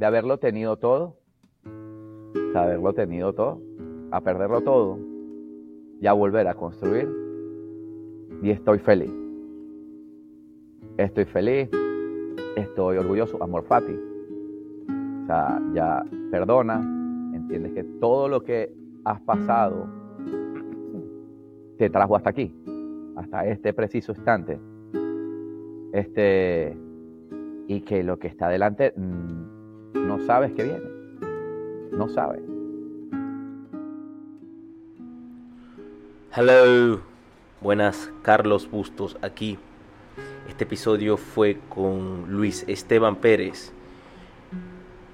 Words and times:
de 0.00 0.06
haberlo 0.06 0.38
tenido 0.38 0.78
todo, 0.78 1.18
de 1.62 2.58
haberlo 2.58 2.94
tenido 2.94 3.34
todo, 3.34 3.60
a 4.10 4.22
perderlo 4.22 4.62
todo 4.62 4.98
y 6.00 6.06
a 6.06 6.14
volver 6.14 6.48
a 6.48 6.54
construir. 6.54 7.06
Y 8.42 8.48
estoy 8.50 8.78
feliz. 8.78 9.12
Estoy 10.96 11.26
feliz, 11.26 11.68
estoy 12.56 12.96
orgulloso, 12.96 13.42
amor 13.42 13.62
fati. 13.64 13.92
O 13.92 15.26
sea, 15.26 15.60
ya 15.74 16.02
perdona, 16.30 16.80
entiendes 17.34 17.74
que 17.74 17.84
todo 18.00 18.26
lo 18.26 18.42
que 18.42 18.72
has 19.04 19.20
pasado 19.20 19.86
te 21.76 21.90
trajo 21.90 22.16
hasta 22.16 22.30
aquí, 22.30 22.54
hasta 23.16 23.44
este 23.44 23.74
preciso 23.74 24.12
instante. 24.12 24.58
Este, 25.92 26.74
y 27.66 27.82
que 27.82 28.02
lo 28.02 28.18
que 28.18 28.28
está 28.28 28.46
adelante 28.46 28.94
mm, 28.96 29.49
no 30.10 30.18
sabes 30.26 30.50
que 30.54 30.64
viene. 30.64 30.80
No 31.92 32.08
sabes. 32.08 32.42
Hello, 36.34 37.00
buenas, 37.60 38.10
Carlos 38.22 38.68
Bustos 38.68 39.16
aquí. 39.22 39.56
Este 40.48 40.64
episodio 40.64 41.16
fue 41.16 41.60
con 41.68 42.24
Luis 42.28 42.64
Esteban 42.66 43.16
Pérez. 43.16 43.72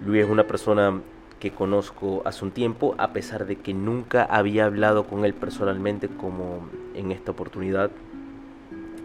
Luis 0.00 0.24
es 0.24 0.30
una 0.30 0.44
persona 0.44 1.02
que 1.40 1.50
conozco 1.50 2.22
hace 2.24 2.46
un 2.46 2.50
tiempo, 2.52 2.94
a 2.96 3.12
pesar 3.12 3.44
de 3.44 3.56
que 3.56 3.74
nunca 3.74 4.24
había 4.24 4.64
hablado 4.64 5.06
con 5.06 5.26
él 5.26 5.34
personalmente 5.34 6.08
como 6.08 6.70
en 6.94 7.12
esta 7.12 7.32
oportunidad. 7.32 7.90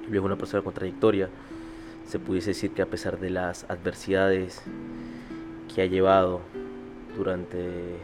Luis 0.08 0.20
es 0.20 0.26
una 0.26 0.38
persona 0.38 0.64
con 0.64 0.73
trayectoria. 0.73 1.28
Se 2.08 2.17
pudiese 2.17 2.52
decir 2.52 2.72
que 2.72 2.81
a 2.81 2.86
pesar 2.86 3.20
de 3.20 3.30
las 3.30 3.66
adversidades 3.70 4.64
que 5.73 5.81
ha 5.81 5.85
llevado 5.85 6.41
durante 7.16 7.98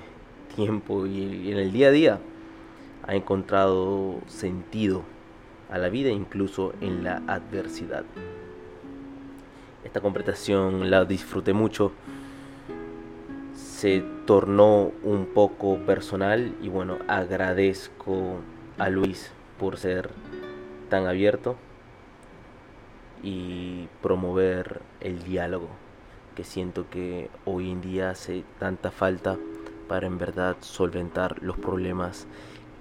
tiempo 0.55 1.05
y 1.05 1.51
en 1.51 1.57
el 1.57 1.71
día 1.71 1.87
a 1.87 1.91
día, 1.91 2.19
ha 3.03 3.15
encontrado 3.15 4.19
sentido 4.27 5.03
a 5.69 5.77
la 5.77 5.89
vida 5.89 6.09
incluso 6.09 6.73
en 6.81 7.03
la 7.03 7.21
adversidad. 7.27 8.05
Esta 9.83 10.01
conversación 10.01 10.89
la 10.89 11.05
disfruté 11.05 11.53
mucho. 11.53 11.91
Se 13.55 14.03
tornó 14.25 14.91
un 15.03 15.27
poco 15.33 15.77
personal 15.85 16.53
y 16.61 16.69
bueno, 16.69 16.97
agradezco 17.07 18.39
a 18.77 18.89
Luis 18.89 19.31
por 19.59 19.77
ser 19.77 20.09
tan 20.89 21.07
abierto 21.07 21.55
y 23.23 23.87
promover 24.01 24.81
el 24.99 25.23
diálogo 25.23 25.69
que 26.37 26.43
siento 26.43 26.87
que 26.87 27.31
hoy 27.45 27.71
en 27.71 27.81
día 27.81 28.11
hace 28.11 28.43
tanta 28.59 28.91
falta 28.91 29.39
para 29.87 30.05
en 30.05 30.19
verdad 30.19 30.55
solventar 30.59 31.41
los 31.41 31.57
problemas 31.57 32.27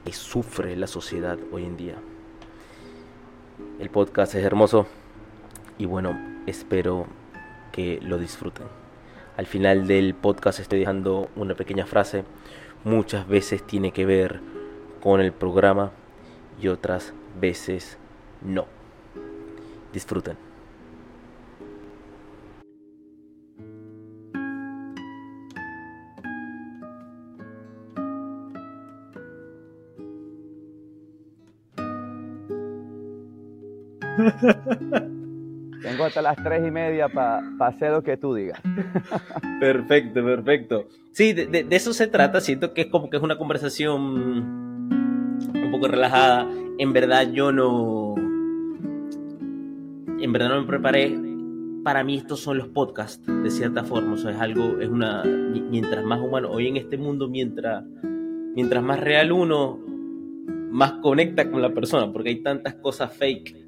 que 0.04 0.12
sufre 0.12 0.76
la 0.76 0.86
sociedad 0.86 1.38
hoy 1.52 1.64
en 1.64 1.78
día. 1.78 1.94
El 3.80 3.88
podcast 3.88 4.34
es 4.34 4.44
hermoso 4.44 4.86
y 5.78 5.86
bueno, 5.86 6.18
espero 6.46 7.06
que 7.72 7.98
lo 8.02 8.18
disfruten. 8.18 8.66
Al 9.38 9.46
final 9.46 9.86
del 9.86 10.14
podcast 10.14 10.60
estoy 10.60 10.80
dejando 10.80 11.30
una 11.34 11.54
pequeña 11.54 11.86
frase. 11.86 12.24
Muchas 12.84 13.26
veces 13.26 13.66
tiene 13.66 13.90
que 13.90 14.04
ver 14.04 14.40
con 15.02 15.22
el 15.22 15.32
programa 15.32 15.92
y 16.60 16.68
otras 16.68 17.14
veces 17.40 17.96
no. 18.42 18.66
Disfruten. 19.94 20.45
Tengo 35.82 36.04
hasta 36.04 36.22
las 36.22 36.36
tres 36.42 36.66
y 36.66 36.70
media 36.70 37.08
para 37.08 37.42
hacer 37.60 37.92
lo 37.92 38.02
que 38.02 38.16
tú 38.16 38.34
digas. 38.34 38.60
perfecto, 39.60 40.24
perfecto. 40.24 40.88
Sí, 41.12 41.32
de, 41.32 41.66
eso 41.70 41.92
se 41.92 42.06
trata. 42.06 42.40
Siento 42.40 42.74
que 42.74 42.82
es 42.82 42.86
como 42.88 43.08
que 43.10 43.18
es 43.18 43.22
una 43.22 43.38
conversación 43.38 44.02
un 45.54 45.68
poco 45.70 45.88
relajada. 45.88 46.48
En 46.78 46.92
verdad 46.92 47.30
yo 47.30 47.52
no... 47.52 48.14
En 50.18 50.32
verdad 50.32 50.48
no 50.48 50.60
me 50.62 50.66
preparé. 50.66 51.16
Para 51.84 52.02
mí 52.02 52.16
estos 52.16 52.40
son 52.40 52.58
los 52.58 52.68
podcasts, 52.68 53.24
de 53.26 53.50
cierta 53.50 53.84
forma. 53.84 54.14
O 54.14 54.16
sea, 54.16 54.32
es 54.32 54.40
algo, 54.40 54.80
es 54.80 54.88
una... 54.88 55.22
Mientras 55.24 56.04
más 56.04 56.20
humano, 56.20 56.50
hoy 56.50 56.68
en 56.68 56.76
este 56.78 56.96
mundo, 56.96 57.28
mientras, 57.28 57.84
mientras 58.54 58.82
más 58.82 58.98
real 58.98 59.30
uno, 59.30 59.78
más 60.70 60.94
conecta 60.94 61.48
con 61.50 61.62
la 61.62 61.72
persona, 61.72 62.12
porque 62.12 62.30
hay 62.30 62.42
tantas 62.42 62.74
cosas 62.74 63.16
fake 63.16 63.65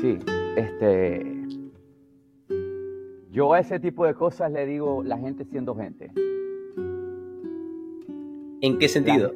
sí. 0.00 0.18
Este, 0.56 1.24
yo 3.30 3.52
a 3.52 3.60
ese 3.60 3.78
tipo 3.78 4.06
de 4.06 4.14
cosas 4.14 4.50
le 4.52 4.66
digo 4.66 5.02
la 5.02 5.18
gente 5.18 5.44
siendo 5.44 5.74
gente. 5.74 6.10
¿En 8.62 8.78
qué 8.78 8.88
sentido? 8.88 9.32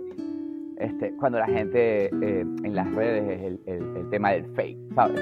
este, 0.81 1.15
cuando 1.17 1.39
la 1.39 1.47
gente 1.47 2.07
eh, 2.07 2.41
en 2.41 2.75
las 2.75 2.91
redes 2.93 3.29
es 3.29 3.67
el, 3.67 4.11
tema 4.11 4.33
del 4.33 4.47
fake, 4.55 4.95
¿sabes? 4.95 5.21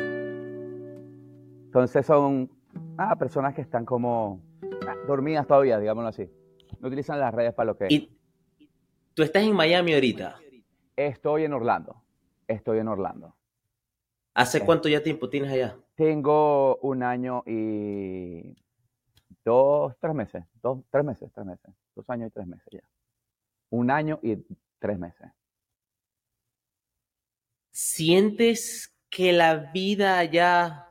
Entonces 1.67 2.07
son 2.07 2.51
ah, 2.97 3.17
personas 3.17 3.55
que 3.55 3.61
están 3.61 3.85
como 3.85 4.41
ah, 4.87 4.95
dormidas 5.07 5.47
todavía, 5.47 5.79
digámoslo 5.79 6.09
así. 6.09 6.31
No 6.81 6.89
utilizan 6.89 7.19
las 7.19 7.35
redes 7.35 7.53
para 7.55 7.67
lo 7.67 7.77
que 7.77 7.87
¿Y 7.91 8.11
¿Tú 9.15 9.23
estás 9.23 9.43
en 9.43 9.55
Miami 9.55 9.95
ahorita? 9.95 10.37
Estoy 10.97 11.45
en 11.45 11.53
Orlando. 11.53 11.97
Estoy 12.47 12.79
en 12.79 12.89
Orlando. 12.89 13.35
¿Hace 14.39 14.65
cuánto 14.65 14.89
ya 14.89 15.03
tiempo 15.03 15.29
tienes 15.29 15.51
allá? 15.51 15.77
Tengo 15.97 16.77
un 16.77 17.03
año 17.03 17.43
y 17.45 18.55
dos, 19.45 19.97
tres 19.99 20.15
meses, 20.15 20.45
dos, 20.63 20.79
tres 20.91 21.05
meses, 21.05 21.29
tres 21.35 21.45
meses, 21.45 21.75
dos 21.97 22.09
años 22.09 22.29
y 22.29 22.31
tres 22.31 22.47
meses 22.47 22.69
ya. 22.71 22.83
Un 23.71 23.91
año 23.91 24.21
y 24.23 24.37
tres 24.79 24.97
meses. 24.97 25.27
¿Sientes 27.73 28.97
que 29.11 29.33
la 29.33 29.57
vida 29.73 30.21
allá 30.21 30.87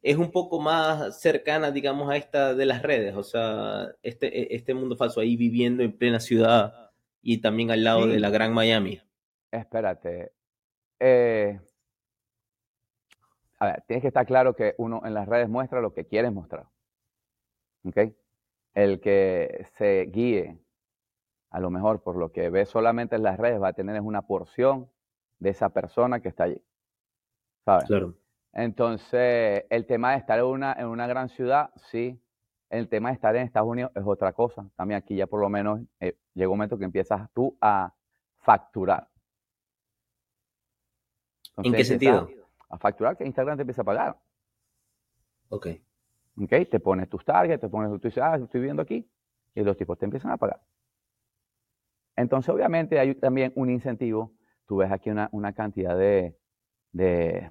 es 0.00 0.16
un 0.16 0.30
poco 0.30 0.60
más 0.60 1.20
cercana, 1.20 1.72
digamos, 1.72 2.08
a 2.08 2.16
esta 2.16 2.54
de 2.54 2.66
las 2.66 2.82
redes? 2.82 3.16
O 3.16 3.24
sea, 3.24 3.88
este, 4.00 4.28
e, 4.28 4.54
este 4.54 4.74
mundo 4.74 4.96
falso 4.96 5.18
ahí 5.18 5.36
viviendo 5.36 5.82
en 5.82 5.98
plena 5.98 6.20
ciudad 6.20 6.92
y 7.20 7.38
también 7.38 7.72
al 7.72 7.82
lado 7.82 8.06
de 8.06 8.20
la 8.20 8.30
Gran 8.30 8.54
Miami. 8.54 9.00
Espérate. 9.50 10.30
Eh, 11.00 11.58
a 13.58 13.66
ver, 13.66 13.82
tienes 13.86 14.02
que 14.02 14.08
estar 14.08 14.26
claro 14.26 14.54
que 14.54 14.74
uno 14.78 15.02
en 15.04 15.14
las 15.14 15.28
redes 15.28 15.48
muestra 15.48 15.80
lo 15.80 15.92
que 15.92 16.06
quieres 16.06 16.32
mostrar. 16.32 16.66
¿Ok? 17.84 17.98
El 18.74 19.00
que 19.00 19.66
se 19.76 20.08
guíe, 20.12 20.58
a 21.50 21.60
lo 21.60 21.70
mejor 21.70 22.02
por 22.02 22.16
lo 22.16 22.30
que 22.30 22.50
ve 22.50 22.66
solamente 22.66 23.16
en 23.16 23.24
las 23.24 23.38
redes, 23.38 23.60
va 23.60 23.68
a 23.68 23.72
tener 23.72 24.00
una 24.00 24.22
porción 24.22 24.88
de 25.38 25.50
esa 25.50 25.70
persona 25.70 26.20
que 26.20 26.28
está 26.28 26.44
allí. 26.44 26.62
¿Sabes? 27.64 27.84
Claro. 27.86 28.14
Entonces, 28.52 29.64
el 29.70 29.86
tema 29.86 30.12
de 30.12 30.18
estar 30.18 30.38
en 30.38 30.44
una, 30.44 30.72
en 30.74 30.86
una 30.86 31.06
gran 31.06 31.28
ciudad, 31.28 31.70
sí. 31.90 32.20
El 32.70 32.88
tema 32.88 33.08
de 33.08 33.14
estar 33.14 33.34
en 33.34 33.42
Estados 33.42 33.68
Unidos 33.68 33.90
es 33.94 34.02
otra 34.04 34.32
cosa. 34.32 34.68
También 34.76 34.98
aquí 34.98 35.16
ya 35.16 35.26
por 35.26 35.40
lo 35.40 35.48
menos 35.48 35.80
eh, 36.00 36.16
llega 36.34 36.48
un 36.48 36.58
momento 36.58 36.78
que 36.78 36.84
empiezas 36.84 37.28
tú 37.32 37.56
a 37.60 37.94
facturar. 38.40 39.08
¿En 41.56 41.72
qué 41.72 41.84
sentido? 41.84 42.28
A 42.68 42.78
facturar 42.78 43.16
que 43.16 43.24
Instagram 43.24 43.56
te 43.56 43.62
empieza 43.62 43.82
a 43.82 43.84
pagar. 43.84 44.18
Ok. 45.48 45.68
Ok, 46.40 46.52
te 46.70 46.80
pones 46.80 47.08
tus 47.08 47.24
targets, 47.24 47.60
te 47.60 47.68
pones, 47.68 47.90
tú 48.00 48.08
dices, 48.08 48.22
ah, 48.22 48.36
estoy 48.36 48.60
viviendo 48.60 48.82
aquí, 48.82 49.10
y 49.54 49.62
los 49.62 49.76
tipos 49.76 49.98
te 49.98 50.04
empiezan 50.04 50.30
a 50.30 50.36
pagar. 50.36 50.60
Entonces, 52.16 52.48
obviamente, 52.48 52.98
hay 52.98 53.14
también 53.14 53.52
un 53.56 53.70
incentivo. 53.70 54.32
Tú 54.66 54.76
ves 54.76 54.90
aquí 54.90 55.10
una, 55.10 55.52
cantidad 55.52 55.96
de, 55.96 56.36
de, 56.92 57.50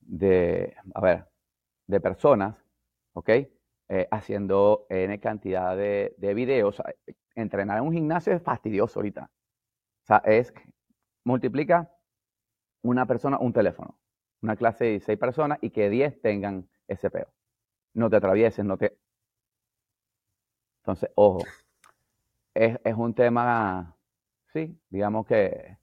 de, 0.00 0.76
a 0.94 1.00
ver, 1.00 1.26
de 1.86 2.00
personas, 2.00 2.56
¿ok? 3.12 3.28
Eh, 3.88 4.08
haciendo 4.10 4.86
N 4.88 5.18
cantidad 5.20 5.76
de, 5.76 6.14
de 6.16 6.34
videos. 6.34 6.80
Entrenar 7.34 7.78
en 7.78 7.84
un 7.84 7.92
gimnasio 7.92 8.32
es 8.32 8.42
fastidioso 8.42 9.00
ahorita. 9.00 9.30
O 10.02 10.06
sea, 10.06 10.18
es, 10.18 10.52
multiplica 11.24 11.90
una 12.82 13.06
persona 13.06 13.38
un 13.38 13.52
teléfono. 13.52 13.98
Una 14.42 14.56
clase 14.56 14.84
de 14.84 15.00
seis 15.00 15.18
personas 15.18 15.58
y 15.60 15.70
que 15.70 15.90
10 15.90 16.20
tengan 16.22 16.68
ese 16.88 17.10
peo. 17.10 17.28
No 17.94 18.08
te 18.08 18.16
atravieses, 18.16 18.64
no 18.64 18.78
te... 18.78 18.98
Entonces, 20.82 21.10
ojo, 21.14 21.40
es, 22.54 22.94
un 22.96 23.14
tema, 23.14 23.96
sí, 24.52 24.78
digamos 24.88 25.26
que, 25.26 25.76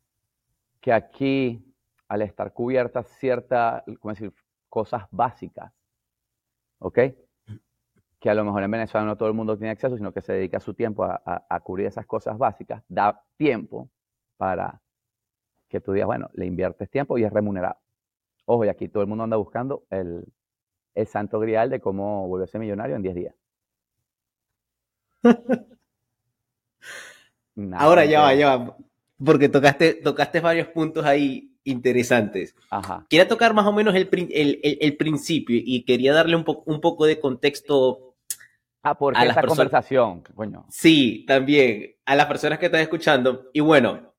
que 0.82 0.92
aquí, 0.92 1.64
al 2.08 2.24
estar 2.24 2.52
cubiertas 2.54 3.08
ciertas, 3.20 3.84
¿cómo 4.00 4.14
decir?, 4.14 4.34
cosas 4.70 5.08
básicas, 5.12 5.72
¿ok? 6.80 7.00
que 8.20 8.30
a 8.30 8.34
lo 8.34 8.44
mejor 8.44 8.64
en 8.64 8.72
Venezuela 8.72 9.06
no 9.06 9.16
todo 9.16 9.30
el 9.30 9.36
mundo 9.36 9.58
tiene 9.58 9.72
acceso, 9.72 9.96
sino 9.96 10.12
que 10.12 10.22
se 10.22 10.34
dedica 10.34 10.60
su 10.60 10.74
tiempo 10.74 11.04
a, 11.04 11.60
cubrir 11.62 11.88
esas 11.88 12.06
cosas 12.06 12.38
básicas, 12.38 12.84
da 12.88 13.24
tiempo 13.38 13.90
para 14.38 14.82
que 15.68 15.80
tú 15.82 15.94
digas, 15.94 16.08
bueno, 16.08 16.30
le 16.34 16.46
inviertes 16.46 16.90
tiempo 16.90 17.18
y 17.18 17.24
es 17.24 17.32
remunerado. 17.32 17.78
Ojo, 18.46 18.66
y 18.66 18.70
aquí 18.70 18.88
todo 18.88 19.04
el 19.04 19.10
mundo 19.10 19.24
anda 19.24 19.38
buscando 19.38 19.84
el, 19.90 20.24
el 20.96 21.08
santo 21.08 21.40
grial 21.40 21.70
de 21.70 21.80
cómo 21.80 22.28
volverse 22.28 22.60
millonario 22.60 22.96
en 22.96 23.02
10 23.02 23.16
días. 23.16 23.36
Ahora 27.74 28.06
ya 28.06 28.22
va, 28.22 28.36
ya 28.36 28.56
va, 28.56 28.78
porque 29.24 29.50
tocaste, 29.50 29.96
tocaste 29.96 30.40
varios 30.40 30.68
puntos 30.68 31.04
ahí 31.06 31.58
interesantes. 31.64 32.56
Ajá. 32.70 33.06
Quería 33.10 33.28
tocar 33.28 33.54
más 33.54 33.66
o 33.66 33.74
menos 33.74 33.96
el, 33.96 34.08
el, 34.12 34.98
principio 34.98 35.60
y 35.60 35.84
quería 35.84 36.14
darle 36.14 36.36
un, 36.36 36.46
un 36.66 36.80
poco 36.80 37.06
de 37.06 37.20
contexto 37.20 38.08
Ah, 38.88 38.98
porque 38.98 39.20
a 39.20 39.26
esta 39.26 39.44
conversación, 39.44 40.22
coño. 40.34 40.66
Sí, 40.70 41.26
también, 41.28 41.96
a 42.06 42.16
las 42.16 42.28
personas 42.28 42.58
que 42.58 42.68
están 42.68 42.80
escuchando. 42.80 43.50
Y 43.52 43.60
bueno, 43.60 44.14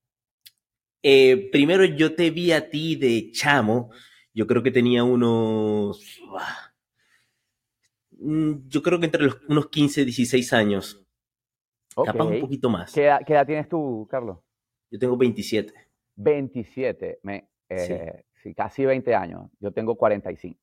eh, 1.03 1.49
primero 1.51 1.85
yo 1.85 2.15
te 2.15 2.31
vi 2.31 2.53
a 2.53 2.71
ti 2.71 2.97
de 2.97 3.31
chamo, 3.33 3.91
yo 4.35 4.47
creo 4.47 4.63
que 4.63 4.71
tenía 4.71 5.05
unos, 5.05 6.21
mm, 8.13 8.69
yo 8.69 8.83
creo 8.83 8.99
que 8.99 9.07
entre 9.07 9.25
los, 9.25 9.39
unos 9.49 9.69
15, 9.69 10.05
16 10.05 10.53
años. 10.53 11.05
Capaz 11.95 12.25
un 12.25 12.41
poquito 12.41 12.71
más. 12.71 12.93
¿Qué 12.93 13.07
edad, 13.07 13.47
tienes 13.47 13.69
tú, 13.69 14.07
Carlos? 14.09 14.39
Yo 14.91 14.99
tengo 15.01 15.17
27. 15.17 15.73
27, 16.15 17.19
me, 17.23 17.49
eh, 17.69 18.25
sí. 18.43 18.55
casi 18.55 18.85
20 18.85 19.15
años. 19.15 19.51
Yo 19.59 19.73
tengo 19.73 19.97
45. 19.97 20.59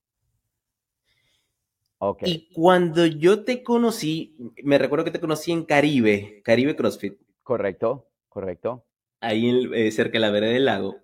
Y 2.24 2.50
cuando 2.54 3.06
yo 3.06 3.44
te 3.44 3.64
conocí, 3.64 4.36
me 4.64 4.78
recuerdo 4.78 5.06
que 5.06 5.12
te 5.12 5.20
conocí 5.20 5.52
en 5.52 5.64
Caribe, 5.64 6.42
Caribe 6.44 6.76
CrossFit. 6.76 7.20
Correcto, 7.42 8.10
correcto. 8.28 8.86
Ahí 9.26 9.50
en, 9.50 9.74
eh, 9.74 9.92
cerca 9.92 10.14
de 10.14 10.20
la 10.20 10.32
vereda 10.32 10.54
del 10.54 10.66
lago. 10.66 10.98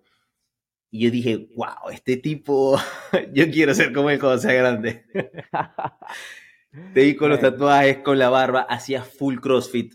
Y 0.90 1.06
yo 1.06 1.12
dije, 1.12 1.50
wow, 1.56 1.90
este 1.92 2.18
tipo, 2.18 2.78
yo 3.34 3.50
quiero 3.50 3.74
ser 3.74 3.94
como 3.94 4.10
él 4.10 4.20
cuando 4.20 4.40
sea 4.40 4.54
grande. 4.54 5.06
te 6.94 7.04
vi 7.04 7.16
con 7.16 7.30
los 7.30 7.40
tatuajes, 7.40 8.00
con 8.00 8.20
la 8.20 8.30
barba, 8.30 8.62
hacías 8.62 9.08
full 9.08 9.38
CrossFit. 9.40 9.94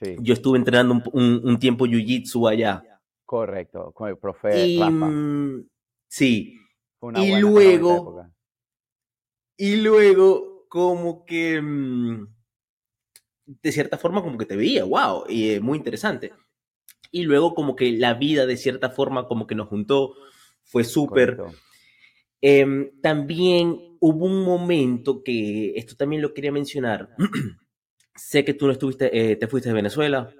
Sí. 0.00 0.16
Yo 0.20 0.34
estuve 0.34 0.56
entrenando 0.58 1.02
un, 1.12 1.58
tiempo 1.58 1.86
Jiu-Jitsu 1.86 2.48
allá. 2.48 2.82
Correcto, 3.24 3.92
con 3.92 4.08
el 4.08 4.18
profe 4.18 4.66
y, 4.66 4.80
mm, 4.82 5.68
Sí. 6.08 6.58
y 7.16 7.36
luego 7.36 8.30
y 9.62 9.76
luego, 9.76 10.64
como 10.70 11.26
que, 11.26 11.60
mm, 11.60 12.26
de 13.44 13.72
cierta 13.72 13.98
forma, 13.98 14.22
como 14.22 14.38
que 14.38 14.46
te 14.46 14.56
veía, 14.56 14.84
wow, 14.84 15.24
y 15.28 15.50
es 15.50 15.60
muy 15.60 15.76
interesante. 15.76 16.32
Y 17.10 17.24
luego, 17.24 17.54
como 17.54 17.76
que 17.76 17.92
la 17.92 18.14
vida, 18.14 18.46
de 18.46 18.56
cierta 18.56 18.90
forma, 18.90 19.26
como 19.26 19.46
que 19.46 19.54
nos 19.54 19.68
juntó, 19.68 20.14
fue 20.62 20.84
súper. 20.84 21.38
Em, 22.40 22.90
también 23.00 23.96
hubo 24.00 24.26
un 24.26 24.44
momento 24.44 25.22
que, 25.22 25.74
esto 25.76 25.96
también 25.96 26.22
lo 26.22 26.32
quería 26.32 26.52
mencionar, 26.52 27.14
sé 28.14 28.44
que 28.44 28.54
tú 28.54 28.66
no 28.66 28.72
estuviste, 28.72 29.32
eh, 29.32 29.36
te 29.36 29.46
fuiste 29.46 29.68
de 29.68 29.74
Venezuela. 29.74 30.34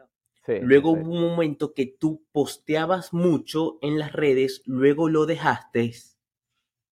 luego 0.62 0.93
hubo 0.93 1.12
un 1.12 1.20
momento 1.20 1.75
que 1.75 1.87
tú 1.87 2.25
posteabas 2.32 3.12
mucho 3.12 3.78
en 3.82 3.99
las 3.99 4.12
redes, 4.12 4.62
luego 4.64 5.08
lo 5.08 5.26
dejaste 5.26 5.93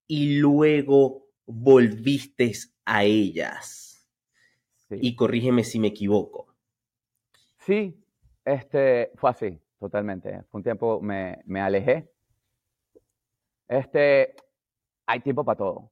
y 0.06 0.36
luego 0.36 1.28
volviste 1.46 2.52
a 2.84 3.04
ellas. 3.04 4.08
Y 4.90 5.16
corrígeme 5.16 5.64
si 5.64 5.78
me 5.78 5.88
equivoco. 5.88 6.54
Sí, 7.58 7.94
este, 8.44 9.10
fue 9.16 9.30
así, 9.30 9.60
totalmente. 9.78 10.42
Fue 10.50 10.58
un 10.58 10.62
tiempo, 10.64 11.00
me, 11.00 11.40
me 11.46 11.60
alejé. 11.60 12.10
Este, 13.68 14.34
hay 15.06 15.20
tiempo 15.20 15.44
para 15.44 15.56
todo. 15.56 15.90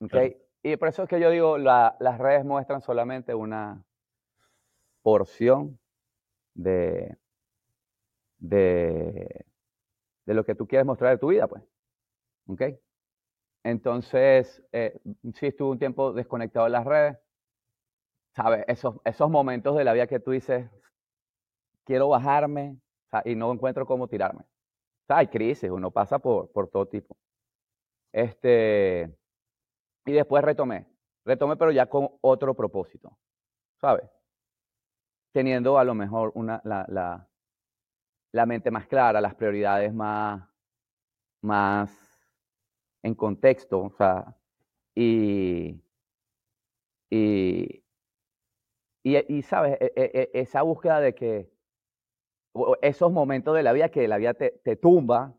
¿okay? 0.00 0.36
Y 0.62 0.76
por 0.76 0.88
eso 0.88 1.02
es 1.02 1.08
que 1.08 1.20
yo 1.20 1.30
digo, 1.30 1.58
las 1.58 2.18
redes 2.18 2.44
muestran 2.44 2.80
solamente 2.80 3.34
una 3.34 3.84
porción 5.02 5.78
de, 6.54 7.16
de, 8.38 9.46
de 10.26 10.34
lo 10.34 10.44
que 10.44 10.54
tú 10.54 10.66
quieres 10.66 10.86
mostrar 10.86 11.12
de 11.12 11.18
tu 11.18 11.28
vida, 11.28 11.46
pues. 11.46 11.62
¿Ok? 12.46 12.62
Entonces, 13.62 14.62
eh, 14.72 14.98
sí 15.34 15.46
estuve 15.46 15.70
un 15.70 15.78
tiempo 15.78 16.12
desconectado 16.12 16.64
de 16.64 16.70
las 16.70 16.84
redes. 16.84 17.18
¿Sabes? 18.34 18.64
Esos, 18.68 18.96
esos 19.04 19.30
momentos 19.30 19.76
de 19.76 19.84
la 19.84 19.92
vida 19.92 20.06
que 20.06 20.20
tú 20.20 20.30
dices, 20.30 20.70
quiero 21.84 22.08
bajarme 22.08 22.78
y 23.24 23.34
no 23.34 23.52
encuentro 23.52 23.86
cómo 23.86 24.08
tirarme. 24.08 24.44
Hay 25.08 25.28
crisis, 25.28 25.70
uno 25.70 25.90
pasa 25.90 26.18
por, 26.18 26.50
por 26.52 26.68
todo 26.68 26.86
tipo. 26.86 27.16
Este, 28.12 29.14
y 30.06 30.12
después 30.12 30.44
retomé. 30.44 30.86
Retomé, 31.24 31.56
pero 31.56 31.70
ya 31.72 31.86
con 31.86 32.10
otro 32.20 32.54
propósito. 32.54 33.18
¿Sabes? 33.80 34.10
Teniendo 35.32 35.78
a 35.78 35.84
lo 35.84 35.94
mejor 35.94 36.32
una, 36.34 36.60
la, 36.64 36.84
la, 36.88 37.28
la 38.32 38.46
mente 38.46 38.70
más 38.70 38.86
clara, 38.86 39.20
las 39.20 39.34
prioridades 39.34 39.92
más, 39.94 40.48
más 41.42 41.90
en 43.02 43.14
contexto, 43.14 43.80
o 43.80 43.90
sea, 43.90 44.36
y, 44.94 45.80
y, 47.10 47.84
y, 49.02 49.42
sabes, 49.42 49.78
e, 49.80 49.92
e, 49.94 50.30
e, 50.34 50.40
esa 50.40 50.62
búsqueda 50.62 51.00
de 51.00 51.14
que 51.14 51.50
esos 52.82 53.12
momentos 53.12 53.54
de 53.54 53.62
la 53.62 53.72
vida 53.72 53.88
que 53.90 54.08
la 54.08 54.18
vida 54.18 54.34
te, 54.34 54.76
tumba 54.76 55.34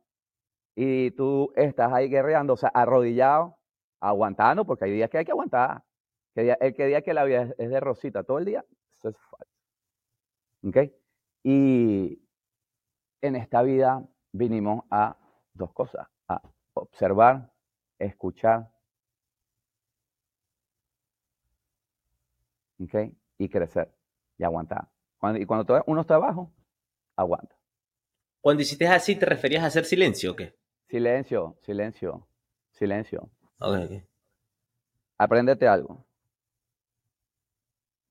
y 0.75 1.11
tú 1.11 1.51
estás 1.55 1.91
ahí 1.93 2.09
guerreando, 2.09 2.53
o 2.53 2.57
sea, 2.57 2.69
arrodillado, 2.73 3.57
aguantando, 3.99 4.65
porque 4.65 4.85
hay 4.85 4.91
días 4.91 5.09
que 5.09 5.19
hay 5.19 5.25
que 5.25 5.31
aguantar. 5.31 5.83
El 6.35 6.75
que 6.75 6.85
día 6.85 7.01
que 7.01 7.13
la 7.13 7.25
vida 7.25 7.53
es 7.57 7.69
de 7.69 7.79
rosita 7.79 8.23
todo 8.23 8.39
el 8.39 8.45
día, 8.45 8.65
eso 8.97 9.09
es 9.09 9.17
falso. 9.17 9.53
¿Ok? 10.63 10.91
Y 11.43 12.21
en 13.21 13.35
esta 13.35 13.61
vida 13.61 14.05
vinimos 14.31 14.83
a 14.89 15.17
dos 15.53 15.73
cosas, 15.73 16.07
a 16.27 16.41
observar, 16.73 17.51
escuchar, 17.97 18.71
¿okay? 22.81 23.13
y 23.37 23.49
crecer 23.49 23.93
y 24.37 24.43
aguantar. 24.43 24.87
Cuando, 25.17 25.39
y 25.39 25.45
cuando 25.45 25.83
uno 25.85 26.01
está 26.01 26.15
abajo, 26.15 26.51
aguanta. 27.21 27.55
Cuando 28.41 28.61
hiciste 28.61 28.87
así, 28.87 29.15
¿te 29.15 29.25
referías 29.25 29.63
a 29.63 29.67
hacer 29.67 29.85
silencio 29.85 30.31
o 30.31 30.35
qué? 30.35 30.55
Silencio, 30.87 31.57
silencio, 31.61 32.27
silencio. 32.71 33.29
Okay, 33.59 34.05
Apréndete 35.17 35.67
algo. 35.67 36.05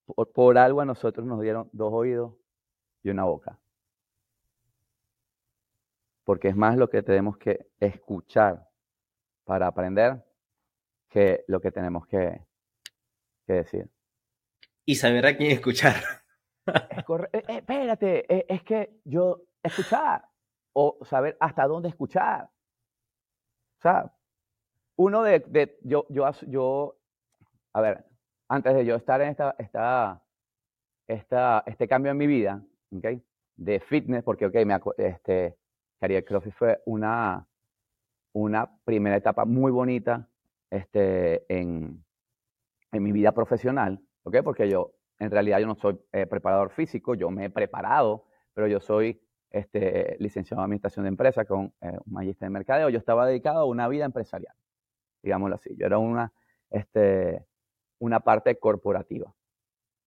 Por, 0.04 0.32
por 0.32 0.58
algo 0.58 0.80
a 0.80 0.84
nosotros 0.84 1.26
nos 1.26 1.40
dieron 1.40 1.68
dos 1.72 1.92
oídos 1.92 2.34
y 3.02 3.10
una 3.10 3.24
boca 3.24 3.58
porque 6.28 6.48
es 6.48 6.56
más 6.56 6.76
lo 6.76 6.90
que 6.90 7.02
tenemos 7.02 7.38
que 7.38 7.70
escuchar 7.80 8.68
para 9.44 9.66
aprender 9.66 10.22
que 11.08 11.42
lo 11.46 11.58
que 11.58 11.70
tenemos 11.70 12.06
que, 12.06 12.42
decir. 13.46 13.88
Y 14.84 14.96
saber 14.96 15.24
a 15.24 15.38
quién 15.38 15.52
escuchar. 15.52 15.94
Eh, 16.68 17.24
eh, 17.32 17.42
espérate, 17.48 18.34
eh, 18.34 18.46
es 18.48 18.62
que 18.62 19.00
yo 19.04 19.42
escuchar 19.62 20.28
o 20.74 20.98
saber 21.04 21.36
hasta 21.40 21.66
dónde 21.66 21.88
escuchar. 21.88 22.44
O 22.44 23.80
sea, 23.80 24.12
uno 24.96 25.22
de, 25.22 25.78
yo, 25.82 26.06
yo, 26.10 26.30
yo, 26.46 26.98
a 27.72 27.80
ver, 27.80 28.04
antes 28.48 28.74
de 28.74 28.84
yo 28.84 28.96
estar 28.96 29.20
en 29.20 29.30
esta, 29.30 29.54
esta, 29.58 30.22
esta, 31.06 31.62
este 31.66 31.88
cambio 31.88 32.12
en 32.12 32.18
mi 32.18 32.26
vida, 32.26 32.62
¿okay? 32.96 33.22
de 33.56 33.80
fitness, 33.80 34.22
porque, 34.22 34.46
ok, 34.46 34.54
me, 34.66 34.78
este, 34.98 35.56
Caribe 36.00 36.24
CrossFit 36.24 36.54
fue 36.54 36.82
una, 36.86 37.46
una 38.32 38.70
primera 38.84 39.16
etapa 39.16 39.44
muy 39.44 39.72
bonita 39.72 40.28
este, 40.70 41.44
en, 41.52 42.04
en 42.92 43.02
mi 43.02 43.12
vida 43.12 43.32
profesional, 43.32 44.00
¿ok? 44.22 44.38
Porque 44.44 44.68
yo, 44.68 44.97
en 45.18 45.30
realidad, 45.30 45.58
yo 45.58 45.66
no 45.66 45.74
soy 45.74 45.98
eh, 46.12 46.26
preparador 46.26 46.70
físico, 46.70 47.14
yo 47.14 47.30
me 47.30 47.46
he 47.46 47.50
preparado, 47.50 48.24
pero 48.54 48.68
yo 48.68 48.80
soy 48.80 49.20
este, 49.50 50.16
licenciado 50.20 50.60
en 50.60 50.64
Administración 50.64 51.04
de 51.04 51.08
Empresas 51.08 51.46
con 51.46 51.72
eh, 51.80 51.98
un 52.04 52.12
magíster 52.12 52.46
en 52.46 52.52
Mercadeo. 52.52 52.88
Yo 52.88 52.98
estaba 52.98 53.26
dedicado 53.26 53.60
a 53.60 53.64
una 53.64 53.88
vida 53.88 54.04
empresarial, 54.04 54.54
digámoslo 55.22 55.56
así. 55.56 55.74
Yo 55.76 55.86
era 55.86 55.98
una, 55.98 56.32
este, 56.70 57.44
una 57.98 58.20
parte 58.20 58.58
corporativa. 58.58 59.34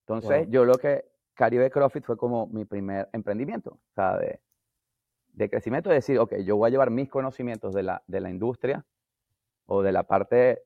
Entonces, 0.01 0.47
yo 0.49 0.65
lo 0.65 0.75
que 0.75 1.05
Caribe 1.33 1.69
CrossFit 1.69 2.03
fue 2.03 2.17
como 2.17 2.47
mi 2.47 2.65
primer 2.65 3.09
emprendimiento, 3.13 3.71
o 3.71 3.93
sea, 3.93 4.17
de, 4.17 4.41
de 5.33 5.49
crecimiento 5.49 5.89
es 5.89 5.95
decir, 5.97 6.19
ok, 6.19 6.37
yo 6.37 6.57
voy 6.57 6.67
a 6.67 6.71
llevar 6.71 6.89
mis 6.89 7.09
conocimientos 7.09 7.73
de 7.73 7.83
la, 7.83 8.03
de 8.07 8.19
la 8.19 8.29
industria 8.29 8.85
o 9.65 9.81
de 9.81 9.91
la 9.91 10.03
parte 10.03 10.63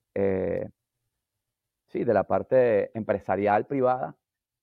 sí, 1.88 2.04
de 2.04 2.14
la 2.14 2.24
parte 2.24 2.98
empresarial 2.98 3.66
privada 3.66 4.16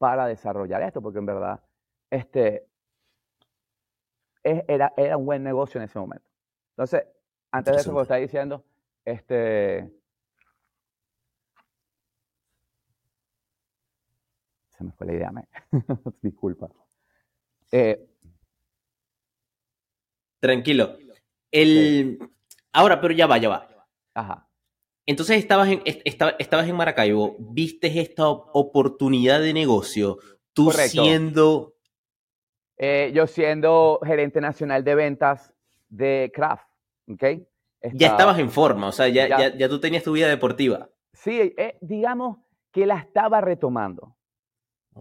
para 0.02 0.26
desarrollar 0.26 0.82
esto, 0.82 1.00
porque 1.00 1.20
en 1.20 1.26
verdad 1.26 1.62
este, 2.10 2.66
era, 4.42 4.92
era 4.96 5.16
un 5.16 5.24
buen 5.24 5.44
negocio 5.44 5.78
en 5.78 5.84
ese 5.84 5.96
momento. 5.96 6.28
Entonces, 6.70 7.06
antes 7.52 7.72
de 7.72 7.80
eso, 7.82 7.90
como 7.90 8.02
está 8.02 8.16
diciendo, 8.16 8.64
este, 9.04 9.88
se 14.70 14.82
me 14.82 14.90
fue 14.90 15.06
la 15.06 15.12
idea, 15.12 15.30
me. 15.30 15.46
disculpa. 16.20 16.68
Eh, 17.70 18.04
Tranquilo. 20.40 20.96
El, 21.52 22.18
Ahora, 22.72 23.00
pero 23.00 23.14
ya 23.14 23.28
va, 23.28 23.38
ya 23.38 23.50
va. 23.50 23.86
Ajá. 24.14 24.48
Entonces 25.06 25.38
estabas 25.38 25.68
en, 25.68 25.82
estabas 25.84 26.68
en 26.68 26.76
Maracaibo, 26.76 27.36
viste 27.38 28.00
esta 28.00 28.28
oportunidad 28.28 29.40
de 29.40 29.52
negocio, 29.52 30.18
tú 30.52 30.70
siendo... 30.70 31.74
Eh, 32.78 33.12
yo 33.14 33.26
siendo 33.26 34.00
gerente 34.04 34.40
nacional 34.40 34.82
de 34.82 34.94
ventas 34.94 35.52
de 35.88 36.32
Kraft, 36.34 36.66
¿ok? 37.08 37.24
ya 37.94 38.08
estabas 38.08 38.38
en 38.38 38.50
forma, 38.50 38.88
o 38.88 38.92
sea, 38.92 39.08
ya, 39.08 39.28
ya, 39.28 39.56
ya, 39.56 39.68
tú 39.68 39.80
tenías 39.80 40.04
tu 40.04 40.12
vida 40.12 40.28
deportiva. 40.28 40.88
Sí, 41.12 41.52
eh, 41.56 41.76
digamos 41.80 42.38
que 42.70 42.86
la 42.86 42.98
estaba 42.98 43.40
retomando. 43.40 44.16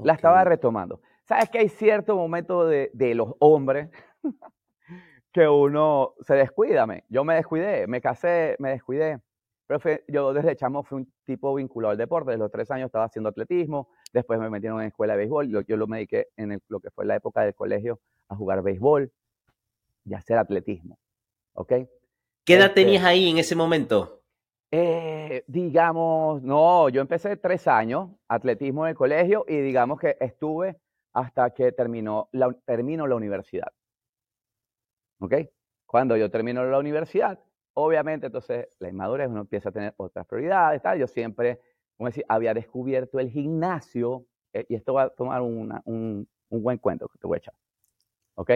La 0.04 0.14
estaba 0.14 0.44
retomando. 0.44 1.02
¿Sabes 1.24 1.50
que 1.50 1.60
hay 1.60 1.70
cierto 1.70 2.16
momento 2.16 2.66
de, 2.66 2.90
de 2.94 3.14
los 3.14 3.34
hombres 3.40 3.90
que 5.32 5.48
uno 5.48 6.14
se 6.22 6.36
descuida. 6.36 6.86
Yo 7.10 7.24
me 7.24 7.36
descuidé, 7.36 7.88
me 7.88 8.02
casé, 8.02 8.56
me 8.60 8.72
descuidé. 8.72 9.20
Pero 9.80 10.00
yo 10.08 10.34
desde 10.34 10.56
chamo 10.56 10.84
fui 10.84 10.98
un 10.98 11.14
tipo 11.24 11.54
vinculado 11.56 11.92
al 11.92 11.98
deporte. 11.98 12.32
Desde 12.32 12.40
los 12.40 12.52
tres 12.52 12.70
años 12.72 12.88
estaba 12.88 13.06
haciendo 13.06 13.30
atletismo. 13.30 13.90
Después 14.12 14.40
me 14.40 14.50
metieron 14.50 14.82
en 14.82 14.88
escuela 14.88 15.14
de 15.14 15.20
béisbol. 15.20 15.66
Yo, 15.66 15.78
lo 15.78 15.88
me 15.88 15.98
dediqué 15.98 16.28
en 16.36 16.62
lo 16.68 16.80
que 16.80 16.92
fue 16.92 17.06
la 17.06 17.16
época 17.16 17.42
del 17.42 17.56
colegio 17.56 18.00
a 18.28 18.36
jugar 18.36 18.62
béisbol 18.62 19.12
y 20.06 20.14
hacer 20.14 20.38
atletismo. 20.38 20.98
¿Ok? 21.54 21.74
¿Qué 22.44 22.56
edad 22.56 22.68
este 22.68 22.84
tenías 22.84 23.04
ahí 23.04 23.30
en 23.30 23.38
ese 23.38 23.56
momento? 23.56 24.22
Eh, 24.72 25.44
digamos, 25.48 26.42
no, 26.42 26.90
yo 26.90 27.02
empecé 27.02 27.38
tres 27.38 27.68
años, 27.68 28.10
atletismo 28.28 28.86
en 28.86 28.92
el 28.92 28.96
colegio, 28.96 29.46
y 29.48 29.58
digamos 29.58 30.00
que 30.00 30.18
estuve 30.20 30.78
hasta 31.14 31.50
que 31.52 31.72
terminó 31.74 32.30
la, 32.32 32.52
terminó 32.66 33.06
la 33.06 33.16
universidad. 33.16 33.72
¿Ok? 35.20 35.36
Cuando 35.86 36.16
yo 36.16 36.32
termino 36.32 36.64
la 36.66 36.80
universidad, 36.80 37.40
obviamente 37.74 38.28
entonces 38.28 38.68
la 38.80 38.90
inmadurez 38.90 39.30
uno 39.30 39.42
empieza 39.42 39.70
a 39.70 39.72
tener 39.72 39.94
otras 39.98 40.26
prioridades, 40.28 40.82
tal. 40.82 41.00
Yo 41.00 41.08
siempre, 41.08 41.60
como 41.98 42.08
decir, 42.08 42.26
había 42.28 42.54
descubierto 42.54 43.20
el 43.20 43.30
gimnasio, 43.30 44.26
eh, 44.54 44.66
y 44.70 44.76
esto 44.76 44.94
va 44.94 45.04
a 45.04 45.10
tomar 45.10 45.42
un, 45.42 45.80
un, 45.86 46.28
buen 46.50 46.78
cuento 46.78 47.08
que 47.08 47.18
te 47.18 47.28
voy 47.28 47.36
a 47.36 47.40
echar. 47.40 47.54
¿Ok? 48.36 48.52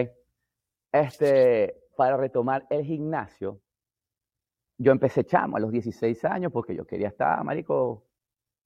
Este, 0.92 1.74
para 1.96 2.16
retomar 2.16 2.66
el 2.70 2.84
gimnasio, 2.84 3.60
yo 4.78 4.92
empecé 4.92 5.24
chamo 5.24 5.56
a 5.56 5.60
los 5.60 5.70
16 5.72 6.24
años 6.26 6.52
porque 6.52 6.74
yo 6.74 6.86
quería 6.86 7.08
estar, 7.08 7.42
marico, 7.42 8.06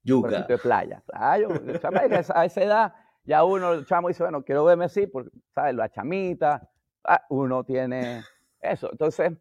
Yuca. 0.02 0.42
de 0.42 0.58
playa. 0.58 1.02
Claro, 1.06 1.48
a 2.34 2.44
esa 2.44 2.62
edad 2.62 2.94
ya 3.24 3.44
uno, 3.44 3.84
chamo, 3.84 4.08
dice, 4.08 4.22
bueno, 4.22 4.42
quiero 4.42 4.64
verme 4.64 4.86
así, 4.86 5.06
porque, 5.06 5.30
¿sabes? 5.54 5.74
La 5.74 5.88
chamita, 5.88 6.68
ah, 7.04 7.24
uno 7.28 7.64
tiene 7.64 8.22
eso. 8.60 8.90
Entonces, 8.90 9.32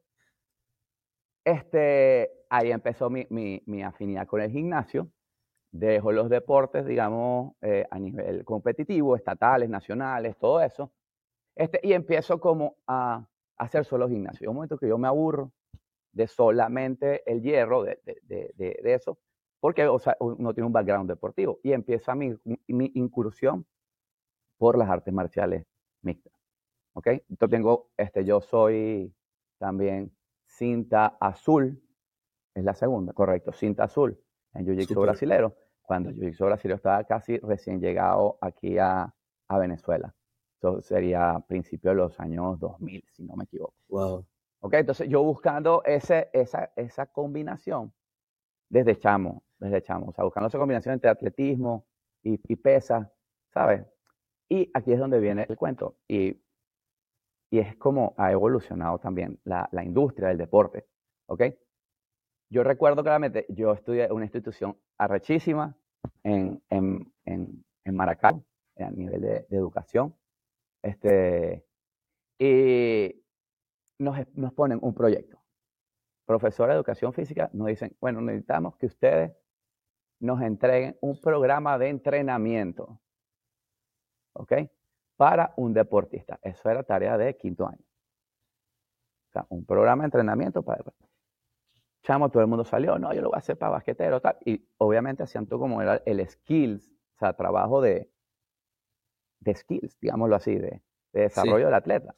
este, 1.50 2.32
ahí 2.50 2.72
empezó 2.72 3.10
mi, 3.10 3.25
mi, 3.29 3.84
afinidad 3.84 4.27
con 4.27 4.41
el 4.41 4.51
gimnasio. 4.51 5.10
Dejo 5.72 6.12
los 6.12 6.29
deportes, 6.29 6.86
digamos, 6.86 7.53
eh, 7.62 7.86
a 7.89 8.00
nivel 8.00 8.44
competitivo, 8.44 9.15
estatales, 9.15 9.70
nacionales, 9.70 10.38
todo 10.38 10.62
eso. 10.62 10.91
Este, 11.56 11.79
y 11.84 11.94
empiezo 11.94 12.39
como 12.39 12.77
a, 12.88 13.27
hacer 13.58 13.86
solo 13.86 14.08
gimnasio. 14.08 14.50
un 14.50 14.56
momento 14.56 14.77
que 14.77 14.88
yo 14.88 14.98
me 14.98 15.08
aburro 15.08 15.51
de 16.13 16.27
solamente 16.27 17.29
el 17.29 17.41
hierro, 17.41 17.84
de, 17.84 18.00
de, 18.03 18.53
de, 18.56 18.79
de 18.82 18.94
eso, 18.94 19.20
porque 19.60 19.86
o 19.88 20.00
sea, 20.00 20.15
uno 20.20 20.53
tiene 20.53 20.68
un 20.68 20.74
background 20.74 21.10
deportivo. 21.10 21.60
Y 21.63 21.74
empieza 21.74 22.15
mi, 22.15 22.34
mi 22.68 22.91
incursión 22.96 23.65
por 24.58 24.77
las 24.77 24.89
artes 24.89 25.13
marciales 25.13 25.65
mixtas. 26.01 26.34
¿Ok? 26.94 27.08
Entonces 27.08 27.50
tengo, 27.50 27.89
este, 27.98 28.25
yo 28.25 28.41
soy 28.41 29.13
también 29.60 30.12
cinta 30.60 31.18
azul, 31.20 31.82
es 32.54 32.63
la 32.63 32.75
segunda, 32.75 33.13
correcto, 33.13 33.54
cinta 33.54 33.86
azul 33.86 34.20
en 34.54 34.66
Jiu-Jitsu 34.66 35.01
brasilero, 35.01 35.56
cuando 35.82 36.12
Jiu-Jitsu 36.12 36.46
brasilero 36.46 36.75
estaba 36.75 37.04
casi 37.06 37.38
recién 37.38 37.80
llegado 37.80 38.38
aquí 38.42 38.78
a, 38.78 39.13
a 39.48 39.58
Venezuela. 39.58 40.13
Eso 40.58 40.82
sería 40.82 41.39
principio 41.48 41.92
de 41.92 41.96
los 41.96 42.20
años 42.20 42.60
2000, 42.60 43.06
si 43.10 43.24
no 43.24 43.36
me 43.38 43.46
equivoco. 43.46 43.74
Wow. 43.88 44.25
Ok, 44.60 44.74
entonces 44.74 45.08
yo 45.08 45.24
buscando 45.24 45.82
ese, 45.86 46.30
esa, 46.34 46.74
esa 46.75 47.06
combinación 47.06 47.94
desde 48.68 49.00
chamo, 49.00 49.44
desde 49.58 49.82
chamo, 49.82 50.10
o 50.10 50.13
sea, 50.13 50.25
buscando 50.25 50.50
esa 50.50 50.60
combinación 50.60 50.94
entre 50.94 51.10
atletismo 51.10 51.86
y, 52.22 52.38
y 52.51 52.56
pesa, 52.58 53.10
¿sabes? 53.54 53.86
Y 54.50 54.70
aquí 54.74 54.92
es 54.92 55.00
donde 55.00 55.22
viene 55.22 55.46
el 55.48 55.56
cuento. 55.56 55.96
Y, 56.10 56.38
y 57.50 57.60
es 57.60 57.75
como 57.77 58.13
ha 58.18 58.32
evolucionado 58.32 59.00
también 59.00 59.39
la, 59.44 59.68
la 59.72 59.84
industria 59.84 60.29
del 60.29 60.38
deporte. 60.38 60.86
¿Ok? 61.27 61.44
Yo 62.51 62.63
recuerdo 62.63 63.03
claramente, 63.03 63.46
yo 63.50 63.74
estudié 63.74 64.06
en 64.06 64.13
una 64.13 64.25
institución 64.25 64.77
arrechísima 64.98 65.75
en, 66.24 66.62
en, 66.70 67.13
en, 67.25 67.63
en 67.84 67.96
Maracay, 67.96 68.41
a 68.77 68.91
nivel 68.91 69.22
de, 69.22 69.46
de, 69.50 69.58
educación. 69.58 70.15
Este, 70.82 71.65
y 72.39 73.24
nos, 74.00 74.18
nos 74.36 74.53
ponen 74.53 74.79
un 74.82 74.94
proyecto. 74.94 75.39
Profesora 76.25 76.74
de 76.74 76.77
educación 76.77 77.13
física 77.13 77.50
nos 77.53 77.68
dicen, 77.68 77.96
bueno, 78.00 78.22
necesitamos 78.22 78.77
que 78.77 78.88
ustedes 78.88 79.32
nos 80.20 80.41
entreguen 80.41 80.98
un 81.01 81.20
programa 81.20 81.77
de 81.77 81.89
entrenamiento 81.89 83.00
¿ok? 84.39 84.53
Para 85.19 85.53
un 85.57 85.73
deportista. 85.73 86.39
Eso 86.41 86.69
era 86.69 86.81
tarea 86.83 87.17
de 87.17 87.35
quinto 87.35 87.67
año. 87.67 87.83
O 89.27 89.31
sea, 89.33 89.45
un 89.49 89.65
programa 89.65 90.03
de 90.03 90.05
entrenamiento 90.05 90.63
para... 90.63 90.81
Chamo, 92.03 92.29
todo 92.29 92.41
el 92.41 92.47
mundo 92.47 92.63
salió, 92.63 92.97
no, 92.97 93.13
yo 93.13 93.21
lo 93.21 93.27
voy 93.27 93.35
a 93.35 93.39
hacer 93.39 93.57
para 93.57 93.73
basquetero, 93.73 94.21
tal. 94.21 94.38
Y 94.45 94.65
obviamente 94.77 95.23
hacían 95.23 95.45
todo 95.45 95.59
como 95.59 95.81
era 95.81 96.01
el 96.05 96.25
skills, 96.25 96.89
o 97.15 97.17
sea, 97.17 97.33
trabajo 97.33 97.81
de, 97.81 98.09
de 99.41 99.55
skills, 99.55 99.99
digámoslo 99.99 100.38
así, 100.38 100.55
de, 100.55 100.81
desarrollo 101.11 101.65
del 101.65 101.75
atleta. 101.75 102.15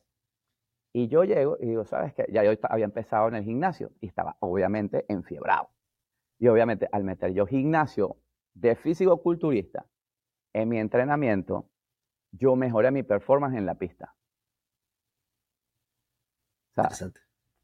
Y 0.94 1.08
yo 1.08 1.24
llego 1.24 1.58
y 1.60 1.70
digo, 1.70 1.86
¿sabes 1.86 2.14
qué? 2.14 2.28
Ya 2.32 2.44
yo 2.44 2.52
había 2.70 2.86
empezado 2.86 3.30
en 3.30 3.34
el 3.34 3.44
gimnasio 3.44 3.90
y 4.00 4.06
estaba 4.06 4.38
obviamente 4.42 5.06
enfiebrado. 5.08 5.72
Y 6.38 6.50
obviamente 6.50 6.88
al 6.92 7.04
meter 7.04 7.34
yo 7.34 7.48
gimnasio 7.48 8.18
de 8.54 8.76
físico-culturista 8.76 9.88
en 10.54 10.70
mi 10.70 10.78
entrenamiento, 10.78 11.71
yo 12.32 12.56
mejoré 12.56 12.92
mi 12.92 13.04
performance 13.04 13.58
en 13.58 13.66
la 13.66 13.76
pista. 13.76 14.16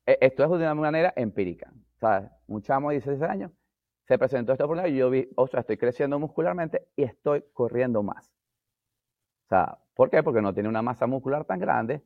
E, 0.05 0.17
esto 0.21 0.43
es 0.43 0.49
de 0.49 0.55
una 0.57 0.75
manera 0.75 1.13
empírica. 1.15 1.71
¿sabes? 1.99 2.29
Un 2.47 2.61
chamo 2.61 2.89
de 2.89 2.95
16 2.95 3.21
años 3.23 3.51
se 4.05 4.17
presentó 4.17 4.53
esta 4.53 4.65
oportunidad 4.65 4.93
y 4.93 4.97
yo 4.97 5.09
vi, 5.09 5.29
o 5.35 5.47
sea, 5.47 5.61
estoy 5.61 5.77
creciendo 5.77 6.17
muscularmente 6.17 6.87
y 6.95 7.03
estoy 7.03 7.43
corriendo 7.53 8.03
más. 8.03 8.31
O 9.45 9.49
sea, 9.49 9.77
¿por 9.95 10.09
qué? 10.09 10.23
Porque 10.23 10.41
no 10.41 10.53
tiene 10.53 10.69
una 10.69 10.81
masa 10.81 11.07
muscular 11.07 11.43
tan 11.43 11.59
grande, 11.59 12.01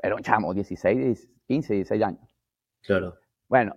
pero 0.00 0.16
un 0.16 0.22
chamo, 0.22 0.54
16, 0.54 1.30
15, 1.46 1.74
16 1.74 2.02
años. 2.02 2.34
Claro. 2.82 3.16
Bueno, 3.46 3.76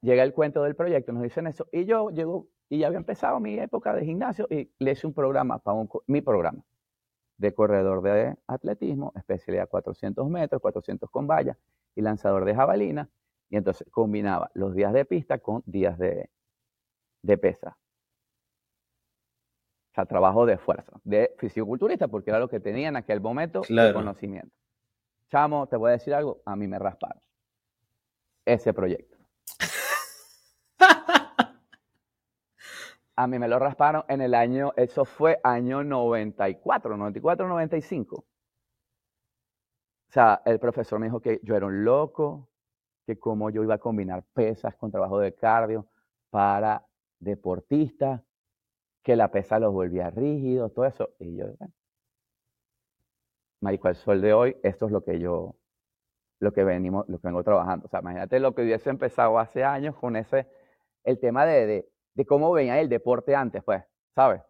llega 0.00 0.22
el 0.22 0.32
cuento 0.32 0.62
del 0.62 0.76
proyecto, 0.76 1.12
nos 1.12 1.24
dicen 1.24 1.48
eso, 1.48 1.66
y 1.72 1.86
yo 1.86 2.10
llego, 2.10 2.48
y 2.68 2.78
ya 2.78 2.86
había 2.86 2.98
empezado 2.98 3.40
mi 3.40 3.58
época 3.58 3.94
de 3.94 4.04
gimnasio 4.04 4.46
y 4.48 4.70
le 4.78 4.92
hice 4.92 5.06
un 5.06 5.14
programa 5.14 5.58
para 5.58 5.76
un, 5.76 5.88
mi 6.06 6.20
programa 6.20 6.64
de 7.36 7.54
corredor 7.54 8.02
de 8.02 8.36
atletismo, 8.46 9.12
especialidad 9.16 9.68
400 9.68 10.28
metros, 10.28 10.60
400 10.60 11.10
con 11.10 11.26
valla 11.26 11.56
y 11.94 12.02
lanzador 12.02 12.44
de 12.44 12.54
jabalina. 12.54 13.08
Y 13.50 13.56
entonces 13.56 13.86
combinaba 13.90 14.50
los 14.54 14.74
días 14.74 14.92
de 14.92 15.04
pista 15.04 15.38
con 15.38 15.62
días 15.66 15.98
de, 15.98 16.30
de 17.22 17.38
pesa. 17.38 17.76
O 19.90 19.94
sea, 19.94 20.06
trabajo 20.06 20.46
de 20.46 20.56
fuerza, 20.56 20.92
de 21.04 21.34
fisiculturista, 21.38 22.08
porque 22.08 22.30
era 22.30 22.38
lo 22.38 22.48
que 22.48 22.60
tenía 22.60 22.88
en 22.88 22.96
aquel 22.96 23.20
momento 23.20 23.60
de 23.68 23.92
conocimiento. 23.92 24.54
Chamo, 25.28 25.66
te 25.66 25.76
voy 25.76 25.90
a 25.90 25.92
decir 25.92 26.14
algo, 26.14 26.40
a 26.46 26.56
mí 26.56 26.66
me 26.66 26.78
rasparon 26.78 27.22
ese 28.44 28.72
proyecto. 28.72 29.16
A 33.16 33.26
mí 33.26 33.38
me 33.38 33.48
lo 33.48 33.58
rasparon 33.58 34.04
en 34.08 34.20
el 34.22 34.34
año, 34.34 34.72
eso 34.76 35.04
fue 35.04 35.38
año 35.44 35.84
94, 35.84 36.96
94, 36.96 37.48
95. 37.48 38.16
O 38.16 38.24
sea, 40.12 40.42
el 40.44 40.58
profesor 40.60 40.98
me 40.98 41.06
dijo 41.06 41.20
que 41.20 41.40
yo 41.42 41.56
era 41.56 41.66
un 41.66 41.84
loco, 41.84 42.48
que 43.06 43.18
cómo 43.18 43.50
yo 43.50 43.62
iba 43.62 43.74
a 43.74 43.78
combinar 43.78 44.24
pesas 44.34 44.74
con 44.76 44.90
trabajo 44.90 45.18
de 45.18 45.34
cardio 45.34 45.88
para 46.30 46.86
deportistas. 47.18 48.22
que 49.02 49.16
la 49.16 49.30
pesa 49.30 49.58
los 49.60 49.72
volvía 49.72 50.10
rígidos, 50.10 50.72
todo 50.74 50.86
eso. 50.86 51.10
Y 51.20 51.36
yo, 51.36 51.46
bueno, 51.58 51.74
marico, 53.60 53.88
el 53.88 53.96
sol 53.96 54.20
de 54.20 54.32
hoy, 54.32 54.56
esto 54.62 54.86
es 54.86 54.92
lo 54.92 55.02
que 55.04 55.18
yo, 55.18 55.56
lo 56.40 56.52
que 56.52 56.64
venimos, 56.64 57.08
lo 57.08 57.18
que 57.20 57.28
vengo 57.28 57.44
trabajando. 57.44 57.86
O 57.86 57.88
sea, 57.88 58.00
imagínate 58.00 58.40
lo 58.40 58.54
que 58.54 58.62
hubiese 58.62 58.90
empezado 58.90 59.38
hace 59.38 59.64
años 59.64 59.96
con 59.96 60.16
ese, 60.16 60.48
el 61.04 61.18
tema 61.20 61.46
de, 61.46 61.88
de 62.14 62.26
cómo 62.26 62.52
venía 62.52 62.80
el 62.80 62.88
deporte 62.88 63.34
antes, 63.34 63.62
pues, 63.64 63.82
¿sabes? 64.14 64.42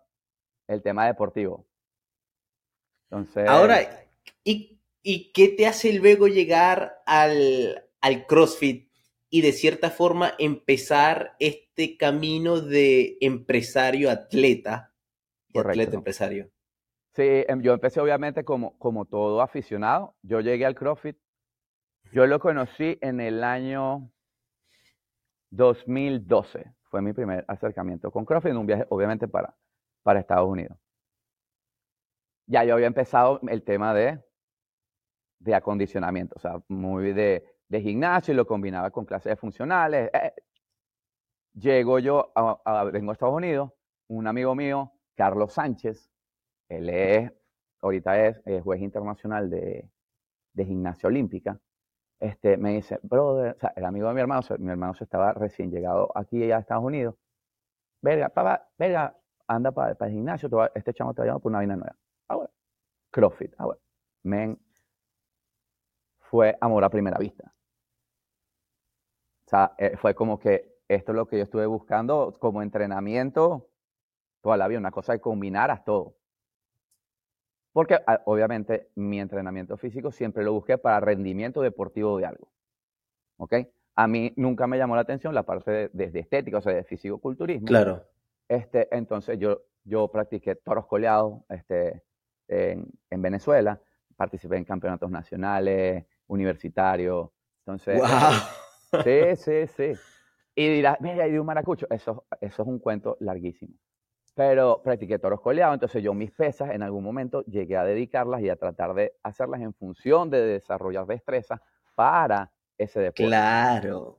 El 0.66 0.82
tema 0.82 1.06
deportivo. 1.06 1.66
Entonces. 3.10 3.48
Ahora, 3.48 4.06
¿y, 4.44 4.80
¿y 5.02 5.32
qué 5.32 5.48
te 5.48 5.66
hace 5.66 5.92
luego 5.92 6.28
llegar 6.28 7.02
al, 7.06 7.88
al 8.00 8.26
CrossFit 8.26 8.90
y 9.28 9.40
de 9.40 9.52
cierta 9.52 9.90
forma 9.90 10.34
empezar 10.38 11.36
este 11.38 11.96
camino 11.96 12.60
de 12.60 13.16
empresario 13.20 14.10
atleta 14.10 14.94
y 15.48 15.58
atleta 15.58 15.96
empresario? 15.96 16.50
Sí, 17.14 17.22
em, 17.22 17.60
yo 17.60 17.74
empecé 17.74 18.00
obviamente 18.00 18.44
como, 18.44 18.78
como 18.78 19.04
todo 19.04 19.42
aficionado. 19.42 20.16
Yo 20.22 20.40
llegué 20.40 20.64
al 20.64 20.74
CrossFit. 20.74 21.16
Yo 22.12 22.26
lo 22.26 22.40
conocí 22.40 22.98
en 23.00 23.20
el 23.20 23.44
año 23.44 24.10
2012. 25.50 26.72
Fue 26.92 27.00
mi 27.00 27.14
primer 27.14 27.42
acercamiento 27.48 28.10
con 28.10 28.26
CrossFit 28.26 28.50
en 28.50 28.58
un 28.58 28.66
viaje, 28.66 28.84
obviamente, 28.90 29.26
para, 29.26 29.56
para 30.02 30.20
Estados 30.20 30.46
Unidos. 30.46 30.76
Ya 32.46 32.64
yo 32.64 32.74
había 32.74 32.86
empezado 32.86 33.40
el 33.48 33.62
tema 33.62 33.94
de, 33.94 34.22
de 35.38 35.54
acondicionamiento, 35.54 36.34
o 36.36 36.38
sea, 36.38 36.62
muy 36.68 37.14
de, 37.14 37.46
de 37.68 37.80
gimnasio 37.80 38.34
y 38.34 38.36
lo 38.36 38.46
combinaba 38.46 38.90
con 38.90 39.06
clases 39.06 39.40
funcionales. 39.40 40.10
Eh, 40.12 40.34
llego 41.54 41.98
yo, 41.98 42.30
a, 42.34 42.90
Estados 42.92 43.36
Unidos, 43.36 43.70
un 44.08 44.26
amigo 44.26 44.54
mío, 44.54 44.92
Carlos 45.14 45.54
Sánchez, 45.54 46.10
él 46.68 46.90
es, 46.90 47.32
ahorita 47.80 48.26
es, 48.26 48.62
juez 48.62 48.82
internacional 48.82 49.48
de, 49.48 49.88
de, 50.52 50.64
gimnasia 50.66 51.06
olímpica, 51.06 51.58
este, 52.22 52.56
me 52.56 52.74
dice, 52.74 53.00
brother, 53.02 53.56
el 53.74 53.84
amigo 53.84 54.06
de 54.06 54.14
mi 54.14 54.20
hermano, 54.20 54.42
mi 54.58 54.70
hermano 54.70 54.94
se 54.94 55.02
estaba 55.02 55.32
recién 55.32 55.72
llegado 55.72 56.08
aquí 56.14 56.52
a 56.52 56.58
Estados 56.58 56.84
Unidos, 56.84 57.16
verga, 58.00 58.28
papá, 58.28 58.68
verga, 58.78 59.16
anda 59.48 59.72
para 59.72 59.96
el 59.98 60.12
gimnasio, 60.12 60.48
este 60.72 60.94
chamo 60.94 61.14
te 61.14 61.26
va 61.26 61.40
por 61.40 61.50
una 61.50 61.58
vaina 61.58 61.74
nueva. 61.74 61.96
Ah, 62.28 62.36
bueno. 62.36 62.50
CrossFit, 63.10 63.54
ah, 63.58 63.64
bueno. 63.66 63.80
Men, 64.22 64.58
fue 66.20 66.56
amor 66.60 66.84
a 66.84 66.90
primera 66.90 67.18
vista. 67.18 67.52
O 69.44 69.48
sea, 69.50 69.74
eh, 69.76 69.96
fue 69.96 70.14
como 70.14 70.38
que 70.38 70.78
esto 70.86 71.10
es 71.10 71.16
lo 71.16 71.26
que 71.26 71.38
yo 71.38 71.42
estuve 71.42 71.66
buscando 71.66 72.32
como 72.38 72.62
entrenamiento 72.62 73.68
toda 74.42 74.56
la 74.56 74.68
vida, 74.68 74.78
una 74.78 74.92
cosa 74.92 75.12
de 75.12 75.20
combinar 75.20 75.82
todo. 75.84 76.14
Porque 77.72 77.98
ah, 78.06 78.20
obviamente 78.26 78.90
mi 78.94 79.20
entrenamiento 79.20 79.76
físico 79.76 80.12
siempre 80.12 80.44
lo 80.44 80.52
busqué 80.52 80.78
para 80.78 81.00
rendimiento 81.00 81.62
deportivo 81.62 82.18
de 82.18 82.26
algo. 82.26 82.52
¿Ok? 83.38 83.54
A 83.94 84.06
mí 84.06 84.32
nunca 84.36 84.66
me 84.66 84.78
llamó 84.78 84.94
la 84.94 85.02
atención 85.02 85.34
la 85.34 85.42
parte 85.42 85.90
de, 85.92 86.10
de 86.10 86.20
estética, 86.20 86.58
o 86.58 86.60
sea, 86.62 86.74
de 86.74 86.84
fisicoculturismo. 86.84 87.66
Claro. 87.66 88.04
Este, 88.48 88.94
entonces 88.94 89.38
yo, 89.38 89.62
yo 89.84 90.08
practiqué 90.08 90.54
toros 90.56 90.86
coleados 90.86 91.40
este, 91.48 92.02
en, 92.48 92.86
en 93.10 93.22
Venezuela, 93.22 93.80
participé 94.16 94.56
en 94.56 94.64
campeonatos 94.64 95.10
nacionales, 95.10 96.04
universitarios. 96.26 97.30
Entonces, 97.64 97.98
wow. 97.98 99.02
sí, 99.02 99.36
sí, 99.36 99.66
sí. 99.66 100.00
Y 100.54 100.68
dirás, 100.68 101.00
mira, 101.00 101.24
hay 101.24 101.38
un 101.38 101.46
maracucho. 101.46 101.86
Eso, 101.90 102.26
eso 102.40 102.62
es 102.62 102.68
un 102.68 102.78
cuento 102.78 103.16
larguísimo. 103.20 103.74
Pero 104.34 104.80
practiqué 104.82 105.18
toros 105.18 105.40
coleados, 105.40 105.74
entonces 105.74 106.02
yo 106.02 106.14
mis 106.14 106.30
pesas 106.30 106.70
en 106.70 106.82
algún 106.82 107.04
momento 107.04 107.44
llegué 107.44 107.76
a 107.76 107.84
dedicarlas 107.84 108.40
y 108.40 108.48
a 108.48 108.56
tratar 108.56 108.94
de 108.94 109.12
hacerlas 109.22 109.60
en 109.60 109.74
función 109.74 110.30
de 110.30 110.40
desarrollar 110.40 111.06
destreza 111.06 111.60
para 111.94 112.50
ese 112.78 113.00
deporte. 113.00 113.26
Claro. 113.26 114.18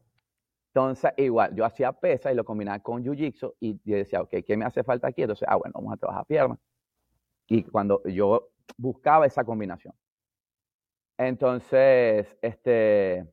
Entonces, 0.68 1.12
igual, 1.18 1.54
yo 1.56 1.66
hacía 1.66 1.92
pesa 1.94 2.32
y 2.32 2.36
lo 2.36 2.44
combinaba 2.44 2.80
con 2.80 3.04
jiu-jitsu 3.04 3.56
y 3.60 3.80
yo 3.84 3.96
decía, 3.96 4.22
ok, 4.22 4.38
¿qué 4.46 4.58
me 4.58 4.66
hace 4.66 4.84
falta 4.84 5.08
aquí? 5.08 5.22
Entonces, 5.22 5.48
ah, 5.50 5.56
bueno, 5.56 5.74
vamos 5.76 5.94
a 5.94 5.98
trabajar 5.98 6.26
piernas. 6.26 6.58
Y 7.48 7.64
cuando 7.64 8.02
yo 8.06 8.50
buscaba 8.78 9.26
esa 9.26 9.44
combinación. 9.44 9.94
Entonces, 11.18 12.36
este, 12.42 13.28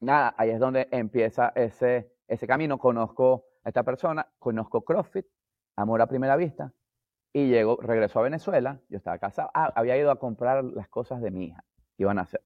nada, 0.00 0.34
ahí 0.36 0.50
es 0.50 0.58
donde 0.58 0.88
empieza 0.90 1.52
ese, 1.54 2.12
ese 2.26 2.46
camino. 2.46 2.78
Conozco 2.78 3.46
a 3.62 3.68
esta 3.68 3.84
persona, 3.84 4.28
conozco 4.38 4.82
CrossFit, 4.82 5.26
amor 5.76 6.02
a 6.02 6.06
primera 6.06 6.36
vista, 6.36 6.72
y 7.32 7.48
llego, 7.48 7.78
regreso 7.80 8.18
a 8.18 8.22
Venezuela, 8.22 8.80
yo 8.88 8.98
estaba 8.98 9.18
casado, 9.18 9.50
ah, 9.54 9.72
había 9.76 9.96
ido 9.96 10.10
a 10.10 10.18
comprar 10.18 10.64
las 10.64 10.88
cosas 10.88 11.20
de 11.20 11.30
mi 11.30 11.46
hija, 11.46 11.64
que 11.96 12.02
iban 12.02 12.18
a 12.18 12.22
hacer 12.22 12.42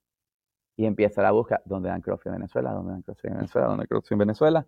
y 0.76 0.86
empieza 0.86 1.22
la 1.22 1.30
búsqueda, 1.30 1.62
¿dónde 1.64 1.88
dan 1.88 2.00
CrossFit 2.00 2.26
en 2.26 2.32
Venezuela? 2.34 2.72
¿Dónde 2.72 2.92
dan 2.92 3.02
CrossFit 3.02 3.30
en 3.30 3.36
Venezuela? 3.36 3.68
¿Dónde 3.68 3.86
CrossFit 3.86 4.12
en 4.12 4.18
Venezuela? 4.18 4.66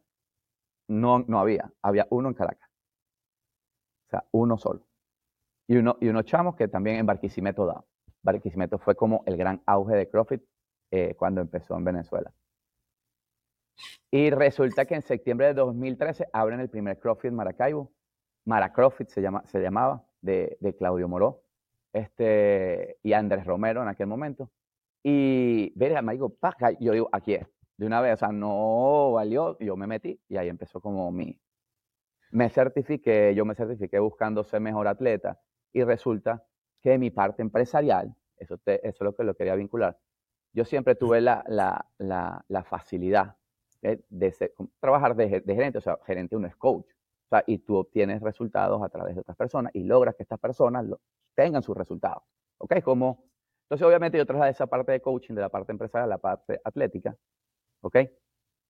No, 0.89 1.19
no 1.21 1.41
había, 1.41 1.73
había 1.83 2.07
uno 2.11 2.29
en 2.29 2.35
Caracas. 2.35 2.71
O 4.07 4.11
sea, 4.11 4.25
uno 4.31 4.57
solo. 4.57 4.87
Y, 5.67 5.77
uno, 5.79 5.97
y 6.01 6.09
unos 6.09 6.25
chamos 6.25 6.55
que 6.55 6.69
también 6.69 6.97
en 6.97 7.07
Barquisimeto 7.07 7.67
da. 7.67 7.85
Barquisimeto 8.23 8.79
fue 8.79 8.95
como 8.95 9.25
el 9.27 9.37
gran 9.37 9.63
auge 9.67 9.97
de 9.97 10.09
CrossFit 10.09 10.43
eh, 10.93 11.15
cuando 11.17 11.41
empezó 11.41 11.77
en 11.77 11.85
Venezuela. 11.85 12.33
Y 14.11 14.31
resulta 14.31 14.87
que 14.87 14.95
en 14.95 15.03
septiembre 15.03 15.49
de 15.49 15.55
2013 15.55 16.29
abren 16.33 16.61
el 16.61 16.71
primer 16.71 17.01
CrossFit 17.01 17.33
Maracaibo. 17.33 17.93
Maracrossfit 18.47 19.09
se, 19.09 19.21
llama, 19.21 19.43
se 19.47 19.61
llamaba, 19.61 20.05
de, 20.23 20.75
Claudio 20.79 21.09
Moró 21.09 21.43
este, 21.93 22.99
y 23.03 23.13
Andrés 23.13 23.45
Romero 23.45 23.83
en 23.83 23.89
aquel 23.89 24.07
momento. 24.07 24.51
Y, 25.03 25.73
verga, 25.77 26.03
me 26.03 26.15
digo, 26.15 26.31
paja, 26.31 26.73
yo 26.81 26.93
digo, 26.93 27.09
aquí 27.13 27.35
es, 27.35 27.47
de 27.77 27.87
una 27.87 28.01
vez, 28.01 28.15
o 28.15 28.17
sea, 28.17 28.33
no 28.33 29.13
valió, 29.13 29.59
yo 29.59 29.77
me 29.77 29.87
metí 29.87 30.21
y 30.29 30.37
ahí 30.37 30.49
empezó 30.49 30.81
como 30.81 31.13
mi, 31.13 31.39
me 32.31 32.49
certifiqué, 32.51 33.35
yo 33.35 33.45
me 33.45 33.55
certifiqué 33.55 33.99
buscando 33.99 34.43
ser 34.43 34.61
mejor 34.61 34.89
atleta 34.89 35.41
y 35.73 35.85
resulta 35.85 36.45
que 36.83 36.99
mi 36.99 37.11
parte 37.11 37.43
empresarial, 37.43 38.15
eso, 38.37 38.59
te, 38.59 38.87
eso 38.87 38.99
es 38.99 39.05
lo 39.05 39.15
que 39.15 39.25
lo 39.25 39.35
quería 39.35 39.55
vincular, 39.55 39.99
yo 40.53 40.65
siempre 40.65 40.95
tuve 40.95 41.21
la, 41.21 41.45
la, 41.47 41.87
la, 41.99 42.65
facilidad 42.65 43.37
de, 43.83 44.03
de 44.09 44.53
trabajar 44.81 45.15
de, 45.15 45.41
de, 45.41 45.55
gerente, 45.55 45.79
o 45.79 45.83
sea, 45.83 45.99
gerente 46.07 46.35
uno 46.35 46.49
es 46.49 46.57
coach, 46.57 46.87
o 47.27 47.29
sea, 47.29 47.45
y 47.47 47.59
tú 47.59 47.77
obtienes 47.77 48.23
resultados 48.23 48.83
a 48.83 48.89
través 48.89 49.15
de 49.15 49.21
otras 49.21 49.37
personas 49.37 49.75
y 49.75 49.83
logras 49.85 50.15
que 50.15 50.23
estas 50.23 50.39
personas 50.39 50.87
tengan 51.35 51.63
sus 51.63 51.77
resultados, 51.77 52.23
¿ok? 52.59 52.81
Como 52.83 53.27
entonces, 53.67 53.85
obviamente, 53.85 54.17
yo 54.17 54.27
trasladé 54.27 54.53
esa 54.53 54.69
parte 54.69 54.93
de 54.93 55.01
coaching 55.01 55.35
de 55.35 55.41
la 55.41 55.49
parte 55.49 55.73
empresarial 55.73 56.09
a 56.09 56.15
la 56.15 56.19
parte 56.19 56.61
atlética, 56.63 57.17
¿ok? 57.81 57.97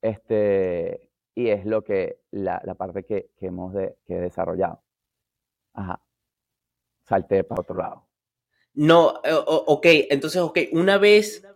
Este, 0.01 1.11
y 1.35 1.51
es 1.51 1.67
lo 1.67 1.85
que, 1.85 2.23
la, 2.31 2.63
la 2.65 2.75
parte 2.75 3.05
que, 3.05 3.31
que 3.37 3.47
hemos 3.47 3.75
de, 3.75 3.99
que 4.07 4.15
he 4.15 4.21
desarrollado. 4.21 4.83
Ajá. 5.75 6.03
Salté 7.03 7.45
para 7.45 7.61
otro 7.61 7.77
lado. 7.77 8.07
No, 8.73 9.21
eh, 9.23 9.35
ok, 9.35 9.87
entonces, 10.09 10.41
ok, 10.41 10.61
una 10.73 10.97
vez, 10.97 11.47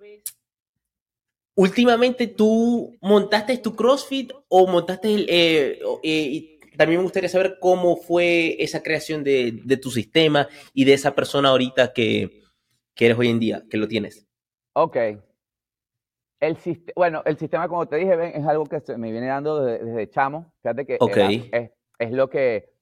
últimamente 1.54 2.26
tú 2.26 2.94
montaste 3.00 3.56
tu 3.56 3.74
CrossFit 3.74 4.32
o 4.48 4.66
montaste 4.66 5.14
el, 5.14 5.26
eh, 5.30 5.80
eh, 6.02 6.59
también 6.80 7.00
me 7.00 7.04
gustaría 7.04 7.28
saber 7.28 7.58
cómo 7.60 7.94
fue 7.94 8.56
esa 8.58 8.82
creación 8.82 9.22
de, 9.22 9.60
de 9.66 9.76
tu 9.76 9.90
sistema 9.90 10.48
y 10.72 10.86
de 10.86 10.94
esa 10.94 11.14
persona 11.14 11.50
ahorita 11.50 11.92
que, 11.92 12.40
que 12.94 13.04
eres 13.04 13.18
hoy 13.18 13.28
en 13.28 13.38
día, 13.38 13.62
que 13.68 13.76
lo 13.76 13.86
tienes? 13.86 14.26
Ok. 14.72 14.96
El 16.40 16.56
bueno, 16.96 17.20
el 17.26 17.36
sistema, 17.36 17.68
como 17.68 17.86
te 17.86 17.96
dije, 17.96 18.34
es 18.34 18.46
algo 18.46 18.64
que 18.64 18.80
me 18.96 19.12
viene 19.12 19.26
dando 19.26 19.62
desde, 19.62 20.08
chamo. 20.08 20.54
Fíjate 20.62 20.86
que 20.86 20.96
okay. 21.00 21.50
es, 21.52 21.70
es, 21.98 22.12
lo 22.12 22.30
que 22.30 22.72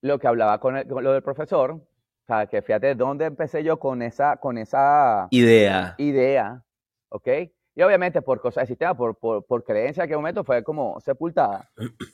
lo 0.00 0.20
que 0.20 0.28
hablaba 0.28 0.60
con, 0.60 0.76
el, 0.76 0.86
con, 0.86 1.02
lo 1.02 1.12
del 1.12 1.24
profesor. 1.24 1.72
O 1.72 2.26
sea, 2.28 2.46
que 2.46 2.62
fíjate 2.62 2.94
dónde 2.94 3.24
empecé 3.24 3.64
yo 3.64 3.80
con 3.80 4.02
esa, 4.02 4.36
con 4.36 4.58
esa 4.58 5.26
idea. 5.32 5.96
Idea. 5.98 6.62
¿Ok? 7.08 7.26
Y 7.74 7.82
obviamente 7.82 8.22
por 8.22 8.40
cosas 8.40 8.62
de 8.62 8.66
sistema, 8.68 8.96
por, 8.96 9.18
por, 9.18 9.44
por 9.44 9.64
creencia 9.64 10.04
en 10.04 10.04
aquel 10.04 10.18
momento 10.18 10.44
fue 10.44 10.62
como 10.62 11.00
sepultada. 11.00 11.68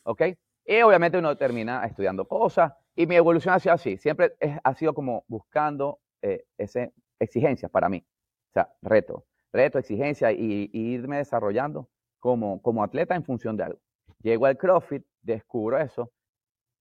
¿Ok? 0.05 0.23
Y 0.71 0.83
obviamente 0.83 1.19
uno 1.19 1.37
termina 1.37 1.85
estudiando 1.85 2.25
cosas. 2.29 2.73
Y 2.95 3.05
mi 3.05 3.17
evolución 3.17 3.53
ha 3.55 3.59
sido 3.59 3.75
así. 3.75 3.97
Siempre 3.97 4.37
es, 4.39 4.57
ha 4.63 4.73
sido 4.75 4.95
como 4.95 5.25
buscando 5.27 5.99
eh, 6.23 6.45
exigencias 7.19 7.69
para 7.73 7.89
mí. 7.89 8.07
O 8.51 8.53
sea, 8.53 8.73
reto, 8.81 9.27
reto, 9.53 9.81
exigencia 9.81 10.31
y, 10.31 10.71
y, 10.73 10.93
irme 10.93 11.17
desarrollando 11.17 11.89
como, 12.21 12.63
como 12.63 12.85
atleta 12.85 13.17
en 13.17 13.25
función 13.25 13.57
de 13.57 13.65
algo. 13.65 13.81
Llego 14.23 14.47
al 14.47 14.57
CrossFit, 14.57 15.05
descubro 15.23 15.77
eso, 15.77 16.13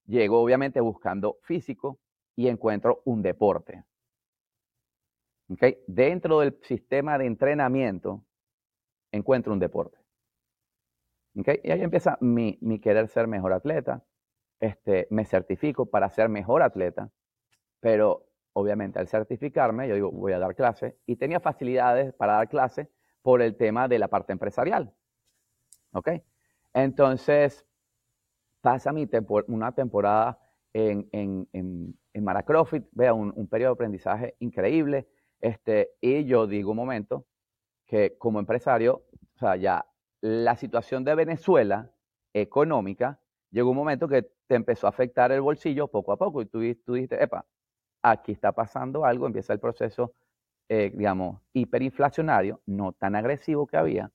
llego 0.06 0.40
obviamente 0.40 0.80
buscando 0.80 1.38
físico 1.42 1.98
y 2.36 2.46
encuentro 2.46 3.02
un 3.06 3.22
deporte. 3.22 3.82
¿Okay? 5.48 5.82
Dentro 5.88 6.38
del 6.38 6.56
sistema 6.62 7.18
de 7.18 7.26
entrenamiento 7.26 8.24
encuentro 9.10 9.52
un 9.52 9.58
deporte. 9.58 9.99
¿Okay? 11.38 11.60
Y 11.62 11.70
ahí 11.70 11.82
empieza 11.82 12.18
mi, 12.20 12.58
querer 12.80 13.08
ser 13.08 13.26
mejor 13.26 13.52
atleta, 13.52 14.02
este, 14.58 15.06
me 15.10 15.24
certifico 15.24 15.86
para 15.86 16.10
ser 16.10 16.28
mejor 16.28 16.62
atleta, 16.62 17.10
pero 17.80 18.26
obviamente 18.52 18.98
al 18.98 19.08
certificarme, 19.08 19.88
yo 19.88 19.94
digo, 19.94 20.10
voy 20.10 20.32
a 20.32 20.38
dar 20.38 20.54
clase 20.54 20.98
y 21.06 21.16
tenía 21.16 21.40
facilidades 21.40 22.12
para 22.14 22.34
dar 22.34 22.48
clase 22.48 22.90
por 23.22 23.42
el 23.42 23.56
tema 23.56 23.88
de 23.88 23.98
la 23.98 24.08
parte 24.08 24.32
empresarial. 24.32 24.92
¿Ok? 25.92 26.10
Entonces, 26.74 27.66
pasa 28.60 28.92
mi 28.92 29.08
una 29.48 29.72
temporada 29.72 30.38
en, 30.72 31.08
en, 31.12 31.48
en, 31.52 31.98
en 32.12 32.24
Maracrofit, 32.24 32.86
vea, 32.92 33.12
un, 33.14 33.32
un, 33.34 33.48
periodo 33.48 33.72
de 33.72 33.74
aprendizaje 33.74 34.36
increíble, 34.40 35.08
este, 35.40 35.92
y 36.00 36.24
yo 36.24 36.46
digo 36.46 36.70
un 36.70 36.76
momento 36.76 37.26
que 37.86 38.16
como 38.18 38.38
empresario, 38.38 39.02
o 39.34 39.38
sea, 39.38 39.56
ya 39.56 39.84
la 40.20 40.56
situación 40.56 41.04
de 41.04 41.14
Venezuela 41.14 41.90
económica, 42.32 43.20
llegó 43.50 43.70
un 43.70 43.76
momento 43.76 44.08
que 44.08 44.22
te 44.46 44.54
empezó 44.54 44.86
a 44.86 44.90
afectar 44.90 45.32
el 45.32 45.40
bolsillo 45.40 45.88
poco 45.88 46.12
a 46.12 46.16
poco 46.16 46.42
y 46.42 46.46
tú, 46.46 46.60
tú 46.84 46.94
dijiste, 46.94 47.22
epa, 47.22 47.46
aquí 48.02 48.32
está 48.32 48.52
pasando 48.52 49.04
algo, 49.04 49.26
empieza 49.26 49.52
el 49.52 49.60
proceso, 49.60 50.14
eh, 50.68 50.90
digamos, 50.94 51.40
hiperinflacionario, 51.52 52.60
no 52.66 52.92
tan 52.92 53.16
agresivo 53.16 53.66
que 53.66 53.76
había. 53.76 54.12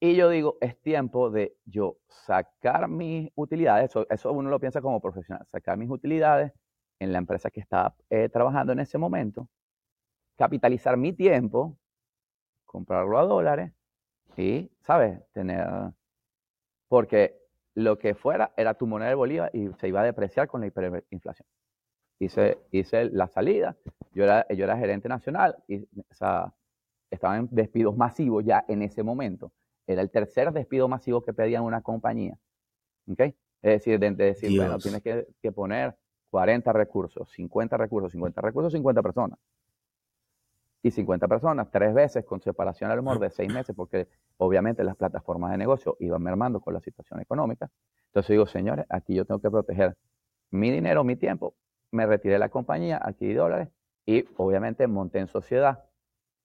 Y 0.00 0.14
yo 0.14 0.28
digo, 0.28 0.58
es 0.60 0.80
tiempo 0.82 1.30
de 1.30 1.56
yo 1.64 1.98
sacar 2.08 2.86
mis 2.88 3.30
utilidades, 3.34 3.90
eso, 4.10 4.32
uno 4.32 4.50
lo 4.50 4.60
piensa 4.60 4.82
como 4.82 5.00
profesional, 5.00 5.46
sacar 5.46 5.78
mis 5.78 5.88
utilidades 5.90 6.52
en 7.00 7.12
la 7.12 7.18
empresa 7.18 7.50
que 7.50 7.60
estaba 7.60 7.94
eh, 8.10 8.28
trabajando 8.28 8.72
en 8.72 8.80
ese 8.80 8.98
momento, 8.98 9.48
capitalizar 10.36 10.96
mi 10.96 11.12
tiempo, 11.12 11.78
comprarlo 12.66 13.18
a 13.18 13.24
dólares 13.24 13.72
y, 14.38 14.70
¿sabes? 14.80 15.20
Tener, 15.32 15.66
porque 16.88 17.38
lo 17.74 17.98
que 17.98 18.14
fuera 18.14 18.52
era 18.56 18.74
tu 18.74 18.86
moneda 18.86 19.08
de 19.08 19.14
Bolívar 19.14 19.50
y 19.52 19.68
se 19.74 19.88
iba 19.88 20.00
a 20.00 20.04
depreciar 20.04 20.48
con 20.48 20.60
la 20.60 20.68
hiperinflación 20.68 21.46
hice, 22.18 22.58
hice 22.70 23.10
la 23.10 23.28
salida. 23.28 23.76
Yo 24.12 24.24
era, 24.24 24.46
yo 24.48 24.64
era 24.64 24.76
gerente 24.76 25.08
nacional 25.08 25.56
y 25.68 25.82
o 25.82 26.14
sea, 26.14 26.52
estaban 27.10 27.40
en 27.40 27.48
despidos 27.50 27.96
masivos 27.96 28.44
ya 28.44 28.64
en 28.68 28.82
ese 28.82 29.02
momento. 29.02 29.52
Era 29.86 30.02
el 30.02 30.10
tercer 30.10 30.52
despido 30.52 30.88
masivo 30.88 31.22
que 31.22 31.32
pedían 31.32 31.62
una 31.62 31.82
compañía. 31.82 32.36
¿Okay? 33.08 33.34
Es 33.62 33.84
decir, 33.84 33.98
de, 33.98 34.10
decir, 34.12 34.56
bueno, 34.56 34.78
tienes 34.78 35.02
que, 35.02 35.26
que, 35.40 35.52
poner 35.52 35.96
40 36.30 36.72
recursos, 36.72 37.30
50 37.32 37.76
recursos, 37.76 38.12
50 38.12 38.40
recursos, 38.40 38.72
50 38.72 39.02
personas. 39.02 39.38
Y 40.86 40.92
50 40.92 41.26
personas, 41.26 41.68
tres 41.72 41.92
veces 41.92 42.24
con 42.24 42.40
separación 42.40 42.92
al 42.92 43.00
humor 43.00 43.18
de 43.18 43.28
seis 43.28 43.52
meses, 43.52 43.74
porque 43.74 44.06
obviamente 44.36 44.84
las 44.84 44.94
plataformas 44.94 45.50
de 45.50 45.58
negocio 45.58 45.96
iban 45.98 46.22
mermando 46.22 46.60
con 46.60 46.74
la 46.74 46.80
situación 46.80 47.18
económica. 47.18 47.68
Entonces 48.06 48.34
digo, 48.34 48.46
señores, 48.46 48.86
aquí 48.88 49.12
yo 49.16 49.24
tengo 49.24 49.40
que 49.40 49.50
proteger 49.50 49.96
mi 50.52 50.70
dinero, 50.70 51.02
mi 51.02 51.16
tiempo, 51.16 51.56
me 51.90 52.06
retiré 52.06 52.34
de 52.34 52.38
la 52.38 52.50
compañía, 52.50 52.98
adquirí 52.98 53.34
dólares 53.34 53.68
y 54.04 54.26
obviamente 54.36 54.86
monté 54.86 55.18
en 55.18 55.26
sociedad 55.26 55.82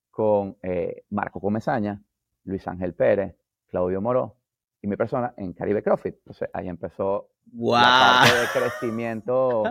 con 0.09 0.57
eh, 0.63 1.03
Marco 1.11 1.39
Comezaña, 1.39 2.01
Luis 2.43 2.67
Ángel 2.67 2.95
Pérez, 2.95 3.35
Claudio 3.67 4.01
Moró 4.01 4.37
y 4.81 4.87
mi 4.87 4.97
persona 4.97 5.35
en 5.37 5.53
Caribe 5.53 5.83
CrossFit. 5.83 6.15
Entonces 6.15 6.49
ahí 6.51 6.67
empezó 6.67 7.29
la 7.53 8.23
parte 8.23 8.39
de 8.39 8.47
crecimiento, 8.59 9.63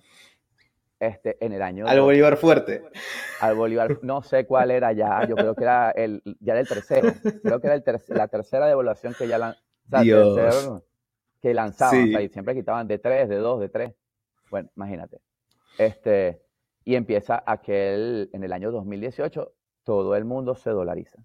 este, 0.99 1.43
en 1.45 1.53
el 1.53 1.61
año... 1.61 1.87
Al 1.87 2.01
Bolívar 2.01 2.37
fuerte. 2.37 2.83
Al 3.39 3.55
Bolívar, 3.55 3.99
no 4.01 4.21
sé 4.21 4.45
cuál 4.45 4.71
era 4.71 4.91
ya, 4.93 5.27
yo 5.27 5.35
creo 5.35 5.55
que 5.55 5.63
era 5.63 5.91
el, 5.91 6.21
ya 6.39 6.53
era 6.53 6.61
el 6.61 6.67
tercero, 6.67 7.13
creo 7.43 7.59
que 7.59 7.67
era 7.67 7.75
el 7.75 7.83
la 8.09 8.27
tercera 8.27 8.67
devaluación 8.67 9.13
que 9.13 9.27
ya 9.27 9.37
la, 9.37 9.55
que 11.41 11.53
lanzaban, 11.53 12.21
y 12.21 12.29
siempre 12.29 12.55
quitaban 12.55 12.87
de 12.87 12.97
3, 12.97 13.29
de 13.29 13.35
2, 13.37 13.59
de 13.59 13.69
3. 13.69 13.93
Bueno, 14.49 14.69
imagínate. 14.75 15.21
Este, 15.77 16.41
y 16.83 16.95
empieza 16.95 17.43
aquel, 17.45 18.29
en 18.33 18.43
el 18.43 18.53
año 18.53 18.71
2018, 18.71 19.53
todo 19.83 20.15
el 20.15 20.25
mundo 20.25 20.55
se 20.55 20.71
dolariza. 20.71 21.21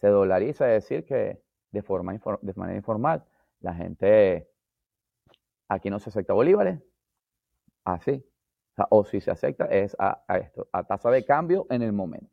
Se 0.00 0.08
dolariza, 0.08 0.72
es 0.74 0.84
decir, 0.84 1.04
que 1.04 1.40
de, 1.70 1.82
forma 1.82 2.12
de 2.12 2.54
manera 2.54 2.76
informal, 2.76 3.24
la 3.60 3.74
gente, 3.74 4.48
aquí 5.68 5.90
no 5.90 5.98
se 5.98 6.10
acepta 6.10 6.32
bolívares, 6.32 6.80
así. 7.94 8.24
O, 8.90 9.04
si 9.04 9.20
se 9.20 9.32
acepta 9.32 9.64
es 9.66 9.96
a, 9.98 10.22
esto, 10.38 10.68
a 10.72 10.84
tasa 10.84 11.10
de 11.10 11.24
cambio 11.24 11.66
en 11.68 11.82
el 11.82 11.92
momento. 11.92 12.30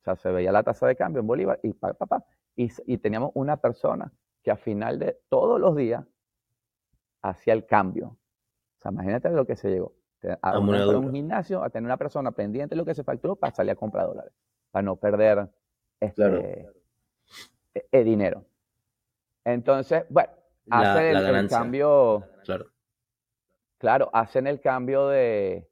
O 0.00 0.04
sea, 0.04 0.16
se 0.16 0.32
veía 0.32 0.50
la 0.50 0.64
tasa 0.64 0.86
de 0.88 0.96
cambio 0.96 1.20
en 1.20 1.28
bolívar 1.28 1.60
y 1.62 1.72
pa, 1.74 1.92
pa, 1.94 2.06
pa, 2.06 2.24
y, 2.56 2.98
teníamos 2.98 3.30
una 3.34 3.56
persona 3.58 4.12
que 4.42 4.50
al 4.50 4.58
final 4.58 4.98
de 4.98 5.20
todos 5.28 5.60
los 5.60 5.76
días 5.76 6.04
hacía 7.22 7.52
el 7.52 7.66
cambio. 7.66 8.06
O 8.08 8.82
sea, 8.82 8.90
imagínate 8.90 9.30
lo 9.30 9.46
que 9.46 9.54
se 9.54 9.70
llegó. 9.70 9.94
A, 10.40 10.58
un 10.58 11.12
gimnasio, 11.12 11.62
a 11.62 11.70
tener 11.70 11.86
una 11.86 11.96
persona 11.96 12.32
pendiente 12.32 12.74
de 12.74 12.78
lo 12.78 12.84
que 12.84 12.94
se 12.94 13.02
facturó 13.02 13.36
para 13.36 13.54
salir 13.54 13.72
a 13.72 13.76
comprar 13.76 14.06
dólares, 14.06 14.32
para 14.70 14.82
no 14.82 14.96
perder 14.96 15.48
este, 15.98 16.68
e, 17.74 17.88
e 17.90 18.04
dinero. 18.04 18.44
Entonces, 19.44 20.04
bueno, 20.08 20.32
hacen 20.70 21.16
el, 21.16 21.48
cambio. 21.48 22.24
Claro. 22.44 22.71
Claro, 23.82 24.10
hacen 24.12 24.46
el 24.46 24.60
cambio 24.60 25.08
de, 25.08 25.68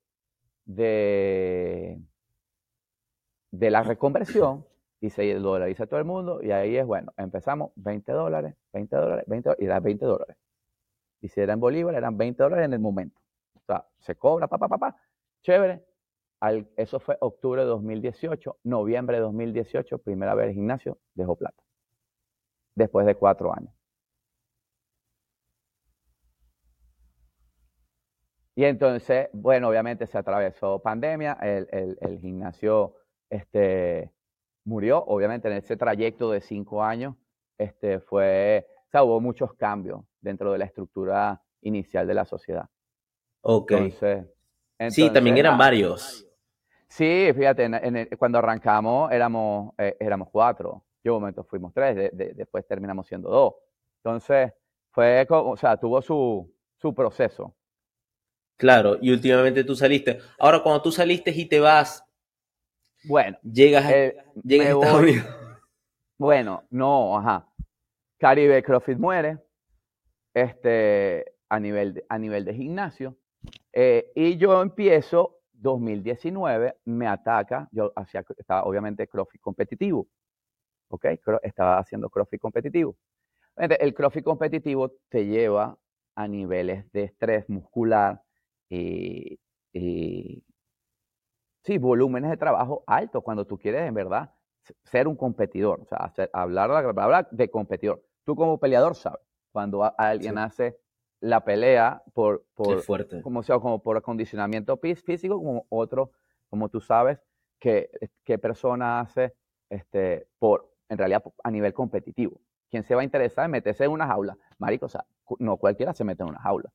la 3.52 3.82
reconversión 3.84 4.66
y 5.00 5.10
se 5.10 5.32
dolariza 5.34 5.86
todo 5.86 6.00
el 6.00 6.06
mundo 6.06 6.42
y 6.42 6.50
ahí 6.50 6.76
es, 6.76 6.84
bueno, 6.84 7.12
empezamos 7.16 7.70
20 7.76 8.10
dólares, 8.10 8.56
20 8.72 8.96
dólares, 8.96 9.24
20 9.28 9.50
y 9.60 9.66
da 9.66 9.78
20 9.78 10.04
dólares. 10.06 10.36
Y 11.20 11.28
si 11.28 11.40
era 11.40 11.52
en 11.52 11.60
Bolívar, 11.60 11.94
eran 11.94 12.16
20 12.18 12.42
dólares 12.42 12.64
en 12.64 12.72
el 12.72 12.80
momento. 12.80 13.20
sea, 13.64 13.86
se 14.00 14.16
cobra, 14.16 14.48
papá, 14.48 14.66
papá, 14.66 14.96
chévere. 15.42 15.84
eso 16.76 16.98
fue 16.98 17.16
octubre 17.20 17.62
de 17.62 17.68
2018, 17.68 18.58
noviembre 18.64 19.18
de 19.18 19.22
2018, 19.22 19.98
primera 19.98 20.34
vez 20.34 20.48
el 20.48 20.54
gimnasio 20.54 20.98
dejó 21.14 21.36
plata. 21.36 21.62
Después 22.74 23.06
de 23.06 23.14
cuatro 23.14 23.54
años. 23.54 23.79
Y 28.60 28.66
entonces, 28.66 29.30
bueno, 29.32 29.70
obviamente 29.70 30.06
se 30.06 30.18
atravesó 30.18 30.80
pandemia, 30.80 31.38
el, 31.40 31.96
el, 31.98 32.18
gimnasio 32.20 32.94
este, 33.30 34.12
murió, 34.66 35.02
obviamente 35.02 35.48
en 35.48 35.54
ese 35.54 35.78
trayecto 35.78 36.30
de 36.30 36.42
cinco 36.42 36.84
años, 36.84 37.14
este, 37.56 38.00
fue, 38.00 38.66
o 38.86 38.90
sea, 38.90 39.02
hubo 39.02 39.18
muchos 39.18 39.54
cambios 39.54 40.02
dentro 40.20 40.52
de 40.52 40.58
la 40.58 40.66
estructura 40.66 41.40
inicial 41.62 42.06
de 42.06 42.12
la 42.12 42.26
sociedad. 42.26 42.68
Ok. 43.40 43.72
sí, 44.90 45.08
también 45.08 45.38
eran 45.38 45.56
varios. 45.56 46.28
Sí, 46.86 47.30
fíjate, 47.34 48.10
cuando 48.18 48.40
arrancamos 48.40 49.10
éramos, 49.10 49.72
eh, 49.78 49.96
éramos 49.98 50.28
cuatro. 50.30 50.84
Yo 51.02 51.14
un 51.14 51.22
momento 51.22 51.44
fuimos 51.44 51.72
tres, 51.72 52.10
después 52.12 52.66
terminamos 52.66 53.06
siendo 53.06 53.30
dos. 53.30 53.54
Entonces, 54.04 54.52
fue, 54.90 55.26
o 55.30 55.56
sea, 55.56 55.78
tuvo 55.78 56.02
su, 56.02 56.54
su 56.76 56.94
proceso. 56.94 57.54
Claro, 58.60 58.98
y 59.00 59.10
últimamente 59.10 59.64
tú 59.64 59.74
saliste. 59.74 60.18
Ahora, 60.38 60.62
cuando 60.62 60.82
tú 60.82 60.92
saliste 60.92 61.30
y 61.30 61.46
te 61.46 61.60
vas, 61.60 62.04
bueno, 63.04 63.38
llegas, 63.42 63.86
a, 63.86 63.96
eh, 63.96 64.16
Estados 64.46 65.00
Unidos. 65.00 65.26
Bueno, 66.18 66.64
no, 66.68 67.16
ajá. 67.16 67.48
Caribe 68.18 68.62
CrossFit 68.62 68.98
muere 68.98 69.38
este, 70.34 71.24
a, 71.48 71.58
nivel 71.58 71.94
de, 71.94 72.04
a 72.06 72.18
nivel 72.18 72.44
de 72.44 72.52
gimnasio. 72.52 73.16
Eh, 73.72 74.12
y 74.14 74.36
yo 74.36 74.60
empiezo 74.60 75.38
2019, 75.52 76.80
me 76.84 77.06
ataca, 77.06 77.66
yo 77.72 77.94
hacía, 77.96 78.22
estaba 78.36 78.64
obviamente 78.64 79.08
CrossFit 79.08 79.40
competitivo. 79.40 80.06
¿Ok? 80.90 81.06
Estaba 81.42 81.78
haciendo 81.78 82.10
CrossFit 82.10 82.42
competitivo. 82.42 82.94
El 83.56 83.94
CrossFit 83.94 84.24
competitivo 84.24 84.92
te 85.08 85.24
lleva 85.24 85.78
a 86.14 86.28
niveles 86.28 86.92
de 86.92 87.04
estrés 87.04 87.48
muscular, 87.48 88.20
y, 88.70 90.44
sí, 91.62 91.78
volúmenes 91.78 92.30
de 92.30 92.36
trabajo 92.36 92.84
altos 92.86 93.22
cuando 93.22 93.44
tú 93.46 93.58
quieres 93.58 93.86
en 93.86 93.94
verdad 93.94 94.32
ser 94.84 95.08
un 95.08 95.16
competidor, 95.16 95.80
o 95.80 95.86
sea, 95.86 96.12
hablar, 96.32 96.70
hablar 96.70 97.28
de 97.30 97.50
competidor. 97.50 98.02
Tú 98.24 98.36
como 98.36 98.58
peleador 98.58 98.94
sabes, 98.94 99.20
cuando 99.50 99.92
alguien 99.98 100.38
hace 100.38 100.78
la 101.20 101.44
pelea 101.44 102.02
por, 102.14 102.44
por 102.54 102.84
Como, 103.22 103.42
sea, 103.42 103.58
como 103.58 103.82
por 103.82 103.96
acondicionamiento 103.96 104.76
físico, 104.76 105.36
como 105.36 105.66
otro, 105.68 106.12
como 106.48 106.68
tú 106.68 106.80
sabes, 106.80 107.18
que, 107.58 107.90
que 108.24 108.38
persona 108.38 109.00
hace 109.00 109.34
este, 109.68 110.28
por, 110.38 110.72
en 110.88 110.98
realidad 110.98 111.22
a 111.42 111.50
nivel 111.50 111.74
competitivo. 111.74 112.40
¿Quién 112.70 112.84
se 112.84 112.94
va 112.94 113.00
a 113.00 113.04
interesar 113.04 113.46
en 113.46 113.50
meterse 113.50 113.84
en 113.84 113.90
una 113.90 114.06
jaula? 114.06 114.38
Marico, 114.58 114.86
o 114.86 114.88
sea, 114.88 115.04
no 115.40 115.56
cualquiera 115.56 115.92
se 115.92 116.04
mete 116.04 116.22
en 116.22 116.28
una 116.28 116.38
jaula. 116.38 116.70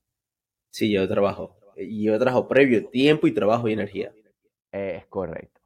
Sí, 0.70 0.94
yo 0.94 1.08
trabajo 1.08 1.56
y 1.76 2.04
yo 2.04 2.18
trabajo 2.18 2.48
previo 2.48 2.88
tiempo 2.90 3.28
y 3.28 3.34
trabajo 3.34 3.68
y 3.68 3.74
energía. 3.74 4.14
Es 4.72 5.06
correcto. 5.08 5.62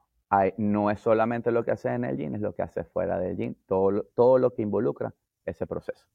no 0.58 0.92
es 0.92 1.00
solamente 1.00 1.52
lo 1.52 1.64
que 1.64 1.72
haces 1.72 1.94
en 1.94 2.06
el 2.06 2.18
gym, 2.18 2.36
es 2.36 2.42
lo 2.42 2.54
que 2.54 2.62
haces 2.62 2.88
fuera 2.88 3.20
del 3.20 3.36
gym, 3.38 3.56
todo, 3.66 4.04
todo 4.16 4.38
lo 4.38 4.54
que 4.54 4.62
involucra 4.62 5.14
ese 5.46 5.66
proceso. 5.66 6.06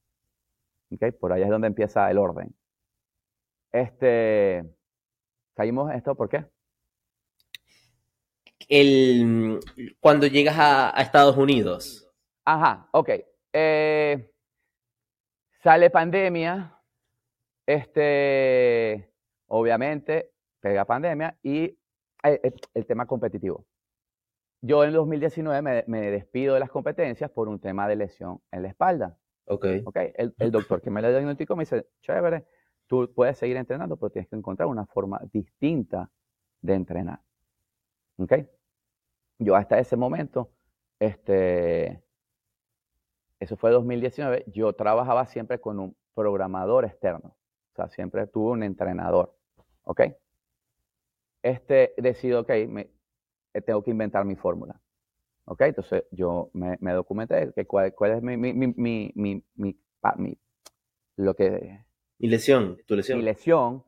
¿Okay? 0.92 1.10
Por 1.12 1.32
ahí 1.32 1.42
es 1.42 1.48
donde 1.48 1.66
empieza 1.66 2.10
el 2.10 2.18
orden. 2.18 2.54
Este, 3.72 4.64
caímos 5.54 5.90
en 5.90 5.96
esto, 5.96 6.14
¿por 6.14 6.28
qué? 6.28 6.46
El, 8.68 9.58
cuando 10.00 10.26
llegas 10.26 10.56
a, 10.58 10.90
Estados 11.02 11.36
Unidos. 11.36 12.08
Ajá, 12.44 12.88
ok. 12.92 13.10
Eh, 13.52 14.30
sale 15.62 15.90
pandemia, 15.90 16.78
este, 17.66 19.13
obviamente 19.46 20.32
pega 20.60 20.84
pandemia 20.84 21.36
y 21.42 21.64
eh, 21.64 22.40
eh, 22.42 22.54
el, 22.74 22.86
tema 22.86 23.06
competitivo. 23.06 23.66
Yo 24.62 24.82
en 24.84 24.92
2019 24.92 25.84
me, 25.86 26.10
despido 26.10 26.54
de 26.54 26.60
las 26.60 26.70
competencias 26.70 27.30
por 27.30 27.48
un 27.48 27.60
tema 27.60 27.86
de 27.86 27.96
lesión 27.96 28.40
en 28.50 28.62
la 28.62 28.68
espalda. 28.68 29.18
Ok. 29.46 29.66
okay. 29.84 30.12
El, 30.16 30.50
doctor 30.50 30.80
que 30.80 30.90
me 30.90 31.02
lo 31.02 31.10
diagnosticó 31.10 31.54
me 31.54 31.62
dice, 31.62 31.86
chévere, 32.00 32.46
tú 32.86 33.12
puedes 33.14 33.36
seguir 33.36 33.58
entrenando, 33.58 33.96
pero 33.96 34.10
tienes 34.10 34.28
que 34.30 34.36
encontrar 34.36 34.68
una 34.68 34.86
forma 34.86 35.20
distinta 35.32 36.10
de 36.62 36.74
entrenar. 36.74 37.20
¿Ok? 38.16 38.32
Yo 39.38 39.54
hasta 39.56 39.78
ese 39.78 39.96
momento, 39.96 40.50
este, 40.98 42.02
eso 43.38 43.56
fue 43.56 43.70
2019, 43.70 44.44
yo 44.46 44.72
trabajaba 44.72 45.26
siempre 45.26 45.60
con 45.60 45.78
un 45.78 45.96
programador 46.14 46.86
externo. 46.86 47.36
O 47.74 47.76
sea, 47.76 47.88
siempre 47.88 48.28
tuve 48.28 48.52
un 48.52 48.62
entrenador. 48.62 49.34
¿Ok? 49.82 50.02
Este 51.42 51.92
decido, 51.96 52.40
ok, 52.40 52.50
me, 52.68 52.88
eh, 53.52 53.60
tengo 53.60 53.82
que 53.82 53.90
inventar 53.90 54.24
mi 54.24 54.36
fórmula. 54.36 54.80
¿Ok? 55.46 55.60
Entonces 55.62 56.04
yo 56.12 56.50
me, 56.52 56.78
me 56.80 56.92
documenté 56.92 57.52
que 57.52 57.66
cuál, 57.66 57.92
cuál, 57.94 58.12
es 58.12 58.22
mi, 58.22 58.36
mi, 58.36 58.52
mi, 58.52 59.12
mi, 59.14 59.44
mi, 59.56 60.38
lo 61.16 61.34
que... 61.34 61.84
Mi 62.18 62.28
lesión, 62.28 62.78
tu 62.86 62.94
lesión. 62.94 63.18
Mi 63.18 63.24
lesión 63.24 63.84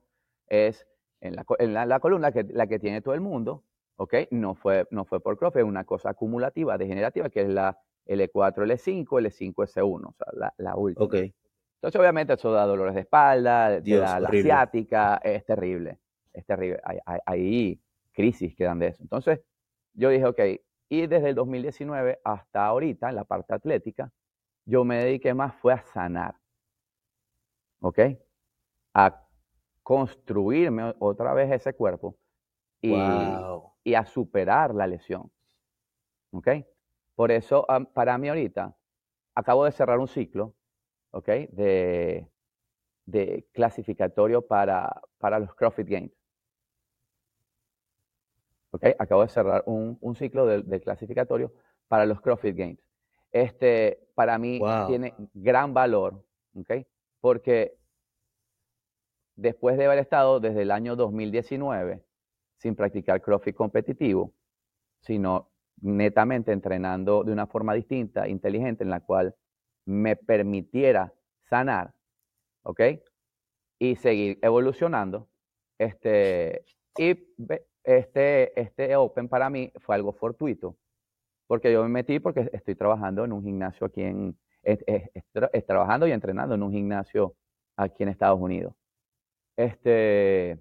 es 0.49 0.85
en 1.21 1.37
la, 1.37 1.47
en 1.61 1.73
la, 1.73 2.01
columna, 2.01 2.33
que, 2.33 2.45
la 2.51 2.67
que 2.67 2.81
tiene 2.81 3.01
todo 3.03 3.15
el 3.15 3.21
mundo, 3.21 3.63
¿ok? 3.97 4.15
No 4.33 4.57
fue, 4.57 4.87
no 4.91 5.05
fue 5.05 5.21
por 5.21 5.39
CrossFit, 5.39 5.61
es 5.63 5.65
una 5.65 5.85
cosa 5.85 6.11
acumulativa, 6.11 6.77
degenerativa, 6.77 7.31
que 7.31 7.43
es 7.43 7.49
la 7.49 7.81
L4, 8.07 8.67
L5, 8.67 9.07
L5, 9.07 9.55
S1, 9.55 10.09
o 10.09 10.13
sea, 10.13 10.27
la, 10.33 10.55
la 10.59 10.77
última. 10.77 11.07
Ok. 11.07 11.15
Entonces, 11.77 12.01
obviamente, 12.01 12.33
eso 12.33 12.51
da 12.53 12.65
dolores 12.65 12.95
de 12.95 13.03
espalda, 13.03 13.81
da 13.81 14.21
la, 14.21 14.29
asiática, 14.29 15.21
es 15.23 15.45
terrible, 15.45 15.99
es 16.33 16.45
terrible. 16.47 16.81
Hay, 17.27 17.81
crisis 18.13 18.57
que 18.57 18.65
dan 18.65 18.79
de 18.79 18.89
eso. 18.89 19.03
Entonces, 19.03 19.41
yo 19.93 20.09
dije, 20.09 20.25
ok, 20.25 20.41
y 20.89 21.07
desde 21.07 21.29
el 21.29 21.35
2019 21.35 22.21
hasta 22.25 22.65
ahorita, 22.65 23.11
en 23.11 23.17
la 23.17 23.25
parte 23.25 23.53
atlética, 23.53 24.11
yo 24.65 24.85
me 24.85 25.05
dediqué 25.05 25.35
más 25.35 25.55
fue 25.57 25.75
a 25.75 25.83
sanar, 25.83 26.35
¿ok? 27.81 27.99
A 28.95 29.23
construirme 29.83 30.95
otra 30.99 31.35
vez 31.35 31.53
ese 31.53 31.75
cuerpo 31.75 32.17
y, 32.81 32.95
y 33.85 33.95
a 33.95 34.07
superar 34.07 34.75
la 34.75 34.87
lesión, 34.87 35.31
¿ok? 36.33 36.49
Por 37.15 37.31
eso, 37.31 37.67
para 37.93 38.17
mí 38.17 38.29
ahorita, 38.29 38.75
acabo 39.35 39.67
de 39.67 39.73
cerrar 39.73 39.99
un 39.99 40.09
ciclo 40.09 40.56
¿ok? 41.17 41.29
De, 41.53 42.29
de 43.07 43.47
clasificatorio 43.53 44.47
para, 44.47 45.01
para 45.17 45.39
los 45.39 45.55
CrossFit 45.55 45.89
Games. 45.89 46.13
¿Ok? 48.71 48.85
Acabo 48.99 49.23
de 49.23 49.29
cerrar 49.29 49.63
un, 49.65 49.97
un 50.03 50.15
ciclo 50.15 50.45
de, 50.45 50.81
clasificatorio 50.83 51.55
para 51.89 52.05
los 52.05 52.21
CrossFit 52.21 52.55
Games. 52.55 52.79
Este, 53.33 53.99
para 54.15 54.39
mí, 54.39 54.61
tiene 54.89 55.15
gran 55.33 55.73
valor, 55.73 56.23
¿ok? 56.55 56.87
Porque 57.21 57.79
después 59.37 59.79
de 59.79 59.87
haber 59.87 59.99
estado 59.99 60.39
desde 60.39 60.63
el 60.63 60.71
año 60.71 60.97
2019 60.97 62.05
sin 62.59 62.75
practicar 62.75 63.23
CrossFit 63.23 63.57
competitivo, 63.57 64.35
sino 65.01 65.51
netamente 65.81 66.53
entrenando 66.53 67.25
de 67.25 67.33
una 67.33 67.47
forma 67.47 67.73
distinta, 67.73 68.29
inteligente, 68.29 68.85
en 68.85 68.91
la 68.91 69.01
cual 69.01 69.35
me 69.87 70.17
permitiera 70.17 71.13
sanar, 71.49 71.95
¿ok? 72.63 72.81
Y 73.79 73.97
seguir 73.97 74.39
evolucionando. 74.43 75.29
Este, 75.79 76.65
y 76.99 77.35
este, 77.85 78.61
este 78.61 78.97
Open 78.97 79.29
para 79.29 79.49
mí 79.49 79.73
fue 79.77 79.95
algo 79.95 80.13
fortuito, 80.13 80.77
porque 81.47 81.73
yo 81.73 81.83
me 81.83 81.89
metí 81.89 82.19
porque 82.19 82.51
estoy 82.53 82.75
trabajando 82.75 83.25
en 83.25 83.33
un 83.33 83.43
gimnasio 83.43 83.87
aquí 83.87 84.03
en, 84.03 84.37
trabajando 85.67 86.07
y 86.07 86.13
entrenando 86.13 86.55
en 86.57 86.63
un 86.63 86.73
gimnasio 86.73 87.37
aquí 87.77 88.03
en 88.03 88.09
Estados 88.09 88.41
Unidos. 88.41 88.75
Este, 89.57 90.59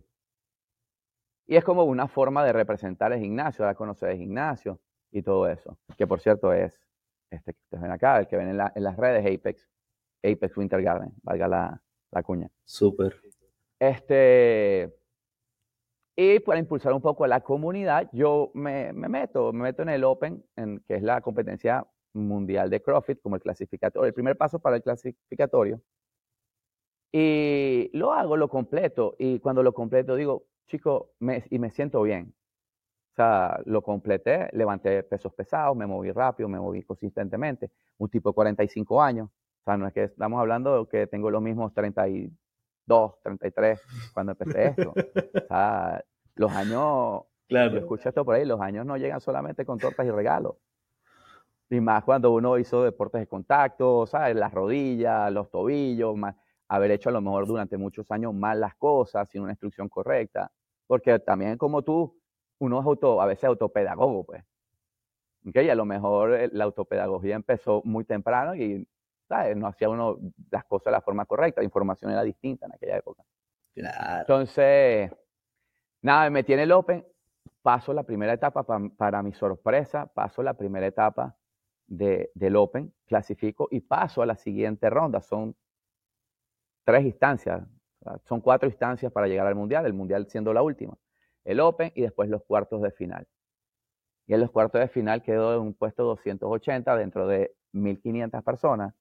y 1.47 1.55
es 1.55 1.63
como 1.63 1.83
una 1.83 2.07
forma 2.07 2.45
de 2.45 2.53
representar 2.53 3.11
el 3.13 3.19
gimnasio, 3.19 3.65
de 3.65 3.75
conocer 3.75 4.11
el 4.11 4.17
gimnasio 4.17 4.79
y 5.11 5.21
todo 5.21 5.47
eso, 5.47 5.77
que 5.97 6.07
por 6.07 6.19
cierto 6.19 6.53
es 6.53 6.79
este 7.29 7.53
que 7.53 7.59
ustedes 7.63 7.81
ven 7.81 7.91
acá, 7.91 8.19
el 8.19 8.27
que 8.27 8.37
ven 8.37 8.49
en, 8.49 8.57
las 8.57 8.97
redes, 8.97 9.25
Apex, 9.25 9.69
Apex 10.23 10.57
Winter 10.57 10.81
Garden, 10.81 11.11
valga 11.23 11.47
la, 11.47 11.81
la 12.11 12.23
cuña. 12.23 12.49
Súper. 12.63 13.21
Este, 13.79 14.93
y 16.15 16.39
para 16.39 16.59
impulsar 16.59 16.93
un 16.93 17.01
poco 17.01 17.25
a 17.25 17.27
la 17.27 17.41
comunidad, 17.41 18.09
yo 18.13 18.51
me, 18.53 18.93
me, 18.93 19.09
meto, 19.09 19.51
me 19.51 19.63
meto 19.63 19.81
en 19.81 19.89
el 19.89 20.03
Open, 20.03 20.43
en, 20.55 20.79
que 20.87 20.95
es 20.95 21.03
la 21.03 21.19
competencia 21.21 21.85
mundial 22.13 22.69
de 22.69 22.81
CrossFit, 22.81 23.21
como 23.21 23.35
el 23.35 23.41
clasificatorio, 23.41 24.07
el 24.07 24.13
primer 24.13 24.37
paso 24.37 24.59
para 24.59 24.77
el 24.77 24.83
clasificatorio. 24.83 25.81
Y 27.11 27.89
lo 27.93 28.13
hago, 28.13 28.37
lo 28.37 28.49
completo. 28.49 29.15
Y 29.19 29.39
cuando 29.39 29.63
lo 29.63 29.73
completo, 29.73 30.15
digo, 30.15 30.47
chico, 30.67 31.13
y 31.49 31.59
me 31.59 31.69
siento 31.69 32.01
bien. 32.01 32.33
O 33.15 33.21
sea, 33.23 33.61
lo 33.63 33.81
completé, 33.81 34.49
levanté 34.51 35.01
pesos 35.03 35.33
pesados, 35.33 35.77
me 35.77 35.85
moví 35.85 36.11
rápido, 36.11 36.49
me 36.49 36.59
moví 36.59 36.83
consistentemente. 36.83 37.71
Un 37.97 38.09
tipo 38.09 38.29
de 38.29 38.33
45 38.33 39.01
años. 39.01 39.29
O 39.29 39.63
sea, 39.63 39.77
no 39.77 39.87
es 39.87 39.93
que 39.93 40.03
estamos 40.03 40.37
hablando 40.37 40.83
de 40.83 40.89
que 40.89 41.07
tengo 41.07 41.31
los 41.31 41.41
mismos 41.41 41.73
32, 41.73 43.21
33 43.23 43.81
cuando 44.13 44.33
empecé 44.33 44.67
esto. 44.67 44.89
O 44.91 45.47
sea, 45.47 46.03
los 46.35 46.51
años, 46.51 47.21
claro. 47.47 47.77
escucho 47.77 48.09
esto 48.09 48.25
por 48.25 48.35
ahí, 48.35 48.43
los 48.43 48.59
años 48.59 48.85
no 48.85 48.97
llegan 48.97 49.21
solamente 49.21 49.65
con 49.65 49.79
tortas 49.79 50.05
y 50.05 50.11
regalos. 50.11 50.57
Y 51.69 51.79
más 51.79 52.03
cuando 52.03 52.33
uno 52.33 52.57
hizo 52.57 52.83
deportes 52.83 53.21
de 53.21 53.27
contacto, 53.27 54.05
¿sabes? 54.07 54.35
Las 54.35 54.53
rodillas, 54.53 55.31
los 55.31 55.49
tobillos, 55.49 56.17
más, 56.17 56.35
haber 56.67 56.91
hecho 56.91 57.07
a 57.07 57.13
lo 57.13 57.21
mejor 57.21 57.47
durante 57.47 57.77
muchos 57.77 58.11
años 58.11 58.33
mal 58.33 58.59
las 58.59 58.75
cosas, 58.75 59.29
sin 59.29 59.41
una 59.41 59.53
instrucción 59.53 59.87
correcta. 59.87 60.51
Porque 60.85 61.17
también 61.19 61.57
como 61.57 61.81
tú, 61.81 62.19
uno 62.59 62.79
es 62.79 62.85
auto, 62.85 63.21
a 63.21 63.25
veces 63.25 63.45
autopedagogo, 63.45 64.23
pues. 64.25 64.43
¿Okay? 65.47 65.67
Y 65.67 65.69
a 65.69 65.75
lo 65.75 65.85
mejor 65.85 66.33
eh, 66.33 66.49
la 66.51 66.63
autopedagogía 66.63 67.35
empezó 67.35 67.81
muy 67.85 68.03
temprano 68.03 68.55
y 68.55 68.87
¿sabes? 69.27 69.55
no 69.55 69.67
hacía 69.67 69.89
uno 69.89 70.17
las 70.51 70.65
cosas 70.65 70.85
de 70.85 70.91
la 70.91 71.01
forma 71.01 71.25
correcta, 71.25 71.61
la 71.61 71.65
información 71.65 72.11
era 72.11 72.23
distinta 72.23 72.65
en 72.65 72.73
aquella 72.73 72.97
época. 72.97 73.23
Claro. 73.73 74.21
Entonces, 74.21 75.11
nada, 76.01 76.23
me 76.25 76.29
metí 76.31 76.53
en 76.53 76.59
el 76.59 76.71
Open, 76.71 77.05
paso 77.61 77.93
la 77.93 78.03
primera 78.03 78.33
etapa, 78.33 78.63
para 78.63 79.21
mi 79.21 79.33
sorpresa, 79.33 80.07
paso 80.07 80.41
la 80.41 80.53
primera 80.53 80.87
etapa 80.87 81.35
de, 81.87 82.31
del 82.33 82.55
Open, 82.55 82.93
clasifico 83.05 83.67
y 83.69 83.81
paso 83.81 84.21
a 84.21 84.25
la 84.25 84.35
siguiente 84.35 84.89
ronda. 84.89 85.21
Son 85.21 85.55
tres 86.83 87.05
instancias, 87.05 87.63
son 88.23 88.39
cuatro 88.39 88.69
instancias 88.69 89.11
para 89.11 89.27
llegar 89.27 89.47
al 89.47 89.55
Mundial, 89.55 89.85
el 89.85 89.93
Mundial 89.93 90.27
siendo 90.27 90.53
la 90.53 90.61
última 90.61 90.95
el 91.45 91.59
Open 91.59 91.91
y 91.95 92.01
después 92.01 92.29
los 92.29 92.43
cuartos 92.43 92.81
de 92.81 92.91
final. 92.91 93.27
Y 94.27 94.33
en 94.33 94.41
los 94.41 94.51
cuartos 94.51 94.81
de 94.81 94.87
final 94.87 95.21
quedó 95.21 95.53
en 95.53 95.61
un 95.61 95.73
puesto 95.73 96.03
280 96.03 96.97
dentro 96.97 97.27
de 97.27 97.55
1.500 97.73 98.43
personas. 98.43 98.93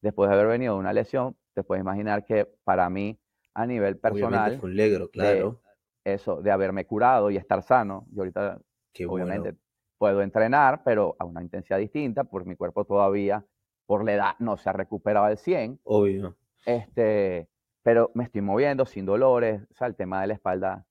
Después 0.00 0.30
de 0.30 0.36
haber 0.36 0.46
venido 0.46 0.76
una 0.76 0.92
lesión, 0.92 1.36
te 1.54 1.62
puedes 1.62 1.82
imaginar 1.82 2.24
que 2.24 2.46
para 2.64 2.88
mí, 2.88 3.18
a 3.54 3.66
nivel 3.66 3.98
personal, 3.98 4.58
fue 4.58 4.70
un 4.70 4.76
legro, 4.76 5.10
claro. 5.10 5.60
eso, 6.04 6.40
de 6.40 6.50
haberme 6.50 6.86
curado 6.86 7.30
y 7.30 7.36
estar 7.36 7.62
sano, 7.62 8.06
yo 8.12 8.22
ahorita 8.22 8.60
obviamente 9.08 9.56
puedo 9.98 10.22
entrenar, 10.22 10.82
pero 10.84 11.16
a 11.18 11.24
una 11.24 11.42
intensidad 11.42 11.78
distinta, 11.78 12.24
porque 12.24 12.48
mi 12.48 12.56
cuerpo 12.56 12.84
todavía, 12.84 13.44
por 13.86 14.04
la 14.04 14.14
edad, 14.14 14.34
no 14.38 14.56
se 14.56 14.68
ha 14.68 14.72
recuperado 14.72 15.26
al 15.26 15.38
100. 15.38 15.80
Obvio. 15.84 16.36
Este, 16.64 17.48
pero 17.82 18.10
me 18.14 18.24
estoy 18.24 18.40
moviendo 18.40 18.86
sin 18.86 19.04
dolores, 19.04 19.62
o 19.70 19.74
sea, 19.74 19.86
el 19.88 19.96
tema 19.96 20.20
de 20.20 20.28
la 20.28 20.34
espalda 20.34 20.86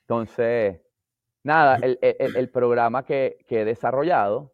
entonces, 0.00 0.80
nada, 1.44 1.78
el, 1.80 2.50
programa 2.50 3.04
que, 3.04 3.38
he 3.48 3.64
desarrollado 3.64 4.52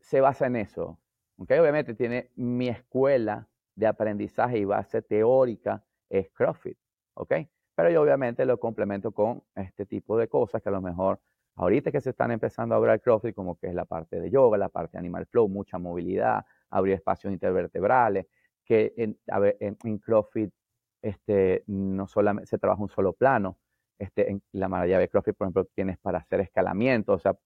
se 0.00 0.20
basa 0.20 0.46
en 0.46 0.56
eso. 0.56 0.98
¿okay? 1.36 1.58
Obviamente 1.58 1.94
tiene 1.94 2.30
mi 2.34 2.68
escuela 2.68 3.48
de 3.74 3.86
aprendizaje 3.86 4.58
y 4.58 4.64
base 4.64 5.02
teórica 5.02 5.84
es 6.10 6.28
CrossFit, 6.30 6.76
¿ok? 7.14 7.34
Pero 7.74 7.90
yo 7.90 8.02
obviamente 8.02 8.44
lo 8.44 8.58
complemento 8.58 9.12
con 9.12 9.42
este 9.54 9.86
tipo 9.86 10.18
de 10.18 10.28
cosas 10.28 10.60
que 10.60 10.68
a 10.68 10.72
lo 10.72 10.82
mejor 10.82 11.20
ahorita 11.54 11.90
que 11.90 12.00
se 12.00 12.10
están 12.10 12.30
empezando 12.32 12.74
a 12.74 12.78
hablar 12.78 13.00
CrossFit, 13.00 13.34
como 13.34 13.58
que 13.58 13.68
es 13.68 13.74
la 13.74 13.84
parte 13.84 14.20
de 14.20 14.30
yoga, 14.30 14.58
la 14.58 14.68
parte 14.68 14.92
de 14.92 14.98
Animal 14.98 15.26
Flow, 15.26 15.48
mucha 15.48 15.78
movilidad, 15.78 16.44
abrir 16.68 16.94
espacios 16.94 17.32
intervertebrales, 17.32 18.26
que 18.64 18.92
en, 18.96 19.18
en 19.56 19.98
CrossFit 19.98 20.52
este, 21.02 21.64
no 21.66 22.06
solamente 22.06 22.46
se 22.46 22.58
trabaja 22.58 22.82
un 22.82 22.88
solo 22.88 23.12
plano. 23.12 23.58
Este, 23.98 24.30
en 24.30 24.42
la 24.52 24.68
maravilla 24.68 24.98
de 24.98 25.08
CrossFit, 25.08 25.36
por 25.36 25.46
ejemplo, 25.46 25.64
tienes 25.74 25.98
para 25.98 26.18
hacer 26.18 26.40
escalamiento. 26.40 27.12
O 27.12 27.18
sea, 27.18 27.36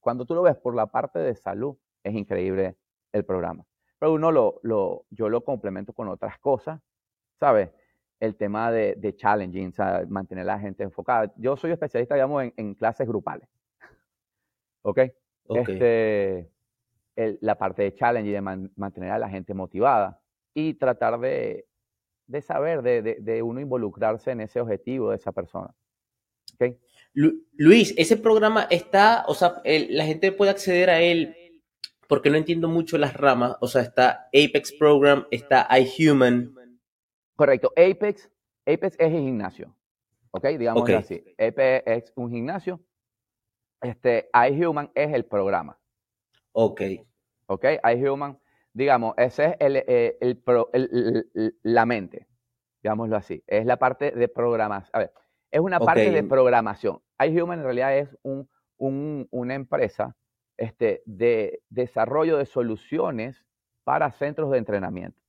cuando 0.00 0.26
tú 0.26 0.34
lo 0.34 0.42
ves 0.42 0.56
por 0.56 0.74
la 0.74 0.86
parte 0.86 1.18
de 1.18 1.34
salud, 1.34 1.76
es 2.02 2.14
increíble 2.14 2.76
el 3.12 3.24
programa. 3.24 3.64
Pero 3.98 4.12
uno 4.12 4.30
lo, 4.30 4.60
lo 4.62 5.06
yo 5.10 5.28
lo 5.28 5.42
complemento 5.42 5.92
con 5.92 6.08
otras 6.08 6.38
cosas, 6.38 6.80
¿sabes? 7.40 7.70
El 8.20 8.36
tema 8.36 8.70
de, 8.70 8.94
de 8.96 9.16
challenging, 9.16 9.72
o 9.78 10.06
mantener 10.08 10.42
a 10.42 10.54
la 10.54 10.60
gente 10.60 10.82
enfocada. 10.82 11.32
Yo 11.36 11.56
soy 11.56 11.70
especialista, 11.70 12.14
digamos, 12.14 12.44
en, 12.56 12.74
clases 12.74 13.08
grupales. 13.08 13.48
¿Ok? 14.82 15.00
Este, 15.48 16.50
la 17.16 17.56
parte 17.56 17.82
de 17.82 17.94
challenging, 17.94 18.32
de 18.32 18.70
mantener 18.76 19.10
a 19.10 19.18
la 19.18 19.28
gente 19.28 19.54
motivada 19.54 20.20
y 20.52 20.74
tratar 20.74 21.18
de, 21.18 21.66
de 22.26 22.42
saber, 22.42 22.82
de, 22.82 23.02
de, 23.02 23.42
uno 23.42 23.60
involucrarse 23.60 24.30
en 24.30 24.40
ese 24.40 24.60
objetivo 24.60 25.10
de 25.10 25.16
esa 25.16 25.32
persona. 25.32 25.74
¿Okay? 26.54 26.78
Luis, 27.12 27.94
ese 27.96 28.16
programa 28.16 28.66
está, 28.70 29.24
o 29.28 29.34
sea, 29.34 29.62
la 29.64 30.04
gente 30.04 30.32
puede 30.32 30.50
acceder 30.50 30.90
a 30.90 31.00
él 31.00 31.36
porque 32.08 32.30
no 32.30 32.36
entiendo 32.36 32.68
mucho 32.68 32.98
las 32.98 33.14
ramas, 33.14 33.56
o 33.60 33.68
sea, 33.68 33.82
está 33.82 34.28
Apex 34.28 34.72
Program, 34.72 35.26
está 35.30 35.68
iHuman. 35.78 36.54
Correcto, 37.36 37.72
Apex, 37.76 38.30
Apex 38.66 38.96
es 38.98 39.12
el 39.12 39.20
gimnasio, 39.20 39.74
¿ok? 40.30 40.46
Digamos 40.58 40.88
así. 40.90 41.22
Apex 41.38 41.82
es 41.86 42.12
un 42.16 42.30
gimnasio, 42.30 42.80
este, 43.80 44.28
iHuman 44.50 44.90
es 44.94 45.12
el 45.12 45.24
programa. 45.24 45.78
Ok. 46.52 46.82
Ok, 47.46 47.64
iHuman 47.94 48.38
digamos, 48.74 49.14
ese 49.16 49.46
es 49.46 49.56
el, 49.60 49.76
eh, 49.76 50.18
el, 50.20 51.58
la 51.62 51.86
mente, 51.86 52.26
digámoslo 52.82 53.16
así. 53.16 53.42
Es 53.46 53.64
la 53.64 53.78
parte 53.78 54.10
de 54.10 54.28
programación. 54.28 54.90
A 54.92 54.98
ver, 54.98 55.12
es 55.50 55.60
una 55.60 55.80
parte 55.80 56.10
de 56.10 56.22
programación. 56.24 57.00
iHuman 57.24 57.60
en 57.60 57.64
realidad 57.64 57.96
es 57.96 58.18
un, 58.22 58.48
una 59.30 59.54
empresa 59.54 60.16
este, 60.56 61.02
de 61.06 61.62
desarrollo 61.70 62.36
de 62.36 62.46
soluciones 62.46 63.46
para 63.84 64.10
centros 64.10 64.50
de 64.50 64.58
entrenamiento, 64.58 65.20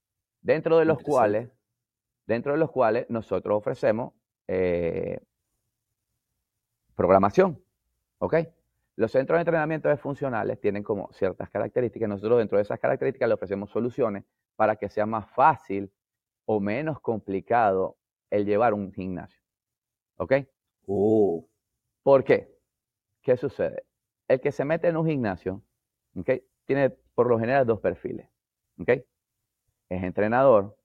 dentro 0.41 0.79
de 0.79 0.85
los 0.85 0.99
cuales, 1.01 1.49
dentro 2.25 2.53
de 2.53 2.57
los 2.57 2.71
cuales 2.71 3.05
nosotros 3.09 3.57
ofrecemos 3.57 4.13
eh, 4.47 5.19
programación. 6.95 7.61
¿Ok? 8.17 8.35
Los 8.97 9.11
centros 9.11 9.37
de 9.37 9.41
entrenamiento 9.41 9.95
funcionales 9.97 10.59
tienen 10.59 10.83
como 10.83 11.11
ciertas 11.11 11.49
características. 11.49 12.07
Nosotros 12.07 12.37
dentro 12.37 12.57
de 12.57 12.63
esas 12.63 12.79
características 12.79 13.27
le 13.27 13.35
ofrecemos 13.35 13.69
soluciones 13.69 14.23
para 14.55 14.77
que 14.77 14.89
sea 14.89 15.05
más 15.05 15.29
fácil 15.31 15.91
o 16.45 16.59
menos 16.59 16.99
complicado 17.01 17.97
el 18.29 18.45
llevar 18.45 18.73
un 18.73 18.93
gimnasio. 18.93 19.41
¿Ok? 20.17 20.33
Oh. 20.87 21.47
¿Por 22.03 22.23
qué? 22.23 22.55
¿Qué 23.21 23.35
sucede? 23.35 23.83
El 24.27 24.39
que 24.39 24.51
se 24.51 24.63
mete 24.63 24.87
en 24.87 24.97
un 24.97 25.07
gimnasio, 25.07 25.61
¿ok? 26.15 26.29
Tiene 26.65 26.89
por 26.89 27.27
lo 27.27 27.39
general 27.39 27.65
dos 27.65 27.79
perfiles. 27.79 28.29
¿Ok? 28.79 28.89
Es 29.89 30.03
entrenador 30.03 30.77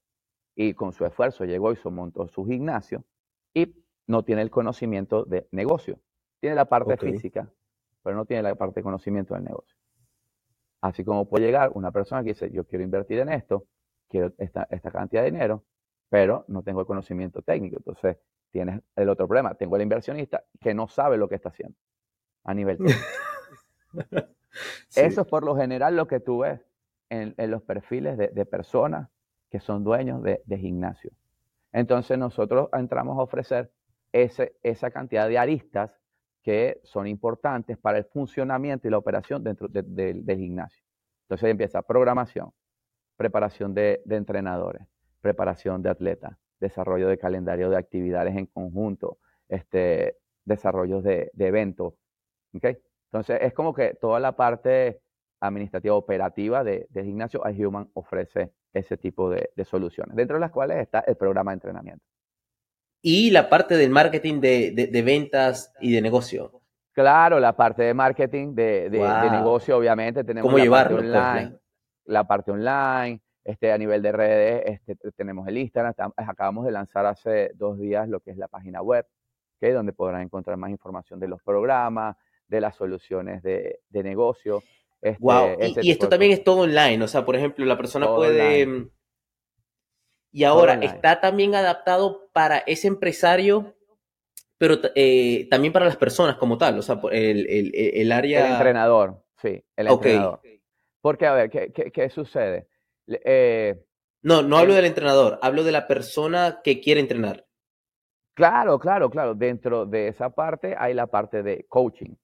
y 0.55 0.75
con 0.75 0.93
su 0.93 1.05
esfuerzo 1.05 1.45
llegó 1.45 1.73
y 1.73 1.77
se 1.77 1.89
montó 1.91 2.27
su 2.29 2.45
gimnasio 2.45 3.05
y 3.55 3.75
no 4.07 4.25
tiene 4.25 4.43
el 4.43 4.51
conocimiento 4.51 5.25
de 5.25 5.47
negocio. 5.53 6.01
Tiene 6.41 6.57
la 6.57 6.65
parte 6.65 6.97
física, 6.97 7.53
pero 8.03 8.17
no 8.17 8.25
tiene 8.25 8.43
la 8.43 8.55
parte 8.55 8.81
de 8.81 8.85
conocimiento 8.85 9.35
del 9.35 9.45
negocio. 9.45 9.77
Así 10.81 11.05
como 11.05 11.29
puede 11.29 11.47
llegar 11.47 11.73
una 11.75 11.93
persona 11.93 12.23
que 12.23 12.31
dice, 12.31 12.51
yo 12.51 12.67
quiero 12.67 12.85
invertir 12.85 13.19
en 13.19 13.31
esto, 13.31 13.67
quiero 14.09 14.33
esta, 14.39 14.67
esta 14.71 14.91
cantidad 14.91 15.23
de 15.23 15.31
dinero, 15.31 15.65
pero 16.09 16.45
no 16.49 16.63
tengo 16.63 16.81
el 16.81 16.87
conocimiento 16.87 17.43
técnico. 17.43 17.77
Entonces, 17.77 18.17
tienes 18.51 18.83
el 18.97 19.09
otro 19.09 19.27
problema. 19.29 19.55
Tengo 19.55 19.77
el 19.77 19.83
inversionista 19.83 20.45
que 20.61 20.75
no 20.75 20.89
sabe 20.89 21.17
lo 21.17 21.29
que 21.29 21.35
está 21.35 21.51
haciendo 21.51 21.77
a 22.45 22.55
nivel 22.55 22.79
técnico. 23.93 24.29
Eso 24.97 25.21
es 25.21 25.27
por 25.27 25.45
lo 25.45 25.57
general 25.57 25.97
lo 25.97 26.07
que 26.07 26.21
tú 26.21 26.41
ves 26.41 26.61
en, 27.11 27.35
los 27.51 27.63
perfiles 27.63 28.17
de, 28.17 28.47
personas 28.47 29.09
que 29.51 29.61
son 29.61 29.85
dueños 29.85 30.23
de, 30.23 30.43
de 30.47 30.59
gimnasio. 30.59 31.11
Entonces 31.73 32.19
nosotros 32.19 32.69
entramos 32.73 33.19
a 33.19 33.23
ofrecer 33.23 33.71
ese, 34.13 34.57
esa 34.63 34.91
cantidad 34.91 35.29
de 35.29 35.39
aristas 35.39 36.00
que 36.43 36.81
son 36.85 37.07
importantes 37.07 37.77
para 37.79 37.99
el 37.99 38.05
funcionamiento 38.05 38.89
y 38.89 38.91
la 38.91 38.99
operación 38.99 39.45
dentro 39.45 39.69
del 39.69 40.25
gimnasio. 40.27 40.83
Entonces 41.23 41.51
empieza 41.51 41.83
programación, 41.83 42.53
preparación 43.17 43.75
de, 43.75 44.03
entrenadores, 44.09 44.87
preparación 45.21 45.83
de 45.83 45.91
atletas, 45.91 46.37
desarrollo 46.59 47.09
de 47.09 47.19
calendario 47.19 47.71
de 47.71 47.77
actividades 47.77 48.37
en 48.37 48.47
conjunto, 48.47 49.19
este, 49.49 50.17
desarrollos 50.45 51.05
de, 51.05 51.31
eventos. 51.39 51.95
¿okay? 52.55 52.79
Entonces 53.13 53.39
es 53.43 53.53
como 53.53 53.75
que 53.75 53.95
toda 53.95 54.19
la 54.21 54.35
parte 54.35 55.03
administrativa 55.41 55.95
operativa 55.95 56.65
de, 56.65 56.87
del 56.91 57.05
gimnasio, 57.05 57.43
iHuman 57.49 57.91
ofrece 57.95 58.53
ese 58.73 58.97
tipo 58.97 59.31
de, 59.31 59.51
soluciones, 59.65 60.17
dentro 60.17 60.37
de 60.37 60.41
las 60.41 60.51
cuales 60.51 60.79
está 60.79 61.01
el 61.01 61.17
programa 61.17 61.51
de 61.53 61.55
entrenamiento 61.55 62.10
y 63.03 63.31
la 63.31 63.49
parte 63.49 63.77
del 63.77 63.91
marketing 63.91 64.41
de, 64.41 65.03
ventas 65.05 65.73
y 65.81 65.93
de 65.93 66.03
negocio. 66.03 66.61
Claro, 66.93 67.41
la 67.41 67.57
parte 67.57 67.83
de 67.83 67.95
marketing, 67.95 68.55
de, 68.55 68.91
negocio, 68.91 69.77
obviamente. 69.77 70.25
Tenemos 70.25 70.49
¿Cómo 70.49 70.59
la 70.59 70.65
llevarlo? 70.65 70.97
Parte 70.97 71.09
online, 71.09 71.59
la 72.05 72.27
parte 72.27 72.51
online, 72.51 73.21
Este, 73.45 73.73
a 73.73 73.79
nivel 73.79 74.03
de 74.03 74.13
redes, 74.13 74.63
este, 74.67 74.97
tenemos 75.13 75.49
el 75.49 75.57
Instagram, 75.59 76.13
acabamos 76.17 76.67
de 76.67 76.73
lanzar 76.73 77.07
hace 77.07 77.53
dos 77.55 77.79
días 77.79 78.09
lo 78.09 78.21
que 78.21 78.33
es 78.33 78.37
la 78.37 78.49
página 78.49 78.83
web, 78.83 79.07
¿okay? 79.57 79.73
donde 79.73 79.93
podrán 79.93 80.21
encontrar 80.23 80.59
más 80.59 80.71
información 80.71 81.19
de 81.19 81.29
los 81.29 81.43
programas, 81.43 82.17
de 82.49 82.61
las 82.61 82.77
soluciones 82.77 83.43
de, 83.43 83.81
de 83.89 84.03
negocio. 84.03 84.63
wow. 85.21 85.57
Este, 85.59 85.81
y, 85.83 85.91
esto 85.91 86.09
también 86.09 86.33
es 86.33 86.45
todo 86.45 86.63
online, 86.63 87.03
o 87.03 87.09
sea, 87.09 87.25
por 87.25 87.35
ejemplo, 87.35 87.65
la 87.65 87.79
persona 87.79 88.07
puede... 88.09 88.91
y 90.33 90.45
ahora 90.45 90.75
está 90.75 91.21
también 91.21 91.55
adaptado 91.55 92.31
para 92.33 92.59
ese 92.59 92.89
empresario, 92.89 93.75
pero 94.59 94.77
eh, 94.95 95.49
también 95.51 95.73
para 95.73 95.87
las 95.87 95.97
personas 95.97 96.37
como 96.37 96.59
tal, 96.59 96.79
o 96.79 96.83
sea, 96.83 97.01
el, 97.11 97.49
el, 97.49 97.73
el 97.75 98.13
área... 98.13 98.47
El 98.47 98.53
entrenador, 98.53 99.25
sí, 99.41 99.65
el 99.77 99.89
entrenador. 99.89 100.41
Porque, 101.01 101.27
a 101.27 101.33
ver, 101.33 101.51
¿qué, 101.51 101.73
qué, 101.73 101.91
qué 101.91 102.11
sucede? 102.11 102.69
Eh, 103.07 103.83
no, 104.23 104.43
no 104.43 104.59
hablo 104.59 104.75
del 104.75 104.85
entrenador, 104.85 105.39
hablo 105.41 105.65
de 105.65 105.73
la 105.73 105.87
persona 105.87 106.61
que 106.63 106.81
quiere 106.81 107.01
entrenar. 107.01 107.47
Claro, 108.35 108.79
claro, 108.79 109.11
claro. 109.11 109.35
Dentro 109.35 109.87
de 109.87 110.09
esa 110.09 110.31
parte 110.31 110.75
hay 110.79 110.95
la 110.95 111.07
parte 111.07 111.43
de 111.43 111.67
coaching. 111.69 112.15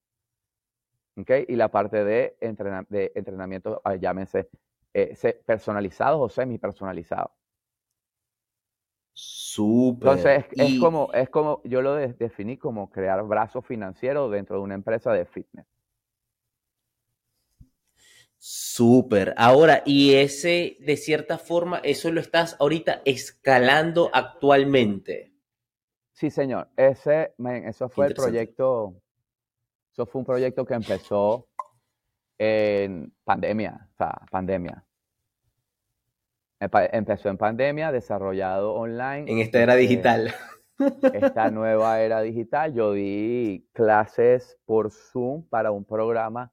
¿Ok? 1.19 1.31
Y 1.49 1.57
la 1.57 1.69
parte 1.69 2.05
de, 2.05 2.37
de 2.39 3.13
entrenamiento, 3.15 3.81
ah, 3.83 3.97
llámense 3.97 4.49
eh, 4.93 5.15
personalizados 5.47 6.21
o 6.21 6.29
semi 6.29 6.59
personalizados. 6.59 7.33
Súper. 9.19 10.09
Entonces, 10.11 10.45
es, 10.53 10.79
como, 10.79 11.11
es 11.15 11.31
como, 11.31 11.63
yo 11.65 11.81
lo 11.81 11.95
definí 11.95 12.59
como 12.59 12.91
crear 12.91 13.23
brazos 13.25 13.65
financieros 13.65 14.31
dentro 14.31 14.57
de 14.57 14.63
una 14.63 14.75
empresa 14.75 15.11
de 15.11 15.25
fitness. 15.25 15.65
Súper. 18.37 19.33
Ahora, 19.39 19.83
y 19.87 20.17
ese, 20.17 20.77
de 20.81 20.99
cierta 20.99 21.39
forma, 21.39 21.79
eso 21.79 22.13
lo 22.13 22.21
estás 22.21 22.59
ahorita 22.61 23.01
escalando 23.07 24.11
actualmente. 24.13 25.33
Sí, 26.13 26.31
señor. 26.31 26.69
Ese, 26.77 27.35
eso 27.65 27.89
fue 27.89 28.09
el 28.09 28.15
proyecto, 28.15 29.01
eso 29.93 30.05
fue 30.05 30.19
un 30.19 30.27
proyecto 30.27 30.67
que 30.67 30.75
empezó 30.75 31.49
en 32.37 33.15
pandemia, 33.25 33.89
o 33.95 33.97
sea, 33.97 34.21
pandemia. 34.31 34.86
Empezó 36.59 37.29
en 37.29 37.37
pandemia, 37.37 37.93
desarrollado 37.93 38.75
online. 38.75 39.31
En 39.31 39.39
esta 39.39 39.63
era 39.63 39.75
este, 39.75 39.83
digital. 39.83 40.35
Esta 41.13 41.51
nueva 41.51 42.01
era 42.01 42.23
digital. 42.23 42.73
Yo 42.73 42.93
di 42.93 43.69
clases 43.73 44.59
por 44.65 44.91
Zoom 44.91 45.43
para 45.49 45.71
un 45.71 45.85
programa 45.85 46.53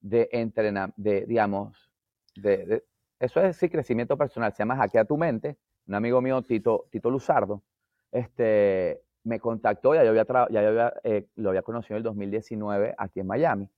de 0.00 0.28
entrenar, 0.32 0.92
de, 0.96 1.26
digamos, 1.26 1.90
de, 2.36 2.84
eso 3.18 3.40
es 3.40 3.56
sí, 3.56 3.68
crecimiento 3.68 4.16
personal, 4.16 4.52
se 4.52 4.58
llama 4.58 4.76
Hackea 4.76 5.04
tu 5.04 5.16
mente. 5.16 5.56
Un 5.86 5.94
amigo 5.94 6.20
mío, 6.20 6.42
Tito, 6.42 6.86
Tito 6.90 7.10
Luzardo, 7.10 7.62
este, 8.10 9.02
me 9.24 9.40
contactó, 9.40 9.94
ya 9.94 10.04
yo 10.04 10.10
había, 10.10 10.26
ya 10.50 10.94
eh, 11.04 11.26
lo 11.36 11.50
había 11.50 11.62
conocido 11.62 11.96
en 11.96 11.98
el 11.98 12.02
2019 12.04 12.94
aquí 12.96 13.20
en 13.20 13.26
Miami. 13.26 13.70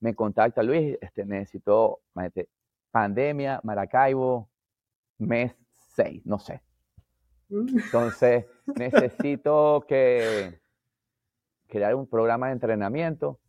Me 0.00 0.14
contacta 0.14 0.62
Luis, 0.62 0.98
este, 1.00 1.24
necesito, 1.24 2.00
pandemia, 2.90 3.60
Maracaibo, 3.62 4.50
mes 5.18 5.56
6, 5.94 6.24
no 6.26 6.38
sé. 6.38 6.62
Mm. 7.48 7.78
Entonces, 7.78 8.46
necesito 8.76 9.84
que 9.88 10.60
crear 11.68 11.94
un 11.94 12.06
programa 12.06 12.46
de 12.46 12.52
entrenamiento. 12.52 13.40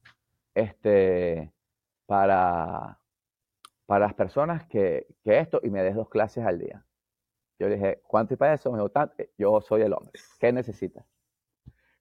Este, 0.55 1.53
para, 2.07 2.99
para 3.86 4.05
las 4.07 4.15
personas 4.15 4.65
que, 4.65 5.05
que 5.24 5.38
esto 5.38 5.59
y 5.61 5.70
me 5.70 5.84
des 5.84 5.93
dos 5.93 6.09
clases 6.09 6.43
al 6.43 6.57
día. 6.57 6.84
Yo 7.59 7.68
le 7.68 7.76
dije, 7.76 8.01
¿cuánto 8.07 8.34
y 8.34 8.38
para 8.38 8.53
eso? 8.53 8.72
Me 8.72 8.80
dijo, 8.80 8.91
yo 9.38 9.61
soy 9.61 9.82
el 9.82 9.93
hombre. 9.93 10.13
¿Qué 10.39 10.51
necesitas? 10.51 11.05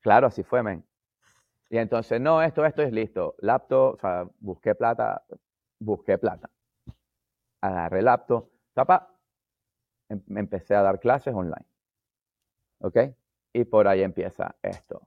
Claro, 0.01 0.29
así 0.29 0.43
fue, 0.43 0.63
men. 0.63 0.85
Y 1.69 1.79
entonces, 1.79 2.21
no, 2.21 2.43
esto, 2.43 2.65
esto 2.65 2.83
es 2.83 2.93
listo. 2.93 3.35
Laptop, 3.39 3.95
o 3.95 3.99
sea, 3.99 4.29
busqué 4.39 4.75
plata, 4.75 5.25
busqué 5.79 6.17
plata. 6.17 6.49
Agarré 7.61 8.03
laptop, 8.03 8.49
tapa, 8.75 9.09
me 9.09 9.16
empecé 10.09 10.75
a 10.75 10.83
dar 10.83 11.01
clases 11.01 11.35
online. 11.35 11.67
¿Ok? 12.81 12.99
Y 13.53 13.65
por 13.65 13.89
ahí 13.89 14.03
empieza 14.03 14.57
esto. 14.63 15.03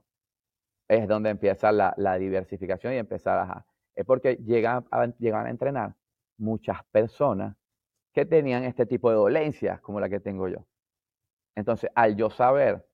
Es 0.87 1.07
donde 1.07 1.29
empieza 1.29 1.71
la, 1.71 2.17
diversificación 2.17 2.93
y 2.93 2.97
empezar 2.97 3.37
a, 3.37 3.65
es 3.95 4.05
porque 4.05 4.35
llegan 4.37 4.87
a, 4.91 5.01
a 5.01 5.49
entrenar 5.49 5.95
muchas 6.37 6.83
personas 6.85 7.55
que 8.13 8.25
tenían 8.25 8.63
este 8.63 8.85
tipo 8.85 9.09
de 9.09 9.17
dolencias 9.17 9.81
como 9.81 9.99
la 9.99 10.09
que 10.09 10.19
tengo 10.19 10.47
yo. 10.47 10.65
Entonces, 11.55 11.91
al 11.93 12.15
yo 12.15 12.29
saber 12.29 12.87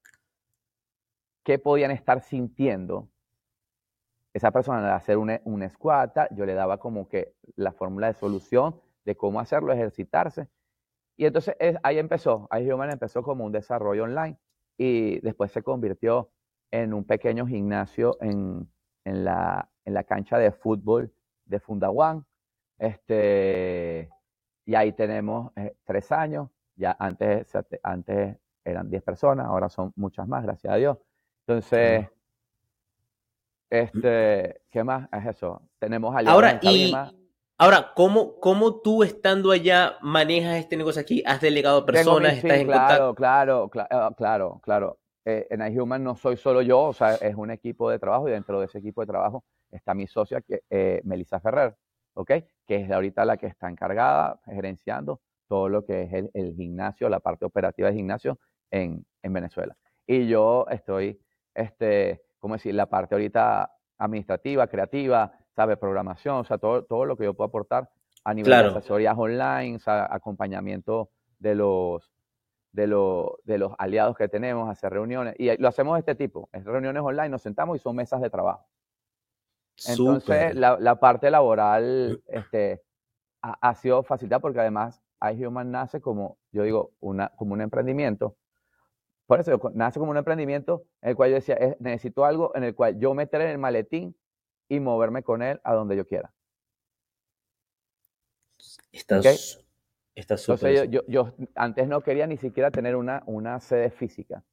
qué 1.44 1.60
podían 1.60 1.92
estar 1.92 2.22
sintiendo, 2.22 3.10
esa 4.34 4.52
persona 4.52 4.80
al 4.80 4.94
hacer 4.98 5.18
un, 5.18 5.40
un 5.46 5.70
squat, 5.70 6.18
yo 6.32 6.46
le 6.46 6.54
daba 6.54 6.78
como 6.78 7.08
que 7.08 7.36
la 7.56 7.72
fórmula 7.72 8.08
de 8.08 8.16
solución 8.16 8.82
de 9.06 9.16
cómo 9.16 9.40
hacerlo, 9.40 9.72
ejercitarse. 9.72 10.50
Y 11.18 11.26
entonces 11.26 11.56
ahí 11.84 11.98
empezó, 11.98 12.48
ahí 12.50 12.70
Human 12.70 12.92
empezó 12.92 13.24
como 13.24 13.46
un 13.46 13.52
desarrollo 13.52 14.04
online 14.04 14.38
y 14.78 15.20
después 15.22 15.52
se 15.52 15.64
convirtió 15.64 16.32
en 16.72 16.94
un 16.94 17.06
pequeño 17.06 17.48
gimnasio 17.48 18.18
en, 18.20 18.70
en 19.06 19.24
la, 19.24 19.70
en 19.86 19.94
la 19.94 20.04
cancha 20.04 20.38
de 20.38 20.52
fútbol 20.52 21.14
de 21.46 21.60
Fundawan. 21.60 22.26
Este, 22.78 24.10
y 24.66 24.76
ahí 24.76 24.92
tenemos 24.92 25.52
eh, 25.56 25.76
tres 25.86 26.12
años. 26.12 26.50
Ya 26.76 26.96
antes, 27.00 27.48
antes 27.84 28.38
eran 28.66 28.90
diez 28.90 29.02
personas, 29.02 29.46
ahora 29.46 29.70
son 29.70 29.94
muchas 29.96 30.28
más, 30.28 30.44
gracias 30.44 30.74
a 30.74 30.76
Dios. 30.76 30.98
Entonces, 31.48 32.10
este, 33.70 34.62
¿qué 34.70 34.84
más 34.84 35.08
es 35.14 35.26
eso? 35.28 35.62
Tenemos 35.80 36.14
ahora 36.14 36.60
y 36.62 36.92
ahora 37.58 37.94
cómo 37.96 38.40
cómo 38.40 38.82
tú 38.82 39.04
estando 39.04 39.52
allá 39.52 39.98
manejas 40.02 40.58
este 40.58 40.78
negocio 40.78 41.02
aquí? 41.02 41.24
¿Has 41.26 41.42
delegado 41.42 41.86
personas? 41.86 42.38
¿Estás 42.38 42.60
en 42.60 42.68
claro, 42.68 43.16
claro, 43.16 43.70
claro, 43.70 44.16
claro, 44.16 44.60
claro. 44.64 45.00
Eh, 45.28 45.48
en 45.50 45.66
iHuman 45.74 46.04
no 46.04 46.16
soy 46.16 46.38
solo 46.38 46.62
yo, 46.62 46.82
o 46.82 46.94
sea, 46.94 47.16
es 47.16 47.36
un 47.36 47.50
equipo 47.50 47.90
de 47.90 47.98
trabajo 47.98 48.30
y 48.30 48.32
dentro 48.32 48.60
de 48.60 48.68
ese 48.68 48.78
equipo 48.78 49.02
de 49.02 49.08
trabajo 49.08 49.44
está 49.72 49.96
mi 49.96 50.06
socia, 50.06 50.42
que, 50.42 50.62
eh, 50.70 51.02
Melissa 51.04 51.40
Ferrer, 51.40 51.76
¿ok? 52.14 52.32
Que 52.68 52.76
es 52.76 52.92
ahorita 52.92 53.26
la 53.26 53.38
que 53.38 53.48
está 53.48 53.68
encargada, 53.68 54.40
gerenciando 54.46 55.22
todo 55.48 55.70
lo 55.70 55.86
que 55.86 56.04
es 56.04 56.30
el, 56.34 56.54
gimnasio, 56.56 57.10
la 57.10 57.20
parte 57.20 57.46
operativa 57.46 57.88
del 57.88 57.98
gimnasio 57.98 58.40
en, 58.72 59.06
Venezuela. 59.24 59.76
Y 60.06 60.28
yo 60.28 60.68
estoy, 60.70 61.20
este, 61.56 62.22
¿cómo 62.38 62.56
decir? 62.56 62.76
La 62.76 62.88
parte 62.88 63.16
ahorita 63.16 63.72
administrativa, 63.98 64.68
creativa, 64.68 65.34
¿sabe? 65.56 65.78
Programación, 65.78 66.38
o 66.38 66.44
sea, 66.44 66.58
todo, 66.58 66.84
todo 66.84 67.06
lo 67.06 67.16
que 67.18 67.24
yo 67.24 67.34
puedo 67.34 67.48
aportar 67.48 67.90
a 68.24 68.34
nivel 68.34 68.52
de 68.52 68.70
asesorías 68.70 69.16
online, 69.18 69.76
o 69.76 69.80
sea, 69.80 70.08
acompañamiento 70.10 71.10
de 71.40 71.56
los 71.56 72.12
de, 72.72 72.88
de 73.44 73.58
los 73.58 73.74
aliados 73.78 74.18
que 74.18 74.28
tenemos, 74.28 74.70
hacer 74.70 74.92
reuniones. 74.92 75.36
Y 75.38 75.56
lo 75.58 75.68
hacemos 75.68 75.96
de 75.96 76.00
este 76.00 76.16
tipo, 76.16 76.50
es 76.52 76.66
reuniones 76.66 77.02
online, 77.04 77.30
nos 77.30 77.42
sentamos 77.42 77.78
y 77.78 77.80
son 77.80 77.96
mesas 77.96 78.22
de 78.22 78.30
trabajo. 78.30 78.68
Entonces, 79.88 80.56
la, 80.56 81.00
parte 81.00 81.30
laboral 81.32 82.22
este, 82.28 82.82
ha, 83.42 83.76
sido 83.76 84.04
facilitada 84.04 84.40
porque 84.40 84.60
además 84.60 85.02
iHuman 85.22 85.72
nace 85.72 86.02
como, 86.02 86.38
yo 86.52 86.64
digo, 86.64 86.92
una, 87.00 87.30
como 87.30 87.54
un 87.54 87.62
emprendimiento. 87.62 88.36
Por 89.28 89.40
eso 89.40 89.60
nace 89.74 90.00
como 90.00 90.12
un 90.12 90.18
emprendimiento 90.18 90.84
en 91.02 91.10
el 91.12 91.16
cual 91.16 91.30
yo 91.30 91.36
decía, 91.36 91.58
necesito 91.80 92.26
algo 92.26 92.52
en 92.56 92.64
el 92.64 92.76
cual 92.76 93.00
yo 93.00 93.14
meter 93.14 93.42
en 93.42 93.50
el 93.50 93.58
maletín 93.58 94.16
y 94.68 94.80
moverme 94.80 95.24
con 95.24 95.42
él 95.42 95.60
a 95.64 95.74
donde 95.74 95.96
yo 95.96 96.06
quiera. 96.06 96.34
Estás 98.92 99.66
Está 100.16 100.36
Entonces 100.36 100.90
yo, 100.90 101.02
yo, 101.08 101.34
antes 101.56 101.90
no 101.90 102.02
quería 102.02 102.26
ni 102.26 102.38
siquiera 102.38 102.72
tener 102.72 102.96
una, 102.96 103.22
una 103.26 103.60
sede 103.60 103.92
física. 103.92 104.44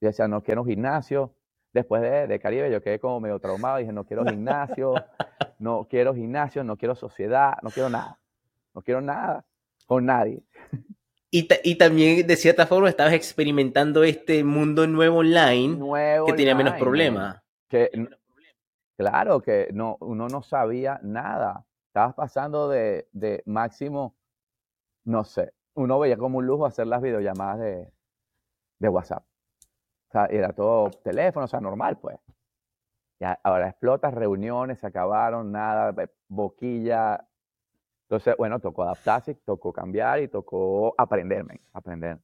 Yo 0.00 0.08
decía, 0.08 0.26
no 0.28 0.42
quiero 0.42 0.62
un 0.62 0.68
gimnasio. 0.68 1.34
Después 1.74 2.02
de, 2.02 2.26
de 2.26 2.40
Caribe 2.40 2.70
yo 2.70 2.82
quedé 2.82 2.98
como 2.98 3.20
medio 3.20 3.38
traumado. 3.38 3.78
Dije, 3.78 3.92
no 3.92 4.04
quiero 4.04 4.24
gimnasio, 4.24 4.94
no 5.58 5.86
quiero 5.88 6.14
gimnasio, 6.14 6.64
no 6.64 6.78
quiero 6.78 6.94
sociedad, 6.94 7.54
no 7.62 7.70
quiero 7.70 7.90
nada. 7.90 8.18
No 8.74 8.80
quiero 8.80 9.02
nada 9.02 9.44
con 9.86 10.06
nadie. 10.06 10.42
Y, 11.30 11.48
y, 11.64 11.76
también, 11.76 12.26
de 12.26 12.36
cierta 12.36 12.66
forma, 12.66 12.88
estabas 12.88 13.14
experimentando 13.14 14.04
este 14.04 14.44
mundo 14.44 14.86
nuevo 14.86 15.18
online 15.18 15.78
que 16.26 16.32
tenía 16.34 16.54
menos 16.54 16.74
problemas. 16.74 17.42
Que, 17.68 17.90
claro, 18.96 19.40
que 19.40 19.68
no, 19.72 19.96
uno 20.00 20.28
no 20.28 20.42
sabía 20.42 21.00
nada. 21.02 21.66
Estabas 21.88 22.14
pasando 22.14 22.68
de, 22.68 23.08
máximo 23.46 24.16
no 25.04 25.24
sé, 25.24 25.52
uno 25.74 25.98
veía 25.98 26.16
como 26.16 26.38
un 26.38 26.46
lujo 26.46 26.64
hacer 26.64 26.86
las 26.86 27.02
videollamadas 27.02 27.58
de, 27.58 27.92
de 28.78 28.88
WhatsApp. 28.88 29.24
O 30.08 30.12
sea, 30.12 30.26
era 30.26 30.52
todo 30.52 30.90
teléfono, 31.02 31.46
o 31.46 31.48
sea, 31.48 31.60
normal, 31.60 31.98
pues. 31.98 32.18
Ya, 33.18 33.38
ahora 33.42 33.68
explota, 33.68 34.10
reuniones, 34.10 34.80
se 34.80 34.86
acabaron, 34.86 35.50
nada, 35.52 35.94
boquilla. 36.28 37.26
Entonces, 38.08 38.34
bueno, 38.36 38.60
tocó 38.60 38.82
adaptarse, 38.82 39.34
tocó 39.36 39.72
cambiar 39.72 40.20
y 40.20 40.28
tocó 40.28 40.94
aprenderme, 40.98 41.60
aprender. 41.72 42.18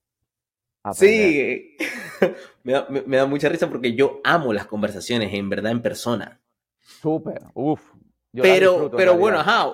Sí, 0.93 1.77
me 2.63 3.17
da, 3.17 3.27
mucha 3.27 3.49
risa 3.49 3.69
porque 3.69 3.95
yo 3.95 4.21
amo 4.25 4.53
las 4.53 4.67
conversaciones 4.67 5.33
en 5.35 5.49
verdad 5.49 5.73
en 5.73 5.83
persona. 5.83 6.41
Súper, 7.01 7.43
uff. 7.55 7.95
Pero, 8.33 8.91
pero 8.91 9.17
bueno, 9.17 9.39
ajá, 9.39 9.73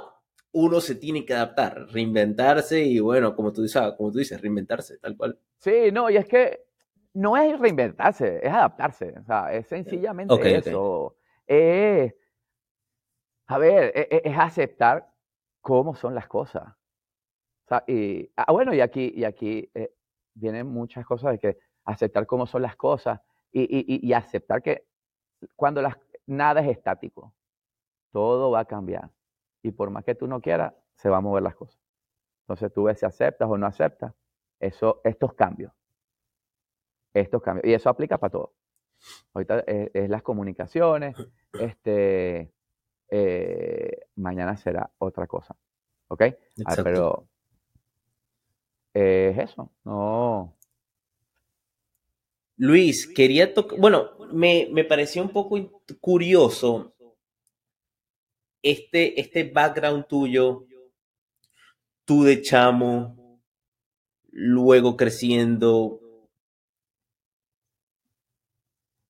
uno 0.52 0.80
se 0.80 0.94
tiene 0.94 1.24
que 1.24 1.34
adaptar, 1.34 1.86
reinventarse 1.90 2.80
y 2.80 3.00
bueno, 3.00 3.34
como 3.34 3.52
tú, 3.52 3.62
dices, 3.62 3.82
como 3.96 4.12
tú 4.12 4.18
dices, 4.18 4.40
reinventarse, 4.40 4.98
tal 4.98 5.16
cual. 5.16 5.38
Sí, 5.58 5.90
no, 5.92 6.10
y 6.10 6.16
es 6.16 6.26
que 6.26 6.66
no 7.14 7.36
es 7.36 7.58
reinventarse, 7.58 8.40
es 8.42 8.52
adaptarse, 8.52 9.14
o 9.18 9.24
sea, 9.24 9.52
es 9.52 9.66
sencillamente 9.66 10.34
eso. 10.56 11.16
a 13.46 13.58
ver, 13.58 13.92
e, 13.94 14.08
e, 14.10 14.22
es, 14.24 14.38
aceptar 14.38 15.10
cómo 15.60 15.94
son 15.94 16.14
las 16.14 16.28
cosas. 16.28 16.68
O 16.68 17.68
sea, 17.68 17.84
y, 17.86 18.30
ah, 18.36 18.52
bueno, 18.52 18.74
y 18.74 18.80
aquí, 18.80 19.12
y 19.14 19.24
aquí 19.24 19.70
eh, 19.74 19.92
vienen 20.34 20.66
muchas 20.66 21.04
cosas 21.06 21.32
de 21.32 21.38
que 21.38 21.58
aceptar 21.84 22.26
cómo 22.26 22.46
son 22.46 22.62
las 22.62 22.76
cosas 22.76 23.20
y, 23.50 23.62
y, 23.62 24.06
y 24.06 24.12
aceptar 24.12 24.62
que 24.62 24.86
cuando 25.56 25.82
las, 25.82 25.96
nada 26.26 26.60
es 26.60 26.68
estático, 26.68 27.32
todo 28.12 28.50
va 28.50 28.60
a 28.60 28.64
cambiar 28.64 29.10
y 29.62 29.72
por 29.72 29.90
más 29.90 30.04
que 30.04 30.14
tú 30.14 30.26
no 30.26 30.40
quieras, 30.40 30.74
se 30.96 31.08
van 31.08 31.18
a 31.18 31.22
mover 31.22 31.42
las 31.42 31.56
cosas. 31.56 31.80
Entonces 32.42 32.72
tú 32.72 32.84
ves 32.84 32.98
si 32.98 33.06
aceptas 33.06 33.48
o 33.48 33.56
no 33.56 33.66
aceptas 33.66 34.12
eso, 34.60 35.00
estos 35.04 35.32
cambios. 35.32 35.72
Estos 37.14 37.42
cambios. 37.42 37.66
Y 37.66 37.72
eso 37.72 37.88
aplica 37.88 38.18
para 38.18 38.30
todo. 38.30 38.52
Ahorita 39.32 39.60
es, 39.60 40.08
las 40.10 40.22
comunicaciones, 40.22 41.16
este, 41.54 42.52
eh, 43.08 44.06
mañana 44.16 44.56
será 44.56 44.90
otra 44.98 45.26
cosa. 45.26 45.56
¿Ok? 46.08 46.22
Ah, 46.66 46.76
pero 46.84 47.26
es 48.92 49.38
eso, 49.38 49.70
no. 49.84 50.54
Luis, 52.56 53.06
quería 53.08 53.52
tocar, 53.52 53.80
bueno, 53.80 54.10
me, 54.32 54.68
me 54.70 54.84
pareció 54.84 55.22
un 55.22 55.30
poco 55.30 55.56
curioso 56.00 56.94
este, 58.64 59.20
este 59.20 59.44
background 59.44 60.06
tuyo, 60.06 60.66
tú 62.04 62.24
de 62.24 62.40
chamo, 62.40 63.40
luego 64.30 64.96
creciendo, 64.96 66.00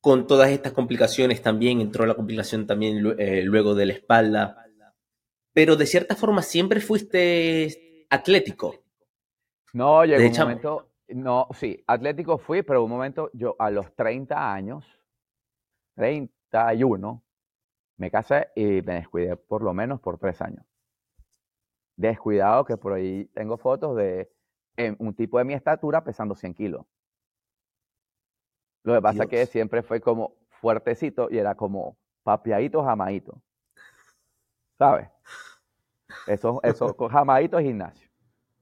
con 0.00 0.26
todas 0.26 0.50
estas 0.50 0.72
complicaciones 0.72 1.40
también, 1.40 1.80
entró 1.80 2.04
la 2.04 2.14
complicación 2.14 2.66
también 2.66 3.14
eh, 3.18 3.42
luego 3.42 3.74
de 3.74 3.86
la 3.86 3.92
espalda, 3.94 4.66
pero 5.52 5.76
de 5.76 5.86
cierta 5.86 6.16
forma 6.16 6.42
siempre 6.42 6.80
fuiste 6.80 8.06
atlético. 8.10 8.82
No, 9.72 10.04
llegó 10.04 10.28
un 10.28 10.36
momento, 10.36 10.90
no, 11.08 11.48
sí, 11.58 11.82
atlético 11.86 12.38
fui, 12.38 12.62
pero 12.62 12.84
un 12.84 12.90
momento, 12.90 13.30
yo 13.32 13.56
a 13.58 13.70
los 13.70 13.94
30 13.94 14.52
años, 14.52 14.84
31, 16.54 17.20
me 17.96 18.10
casé 18.12 18.48
y 18.54 18.80
me 18.82 18.94
descuidé 18.94 19.36
por 19.36 19.62
lo 19.62 19.74
menos 19.74 20.00
por 20.00 20.18
tres 20.18 20.40
años. 20.40 20.64
Descuidado 21.96 22.64
que 22.64 22.76
por 22.76 22.92
ahí 22.92 23.24
tengo 23.34 23.56
fotos 23.56 23.96
de 23.96 24.30
un 24.98 25.14
tipo 25.14 25.38
de 25.38 25.44
mi 25.44 25.54
estatura 25.54 26.04
pesando 26.04 26.36
100 26.36 26.54
kilos. 26.54 26.86
Lo 28.84 28.94
que 28.94 29.02
pasa 29.02 29.24
es 29.24 29.28
que 29.28 29.46
siempre 29.46 29.82
fue 29.82 30.00
como 30.00 30.36
fuertecito 30.60 31.28
y 31.28 31.38
era 31.38 31.56
como 31.56 31.96
papiadito, 32.22 32.84
jamadito. 32.84 33.42
¿Sabes? 34.78 35.08
Eso, 36.28 36.60
eso, 36.62 36.94
jamadito 37.10 37.58
gimnasio. 37.58 38.08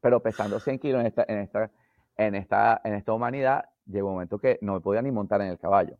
Pero 0.00 0.20
pesando 0.20 0.58
100 0.60 0.78
kilos 0.78 1.00
en 1.00 1.06
esta, 1.08 1.24
en 1.28 1.38
esta, 1.40 1.70
en 2.16 2.34
esta, 2.36 2.80
en 2.84 2.94
esta 2.94 3.12
humanidad, 3.12 3.68
llegó 3.84 4.08
un 4.08 4.14
momento 4.14 4.38
que 4.38 4.58
no 4.62 4.74
me 4.74 4.80
podía 4.80 5.02
ni 5.02 5.10
montar 5.10 5.42
en 5.42 5.48
el 5.48 5.58
caballo. 5.58 5.98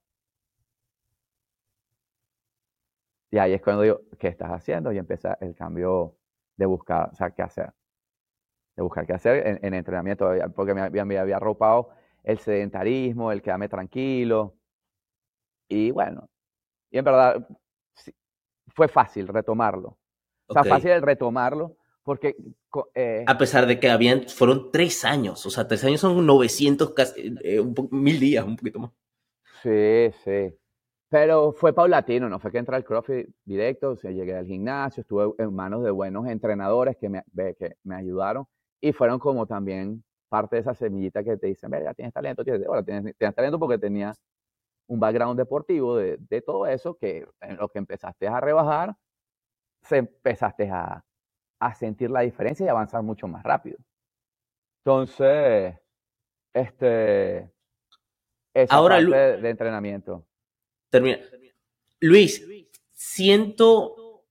Y 3.32 3.38
ahí 3.38 3.54
es 3.54 3.62
cuando 3.62 3.82
digo, 3.82 4.02
¿qué 4.18 4.28
estás 4.28 4.50
haciendo? 4.50 4.92
Y 4.92 4.98
empieza 4.98 5.38
el 5.40 5.54
cambio 5.54 6.18
de 6.56 6.66
buscar, 6.66 7.08
o 7.10 7.14
sea, 7.14 7.30
qué 7.30 7.42
hacer. 7.42 7.72
De 8.76 8.82
buscar 8.82 9.06
qué 9.06 9.14
hacer 9.14 9.58
en, 9.62 9.74
entrenamiento, 9.74 10.30
porque 10.54 10.74
me, 10.74 10.90
me, 11.04 11.18
había 11.18 11.36
arropado 11.36 11.88
el 12.22 12.38
sedentarismo, 12.38 13.32
el 13.32 13.40
quedarme 13.40 13.70
tranquilo. 13.70 14.54
Y 15.66 15.90
bueno, 15.90 16.28
y 16.90 16.98
en 16.98 17.04
verdad 17.04 17.48
fue 18.68 18.86
fácil 18.86 19.26
retomarlo. 19.28 19.98
O 20.46 20.52
sea, 20.52 20.64
fácil 20.64 21.00
retomarlo 21.00 21.78
porque... 22.02 22.36
Eh, 22.94 23.24
a 23.26 23.38
pesar 23.38 23.66
de 23.66 23.80
que 23.80 23.88
habían, 23.88 24.28
fueron 24.28 24.70
tres 24.70 25.06
años, 25.06 25.44
o 25.46 25.50
sea, 25.50 25.66
tres 25.66 25.84
años 25.84 26.00
son 26.00 26.26
900, 26.26 26.92
casi, 26.92 27.34
eh, 27.42 27.62
mil 27.90 28.20
días, 28.20 28.44
un 28.44 28.56
poquito 28.56 28.78
más. 28.78 28.90
Sí, 29.62 30.10
sí. 30.24 30.54
Pero 31.12 31.52
fue 31.52 31.74
paulatino, 31.74 32.26
no 32.30 32.38
fue 32.38 32.50
que 32.50 32.56
entré 32.56 32.74
al 32.74 32.84
CrossFit 32.86 33.28
directo, 33.44 33.90
o 33.90 33.96
sea, 33.96 34.10
llegué 34.10 34.34
al 34.34 34.46
gimnasio, 34.46 35.02
estuve 35.02 35.34
en 35.44 35.54
manos 35.54 35.84
de 35.84 35.90
buenos 35.90 36.26
entrenadores 36.26 36.96
que 36.96 37.10
me, 37.10 37.22
que 37.34 37.76
me 37.84 37.96
ayudaron 37.96 38.46
y 38.80 38.94
fueron 38.94 39.18
como 39.18 39.46
también 39.46 40.02
parte 40.30 40.56
de 40.56 40.60
esa 40.62 40.72
semillita 40.72 41.22
que 41.22 41.36
te 41.36 41.48
dicen, 41.48 41.70
ya 41.70 41.92
tienes 41.92 42.14
talento, 42.14 42.42
tienes, 42.42 42.66
ahora 42.66 42.82
tienes, 42.82 43.14
talento 43.34 43.58
porque 43.58 43.76
tenías 43.76 44.18
un 44.86 45.00
background 45.00 45.38
deportivo 45.38 45.98
de, 45.98 46.16
de, 46.16 46.40
todo 46.40 46.66
eso 46.66 46.96
que 46.96 47.26
en 47.42 47.58
lo 47.58 47.68
que 47.68 47.80
empezaste 47.80 48.26
a 48.26 48.40
rebajar, 48.40 48.96
se 49.82 49.98
empezaste 49.98 50.70
a, 50.70 51.04
a 51.60 51.74
sentir 51.74 52.10
la 52.10 52.20
diferencia 52.20 52.64
y 52.64 52.70
avanzar 52.70 53.02
mucho 53.02 53.28
más 53.28 53.42
rápido. 53.42 53.76
Entonces, 54.82 55.76
este, 56.54 57.52
esa 58.54 58.74
Ahora, 58.74 58.94
parte 58.94 59.42
de 59.42 59.50
entrenamiento. 59.50 60.26
Luis, 62.00 62.42
siento 62.92 64.24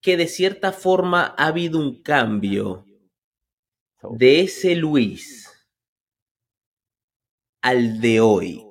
que 0.00 0.16
de 0.16 0.28
cierta 0.28 0.72
forma 0.72 1.34
ha 1.38 1.46
habido 1.46 1.78
un 1.78 2.02
cambio 2.02 2.84
de 4.02 4.42
ese 4.42 4.76
Luis 4.76 5.50
al 7.62 8.00
de 8.00 8.20
hoy. 8.20 8.62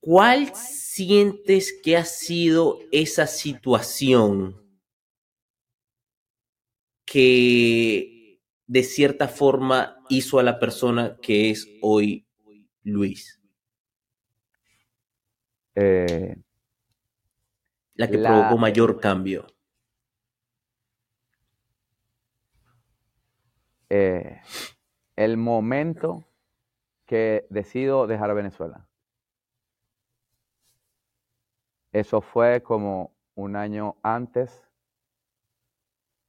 ¿Cuál 0.00 0.54
sientes 0.54 1.72
que 1.82 1.96
ha 1.96 2.04
sido 2.04 2.78
esa 2.92 3.26
situación 3.26 4.56
que 7.06 8.40
de 8.66 8.82
cierta 8.82 9.28
forma 9.28 9.96
hizo 10.08 10.38
a 10.38 10.42
la 10.42 10.58
persona 10.58 11.18
que 11.20 11.50
es 11.50 11.66
hoy 11.80 12.26
Luis? 12.82 13.39
Eh, 15.82 16.36
la 17.94 18.06
que 18.06 18.18
provocó 18.18 18.58
mayor 18.58 19.00
cambio. 19.00 19.46
Eh, 23.88 24.42
el 25.16 25.38
momento 25.38 26.26
que 27.06 27.46
decido 27.48 28.06
dejar 28.06 28.34
Venezuela. 28.34 28.86
Eso 31.92 32.20
fue 32.20 32.62
como 32.62 33.16
un 33.34 33.56
año 33.56 33.96
antes, 34.02 34.68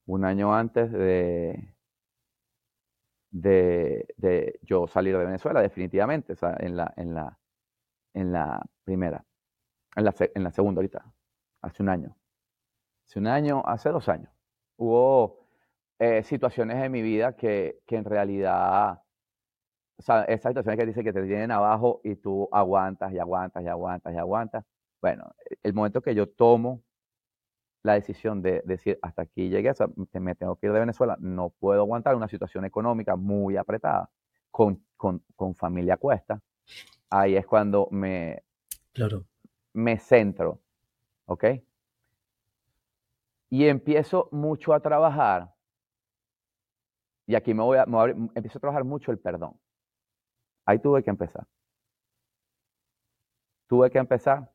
un 0.06 0.24
año 0.24 0.56
antes 0.56 0.94
de, 0.94 1.76
de, 3.32 4.60
yo 4.62 4.88
salir 4.88 5.18
de 5.18 5.26
Venezuela, 5.26 5.62
definitivamente, 5.62 6.36
en, 6.60 6.78
la, 6.78 6.94
en, 6.96 7.14
la, 7.14 7.38
en 8.14 8.32
la 8.32 8.66
primera 8.86 9.26
en 9.96 10.06
la, 10.06 10.14
en 10.20 10.44
la 10.44 10.52
segunda 10.52 10.80
ahorita, 10.80 11.06
hace 11.62 11.84
un 11.84 11.90
año. 11.90 12.16
Hace 13.08 13.20
un 13.20 13.28
año, 13.28 13.62
hace 13.66 13.90
dos 13.90 14.08
años. 14.10 14.32
Hubo 14.78 15.46
eh, 16.00 16.24
situaciones 16.24 16.78
en 16.84 16.92
mi 16.92 17.02
vida 17.02 17.36
que, 17.36 17.82
que 17.86 17.98
en 17.98 18.06
realidad, 18.06 19.02
o 19.98 20.02
sea, 20.02 20.24
esas 20.24 20.52
situaciones 20.52 20.80
que 20.80 20.86
dice 20.86 21.04
que 21.04 21.14
te 21.14 21.22
tienen 21.24 21.52
abajo 21.52 22.02
y 22.04 22.16
tú 22.16 22.48
aguantas 22.52 23.12
y 23.14 23.20
aguantas 23.20 23.64
y 23.64 23.68
aguantas 23.68 24.14
y 24.14 24.18
aguantas. 24.18 24.66
Bueno, 25.02 25.34
el 25.62 25.74
momento 25.74 26.02
que 26.02 26.16
yo 26.16 26.30
tomo 26.30 26.84
la 27.84 27.94
decisión 27.94 28.42
de 28.42 28.62
decir 28.66 29.00
hasta 29.02 29.24
aquí 29.24 29.50
llegué, 29.50 29.72
o 29.72 29.74
sea, 29.74 29.88
me 30.14 30.36
tengo 30.36 30.56
que 30.56 30.68
ir 30.68 30.74
de 30.74 30.80
Venezuela, 30.80 31.18
no 31.20 31.50
puedo 31.50 31.82
aguantar 31.82 32.16
una 32.16 32.28
situación 32.28 32.64
económica 32.66 33.16
muy 33.16 33.58
apretada 33.58 34.10
con, 34.52 34.86
con, 34.96 35.24
con 35.36 35.56
familia 35.56 35.98
cuesta. 35.98 36.40
Ahí 37.10 37.36
es 37.36 37.46
cuando 37.46 37.88
me, 37.92 38.44
claro 38.94 39.26
me 39.74 39.98
centro, 39.98 40.62
¿ok? 41.26 41.46
Y 43.50 43.68
empiezo 43.68 44.30
mucho 44.32 44.74
a 44.74 44.80
trabajar, 44.80 45.54
y 47.26 47.36
aquí 47.36 47.54
me 47.54 47.64
voy 47.64 47.78
a, 47.78 47.84
empiezo 48.36 48.58
a 48.58 48.62
trabajar 48.62 48.84
mucho 48.84 49.12
el 49.12 49.20
perdón. 49.20 49.60
Ahí 50.66 50.80
tuve 50.80 51.04
que 51.04 51.10
empezar. 51.10 51.48
Tuve 53.68 53.90
que 53.90 54.00
empezar 54.00 54.52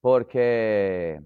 porque 0.00 1.20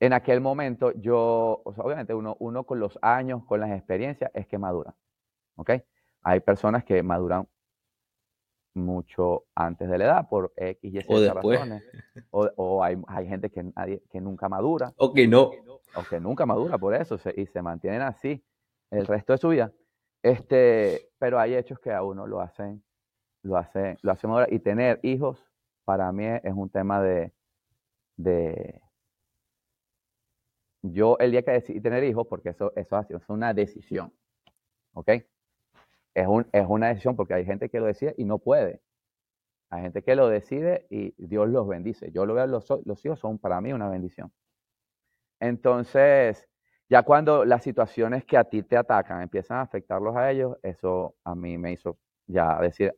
en 0.00 0.12
aquel 0.12 0.40
momento 0.40 0.92
yo, 0.92 1.62
obviamente 1.64 2.14
uno, 2.14 2.36
uno 2.40 2.64
con 2.64 2.80
los 2.80 2.98
años, 3.02 3.44
con 3.44 3.60
las 3.60 3.70
experiencias, 3.70 4.30
es 4.34 4.46
que 4.46 4.58
madura. 4.58 4.94
¿Ok? 5.56 5.70
Hay 6.22 6.40
personas 6.40 6.84
que 6.84 7.02
maduran 7.02 7.48
mucho 8.74 9.44
antes 9.54 9.88
de 9.88 9.98
la 9.98 10.04
edad 10.04 10.28
por 10.28 10.52
X 10.56 10.94
y 10.94 11.00
Z 11.00 11.34
razones. 11.34 11.82
O, 12.30 12.82
hay, 12.82 12.96
gente 13.26 13.50
que, 13.50 13.70
que 14.10 14.20
nunca 14.20 14.48
madura. 14.48 14.92
O 14.96 15.12
que 15.12 15.28
no. 15.28 15.50
O 15.94 16.02
que 16.08 16.20
nunca 16.20 16.46
madura 16.46 16.78
por 16.78 16.94
eso 16.94 17.18
y 17.36 17.46
se 17.46 17.62
mantienen 17.62 18.02
así 18.02 18.42
el 18.90 19.06
resto 19.06 19.32
de 19.32 19.38
su 19.38 19.48
vida. 19.48 19.72
Este, 20.22 21.10
pero 21.18 21.38
hay 21.38 21.54
hechos 21.54 21.78
que 21.80 21.92
a 21.92 22.02
uno 22.02 22.26
lo 22.26 22.40
hacen, 22.40 22.82
lo 23.42 23.56
hacen, 23.56 23.98
lo 24.02 24.12
hacen 24.12 24.30
ahora. 24.30 24.46
Y 24.50 24.60
tener 24.60 25.00
hijos, 25.02 25.44
para 25.84 26.10
mí 26.12 26.24
es 26.26 26.54
un 26.54 26.70
tema 26.70 27.02
de, 27.02 27.32
de 28.16 28.80
yo 30.82 31.16
el 31.18 31.32
día 31.32 31.42
que 31.42 31.52
decidí 31.52 31.80
tener 31.80 32.04
hijos, 32.04 32.26
porque 32.26 32.50
eso, 32.50 32.72
eso 32.76 33.00
es 33.00 33.28
una 33.28 33.52
decisión, 33.52 34.12
¿ok? 34.94 35.10
Es, 36.14 36.26
un, 36.26 36.46
es 36.52 36.66
una 36.68 36.88
decisión 36.88 37.16
porque 37.16 37.34
hay 37.34 37.44
gente 37.44 37.68
que 37.68 37.80
lo 37.80 37.86
decide 37.86 38.14
y 38.18 38.24
no 38.24 38.38
puede. 38.38 38.82
Hay 39.70 39.82
gente 39.82 40.02
que 40.02 40.14
lo 40.16 40.28
decide 40.28 40.86
y 40.90 41.14
Dios 41.16 41.48
los 41.48 41.66
bendice. 41.66 42.12
Yo 42.12 42.26
lo 42.26 42.34
veo, 42.34 42.46
los, 42.46 42.66
los 42.84 43.04
hijos 43.04 43.18
son 43.18 43.38
para 43.38 43.60
mí 43.60 43.72
una 43.72 43.88
bendición. 43.88 44.32
Entonces, 45.40 46.48
ya 46.88 47.02
cuando 47.02 47.44
las 47.44 47.62
situaciones 47.62 48.24
que 48.24 48.36
a 48.36 48.44
ti 48.44 48.62
te 48.62 48.76
atacan 48.76 49.22
empiezan 49.22 49.58
a 49.58 49.62
afectarlos 49.62 50.14
a 50.16 50.30
ellos, 50.30 50.56
eso 50.62 51.16
a 51.24 51.34
mí 51.34 51.58
me 51.58 51.72
hizo 51.72 51.98
ya 52.26 52.60
decir, 52.60 52.94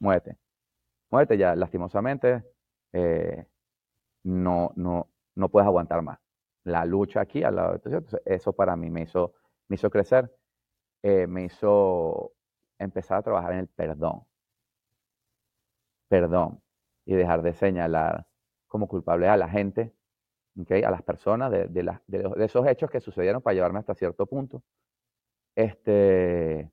muévete, 0.00 0.38
muévete 1.10 1.36
ya, 1.38 1.56
lastimosamente, 1.56 2.44
eh, 2.92 3.46
no, 4.24 4.72
no, 4.76 5.10
no 5.34 5.48
puedes 5.48 5.66
aguantar 5.66 6.02
más. 6.02 6.18
La 6.64 6.84
lucha 6.84 7.20
aquí 7.20 7.42
al 7.42 7.56
lado 7.56 7.78
de 7.78 8.04
eso 8.26 8.52
para 8.52 8.76
mí 8.76 8.90
me 8.90 9.02
hizo, 9.02 9.34
me 9.68 9.76
hizo 9.76 9.90
crecer, 9.90 10.30
eh, 11.04 11.26
me 11.26 11.44
hizo 11.44 12.32
empezar 12.78 13.18
a 13.18 13.22
trabajar 13.22 13.52
en 13.52 13.58
el 13.60 13.68
perdón. 13.68 14.24
Perdón. 16.08 16.62
Y 17.04 17.14
dejar 17.14 17.42
de 17.42 17.52
señalar 17.52 18.26
como 18.66 18.88
culpable 18.88 19.28
a 19.28 19.36
la 19.36 19.48
gente 19.48 19.94
a 20.84 20.90
las 20.90 21.02
personas 21.02 21.50
de, 21.50 21.66
de, 21.68 22.44
esos 22.44 22.66
hechos 22.66 22.90
que 22.90 23.00
sucedieron 23.00 23.42
para 23.42 23.54
llevarme 23.54 23.80
hasta 23.80 23.94
cierto 23.94 24.26
punto. 24.26 24.62
Este, 25.56 26.70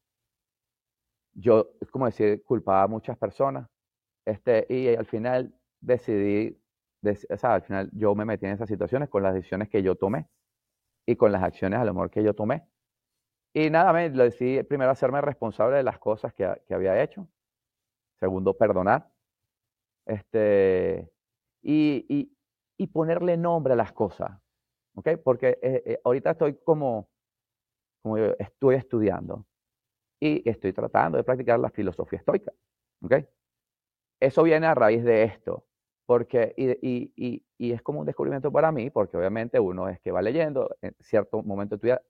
yo, 1.34 1.72
es 1.82 1.90
como 1.92 2.06
decir, 2.06 2.44
culpaba 2.44 2.84
a 2.84 2.88
muchas 2.88 3.18
personas 3.18 3.68
este, 4.26 4.66
y 4.70 4.96
al 4.96 5.06
final 5.06 5.54
decidí, 5.82 6.58
o 7.30 7.38
sea, 7.38 7.56
al 7.56 7.64
final 7.64 7.90
yo 7.94 8.16
me 8.16 8.26
metí 8.26 8.46
en 8.46 8.54
esas 8.54 8.70
situaciones 8.70 9.10
con 9.10 9.24
las 9.24 9.34
decisiones 9.34 9.70
que 9.70 9.84
yo 9.84 9.96
tomé 9.96 10.28
y 11.06 11.16
con 11.16 11.32
las 11.32 11.44
acciones 11.44 11.80
al 11.80 11.90
amor 11.90 12.12
que 12.12 12.24
yo 12.24 12.34
tomé. 12.36 12.64
Y 13.54 13.70
nada, 13.70 13.92
me 13.94 14.10
lo 14.10 14.24
decidí 14.24 14.64
primero 14.64 14.92
hacerme 14.92 15.22
responsable 15.22 15.78
de 15.78 15.84
las 15.84 16.00
cosas 16.00 16.34
que, 16.34 16.50
que 16.68 16.74
había 16.74 17.02
hecho. 17.02 17.28
Segundo, 18.20 18.56
perdonar. 18.56 19.12
Este, 20.06 21.12
y, 21.62 22.06
y, 22.08 22.38
y 22.78 22.88
ponerle 22.88 23.38
nombre 23.38 23.74
a 23.74 23.76
las 23.76 23.92
cosas. 23.94 24.32
¿Ok? 24.96 25.10
Porque 25.24 25.60
eh, 25.62 25.84
eh, 25.86 26.02
ahorita 26.04 26.32
estoy 26.32 26.56
como, 26.64 27.10
como 28.02 28.18
yo 28.18 28.36
estoy 28.40 28.76
estudiando 28.76 29.46
y 30.20 30.48
estoy 30.50 30.74
tratando 30.74 31.18
de 31.18 31.24
practicar 31.24 31.60
la 31.60 31.70
filosofía 31.70 32.20
estoica. 32.20 32.54
¿Ok? 33.04 33.14
Eso 34.20 34.44
viene 34.44 34.68
a 34.68 34.76
raíz 34.76 35.04
de 35.04 35.24
esto. 35.24 35.66
Porque, 36.06 36.54
y, 36.58 37.14
y, 37.58 37.72
es 37.72 37.82
como 37.82 38.02
un 38.02 38.06
descubrimiento 38.06 38.52
para 38.52 38.72
mí, 38.72 38.90
porque 38.90 39.16
obviamente 39.18 39.60
uno 39.60 39.88
es 39.88 40.00
que 40.02 40.12
va 40.12 40.22
leyendo, 40.22 40.76
en 40.82 40.94
cierto 41.00 41.42
momento 41.42 41.78
de 41.78 42.02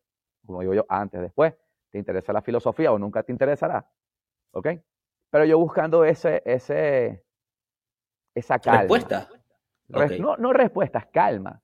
como 0.46 0.62
digo 0.62 0.74
yo, 0.74 0.86
antes, 0.90 1.22
después, 1.22 1.54
te 1.90 1.98
interesa 1.98 2.34
la 2.34 2.42
filosofía 2.42 2.92
o 2.92 3.00
nunca 3.00 3.24
te 3.24 3.32
interesará. 3.32 3.88
¿Ok? 4.52 4.68
Pero 5.30 5.46
yo 5.46 5.58
buscando 5.58 6.04
ese, 6.04 6.42
ese, 6.46 7.24
esa 8.34 8.60
calma. 8.60 8.82
Respuesta. 8.82 9.30
No, 10.20 10.38
no 10.38 10.54
respuestas, 10.54 11.06
calma. 11.08 11.62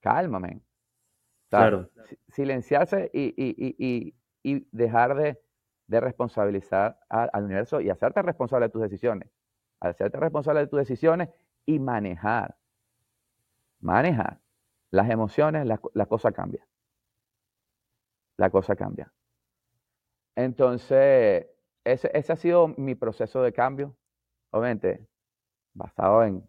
Calma, 0.00 0.38
men. 0.40 0.62
Claro. 1.48 1.90
Silenciarse 2.28 3.10
y, 3.12 4.14
dejar 4.72 5.14
de, 5.14 6.00
responsabilizar 6.00 6.98
al, 7.08 7.44
universo 7.44 7.80
y 7.80 7.90
hacerte 7.90 8.22
responsable 8.22 8.66
de 8.66 8.70
tus 8.70 8.82
decisiones. 8.82 9.30
Hacerte 9.80 10.18
responsable 10.18 10.60
de 10.60 10.66
tus 10.66 10.78
decisiones 10.78 11.28
y 11.66 11.78
manejar. 11.78 12.56
Manejar. 13.80 14.40
Las 14.90 15.10
emociones, 15.10 15.66
la, 15.66 16.06
cosa 16.06 16.32
cambia. 16.32 16.66
La 18.36 18.50
cosa 18.50 18.76
cambia. 18.76 19.12
Entonces, 20.36 21.46
ese, 21.84 22.10
ese 22.14 22.32
ha 22.32 22.36
sido 22.36 22.68
mi 22.68 22.94
proceso 22.94 23.42
de 23.42 23.52
cambio. 23.52 23.96
Obviamente, 24.50 25.06
basado 25.74 26.24
en, 26.24 26.44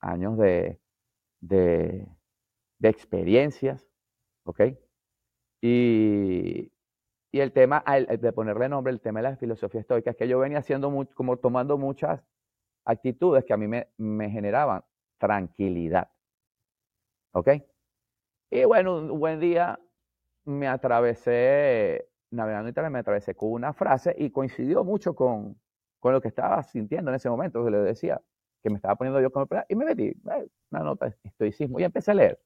años 0.00 0.36
de, 0.38 0.80
de, 1.40 2.06
experiencias, 2.82 3.86
¿ok? 4.44 4.60
Y, 5.60 6.72
y 7.32 7.40
el 7.40 7.52
tema, 7.52 7.84
de 7.86 8.32
ponerle 8.32 8.68
nombre, 8.68 8.92
el 8.92 9.00
tema 9.00 9.20
de 9.20 9.30
la 9.30 9.36
filosofía 9.36 9.80
estoica, 9.80 10.10
es 10.10 10.16
que 10.16 10.28
yo 10.28 10.38
venía 10.38 10.58
haciendo, 10.58 10.90
como 11.14 11.36
tomando 11.38 11.78
muchas 11.78 12.22
actitudes 12.84 13.44
que 13.44 13.52
a 13.52 13.56
mí 13.56 13.66
me, 13.66 13.88
me 13.96 14.30
generaban 14.30 14.84
tranquilidad, 15.18 16.10
¿ok? 17.32 17.48
Y 18.50 18.64
bueno, 18.64 18.98
un 18.98 19.18
buen 19.18 19.40
día 19.40 19.78
me 20.46 20.68
atravesé, 20.68 22.08
navegando 22.30 22.68
internet, 22.68 22.92
me 22.92 22.98
atravesé 23.00 23.34
con 23.34 23.52
una 23.52 23.72
frase 23.72 24.14
y 24.16 24.30
coincidió 24.30 24.84
mucho 24.84 25.14
con, 25.14 25.60
con 26.00 26.12
lo 26.12 26.20
que 26.20 26.28
estaba 26.28 26.62
sintiendo 26.62 27.10
en 27.10 27.16
ese 27.16 27.28
momento, 27.28 27.64
que 27.64 27.70
le 27.70 27.78
decía, 27.78 28.20
que 28.62 28.70
me 28.70 28.76
estaba 28.76 28.96
poniendo 28.96 29.20
yo 29.20 29.30
como 29.30 29.46
y 29.68 29.74
me 29.74 29.84
metí, 29.84 30.12
una 30.70 30.82
nota 30.82 31.06
de 31.06 31.16
estoicismo, 31.24 31.78
y 31.80 31.84
empecé 31.84 32.12
a 32.12 32.14
leer. 32.14 32.40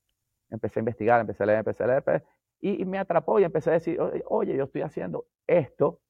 Empecé 0.50 0.80
a 0.80 0.82
investigar, 0.82 1.20
empecé 1.20 1.42
a 1.42 1.46
leer, 1.46 1.58
empecé 1.60 1.84
a 1.84 1.86
leer, 1.86 2.24
y, 2.60 2.84
me 2.84 2.98
atrapó 2.98 3.38
y 3.38 3.44
empecé 3.44 3.70
a 3.70 3.74
decir, 3.74 3.98
oye, 4.26 4.56
yo 4.56 4.64
estoy 4.64 4.82
haciendo 4.82 5.26
esto, 5.46 6.00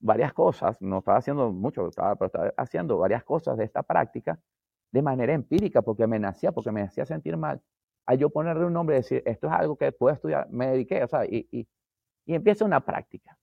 varias 0.00 0.32
cosas, 0.32 0.80
no 0.80 0.98
estaba 0.98 1.18
haciendo 1.18 1.50
mucho, 1.52 1.88
estaba, 1.88 2.14
pero 2.16 2.26
estaba 2.26 2.52
haciendo 2.56 2.98
varias 2.98 3.24
cosas 3.24 3.56
de 3.56 3.64
esta 3.64 3.82
práctica 3.82 4.38
de 4.92 5.02
manera 5.02 5.32
empírica, 5.32 5.82
porque 5.82 6.06
me 6.06 6.18
nacía, 6.18 6.52
porque 6.52 6.70
me 6.70 6.82
hacía 6.82 7.04
sentir 7.04 7.36
mal. 7.36 7.60
A 8.08 8.14
yo 8.14 8.30
ponerle 8.30 8.64
un 8.64 8.72
nombre 8.72 8.96
y 8.96 9.00
decir, 9.00 9.22
esto 9.26 9.48
es 9.48 9.52
algo 9.52 9.76
que 9.76 9.92
puedo 9.92 10.14
estudiar, 10.14 10.48
me 10.50 10.68
dediqué, 10.68 11.04
o 11.04 11.08
sea, 11.08 11.26
y, 11.26 11.46
y, 11.52 11.68
y 12.24 12.34
empieza 12.34 12.64
una 12.64 12.80
práctica. 12.80 13.38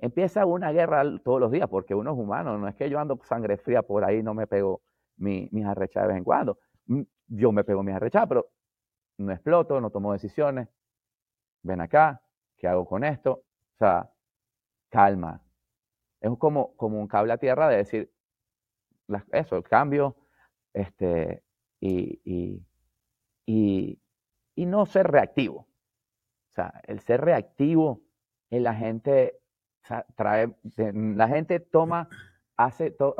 Empieza 0.00 0.44
una 0.44 0.72
guerra 0.72 1.04
todos 1.22 1.38
los 1.38 1.52
días, 1.52 1.68
porque 1.68 1.94
uno 1.94 2.12
es 2.12 2.18
humano, 2.18 2.58
no 2.58 2.66
es 2.66 2.74
que 2.74 2.90
yo 2.90 2.98
ando 2.98 3.20
sangre 3.22 3.58
fría 3.58 3.82
por 3.82 4.04
ahí, 4.04 4.20
no 4.22 4.34
me 4.34 4.48
pego 4.48 4.82
mi, 5.18 5.48
mis 5.52 5.64
arrechadas 5.64 6.08
de 6.08 6.14
vez 6.14 6.18
en 6.18 6.24
cuando. 6.24 6.58
Mm, 6.86 7.02
yo 7.28 7.52
me 7.52 7.62
pego 7.62 7.84
mis 7.84 7.94
arrechadas, 7.94 8.28
pero 8.28 8.48
no 9.18 9.32
exploto, 9.32 9.80
no 9.80 9.90
tomo 9.90 10.12
decisiones. 10.12 10.68
Ven 11.62 11.80
acá, 11.80 12.20
¿qué 12.56 12.66
hago 12.66 12.86
con 12.86 13.04
esto? 13.04 13.32
O 13.32 13.76
sea, 13.78 14.10
calma. 14.88 15.40
Es 16.20 16.30
como, 16.38 16.74
como 16.76 17.00
un 17.00 17.06
cable 17.06 17.32
a 17.32 17.38
tierra 17.38 17.68
de 17.68 17.76
decir, 17.76 18.12
eso, 19.32 19.56
el 19.56 19.62
cambio, 19.62 20.16
este, 20.72 21.44
y, 21.80 22.20
y, 22.24 22.66
y, 23.46 24.00
y, 24.58 24.66
no 24.66 24.86
ser 24.86 25.06
reactivo. 25.10 25.60
O 26.48 26.52
sea, 26.52 26.80
el 26.86 27.00
ser 27.00 27.20
reactivo 27.20 28.02
en 28.50 28.64
la 28.64 28.74
gente 28.74 29.38
trae, 30.16 30.54
la 30.76 31.28
gente 31.28 31.60
toma, 31.60 32.08
hace 32.56 32.90
todo, 32.90 33.14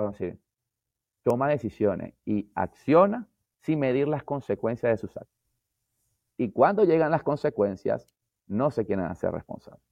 toma 1.22 1.48
decisiones 1.48 2.14
y 2.24 2.50
acciona 2.54 3.28
sin 3.60 3.78
medir 3.78 4.08
las 4.08 4.24
consecuencias 4.24 4.90
de 4.90 4.96
sus 4.96 5.16
actos. 5.16 5.38
Y 6.36 6.50
cuando 6.50 6.84
llegan 6.84 7.10
las 7.10 7.22
consecuencias, 7.22 8.14
no 8.46 8.70
se 8.70 8.84
quieren 8.86 9.04
hacer 9.04 9.30
responsables. 9.32 9.82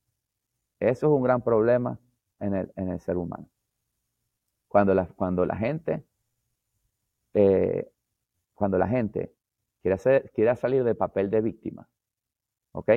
Eso 0.81 1.07
es 1.07 1.13
un 1.13 1.23
gran 1.23 1.43
problema 1.43 1.99
en 2.41 2.55
el, 2.55 2.73
en 2.77 2.89
el 2.89 3.01
ser 3.01 3.17
humano. 3.17 3.49
Cuando 4.69 4.95
la, 4.95 5.07
cuando 5.07 5.45
la 5.47 5.57
gente, 5.57 6.05
eh, 7.35 7.91
cuando 8.55 8.79
la 8.79 8.89
gente 8.89 9.36
quiere 10.35 10.57
salir 10.57 10.85
del 10.85 10.97
papel 10.97 11.31
de 11.31 11.41
víctima, 11.41 11.89
¿ok? 12.73 12.91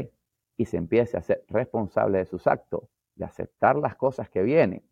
Y 0.57 0.65
se 0.65 0.77
empiece 0.77 1.17
a 1.17 1.21
ser 1.21 1.45
responsable 1.47 2.19
de 2.19 2.25
sus 2.25 2.47
actos, 2.47 2.83
de 3.15 3.25
aceptar 3.25 3.75
las 3.77 3.95
cosas 3.95 4.29
que 4.29 4.41
vienen, 4.41 4.83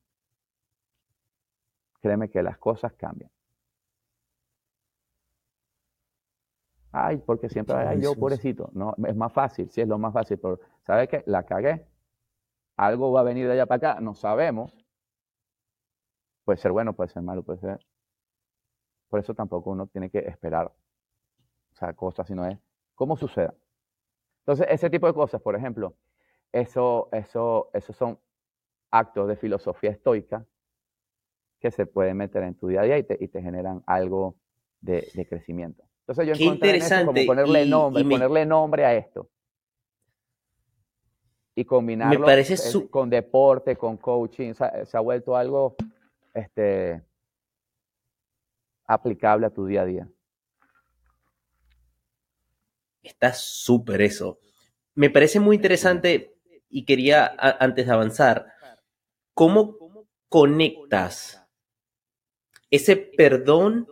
créeme 2.02 2.30
que 2.30 2.42
las 2.42 2.58
cosas 2.58 2.94
cambian. 2.94 3.32
Ay, 6.92 7.18
porque 7.18 7.50
siempre 7.50 7.76
hay 7.76 8.02
yo, 8.02 8.16
pobrecito. 8.16 8.70
No, 8.74 8.96
es 9.06 9.16
más 9.16 9.32
fácil, 9.32 9.70
sí 9.70 9.82
es 9.82 9.88
lo 9.88 9.98
más 9.98 10.14
fácil, 10.14 10.40
pero 10.40 10.60
¿sabes 10.84 11.10
qué? 11.10 11.24
La 11.26 11.44
cagué. 11.44 11.86
Algo 12.78 13.12
va 13.12 13.22
a 13.22 13.24
venir 13.24 13.46
de 13.46 13.54
allá 13.54 13.66
para 13.66 13.92
acá, 13.92 14.02
no 14.02 14.14
sabemos. 14.14 14.74
Puede 16.46 16.58
ser 16.58 16.72
bueno, 16.72 16.94
puede 16.94 17.10
ser 17.10 17.24
malo, 17.24 17.44
puede 17.44 17.60
ser. 17.60 17.86
Por 19.10 19.20
eso 19.20 19.34
tampoco 19.34 19.72
uno 19.72 19.88
tiene 19.88 20.10
que 20.10 20.20
esperar 20.20 20.72
o 21.78 21.80
sea, 21.80 21.94
cosas, 21.94 22.26
sino 22.26 22.44
es 22.46 22.58
¿Cómo 22.96 23.16
suceda? 23.16 23.54
Entonces, 24.40 24.66
ese 24.72 24.90
tipo 24.90 25.06
de 25.06 25.14
cosas, 25.14 25.40
por 25.40 25.56
ejemplo, 25.56 25.96
eso, 26.52 27.10
eso, 27.12 27.70
esos 27.72 27.96
son 27.96 28.18
actos 28.90 29.28
de 29.28 29.36
filosofía 29.36 29.92
estoica 29.92 30.44
que 31.60 31.70
se 31.70 31.86
pueden 31.86 32.18
meter 32.18 32.42
en 32.42 32.56
tu 32.56 32.68
día 32.68 32.82
a 32.82 32.84
día 32.84 32.98
y 32.98 33.04
te, 33.04 33.18
y 33.20 33.28
te 33.28 33.44
generan 33.44 33.84
algo 33.86 34.36
de, 34.82 35.08
de, 35.14 35.28
crecimiento. 35.28 35.84
Entonces 36.00 36.28
yo 36.28 36.34
Qué 36.34 36.46
interesante. 36.46 37.06
como 37.06 37.26
ponerle, 37.28 37.66
y, 37.66 37.70
nombre, 37.70 38.02
y 38.02 38.06
me, 38.06 38.16
ponerle 38.16 38.46
nombre 38.48 38.84
a 38.84 38.96
esto. 38.96 39.30
Y 41.54 41.64
combinarlo 41.66 42.20
me 42.20 42.26
parece 42.26 42.58
su, 42.58 42.90
con 42.90 43.12
deporte, 43.12 43.76
con 43.76 43.98
coaching, 43.98 44.54
se, 44.54 44.86
se 44.88 44.98
ha 44.98 45.02
vuelto 45.02 45.36
algo 45.36 45.76
este, 46.34 47.04
aplicable 48.88 49.46
a 49.46 49.52
tu 49.52 49.68
día 49.68 49.84
a 49.84 49.86
día. 49.86 50.10
Está 53.08 53.34
súper 53.34 54.02
eso. 54.02 54.40
Me 54.94 55.10
parece 55.10 55.40
muy 55.40 55.56
interesante 55.56 56.36
y 56.70 56.84
quería, 56.84 57.34
antes 57.38 57.86
de 57.86 57.94
avanzar, 57.94 58.48
¿cómo 59.34 59.78
conectas 60.28 61.42
ese 62.70 62.98
perdón 62.98 63.88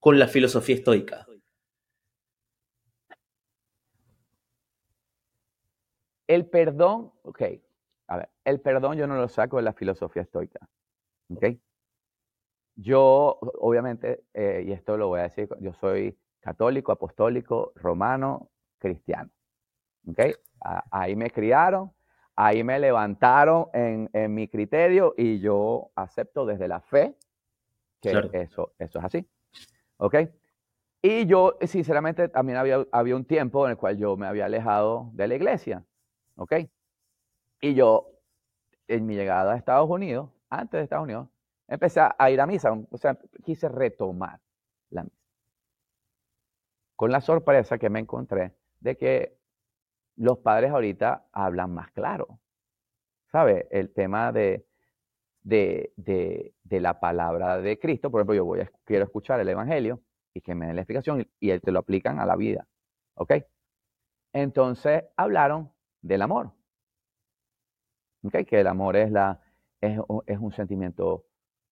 con 0.00 0.18
la 0.18 0.28
filosofía 0.28 0.76
estoica? 0.76 1.26
El 6.26 6.46
perdón, 6.46 7.12
ok, 7.22 7.42
a 8.08 8.16
ver, 8.16 8.30
el 8.44 8.60
perdón 8.60 8.96
yo 8.96 9.06
no 9.06 9.16
lo 9.16 9.28
saco 9.28 9.58
de 9.58 9.62
la 9.62 9.74
filosofía 9.74 10.22
estoica, 10.22 10.68
ok. 11.28 11.44
Yo, 12.76 13.38
obviamente, 13.40 14.24
eh, 14.32 14.64
y 14.66 14.72
esto 14.72 14.96
lo 14.96 15.08
voy 15.08 15.20
a 15.20 15.24
decir, 15.24 15.48
yo 15.60 15.72
soy 15.74 16.18
católico, 16.46 16.92
apostólico, 16.92 17.72
romano, 17.74 18.50
cristiano, 18.78 19.30
ok. 20.06 20.20
Ahí 20.92 21.16
me 21.16 21.28
criaron, 21.30 21.92
ahí 22.36 22.62
me 22.62 22.78
levantaron 22.78 23.66
en, 23.72 24.08
en, 24.12 24.32
mi 24.32 24.46
criterio 24.46 25.12
y 25.16 25.40
yo 25.40 25.90
acepto 25.96 26.46
desde 26.46 26.68
la 26.68 26.80
fe 26.80 27.16
que 28.00 28.10
claro. 28.10 28.30
eso, 28.32 28.72
eso 28.78 28.98
es 29.00 29.04
así. 29.04 29.28
¿Ok? 29.96 30.14
Y 31.02 31.26
yo, 31.26 31.58
sinceramente, 31.62 32.28
también 32.28 32.58
había, 32.58 32.86
había 32.92 33.16
un 33.16 33.24
tiempo 33.24 33.64
en 33.64 33.72
el 33.72 33.76
cual 33.76 33.96
yo 33.96 34.16
me 34.16 34.28
había 34.28 34.44
alejado 34.44 35.10
de 35.14 35.26
la 35.26 35.34
iglesia. 35.34 35.84
¿Ok? 36.36 36.52
Y 37.60 37.74
yo, 37.74 38.12
en 38.86 39.04
mi 39.04 39.16
llegada 39.16 39.54
a 39.54 39.56
Estados 39.56 39.90
Unidos, 39.90 40.30
antes 40.48 40.78
de 40.78 40.84
Estados 40.84 41.04
Unidos, 41.04 41.28
empecé 41.66 42.00
a 42.00 42.30
ir 42.30 42.40
a 42.40 42.46
misa. 42.46 42.72
O 42.90 42.98
sea, 42.98 43.18
quise 43.44 43.68
retomar 43.68 44.40
la 44.90 45.02
misa. 45.02 45.25
Con 46.96 47.12
la 47.12 47.20
sorpresa 47.20 47.78
que 47.78 47.90
me 47.90 48.00
encontré 48.00 48.54
de 48.80 48.96
que 48.96 49.38
los 50.16 50.38
padres 50.38 50.70
ahorita 50.70 51.28
hablan 51.32 51.72
más 51.74 51.90
claro. 51.92 52.40
¿Sabe? 53.30 53.68
El 53.70 53.92
tema 53.92 54.32
de, 54.32 54.66
de, 55.42 55.92
de, 55.96 56.80
la 56.80 56.98
palabra 56.98 57.58
de 57.60 57.78
Cristo. 57.78 58.10
Por 58.10 58.20
ejemplo, 58.20 58.34
yo 58.34 58.44
voy 58.44 58.60
a, 58.60 58.70
quiero 58.84 59.04
escuchar 59.04 59.40
el 59.40 59.48
Evangelio 59.48 60.02
y 60.32 60.40
que 60.40 60.54
me 60.54 60.66
den 60.66 60.76
la 60.76 60.82
explicación 60.82 61.20
y, 61.20 61.52
y 61.52 61.58
te 61.60 61.70
lo 61.70 61.80
aplican 61.80 62.18
a 62.18 62.26
la 62.26 62.36
vida. 62.36 62.66
¿Ok? 63.14 63.32
Entonces 64.32 65.04
hablaron 65.16 65.70
del 66.02 66.22
amor. 66.22 66.52
¿Ok? 68.22 68.44
Que 68.46 68.60
el 68.60 68.66
amor 68.66 68.96
es, 68.96 69.10
la, 69.10 69.40
es, 69.80 69.98
es 70.26 70.38
un 70.38 70.52
sentimiento 70.52 71.26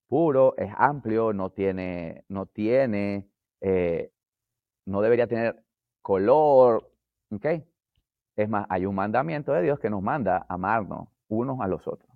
puro, 0.07 0.55
es 0.57 0.73
amplio, 0.77 1.33
no 1.33 1.51
tiene, 1.51 2.25
no 2.29 2.47
tiene, 2.47 3.29
eh, 3.61 4.13
no 4.87 5.01
debería 5.03 5.27
tener 5.27 5.63
color. 6.03 6.91
¿Ok? 7.31 7.47
Es 8.37 8.49
más, 8.49 8.67
hay 8.69 8.87
un 8.87 8.95
mandamiento 8.95 9.53
de 9.53 9.63
Dios 9.63 9.79
que 9.79 9.91
nos 9.91 10.03
manda 10.03 10.45
amarnos 10.49 11.09
unos 11.29 11.61
a 11.61 11.69
los 11.69 11.87
otros. 11.87 12.11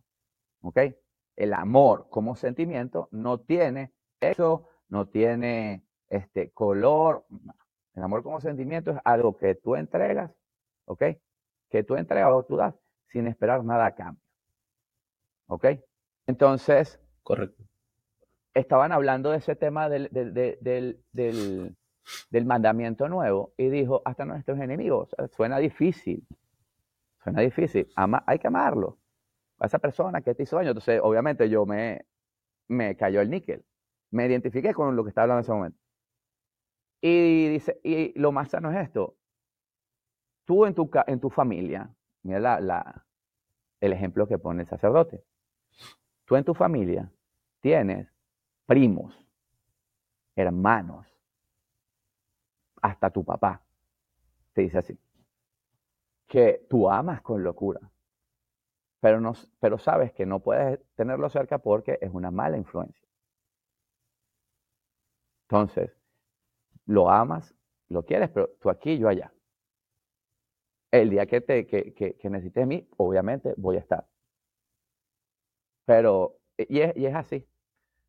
¿Ok? 0.62 0.79
El 1.37 1.55
amor 1.55 2.09
como 2.11 2.35
sentimiento 2.35 3.09
no 3.12 3.39
tiene 3.39 3.93
eso, 4.21 4.69
no 4.89 5.07
tiene 5.07 5.85
este 6.09 6.51
color. 6.51 7.25
El 7.95 8.03
amor 8.03 8.23
como 8.23 8.41
sentimiento 8.41 8.91
es 8.91 8.99
algo 9.05 9.37
que 9.37 9.55
tú 9.55 9.77
entregas, 9.77 10.33
¿ok? 10.85 11.05
Que 11.71 11.83
tú 11.85 11.97
entregas 11.97 12.33
o 12.33 12.45
tú 12.45 12.57
das 12.57 12.75
sin 13.09 13.27
esperar 13.27 13.64
nada 13.64 13.87
a 13.87 13.95
cambio. 13.95 14.23
¿Ok? 15.47 15.66
Entonces, 16.27 17.01
correcto. 17.23 17.64
Estaban 18.55 18.93
hablando 18.93 19.31
de 19.31 19.39
ese 19.39 19.57
tema 19.57 19.89
del, 19.89 20.09
del, 20.11 20.35
del, 20.35 21.05
del, 21.12 21.77
del 22.31 22.45
mandamiento 22.45 23.09
nuevo 23.09 23.53
y 23.57 23.69
dijo, 23.69 24.03
hasta 24.05 24.25
nuestros 24.25 24.59
enemigos, 24.61 25.15
suena 25.31 25.59
difícil, 25.59 26.27
suena 27.23 27.41
difícil, 27.41 27.89
Ama, 27.97 28.23
hay 28.27 28.39
que 28.39 28.49
amarlo. 28.49 28.99
A 29.59 29.67
esa 29.67 29.79
persona 29.79 30.21
que 30.21 30.35
te 30.35 30.45
hizo 30.45 30.57
daño. 30.57 30.69
Entonces, 30.69 31.01
obviamente, 31.03 31.49
yo 31.49 31.67
me, 31.67 32.07
me 32.69 32.97
cayó 32.97 33.21
el 33.21 33.29
níquel. 33.29 33.65
Me 34.11 34.27
identifiqué 34.27 34.73
con 34.73 34.95
lo 34.95 35.03
que 35.03 35.09
estaba 35.09 35.25
hablando 35.25 35.41
en 35.41 35.43
ese 35.43 35.53
momento. 35.53 35.79
Y 37.01 37.49
dice, 37.49 37.81
y 37.83 38.19
lo 38.19 38.31
más 38.31 38.51
sano 38.51 38.71
es 38.71 38.79
esto. 38.79 39.17
Tú 40.45 40.65
en 40.65 40.75
tu, 40.75 40.89
en 41.07 41.21
tu 41.21 41.29
familia, 41.29 41.93
mira 42.23 42.39
la, 42.39 42.61
la, 42.61 43.07
el 43.81 43.93
ejemplo 43.93 44.27
que 44.27 44.39
pone 44.39 44.63
el 44.63 44.69
sacerdote. 44.69 45.25
Tú 46.25 46.37
en 46.37 46.45
tu 46.45 46.55
familia 46.55 47.11
tienes 47.61 48.09
primos, 48.67 49.27
hermanos, 50.37 51.08
hasta 52.99 53.11
tu 53.11 53.24
papá, 53.24 53.62
te 54.53 54.62
dice 54.62 54.78
así, 54.78 54.99
que 56.26 56.66
tú 56.68 56.90
amas 56.90 57.22
con 57.22 57.44
locura, 57.44 57.80
pero, 59.01 59.20
no, 59.20 59.34
pero 59.61 59.78
sabes 59.78 60.12
que 60.12 60.26
no 60.26 60.40
puedes 60.40 60.80
tenerlo 60.96 61.30
cerca 61.30 61.59
porque 61.59 61.99
es 62.01 62.11
una 62.12 62.32
mala 62.32 62.57
influencia. 62.57 63.09
Entonces, 65.44 65.92
lo 66.86 67.09
amas, 67.09 67.55
lo 67.88 68.05
quieres, 68.05 68.30
pero 68.30 68.51
tú 68.61 68.68
aquí, 68.68 68.99
yo 68.99 69.09
allá. 69.09 69.32
El 70.90 71.11
día 71.11 71.26
que, 71.26 71.40
te, 71.40 71.68
que, 71.68 71.94
que, 71.94 72.16
que 72.16 72.30
necesites 72.30 72.62
de 72.62 72.66
mí, 72.66 72.88
obviamente 72.96 73.55
voy 73.57 73.76
a 73.76 73.80
estar. 73.80 74.09
Pero, 75.84 76.40
y 76.57 76.80
es, 76.80 76.96
y 76.96 77.07
es 77.07 77.14
así. 77.14 77.46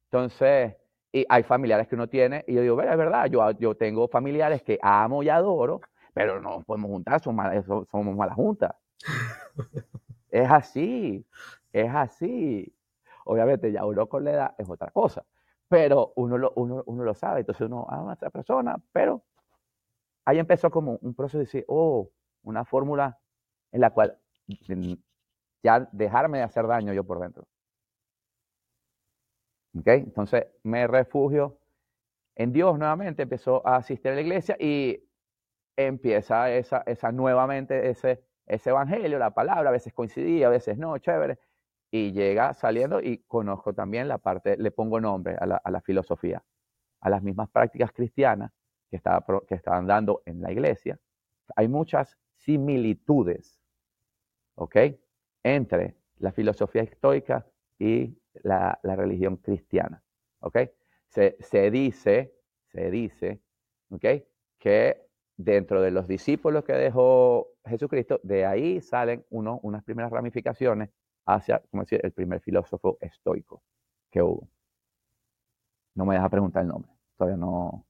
Entonces, 0.05 0.75
y 1.11 1.25
hay 1.27 1.43
familiares 1.43 1.87
que 1.87 1.95
uno 1.95 2.07
tiene, 2.07 2.43
y 2.47 2.53
yo 2.53 2.61
digo, 2.61 2.81
es 2.81 2.97
verdad, 2.97 3.25
yo, 3.25 3.51
yo 3.51 3.75
tengo 3.75 4.07
familiares 4.07 4.61
que 4.61 4.77
amo 4.81 5.23
y 5.23 5.29
adoro, 5.29 5.81
pero 6.13 6.39
no 6.39 6.61
podemos 6.63 6.91
juntar, 6.91 7.19
somos, 7.21 7.37
malas, 7.37 7.65
somos 7.65 8.15
malas 8.15 8.35
juntas. 8.35 8.75
es 10.29 10.49
así, 10.51 11.25
es 11.71 11.89
así. 11.93 12.73
Obviamente 13.25 13.71
ya 13.71 13.85
uno 13.85 14.07
con 14.07 14.23
la 14.23 14.31
edad 14.31 14.55
es 14.57 14.69
otra 14.69 14.91
cosa, 14.91 15.25
pero 15.67 16.13
uno 16.15 16.37
lo, 16.37 16.51
uno, 16.55 16.83
uno 16.85 17.03
lo 17.03 17.13
sabe, 17.13 17.41
entonces 17.41 17.67
uno 17.67 17.85
ama 17.89 18.11
a 18.11 18.13
esa 18.15 18.29
persona, 18.29 18.77
pero 18.91 19.23
ahí 20.25 20.39
empezó 20.39 20.69
como 20.69 20.97
un 21.01 21.15
proceso 21.15 21.39
de 21.39 21.45
decir, 21.45 21.65
oh, 21.67 22.09
una 22.43 22.65
fórmula 22.65 23.19
en 23.71 23.81
la 23.81 23.91
cual 23.91 24.17
ya 25.63 25.87
dejarme 25.91 26.39
de 26.39 26.43
hacer 26.43 26.67
daño 26.67 26.93
yo 26.93 27.03
por 27.03 27.19
dentro. 27.19 27.47
¿Okay? 29.77 29.99
Entonces 29.99 30.47
me 30.63 30.87
refugio 30.87 31.59
en 32.35 32.53
Dios 32.53 32.77
nuevamente, 32.79 33.23
empezó 33.23 33.65
a 33.67 33.77
asistir 33.77 34.11
a 34.11 34.15
la 34.15 34.21
iglesia 34.21 34.55
y 34.59 35.03
empieza 35.75 36.51
esa, 36.51 36.83
esa 36.85 37.11
nuevamente 37.11 37.89
ese, 37.89 38.23
ese 38.45 38.69
evangelio, 38.69 39.19
la 39.19 39.33
palabra, 39.33 39.69
a 39.69 39.73
veces 39.73 39.93
coincidía, 39.93 40.47
a 40.47 40.49
veces 40.49 40.77
no, 40.77 40.97
chévere, 40.97 41.37
y 41.91 42.11
llega 42.11 42.53
saliendo 42.53 43.01
y 43.01 43.19
conozco 43.27 43.73
también 43.73 44.07
la 44.07 44.17
parte, 44.17 44.57
le 44.57 44.71
pongo 44.71 44.99
nombre 44.99 45.35
a 45.39 45.45
la, 45.45 45.81
filosofía, 45.81 46.43
a 47.01 47.09
las 47.09 47.23
mismas 47.23 47.49
prácticas 47.49 47.91
cristianas 47.91 48.51
que, 48.89 48.97
estaba, 48.97 49.25
que 49.47 49.55
estaban 49.55 49.87
dando 49.87 50.21
en 50.25 50.41
la 50.41 50.51
iglesia. 50.51 50.99
Hay 51.55 51.67
muchas 51.67 52.17
similitudes, 52.35 53.59
¿ok? 54.55 54.75
Entre 55.43 55.95
la 56.17 56.31
filosofía 56.31 56.83
estoica 56.83 57.45
y 57.79 58.18
la, 58.43 58.79
la 58.83 58.95
religión 58.95 59.37
cristiana. 59.37 60.03
¿Ok? 60.39 60.57
Se, 61.07 61.37
se, 61.39 61.71
dice, 61.71 62.33
se 62.71 62.91
dice, 62.91 63.41
¿ok? 63.89 64.05
Que 64.57 65.09
dentro 65.35 65.81
de 65.81 65.91
los 65.91 66.07
discípulos 66.07 66.63
que 66.63 66.73
dejó 66.73 67.47
Jesucristo, 67.65 68.19
de 68.23 68.45
ahí 68.45 68.81
salen 68.81 69.25
uno, 69.29 69.59
unas 69.63 69.83
primeras 69.83 70.11
ramificaciones 70.11 70.89
hacia, 71.25 71.61
como 71.71 71.83
decir, 71.83 72.01
el 72.03 72.11
primer 72.11 72.41
filósofo 72.41 72.97
estoico 72.99 73.63
que 74.11 74.21
hubo. 74.21 74.49
No 75.95 76.05
me 76.05 76.15
deja 76.15 76.29
preguntar 76.29 76.63
el 76.63 76.69
nombre, 76.69 76.91
todavía 77.17 77.37
no. 77.37 77.85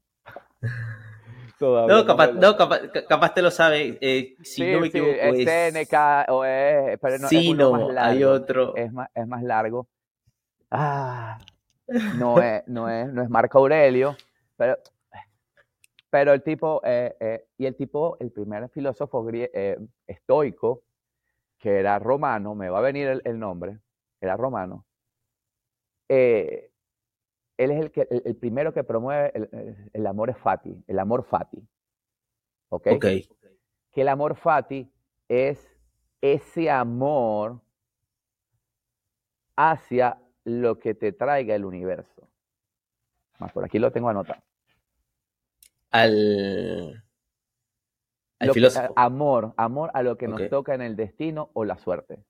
Todavía 1.58 1.94
no, 1.94 2.06
capaz, 2.06 2.32
no, 2.32 2.56
capaz, 2.56 2.80
capaz, 3.10 3.34
te 3.34 3.42
lo 3.42 3.52
sabe. 3.52 3.98
Eh, 4.00 4.38
si 4.44 4.64
sí, 4.64 4.72
no 4.72 4.80
me 4.80 4.90
sí, 4.90 4.98
equivoco, 4.98 5.12
es 5.12 5.44
Seneca 5.44 6.26
o 6.30 6.46
es, 6.46 6.98
pero 7.02 7.20
no, 7.20 7.28
sí, 7.28 7.38
es 7.38 7.50
uno 7.50 7.72
más 7.74 7.82
largo, 7.82 8.00
hay 8.00 8.24
otro. 8.24 8.76
Es 8.78 8.94
más, 8.94 9.10
es 9.14 9.28
más 9.28 9.44
largo. 9.44 9.90
Ah, 10.72 11.40
no 12.18 12.42
es, 12.42 12.68
no 12.68 12.90
es, 12.90 13.12
no 13.12 13.22
es 13.22 13.30
Marco 13.30 13.60
Aurelio, 13.60 14.16
pero 14.56 14.78
Pero 16.10 16.34
el 16.34 16.42
tipo, 16.42 16.82
eh, 16.84 17.16
eh, 17.20 17.48
y 17.58 17.66
el 17.66 17.76
tipo, 17.76 18.18
el 18.20 18.32
primer 18.32 18.70
filósofo 18.70 19.28
estoico, 20.08 20.84
que 21.58 21.80
era 21.80 22.00
romano, 22.00 22.56
me 22.56 22.70
va 22.70 22.80
a 22.80 22.82
venir 22.82 23.22
el, 23.24 23.40
nombre, 23.40 23.80
era 24.20 24.36
romano, 24.36 24.86
él 26.08 27.72
es 27.72 27.82
el, 27.82 27.92
que, 27.92 28.08
el, 28.10 28.36
primero 28.38 28.74
que 28.74 28.84
promueve 28.84 29.32
el, 29.94 30.08
amor 30.08 30.34
fati, 30.34 30.84
el 30.88 30.98
amor 30.98 31.26
fati. 31.26 31.62
¿Ok? 32.70 32.88
Que 33.92 34.02
el 34.02 34.08
amor 34.08 34.36
fati 34.36 34.90
es 35.28 35.70
ese 36.22 36.70
amor 36.70 37.60
hacia 39.56 40.18
lo 40.50 40.80
que 40.80 40.94
te 40.96 41.12
traiga 41.12 41.56
el 41.56 41.66
universo. 41.66 42.28
Más 43.40 43.52
por 43.52 43.64
aquí 43.64 43.80
lo 43.80 43.92
tengo 43.92 44.10
anotado. 44.10 44.42
Al, 45.92 47.04
amor, 48.96 49.54
amor 49.58 49.92
a 49.94 50.04
lo 50.04 50.18
que 50.18 50.28
nos 50.28 50.50
toca 50.50 50.74
en 50.76 50.82
el 50.82 50.96
destino 50.96 51.50
o 51.54 51.66
la 51.66 51.78
suerte. 51.78 52.24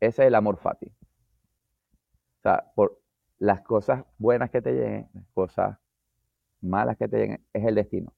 Ese 0.00 0.22
es 0.22 0.28
el 0.28 0.34
amor 0.34 0.58
fati. 0.58 0.86
O 0.86 2.42
sea, 2.42 2.72
por 2.74 3.00
las 3.38 3.62
cosas 3.62 4.04
buenas 4.18 4.50
que 4.50 4.60
te 4.60 4.72
lleguen, 4.72 5.08
las 5.14 5.26
cosas 5.32 5.78
malas 6.60 6.96
que 6.96 7.08
te 7.08 7.18
lleguen, 7.18 7.46
es 7.52 7.64
el 7.64 7.74
destino. 7.74 8.12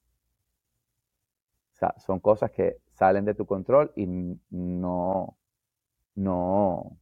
O 1.75 1.79
sea, 1.79 1.95
son 1.99 2.21
cosas 2.21 2.51
que 2.51 2.79
salen 2.95 3.25
de 3.25 3.35
tu 3.35 3.47
control 3.47 3.93
y 3.95 4.07
no, 4.07 5.37
no, 6.15 6.99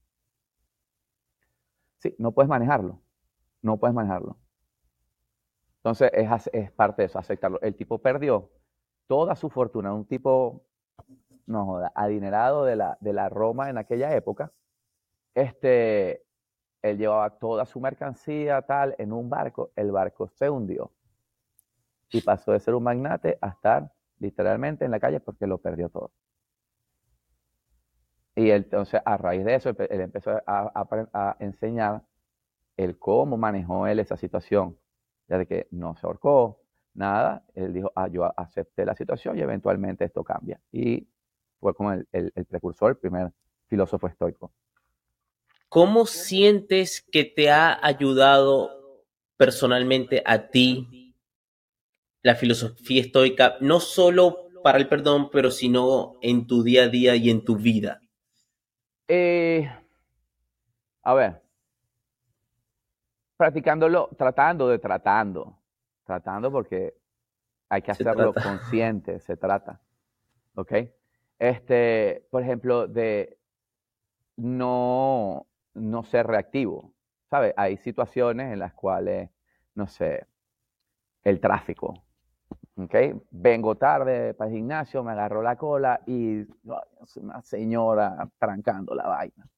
no 2.18 2.32
puedes 2.32 2.48
manejarlo. 2.48 3.00
No 3.62 3.78
puedes 3.78 3.94
manejarlo. 3.94 4.38
Entonces 5.78 6.10
es, 6.14 6.50
es 6.52 6.72
parte 6.72 7.02
de 7.02 7.06
eso, 7.06 7.18
aceptarlo. 7.18 7.60
El 7.60 7.74
tipo 7.76 7.98
perdió 7.98 8.50
toda 9.06 9.36
su 9.36 9.50
fortuna, 9.50 9.92
un 9.92 10.06
tipo, 10.06 10.64
no 11.46 11.80
adinerado 11.94 12.64
de 12.64 12.76
la, 12.76 12.96
de 13.00 13.12
la 13.12 13.28
Roma 13.28 13.70
en 13.70 13.78
aquella 13.78 14.14
época. 14.14 14.52
Este, 15.34 16.24
él 16.82 16.98
llevaba 16.98 17.30
toda 17.38 17.66
su 17.66 17.80
mercancía 17.80 18.62
tal 18.62 18.94
en 18.98 19.12
un 19.12 19.28
barco, 19.28 19.72
el 19.76 19.90
barco 19.90 20.28
se 20.28 20.50
hundió 20.50 20.92
y 22.10 22.20
pasó 22.20 22.52
de 22.52 22.60
ser 22.60 22.74
un 22.74 22.84
magnate 22.84 23.38
a 23.40 23.48
estar 23.48 23.92
literalmente 24.18 24.84
en 24.84 24.90
la 24.90 25.00
calle 25.00 25.20
porque 25.20 25.46
lo 25.46 25.58
perdió 25.58 25.88
todo. 25.88 26.12
Y 28.36 28.50
entonces 28.50 29.00
a 29.04 29.16
raíz 29.16 29.44
de 29.44 29.54
eso 29.54 29.70
él 29.70 30.00
empezó 30.00 30.42
a, 30.46 31.36
enseñar 31.38 32.02
el 32.76 32.98
cómo 32.98 33.36
manejó 33.36 33.86
él 33.86 34.00
esa 34.00 34.16
situación, 34.16 34.76
ya 35.28 35.38
de 35.38 35.46
que 35.46 35.68
no 35.70 35.96
se 35.96 36.06
ahorcó, 36.06 36.60
nada, 36.94 37.44
él 37.54 37.72
dijo, 37.72 37.92
ah, 37.94 38.08
yo 38.08 38.24
acepté 38.38 38.84
la 38.84 38.96
situación 38.96 39.38
y 39.38 39.42
eventualmente 39.42 40.04
esto 40.04 40.24
cambia. 40.24 40.60
Y 40.72 41.06
fue 41.60 41.74
como 41.74 41.92
el, 41.92 42.06
el 42.12 42.44
precursor, 42.46 42.90
el 42.90 42.96
primer 42.96 43.32
filósofo 43.68 44.08
estoico. 44.08 44.52
¿Cómo 45.68 46.06
sientes 46.06 47.02
que 47.02 47.24
te 47.24 47.50
ha 47.50 47.78
ayudado 47.84 49.04
personalmente 49.36 50.22
a 50.24 50.48
ti 50.48 51.14
la 52.22 52.34
filosofía 52.34 53.02
estoica, 53.02 53.56
no 53.60 53.80
solo 53.80 54.48
para 54.62 54.78
el 54.78 54.88
perdón, 54.88 55.30
pero 55.30 55.50
sino 55.50 56.14
en 56.22 56.46
tu 56.46 56.62
día 56.62 56.84
a 56.84 56.88
día 56.88 57.16
y 57.16 57.28
en 57.28 57.44
tu 57.44 57.56
vida? 57.56 58.03
Eh, 59.08 59.70
a 61.02 61.14
ver, 61.14 61.42
practicándolo, 63.36 64.08
tratando 64.16 64.68
de 64.68 64.78
tratando, 64.78 65.58
tratando 66.04 66.50
porque 66.50 66.94
hay 67.68 67.82
que 67.82 67.90
hacerlo 67.90 68.32
consciente, 68.32 69.20
se 69.20 69.36
trata. 69.36 69.80
¿Ok? 70.54 70.72
Este, 71.38 72.26
por 72.30 72.42
ejemplo, 72.42 72.86
de 72.86 73.38
no, 74.36 75.46
no 75.74 76.02
ser 76.04 76.26
reactivo. 76.26 76.92
¿Sabes? 77.28 77.52
Hay 77.56 77.76
situaciones 77.78 78.52
en 78.52 78.60
las 78.60 78.74
cuales, 78.74 79.30
no 79.74 79.86
sé, 79.88 80.26
el 81.24 81.40
tráfico. 81.40 82.03
¿Ok? 82.76 82.94
Vengo 83.30 83.76
tarde 83.76 84.34
para 84.34 84.50
el 84.50 84.56
gimnasio, 84.56 85.04
me 85.04 85.12
agarro 85.12 85.42
la 85.42 85.56
cola 85.56 86.00
y 86.06 86.44
una 87.16 87.42
señora 87.42 88.28
trancando 88.38 88.94
la 88.94 89.06
vaina. 89.06 89.48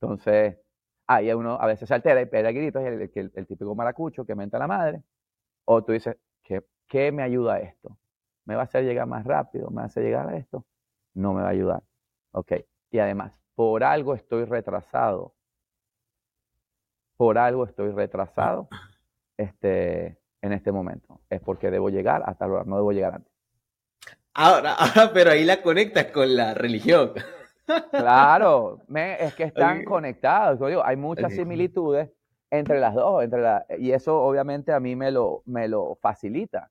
Entonces, 0.00 0.58
ahí 1.06 1.32
uno 1.32 1.54
a 1.60 1.66
veces 1.66 1.88
se 1.88 1.94
altera 1.94 2.20
y 2.20 2.26
pega 2.26 2.52
gritos, 2.52 2.82
el, 2.82 3.10
el, 3.14 3.32
el, 3.34 3.46
típico 3.46 3.74
maracucho 3.74 4.24
que 4.24 4.34
menta 4.34 4.58
la 4.58 4.66
madre. 4.66 5.02
O 5.64 5.82
tú 5.84 5.92
dices, 5.92 6.16
¿qué, 6.42 6.64
¿qué 6.88 7.12
me 7.12 7.22
ayuda 7.22 7.60
esto? 7.60 7.98
¿Me 8.44 8.54
va 8.54 8.62
a 8.62 8.64
hacer 8.64 8.84
llegar 8.84 9.06
más 9.06 9.24
rápido? 9.24 9.70
¿Me 9.70 9.76
va 9.76 9.82
a 9.82 9.86
hacer 9.86 10.04
llegar 10.04 10.28
a 10.28 10.36
esto? 10.36 10.64
No 11.14 11.34
me 11.34 11.42
va 11.42 11.48
a 11.48 11.52
ayudar. 11.52 11.82
Ok. 12.32 12.52
Y 12.90 12.98
además, 12.98 13.40
por 13.54 13.84
algo 13.84 14.14
estoy 14.14 14.44
retrasado. 14.44 15.34
Por 17.16 17.38
algo 17.38 17.64
estoy 17.64 17.90
retrasado. 17.90 18.68
Este, 19.36 20.18
en 20.42 20.52
este 20.52 20.72
momento. 20.72 21.20
Es 21.30 21.40
porque 21.40 21.70
debo 21.70 21.88
llegar 21.88 22.22
hasta 22.26 22.46
hora, 22.46 22.64
no 22.64 22.76
debo 22.76 22.92
llegar 22.92 23.14
antes. 23.14 23.32
Ahora, 24.34 24.74
ahora, 24.78 25.12
pero 25.14 25.30
ahí 25.30 25.44
la 25.44 25.62
conectas 25.62 26.06
con 26.06 26.36
la 26.36 26.52
religión. 26.52 27.12
Claro, 27.90 28.80
es 28.94 29.34
que 29.34 29.44
están 29.44 29.84
conectados. 29.84 30.58
Digo, 30.68 30.84
hay 30.84 30.96
muchas 30.96 31.32
similitudes 31.32 32.10
entre 32.50 32.80
las 32.80 32.94
dos, 32.94 33.24
entre 33.24 33.40
la, 33.40 33.64
y 33.78 33.92
eso 33.92 34.20
obviamente 34.20 34.72
a 34.72 34.80
mí 34.80 34.94
me 34.94 35.10
lo, 35.10 35.42
me 35.46 35.68
lo 35.68 35.96
facilita. 36.02 36.70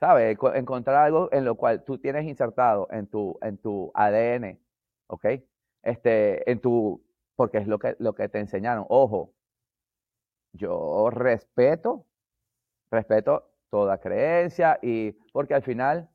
¿Sabes? 0.00 0.36
Encontrar 0.54 0.96
algo 0.96 1.28
en 1.30 1.44
lo 1.44 1.56
cual 1.56 1.84
tú 1.84 1.98
tienes 1.98 2.26
insertado 2.26 2.88
en 2.90 3.06
tu, 3.06 3.38
en 3.42 3.58
tu 3.58 3.92
ADN, 3.94 4.58
¿ok? 5.08 5.26
Este, 5.82 6.50
en 6.50 6.58
tu, 6.60 7.04
porque 7.36 7.58
es 7.58 7.68
lo 7.68 7.78
que, 7.78 7.96
lo 7.98 8.14
que 8.14 8.28
te 8.28 8.38
enseñaron. 8.38 8.86
Ojo, 8.88 9.34
yo 10.52 11.10
respeto, 11.10 12.06
respeto 12.90 13.50
toda 13.70 13.98
creencia 13.98 14.78
y 14.82 15.12
porque 15.32 15.54
al 15.54 15.62
final 15.62 16.08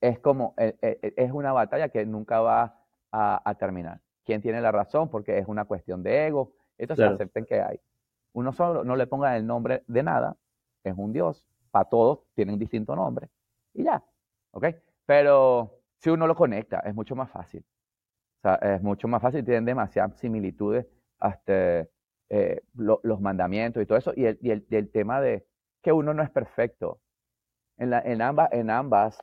es 0.00 0.18
como, 0.20 0.54
e, 0.56 0.76
e, 0.80 0.98
e, 1.02 1.14
es 1.16 1.32
una 1.32 1.52
batalla 1.52 1.88
que 1.88 2.06
nunca 2.06 2.40
va 2.40 2.76
a, 3.12 3.54
terminar. 3.58 4.00
¿Quién 4.24 4.40
tiene 4.40 4.60
la 4.60 4.70
razón? 4.70 5.10
Porque 5.10 5.38
es 5.38 5.48
una 5.48 5.64
cuestión 5.64 6.02
de 6.02 6.26
ego. 6.26 6.54
Entonces 6.78 7.06
acepten 7.06 7.44
que 7.44 7.60
hay. 7.60 7.80
Uno 8.32 8.52
solo 8.52 8.84
no 8.84 8.96
le 8.96 9.06
ponga 9.06 9.36
el 9.36 9.46
nombre 9.46 9.82
de 9.88 10.02
nada, 10.02 10.36
es 10.84 10.94
un 10.96 11.12
Dios, 11.12 11.44
para 11.70 11.86
todos 11.86 12.20
tienen 12.34 12.58
distinto 12.58 12.94
nombre 12.94 13.28
y 13.74 13.84
ya, 13.84 14.02
¿ok? 14.52 14.66
Pero 15.06 15.80
si 15.98 16.10
uno 16.10 16.26
lo 16.26 16.34
conecta, 16.34 16.80
es 16.80 16.94
mucho 16.94 17.16
más 17.16 17.30
fácil. 17.30 17.64
O 18.38 18.40
sea, 18.42 18.54
es 18.54 18.82
mucho 18.82 19.08
más 19.08 19.20
fácil, 19.20 19.44
tienen 19.44 19.64
demasiadas 19.64 20.18
similitudes 20.18 20.86
hasta 21.18 21.86
eh, 22.30 22.62
los 22.74 23.20
mandamientos 23.20 23.82
y 23.82 23.86
todo 23.86 23.98
eso, 23.98 24.12
y 24.16 24.24
el, 24.24 24.38
y, 24.40 24.50
el, 24.50 24.90
tema 24.90 25.20
de 25.20 25.44
que 25.82 25.92
uno 25.92 26.14
no 26.14 26.22
es 26.22 26.30
perfecto. 26.30 27.00
En, 27.76 27.90
la, 27.90 28.00
en, 28.00 28.22
ambas, 28.22 28.52
en 28.52 28.70
ambas, 28.70 29.18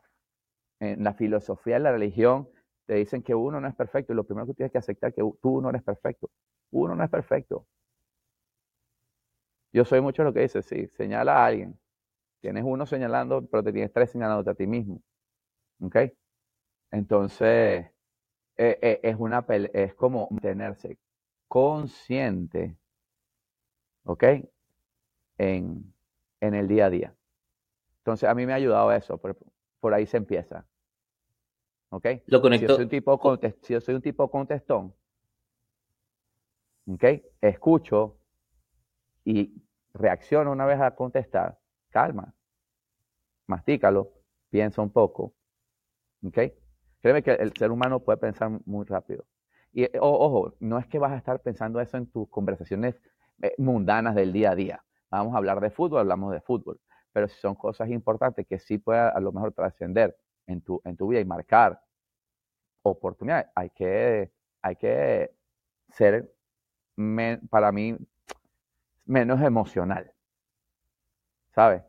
en 0.80 1.04
la 1.04 1.14
filosofía 1.14 1.78
y 1.78 1.82
la 1.82 1.92
religión, 1.92 2.50
te 2.86 2.96
dicen 2.96 3.24
que 3.24 3.34
uno 3.36 3.62
no 3.62 3.68
es 3.68 3.76
perfecto, 3.76 4.14
y 4.14 4.16
lo 4.16 4.26
primero 4.26 4.48
que 4.48 4.54
tienes 4.56 4.72
que 4.72 4.78
aceptar 4.80 5.10
es 5.10 5.16
que 5.16 5.24
tú 5.42 5.62
no 5.62 5.70
eres 5.70 5.84
perfecto. 5.84 6.30
Uno 6.72 6.96
no 6.96 7.04
es 7.04 7.10
perfecto. 7.10 7.66
Yo 9.74 9.86
soy 9.86 10.02
mucho 10.02 10.24
lo 10.24 10.34
que 10.34 10.42
dice, 10.42 10.62
sí, 10.62 10.88
señala 10.98 11.38
a 11.38 11.46
alguien. 11.46 11.80
Tienes 12.42 12.64
uno 12.66 12.86
señalando, 12.86 13.46
pero 13.48 13.64
te 13.64 13.72
tienes 13.72 13.94
tres 13.94 14.12
señalando 14.12 14.50
a 14.52 14.56
ti 14.56 14.68
mismo. 14.68 15.02
¿Ok? 15.82 15.96
Entonces, 16.92 17.86
eh, 18.58 18.80
eh, 18.82 19.00
es, 19.04 19.16
una 19.18 19.46
es 19.48 19.96
como 19.96 20.30
tenerse 20.42 20.98
consciente 21.48 22.78
¿ok? 24.08 24.24
En, 25.38 25.94
el 26.40 26.68
día 26.68 26.86
a 26.88 26.90
día. 26.90 27.16
Entonces, 28.00 28.28
a 28.28 28.34
mí 28.34 28.46
me 28.46 28.54
ha 28.54 28.56
ayudado 28.56 28.92
eso, 28.92 29.18
por, 29.18 29.38
por 29.80 29.94
ahí 29.94 30.08
se 30.08 30.18
empieza. 30.18 30.66
¿Ok? 31.90 32.06
Lo 32.26 32.42
conecto. 32.42 32.66
Si 32.66 32.70
yo 32.70 32.76
soy 32.76 32.84
un 32.84 32.90
tipo, 32.90 33.40
si 33.62 33.74
yo 33.74 33.82
soy 33.82 33.96
un 33.96 34.02
tipo 34.02 34.30
contestón, 34.32 34.94
¿ok? 36.88 37.04
Escucho 37.42 38.18
y 39.26 39.62
reacciono 39.94 40.52
una 40.52 40.66
vez 40.66 40.80
a 40.80 40.96
contestar, 40.96 41.60
calma, 41.90 42.34
mastícalo, 43.46 44.14
piensa 44.50 44.82
un 44.82 44.90
poco, 44.90 45.34
¿ok? 46.26 46.40
Créeme 47.02 47.24
que 47.24 47.32
el 47.32 47.54
ser 47.54 47.72
humano 47.72 48.00
puede 48.00 48.18
pensar 48.18 48.52
muy 48.66 48.86
rápido. 48.86 49.26
Y 49.74 49.86
ojo, 50.00 50.56
no 50.60 50.80
es 50.80 50.88
que 50.88 50.98
vas 50.98 51.12
a 51.12 51.18
estar 51.18 51.42
pensando 51.42 51.80
eso 51.82 51.98
en 51.98 52.08
tus 52.08 52.30
conversaciones 52.30 52.96
eh, 52.96 53.00
mundanas 53.58 54.16
del 54.16 54.34
día 54.34 54.52
a 54.52 54.56
día. 54.56 54.84
Vamos 55.10 55.34
a 55.34 55.38
hablar 55.38 55.60
de 55.62 55.70
fútbol, 55.72 56.00
hablamos 56.02 56.34
de 56.34 56.42
fútbol. 56.42 56.80
Pero 57.12 57.28
si 57.28 57.40
son 57.40 57.56
cosas 57.56 57.90
importantes 57.90 58.46
que 58.48 58.60
sí 58.60 58.78
puedan 58.78 59.16
a 59.16 59.20
lo 59.20 59.32
mejor 59.32 59.54
trascender 59.54 60.18
en 60.46 60.62
tu, 60.62 60.82
en 60.86 60.98
tu 60.98 61.08
vida 61.08 61.22
y 61.22 61.26
marcar 61.26 61.82
oportunidades, 62.84 63.48
hay 63.56 63.70
que, 63.72 64.32
hay 64.62 64.76
que 64.76 65.32
ser, 65.90 66.32
para 67.50 67.72
mí, 67.72 67.98
menos 69.06 69.42
emocional. 69.42 70.12
¿sabes? 71.58 71.82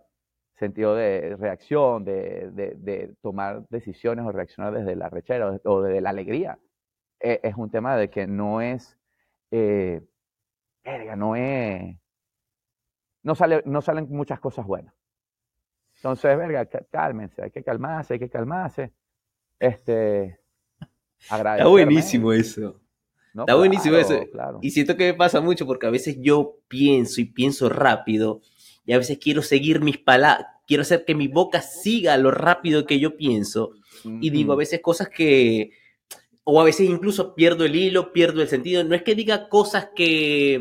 Sentido 0.55 0.95
de 0.95 1.37
reacción, 1.37 2.03
de, 2.03 2.51
de, 2.53 2.75
de 2.79 3.15
tomar 3.21 3.69
decisiones 3.69 4.25
o 4.25 4.33
reaccionar 4.33 4.73
desde 4.73 4.97
la 4.97 5.11
rechera 5.11 5.61
o 5.65 5.83
desde 5.83 6.01
la 6.01 6.09
alegría. 6.09 6.59
E, 7.21 7.39
es 7.43 7.55
un 7.55 7.71
tema 7.71 7.95
de 7.97 8.09
que 8.09 8.27
no 8.27 8.63
es, 8.63 8.99
eh, 9.51 10.01
no 11.17 11.37
es, 11.37 11.97
no, 13.23 13.35
sale, 13.35 13.63
no 13.67 13.81
salen 13.83 14.07
muchas 14.11 14.41
cosas 14.41 14.67
buenas. 14.67 14.95
Entonces, 15.97 16.37
verga, 16.37 16.67
cálmense, 16.91 17.43
hay 17.43 17.51
que 17.51 17.63
calmarse, 17.63 18.15
hay 18.15 18.21
que 18.21 18.31
calmarse. 18.31 18.93
Este, 19.59 20.39
Está 21.21 21.67
buenísimo 21.67 22.33
eso. 22.33 22.81
Está 23.35 23.55
buenísimo 23.55 23.97
eso. 23.97 24.21
Y 24.63 24.71
siento 24.71 24.97
que 24.97 25.13
me 25.13 25.15
pasa 25.15 25.41
mucho 25.41 25.67
porque 25.67 25.87
a 25.87 25.91
veces 25.91 26.17
yo 26.21 26.59
pienso 26.69 27.21
y 27.21 27.27
pienso 27.27 27.69
rápido 27.69 28.41
y 28.85 28.93
a 28.93 28.99
veces 28.99 29.19
quiero 29.19 29.43
seguir 29.43 29.81
mis 29.81 29.99
palabras, 29.99 30.47
quiero 30.67 30.83
hacer 30.83 31.05
que 31.05 31.15
mi 31.15 31.29
boca 31.29 31.61
siga 31.61 32.17
lo 32.17 32.31
rápido 32.31 32.87
que 32.87 32.99
yo 32.99 33.17
pienso 33.17 33.73
y 34.05 34.31
digo 34.31 34.53
a 34.53 34.57
veces 34.57 34.81
cosas 34.81 35.09
que, 35.09 35.73
o 36.51 36.63
a 36.63 36.65
veces 36.65 36.89
incluso 36.89 37.35
pierdo 37.35 37.67
el 37.67 37.77
hilo, 37.77 38.11
pierdo 38.11 38.41
el 38.41 38.49
sentido. 38.49 38.83
No 38.83 38.95
es 38.95 39.03
que 39.03 39.15
diga 39.15 39.51
cosas 39.51 39.91
que, 39.95 40.59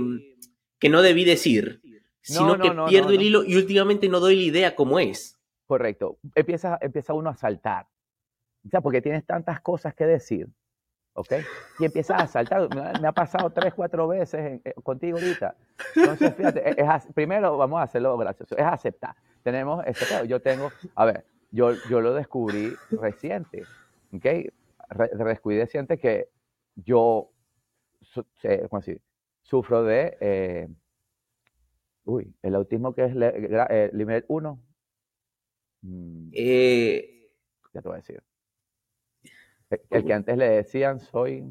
que 0.79 0.89
no 0.89 1.01
debí 1.01 1.23
decir, 1.23 1.81
sino 2.21 2.59
que 2.59 2.71
pierdo 2.89 3.11
el 3.11 3.21
hilo 3.21 3.45
y 3.45 3.55
últimamente 3.55 4.09
no 4.09 4.19
doy 4.19 4.35
la 4.35 4.41
idea 4.41 4.75
cómo 4.75 4.99
es. 4.99 5.39
Correcto. 5.65 6.19
Empieza, 6.35 6.77
empieza 6.81 7.13
uno 7.13 7.29
a 7.29 7.35
saltar. 7.35 7.87
O 8.65 8.69
sea, 8.69 8.81
porque 8.81 9.01
tienes 9.01 9.25
tantas 9.25 9.61
cosas 9.61 9.95
que 9.95 10.05
decir 10.05 10.49
¿ok? 11.13 11.31
Y 11.79 11.85
empiezas 11.85 12.21
a 12.21 12.27
saltar. 12.27 12.67
Me 13.01 13.07
ha 13.07 13.13
pasado 13.13 13.49
tres, 13.49 13.73
cuatro 13.73 14.09
veces 14.09 14.59
eh, 14.65 14.73
contigo 14.83 15.17
ahorita. 15.17 15.55
Entonces, 15.95 16.35
fíjate, 16.35 16.81
es, 16.81 17.07
primero 17.13 17.55
vamos 17.55 17.79
a 17.79 17.83
hacerlo 17.83 18.17
gracioso, 18.17 18.57
es 18.57 18.65
aceptar. 18.65 19.15
Tenemos 19.41 19.85
este 19.87 20.27
yo 20.27 20.41
tengo, 20.41 20.69
a 20.95 21.05
ver, 21.05 21.23
yo, 21.49 21.71
yo 21.89 22.01
lo 22.01 22.13
descubrí 22.13 22.75
reciente, 22.91 23.63
¿ok? 24.13 24.51
Descubrí 24.89 25.59
reciente 25.59 25.97
que 25.97 26.29
yo, 26.75 27.31
¿cómo 28.69 28.79
decir? 28.79 29.01
Sufro 29.41 29.83
de, 29.83 30.17
eh, 30.19 30.67
uy, 32.05 32.33
el 32.41 32.55
autismo 32.55 32.93
que 32.93 33.05
es 33.05 33.13
eh, 33.15 33.91
nivel 33.93 34.25
1. 34.27 34.63
Mm, 35.81 36.29
ya 36.31 37.81
te 37.81 37.87
voy 37.87 37.93
a 37.93 37.97
decir. 37.97 38.23
El 39.89 40.05
que 40.05 40.13
antes 40.13 40.37
le 40.37 40.49
decían 40.49 40.99
soy. 40.99 41.43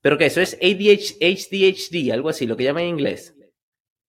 ¿Pero 0.00 0.16
qué? 0.16 0.26
¿Eso 0.26 0.40
es 0.40 0.54
ADHD, 0.54 2.12
algo 2.12 2.28
así, 2.28 2.46
lo 2.46 2.56
que 2.56 2.64
llaman 2.64 2.84
en 2.84 2.90
inglés? 2.90 3.36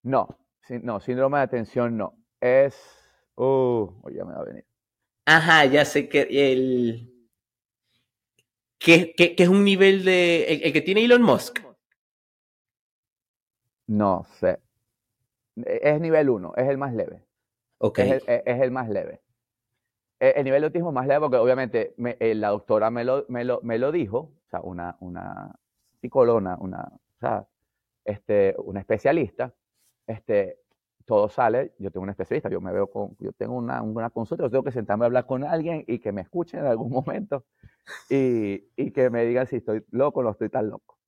No, 0.03 0.39
no, 0.69 0.99
síndrome 0.99 1.39
de 1.39 1.43
atención 1.43 1.97
no. 1.97 2.15
Es. 2.39 2.75
Uh, 3.35 3.89
ya 4.11 4.23
me 4.23 4.33
va 4.33 4.41
a 4.41 4.45
venir. 4.45 4.65
Ajá, 5.25 5.65
ya 5.65 5.85
sé 5.85 6.07
que 6.07 6.27
el. 6.29 7.18
¿Qué, 8.79 9.13
es 9.37 9.47
un 9.47 9.63
nivel 9.63 10.05
de. 10.05 10.45
El, 10.63 10.73
que 10.73 10.81
tiene 10.81 11.03
Elon 11.03 11.21
Musk? 11.21 11.59
No 13.87 14.25
sé. 14.39 14.59
Es 15.65 15.99
nivel 15.99 16.29
1, 16.29 16.53
es 16.55 16.69
el 16.69 16.77
más 16.77 16.93
leve. 16.93 17.25
Ok. 17.79 17.99
es 17.99 18.61
el 18.61 18.71
más 18.71 18.89
leve. 18.89 19.21
Eh, 20.19 20.33
el 20.35 20.43
nivel 20.43 20.61
de 20.61 20.67
autismo 20.67 20.91
más 20.91 21.07
leve, 21.07 21.21
porque 21.21 21.37
obviamente 21.37 21.95
eh, 22.19 22.35
la 22.35 22.49
doctora 22.49 22.91
me 22.91 23.03
lo, 23.03 23.25
me, 23.29 23.45
lo, 23.45 23.61
me 23.63 23.79
lo, 23.79 23.91
dijo, 23.91 24.17
o 24.17 24.49
sea, 24.49 24.61
una, 24.61 24.97
una 24.99 25.55
psicóloga, 26.01 26.57
una, 26.59 26.83
o 26.83 27.19
sea, 27.19 27.47
este, 28.03 28.53
una 28.57 28.81
especialista, 28.81 29.53
este, 30.07 30.59
todo 31.09 31.27
sale, 31.27 31.73
yo 31.79 31.89
tengo 31.89 32.03
un 32.03 32.11
especialista, 32.11 32.49
yo 32.49 32.61
me 32.61 32.71
veo 32.71 32.85
con, 32.85 33.17
yo 33.19 33.31
tengo 33.31 33.55
una, 33.55 33.81
una 33.81 34.11
consulta, 34.11 34.43
yo 34.43 34.51
tengo 34.51 34.63
que 34.63 34.71
sentarme 34.71 35.05
a 35.05 35.07
hablar 35.07 35.25
con 35.25 35.43
alguien 35.43 35.83
y 35.87 35.97
que 35.97 36.11
me 36.11 36.21
escuchen 36.21 36.59
en 36.59 36.67
algún 36.67 36.91
momento 36.91 37.45
y, 38.11 38.63
y 38.75 38.91
que 38.91 39.09
me 39.09 39.25
digan 39.25 39.47
si 39.47 39.55
estoy 39.55 39.83
loco 39.89 40.19
o 40.19 40.23
no 40.23 40.29
estoy 40.29 40.49
tan 40.49 40.69
loco. 40.69 40.99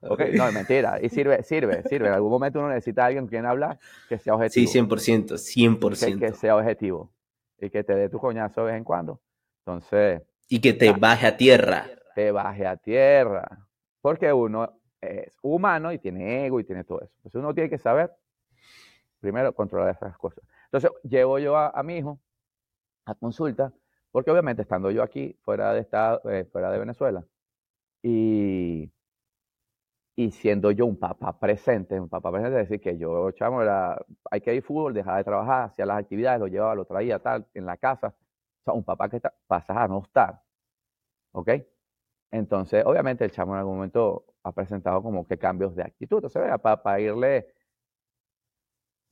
Okay. 0.00 0.32
No, 0.32 0.48
es 0.48 0.54
mentira. 0.54 0.98
Y 1.00 1.08
sirve, 1.08 1.44
sirve, 1.44 1.84
sirve. 1.84 2.08
En 2.08 2.14
algún 2.14 2.30
momento 2.30 2.58
uno 2.58 2.68
necesita 2.68 3.04
a 3.04 3.06
alguien 3.06 3.24
con 3.24 3.30
quien 3.30 3.46
hablar 3.46 3.78
que 4.08 4.18
sea 4.18 4.34
objetivo. 4.34 4.66
Sí, 4.68 4.78
100%, 4.80 5.78
100%. 5.78 6.18
que 6.18 6.32
sea 6.32 6.56
objetivo 6.56 7.12
y 7.60 7.70
que 7.70 7.84
te 7.84 7.94
dé 7.94 8.08
tu 8.08 8.18
coñazo 8.18 8.62
de 8.62 8.72
vez 8.72 8.76
en 8.76 8.84
cuando. 8.84 9.20
Entonces. 9.64 10.20
Y 10.48 10.60
que 10.60 10.72
te 10.72 10.90
baje 10.90 11.28
a 11.28 11.36
tierra. 11.36 11.86
Te 12.16 12.32
baje 12.32 12.66
a 12.66 12.76
tierra. 12.76 13.68
Porque 14.02 14.32
uno 14.32 14.80
es 15.00 15.38
humano 15.42 15.92
y 15.92 16.00
tiene 16.00 16.44
ego 16.44 16.58
y 16.58 16.64
tiene 16.64 16.82
todo 16.82 17.00
eso. 17.02 17.14
Entonces 17.18 17.38
uno 17.38 17.54
tiene 17.54 17.70
que 17.70 17.78
saber, 17.78 18.10
primero, 19.24 19.54
controlar 19.54 19.90
esas 19.94 20.16
cosas. 20.18 20.44
Entonces 20.66 20.90
llevo 21.02 21.38
yo 21.38 21.56
a, 21.56 21.82
mi 21.82 21.98
hijo 21.98 22.20
a 23.06 23.14
consulta, 23.14 23.72
porque 24.10 24.30
obviamente 24.30 24.62
estando 24.62 24.90
yo 24.90 25.02
aquí, 25.02 25.36
fuera 25.42 25.72
de, 25.72 25.80
estado, 25.80 26.20
eh, 26.30 26.44
fuera 26.52 26.70
de 26.70 26.78
Venezuela, 26.78 27.24
y, 28.02 28.92
y 30.16 30.30
siendo 30.30 30.70
yo 30.72 30.86
un 30.86 30.98
papá 30.98 31.38
presente, 31.38 31.98
un 31.98 32.08
papá 32.08 32.30
presente, 32.32 32.60
es 32.60 32.68
decir, 32.68 32.80
que 32.82 32.98
yo, 32.98 33.30
chamo, 33.32 33.62
era, 33.62 33.98
hay 34.30 34.40
que 34.42 34.54
ir 34.54 34.62
fútbol, 34.62 34.94
dejaba 34.94 35.18
de 35.18 35.24
trabajar, 35.24 35.64
hacía 35.70 35.86
las 35.86 35.98
actividades, 35.98 36.40
lo 36.40 36.46
llevaba, 36.48 36.74
lo 36.74 36.84
traía, 36.84 37.18
tal, 37.18 37.46
en 37.54 37.66
la 37.66 37.76
casa. 37.78 38.14
O 38.60 38.64
sea, 38.64 38.74
un 38.74 38.84
papá 38.84 39.08
que 39.08 39.16
está, 39.16 39.34
pasas 39.46 39.76
a 39.76 39.88
no 39.88 40.02
estar. 40.02 40.42
¿Ok? 41.32 41.50
Entonces, 42.30 42.84
obviamente, 42.84 43.24
el 43.24 43.30
chamo 43.30 43.54
en 43.54 43.60
algún 43.60 43.76
momento 43.76 44.26
ha 44.42 44.52
presentado 44.52 45.02
como 45.02 45.26
que 45.26 45.38
cambios 45.38 45.74
de 45.76 45.82
actitud. 45.84 46.18
Entonces, 46.18 46.42
vea, 46.42 46.58
para, 46.58 47.00
irle, 47.00 47.53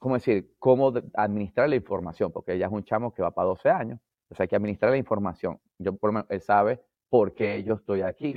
¿cómo 0.03 0.17
decir? 0.17 0.55
Cómo 0.59 0.93
administrar 1.15 1.69
la 1.69 1.77
información, 1.77 2.33
porque 2.33 2.55
ella 2.55 2.67
es 2.67 2.73
un 2.73 2.85
chamo 2.85 3.15
que 3.15 3.23
va 3.23 3.31
para 3.31 3.49
12 3.49 3.71
años. 3.71 4.01
Entonces, 4.25 4.41
hay 4.41 4.49
que 4.49 4.57
administrar 4.57 4.91
la 4.91 4.99
información. 4.99 5.61
Yo, 5.79 5.97
por 5.97 6.09
lo 6.11 6.15
menos, 6.15 6.31
él 6.31 6.41
sabe 6.41 6.81
por 7.09 7.35
qué 7.35 7.63
yo 7.63 7.75
estoy 7.75 8.03
aquí, 8.03 8.35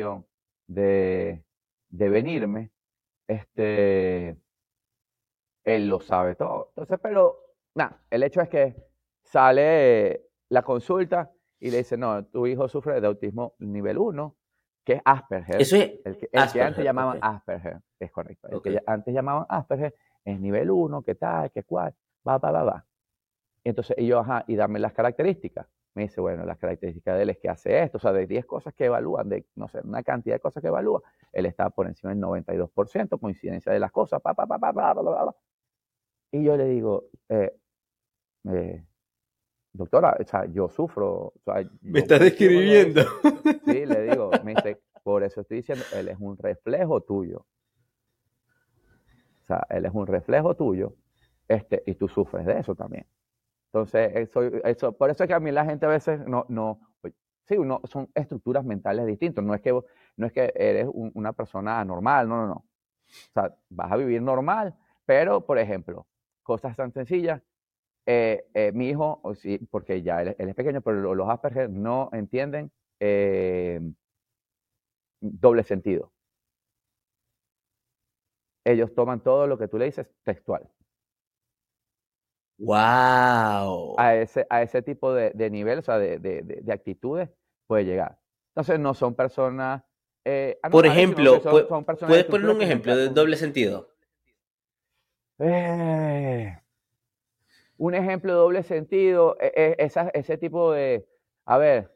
de 0.68 1.45
de 1.89 2.09
venirme, 2.09 2.72
este, 3.28 4.38
él 5.63 5.88
lo 5.88 5.99
sabe 6.01 6.36
todo. 6.36 6.70
Entonces, 6.70 6.99
pero, 7.01 7.38
nada, 7.74 8.05
el 8.09 8.24
hecho 8.24 8.41
es 8.41 8.49
que 8.49 8.76
sale 9.24 10.30
la 10.49 10.61
consulta 10.63 11.32
y 11.59 11.72
le 11.72 11.78
dice, 11.78 11.97
no, 11.97 12.26
tu 12.26 12.47
hijo 12.47 12.68
sufre 12.68 12.99
de 12.99 13.07
autismo 13.07 13.55
nivel 13.59 13.97
1, 13.97 14.36
que 14.84 14.93
es 14.93 15.01
Asperger. 15.05 15.61
Eso 15.61 15.78
es 15.78 15.99
el 16.03 16.18
que, 16.18 16.30
antes 16.34 16.84
llamaban 16.84 17.20
Asperger, 17.22 17.82
es 17.99 18.11
correcto. 18.11 18.49
El 18.49 18.61
que 18.61 18.80
antes 18.86 19.13
llamaban 19.13 19.45
Asperger 19.49 19.95
es 20.26 20.39
nivel 20.39 20.71
1, 20.71 21.01
que 21.03 21.15
tal, 21.15 21.51
que 21.51 21.63
cual, 21.63 21.93
va, 22.28 22.38
va, 22.38 22.51
va, 22.51 22.63
va. 22.63 22.86
Entonces, 23.63 23.95
ellos, 23.97 24.21
ajá, 24.21 24.43
y 24.47 24.55
dame 24.55 24.80
las 24.80 24.93
características 24.93 25.67
me 25.95 26.03
dice, 26.03 26.19
bueno, 26.19 26.45
las 26.45 26.57
características 26.57 27.15
de 27.15 27.23
él 27.23 27.30
es 27.30 27.38
que 27.38 27.49
hace 27.49 27.82
esto, 27.82 27.97
o 27.97 28.01
sea, 28.01 28.11
de 28.11 28.28
10 28.28 28.45
cosas 28.45 28.73
que 28.73 28.86
evalúan, 28.86 29.30
de, 29.30 29.45
no 29.55 29.69
sé, 29.69 29.80
una 29.82 30.03
cantidad 30.03 30.36
de 30.36 30.41
cosas 30.41 30.61
que 30.61 30.67
evalúa, 30.67 31.01
él 31.32 31.45
está 31.45 31.69
por 31.69 31.88
encima 31.88 32.13
del 32.13 32.21
92%, 32.21 33.17
coincidencia 33.19 33.71
de 33.71 33.80
las 33.80 33.91
cosas, 33.91 34.21
pa, 34.21 34.34
pa, 34.34 34.45
pa, 34.45 34.59
pa, 34.59 34.73
pa, 34.73 34.93
pa, 34.93 35.03
pa, 35.03 35.36
Y 36.32 36.43
yo 36.43 36.57
le 36.57 36.65
digo, 36.65 37.05
eh, 37.30 37.55
eh, 38.51 38.86
doctora, 39.71 40.17
o 40.19 40.23
sea, 40.26 40.45
yo 40.45 40.67
sufro. 40.69 41.13
O 41.13 41.34
sea, 41.45 41.63
me 41.82 41.99
estás 41.99 42.19
describiendo. 42.19 43.01
Sí, 43.65 43.86
le 43.86 44.03
digo, 44.03 44.32
me 44.43 44.53
dice, 44.53 44.82
por 45.01 45.23
eso 45.23 45.41
estoy 45.41 45.57
diciendo, 45.57 45.86
él 45.93 46.09
es 46.09 46.17
un 46.19 46.38
reflejo 46.38 47.01
tuyo. 47.01 47.45
O 49.46 49.48
sea, 49.48 49.66
él 49.70 49.86
es 49.86 49.91
un 49.93 50.08
reflejo 50.08 50.56
tuyo, 50.56 50.96
este, 51.48 51.84
y 51.86 51.96
tú 51.96 52.08
sufres 52.08 52.46
de 52.46 52.60
eso 52.60 52.74
también. 52.76 53.06
Entonces, 53.68 54.12
eso, 54.16 54.41
eso, 54.41 54.93
por 54.93 55.12
eso 55.12 55.24
es 55.24 55.28
que 55.28 55.34
a 55.36 55.39
mí 55.39 55.52
la 55.52 55.66
gente 55.66 55.86
a 55.86 55.89
veces 55.89 56.26
no, 56.28 56.46
no, 56.50 56.80
sí, 57.48 57.58
uno, 57.58 57.82
son 57.86 58.10
estructuras 58.16 58.66
mentales 58.66 59.06
distintas. 59.06 59.43
No 59.43 59.54
es 59.54 59.62
que, 59.62 59.72
no 60.18 60.28
es 60.28 60.34
que 60.34 60.52
eres 60.56 60.88
una 60.91 61.34
persona 61.34 61.80
anormal, 61.80 62.28
no, 62.28 62.38
no, 62.38 62.48
no. 62.48 62.54
O 62.56 63.34
sea, 63.34 63.56
vas 63.70 63.91
a 63.91 63.98
vivir 63.98 64.22
normal, 64.22 64.76
pero, 65.06 65.46
por 65.46 65.60
ejemplo, 65.60 66.08
cosas 66.43 66.76
tan 66.76 66.91
sencillas. 66.91 67.41
Eh, 68.08 68.48
eh, 68.54 68.72
mi 68.74 68.89
hijo, 68.89 69.22
sí, 69.36 69.60
porque 69.72 70.02
ya 70.02 70.22
él, 70.22 70.36
es 70.38 70.56
pequeño, 70.56 70.82
pero 70.82 71.16
los 71.16 71.30
Asperger 71.30 71.70
no 71.70 72.10
entienden 72.14 72.72
eh, 73.00 73.80
doble 75.22 75.64
sentido. 75.64 76.12
Ellos 78.66 78.93
toman 78.95 79.22
todo 79.22 79.45
lo 79.47 79.57
que 79.57 79.68
tú 79.68 79.78
le 79.78 79.86
dices 79.86 80.07
textual. 80.24 80.68
¡Wow! 82.57 83.95
A 83.97 84.16
ese, 84.16 84.47
a 84.49 84.61
ese 84.61 84.82
tipo 84.82 85.13
de, 85.13 85.32
de 85.32 85.49
nivel, 85.49 85.80
o 85.80 85.82
sea, 85.82 85.99
de, 85.99 86.20
de, 86.20 86.41
de, 86.41 86.74
actitudes 86.74 87.30
puede 87.68 87.86
llegar. 87.86 88.18
Entonces, 88.49 88.80
no 88.80 88.93
son 88.93 89.13
personas. 89.13 89.84
Eh, 90.24 90.57
Por 90.72 90.86
ejemplo, 90.86 91.41
¿puedes 91.41 92.26
poner 92.26 92.49
un 92.49 92.61
ejemplo 92.61 92.95
de 92.95 93.09
doble 93.09 93.38
sentido? 93.38 93.89
Eh, 95.38 96.57
un 97.78 97.93
ejemplo 97.93 98.32
de 98.32 98.39
doble 98.39 98.63
sentido, 98.63 99.38
e, 99.39 99.51
e, 99.55 99.86
esa, 99.86 100.09
ese 100.13 100.38
tipo 100.38 100.72
de. 100.72 101.05
A 101.45 101.57
ver, 101.57 101.95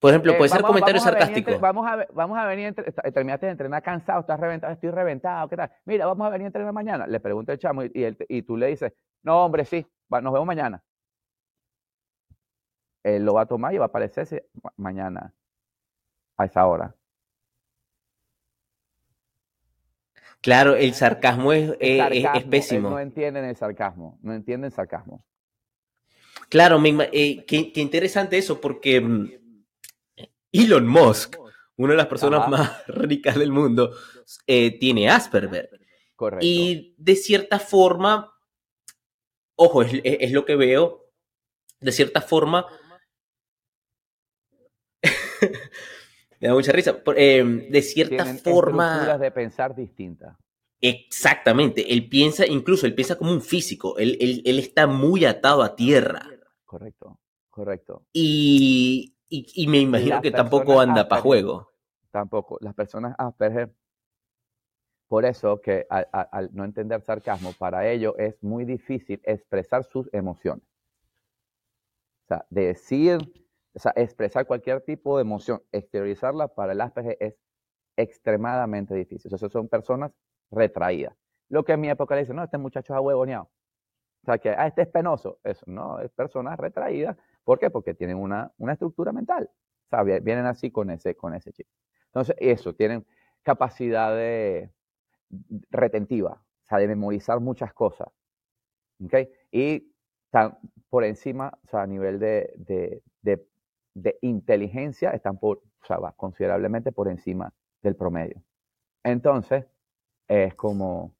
por 0.00 0.10
ejemplo, 0.10 0.32
eh, 0.32 0.36
puede 0.38 0.48
ser 0.48 0.62
comentario 0.62 0.98
sarcástico. 1.00 1.58
vamos, 1.60 1.86
a, 1.86 2.06
vamos 2.14 2.38
a 2.38 2.46
venir, 2.46 2.74
terminaste 3.12 3.46
de 3.46 3.52
entrenar 3.52 3.82
cansado, 3.82 4.20
estás 4.20 4.40
reventado, 4.40 4.72
estoy 4.72 4.90
reventado, 4.90 5.46
¿qué 5.48 5.56
tal? 5.56 5.70
Mira, 5.84 6.06
vamos 6.06 6.26
a 6.26 6.30
venir 6.30 6.46
a 6.46 6.48
entrenar 6.48 6.72
mañana. 6.72 7.06
Le 7.06 7.20
pregunta 7.20 7.52
el 7.52 7.58
chamo 7.58 7.84
y, 7.84 7.92
y, 8.28 8.42
tú 8.42 8.56
le 8.56 8.68
dices, 8.68 8.94
no, 9.22 9.44
hombre, 9.44 9.66
sí, 9.66 9.86
nos 10.08 10.32
vemos 10.32 10.46
mañana. 10.46 10.82
Él 13.02 13.24
lo 13.24 13.34
va 13.34 13.42
a 13.42 13.46
tomar 13.46 13.74
y 13.74 13.78
va 13.78 13.84
a 13.84 13.88
aparecerse 13.88 14.46
mañana 14.76 15.34
a 16.38 16.44
esa 16.46 16.66
hora. 16.66 16.94
Claro, 20.40 20.76
el 20.76 20.94
sarcasmo 20.94 21.52
es, 21.52 21.76
es, 21.78 22.44
pésimo. 22.44 22.88
No 22.88 22.98
entienden 22.98 23.44
el 23.44 23.56
sarcasmo, 23.56 24.18
no 24.22 24.32
entienden 24.32 24.66
el 24.66 24.72
sarcasmo. 24.72 25.22
Claro, 26.48 26.82
eh, 27.12 27.44
qué, 27.46 27.72
interesante 27.76 28.38
eso, 28.38 28.60
porque 28.60 29.00
mm, 29.00 29.39
Elon 30.52 30.86
Musk, 30.86 31.36
una 31.76 31.92
de 31.92 31.96
las 31.96 32.06
personas 32.06 32.48
más 32.48 32.84
ricas 32.88 33.36
del 33.38 33.52
mundo, 33.52 33.94
eh, 34.46 34.78
tiene 34.78 35.08
Asperger. 35.08 35.80
Correcto. 36.14 36.44
Y 36.46 36.94
de 36.98 37.16
cierta 37.16 37.58
forma, 37.58 38.34
ojo, 39.56 39.82
es, 39.82 40.32
lo 40.32 40.44
que 40.44 40.56
veo, 40.56 41.10
de 41.80 41.92
cierta 41.92 42.20
forma, 42.20 42.66
me 46.40 46.48
da 46.48 46.52
mucha 46.52 46.72
risa, 46.72 47.02
eh, 47.16 47.66
de 47.70 47.82
cierta 47.82 48.26
forma... 48.36 49.16
de 49.16 49.30
pensar 49.30 49.74
distintas. 49.74 50.36
Exactamente, 50.82 51.92
él 51.92 52.08
piensa, 52.08 52.46
incluso 52.46 52.86
él 52.86 52.94
piensa 52.94 53.16
como 53.16 53.32
un 53.32 53.42
físico, 53.42 53.98
él, 53.98 54.16
él, 54.44 54.58
está 54.58 54.86
muy 54.86 55.26
atado 55.26 55.62
a 55.62 55.76
tierra. 55.76 56.26
Correcto, 56.64 57.18
correcto. 57.50 58.06
Y, 58.14 59.14
y, 59.30 59.66
me 59.68 59.78
imagino 59.78 60.20
que 60.20 60.30
tampoco 60.30 60.80
anda 60.80 61.08
para 61.08 61.22
juego. 61.22 61.70
Tampoco, 62.10 62.58
las 62.60 62.74
personas 62.74 63.14
Asperger 63.16 63.72
por 65.10 65.24
eso 65.24 65.60
que 65.60 65.88
al, 65.90 66.50
no 66.52 66.64
entender 66.64 67.02
sarcasmo, 67.02 67.52
para 67.58 67.88
ellos 67.88 68.14
es 68.16 68.40
muy 68.44 68.64
difícil 68.64 69.20
expresar 69.24 69.82
sus 69.82 70.08
emociones. 70.12 70.64
O 72.22 72.28
sea, 72.28 72.46
decir, 72.48 73.18
o 73.74 73.78
sea, 73.80 73.92
expresar 73.96 74.46
cualquier 74.46 74.82
tipo 74.82 75.16
de 75.16 75.22
emoción, 75.22 75.64
exteriorizarla 75.72 76.46
para 76.46 76.74
el 76.74 76.80
Asperger 76.80 77.16
es 77.18 77.34
extremadamente 77.96 78.94
difícil. 78.94 79.34
O 79.34 79.36
sea, 79.36 79.48
son 79.48 79.66
personas 79.66 80.12
retraídas. 80.48 81.16
Lo 81.48 81.64
que 81.64 81.72
en 81.72 81.80
mi 81.80 81.90
época 81.90 82.14
le 82.14 82.20
dicen, 82.20 82.36
no, 82.36 82.44
este 82.44 82.58
muchacho 82.58 82.92
es 82.92 82.96
ahuevoneado. 82.96 83.50
O 84.22 84.26
sea, 84.26 84.38
que, 84.38 84.50
ah, 84.50 84.68
este 84.68 84.82
es 84.82 84.88
penoso. 84.88 85.40
Eso, 85.42 85.64
no, 85.66 85.98
es 85.98 86.12
personas 86.12 86.56
retraídas. 86.56 87.16
¿Por 87.44 87.58
qué? 87.58 87.70
Porque 87.70 87.94
tienen 87.94 88.16
una, 88.16 88.52
una 88.58 88.72
estructura 88.72 89.12
mental. 89.12 89.50
O 89.86 89.88
sea, 89.88 90.02
vienen 90.02 90.46
así 90.46 90.70
con 90.70 90.90
ese, 90.90 91.16
con 91.16 91.34
ese 91.34 91.52
chip. 91.52 91.66
Entonces, 92.06 92.36
eso, 92.38 92.74
tienen 92.74 93.06
capacidad 93.42 94.14
de, 94.14 94.70
retentiva, 95.70 96.42
o 96.64 96.66
sea, 96.66 96.78
de 96.78 96.88
memorizar 96.88 97.40
muchas 97.40 97.72
cosas. 97.72 98.08
¿okay? 99.04 99.30
Y 99.50 99.92
están 100.26 100.58
por 100.88 101.04
encima, 101.04 101.58
o 101.64 101.68
sea, 101.68 101.82
a 101.82 101.86
nivel 101.86 102.18
de, 102.18 102.52
de, 102.56 103.02
de, 103.94 104.18
inteligencia, 104.22 105.10
están 105.10 105.38
por, 105.38 105.58
o 105.58 105.86
sea, 105.86 105.98
considerablemente 106.16 106.92
por 106.92 107.08
encima 107.08 107.52
del 107.82 107.96
promedio. 107.96 108.42
Entonces, 109.02 109.66
es 110.28 110.54
como, 110.54 111.14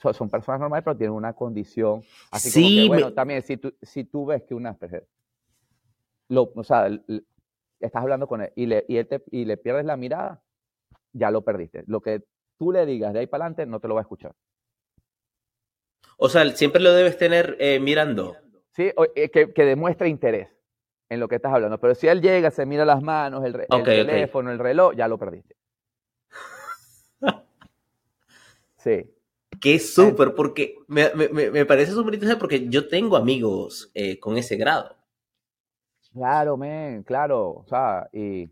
son, 0.00 0.28
personas 0.28 0.60
normales, 0.60 0.84
pero 0.84 0.96
tienen 0.96 1.14
una 1.14 1.32
condición, 1.32 2.02
así 2.30 2.50
como 2.50 2.66
que, 2.66 2.88
bueno, 2.88 3.14
también 3.14 3.42
si 3.42 3.56
tú, 3.56 3.74
si 3.82 4.04
tú 4.04 4.26
ves 4.26 4.42
que 4.42 4.54
una 4.54 4.74
lo, 6.28 6.52
o 6.54 6.64
sea, 6.64 6.88
estás 7.80 8.02
hablando 8.02 8.26
con 8.26 8.42
él 8.42 8.52
y 8.56 8.66
le, 8.66 8.84
y, 8.88 8.96
él 8.96 9.06
te, 9.06 9.22
y 9.30 9.44
le 9.44 9.56
pierdes 9.56 9.84
la 9.84 9.96
mirada, 9.96 10.42
ya 11.12 11.30
lo 11.30 11.42
perdiste. 11.42 11.84
Lo 11.86 12.00
que 12.00 12.22
tú 12.58 12.72
le 12.72 12.86
digas 12.86 13.12
de 13.12 13.20
ahí 13.20 13.26
para 13.26 13.44
adelante, 13.44 13.66
no 13.66 13.80
te 13.80 13.88
lo 13.88 13.94
va 13.94 14.00
a 14.00 14.02
escuchar. 14.02 14.34
O 16.18 16.28
sea, 16.28 16.48
siempre 16.50 16.82
lo 16.82 16.92
debes 16.92 17.18
tener 17.18 17.56
eh, 17.60 17.78
mirando. 17.78 18.36
Sí, 18.72 18.90
eh, 19.14 19.30
que, 19.30 19.52
que, 19.52 19.64
demuestre 19.64 20.08
interés 20.08 20.48
en 21.08 21.20
lo 21.20 21.28
que 21.28 21.36
estás 21.36 21.52
hablando. 21.52 21.78
Pero 21.78 21.94
si 21.94 22.08
él 22.08 22.20
llega, 22.20 22.50
se 22.50 22.66
mira 22.66 22.84
las 22.84 23.02
manos, 23.02 23.44
el, 23.44 23.52
teléfono, 23.84 24.50
el 24.50 24.58
reloj, 24.58 24.94
ya 24.94 25.08
lo 25.08 25.18
perdiste. 25.18 25.56
sí. 28.76 29.12
Qué 29.60 29.78
súper, 29.78 30.34
porque 30.34 30.76
me, 30.86 31.10
me, 31.14 31.64
parece 31.64 31.92
súper 31.92 32.14
interesante 32.14 32.40
porque 32.40 32.68
yo 32.68 32.88
tengo 32.88 33.16
amigos 33.16 33.90
eh, 33.94 34.18
con 34.18 34.36
ese 34.36 34.56
grado. 34.56 34.94
Claro, 36.16 36.56
men, 36.56 37.02
claro. 37.02 37.50
O 37.50 37.64
sea, 37.68 38.08
y 38.12 38.50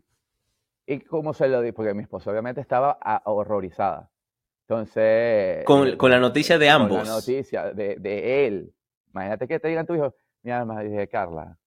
¿Y 0.87 0.99
cómo 1.01 1.33
se 1.33 1.47
lo 1.47 1.61
di? 1.61 1.71
Porque 1.71 1.93
mi 1.93 2.03
esposa 2.03 2.29
obviamente 2.29 2.61
estaba 2.61 2.99
horrorizada. 3.25 4.09
Entonces... 4.67 5.63
Con, 5.65 5.97
con, 5.97 6.11
la 6.11 6.19
noticia 6.19 6.57
de 6.57 6.69
ambos. 6.69 6.99
Con 6.99 7.07
la 7.07 7.13
noticia 7.15 7.71
de, 7.73 7.95
de 7.95 8.47
él. 8.47 8.73
Imagínate 9.11 9.47
que 9.47 9.59
te 9.59 9.67
digan 9.67 9.85
tu 9.85 9.95
hijo, 9.95 10.13
mi 10.43 10.51
alma, 10.51 10.81
dije, 10.81 11.07
Carla, 11.07 11.57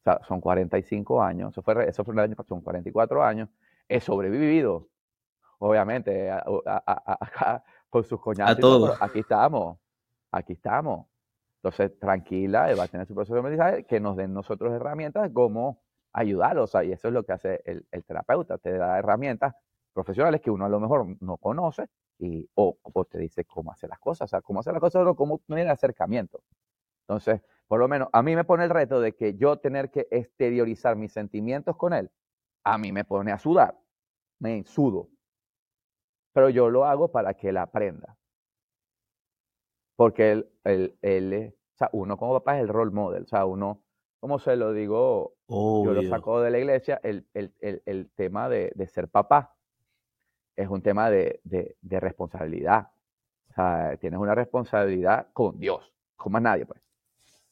o 0.00 0.02
sea, 0.02 0.20
son 0.28 0.40
45 0.40 1.22
años, 1.22 1.52
eso 1.52 1.62
fue, 1.62 1.88
eso 1.88 2.04
fue 2.04 2.12
el 2.12 2.20
año 2.20 2.36
son 2.46 2.60
44 2.60 3.24
años, 3.24 3.48
he 3.88 3.98
sobrevivido, 3.98 4.88
obviamente, 5.58 6.30
acá 6.30 7.64
con 7.88 8.04
sus 8.04 8.20
coñados. 8.20 8.58
A 8.58 8.60
todos. 8.60 8.98
Aquí 9.00 9.20
estamos, 9.20 9.78
aquí 10.30 10.52
estamos. 10.52 11.06
Entonces, 11.64 11.98
tranquila, 11.98 12.70
él 12.70 12.78
va 12.78 12.84
a 12.84 12.88
tener 12.88 13.06
su 13.06 13.14
proceso 13.14 13.32
de 13.32 13.40
aprendizaje, 13.40 13.84
que 13.84 13.98
nos 13.98 14.16
den 14.18 14.34
nosotros 14.34 14.70
herramientas 14.74 15.30
como 15.32 15.80
ayudarlos. 16.12 16.74
y 16.84 16.92
eso 16.92 17.08
es 17.08 17.14
lo 17.14 17.24
que 17.24 17.32
hace 17.32 17.62
el, 17.64 18.04
terapeuta, 18.04 18.58
te 18.58 18.76
da 18.76 18.98
herramientas 18.98 19.54
profesionales 19.94 20.42
que 20.42 20.50
uno 20.50 20.66
a 20.66 20.68
lo 20.68 20.78
mejor 20.78 21.16
no 21.22 21.38
conoce 21.38 21.86
y, 22.18 22.46
o, 22.54 22.76
te 23.10 23.16
dice 23.16 23.46
cómo 23.46 23.72
hacer 23.72 23.88
las 23.88 23.98
cosas, 23.98 24.26
o 24.26 24.28
sea, 24.28 24.42
cómo 24.42 24.60
hacer 24.60 24.74
las 24.74 24.80
cosas 24.80 25.06
o 25.06 25.16
cómo 25.16 25.38
tener 25.38 25.66
acercamiento. 25.70 26.42
Entonces, 27.08 27.40
por 27.66 27.80
lo 27.80 27.88
menos 27.88 28.08
a 28.12 28.22
mí 28.22 28.36
me 28.36 28.44
pone 28.44 28.64
el 28.64 28.70
reto 28.70 29.00
de 29.00 29.14
que 29.14 29.34
yo 29.34 29.56
tener 29.56 29.90
que 29.90 30.06
exteriorizar 30.10 30.96
mis 30.96 31.14
sentimientos 31.14 31.78
con 31.78 31.94
él, 31.94 32.10
a 32.62 32.76
mí 32.76 32.92
me 32.92 33.06
pone 33.06 33.32
a 33.32 33.38
sudar, 33.38 33.74
me 34.38 34.62
sudo. 34.64 35.08
Pero 36.34 36.50
yo 36.50 36.68
lo 36.68 36.84
hago 36.84 37.10
para 37.10 37.32
que 37.32 37.48
él 37.48 37.56
aprenda. 37.56 38.18
Porque 39.96 40.32
él, 40.32 40.50
él, 40.64 40.96
él, 41.02 41.54
o 41.74 41.76
sea, 41.76 41.90
uno 41.92 42.16
como 42.16 42.34
papá 42.34 42.56
es 42.56 42.62
el 42.62 42.68
role 42.68 42.90
model, 42.90 43.24
o 43.24 43.26
sea, 43.26 43.44
uno 43.46 43.84
como 44.24 44.38
se 44.38 44.56
lo 44.56 44.72
digo, 44.72 45.34
yo 45.48 45.92
lo 45.92 46.02
saco 46.04 46.40
de 46.40 46.50
la 46.50 46.58
iglesia, 46.58 46.98
el, 47.02 47.26
tema 48.16 48.48
de, 48.48 48.72
ser 48.86 49.08
papá 49.08 49.54
es 50.56 50.66
un 50.66 50.80
tema 50.80 51.10
de, 51.10 51.42
responsabilidad. 51.82 52.90
O 53.50 53.52
sea, 53.52 53.98
tienes 54.00 54.18
una 54.18 54.34
responsabilidad 54.34 55.28
con 55.34 55.58
Dios, 55.58 55.92
con 56.16 56.32
más 56.32 56.40
nadie, 56.40 56.64
pues. 56.64 56.80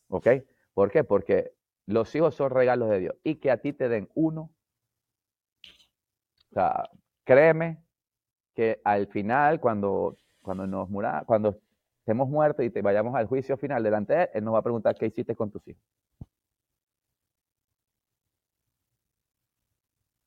¿Ok? 0.08 0.28
¿Por 0.72 0.90
qué? 0.90 1.04
Porque 1.04 1.52
los 1.84 2.14
hijos 2.14 2.36
son 2.36 2.48
regalos 2.48 2.88
de 2.88 3.00
Dios 3.00 3.16
y 3.22 3.34
que 3.34 3.50
a 3.50 3.58
ti 3.58 3.74
te 3.74 3.90
den 3.90 4.08
uno. 4.14 4.50
O 6.52 6.54
sea, 6.54 6.88
créeme 7.24 7.84
que 8.54 8.80
al 8.82 9.08
final, 9.08 9.60
cuando, 9.60 10.16
cuando 10.40 10.66
nos 10.66 10.88
mura, 10.88 11.24
cuando 11.26 11.58
estemos 12.02 12.28
muertos 12.28 12.64
y 12.64 12.70
te 12.70 12.82
vayamos 12.82 13.14
al 13.14 13.26
juicio 13.26 13.56
final 13.56 13.82
delante 13.82 14.12
de 14.14 14.22
él, 14.24 14.30
él 14.34 14.44
nos 14.44 14.54
va 14.54 14.58
a 14.58 14.62
preguntar 14.62 14.96
qué 14.96 15.06
hiciste 15.06 15.36
con 15.36 15.50
tus 15.50 15.66
hijos. 15.68 15.82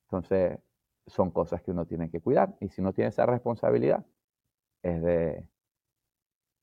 Entonces, 0.05 0.59
son 1.07 1.31
cosas 1.31 1.61
que 1.61 1.71
uno 1.71 1.85
tiene 1.85 2.09
que 2.09 2.21
cuidar. 2.21 2.55
Y 2.61 2.69
si 2.69 2.81
no 2.81 2.93
tiene 2.93 3.09
esa 3.09 3.25
responsabilidad, 3.25 4.05
es 4.83 5.01
de, 5.03 5.47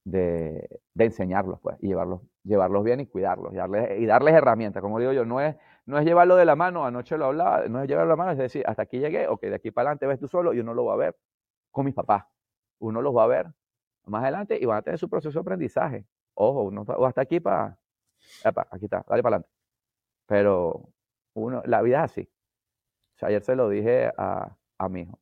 de, 0.05 0.81
enseñarlos, 0.97 1.61
pues, 1.61 1.77
y 1.81 1.89
llevarlos, 1.89 2.23
llevarlos 2.45 2.85
bien 2.85 3.01
y 3.01 3.07
cuidarlos, 3.07 3.53
y 3.53 3.57
darles, 3.57 4.01
y 4.01 4.07
darles 4.07 4.35
herramientas. 4.35 4.83
Como 4.83 4.99
digo 4.99 5.13
yo, 5.13 5.27
no 5.27 5.41
es, 5.41 5.57
no 5.87 5.99
es 5.99 6.07
llevarlo 6.07 6.37
de 6.37 6.47
la 6.47 6.57
mano, 6.57 6.87
anoche 6.87 7.19
lo 7.19 7.27
hablaba, 7.27 7.69
no 7.69 7.83
es 7.83 7.89
llevarlo 7.89 8.09
de 8.09 8.13
la 8.13 8.25
mano, 8.25 8.33
es 8.33 8.39
decir, 8.39 8.65
hasta 8.67 8.83
aquí 8.83 8.99
llegué, 8.99 9.29
ok, 9.29 9.43
de 9.43 9.55
aquí 9.57 9.71
para 9.71 9.91
adelante 9.91 10.07
ves 10.07 10.21
tú 10.21 10.29
solo, 10.29 10.55
y 10.55 10.61
uno 10.61 10.73
lo 10.75 10.87
va 10.87 10.95
a 10.95 10.97
ver 10.97 11.17
con 11.71 11.85
mis 11.85 11.95
papás. 11.95 12.25
Uno 12.79 13.03
los 13.03 13.15
va 13.15 13.25
a 13.25 13.27
ver 13.29 13.47
más 14.07 14.23
adelante 14.23 14.59
y 14.61 14.65
van 14.67 14.79
a 14.79 14.83
tener 14.83 14.99
su 14.99 15.09
proceso 15.09 15.39
de 15.39 15.41
aprendizaje. 15.41 16.07
Ojo, 16.35 16.63
uno, 16.65 16.83
o 16.83 17.07
hasta 17.07 17.23
aquí 17.23 17.41
para, 17.41 17.79
aquí 18.71 18.85
está, 18.87 19.05
dale 19.09 19.23
para 19.23 19.37
adelante. 19.37 19.49
Pero 20.27 20.91
uno, 21.35 21.63
la 21.67 21.83
vida 21.83 22.05
es 22.05 22.13
así 22.13 22.33
ayer 23.27 23.43
se 23.43 23.57
lo 23.57 23.69
dije 23.69 24.11
a, 24.17 24.57
a 24.79 24.89
mi 24.89 25.03
hijo. 25.03 25.19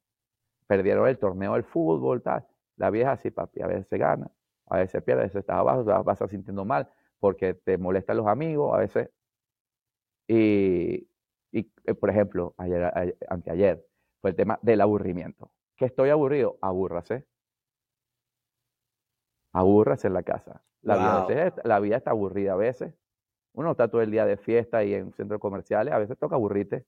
Perdieron 0.66 1.08
el 1.08 1.18
torneo 1.18 1.54
del 1.54 1.64
fútbol, 1.64 2.22
tal. 2.22 2.46
La 2.76 2.90
vieja 2.90 3.12
así, 3.12 3.30
papi, 3.30 3.62
a 3.62 3.66
veces 3.66 3.98
gana, 3.98 4.30
a 4.66 4.78
veces 4.78 5.02
pierde, 5.02 5.22
a 5.22 5.24
veces 5.24 5.40
estás 5.40 5.56
abajo, 5.56 5.84
te 5.84 5.90
vas 5.90 6.22
a 6.22 6.28
sintiendo 6.28 6.64
mal 6.64 6.88
porque 7.18 7.54
te 7.54 7.76
molestan 7.76 8.16
los 8.16 8.26
amigos, 8.26 8.74
a 8.74 8.78
veces. 8.78 9.10
Y, 10.26 11.08
y 11.52 11.70
eh, 11.84 11.94
por 11.94 12.08
ejemplo, 12.08 12.54
ayer, 12.56 12.90
anteayer, 13.28 13.84
fue 14.20 14.30
el 14.30 14.36
tema 14.36 14.58
del 14.62 14.80
aburrimiento. 14.80 15.50
Que 15.76 15.86
estoy 15.86 16.10
aburrido, 16.10 16.58
abúrrase. 16.62 17.26
Abúrrase 19.52 20.08
en 20.08 20.14
la 20.14 20.22
casa. 20.22 20.62
La, 20.82 21.26
vida, 21.26 21.54
la 21.64 21.80
vida 21.80 21.96
está 21.96 22.10
aburrida 22.10 22.52
a 22.52 22.56
veces. 22.56 22.94
Uno 23.52 23.72
está 23.72 23.88
todo 23.88 24.02
el 24.02 24.10
día 24.10 24.24
de 24.26 24.36
fiesta 24.36 24.84
y 24.84 24.94
en 24.94 25.12
centros 25.12 25.40
comerciales, 25.40 25.92
a 25.92 25.98
veces 25.98 26.18
toca 26.18 26.36
aburrirte. 26.36 26.86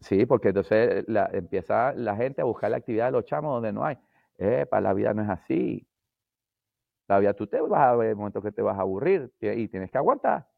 Sí, 0.00 0.26
porque 0.26 0.48
entonces 0.48 1.04
empieza 1.32 1.92
la 1.94 2.16
gente 2.16 2.40
a 2.42 2.44
buscar 2.44 2.70
la 2.70 2.76
actividad 2.76 3.06
de 3.06 3.12
los 3.12 3.24
chamos 3.24 3.52
donde 3.54 3.72
no 3.72 3.84
hay. 3.84 3.98
para 4.70 4.80
la 4.80 4.92
vida 4.94 5.14
no 5.14 5.22
es 5.22 5.28
así. 5.28 5.86
Todavía 7.06 7.34
tú 7.34 7.46
te 7.46 7.60
vas 7.60 7.80
a 7.82 7.96
ver 7.96 8.10
el 8.10 8.16
momento 8.16 8.42
que 8.42 8.52
te 8.52 8.62
vas 8.62 8.78
a 8.78 8.82
aburrir 8.82 9.32
y 9.40 9.68
tienes 9.68 9.90
que 9.90 9.98
aguantar. 9.98 10.48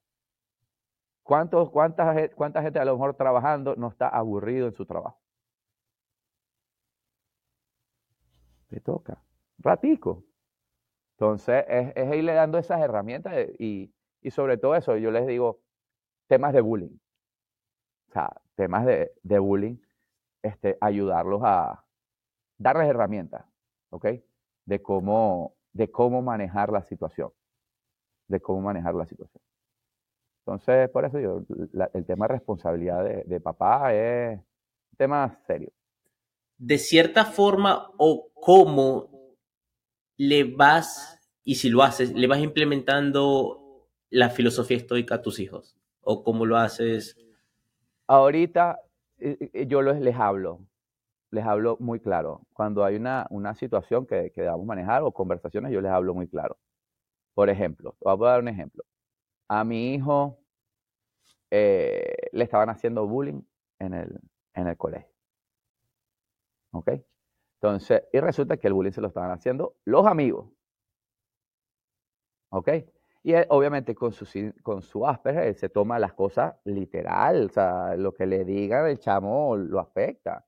¿Cuántos, 1.22 1.70
cuánta, 1.70 2.28
¿Cuánta 2.34 2.62
gente 2.62 2.78
a 2.78 2.84
lo 2.84 2.94
mejor 2.94 3.14
trabajando 3.14 3.76
no 3.76 3.88
está 3.88 4.08
aburrido 4.08 4.66
en 4.66 4.74
su 4.74 4.86
trabajo? 4.86 5.18
Te 8.68 8.80
toca. 8.80 9.22
Ratico. 9.58 10.24
Entonces, 11.12 11.64
es, 11.68 11.92
es, 11.96 12.14
irle 12.14 12.32
dando 12.34 12.58
esas 12.58 12.80
herramientas 12.80 13.34
y, 13.58 13.92
y, 14.20 14.30
sobre 14.30 14.56
todo 14.56 14.76
eso, 14.76 14.96
yo 14.96 15.10
les 15.10 15.26
digo, 15.26 15.60
temas 16.28 16.52
de 16.52 16.60
bullying. 16.60 16.96
O 18.08 18.12
sea, 18.12 18.40
temas 18.54 18.86
de, 18.86 19.12
de 19.22 19.38
bullying, 19.38 19.76
este, 20.42 20.78
ayudarlos 20.80 21.42
a 21.44 21.84
darles 22.58 22.88
herramientas, 22.88 23.44
¿ok? 23.90 24.06
De 24.64 24.82
cómo, 24.82 25.56
de 25.72 25.90
cómo 25.90 26.22
manejar 26.22 26.70
la 26.70 26.82
situación. 26.82 27.32
De 28.28 28.40
cómo 28.40 28.60
manejar 28.60 28.94
la 28.94 29.06
situación. 29.06 29.42
Entonces, 30.48 30.88
por 30.90 31.04
eso 31.04 31.20
yo, 31.20 31.42
el 31.92 32.06
tema 32.06 32.26
de 32.26 32.32
responsabilidad 32.32 33.04
de, 33.04 33.40
papá 33.40 33.92
es 33.92 34.38
un 34.38 34.96
tema 34.96 35.38
serio. 35.46 35.70
De 36.58 36.78
cierta 36.78 37.24
forma, 37.24 37.90
o 37.98 38.30
cómo 38.34 39.10
le 40.16 40.44
vas, 40.44 41.20
y 41.44 41.56
si 41.56 41.68
lo 41.70 41.82
haces, 41.82 42.12
le 42.12 42.26
vas 42.26 42.40
implementando 42.40 43.86
la 44.10 44.30
filosofía 44.30 44.76
estoica 44.76 45.16
a 45.16 45.22
tus 45.22 45.38
hijos, 45.40 45.78
o 46.00 46.22
cómo 46.24 46.44
lo 46.44 46.56
haces. 46.56 47.16
Ahorita 48.06 48.80
eh, 49.18 49.50
eh, 49.52 49.66
yo 49.66 49.82
les 49.82 50.16
hablo, 50.16 50.66
les 51.30 51.44
hablo 51.44 51.76
muy 51.80 52.00
claro. 52.00 52.46
Cuando 52.52 52.84
hay 52.84 52.96
una, 52.96 53.26
una 53.30 53.54
situación 53.54 54.06
que, 54.06 54.32
que 54.34 54.42
debamos 54.42 54.66
manejar 54.66 55.02
o 55.02 55.12
conversaciones, 55.12 55.72
yo 55.72 55.80
les 55.80 55.92
hablo 55.92 56.14
muy 56.14 56.28
claro. 56.28 56.58
Por 57.34 57.50
ejemplo, 57.50 57.96
voy 58.00 58.26
a 58.26 58.30
dar 58.30 58.40
un 58.40 58.48
ejemplo 58.48 58.84
a 59.48 59.64
mi 59.64 59.94
hijo 59.94 60.38
eh, 61.50 62.28
le 62.32 62.44
estaban 62.44 62.68
haciendo 62.68 63.06
bullying 63.06 63.40
en 63.78 63.94
el, 63.94 64.20
en 64.54 64.68
el 64.68 64.76
colegio. 64.76 65.17
¿Ok? 66.72 66.90
Entonces, 67.60 68.04
y 68.12 68.20
resulta 68.20 68.56
que 68.56 68.68
el 68.68 68.74
bullying 68.74 68.92
se 68.92 69.00
lo 69.00 69.08
estaban 69.08 69.30
haciendo 69.30 69.76
los 69.84 70.06
amigos. 70.06 70.48
¿Ok? 72.50 72.68
Y 73.24 73.34
obviamente 73.48 73.94
con 73.94 74.12
su, 74.12 74.26
con 74.62 74.82
su 74.82 75.06
Asperger, 75.06 75.48
él 75.48 75.56
se 75.56 75.68
toma 75.68 75.98
las 75.98 76.14
cosas 76.14 76.54
literal, 76.64 77.46
o 77.46 77.48
sea, 77.48 77.96
lo 77.96 78.14
que 78.14 78.26
le 78.26 78.44
digan 78.44 78.86
el 78.86 78.98
chamo 78.98 79.56
lo 79.56 79.80
afecta. 79.80 80.46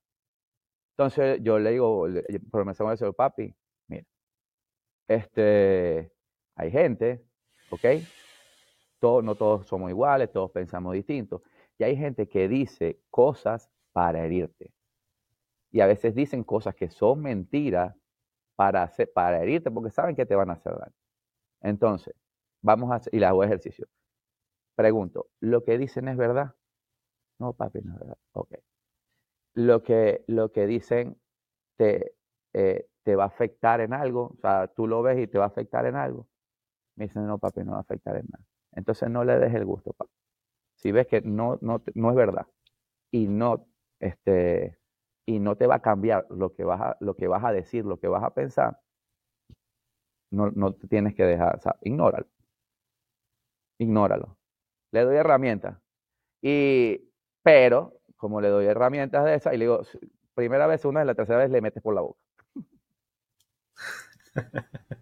Entonces 0.96 1.40
yo 1.42 1.58
le 1.58 1.70
digo, 1.72 2.06
por 2.50 2.64
me 2.64 2.72
decir, 2.72 3.12
papi, 3.14 3.54
mira, 3.88 4.04
este, 5.08 6.12
hay 6.56 6.70
gente, 6.70 7.24
¿ok? 7.70 7.84
no 9.22 9.34
todos 9.34 9.66
somos 9.66 9.90
iguales, 9.90 10.30
todos 10.30 10.50
pensamos 10.50 10.92
distintos. 10.94 11.42
Y 11.78 11.84
hay 11.84 11.96
gente 11.96 12.28
que 12.28 12.48
dice 12.48 13.00
cosas 13.10 13.70
para 13.92 14.24
herirte. 14.24 14.72
Y 15.70 15.80
a 15.80 15.86
veces 15.86 16.14
dicen 16.14 16.44
cosas 16.44 16.74
que 16.74 16.90
son 16.90 17.22
mentiras 17.22 17.94
para, 18.56 18.90
para 19.14 19.42
herirte 19.42 19.70
porque 19.70 19.90
saben 19.90 20.16
que 20.16 20.26
te 20.26 20.34
van 20.34 20.50
a 20.50 20.54
hacer 20.54 20.74
daño. 20.76 20.94
Entonces, 21.62 22.14
vamos 22.62 22.90
a 22.92 22.96
hacer, 22.96 23.14
y 23.14 23.20
le 23.20 23.26
hago 23.26 23.44
ejercicio. 23.44 23.86
Pregunto, 24.76 25.28
¿lo 25.40 25.64
que 25.64 25.78
dicen 25.78 26.08
es 26.08 26.16
verdad? 26.16 26.54
No, 27.38 27.54
papi, 27.54 27.80
no 27.82 27.94
es 27.94 28.00
verdad. 28.00 28.18
Ok. 28.32 28.54
Lo 29.54 29.82
que, 29.82 30.24
lo 30.26 30.52
que 30.52 30.66
dicen 30.66 31.20
te, 31.76 32.14
eh, 32.54 32.86
te 33.02 33.16
va 33.16 33.24
a 33.24 33.28
afectar 33.28 33.80
en 33.80 33.92
algo, 33.94 34.34
o 34.36 34.36
sea, 34.40 34.68
tú 34.68 34.86
lo 34.86 35.02
ves 35.02 35.18
y 35.18 35.26
te 35.26 35.38
va 35.38 35.44
a 35.44 35.48
afectar 35.48 35.86
en 35.86 35.96
algo. 35.96 36.28
Me 36.96 37.06
dicen, 37.06 37.26
no, 37.26 37.38
papi, 37.38 37.62
no 37.64 37.72
va 37.72 37.78
a 37.78 37.82
afectar 37.82 38.16
en 38.16 38.26
nada. 38.30 38.44
Entonces 38.72 39.10
no 39.10 39.24
le 39.24 39.38
des 39.38 39.54
el 39.54 39.64
gusto, 39.64 39.92
papá. 39.94 40.10
Si 40.76 40.92
ves 40.92 41.06
que 41.08 41.22
no, 41.22 41.58
no, 41.62 41.82
no 41.94 42.10
es 42.10 42.16
verdad 42.16 42.46
y 43.12 43.28
no, 43.28 43.66
este, 44.00 44.79
y 45.30 45.38
no 45.38 45.56
te 45.56 45.68
va 45.68 45.76
a 45.76 45.82
cambiar 45.82 46.26
lo 46.28 46.52
que 46.52 46.64
vas 46.64 46.80
a, 46.80 46.96
lo 46.98 47.14
que 47.14 47.28
vas 47.28 47.44
a 47.44 47.52
decir, 47.52 47.84
lo 47.84 48.00
que 48.00 48.08
vas 48.08 48.24
a 48.24 48.34
pensar, 48.34 48.80
no, 50.32 50.50
no 50.50 50.74
te 50.74 50.88
tienes 50.88 51.14
que 51.14 51.24
dejar, 51.24 51.56
o 51.56 51.60
sea, 51.60 51.76
ignóralo. 51.82 52.26
Ignóralo. 53.78 54.36
Le 54.90 55.04
doy 55.04 55.16
herramientas. 55.16 55.78
Y, 56.42 57.12
pero, 57.44 58.00
como 58.16 58.40
le 58.40 58.48
doy 58.48 58.66
herramientas 58.66 59.24
de 59.24 59.34
esas, 59.36 59.54
y 59.54 59.58
le 59.58 59.66
digo, 59.66 59.82
primera 60.34 60.66
vez 60.66 60.84
una 60.84 61.02
y 61.02 61.06
la 61.06 61.14
tercera 61.14 61.38
vez 61.38 61.50
le 61.50 61.60
metes 61.60 61.82
por 61.82 61.94
la 61.94 62.00
boca. 62.00 62.20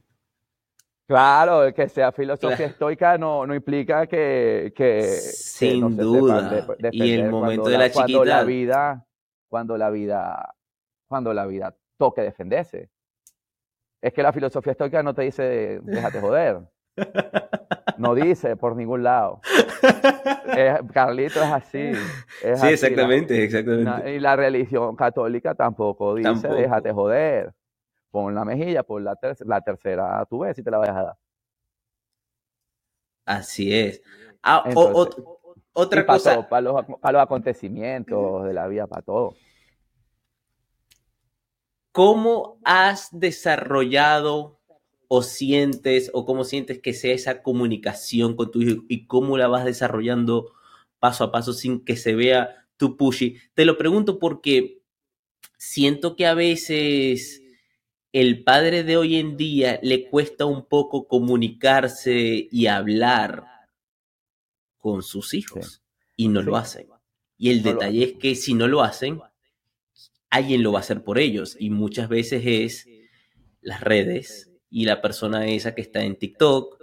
Claro, 1.07 1.73
que 1.73 1.89
sea 1.89 2.13
filosofía 2.13 2.67
estoica 2.67 3.17
no, 3.17 3.47
no 3.47 3.55
implica 3.55 4.07
que, 4.07 4.75
que 4.77 5.05
sin 5.05 5.97
duda 5.97 6.67
y 6.93 7.13
el 7.13 7.31
momento 7.31 7.71
de 7.71 7.79
la, 7.79 7.91
chiquita 7.91 8.25
la 8.27 8.45
vida 8.45 9.08
cuando 9.49 9.77
la 9.77 9.91
vida 9.91 10.55
cuando 11.07 11.33
la 11.33 11.47
vida 11.47 11.75
toque 11.97 12.23
defenderse. 12.23 12.91
Es 14.01 14.13
que 14.13 14.23
la 14.23 14.33
filosofía 14.33 14.73
estoica 14.73 15.03
no 15.03 15.15
te 15.15 15.23
dice 15.23 15.81
déjate 15.83 16.21
joder 16.21 16.63
no 17.99 18.15
dice 18.15 18.57
por 18.57 18.77
ningún 18.77 19.03
lado. 19.03 19.41
Carlito 20.93 21.43
es 21.43 21.51
así 21.51 21.95
sí 21.95 22.67
exactamente 22.67 23.45
exactamente. 23.45 24.15
y 24.15 24.21
la 24.21 24.37
religión 24.37 24.97
católica 24.97 25.55
tampoco 25.55 26.15
dice 26.15 26.49
déjate 26.49 26.93
joder 26.93 27.53
pon 28.11 28.35
la 28.35 28.45
mejilla, 28.45 28.83
por 28.83 29.03
la, 29.03 29.17
la 29.45 29.61
tercera 29.61 30.25
tú 30.29 30.41
ves 30.41 30.57
si 30.57 30.63
te 30.63 30.71
la 30.71 30.79
vayas 30.79 30.97
a 30.97 31.03
dar. 31.03 31.17
Así 33.27 33.75
es. 33.75 34.01
Ah, 34.43 34.65
otra 35.79 36.05
cosa. 36.05 36.49
para, 36.49 36.61
los, 36.63 36.85
para 37.01 37.19
los 37.19 37.23
acontecimientos 37.23 38.45
de 38.45 38.53
la 38.53 38.67
vida, 38.67 38.87
para 38.87 39.03
todo. 39.03 39.37
¿Cómo 41.93 42.59
has 42.65 43.09
desarrollado 43.13 44.59
o 45.09 45.23
sientes 45.23 46.11
o 46.13 46.27
cómo 46.27 46.45
sientes 46.45 46.81
que 46.81 46.93
sea 46.93 47.15
esa 47.15 47.43
comunicación 47.43 48.37
con 48.37 48.51
tu 48.51 48.61
hijo 48.61 48.83
y 48.89 49.07
cómo 49.07 49.39
la 49.39 49.49
vas 49.49 49.65
desarrollando 49.65 50.53
paso 50.99 51.25
a 51.25 51.33
paso 51.33 51.53
sin 51.53 51.85
que 51.85 51.97
se 51.97 52.15
vea 52.15 52.67
tu 52.77 52.97
pushy? 52.97 53.37
Te 53.55 53.65
lo 53.65 53.79
pregunto 53.79 54.19
porque 54.19 54.83
siento 55.57 56.17
que 56.17 56.27
a 56.27 56.35
veces 56.35 57.43
el 58.13 58.43
padre 58.43 58.85
de 58.85 58.97
hoy 58.97 59.17
en 59.17 59.37
día 59.37 59.79
le 59.83 60.09
cuesta 60.09 60.45
un 60.45 60.67
poco 60.67 61.07
comunicarse 61.07 62.49
y 62.51 62.67
hablar 62.67 63.58
con 64.89 65.03
sus 65.03 65.35
hijos 65.35 65.83
y 66.17 66.29
no 66.29 66.43
lo 66.43 66.57
hacen. 66.57 66.89
Y 67.37 67.51
el 67.51 67.63
detalle 67.63 68.05
es 68.05 68.13
que 68.15 68.35
si 68.35 68.55
no 68.55 68.67
lo 68.67 68.83
hacen, 68.83 69.21
alguien 70.31 70.63
lo 70.63 70.73
va 70.73 70.79
a 70.79 70.81
hacer 70.81 71.05
por 71.05 71.19
ellos 71.19 71.57
y 71.59 71.71
muchas 71.71 72.09
veces 72.09 72.43
es 72.45 72.89
las 73.61 73.81
redes 73.83 74.51
y 74.71 74.87
la 74.87 75.03
persona 75.03 75.47
esa 75.47 75.75
que 75.75 75.83
está 75.83 76.03
en 76.03 76.17
TikTok 76.17 76.79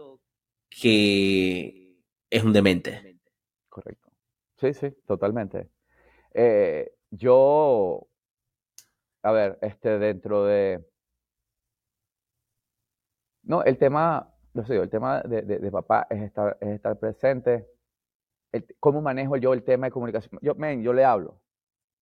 que 0.70 1.98
es 2.30 2.44
un 2.44 2.54
demente. 2.54 3.20
Correcto. 3.70 4.12
Sí, 4.60 4.74
sí, 4.74 4.92
totalmente. 5.08 5.70
Eh, 6.34 6.92
yo, 7.10 8.08
a 9.24 9.32
ver, 9.32 9.58
este, 9.62 9.98
dentro 9.98 10.46
de, 10.46 10.86
no, 13.44 13.64
el 13.64 13.78
tema, 13.78 14.34
no 14.54 14.66
sé, 14.66 14.76
el 14.76 14.90
tema 14.90 15.22
de, 15.22 15.72
papá 15.72 16.08
es 16.10 16.22
estar, 16.24 16.58
es 16.62 16.70
estar 16.70 16.98
presente. 17.00 17.68
¿Cómo 18.80 19.02
manejo 19.02 19.38
yo 19.38 19.54
el 19.54 19.64
tema 19.64 19.88
de 19.88 19.92
comunicación? 19.92 20.40
Yo, 20.42 20.56
yo 20.56 20.94
le 20.94 21.06
hablo. 21.06 21.40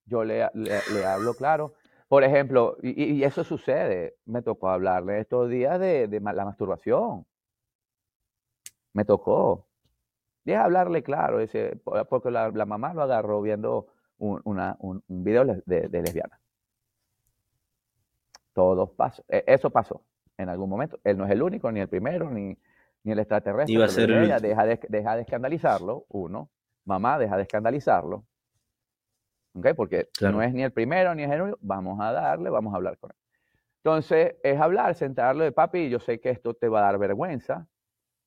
Yo 0.05 0.23
le, 0.23 0.49
le, 0.53 1.05
hablo 1.05 1.33
claro. 1.33 1.73
Por 2.07 2.23
ejemplo, 2.23 2.77
y, 2.81 3.23
eso 3.23 3.43
sucede, 3.43 4.17
me 4.25 4.41
tocó 4.41 4.69
hablarle 4.69 5.19
estos 5.19 5.49
días 5.49 5.79
de, 5.79 6.07
la 6.21 6.45
masturbación. 6.45 7.25
Me 8.93 9.05
tocó. 9.05 9.67
Deja 10.43 10.65
hablarle 10.65 11.03
claro, 11.03 11.39
dice, 11.39 11.79
porque 12.09 12.29
la, 12.29 12.51
mamá 12.65 12.93
lo 12.93 13.03
agarró 13.03 13.41
viendo 13.41 13.87
un, 14.17 15.03
video 15.07 15.45
de, 15.45 15.87
de 15.87 16.01
lesbiana. 16.01 16.39
Todo 18.53 18.93
pasó. 18.93 19.23
E, 19.27 19.43
eso 19.47 19.69
pasó 19.69 20.03
en 20.37 20.49
algún 20.49 20.69
momento. 20.69 20.99
Él 21.03 21.17
no 21.17 21.25
es 21.25 21.31
el 21.31 21.41
único, 21.41 21.71
ni 21.71 21.79
el 21.79 21.87
primero, 21.87 22.29
ni, 22.29 22.57
ni 23.03 23.11
el 23.11 23.19
extraterrestre. 23.19 23.73
Iba 23.73 23.85
a 23.85 23.89
ser 23.89 24.09
ella 24.11 24.39
deja 24.39 24.65
de, 24.65 24.79
deja 24.89 25.15
de 25.15 25.21
escandalizarlo, 25.21 26.05
uno. 26.09 26.49
Mamá, 26.85 27.17
deja 27.19 27.37
de 27.37 27.43
escandalizarlo. 27.43 28.25
¿Ok? 29.53 29.67
Porque 29.75 30.09
no 30.21 30.41
es 30.41 30.53
ni 30.53 30.63
el 30.63 30.71
primero 30.71 31.13
ni 31.13 31.23
es 31.23 31.31
el 31.31 31.41
único. 31.41 31.59
Vamos 31.61 31.99
a 32.01 32.11
darle, 32.11 32.49
vamos 32.49 32.73
a 32.73 32.77
hablar 32.77 32.97
con 32.97 33.11
él. 33.11 33.17
Entonces, 33.83 34.35
es 34.41 34.59
hablar, 34.59 34.95
sentarlo 34.95 35.43
de 35.43 35.51
papi, 35.51 35.89
yo 35.89 35.99
sé 35.99 36.19
que 36.19 36.29
esto 36.29 36.53
te 36.53 36.69
va 36.69 36.79
a 36.79 36.83
dar 36.83 36.97
vergüenza. 36.97 37.67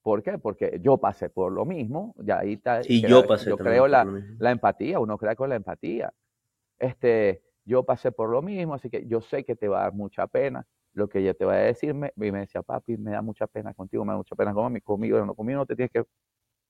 ¿Por 0.02 0.22
qué? 0.22 0.38
Porque 0.38 0.78
yo 0.82 0.98
pasé 0.98 1.30
por 1.30 1.50
lo 1.50 1.64
mismo. 1.64 2.14
Ya 2.18 2.38
ahí 2.38 2.52
está. 2.54 2.80
Y 2.84 3.00
yo 3.00 3.26
pasé 3.26 3.50
Yo 3.50 3.56
creo 3.56 3.88
la, 3.88 4.06
la 4.38 4.50
empatía, 4.50 5.00
uno 5.00 5.18
crea 5.18 5.34
con 5.34 5.48
la 5.48 5.56
empatía. 5.56 6.12
Este, 6.78 7.42
yo 7.64 7.82
pasé 7.84 8.12
por 8.12 8.28
lo 8.28 8.42
mismo, 8.42 8.74
así 8.74 8.90
que 8.90 9.06
yo 9.06 9.20
sé 9.20 9.44
que 9.44 9.56
te 9.56 9.66
va 9.66 9.80
a 9.80 9.82
dar 9.84 9.94
mucha 9.94 10.26
pena 10.26 10.66
lo 10.96 11.08
que 11.08 11.18
ella 11.18 11.34
te 11.34 11.44
va 11.44 11.52
a 11.52 11.56
decir, 11.56 11.92
me, 11.92 12.10
y 12.16 12.32
me 12.32 12.40
decía, 12.40 12.62
papi, 12.62 12.96
me 12.96 13.10
da 13.10 13.20
mucha 13.20 13.46
pena 13.46 13.74
contigo, 13.74 14.02
me 14.04 14.12
da 14.12 14.16
mucha 14.16 14.34
pena 14.34 14.54
conmigo, 14.54 14.82
conmigo, 14.82 15.24
no, 15.26 15.34
conmigo 15.34 15.58
no 15.58 15.66
te 15.66 15.76
tienes 15.76 15.90
que, 15.92 16.02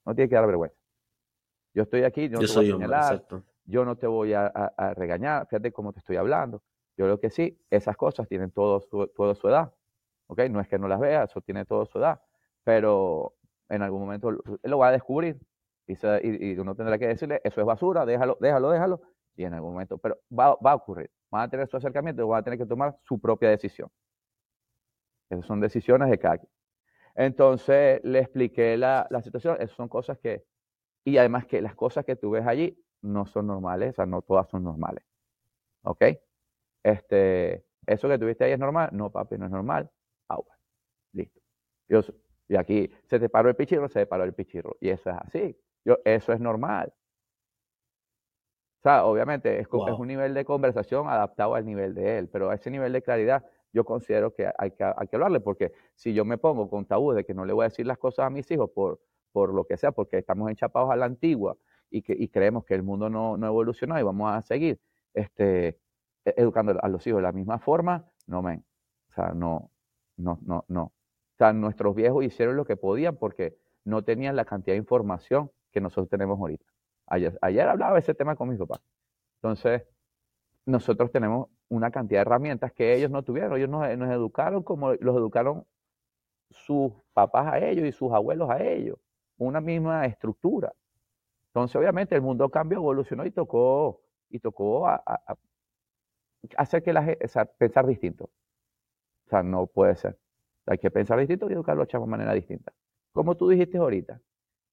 no 0.04 0.14
tienes 0.16 0.28
que 0.28 0.34
dar 0.34 0.46
vergüenza. 0.48 0.76
Yo 1.72 1.84
estoy 1.84 2.02
aquí, 2.02 2.28
yo 2.28 2.40
no 2.40 2.46
te 2.46 2.52
voy 2.52 2.68
a 2.68 2.72
señalar, 2.72 3.24
yo 3.64 3.84
no 3.84 3.96
te 3.96 4.08
voy 4.08 4.32
a, 4.32 4.50
regañar, 4.96 5.46
fíjate 5.46 5.70
cómo 5.70 5.92
te 5.92 6.00
estoy 6.00 6.16
hablando. 6.16 6.60
Yo 6.96 7.04
creo 7.04 7.20
que 7.20 7.30
sí, 7.30 7.56
esas 7.70 7.96
cosas 7.96 8.26
tienen 8.26 8.50
todo 8.50 8.80
su, 8.80 9.06
toda 9.14 9.36
su 9.36 9.48
edad, 9.48 9.72
¿ok? 10.26 10.40
No 10.50 10.60
es 10.60 10.66
que 10.66 10.78
no 10.78 10.88
las 10.88 10.98
vea, 10.98 11.24
eso 11.24 11.40
tiene 11.40 11.64
toda 11.64 11.86
su 11.86 11.98
edad, 11.98 12.20
pero 12.64 13.36
en 13.68 13.82
algún 13.82 14.00
momento 14.00 14.32
lo 14.32 14.78
va 14.78 14.88
a 14.88 14.92
descubrir 14.92 15.38
y, 15.86 16.58
uno 16.58 16.74
tendrá 16.74 16.98
que 16.98 17.06
decirle, 17.06 17.40
eso 17.44 17.60
es 17.60 17.66
basura, 17.66 18.04
déjalo, 18.04 18.36
déjalo, 18.40 18.70
déjalo, 18.72 19.00
y 19.36 19.44
en 19.44 19.54
algún 19.54 19.74
momento, 19.74 19.98
pero 19.98 20.18
va, 20.36 20.56
va 20.56 20.72
a 20.72 20.74
ocurrir, 20.74 21.10
van 21.30 21.42
a 21.42 21.48
tener 21.48 21.68
su 21.68 21.76
acercamiento 21.76 22.22
y 22.22 22.26
van 22.26 22.40
a 22.40 22.42
tener 22.42 22.58
que 22.58 22.66
tomar 22.66 22.98
su 23.04 23.20
propia 23.20 23.50
decisión. 23.50 23.88
Esas 25.30 25.46
son 25.46 25.60
decisiones 25.60 26.10
de 26.10 26.18
cada 26.18 26.38
quien. 26.38 26.50
Entonces 27.14 28.00
le 28.04 28.20
expliqué 28.20 28.76
la, 28.76 29.06
la 29.10 29.22
situación, 29.22 29.56
esas 29.60 29.76
son 29.76 29.88
cosas 29.88 30.18
que, 30.18 30.44
y 31.04 31.16
además 31.18 31.46
que 31.46 31.62
las 31.62 31.74
cosas 31.74 32.04
que 32.04 32.16
tú 32.16 32.30
ves 32.30 32.46
allí 32.46 32.78
no 33.02 33.26
son 33.26 33.46
normales, 33.46 33.90
o 33.90 33.94
sea, 33.94 34.06
no 34.06 34.22
todas 34.22 34.48
son 34.48 34.64
normales. 34.64 35.04
¿Ok? 35.82 36.04
Este, 36.82 37.64
eso 37.86 38.08
que 38.08 38.18
tuviste 38.18 38.44
ahí 38.44 38.52
es 38.52 38.58
normal, 38.58 38.90
no 38.92 39.10
papi, 39.10 39.38
no 39.38 39.46
es 39.46 39.50
normal. 39.50 39.90
Agua. 40.28 40.58
Listo. 41.12 41.40
Yo, 41.88 42.00
y 42.48 42.56
aquí 42.56 42.90
se 43.08 43.18
te 43.18 43.28
paró 43.28 43.48
el 43.48 43.56
pichirro, 43.56 43.88
se 43.88 44.00
te 44.00 44.06
paró 44.06 44.24
el 44.24 44.34
pichirro. 44.34 44.76
Y 44.80 44.90
eso 44.90 45.10
es 45.10 45.16
así. 45.16 45.58
Yo, 45.84 45.98
eso 46.04 46.32
es 46.32 46.40
normal. 46.40 46.92
O 48.80 48.82
sea, 48.82 49.04
obviamente 49.04 49.58
es, 49.58 49.66
es, 49.66 49.98
un 49.98 50.06
nivel 50.06 50.34
de 50.34 50.44
conversación 50.44 51.08
adaptado 51.08 51.54
al 51.54 51.64
nivel 51.64 51.94
de 51.94 52.18
él, 52.18 52.28
pero 52.28 52.50
a 52.50 52.54
ese 52.54 52.70
nivel 52.70 52.92
de 52.92 53.02
claridad 53.02 53.44
yo 53.72 53.84
considero 53.84 54.32
que 54.34 54.50
hay 54.58 54.70
que, 54.70 54.84
hay 54.84 55.06
que 55.08 55.16
hablarle, 55.16 55.40
porque 55.40 55.72
si 55.94 56.14
yo 56.14 56.24
me 56.24 56.38
pongo 56.38 56.68
con 56.68 56.86
tabú 56.86 57.12
de 57.12 57.24
que 57.24 57.34
no 57.34 57.44
le 57.44 57.52
voy 57.52 57.64
a 57.64 57.68
decir 57.68 57.86
las 57.86 57.98
cosas 57.98 58.26
a 58.26 58.30
mis 58.30 58.50
hijos 58.50 58.70
por, 58.70 59.00
por 59.32 59.52
lo 59.52 59.64
que 59.64 59.76
sea, 59.76 59.92
porque 59.92 60.18
estamos 60.18 60.50
enchapados 60.50 60.90
a 60.90 60.96
la 60.96 61.06
antigua 61.06 61.56
y, 61.90 62.02
que, 62.02 62.14
y 62.18 62.28
creemos 62.28 62.64
que 62.64 62.74
el 62.74 62.82
mundo 62.82 63.10
no, 63.10 63.36
no 63.36 63.46
evolucionó 63.46 63.98
y 63.98 64.02
vamos 64.02 64.32
a 64.32 64.42
seguir 64.42 64.80
este, 65.14 65.78
e, 66.24 66.34
educando 66.36 66.78
a 66.80 66.88
los 66.88 67.06
hijos 67.06 67.18
de 67.18 67.22
la 67.22 67.32
misma 67.32 67.58
forma, 67.58 68.04
no, 68.26 68.42
men. 68.42 68.64
O 69.10 69.12
sea, 69.12 69.32
no, 69.34 69.70
no, 70.16 70.38
no, 70.42 70.64
no. 70.68 70.82
O 70.82 71.36
sea, 71.38 71.52
nuestros 71.52 71.94
viejos 71.94 72.24
hicieron 72.24 72.56
lo 72.56 72.64
que 72.64 72.76
podían 72.76 73.16
porque 73.16 73.58
no 73.84 74.02
tenían 74.02 74.36
la 74.36 74.44
cantidad 74.44 74.74
de 74.74 74.78
información 74.78 75.50
que 75.70 75.80
nosotros 75.80 76.08
tenemos 76.08 76.38
ahorita. 76.38 76.64
Ayer, 77.06 77.38
ayer 77.42 77.68
hablaba 77.68 77.94
de 77.94 78.00
ese 78.00 78.14
tema 78.14 78.34
con 78.36 78.48
mis 78.48 78.58
papás. 78.58 78.80
Entonces, 79.36 79.82
nosotros 80.66 81.10
tenemos 81.12 81.48
una 81.68 81.90
cantidad 81.90 82.20
de 82.20 82.22
herramientas 82.22 82.72
que 82.72 82.94
ellos 82.94 83.10
no 83.10 83.22
tuvieron. 83.22 83.56
Ellos 83.56 83.70
nos, 83.70 83.86
educaron 83.88 84.62
como 84.62 84.94
los 84.94 85.16
educaron 85.16 85.64
sus 86.50 86.92
papás 87.12 87.52
a 87.52 87.58
ellos 87.58 87.86
y 87.86 87.92
sus 87.92 88.12
abuelos 88.12 88.50
a 88.50 88.62
ellos. 88.62 88.98
Una 89.38 89.60
misma 89.60 90.04
estructura. 90.06 90.72
Entonces, 91.48 91.76
obviamente, 91.76 92.14
el 92.14 92.22
mundo 92.22 92.50
cambió, 92.50 92.78
evolucionó 92.78 93.24
y 93.24 93.30
tocó, 93.30 94.02
y 94.28 94.40
tocó 94.40 94.86
hacer 96.56 96.82
que 96.82 96.92
la 96.92 97.02
gente, 97.04 97.26
pensar 97.58 97.86
distinto. 97.86 98.24
O 99.26 99.28
sea, 99.30 99.42
no 99.42 99.66
puede 99.66 99.96
ser. 99.96 100.18
Hay 100.66 100.78
que 100.78 100.90
pensar 100.90 101.18
distinto 101.18 101.48
y 101.48 101.54
educarlo 101.54 101.82
a 101.82 101.86
de 101.86 101.98
manera 102.06 102.32
distinta. 102.34 102.72
Como 103.12 103.36
tú 103.36 103.48
dijiste 103.48 103.78
ahorita, 103.78 104.20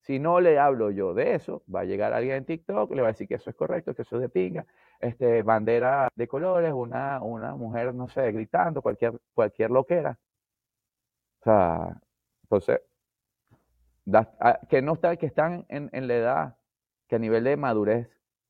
si 0.04 0.18
no 0.18 0.40
le 0.40 0.58
hablo 0.58 0.90
yo 0.90 1.14
de 1.14 1.34
eso, 1.34 1.62
va 1.74 1.80
a 1.80 1.84
llegar 1.84 2.12
alguien 2.12 2.36
en 2.36 2.44
TikTok, 2.44 2.92
le 2.94 3.02
va 3.02 3.08
a 3.08 3.12
decir 3.12 3.28
que 3.28 3.34
eso 3.36 3.50
es 3.50 3.56
correcto, 3.56 3.94
que 3.94 4.02
eso 4.02 4.16
es 4.16 4.22
de 4.22 4.28
pinga, 4.28 4.66
este, 5.00 5.42
bandera 5.42 6.08
de 6.14 6.28
colores, 6.28 6.72
una, 6.72 7.22
una 7.22 7.54
mujer, 7.56 7.94
no 7.94 8.08
sé, 8.08 8.30
gritando, 8.32 8.82
cualquier, 8.82 9.20
cualquier 9.34 9.70
loquera. 9.70 10.18
O 11.40 11.44
sea, 11.44 12.00
entonces, 12.42 12.80
que 14.68 14.82
no 14.82 14.94
está, 14.94 15.16
que 15.16 15.26
están 15.26 15.64
en, 15.68 15.88
en 15.92 16.08
la 16.08 16.14
edad, 16.14 16.56
que 17.08 17.16
a 17.16 17.18
nivel 17.18 17.44
de 17.44 17.56
madurez, 17.56 18.08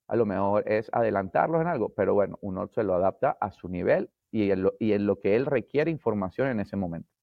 a 0.09 0.17
lo 0.17 0.27
mejor 0.27 0.65
es 0.69 0.91
adelantarlos 0.93 1.61
en 1.61 1.69
algo, 1.69 1.91
pero 1.91 2.15
bueno, 2.15 2.39
uno 2.43 2.69
se 2.69 2.83
lo 2.83 2.95
adapta 2.95 3.37
a 3.41 3.53
su 3.53 3.69
nivel 3.69 4.11
y 4.31 4.51
en 4.51 4.63
lo, 4.63 4.75
y 4.79 4.93
en 4.93 5.07
lo 5.07 5.21
que 5.21 5.37
él 5.37 5.47
requiere 5.47 5.91
información 5.91 6.49
en 6.49 6.61
ese 6.61 6.77
momento 6.77 7.15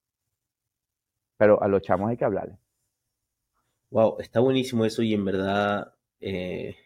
pero 1.42 1.60
a 1.64 1.68
los 1.68 1.82
chamos 1.82 2.08
hay 2.08 2.18
que 2.18 2.26
hablarle. 2.26 2.56
Wow, 3.92 4.18
está 4.20 4.40
buenísimo 4.40 4.86
eso 4.86 5.04
y 5.04 5.14
en 5.14 5.26
verdad 5.26 5.94
eh, 6.22 6.78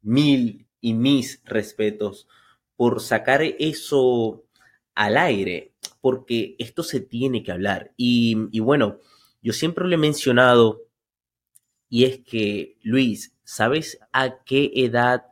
mil 0.00 0.68
y 0.80 0.94
mis 0.94 1.42
respetos 1.44 2.28
por 2.76 3.00
sacar 3.00 3.42
eso 3.42 4.44
al 4.94 5.16
aire, 5.16 5.74
porque 6.00 6.54
esto 6.60 6.84
se 6.84 7.00
tiene 7.00 7.42
que 7.42 7.50
hablar. 7.50 7.92
Y, 7.96 8.60
bueno, 8.60 8.98
yo 9.42 9.52
siempre 9.52 9.86
lo 9.86 9.94
he 9.94 9.98
mencionado 9.98 10.82
y 11.88 12.04
es 12.04 12.20
que, 12.20 12.78
Luis, 12.82 13.34
¿sabes 13.42 13.98
a 14.12 14.44
qué 14.44 14.70
edad 14.76 15.26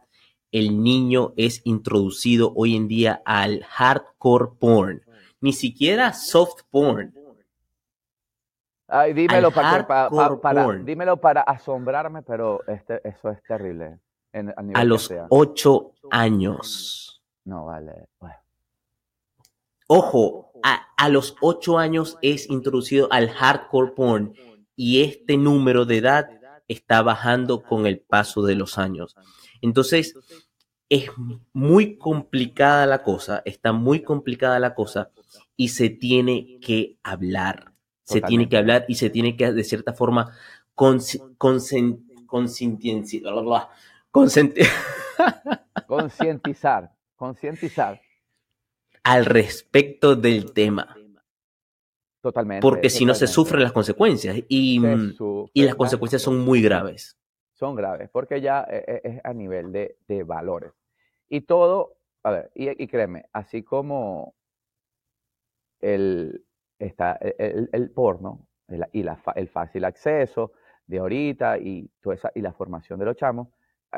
el 0.50 0.82
niño 0.82 1.32
es 1.36 1.60
introducido 1.64 2.52
hoy 2.56 2.74
en 2.74 2.88
día 2.88 3.22
al 3.24 3.62
hardcore 3.62 4.50
porn? 4.58 5.02
Ni 5.40 5.52
siquiera 5.52 6.12
soft 6.12 6.62
porn, 6.70 7.14
Ay, 8.88 9.12
dímelo 9.12 9.50
para, 9.50 9.86
para, 9.86 10.78
dímelo 10.82 11.18
para 11.18 11.42
asombrarme, 11.42 12.22
pero 12.22 12.66
este, 12.66 13.06
eso 13.06 13.30
es 13.30 13.42
terrible. 13.42 13.98
a, 14.74 14.84
los 14.84 15.12
ocho 15.28 15.92
años. 16.10 17.22
No, 17.44 17.66
vale. 17.66 18.08
Ojo, 19.88 20.52
a, 20.62 20.86
a, 20.96 21.08
los 21.10 21.36
ocho 21.42 21.78
años 21.78 22.16
es 22.22 22.48
introducido 22.48 23.08
al 23.10 23.28
hardcore 23.28 23.92
porn 23.92 24.34
y 24.74 25.02
este 25.02 25.36
número 25.36 25.84
de 25.84 25.98
edad 25.98 26.30
está 26.66 27.02
bajando 27.02 27.62
con 27.62 27.86
el 27.86 28.00
paso 28.00 28.42
de 28.42 28.54
los 28.54 28.78
años. 28.78 29.16
Entonces, 29.60 30.14
es 30.88 31.10
muy 31.52 31.98
complicada 31.98 32.86
la 32.86 33.02
cosa, 33.02 33.42
está 33.44 33.72
muy 33.72 34.02
complicada 34.02 34.58
la 34.58 34.74
cosa 34.74 35.10
y 35.56 35.68
se 35.68 35.90
tiene 35.90 36.58
que 36.60 36.98
hablar 37.02 37.74
se 38.08 38.22
tiene 38.22 38.48
que 38.48 38.56
hablar 38.56 38.86
y 38.88 38.94
se 38.94 39.10
tiene 39.10 39.36
que, 39.36 39.52
de 39.52 39.64
cierta 39.64 39.92
forma, 39.92 40.32
concientizar, 45.86 46.90
concientizar 47.16 48.00
al 49.02 49.26
respecto 49.26 50.16
del 50.16 50.54
tema. 50.54 50.96
Totalmente. 52.22 52.62
Porque 52.62 52.88
si 52.88 53.04
no 53.04 53.14
se 53.14 53.26
sufren 53.26 53.62
las 53.62 53.72
consecuencias 53.72 54.38
y, 54.48 54.80
y 55.52 55.62
las 55.62 55.74
consecuencias 55.74 56.22
son 56.22 56.40
muy 56.40 56.62
graves. 56.62 57.18
Son 57.52 57.74
graves, 57.74 58.08
porque 58.10 58.40
ya 58.40 58.66
e, 58.70 58.84
e, 58.86 59.00
es 59.04 59.20
a 59.22 59.34
nivel 59.34 59.70
de, 59.70 59.98
de 60.08 60.22
valores. 60.22 60.72
Y 61.28 61.42
todo, 61.42 61.98
a 62.22 62.30
ver, 62.30 62.50
y, 62.54 62.82
y 62.82 62.86
créeme, 62.86 63.26
así 63.32 63.62
como 63.62 64.34
el, 65.80 66.44
está 66.78 67.12
el, 67.20 67.68
el 67.72 67.90
porno 67.90 68.46
y 68.92 69.02
la, 69.02 69.18
el 69.34 69.48
fácil 69.48 69.84
acceso 69.84 70.52
de 70.86 70.98
ahorita 70.98 71.58
y, 71.58 71.90
toda 72.00 72.14
esa, 72.14 72.32
y 72.34 72.40
la 72.40 72.52
formación 72.52 72.98
de 72.98 73.04
los 73.04 73.16
chamos. 73.16 73.48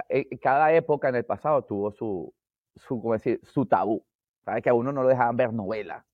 Eh, 0.08 0.38
cada 0.38 0.72
época 0.72 1.08
en 1.08 1.16
el 1.16 1.24
pasado 1.24 1.62
tuvo 1.64 1.90
su, 1.90 2.32
su, 2.76 3.00
¿cómo 3.00 3.14
decir? 3.14 3.40
su 3.42 3.66
tabú. 3.66 4.04
¿Sabes? 4.44 4.62
Que 4.62 4.70
a 4.70 4.74
uno 4.74 4.92
no 4.92 5.02
lo 5.02 5.08
dejaban 5.08 5.36
ver 5.36 5.52
novela. 5.52 6.06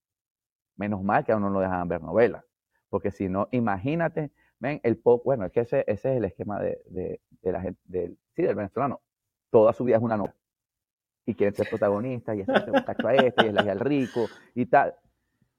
Menos 0.76 1.02
mal 1.02 1.24
que 1.24 1.32
a 1.32 1.36
uno 1.36 1.48
no 1.48 1.54
lo 1.54 1.60
dejaban 1.60 1.88
ver 1.88 2.02
novela. 2.02 2.44
Porque 2.88 3.10
si 3.10 3.28
no, 3.28 3.48
imagínate, 3.52 4.32
ven, 4.58 4.80
el 4.82 4.98
pop, 4.98 5.22
bueno, 5.24 5.44
es 5.44 5.52
que 5.52 5.60
ese, 5.60 5.84
ese 5.86 6.12
es 6.12 6.16
el 6.18 6.24
esquema 6.24 6.60
de, 6.60 6.82
de, 6.86 7.20
de 7.42 7.52
la 7.52 7.60
gente, 7.60 7.80
del, 7.84 8.18
sí, 8.34 8.42
del 8.42 8.54
venezolano. 8.54 9.00
Toda 9.50 9.72
su 9.72 9.84
vida 9.84 9.96
es 9.96 10.02
una 10.02 10.16
novela. 10.16 10.36
Y 11.24 11.34
quieren 11.34 11.54
ser 11.54 11.68
protagonistas, 11.68 12.36
y 12.36 12.40
es 12.40 12.48
el 12.48 12.72
muchacho 12.72 13.08
a 13.08 13.14
este, 13.14 13.46
y 13.46 13.48
es 13.48 13.66
el 13.66 13.80
rico, 13.80 14.26
y 14.54 14.66
tal. 14.66 14.94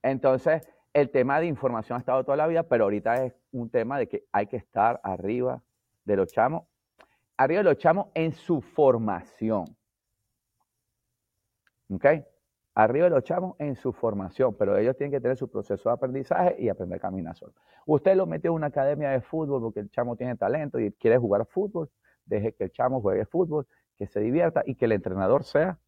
Entonces, 0.01 0.67
el 0.99 1.11
tema 1.11 1.39
de 1.39 1.45
información 1.45 1.95
ha 1.95 1.99
estado 1.99 2.23
toda 2.23 2.37
la 2.37 2.47
vida, 2.47 2.63
pero 2.63 2.85
ahorita 2.85 3.23
es 3.23 3.33
un 3.51 3.69
tema 3.69 3.99
de 3.99 4.07
que 4.07 4.25
hay 4.31 4.47
que 4.47 4.57
estar 4.57 4.99
arriba 5.03 5.61
de 6.05 6.15
los 6.15 6.33
chamos, 6.33 6.63
arriba 7.37 7.59
de 7.59 7.65
los 7.65 7.77
chamos 7.77 8.07
en 8.15 8.31
su 8.31 8.61
formación. 8.61 9.65
¿Ok? 11.91 12.05
Arriba 12.73 13.05
de 13.05 13.11
los 13.11 13.23
chamos 13.23 13.55
en 13.59 13.75
su 13.75 13.93
formación, 13.93 14.55
pero 14.57 14.75
ellos 14.75 14.97
tienen 14.97 15.11
que 15.11 15.21
tener 15.21 15.37
su 15.37 15.47
proceso 15.51 15.87
de 15.87 15.93
aprendizaje 15.93 16.55
y 16.57 16.67
aprender 16.67 16.97
a 16.97 16.99
caminar 16.99 17.35
solo. 17.35 17.53
Usted 17.85 18.15
lo 18.15 18.25
mete 18.25 18.47
en 18.47 18.55
una 18.55 18.67
academia 18.67 19.11
de 19.11 19.21
fútbol 19.21 19.61
porque 19.61 19.81
el 19.81 19.91
chamo 19.91 20.15
tiene 20.15 20.35
talento 20.35 20.79
y 20.79 20.91
quiere 20.93 21.19
jugar 21.19 21.45
fútbol, 21.45 21.91
deje 22.25 22.53
que 22.55 22.63
el 22.63 22.71
chamo 22.71 23.01
juegue 23.01 23.25
fútbol, 23.27 23.67
que 23.97 24.07
se 24.07 24.19
divierta 24.19 24.63
y 24.65 24.73
que 24.73 24.85
el 24.85 24.93
entrenador 24.93 25.43
sea 25.43 25.79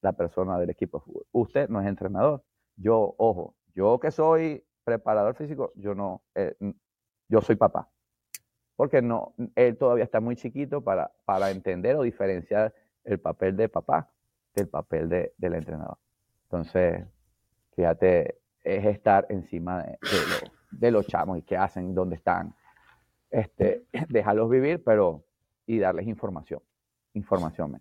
la 0.00 0.14
persona 0.14 0.58
del 0.58 0.70
equipo 0.70 1.00
de 1.00 1.04
fútbol. 1.04 1.26
Usted 1.32 1.68
no 1.68 1.82
es 1.82 1.86
entrenador. 1.86 2.42
Yo, 2.76 3.14
ojo, 3.18 3.54
yo 3.76 4.00
que 4.00 4.10
soy 4.10 4.64
preparador 4.82 5.36
físico, 5.36 5.72
yo 5.76 5.94
no, 5.94 6.22
eh, 6.34 6.56
yo 7.28 7.40
soy 7.42 7.54
papá. 7.56 7.88
Porque 8.74 9.00
no, 9.00 9.34
él 9.54 9.76
todavía 9.76 10.04
está 10.04 10.20
muy 10.20 10.36
chiquito 10.36 10.82
para, 10.82 11.12
para 11.24 11.50
entender 11.50 11.96
o 11.96 12.02
diferenciar 12.02 12.74
el 13.04 13.20
papel 13.20 13.56
de 13.56 13.68
papá 13.68 14.10
del 14.54 14.68
papel 14.68 15.08
de, 15.08 15.34
del 15.36 15.54
entrenador. 15.54 15.98
Entonces, 16.44 17.04
fíjate, 17.74 18.40
es 18.64 18.84
estar 18.86 19.26
encima 19.28 19.82
de, 19.82 19.98
de, 20.72 20.90
los 20.90 21.06
chamos 21.06 21.38
y 21.38 21.42
qué 21.42 21.56
hacen, 21.56 21.94
dónde 21.94 22.16
están. 22.16 22.54
Este, 23.30 23.84
dejarlos 24.08 24.48
vivir, 24.48 24.82
pero 24.82 25.24
y 25.66 25.78
darles 25.78 26.06
información. 26.06 26.60
Información. 27.12 27.80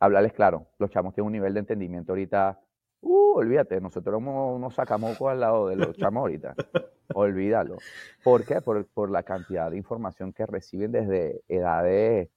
Hablarles 0.00 0.32
claro. 0.32 0.66
Los 0.78 0.90
chamos 0.90 1.14
tienen 1.14 1.26
un 1.26 1.32
nivel 1.32 1.54
de 1.54 1.60
entendimiento 1.60 2.12
ahorita. 2.12 2.58
Uh, 3.02 3.38
olvídate, 3.38 3.80
nosotros 3.80 4.14
somos 4.14 4.56
unos 4.56 4.74
sacamocos 4.74 5.30
al 5.30 5.40
lado 5.40 5.68
de 5.68 5.76
los 5.76 5.96
chamos 5.96 6.20
ahorita. 6.20 6.54
Olvídalo. 7.14 7.78
¿Por 8.22 8.44
qué? 8.44 8.60
Por, 8.60 8.86
por, 8.86 9.10
la 9.10 9.22
cantidad 9.22 9.70
de 9.70 9.76
información 9.76 10.32
que 10.32 10.46
reciben 10.46 10.92
desde 10.92 11.42
edades, 11.48 12.28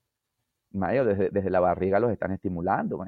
mayo, 0.72 1.06
desde, 1.06 1.30
desde 1.30 1.50
la 1.50 1.60
barriga 1.60 2.00
los 2.00 2.12
están 2.12 2.32
estimulando. 2.32 3.06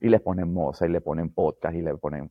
Y 0.00 0.08
les 0.08 0.20
ponen 0.20 0.52
moza, 0.52 0.86
y 0.86 0.90
le 0.90 1.00
ponen 1.00 1.32
podcast, 1.32 1.74
y 1.74 1.82
le 1.82 1.96
ponen, 1.96 2.30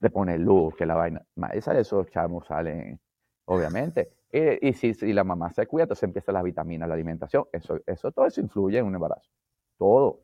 le 0.00 0.10
ponen 0.10 0.44
luz, 0.44 0.74
que 0.76 0.86
la 0.86 0.94
vaina. 0.94 1.24
Esa 1.52 1.74
de 1.74 1.80
esos 1.80 2.08
chamos 2.10 2.46
salen, 2.46 3.00
obviamente. 3.46 4.12
Y, 4.32 4.72
si, 4.72 4.94
si, 4.94 5.12
la 5.12 5.24
mamá 5.24 5.52
se 5.52 5.66
cuida, 5.66 5.84
entonces 5.84 6.04
empiezan 6.04 6.34
las 6.34 6.44
vitaminas, 6.44 6.88
la 6.88 6.94
alimentación. 6.94 7.44
Eso, 7.52 7.80
eso, 7.86 8.12
todo 8.12 8.26
eso 8.26 8.40
influye 8.40 8.78
en 8.78 8.86
un 8.86 8.94
embarazo. 8.94 9.30
Todo. 9.76 10.22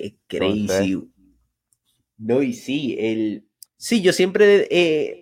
Qué 0.00 0.38
crazy. 0.38 1.08
no, 2.18 2.42
y 2.42 2.52
sí, 2.52 2.96
el, 2.98 3.44
sí, 3.76 4.00
yo 4.02 4.12
siempre, 4.12 4.66
eh, 4.70 5.20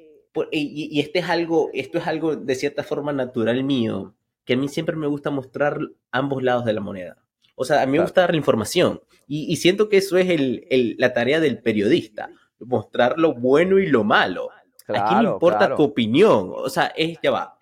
y, 0.52 1.00
este 1.00 1.18
es 1.20 1.28
algo, 1.28 1.70
esto 1.72 1.98
es 1.98 2.06
algo 2.06 2.36
de 2.36 2.54
cierta 2.54 2.84
forma 2.84 3.12
natural 3.12 3.64
mío, 3.64 4.14
que 4.44 4.54
a 4.54 4.56
mí 4.56 4.68
siempre 4.68 4.96
me 4.96 5.06
gusta 5.06 5.30
mostrar 5.30 5.78
ambos 6.10 6.42
lados 6.42 6.64
de 6.64 6.72
la 6.72 6.80
moneda. 6.80 7.16
O 7.54 7.64
sea, 7.64 7.82
a 7.82 7.86
mí 7.86 7.92
me 7.92 8.04
gusta 8.04 8.20
dar 8.20 8.30
la 8.30 8.36
información 8.36 9.00
y, 9.26 9.56
siento 9.56 9.88
que 9.88 9.98
eso 9.98 10.16
es 10.16 10.30
el, 10.30 10.94
la 10.98 11.12
tarea 11.12 11.40
del 11.40 11.60
periodista, 11.60 12.30
mostrar 12.60 13.18
lo 13.18 13.34
bueno 13.34 13.78
y 13.78 13.86
lo 13.86 14.04
malo. 14.04 14.50
¿A 14.86 15.08
quién 15.08 15.24
le 15.24 15.30
importa 15.30 15.74
tu 15.74 15.82
opinión? 15.82 16.50
O 16.54 16.70
sea, 16.70 16.86
es, 16.96 17.18
ya 17.22 17.30
va. 17.30 17.57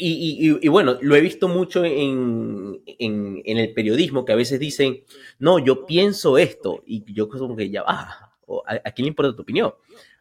Y, 0.00 0.68
bueno, 0.68 0.96
lo 1.00 1.16
he 1.16 1.20
visto 1.20 1.48
mucho 1.48 1.84
en, 1.84 2.82
el 2.86 3.74
periodismo 3.74 4.24
que 4.24 4.32
a 4.32 4.36
veces 4.36 4.60
dicen, 4.60 5.02
no, 5.38 5.58
yo 5.58 5.86
pienso 5.86 6.38
esto, 6.38 6.82
y 6.86 7.12
yo 7.12 7.28
como 7.28 7.56
que 7.56 7.70
ya 7.70 7.82
va, 7.82 8.32
¿a, 8.66 8.90
quién 8.92 9.04
le 9.04 9.08
importa 9.08 9.34
tu 9.34 9.42
opinión? 9.42 9.74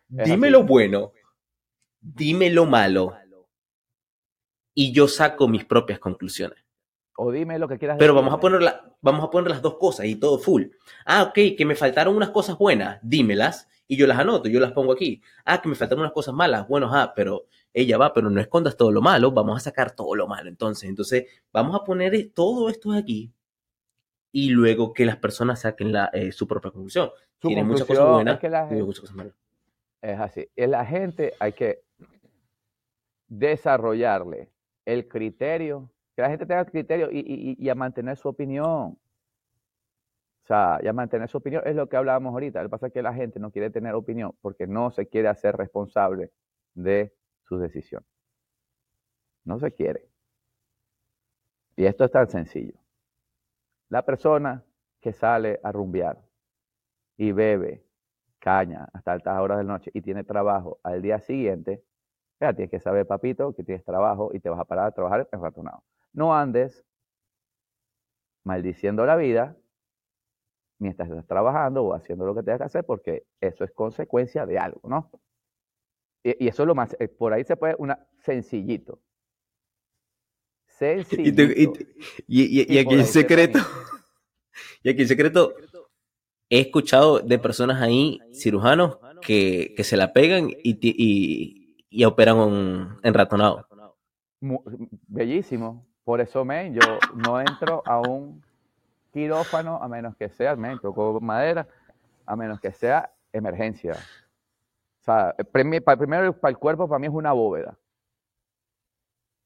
dime 0.10 0.49
lo 0.49 0.64
bueno, 0.64 1.12
dime 2.02 2.49
lo 2.49 2.66
malo, 2.66 3.16
y 4.74 4.91
yo 4.91 5.08
saco 5.08 5.48
mis 5.48 5.66
propias 5.66 5.99
conclusiones. 5.99 6.64
O 7.16 7.32
dime 7.32 7.58
lo 7.58 7.68
que 7.68 7.80
quieras. 7.80 7.98
Pero 7.98 8.14
vamos 8.14 8.32
a, 8.32 8.40
poner 8.40 8.62
vamos 9.02 9.26
a 9.26 9.32
poner 9.32 9.49
las 9.49 9.62
dos 9.64 9.78
cosas 9.78 10.06
y 10.06 10.16
todo 10.18 10.38
full. 10.38 10.66
Ah, 11.04 11.24
ok, 11.24 11.56
que 11.58 11.66
me 11.66 11.76
faltaron 11.76 12.16
unas 12.16 12.30
cosas 12.30 12.60
buenas, 12.60 12.99
dímelas 13.02 13.68
y 13.88 13.98
yo 13.98 14.06
las 14.06 14.20
anoto, 14.20 14.49
yo 14.49 14.60
las 14.60 14.74
pongo 14.74 14.94
aquí. 14.94 15.20
Ah, 15.45 15.60
que 15.60 15.68
me 15.68 15.74
faltan 15.74 15.98
unas 15.98 16.12
cosas 16.12 16.36
malas. 16.36 16.68
Bueno, 16.68 16.91
ah, 16.94 17.14
pero 17.16 17.48
ella 17.78 17.99
va, 17.99 18.12
pero 18.12 18.32
no 18.32 18.41
escondas 18.41 18.76
todo 18.76 18.91
lo 18.91 19.02
malo, 19.02 19.32
vamos 19.32 19.58
a 19.58 19.60
sacar 19.60 19.91
todo 19.91 20.16
lo 20.16 20.28
malo. 20.28 20.49
Entonces, 20.49 20.90
entonces 20.90 21.26
vamos 21.54 21.80
a 21.80 21.84
poner 21.84 22.32
todo 22.34 22.70
esto 22.70 22.91
aquí 22.91 23.32
y 24.32 24.49
luego 24.49 24.94
que 24.94 25.06
las 25.06 25.18
personas 25.18 25.62
saquen 25.62 25.91
la, 25.91 26.10
eh, 26.12 26.32
su 26.32 26.48
propia 26.48 26.72
conclusión. 26.72 27.12
Tiene 27.40 27.64
muchas 27.64 27.86
cosas 27.86 28.10
buenas 28.10 28.40
y 28.72 28.76
muchas 28.76 29.02
cosas 29.02 29.16
malas. 29.16 29.34
Es 30.02 30.20
así. 30.20 30.49
La 30.56 30.86
gente 30.86 31.34
hay 31.40 31.54
que 31.54 31.84
desarrollarle 33.28 34.49
el 34.84 35.08
criterio, 35.08 35.91
que 36.16 36.24
la 36.24 36.30
gente 36.30 36.48
tenga 36.48 36.62
el 36.62 36.72
criterio 36.72 37.12
y, 37.12 37.20
y, 37.20 37.64
y 37.64 37.70
a 37.70 37.76
mantener 37.76 38.18
su 38.18 38.28
opinión. 38.28 38.98
O 40.44 40.48
sea, 40.48 40.80
ya 40.82 40.94
mantener 40.94 41.30
su 41.30 41.38
opinión 41.38 41.62
es 41.64 41.76
lo 41.76 41.88
que 41.88 41.98
hablábamos 41.98 42.34
ahorita. 42.34 42.64
Lo 42.64 42.70
que 42.70 42.72
pasa 42.72 42.88
es 42.88 42.94
que 42.94 43.04
la 43.04 43.14
gente 43.14 43.40
no 43.40 43.52
quiere 43.52 43.70
tener 43.70 43.94
opinión 43.94 44.34
porque 44.41 44.66
no 44.66 44.90
se 44.90 45.06
quiere 45.06 45.28
hacer 45.28 45.56
responsable 45.56 46.32
de 46.74 47.14
sus 47.48 47.61
decisiones. 47.61 48.07
No 49.44 49.60
se 49.60 49.72
quiere. 49.72 50.10
Y 51.76 51.86
esto 51.86 52.06
es 52.06 52.11
tan 52.11 52.28
sencillo. 52.30 52.74
La 53.90 54.03
persona 54.03 54.64
que 54.99 55.14
sale 55.14 55.60
a 55.64 55.72
rumbear 55.72 56.22
y 57.18 57.32
bebe 57.32 57.86
caña 58.40 58.90
hasta 58.94 59.14
altas 59.14 59.40
horas 59.40 59.60
de 59.60 59.64
la 59.64 59.74
noche 59.74 59.91
y 59.94 60.02
tiene 60.02 60.24
trabajo 60.24 60.80
al 60.84 61.02
día 61.02 61.19
siguiente, 61.19 61.84
ya 62.40 62.53
tienes 62.53 62.72
que 62.72 62.80
saber, 62.80 63.07
papito, 63.07 63.53
que 63.56 63.64
tienes 63.64 63.84
trabajo 63.84 64.32
y 64.34 64.40
te 64.40 64.49
vas 64.49 64.60
a 64.60 64.65
parar 64.65 64.88
a 64.88 64.91
trabajar 64.91 65.28
en 65.32 65.41
ratonado. 65.41 65.84
No 66.14 66.36
andes 66.36 66.86
maldiciendo 68.44 69.06
la 69.06 69.15
vida 69.15 69.56
mientras 70.80 71.10
estás 71.10 71.28
trabajando 71.28 71.84
o 71.84 71.94
haciendo 71.94 72.26
lo 72.26 72.36
que 72.36 72.44
tengas 72.44 72.60
que 72.60 72.65
hacer, 72.65 72.86
porque 72.86 73.26
eso 73.41 73.64
es 73.64 73.72
consecuencia 73.72 74.45
de 74.45 74.60
algo, 74.60 74.82
¿no? 74.88 75.10
Y, 76.23 76.48
eso 76.48 76.64
es 76.64 76.68
lo 76.68 76.76
más, 76.76 76.95
eh, 76.99 77.07
por 77.07 77.34
ahí 77.34 77.44
se 77.44 77.56
puede, 77.56 77.76
una, 77.77 78.06
sencillito. 78.19 78.99
Sencillito. 80.65 81.44
Y, 82.27 82.77
aquí 82.77 82.94
en 82.94 83.06
secreto, 83.06 83.60
y 84.84 84.89
aquí 84.89 85.02
en 85.02 85.07
secreto, 85.07 85.56
he 86.49 86.60
escuchado 86.60 87.19
de 87.19 87.39
personas 87.39 87.81
ahí, 87.81 88.19
cirujanos, 88.34 88.99
que, 89.22 89.73
que 89.76 89.84
se 89.84 89.98
la 89.98 90.14
pegan 90.14 90.49
y, 90.49 90.77
y, 91.89 92.06
operan 92.06 92.99
en 93.02 93.14
ratonado. 93.14 93.68
Bellísimo. 95.07 95.85
Por 96.03 96.22
eso, 96.22 96.45
men, 96.45 96.73
yo 96.73 96.99
no 97.15 97.41
entro 97.41 97.81
a 97.85 97.99
un 97.99 98.41
quirófano 99.11 99.81
a 99.81 99.88
menos 99.88 100.15
que 100.15 100.30
sea, 100.30 100.56
me 100.56 100.77
tocó 100.77 101.19
madera, 101.19 101.68
a 102.26 102.35
menos 102.35 102.60
que 102.60 102.72
sea 102.72 103.11
emergencia. 103.34 103.98
Sea, 105.08 105.34
primero 105.54 106.34
para 106.38 106.52
el 106.52 106.58
cuerpo, 106.58 106.90
para 106.90 107.00
mí 107.00 107.08
es 107.08 107.14
una 107.14 107.32
bóveda. 107.32 107.80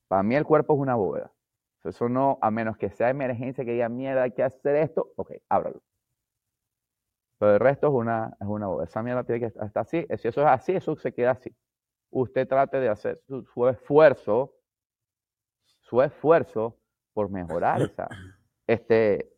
Para 0.07 0.23
mí 0.23 0.35
el 0.35 0.43
cuerpo 0.43 0.73
es 0.73 0.79
una 0.79 0.95
bóveda. 0.95 1.31
Eso 1.83 2.09
no, 2.09 2.39
a 2.41 2.49
menos 2.49 2.77
que 2.77 2.89
sea 2.89 3.11
emergencia, 3.11 3.63
que 3.63 3.73
diga, 3.73 3.87
mierda, 3.87 4.23
hay 4.23 4.31
que 4.31 4.41
hacer 4.41 4.75
esto, 4.75 5.13
ok, 5.15 5.33
ábralo. 5.49 5.83
Pero 7.37 7.53
el 7.53 7.59
resto 7.59 7.87
es 7.87 7.93
una, 7.93 8.35
es 8.41 8.47
una 8.47 8.67
bóveda. 8.67 8.85
Esa 8.85 9.03
mierda 9.03 9.23
tiene 9.23 9.39
que 9.39 9.45
estar 9.47 9.69
así. 9.75 10.07
Si 10.17 10.27
eso 10.27 10.41
es 10.41 10.47
así, 10.47 10.71
eso 10.73 10.95
se 10.95 11.13
queda 11.13 11.31
así. 11.31 11.55
Usted 12.09 12.47
trate 12.47 12.79
de 12.79 12.89
hacer 12.89 13.21
su, 13.27 13.67
esfuerzo, 13.67 14.55
su 15.81 16.01
esfuerzo 16.01 16.75
por 17.13 17.29
mejorar 17.29 17.83
esa, 17.83 18.09
este, 18.65 19.31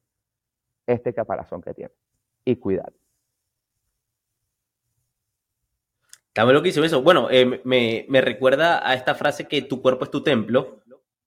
este 0.87 1.13
caparazón 1.13 1.61
que 1.61 1.73
tiene. 1.73 1.93
Y 2.45 2.55
cuidado. 2.55 2.93
Está 6.33 6.45
lo 6.45 6.63
que 6.63 6.69
hizo 6.69 6.83
eso. 6.83 7.03
Bueno, 7.03 7.29
eh, 7.29 7.61
me, 7.63 8.21
recuerda 8.21 8.89
a 8.89 8.95
esta 8.95 9.13
frase 9.13 9.47
que 9.47 9.61
tu 9.61 9.83
cuerpo 9.83 10.05
es 10.05 10.09
tu 10.09 10.23
templo, 10.23 10.81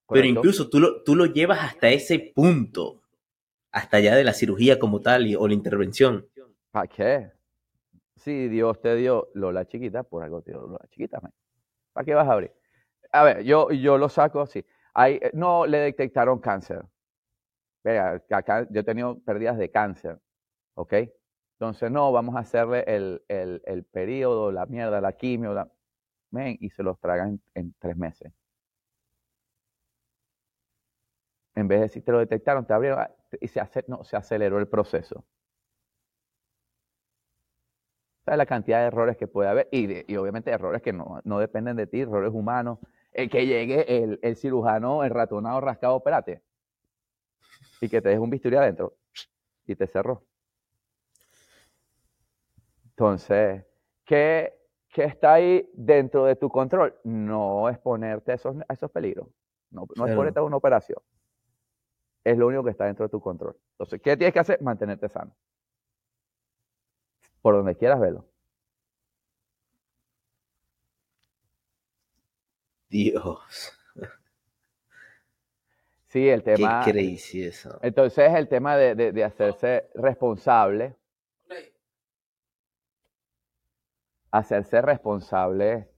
pero 0.08 0.26
incluso 0.26 0.68
tú 0.68 0.80
lo, 0.80 1.04
tú 1.04 1.14
lo 1.14 1.26
llevas 1.26 1.60
hasta 1.62 1.90
ese 1.90 2.32
punto, 2.34 3.02
hasta 3.70 3.98
allá 3.98 4.16
de 4.16 4.24
la 4.24 4.32
cirugía 4.32 4.80
como 4.80 5.00
tal 5.00 5.32
o 5.38 5.46
la 5.46 5.54
intervención. 5.54 6.26
¿Para 6.72 6.88
qué? 6.88 7.30
Si 8.16 8.48
Dios 8.48 8.80
te 8.80 8.96
dio 8.96 9.28
Lola 9.34 9.64
chiquita, 9.64 10.02
por 10.02 10.24
algo 10.24 10.42
te 10.42 10.50
dio 10.50 10.62
Lola 10.62 10.84
chiquita. 10.90 11.20
¿Para 11.92 12.04
qué 12.04 12.12
vas 12.12 12.26
a 12.26 12.32
abrir? 12.32 12.50
A 13.12 13.22
ver, 13.22 13.44
yo, 13.44 13.70
yo 13.70 13.98
lo 13.98 14.08
saco 14.08 14.40
así. 14.40 14.64
Hay, 14.92 15.20
no 15.34 15.66
le 15.66 15.78
detectaron 15.78 16.40
cáncer. 16.40 16.82
Vea, 17.84 18.20
acá 18.30 18.66
yo 18.68 18.80
he 18.80 18.84
tenido 18.84 19.20
pérdidas 19.20 19.56
de 19.56 19.70
cáncer, 19.70 20.18
¿ok? 20.74 20.94
Entonces, 21.58 21.90
no, 21.90 22.12
vamos 22.12 22.36
a 22.36 22.40
hacerle 22.40 22.84
el, 22.86 23.22
el, 23.28 23.84
periodo, 23.84 24.52
la 24.52 24.66
mierda, 24.66 25.00
la 25.00 25.12
quimio, 25.12 25.54
la... 25.54 25.70
Ven, 26.30 26.56
y 26.60 26.70
se 26.70 26.82
los 26.82 26.98
tragan 27.00 27.40
en, 27.54 27.74
tres 27.78 27.96
meses. 27.96 28.32
En 31.54 31.66
vez 31.68 31.80
de 31.80 31.88
si 31.88 32.00
te 32.02 32.12
lo 32.12 32.18
detectaron, 32.18 32.66
te 32.66 32.74
abrieron 32.74 33.00
ah, 33.00 33.10
y 33.40 33.48
se, 33.48 33.60
no, 33.88 34.04
se 34.04 34.16
aceleró 34.16 34.58
el 34.58 34.68
proceso. 34.68 35.24
¿Sabes 38.24 38.38
la 38.38 38.46
cantidad 38.46 38.80
de 38.80 38.86
errores 38.86 39.16
que 39.16 39.26
puede 39.26 39.48
haber? 39.48 39.68
Y, 39.70 40.12
y 40.12 40.16
obviamente 40.16 40.50
errores 40.50 40.82
que 40.82 40.92
no, 40.92 41.20
no, 41.24 41.38
dependen 41.38 41.76
de 41.76 41.86
ti, 41.86 42.00
errores 42.00 42.32
humanos. 42.32 42.78
El 43.12 43.30
que 43.30 43.46
llegue 43.46 44.02
el, 44.02 44.18
el 44.22 44.36
cirujano, 44.36 45.04
el 45.04 45.10
ratonado, 45.10 45.60
rascado, 45.60 45.96
espérate 45.98 46.42
y 47.80 47.88
que 47.88 48.00
te 48.00 48.08
deje 48.08 48.20
un 48.20 48.30
bisturí 48.30 48.56
adentro 48.56 48.96
y 49.66 49.74
te 49.76 49.86
cerró. 49.86 50.24
Entonces, 52.96 53.62
¿qué, 54.06 54.54
está 54.94 55.34
ahí 55.34 55.68
dentro 55.74 56.24
de 56.24 56.34
tu 56.34 56.48
control? 56.48 56.98
No 57.04 57.68
exponerte 57.68 58.32
a 58.32 58.36
esos, 58.36 58.56
a 58.66 58.72
esos 58.72 58.90
peligros. 58.90 59.28
No, 59.70 59.86
no 59.96 60.06
exponerte 60.06 60.38
a 60.38 60.42
una 60.42 60.56
operación. 60.56 60.98
Es 62.24 62.38
lo 62.38 62.46
único 62.46 62.64
que 62.64 62.70
está 62.70 62.86
dentro 62.86 63.04
de 63.04 63.10
tu 63.10 63.20
control. 63.20 63.54
Entonces, 63.72 64.00
¿qué 64.00 64.16
tienes 64.16 64.32
que 64.32 64.40
hacer? 64.40 64.62
Mantenerte 64.62 65.10
sano. 65.10 65.36
Por 67.42 67.54
donde 67.54 67.76
quieras 67.76 68.00
verlo. 68.00 68.24
Dios. 72.88 73.78
Sí, 76.06 76.30
el 76.30 76.42
tema. 76.42 76.80
Qué 76.82 76.92
crazy 76.92 77.44
eso. 77.44 77.78
Entonces, 77.82 78.32
el 78.34 78.48
tema 78.48 78.76
de, 78.78 79.22
hacerse 79.22 79.90
responsable 79.94 80.96
hacerse 84.30 84.80
responsable, 84.82 85.88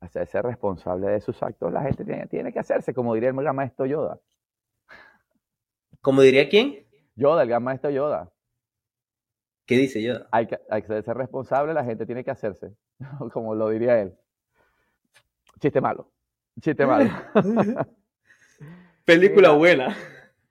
hacerse 0.00 0.42
responsable 0.42 1.08
de 1.08 1.20
sus 1.20 1.42
actos, 1.42 1.72
la 1.72 1.82
gente 1.82 2.04
tiene, 2.04 2.26
tiene 2.26 2.52
que 2.52 2.58
hacerse, 2.58 2.94
como 2.94 3.14
diría 3.14 3.30
el 3.30 3.36
gran 3.36 3.56
maestro 3.56 3.86
Yoda. 3.86 4.18
¿Cómo 6.00 6.22
diría 6.22 6.48
quién? 6.48 6.86
Yoda, 7.16 7.42
el 7.42 7.48
gran 7.48 7.62
maestro 7.62 7.90
Yoda. 7.90 8.30
¿Qué 9.66 9.76
dice 9.76 10.02
Yoda? 10.02 10.28
Hay 10.30 10.46
que, 10.46 10.58
hay 10.70 10.82
que 10.82 11.02
ser 11.02 11.16
responsable, 11.16 11.74
la 11.74 11.84
gente 11.84 12.06
tiene 12.06 12.24
que 12.24 12.30
hacerse, 12.30 12.72
como 13.32 13.54
lo 13.54 13.68
diría 13.68 14.00
él. 14.00 14.14
Chiste 15.60 15.80
malo, 15.80 16.10
chiste 16.60 16.86
malo. 16.86 17.10
Película 19.04 19.48
Mira. 19.48 19.58
buena. 19.58 19.96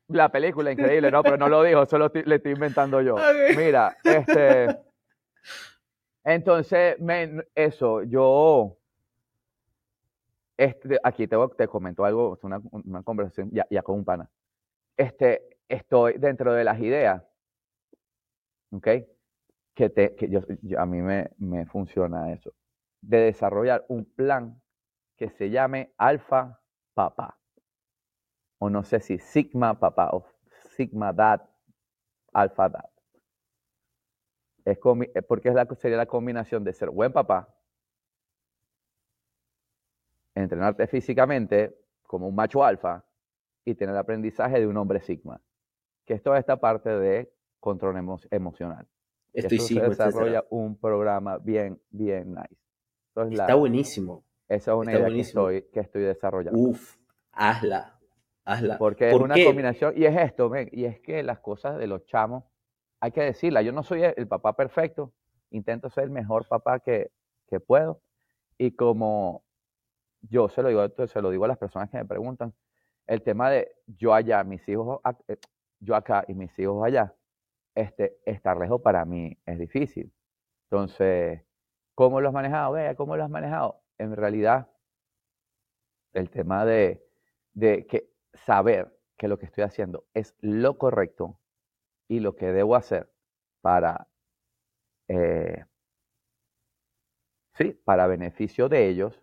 La 0.09 0.29
película, 0.29 0.71
increíble, 0.71 1.11
no, 1.11 1.21
pero 1.21 1.37
no 1.37 1.49
lo 1.49 1.61
dijo, 1.63 1.85
solo 1.85 2.09
le 2.13 2.35
estoy 2.35 2.53
inventando 2.53 3.01
yo. 3.01 3.15
Mira, 3.57 3.97
este. 4.03 4.79
Entonces, 6.27 6.97
eso, 7.55 8.03
yo. 8.03 8.77
Este, 10.57 10.97
aquí 11.03 11.27
te, 11.27 11.35
te 11.57 11.67
comento 11.67 12.03
algo, 12.05 12.37
una, 12.41 12.59
una 12.71 13.03
conversación 13.03 13.51
ya, 13.51 13.65
con 13.83 13.99
un 13.99 14.05
pana. 14.05 14.29
Este, 14.97 15.59
estoy 15.69 16.15
dentro 16.19 16.53
de 16.53 16.63
las 16.65 16.79
ideas, 16.79 17.23
¿ok? 18.71 18.87
Que, 19.75 19.89
te, 19.89 20.15
que 20.15 20.29
yo, 20.29 20.41
yo- 20.63 20.79
a 20.81 20.85
mí 20.85 21.01
me, 21.01 21.31
me 21.37 21.65
funciona 21.67 22.33
eso, 22.33 22.53
de 23.01 23.19
desarrollar 23.19 23.85
un 23.89 24.05
plan 24.05 24.61
que 25.17 25.29
se 25.31 25.49
llame 25.51 25.93
Alfa 25.97 26.61
Papá 26.93 27.39
o 28.59 28.69
no 28.69 28.83
sé 28.83 28.99
si 28.99 29.17
Sigma 29.17 29.73
Papá 29.79 30.09
o 30.13 30.23
Sigma 30.75 31.11
Dad, 31.11 31.41
Alpha 32.33 32.69
Dad. 32.69 32.89
Es 34.67 34.79
eh, 35.15 35.21
porque 35.21 35.47
es 35.47 35.55
la, 35.55 35.65
sería 35.77 35.95
la 35.95 36.07
combinación 36.07 36.65
de 36.65 36.73
ser 36.73 36.89
buen 36.89 37.13
papá, 37.13 37.55
entrenarte 40.35 40.87
físicamente 40.87 41.73
como 42.03 42.27
un 42.27 42.35
macho 42.35 42.65
alfa 42.65 43.05
y 43.63 43.75
tener 43.75 43.95
el 43.95 43.99
aprendizaje 43.99 44.59
de 44.59 44.67
un 44.67 44.75
hombre 44.75 44.99
Sigma. 44.99 45.41
Que 46.05 46.15
es 46.15 46.21
toda 46.21 46.37
esta 46.37 46.57
parte 46.57 46.89
de 46.89 47.31
control 47.61 47.95
emo- 47.95 48.19
emocional. 48.29 48.85
Estoy 49.31 49.57
eso 49.57 49.67
sigma, 49.67 49.83
se 49.83 49.89
desarrolla 49.91 50.39
etcétera. 50.39 50.47
un 50.49 50.77
programa 50.77 51.37
bien, 51.37 51.81
bien 51.89 52.33
nice. 52.33 52.57
Entonces, 53.15 53.37
la- 53.37 53.43
Está 53.45 53.55
buenísimo. 53.55 54.25
esa 54.49 54.71
es 54.71 54.77
una 54.77 54.91
está 54.91 54.99
idea 54.99 55.15
que 55.15 55.21
estoy, 55.21 55.61
que 55.71 55.79
estoy 55.79 56.01
desarrollando. 56.03 56.59
Uf, 56.59 56.97
hazla. 57.31 57.97
Hazla. 58.43 58.77
Porque 58.77 59.07
es 59.07 59.13
¿Por 59.13 59.23
una 59.23 59.35
qué? 59.35 59.45
combinación, 59.45 59.93
y 59.95 60.03
es 60.05 60.15
esto, 60.17 60.49
ven, 60.49 60.67
y 60.73 60.83
es 60.85 60.99
que 60.99 61.23
las 61.23 61.39
cosas 61.39 61.77
de 61.77 61.87
los 61.87 62.05
chamos, 62.05 62.43
hay 62.99 63.11
que 63.11 63.21
decirla, 63.21 63.61
yo 63.61 63.71
no 63.71 63.83
soy 63.83 64.03
el, 64.03 64.27
papá 64.27 64.55
perfecto, 64.55 65.13
intento 65.51 65.89
ser 65.89 66.05
el 66.05 66.09
mejor 66.09 66.47
papá 66.47 66.79
que, 66.79 67.11
que 67.47 67.59
puedo, 67.59 68.01
y 68.57 68.71
como 68.71 69.43
yo 70.21 70.49
se 70.49 70.61
lo 70.61 70.69
digo, 70.69 71.07
se 71.07 71.21
lo 71.21 71.29
digo 71.29 71.45
a 71.45 71.49
las 71.49 71.57
personas 71.57 71.89
que 71.89 71.97
me 71.97 72.05
preguntan, 72.05 72.53
el 73.05 73.21
tema 73.21 73.49
de 73.49 73.71
yo 73.85 74.13
allá, 74.13 74.43
mis 74.43 74.67
hijos, 74.67 74.99
eh, 75.27 75.37
yo 75.79 75.95
acá 75.95 76.25
y 76.27 76.33
mis 76.33 76.57
hijos 76.59 76.83
allá, 76.83 77.15
este, 77.75 78.17
estar 78.25 78.57
lejos 78.57 78.81
para 78.81 79.05
mí 79.05 79.37
es 79.45 79.59
difícil. 79.59 80.11
Entonces, 80.63 81.41
¿cómo 81.95 82.19
lo 82.19 82.29
has 82.29 82.33
manejado? 82.33 82.73
Vea, 82.73 82.95
¿cómo 82.95 83.15
lo 83.15 83.23
has 83.23 83.29
manejado? 83.29 83.81
En 83.97 84.15
realidad, 84.15 84.69
el 86.13 86.29
tema 86.29 86.65
de, 86.65 87.05
de 87.53 87.85
que 87.85 88.09
saber 88.33 88.97
que 89.17 89.27
lo 89.27 89.37
que 89.37 89.45
estoy 89.45 89.63
haciendo 89.63 90.05
es 90.13 90.35
lo 90.41 90.77
correcto 90.77 91.39
y 92.07 92.19
lo 92.19 92.35
que 92.35 92.51
debo 92.51 92.75
hacer 92.75 93.11
para, 93.61 94.07
eh, 95.07 95.65
sí, 97.53 97.71
para 97.83 98.07
beneficio 98.07 98.69
de 98.69 98.87
ellos, 98.87 99.21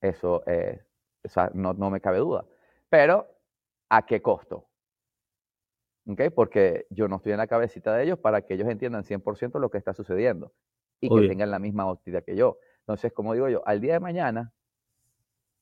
eso 0.00 0.42
eh, 0.46 0.84
o 1.24 1.28
sea, 1.28 1.50
no, 1.54 1.74
no 1.74 1.90
me 1.90 2.00
cabe 2.00 2.18
duda. 2.18 2.44
Pero, 2.88 3.28
¿a 3.90 4.06
qué 4.06 4.22
costo? 4.22 4.68
¿Ok? 6.06 6.22
Porque 6.34 6.86
yo 6.90 7.08
no 7.08 7.16
estoy 7.16 7.32
en 7.32 7.38
la 7.38 7.46
cabecita 7.46 7.94
de 7.94 8.04
ellos 8.04 8.18
para 8.18 8.42
que 8.42 8.54
ellos 8.54 8.68
entiendan 8.68 9.04
100% 9.04 9.58
lo 9.60 9.70
que 9.70 9.78
está 9.78 9.92
sucediendo 9.92 10.52
y 11.00 11.08
que 11.08 11.28
tengan 11.28 11.50
la 11.50 11.58
misma 11.58 11.86
óptica 11.86 12.22
que 12.22 12.36
yo. 12.36 12.58
Entonces, 12.80 13.12
como 13.12 13.34
digo 13.34 13.48
yo, 13.48 13.62
al 13.66 13.80
día 13.80 13.94
de 13.94 14.00
mañana 14.00 14.52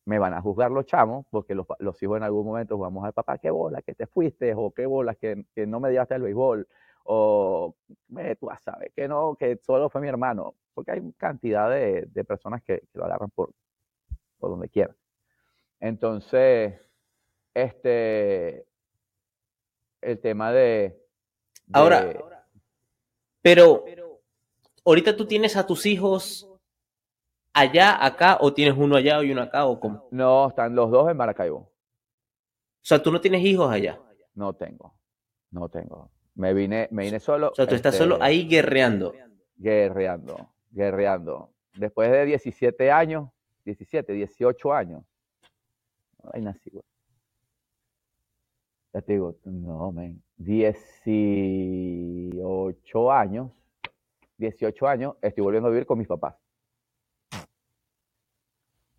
me 0.08 0.18
van 0.18 0.32
a 0.32 0.40
juzgar 0.40 0.70
los 0.70 0.86
chamos, 0.86 1.26
porque 1.28 1.54
los, 1.54 1.66
los 1.80 2.02
hijos 2.02 2.16
en 2.16 2.22
algún 2.22 2.46
momento 2.46 2.78
vamos 2.78 3.04
al 3.04 3.12
papá, 3.12 3.36
qué 3.36 3.50
bola, 3.50 3.82
que 3.82 3.94
te 3.94 4.06
fuiste, 4.06 4.54
o 4.56 4.70
qué 4.70 4.86
bola, 4.86 5.14
que, 5.14 5.44
que 5.54 5.66
no 5.66 5.80
me 5.80 5.90
llevaste 5.90 6.14
al 6.14 6.22
béisbol, 6.22 6.66
o 7.04 7.74
"Ve 8.08 8.34
tú 8.36 8.50
a 8.50 8.56
saber 8.56 8.90
que 8.92 9.06
no, 9.06 9.36
que 9.38 9.58
solo 9.58 9.90
fue 9.90 10.00
mi 10.00 10.08
hermano, 10.08 10.54
porque 10.72 10.92
hay 10.92 11.12
cantidad 11.18 11.68
de, 11.68 12.08
de 12.10 12.24
personas 12.24 12.62
que, 12.62 12.84
lo 12.94 13.04
agarran 13.04 13.28
por, 13.30 13.52
por 14.38 14.48
donde 14.50 14.70
quieran. 14.70 14.96
Entonces, 15.78 16.80
este, 17.52 18.66
el 20.00 20.18
tema 20.20 20.52
de... 20.52 20.98
Ahora, 21.70 22.04
de- 22.06 22.24
pero 23.42 23.84
ahorita 24.86 25.14
tú 25.16 25.26
tienes 25.26 25.54
a 25.56 25.66
tus 25.66 25.84
hijos 25.84 26.47
allá, 27.60 28.04
acá, 28.04 28.38
o 28.40 28.52
tienes 28.52 28.76
uno 28.76 28.96
allá 28.96 29.22
y 29.22 29.32
uno 29.32 29.42
acá, 29.42 29.66
o 29.66 29.78
cómo? 29.78 29.98
O 29.98 30.08
no, 30.10 30.48
están 30.48 30.74
los 30.74 30.90
dos 30.90 31.10
en 31.10 31.16
Maracaibo. 31.16 31.70
sea, 32.80 33.02
tú 33.02 33.10
no 33.10 33.20
tienes 33.20 33.44
hijos 33.44 33.70
allá. 33.70 34.00
No 34.34 34.54
tengo, 34.54 34.94
no 35.50 35.68
tengo. 35.68 36.10
Me 36.34 36.54
vine, 36.54 36.88
me 36.92 37.04
vine 37.04 37.20
solo. 37.20 37.50
O 37.50 37.54
sea, 37.54 37.66
tú 37.66 37.74
estás 37.74 37.94
este, 37.94 38.04
solo 38.04 38.22
ahí 38.22 38.46
guerreando. 38.46 39.12
guerreando, 39.56 40.52
guerreando. 40.70 41.50
Después 41.74 42.10
de 42.10 42.24
17 42.24 42.92
años, 42.92 43.28
17, 43.64 44.12
18 44.12 44.72
años. 44.72 45.02
Ay, 46.32 46.42
nací, 46.42 46.70
güey. 46.70 46.84
Ya 48.94 49.02
te 49.02 49.14
digo, 49.14 49.36
no, 49.44 49.90
men. 49.92 50.22
18 50.36 53.12
años, 53.12 53.50
18 54.38 54.86
años, 54.86 55.16
estoy 55.20 55.42
volviendo 55.42 55.68
a 55.68 55.70
vivir 55.70 55.86
con 55.86 55.98
mis 55.98 56.06
papás. 56.06 56.36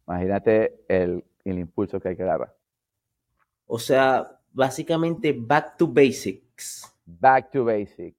Imagínate 0.09 0.83
el, 0.87 1.23
el 1.45 1.59
impulso 1.59 1.99
que 1.99 2.09
hay 2.09 2.15
que 2.17 2.23
agarrar. 2.23 2.55
O 3.67 3.77
sea, 3.77 4.41
básicamente 4.51 5.31
back 5.31 5.77
to 5.77 5.87
basics. 5.87 6.91
Back 7.05 7.51
to 7.51 7.63
basic. 7.63 8.15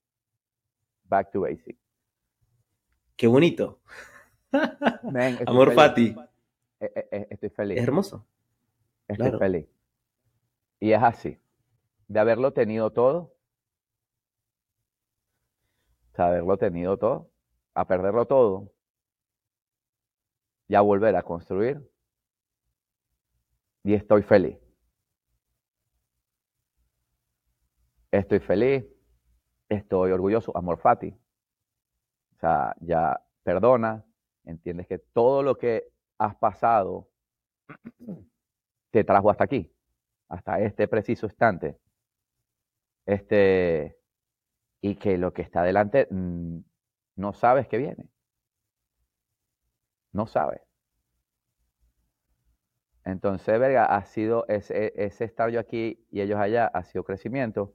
Back 1.03 1.33
to 1.33 1.41
basic. 1.41 1.77
Qué 3.17 3.27
bonito. 3.27 3.81
Estoy 4.53 5.37
Amor. 5.47 5.75
Fati. 5.75 6.15
Eh, 6.79 6.93
eh, 6.95 7.09
eh, 7.11 7.27
Estoy 7.31 7.51
feliz. 7.51 7.79
Es 7.79 7.83
hermoso. 7.83 8.25
Estoy 9.09 9.27
Claro. 9.27 9.39
feliz. 9.41 9.67
Y 10.79 10.93
es 10.93 11.03
así. 11.03 11.39
De 12.07 12.21
haberlo 12.21 12.53
tenido 12.53 12.91
todo, 12.91 13.35
sea, 16.15 16.27
haberlo 16.29 16.57
tenido 16.57 16.97
todo, 16.97 17.31
a 17.75 17.87
perderlo 17.87 18.27
todo, 18.27 18.73
y 20.71 20.77
a 20.77 20.83
volver 20.83 21.17
a 21.17 21.23
construir, 21.25 21.83
y 23.83 23.93
estoy 23.95 24.23
feliz. 24.23 24.57
Estoy 28.13 28.39
feliz, 28.39 28.85
estoy 29.69 30.13
orgulloso, 30.13 30.57
amor 30.57 30.79
fati. 30.79 31.09
O 31.09 32.39
sea, 32.39 32.77
ya 32.79 33.21
perdona, 33.43 34.05
entiendes 34.45 34.87
que 34.87 34.99
todo 34.99 35.43
lo 35.43 35.59
que 35.59 35.91
has 36.19 36.37
pasado 36.37 37.09
te 38.93 39.03
trajo 39.03 39.29
hasta 39.29 39.43
aquí, 39.43 39.75
hasta 40.29 40.61
este 40.61 40.87
preciso 40.87 41.27
instante. 41.27 41.81
Este, 43.07 43.99
y 44.81 44.95
que 44.95 45.19
lo 45.19 45.33
que 45.33 45.43
está 45.43 45.63
adelante 45.63 46.07
mm, 46.13 46.59
no 47.17 47.33
sabes 47.33 47.67
que 47.67 47.79
viene. 47.79 48.09
No 50.13 50.27
sabes. 50.29 50.61
Entonces, 53.05 53.59
verga, 53.61 53.85
ha 53.85 54.07
sido 54.07 54.47
ese, 54.49 54.93
estar 54.97 55.51
yo 55.51 55.61
aquí 55.61 56.03
y 56.11 56.23
ellos 56.23 56.39
allá, 56.41 56.67
ha 56.67 56.83
sido 56.83 57.05
crecimiento. 57.05 57.75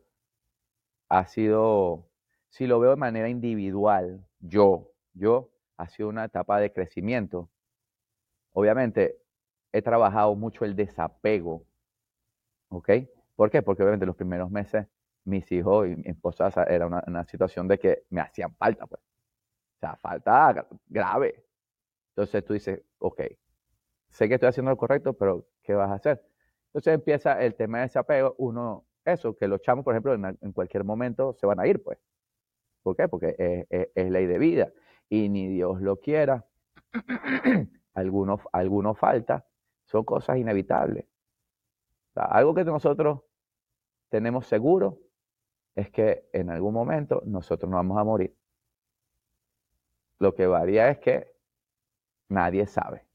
Ha 1.10 1.26
sido, 1.26 2.10
si 2.49 2.68
lo 2.68 2.80
veo 2.80 2.91
de 2.91 2.95
manera 2.98 3.28
individual, 3.30 4.24
yo, 4.40 4.91
yo, 5.14 5.49
ha 5.78 5.88
sido 5.90 6.10
una 6.10 6.26
etapa 6.26 6.60
de 6.60 6.72
crecimiento. 6.72 7.49
Obviamente, 8.53 9.20
he 9.72 9.84
trabajado 9.84 10.34
mucho 10.36 10.66
el 10.66 10.76
desapego. 10.76 11.68
¿Ok? 12.70 12.90
¿Por 13.36 13.49
qué? 13.52 13.62
Porque 13.62 13.84
obviamente 13.84 14.06
los 14.06 14.16
primeros 14.16 14.49
meses 14.52 14.88
mis 15.26 15.52
hijos 15.52 15.88
y 15.88 15.95
mi 15.95 16.03
esposa 16.10 16.49
era 16.68 16.86
una, 16.88 17.03
una 17.07 17.26
situación 17.26 17.68
de 17.68 17.80
que 17.80 18.03
me 18.10 18.22
hacían 18.22 18.56
falta, 18.56 18.86
pues. 18.88 19.02
O 19.02 19.80
sea, 19.82 19.98
falta 19.98 20.53
gra- 20.56 20.68
grave. 20.88 21.45
Entonces 22.16 22.46
tú 22.46 22.54
dices, 22.54 22.82
ok, 23.00 23.22
sé 24.08 24.30
que 24.30 24.36
estoy 24.36 24.48
haciendo 24.48 24.72
lo 24.72 24.78
correcto, 24.78 25.14
pero 25.14 25.46
¿qué 25.62 25.74
vas 25.74 25.92
a 25.92 25.96
hacer? 25.96 26.24
Entonces 26.68 26.94
empieza 26.94 27.42
el 27.44 27.56
tema 27.56 27.80
de 27.80 27.84
desapego. 27.84 28.36
Uno, 28.38 28.86
eso, 29.04 29.36
que 29.36 29.50
los 29.50 29.62
chamos, 29.62 29.84
por 29.84 29.94
ejemplo, 29.94 30.14
en, 30.14 30.54
cualquier 30.54 30.86
momento 30.86 31.34
se 31.34 31.46
van 31.46 31.60
a 31.60 31.68
ir, 31.68 31.84
pues. 31.84 32.00
¿Por 32.84 32.96
qué? 32.96 33.10
Porque 33.10 33.66
es, 33.70 34.10
ley 34.10 34.26
de 34.28 34.38
vida. 34.38 34.72
Y 35.10 35.28
ni 35.28 35.48
Dios 35.48 35.82
lo 35.82 36.00
quiera, 36.00 36.46
algunos, 37.94 38.40
algunos 38.54 38.98
falta, 38.98 39.46
son 39.84 40.06
cosas 40.06 40.38
inevitables. 40.38 41.06
algo 42.16 42.56
que 42.56 42.64
nosotros 42.64 43.24
tenemos 44.08 44.48
seguro 44.48 45.00
es 45.76 45.90
que 45.92 46.30
en 46.32 46.50
algún 46.50 46.74
momento 46.74 47.22
nosotros 47.26 47.70
nos 47.70 47.80
vamos 47.80 47.98
a 47.98 48.06
morir. 48.06 48.34
Lo 50.20 50.34
que 50.34 50.48
varía 50.48 50.90
es 50.90 51.00
que 51.00 51.35
nadie 52.30 52.68
sabe. 52.68 53.06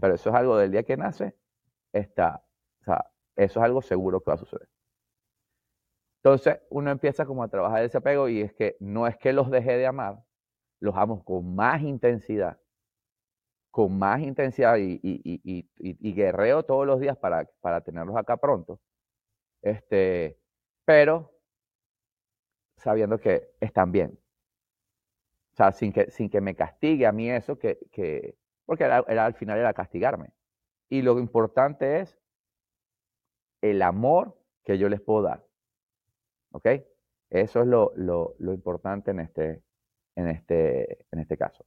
Pero 0.00 0.14
eso 0.14 0.30
es 0.30 0.36
algo 0.36 0.56
del 0.56 0.70
día 0.70 0.82
que 0.82 0.96
nace, 0.96 1.36
está, 1.92 2.42
o 2.80 2.84
sea, 2.84 3.10
eso 3.36 3.60
es 3.60 3.64
algo 3.64 3.82
seguro 3.82 4.20
que 4.20 4.30
va 4.30 4.34
a 4.34 4.38
suceder. 4.38 4.68
Entonces 6.22 6.60
uno 6.70 6.90
empieza 6.90 7.24
como 7.26 7.42
a 7.42 7.48
trabajar 7.48 7.82
ese 7.84 7.98
apego 7.98 8.28
y 8.28 8.42
es 8.42 8.52
que 8.52 8.76
no 8.80 9.06
es 9.06 9.16
que 9.16 9.32
los 9.32 9.50
dejé 9.50 9.78
de 9.78 9.86
amar, 9.86 10.22
los 10.80 10.96
amo 10.96 11.24
con 11.24 11.54
más 11.54 11.82
intensidad, 11.82 12.58
con 13.70 13.98
más 13.98 14.20
intensidad 14.20 14.76
y, 14.78 15.00
y, 15.02 16.12
guerreo 16.14 16.64
todos 16.64 16.86
los 16.86 17.00
días 17.00 17.16
para, 17.16 17.46
tenerlos 17.82 18.16
acá 18.16 18.36
pronto. 18.36 18.80
Este, 19.62 20.38
pero 20.84 21.32
sabiendo 22.76 23.18
que 23.18 23.54
están 23.60 23.92
bien. 23.92 24.18
O 25.52 25.56
sea, 25.56 25.72
sin 25.72 25.92
que, 25.92 26.10
sin 26.10 26.30
que 26.30 26.40
me 26.40 26.54
castigue 26.54 27.06
a 27.06 27.12
mí 27.12 27.30
eso, 27.30 27.58
que 27.58 27.78
porque 28.70 28.84
era, 28.84 28.98
al 29.26 29.34
final 29.34 29.58
era 29.58 29.74
castigarme. 29.74 30.32
Y 30.88 31.02
lo 31.02 31.18
importante 31.18 31.98
es 31.98 32.16
el 33.62 33.82
amor 33.82 34.38
que 34.62 34.78
yo 34.78 34.88
les 34.88 35.00
puedo 35.00 35.22
dar. 35.22 35.44
¿Ok? 36.52 36.68
Eso 37.30 37.62
es 37.62 37.66
lo, 37.66 37.90
lo, 37.96 38.36
lo 38.38 38.54
importante 38.54 39.10
en 39.10 39.18
este, 39.18 39.64
en, 40.14 40.28
este, 40.28 41.04
en 41.10 41.18
este 41.18 41.36
caso. 41.36 41.66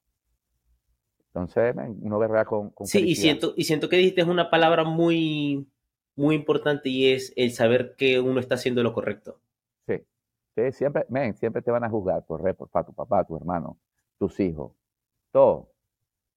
Entonces, 1.28 1.76
uno 2.00 2.20
verá 2.20 2.46
con, 2.46 2.70
con 2.70 2.88
Sí, 2.88 3.00
y 3.06 3.16
siento, 3.16 3.54
y 3.58 3.66
siento 3.66 3.90
que 3.90 3.98
dijiste 3.98 4.24
una 4.24 4.50
palabra 4.50 4.86
muy, 4.86 5.68
muy 6.16 6.36
importante 6.36 6.88
y 6.88 7.12
es 7.12 7.34
el 7.36 7.52
saber 7.52 7.98
que 7.98 8.22
uno 8.22 8.40
está 8.40 8.56
haciendo 8.56 8.82
lo 8.82 8.94
correcto. 8.94 9.42
Sí, 9.88 10.06
sí 10.56 10.72
siempre, 10.72 11.06
siempre 11.34 11.62
te 11.62 11.70
van 11.70 11.84
a 11.84 11.90
juzgar 11.90 12.26
por, 12.26 12.56
por, 12.56 12.70
por 12.70 12.86
tu 12.86 12.94
papá, 12.94 13.26
tu 13.26 13.36
hermano, 13.36 13.78
tus 14.18 14.40
hijos, 14.40 14.72
todo. 15.34 15.73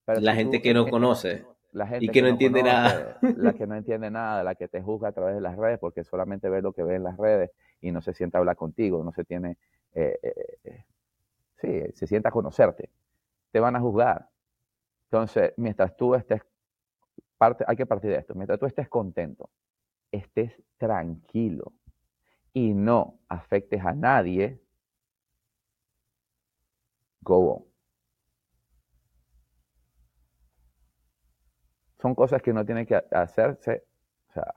La 0.07 0.35
gente 0.35 0.63
que 0.63 0.73
no 0.75 0.89
conoce. 0.89 1.45
La 1.73 1.87
gente 1.87 2.07
y 2.07 2.09
que, 2.09 2.23
no, 2.23 2.29
entiende 2.29 2.63
nada. 2.63 3.19
La 3.21 3.53
que 3.53 3.67
no 3.67 3.75
entiende 3.75 4.11
nada, 4.11 4.43
la 4.43 4.55
que 4.55 4.67
te 4.67 4.81
juzga 4.81 5.09
a 5.09 5.13
través 5.13 5.35
de 5.35 5.43
las 5.43 5.57
redes 5.57 5.79
porque 5.79 6.05
solamente 6.05 6.49
ve 6.49 6.63
lo 6.63 6.73
que 6.73 6.83
ve 6.83 6.95
en 6.95 7.05
las 7.05 7.19
redes 7.19 7.51
y 7.83 7.93
no 7.93 8.01
se 8.01 8.15
sienta 8.15 8.39
a 8.39 8.41
hablar 8.41 8.57
contigo, 8.57 9.05
no 9.05 9.13
se 9.13 9.25
tiene, 9.25 9.59
eh, 9.93 10.19
eh, 10.23 10.59
eh, 10.65 10.85
sí, 11.61 11.93
se 11.95 12.07
sienta 12.07 12.31
a 12.31 12.33
conocerte. 12.33 12.89
Te 13.51 13.61
van 13.61 13.77
a 13.77 13.81
juzgar. 13.81 14.29
Entonces, 15.11 15.53
mientras 15.59 15.95
tú 15.97 16.15
estés, 16.15 16.41
parte, 17.37 17.65
hay 17.69 17.77
que 17.77 17.85
partir 17.87 18.11
de 18.11 18.19
esto, 18.19 18.35
mientras 18.35 18.59
tú 18.59 18.67
estés 18.67 18.89
contento, 18.89 19.51
estés 20.11 20.53
tranquilo 20.79 21.75
y 22.55 22.73
no 22.73 23.19
afectes 23.29 23.85
a 23.85 23.93
nadie, 23.93 24.59
go 27.21 27.53
on. 27.53 27.76
Son 32.01 32.15
cosas 32.15 32.43
que 32.43 32.51
uno 32.51 32.65
tiene 32.65 32.87
que 32.87 32.97
hacerse, 33.11 33.87
o 34.29 34.33
sea, 34.33 34.55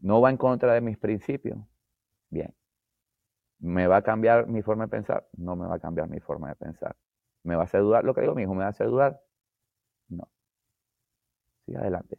no 0.00 0.20
va 0.20 0.30
en 0.30 0.36
contra 0.36 0.74
de 0.74 0.80
mis 0.80 0.98
principios, 0.98 1.58
Bien. 2.30 2.54
¿Me 3.58 3.86
va 3.86 3.98
a 3.98 4.02
cambiar 4.02 4.46
mi 4.46 4.62
forma 4.62 4.84
de 4.84 4.90
pensar? 4.90 5.28
No 5.36 5.54
me 5.54 5.66
va 5.66 5.74
a 5.74 5.78
cambiar 5.78 6.08
mi 6.08 6.20
forma 6.20 6.48
de 6.48 6.54
pensar. 6.54 6.96
¿Me 7.42 7.56
va 7.56 7.62
a 7.62 7.64
hacer 7.64 7.82
dudar? 7.82 8.04
Lo 8.04 8.14
que 8.14 8.22
digo 8.22 8.34
mi 8.34 8.42
hijo, 8.42 8.54
¿me 8.54 8.60
va 8.60 8.66
a 8.66 8.70
hacer 8.70 8.86
dudar? 8.86 9.20
No. 10.08 10.28
Sigue 11.66 11.76
adelante. 11.76 12.18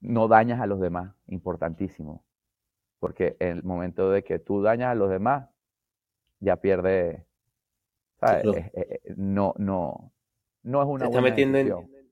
No 0.00 0.28
dañas 0.28 0.60
a 0.60 0.66
los 0.66 0.80
demás, 0.80 1.14
importantísimo. 1.26 2.24
Porque 3.00 3.36
en 3.40 3.58
el 3.58 3.62
momento 3.64 4.10
de 4.10 4.22
que 4.22 4.38
tú 4.38 4.62
dañas 4.62 4.90
a 4.90 4.94
los 4.94 5.10
demás, 5.10 5.48
ya 6.38 6.56
pierde. 6.56 7.26
¿sabes? 8.20 8.44
Eh, 8.44 8.70
eh, 8.74 9.00
eh, 9.04 9.14
no, 9.16 9.54
no, 9.56 10.12
no 10.62 10.82
es 10.82 10.88
una 10.88 11.06
te 11.06 11.10
buena 11.10 11.22
metiendo 11.22 11.58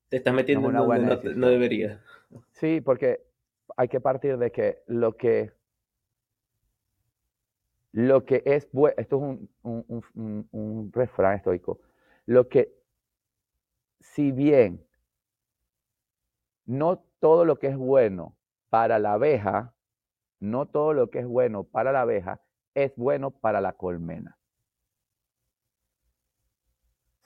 Te 0.08 0.16
estás 0.16 0.34
metiendo 0.34 0.68
en 0.68 0.74
una 0.74 0.82
buena 0.82 1.20
no, 1.22 1.34
no 1.34 1.48
debería. 1.48 2.02
Sí, 2.52 2.80
porque 2.80 3.20
hay 3.76 3.88
que 3.88 4.00
partir 4.00 4.38
de 4.38 4.50
que 4.50 4.82
lo 4.86 5.16
que 5.16 5.52
lo 7.92 8.24
que 8.24 8.42
es 8.44 8.68
bueno, 8.72 8.94
esto 8.98 9.16
es 9.16 10.04
un, 10.52 10.92
refrán 10.92 11.36
estoico, 11.36 11.80
lo 12.26 12.48
que, 12.48 12.72
si 14.00 14.30
bien 14.30 14.86
no 16.66 17.02
todo 17.18 17.44
lo 17.44 17.58
que 17.58 17.68
es 17.68 17.76
bueno 17.76 18.36
para 18.68 18.98
la 18.98 19.14
abeja, 19.14 19.74
no 20.38 20.66
todo 20.66 20.92
lo 20.92 21.10
que 21.10 21.20
es 21.20 21.26
bueno 21.26 21.64
para 21.64 21.92
la 21.92 22.02
abeja 22.02 22.40
es 22.74 22.94
bueno 22.96 23.30
para 23.30 23.60
la 23.60 23.72
colmena. 23.72 24.38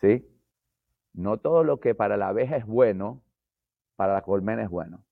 ¿Sí? 0.01 0.27
No 1.15 1.39
todo 1.39 1.65
lo 1.65 1.81
que 1.81 1.95
para 1.95 2.17
la 2.17 2.29
abeja 2.29 2.57
es 2.57 2.67
bueno, 2.67 3.23
para 3.97 4.15
la 4.15 4.23
colmena 4.23 4.63
es 4.63 4.71
bueno. 4.71 5.05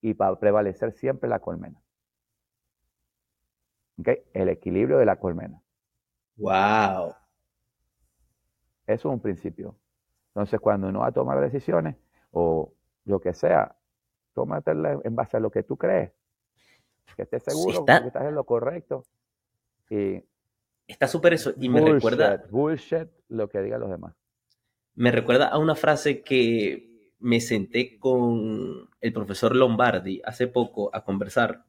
Y 0.00 0.14
para 0.14 0.38
prevalecer 0.38 0.92
siempre 0.92 1.28
la 1.28 1.40
colmena. 1.40 1.80
El 4.32 4.48
equilibrio 4.48 4.98
de 4.98 5.06
la 5.06 5.16
colmena. 5.16 5.62
¡Wow! 6.36 7.14
Eso 8.86 9.08
es 9.08 9.14
un 9.14 9.20
principio. 9.20 9.76
Entonces, 10.28 10.60
cuando 10.60 10.88
uno 10.88 11.00
va 11.00 11.08
a 11.08 11.12
tomar 11.12 11.40
decisiones 11.40 11.96
o 12.32 12.72
lo 13.04 13.20
que 13.20 13.32
sea, 13.32 13.76
tómatela 14.34 15.00
en 15.04 15.14
base 15.16 15.36
a 15.36 15.40
lo 15.40 15.50
que 15.50 15.62
tú 15.62 15.76
crees. 15.76 16.12
Que 17.16 17.22
estés 17.22 17.44
seguro 17.44 17.84
que 17.84 17.92
estás 17.92 18.24
en 18.24 18.34
lo 18.34 18.44
correcto. 18.44 19.04
Y 19.88 20.24
Está 20.86 21.06
súper 21.06 21.34
eso. 21.34 21.52
Y 21.58 21.68
me 21.68 21.80
recuerda. 21.80 22.44
Bullshit 22.50 23.08
lo 23.28 23.48
que 23.48 23.62
digan 23.62 23.80
los 23.80 23.90
demás. 23.90 24.14
Me 24.94 25.10
recuerda 25.10 25.48
a 25.48 25.58
una 25.58 25.74
frase 25.74 26.22
que 26.22 27.12
me 27.18 27.40
senté 27.40 27.98
con 27.98 28.88
el 29.00 29.12
profesor 29.12 29.56
Lombardi 29.56 30.20
hace 30.24 30.46
poco 30.46 30.90
a 30.94 31.04
conversar. 31.04 31.64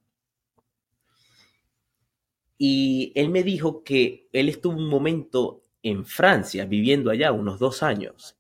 Y 2.58 3.12
él 3.16 3.30
me 3.30 3.44
dijo 3.44 3.84
que 3.84 4.30
él 4.32 4.50
estuvo 4.50 4.78
un 4.78 4.88
momento 4.88 5.64
en 5.82 6.06
Francia, 6.06 6.66
viviendo 6.66 7.12
allá 7.12 7.32
unos 7.32 7.60
dos 7.60 7.84
años. 7.84 8.38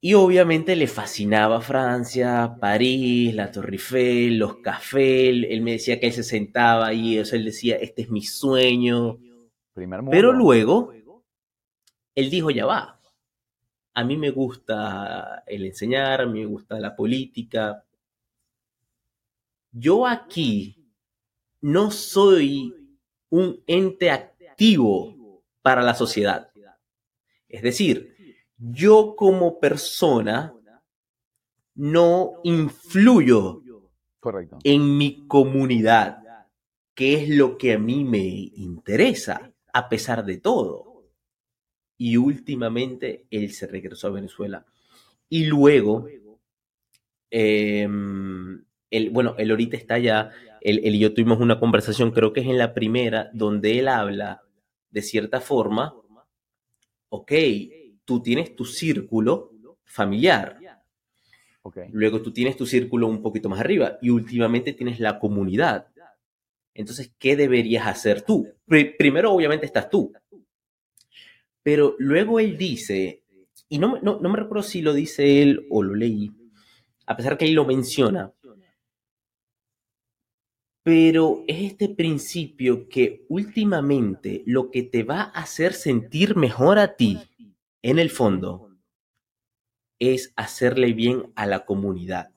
Y 0.00 0.14
obviamente 0.14 0.76
le 0.76 0.86
fascinaba 0.86 1.60
Francia, 1.60 2.56
París, 2.60 3.34
la 3.34 3.50
Torre 3.50 3.72
Eiffel, 3.72 4.38
los 4.38 4.58
cafés. 4.58 5.44
Él 5.48 5.60
me 5.62 5.72
decía 5.72 5.98
que 5.98 6.06
él 6.06 6.12
se 6.12 6.22
sentaba 6.22 6.86
ahí, 6.86 7.18
o 7.18 7.24
sea, 7.24 7.38
él 7.38 7.44
decía, 7.44 7.76
este 7.76 8.02
es 8.02 8.10
mi 8.10 8.22
sueño. 8.22 9.18
Pero 10.10 10.32
luego, 10.32 10.92
él 12.18 12.30
dijo, 12.30 12.50
ya 12.50 12.66
va. 12.66 13.00
A 13.94 14.02
mí 14.02 14.16
me 14.16 14.30
gusta 14.30 15.44
el 15.46 15.64
enseñar, 15.66 16.20
a 16.20 16.26
mí 16.26 16.40
me 16.40 16.46
gusta 16.46 16.80
la 16.80 16.96
política. 16.96 17.84
Yo 19.70 20.04
aquí 20.04 20.84
no 21.60 21.92
soy 21.92 22.74
un 23.30 23.62
ente 23.68 24.10
activo 24.10 25.44
para 25.62 25.80
la 25.82 25.94
sociedad. 25.94 26.50
Es 27.48 27.62
decir, 27.62 28.16
yo 28.56 29.14
como 29.16 29.60
persona 29.60 30.52
no 31.76 32.40
influyo 32.42 33.62
en 34.64 34.98
mi 34.98 35.24
comunidad, 35.28 36.18
que 36.94 37.14
es 37.14 37.28
lo 37.28 37.56
que 37.56 37.74
a 37.74 37.78
mí 37.78 38.02
me 38.02 38.18
interesa, 38.18 39.52
a 39.72 39.88
pesar 39.88 40.24
de 40.24 40.38
todo. 40.38 40.87
Y 41.98 42.16
últimamente 42.16 43.26
él 43.30 43.52
se 43.52 43.66
regresó 43.66 44.06
a 44.06 44.12
Venezuela. 44.12 44.64
Y 45.28 45.44
luego, 45.44 46.08
em, 47.30 48.64
bueno, 49.10 49.34
él 49.36 49.50
ahorita 49.50 49.76
está 49.76 49.94
allá 49.94 50.30
él, 50.60 50.94
y 50.94 50.98
yo 50.98 51.14
tuvimos 51.14 51.40
una 51.40 51.58
conversación, 51.60 52.10
creo 52.10 52.32
que 52.32 52.40
es 52.40 52.46
en 52.46 52.58
la 52.58 52.74
primera, 52.74 53.30
donde 53.32 53.78
él 53.78 53.88
habla 53.88 54.42
de 54.90 55.02
cierta 55.02 55.40
forma, 55.40 55.94
ok, 57.10 57.32
tú 58.04 58.22
tienes 58.22 58.56
tu 58.56 58.64
círculo 58.64 59.52
familiar. 59.84 60.58
Luego 61.90 62.22
tú 62.22 62.32
tienes 62.32 62.56
tu 62.56 62.64
círculo 62.64 63.06
un 63.08 63.20
poquito 63.20 63.48
más 63.48 63.60
arriba 63.60 63.98
y 64.00 64.08
últimamente 64.10 64.72
tienes 64.72 65.00
la 65.00 65.18
comunidad. 65.18 65.88
Entonces, 66.72 67.12
¿qué 67.18 67.36
deberías 67.36 67.86
hacer 67.86 68.22
tú? 68.22 68.48
primero, 68.66 69.32
obviamente, 69.32 69.66
estás 69.66 69.90
tú. 69.90 70.12
Pero 71.68 71.96
luego 71.98 72.40
él 72.40 72.56
dice, 72.56 73.24
y 73.68 73.76
no, 73.76 74.00
no, 74.00 74.18
no 74.20 74.30
me 74.30 74.38
recuerdo 74.38 74.62
si 74.62 74.80
lo 74.80 74.94
dice 74.94 75.42
él 75.42 75.66
o 75.68 75.82
lo 75.82 75.94
leí, 75.94 76.32
a 77.04 77.14
pesar 77.14 77.36
que 77.36 77.44
él 77.44 77.52
lo 77.52 77.66
menciona, 77.66 78.32
pero 80.82 81.44
es 81.46 81.72
este 81.72 81.90
principio 81.90 82.88
que 82.88 83.26
últimamente 83.28 84.42
lo 84.46 84.70
que 84.70 84.82
te 84.82 85.02
va 85.02 85.20
a 85.20 85.42
hacer 85.42 85.74
sentir 85.74 86.36
mejor 86.36 86.78
a 86.78 86.96
ti 86.96 87.18
en 87.82 87.98
el 87.98 88.08
fondo, 88.08 88.74
es 89.98 90.32
hacerle 90.36 90.94
bien 90.94 91.34
a 91.34 91.44
la 91.44 91.66
comunidad. 91.66 92.32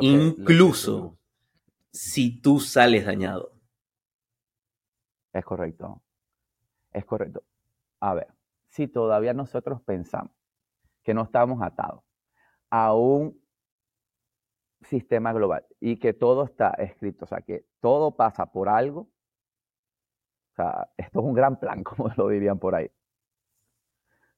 Incluso 0.00 1.18
si 1.90 2.40
tú 2.40 2.60
sales 2.60 3.04
dañado. 3.04 3.57
Es 5.32 5.44
correcto. 5.44 6.02
Es 6.92 7.04
correcto. 7.04 7.42
A 8.00 8.14
ver, 8.14 8.28
si 8.68 8.88
todavía 8.88 9.34
nosotros 9.34 9.82
pensamos 9.82 10.32
que 11.02 11.14
no 11.14 11.22
estamos 11.22 11.62
atados 11.62 12.02
a 12.70 12.94
un 12.94 13.40
sistema 14.82 15.32
global 15.32 15.66
y 15.80 15.98
que 15.98 16.12
todo 16.12 16.44
está 16.44 16.70
escrito, 16.78 17.24
o 17.24 17.28
sea, 17.28 17.40
que 17.40 17.66
todo 17.80 18.14
pasa 18.16 18.46
por 18.52 18.68
algo, 18.68 19.00
o 20.52 20.54
sea, 20.54 20.90
esto 20.96 21.20
es 21.20 21.24
un 21.24 21.34
gran 21.34 21.58
plan, 21.58 21.82
como 21.84 22.10
lo 22.16 22.28
dirían 22.28 22.58
por 22.58 22.74
ahí. 22.74 22.90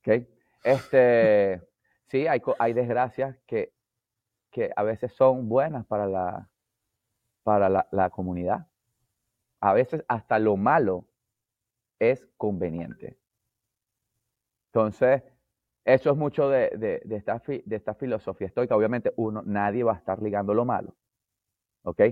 ¿Ok? 0.01 0.27
Este, 0.65 1.63
sí, 2.07 2.27
hay, 2.27 2.41
hay 2.59 2.73
desgracias 2.73 3.37
que, 3.47 3.75
que 4.51 4.71
a 4.75 4.83
veces 4.83 5.13
son 5.15 5.49
buenas 5.49 5.87
para 5.87 6.07
la, 6.07 6.51
para 7.43 7.69
la, 7.69 7.89
la 7.91 8.11
comunidad. 8.11 8.70
A 9.61 9.73
veces 9.75 10.05
hasta 10.09 10.39
lo 10.39 10.57
malo 10.57 11.07
es 11.99 12.27
conveniente. 12.37 13.19
Entonces, 14.73 15.23
eso 15.85 16.11
es 16.11 16.17
mucho 16.17 16.49
de, 16.49 17.03
esta, 17.11 17.43
de 17.47 17.77
esta 17.77 17.95
filosofía 17.95 18.47
estoica. 18.47 18.77
Obviamente, 18.77 19.13
uno, 19.17 19.43
nadie 19.45 19.83
va 19.83 19.95
a 19.95 19.97
estar 19.97 20.23
ligando 20.23 20.55
lo 20.55 20.65
malo. 20.65 20.97
¿Ok? 21.83 22.03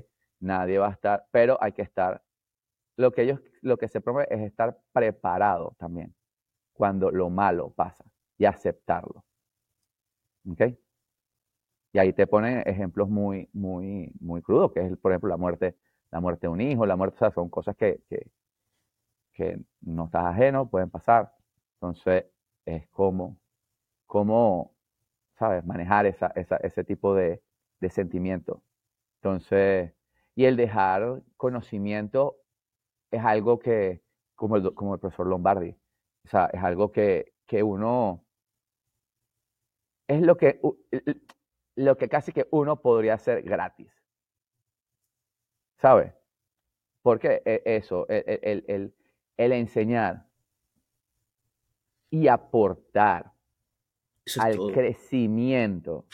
Nadie 0.40 0.78
va 0.78 0.88
a 0.88 0.92
estar, 0.92 1.26
pero 1.30 1.58
hay 1.60 1.72
que 1.72 1.82
estar. 1.82 2.22
Lo 2.96 3.12
que 3.12 3.22
ellos, 3.22 3.40
lo 3.62 3.76
que 3.76 3.88
se 3.88 4.00
promueve 4.00 4.34
es 4.34 4.40
estar 4.40 4.78
preparado 4.92 5.74
también 5.78 6.14
cuando 6.72 7.10
lo 7.10 7.30
malo 7.30 7.70
pasa 7.70 8.04
y 8.36 8.44
aceptarlo. 8.44 9.24
¿Ok? 10.50 10.62
Y 11.92 11.98
ahí 11.98 12.12
te 12.12 12.26
ponen 12.26 12.62
ejemplos 12.66 13.08
muy, 13.08 13.48
muy, 13.52 14.12
muy 14.20 14.42
crudos, 14.42 14.72
que 14.72 14.80
es, 14.80 14.96
por 14.98 15.12
ejemplo, 15.12 15.28
la 15.28 15.36
muerte, 15.36 15.76
la 16.10 16.20
muerte 16.20 16.46
de 16.46 16.48
un 16.48 16.60
hijo, 16.60 16.86
la 16.86 16.96
muerte, 16.96 17.16
o 17.16 17.18
sea, 17.18 17.30
son 17.30 17.48
cosas 17.50 17.76
que, 17.76 18.02
que, 18.08 18.30
que 19.32 19.60
no 19.80 20.06
estás 20.06 20.26
ajeno, 20.26 20.68
pueden 20.68 20.90
pasar. 20.90 21.32
Entonces, 21.74 22.26
es 22.64 22.88
como, 22.88 23.38
cómo, 24.06 24.74
¿sabes?, 25.38 25.64
manejar 25.64 26.06
esa, 26.06 26.28
ese 26.34 26.84
tipo 26.84 27.14
de, 27.14 27.42
de 27.80 27.90
sentimiento. 27.90 28.62
Entonces, 29.20 29.94
y 30.34 30.44
el 30.44 30.56
dejar 30.56 31.22
conocimiento 31.36 32.36
es 33.10 33.24
algo 33.24 33.58
que, 33.58 34.02
como 34.34 34.56
el, 34.56 34.74
como 34.74 34.94
el 34.94 35.00
profesor 35.00 35.26
Lombardi, 35.26 35.76
o 36.24 36.28
sea, 36.28 36.46
es 36.52 36.62
algo 36.62 36.92
que, 36.92 37.32
que 37.46 37.62
uno, 37.62 38.24
es 40.06 40.22
lo 40.22 40.36
que, 40.36 40.60
lo 41.76 41.96
que 41.96 42.08
casi 42.08 42.32
que 42.32 42.46
uno 42.50 42.80
podría 42.80 43.14
hacer 43.14 43.42
gratis. 43.42 43.92
¿Sabes? 45.78 46.12
Porque 47.02 47.42
e, 47.44 47.62
eso, 47.64 48.06
el, 48.08 48.64
el, 48.66 48.94
el 49.36 49.52
enseñar 49.52 50.26
y 52.10 52.28
aportar 52.28 53.32
al 54.38 54.58
crecimiento. 54.72 56.04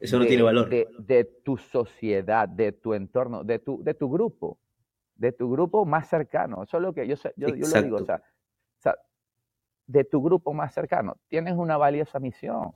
Eso 0.00 0.18
no 0.18 0.26
tiene 0.26 0.42
valor. 0.42 0.68
De, 0.68 1.24
tu 1.44 1.56
sociedad, 1.56 2.48
de 2.48 2.72
tu 2.72 2.94
entorno, 2.94 3.44
de 3.44 3.58
tu, 3.58 3.82
de 3.82 3.94
tu 3.94 4.10
grupo, 4.10 4.58
de 5.14 5.32
tu 5.32 5.50
grupo 5.50 5.84
más 5.86 6.08
cercano. 6.08 6.64
Eso 6.64 6.76
es 6.76 6.82
lo 6.82 6.92
que 6.92 7.06
yo, 7.06 7.14
yo, 7.36 7.48
yo 7.48 7.66
lo 7.66 7.82
digo. 7.82 7.96
O 7.96 8.04
sea, 8.04 8.22
de 9.86 10.04
tu 10.04 10.22
grupo 10.22 10.52
más 10.52 10.74
cercano. 10.74 11.16
Tienes 11.28 11.54
una 11.54 11.76
valiosa 11.76 12.18
misión. 12.18 12.56
O 12.56 12.74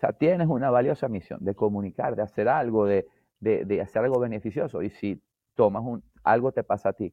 sea, 0.00 0.12
tienes 0.12 0.48
una 0.48 0.70
valiosa 0.70 1.08
misión 1.08 1.44
de 1.44 1.54
comunicar, 1.54 2.16
de 2.16 2.22
hacer 2.22 2.48
algo, 2.48 2.86
de, 2.86 3.06
de, 3.40 3.80
hacer 3.80 4.04
algo 4.04 4.20
beneficioso. 4.20 4.82
Y 4.82 4.90
si 4.90 5.22
tomas 5.54 5.82
un, 5.84 6.04
algo 6.22 6.52
te 6.52 6.62
pasa 6.62 6.90
a 6.90 6.92
ti, 6.92 7.12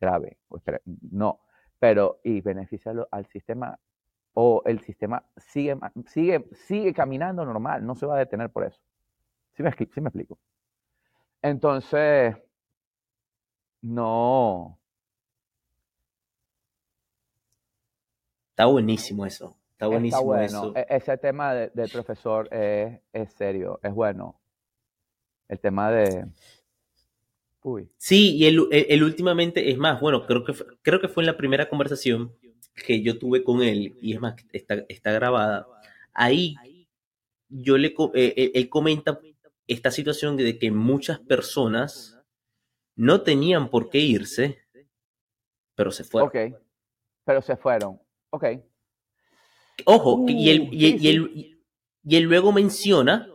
grave, 0.00 0.38
pues, 0.48 0.62
no, 1.10 1.40
pero 1.78 2.20
y 2.22 2.40
beneficia 2.40 2.92
al 3.10 3.26
sistema 3.26 3.78
o 4.34 4.62
el 4.64 4.80
sistema 4.80 5.24
sigue, 5.36 5.78
sigue, 6.06 6.48
sigue 6.52 6.94
caminando 6.94 7.44
normal, 7.44 7.84
no 7.84 7.94
se 7.94 8.06
va 8.06 8.16
a 8.16 8.18
detener 8.18 8.50
por 8.50 8.64
eso. 8.64 8.80
¿Sí 9.54 9.62
me, 9.62 9.72
sí 9.72 10.00
me 10.00 10.08
explico? 10.08 10.38
Entonces, 11.42 12.36
no. 13.82 14.78
Está 18.50 18.66
buenísimo 18.66 19.26
eso. 19.26 19.56
Está 19.72 19.88
buenísimo 19.88 20.24
bueno. 20.24 20.44
eso. 20.44 20.72
E, 20.76 20.86
ese 20.88 21.18
tema 21.18 21.54
del 21.54 21.90
profesor 21.90 22.48
es, 22.52 23.00
es, 23.12 23.32
serio, 23.32 23.80
es 23.82 23.92
bueno. 23.92 24.40
El 25.52 25.60
tema 25.60 25.92
de. 25.92 26.24
Uy. 27.62 27.86
Sí, 27.98 28.36
y 28.36 28.46
el, 28.46 28.66
el, 28.70 29.02
últimamente 29.02 29.70
es 29.70 29.76
más, 29.76 30.00
bueno, 30.00 30.24
creo 30.26 30.44
que, 30.44 30.54
creo 30.80 30.98
que 30.98 31.08
fue 31.08 31.22
en 31.22 31.26
la 31.26 31.36
primera 31.36 31.68
conversación 31.68 32.32
que 32.74 33.02
yo 33.02 33.18
tuve 33.18 33.44
con 33.44 33.62
él, 33.62 33.94
y 34.00 34.14
es 34.14 34.20
más, 34.20 34.34
está, 34.50 34.76
está 34.88 35.12
grabada, 35.12 35.66
ahí 36.14 36.56
yo 37.50 37.76
le, 37.76 37.88
eh, 37.88 37.94
eh, 38.14 38.52
él 38.54 38.70
comenta 38.70 39.20
esta 39.66 39.90
situación 39.90 40.38
de 40.38 40.58
que 40.58 40.70
muchas 40.70 41.20
personas 41.20 42.18
no 42.96 43.20
tenían 43.20 43.68
por 43.68 43.90
qué 43.90 43.98
irse, 43.98 44.58
pero 45.74 45.90
se 45.90 46.02
fueron. 46.02 46.28
Ok, 46.28 46.62
pero 47.26 47.42
se 47.42 47.58
fueron. 47.58 48.00
Ok. 48.30 48.44
Ojo, 49.84 50.24
y, 50.26 50.48
él, 50.48 50.70
y, 50.72 51.08
él, 51.08 51.58
y, 52.04 52.16
él, 52.16 52.22
luego 52.24 52.52
menciona 52.52 53.28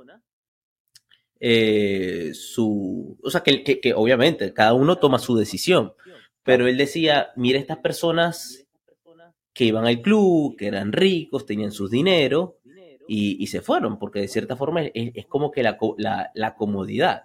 eh, 1.40 2.32
su, 2.34 3.18
o 3.22 3.30
sea, 3.30 3.42
que, 3.42 3.64
que, 3.64 3.80
que, 3.80 3.94
obviamente 3.94 4.54
cada 4.54 4.74
uno 4.74 4.98
toma 4.98 5.20
su 5.20 5.36
decisión, 5.36 5.94
pero 6.44 6.68
él 6.68 6.78
decía, 6.78 7.30
mira, 7.36 7.60
estas 7.60 7.78
personas 7.78 8.68
que 9.58 9.66
iban 9.66 9.88
al 9.88 10.02
club, 10.04 10.56
que 10.56 10.68
eran 10.68 10.92
ricos, 10.92 11.48
tenían 11.48 11.72
sus 11.72 11.90
dinero 11.90 12.60
y, 13.08 13.48
se 13.48 13.62
fueron, 13.62 13.98
porque 13.98 14.20
de 14.20 14.28
cierta 14.28 14.56
forma 14.56 14.84
es, 14.84 15.26
como 15.26 15.52
que 15.52 15.64
la, 15.64 15.78
la, 16.34 16.56
comodidad. 16.56 17.24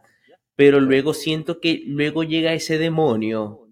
Pero 0.57 0.81
luego 0.81 1.13
siento 1.13 1.61
que 1.61 1.83
luego 1.85 2.25
llega 2.25 2.55
ese 2.55 2.79
demonio 2.79 3.69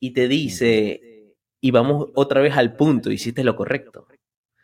y 0.00 0.12
te 0.12 0.28
dice, 0.28 1.34
y 1.60 1.70
vamos 1.72 2.08
otra 2.14 2.40
vez 2.40 2.56
al 2.56 2.74
punto, 2.74 3.10
hiciste 3.10 3.44
lo 3.44 3.54
correcto. 3.54 4.06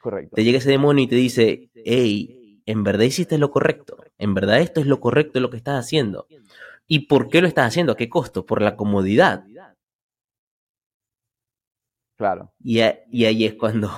Correcto. 0.01 0.35
Te 0.35 0.43
llega 0.43 0.57
ese 0.57 0.71
demonio 0.71 1.05
y 1.05 1.09
te 1.09 1.17
dice, 1.17 1.71
hey, 1.85 2.42
en 2.67 2.85
verdad 2.85 3.05
hiciste 3.05 3.39
lo 3.39 3.51
correcto, 3.51 3.97
en 4.19 4.35
verdad 4.35 4.61
esto 4.61 4.81
es 4.81 4.87
lo 4.87 5.01
correcto 5.01 5.41
lo 5.41 5.51
que 5.51 5.57
estás 5.57 5.85
haciendo. 5.85 6.27
¿Y 6.87 7.07
por 7.07 7.29
qué 7.29 7.41
lo 7.41 7.49
estás 7.49 7.69
haciendo? 7.69 7.93
¿A 7.93 7.97
qué 7.97 8.09
costo? 8.09 8.45
Por 8.45 8.61
la 8.61 8.77
comodidad. 8.77 9.45
Claro. 12.17 12.53
Y, 12.63 12.81
ahí 12.81 13.45
es 13.45 13.55
cuando 13.55 13.91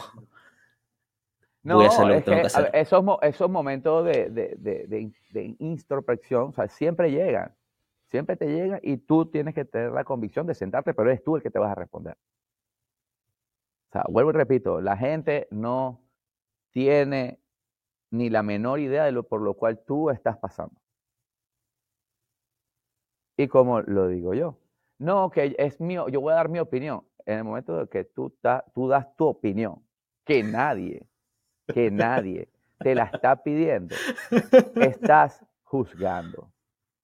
no, 1.63 1.77
voy 1.77 1.87
a 1.87 1.89
hacer 1.89 2.07
lo 2.07 2.15
que 2.15 2.21
tengo 2.23 2.41
que 2.41 2.47
hacer. 2.47 2.71
esos, 2.73 3.05
esos 3.23 3.51
momentos 3.51 4.05
de, 4.05 4.31
de, 4.31 5.57
introspección, 5.59 6.51
o 6.51 6.53
sea, 6.53 6.69
siempre 6.69 7.11
llegan. 7.11 7.55
Siempre 8.07 8.37
te 8.37 8.47
llegan 8.47 8.81
y 8.83 8.99
tú 8.99 9.27
tienes 9.27 9.55
que 9.55 9.65
tener 9.65 9.91
la 9.91 10.05
convicción 10.05 10.47
de 10.47 10.55
sentarte, 10.55 10.95
pero 10.95 11.11
eres 11.11 11.25
tú 11.25 11.37
el 11.37 11.43
que 11.43 11.51
te 11.51 11.59
vas 11.59 11.73
a 11.73 11.75
responder. 11.75 12.17
O 13.89 13.93
sea, 13.93 14.05
vuelvo 14.09 14.31
y 14.31 14.35
repito, 14.35 14.81
la 14.81 14.97
gente 14.97 15.49
no 15.51 16.01
tiene 16.71 17.41
ni 18.15 18.31
la 18.31 18.43
menor 18.43 18.79
idea 18.79 19.05
de 19.05 19.13
lo 19.13 19.25
por 19.25 19.41
lo 19.41 19.55
cual 19.55 19.79
tú 19.85 20.11
estás 20.11 20.39
pasando. 20.39 20.81
Y 23.37 23.49
como 23.49 23.81
lo 23.81 24.07
digo 24.07 24.35
yo, 24.35 24.59
no, 24.99 25.31
que 25.31 25.57
es 25.59 25.81
mío, 25.81 26.09
yo 26.09 26.21
voy 26.21 26.33
a 26.33 26.37
dar 26.37 26.49
mi 26.49 26.61
opinión 26.61 27.05
en 27.27 27.39
el 27.39 27.45
momento 27.45 27.77
de 27.77 27.89
que 27.89 28.05
tú, 28.05 28.33
tú 28.73 28.89
das 28.89 29.17
tu 29.17 29.27
opinión, 29.27 29.85
que 30.25 30.45
nadie, 30.45 31.09
que 31.67 31.91
nadie 31.91 32.49
te 32.79 32.95
la 32.95 33.05
está 33.05 33.43
pidiendo, 33.43 33.97
estás 34.77 35.45
juzgando. 35.63 36.53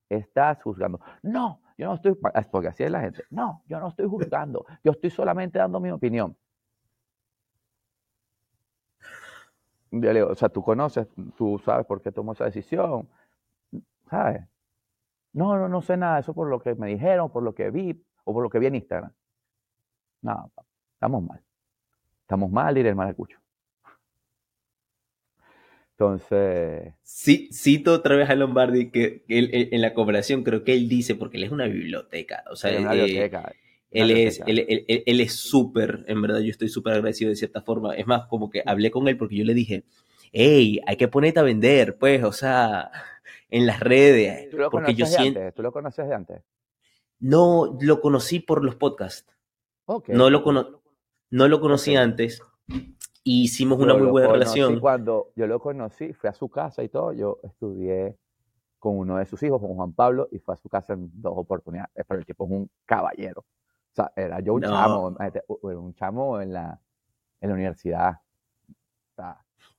Estás 0.08 0.60
juzgando. 0.62 1.00
No, 1.22 1.62
yo 1.78 1.86
no 1.86 1.94
estoy, 1.94 2.16
porque 2.50 2.68
así 2.68 2.82
es 2.82 2.90
la 2.90 3.00
gente. 3.00 3.22
No, 3.30 3.62
yo 3.66 3.78
no 3.78 3.88
estoy 3.88 4.06
juzgando. 4.06 4.66
Yo 4.82 4.92
estoy 4.92 5.10
solamente 5.10 5.58
dando 5.58 5.78
mi 5.80 5.90
opinión. 5.90 6.36
Yo 9.90 10.12
le 10.12 10.20
digo, 10.20 10.28
o 10.28 10.34
sea, 10.34 10.48
tú 10.48 10.62
conoces, 10.62 11.08
tú 11.36 11.60
sabes 11.64 11.86
por 11.86 12.00
qué 12.00 12.12
tomó 12.12 12.32
esa 12.32 12.44
decisión. 12.44 13.08
¿Sabes? 14.08 14.42
No, 15.32 15.56
no, 15.56 15.68
no 15.68 15.82
sé 15.82 15.96
nada. 15.96 16.18
Eso 16.18 16.34
por 16.34 16.48
lo 16.48 16.60
que 16.60 16.74
me 16.74 16.88
dijeron, 16.88 17.30
por 17.30 17.42
lo 17.42 17.54
que 17.54 17.70
vi 17.70 18.02
o 18.24 18.32
por 18.32 18.42
lo 18.42 18.50
que 18.50 18.58
vi 18.58 18.66
en 18.66 18.76
Instagram. 18.76 19.12
No, 20.22 20.52
estamos 20.94 21.22
mal. 21.22 21.40
Estamos 22.22 22.50
mal, 22.50 22.78
ir 22.78 22.86
el 22.86 22.94
mal 22.94 23.14
cucho. 23.14 23.38
Entonces. 25.92 26.94
Sí, 27.02 27.50
cito 27.52 27.92
otra 27.92 28.16
vez 28.16 28.30
a 28.30 28.34
Lombardi 28.34 28.90
que, 28.90 29.24
él, 29.28 29.50
en 29.52 29.82
la 29.82 29.92
cooperación 29.92 30.44
creo 30.44 30.64
que 30.64 30.72
él 30.72 30.88
dice, 30.88 31.14
porque 31.14 31.36
él 31.36 31.44
es 31.44 31.52
una 31.52 31.66
biblioteca. 31.66 32.44
O 32.50 32.56
sea, 32.56 32.78
una 32.80 32.92
biblioteca. 32.92 33.52
Él 33.90 34.10
es, 34.12 34.40
él, 34.46 34.84
él, 34.86 35.20
es 35.20 35.34
súper, 35.34 36.04
en 36.06 36.22
verdad, 36.22 36.38
yo 36.38 36.50
estoy 36.50 36.68
súper 36.68 36.94
agradecido 36.94 37.30
de 37.30 37.36
cierta 37.36 37.60
forma. 37.60 37.94
Es 37.96 38.06
más, 38.06 38.26
como 38.26 38.48
que 38.48 38.62
hablé 38.64 38.90
con 38.90 39.08
él 39.08 39.16
porque 39.16 39.36
yo 39.36 39.44
le 39.44 39.54
dije, 39.54 39.84
hey, 40.32 40.80
hay 40.86 40.96
que 40.96 41.08
ponerte 41.08 41.40
a 41.40 41.44
vender, 41.44 41.98
pues, 41.98 42.22
o 42.22 42.32
sea, 42.32 42.90
en 43.48 43.66
las 43.66 43.80
redes. 43.80 44.48
¿Tú 44.50 44.58
lo 44.58 44.70
porque 44.70 44.94
yo 44.94 45.06
siento... 45.06 45.40
¿Tú 45.52 45.62
lo 45.62 45.72
conoces 45.72 46.06
de 46.06 46.14
antes? 46.14 46.42
No, 47.18 47.76
lo 47.80 48.00
conocí 48.00 48.40
por 48.40 48.64
los 48.64 48.76
podcasts. 48.76 49.36
No 50.06 50.30
lo, 50.30 50.44
no 51.30 51.48
lo 51.48 51.60
conocí 51.60 51.96
antes 51.96 52.42
y 53.24 53.44
hicimos 53.44 53.78
una 53.78 53.94
muy 53.94 54.06
buena 54.06 54.28
relación. 54.28 54.80
Cuando 54.80 55.32
yo 55.36 55.46
lo 55.46 55.60
conocí, 55.60 56.12
fui 56.12 56.28
a 56.28 56.32
su 56.32 56.48
casa 56.48 56.82
y 56.82 56.88
todo, 56.88 57.12
yo 57.12 57.38
estudié 57.42 58.16
con 58.78 58.96
uno 58.96 59.18
de 59.18 59.26
sus 59.26 59.42
hijos, 59.42 59.60
con 59.60 59.74
Juan 59.74 59.92
Pablo, 59.92 60.28
y 60.32 60.38
fue 60.38 60.54
a 60.54 60.56
su 60.56 60.68
casa 60.68 60.94
en 60.94 61.10
dos 61.12 61.34
oportunidades. 61.36 61.90
Pero 61.94 62.20
el 62.20 62.26
tipo 62.26 62.46
es 62.46 62.50
un 62.50 62.70
caballero. 62.86 63.44
O 63.92 63.94
sea, 63.94 64.12
era 64.14 64.40
yo 64.40 64.54
un 64.54 64.62
chamo, 64.62 65.16
un 65.60 65.94
chamo 65.94 66.40
en 66.40 66.52
la, 66.52 66.80
en 67.40 67.48
la 67.48 67.54
universidad. 67.54 68.20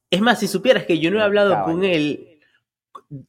es 0.09 0.21
más, 0.21 0.39
si 0.39 0.47
supieras 0.47 0.85
que 0.85 0.99
yo 0.99 1.11
no 1.11 1.19
he 1.19 1.23
hablado 1.23 1.63
con 1.63 1.83
él 1.83 2.39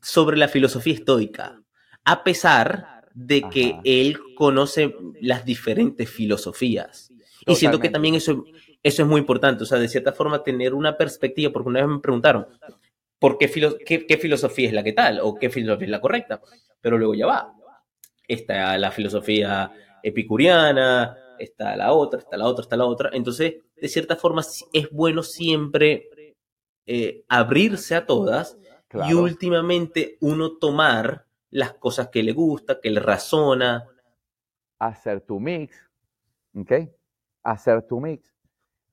sobre 0.01 0.37
la 0.37 0.49
filosofía 0.49 0.95
estoica, 0.95 1.63
a 2.05 2.25
pesar 2.25 3.05
de 3.15 3.43
que 3.43 3.79
él 3.85 4.19
conoce 4.35 4.97
las 5.21 5.45
diferentes 5.45 6.11
filosofías. 6.11 7.13
Y 7.47 7.55
siento 7.55 7.81
que 7.81 7.91
también 7.91 8.15
eso, 8.15 8.45
eso 8.83 9.03
es 9.03 9.09
muy 9.09 9.21
importante, 9.21 9.65
o 9.65 9.67
sea, 9.67 9.79
de 9.79 9.89
cierta 9.89 10.13
forma 10.13 10.43
tener 10.43 10.75
una 10.75 10.97
perspectiva, 10.97 11.53
porque 11.53 11.69
una 11.69 11.81
vez 11.81 11.89
me 11.89 12.01
preguntaron, 12.01 12.47
¿por 13.19 13.39
qué, 13.39 13.49
qué, 13.87 14.19
filosofía 14.19 14.69
es 14.69 14.75
la 14.75 14.83
que 14.83 14.93
tal? 14.93 15.21
¿O 15.23 15.35
qué 15.35 15.51
filosofía 15.51 15.87
es 15.87 15.91
la 15.91 16.01
correcta? 16.01 16.41
Pero 16.81 16.99
luego 16.99 17.15
ya 17.15 17.27
va. 17.27 17.55
Está 18.27 18.79
la 18.79 18.91
filosofía 18.91 19.71
epicuriana, 20.03 21.17
está 21.39 21.77
la 21.77 21.93
otra, 21.93 22.21
está 22.21 22.37
la 22.37 22.47
otra, 22.47 22.63
está 22.63 22.77
la 22.77 22.85
otra. 22.87 23.11
Entonces, 23.13 23.57
de 23.77 23.89
cierta 23.89 24.17
forma, 24.17 24.43
es 24.73 24.91
bueno 24.91 25.23
siempre 25.23 26.37
eh, 26.87 27.25
abrirse 27.29 27.95
a 27.95 28.07
todas 28.07 28.59
y 29.09 29.15
últimamente 29.15 30.19
uno 30.21 30.59
tomar 30.59 31.27
las 31.51 31.75
cosas 31.75 32.09
que 32.09 32.23
le 32.23 32.33
gusta, 32.33 32.81
que 32.81 32.91
le 32.91 33.01
razona. 33.01 33.87
Hacer 34.79 35.21
tu 35.21 35.39
mix, 35.39 35.77
¿ok? 36.55 36.73
Hacer 37.45 37.83
tu 37.87 38.01
mix. 38.01 38.35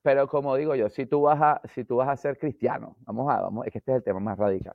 Pero 0.02 0.28
como 0.28 0.56
digo 0.56 0.74
yo, 0.74 0.88
si 0.88 1.06
tú 1.06 1.22
vas 1.22 1.40
a, 1.40 1.60
si 1.74 1.84
tú 1.84 1.96
vas 1.96 2.08
a 2.08 2.16
ser 2.16 2.38
cristiano, 2.38 2.96
vamos 3.00 3.30
a, 3.30 3.40
vamos, 3.42 3.66
es 3.66 3.72
que 3.72 3.78
este 3.78 3.92
es 3.92 3.96
el 3.98 4.02
tema 4.02 4.20
más 4.20 4.38
radical, 4.38 4.74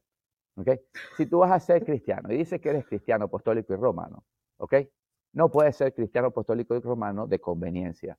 ¿ok? 0.55 0.69
Si 1.17 1.25
tú 1.25 1.39
vas 1.39 1.51
a 1.51 1.59
ser 1.59 1.83
cristiano 1.83 2.31
y 2.31 2.37
dices 2.37 2.61
que 2.61 2.69
eres 2.69 2.85
cristiano, 2.85 3.25
apostólico 3.25 3.73
y 3.73 3.77
romano, 3.77 4.23
¿ok? 4.57 4.75
No 5.35 5.49
puedes 5.49 5.75
ser 5.75 5.93
cristiano, 5.93 6.29
apostólico 6.29 6.75
y 6.75 6.79
romano 6.79 7.27
de 7.27 7.39
conveniencia. 7.39 8.17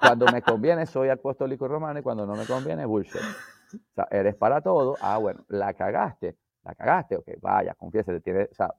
cuando 0.00 0.26
me 0.26 0.42
conviene 0.42 0.86
soy 0.86 1.08
apostólico 1.08 1.64
y 1.64 1.68
romano 1.68 1.98
y 1.98 2.02
cuando 2.02 2.24
no 2.24 2.36
me 2.36 2.46
conviene, 2.46 2.86
bullshit. 2.86 3.20
O 3.20 3.94
sea, 3.96 4.06
eres 4.12 4.36
para 4.36 4.60
todo. 4.60 4.96
Ah, 5.00 5.18
bueno, 5.18 5.44
la 5.48 5.74
cagaste. 5.74 6.36
La 6.62 6.72
cagaste, 6.76 7.16
ok, 7.16 7.28
vaya, 7.40 7.74
confiésate, 7.74 8.20
tienes, 8.20 8.48
o 8.52 8.54
sea, 8.54 8.72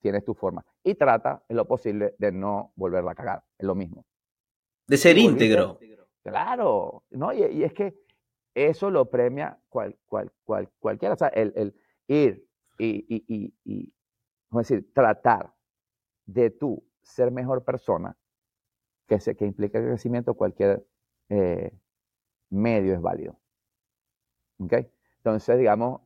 tienes 0.00 0.24
tu 0.24 0.32
forma. 0.32 0.64
Y 0.84 0.94
trata 0.94 1.42
en 1.48 1.56
lo 1.56 1.66
posible 1.66 2.14
de 2.16 2.30
no 2.30 2.72
volverla 2.76 3.10
a 3.10 3.14
cagar. 3.16 3.42
Es 3.58 3.66
lo 3.66 3.74
mismo. 3.74 4.06
De 4.86 4.96
ser 4.96 5.18
íntegro. 5.18 5.76
Claro, 6.22 7.02
¿no? 7.10 7.32
Y, 7.32 7.64
es 7.64 7.72
que 7.72 7.96
eso 8.54 8.90
lo 8.90 9.10
premia 9.10 9.58
cual, 9.68 9.98
cual, 10.06 10.30
cual, 10.44 10.68
cualquiera. 10.78 11.14
O 11.14 11.18
sea, 11.18 11.28
el, 11.28 11.52
el 11.56 11.74
ir 12.06 12.46
y, 12.78 13.04
y, 13.08 13.52
y, 13.64 13.92
a 14.58 14.58
decir, 14.58 14.92
tratar 14.92 15.52
de 16.26 16.50
tú 16.50 16.84
ser 17.02 17.30
mejor 17.30 17.64
persona, 17.64 18.16
que, 19.06 19.20
se, 19.20 19.36
que 19.36 19.44
implica 19.44 19.78
el 19.78 19.86
crecimiento, 19.86 20.34
cualquier 20.34 20.86
eh, 21.28 21.72
medio 22.50 22.94
es 22.94 23.00
válido. 23.00 23.38
¿Ok? 24.58 24.74
Entonces, 25.16 25.58
digamos, 25.58 26.00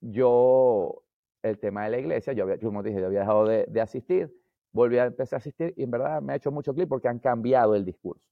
yo, 0.00 1.02
el 1.42 1.58
tema 1.58 1.84
de 1.84 1.90
la 1.90 1.98
iglesia, 1.98 2.32
yo 2.32 2.44
había, 2.44 2.58
como 2.58 2.82
dije, 2.82 3.00
yo 3.00 3.06
había 3.06 3.20
dejado 3.20 3.46
de, 3.46 3.80
asistir, 3.80 4.34
volví 4.72 4.98
a 4.98 5.06
empezar 5.06 5.36
a 5.36 5.40
asistir 5.40 5.74
y 5.76 5.82
en 5.82 5.90
verdad 5.90 6.22
me 6.22 6.32
ha 6.32 6.36
hecho 6.36 6.52
mucho 6.52 6.74
clic 6.74 6.88
porque 6.88 7.08
han 7.08 7.18
cambiado 7.18 7.74
el 7.74 7.84
discurso 7.84 8.26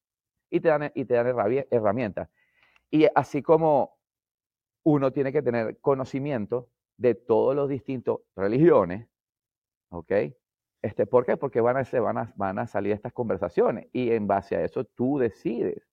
y 0.50 0.60
te 0.60 0.68
dan, 0.68 0.90
y 0.94 1.04
te 1.04 1.14
dan 1.14 1.26
herramientas. 1.70 2.28
Y 2.90 3.06
así 3.14 3.42
como 3.42 3.98
uno 4.84 5.12
tiene 5.12 5.32
que 5.32 5.42
tener 5.42 5.78
conocimiento 5.80 6.70
de 6.96 7.14
todos 7.14 7.54
los 7.54 7.68
distintos 7.68 8.20
religiones, 8.34 9.06
¿ok? 9.90 10.12
Este, 10.82 11.06
¿Por 11.06 11.26
qué? 11.26 11.36
Porque 11.36 11.60
van 11.60 11.76
a, 11.76 12.00
van, 12.00 12.18
a, 12.18 12.32
van 12.36 12.58
a 12.58 12.66
salir 12.66 12.92
estas 12.92 13.12
conversaciones 13.12 13.88
y 13.92 14.12
en 14.12 14.26
base 14.26 14.56
a 14.56 14.64
eso 14.64 14.84
tú 14.84 15.18
decides. 15.18 15.88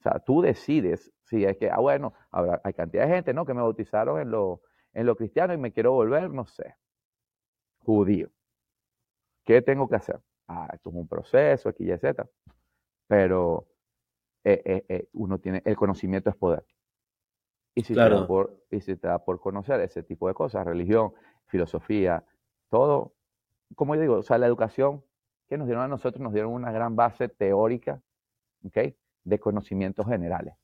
O 0.00 0.02
sea, 0.02 0.18
tú 0.18 0.42
decides 0.42 1.12
si 1.24 1.44
es 1.44 1.56
que, 1.56 1.70
ah, 1.70 1.80
bueno, 1.80 2.12
habrá, 2.30 2.60
hay 2.64 2.74
cantidad 2.74 3.06
de 3.06 3.14
gente, 3.14 3.32
¿no? 3.32 3.46
Que 3.46 3.54
me 3.54 3.62
bautizaron 3.62 4.20
en 4.20 4.30
lo, 4.30 4.62
en 4.92 5.06
lo 5.06 5.16
cristiano 5.16 5.54
y 5.54 5.58
me 5.58 5.72
quiero 5.72 5.92
volver, 5.92 6.30
no 6.30 6.46
sé, 6.46 6.76
judío. 7.78 8.30
¿Qué 9.44 9.62
tengo 9.62 9.88
que 9.88 9.96
hacer? 9.96 10.20
Ah, 10.46 10.68
esto 10.72 10.90
es 10.90 10.94
un 10.94 11.08
proceso, 11.08 11.68
aquí 11.68 11.90
y 11.90 11.98
Z. 11.98 12.28
Pero 13.06 13.66
eh, 14.44 14.62
eh, 14.64 14.84
eh, 14.88 15.08
uno 15.14 15.38
tiene, 15.38 15.62
el 15.64 15.76
conocimiento 15.76 16.30
es 16.30 16.36
poder. 16.36 16.64
Y 17.74 17.82
si, 17.82 17.94
te 17.94 18.00
da 18.00 18.26
por, 18.26 18.62
y 18.70 18.80
si 18.80 18.96
te 18.96 19.08
da 19.08 19.24
por 19.24 19.40
conocer 19.40 19.80
ese 19.80 20.02
tipo 20.02 20.28
de 20.28 20.34
cosas, 20.34 20.64
religión, 20.64 21.12
filosofía, 21.46 22.24
todo, 22.70 23.14
como 23.74 23.94
yo 23.94 24.00
digo, 24.00 24.14
o 24.16 24.22
sea, 24.22 24.38
la 24.38 24.46
educación 24.46 25.04
que 25.48 25.58
nos 25.58 25.66
dieron 25.66 25.84
a 25.84 25.88
nosotros, 25.88 26.20
nos 26.22 26.32
dieron 26.32 26.52
una 26.52 26.72
gran 26.72 26.96
base 26.96 27.28
teórica, 27.28 28.00
¿ok? 28.64 28.94
De 29.24 29.38
conocimientos 29.38 30.06
generales. 30.06 30.54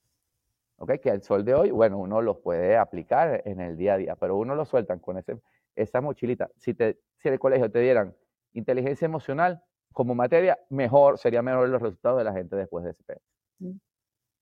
¿ok? 0.81 0.93
Que 1.01 1.10
al 1.10 1.22
sol 1.22 1.44
de 1.44 1.55
hoy, 1.55 1.70
bueno, 1.70 1.98
uno 1.98 2.20
los 2.20 2.39
puede 2.39 2.77
aplicar 2.77 3.43
en 3.44 3.60
el 3.60 3.77
día 3.77 3.94
a 3.94 3.97
día, 3.98 4.16
pero 4.16 4.36
uno 4.36 4.55
lo 4.55 4.64
sueltan 4.64 4.98
con 4.98 5.18
ese, 5.18 5.39
esa 5.77 6.01
mochilita. 6.01 6.51
Si, 6.56 6.74
te, 6.74 6.98
si 7.18 7.28
en 7.28 7.35
el 7.35 7.40
colegio 7.40 7.70
te 7.70 7.81
dieran 7.81 8.16
inteligencia 8.55 9.05
emocional 9.05 9.62
como 9.93 10.14
materia, 10.14 10.59
mejor, 10.70 11.18
sería 11.18 11.43
mejor 11.43 11.68
los 11.68 11.82
resultados 11.82 12.18
de 12.18 12.24
la 12.24 12.32
gente 12.32 12.56
después 12.56 12.85
de 12.85 12.90
ese 12.93 13.20
mm. 13.59 13.77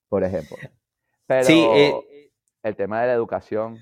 Por 0.08 0.24
ejemplo. 0.24 0.56
Pero 1.26 1.44
sí, 1.44 1.60
eh, 1.74 2.30
el 2.62 2.76
tema 2.76 3.00
de 3.02 3.08
la 3.08 3.12
educación. 3.14 3.78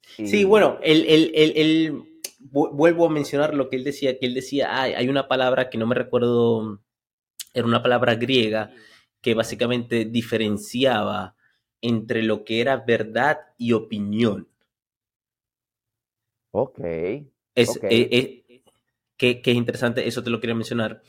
Sí, 0.00 0.44
bueno, 0.44 0.78
el, 0.82 1.04
el, 1.06 1.32
el, 1.34 2.15
vuelvo 2.50 3.06
a 3.06 3.10
mencionar 3.10 3.54
lo 3.54 3.68
que 3.68 3.76
él 3.76 3.84
decía, 3.84 4.18
que 4.18 4.26
él 4.26 4.34
decía, 4.34 4.80
hay, 4.80 4.94
hay 4.94 5.08
una 5.08 5.28
palabra 5.28 5.70
que 5.70 5.78
no 5.78 5.86
me 5.86 5.94
recuerdo, 5.94 6.80
era 7.52 7.66
una 7.66 7.82
palabra 7.82 8.14
griega 8.14 8.70
que 9.20 9.34
básicamente 9.34 10.04
diferenciaba 10.04 11.36
entre 11.80 12.22
lo 12.22 12.44
que 12.44 12.60
era 12.60 12.76
verdad 12.76 13.38
y 13.58 13.72
opinión. 13.72 14.48
Ok. 16.52 16.80
Es, 17.54 17.76
eh, 17.82 18.08
eh, 18.10 18.62
que, 19.16 19.40
es 19.44 19.54
interesante, 19.54 20.06
eso 20.06 20.22
te 20.22 20.30
lo 20.30 20.40
quería 20.40 20.54
mencionar. 20.54 21.02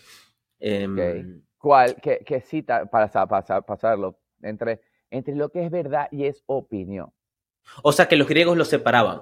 Em, 0.59 1.43
¿Cuál? 1.57 1.95
¿Qué, 2.01 2.41
cita 2.41 2.85
para, 2.85 3.07
pasarlo? 3.07 4.19
Entre, 4.41 4.81
entre 5.09 5.35
lo 5.35 5.49
que 5.49 5.65
es 5.65 5.71
verdad 5.71 6.07
y 6.11 6.25
es 6.25 6.43
opinión. 6.45 7.11
O 7.83 7.91
sea, 7.91 8.07
que 8.07 8.15
los 8.15 8.27
griegos 8.27 8.57
lo 8.57 8.65
separaban. 8.65 9.21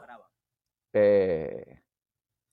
Eh, 0.94 1.75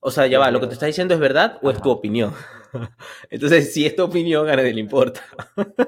o 0.03 0.11
sea, 0.11 0.27
ya 0.27 0.37
va, 0.37 0.51
¿lo 0.51 0.59
que 0.59 0.67
te 0.67 0.73
está 0.73 0.85
diciendo 0.85 1.13
es 1.13 1.19
verdad 1.19 1.59
o 1.61 1.71
es 1.71 1.81
tu 1.81 1.89
opinión? 1.89 2.33
Entonces, 3.29 3.73
si 3.73 3.85
es 3.85 3.95
tu 3.95 4.03
opinión, 4.03 4.49
a 4.49 4.55
nadie 4.55 4.73
le 4.73 4.81
importa. 4.81 5.21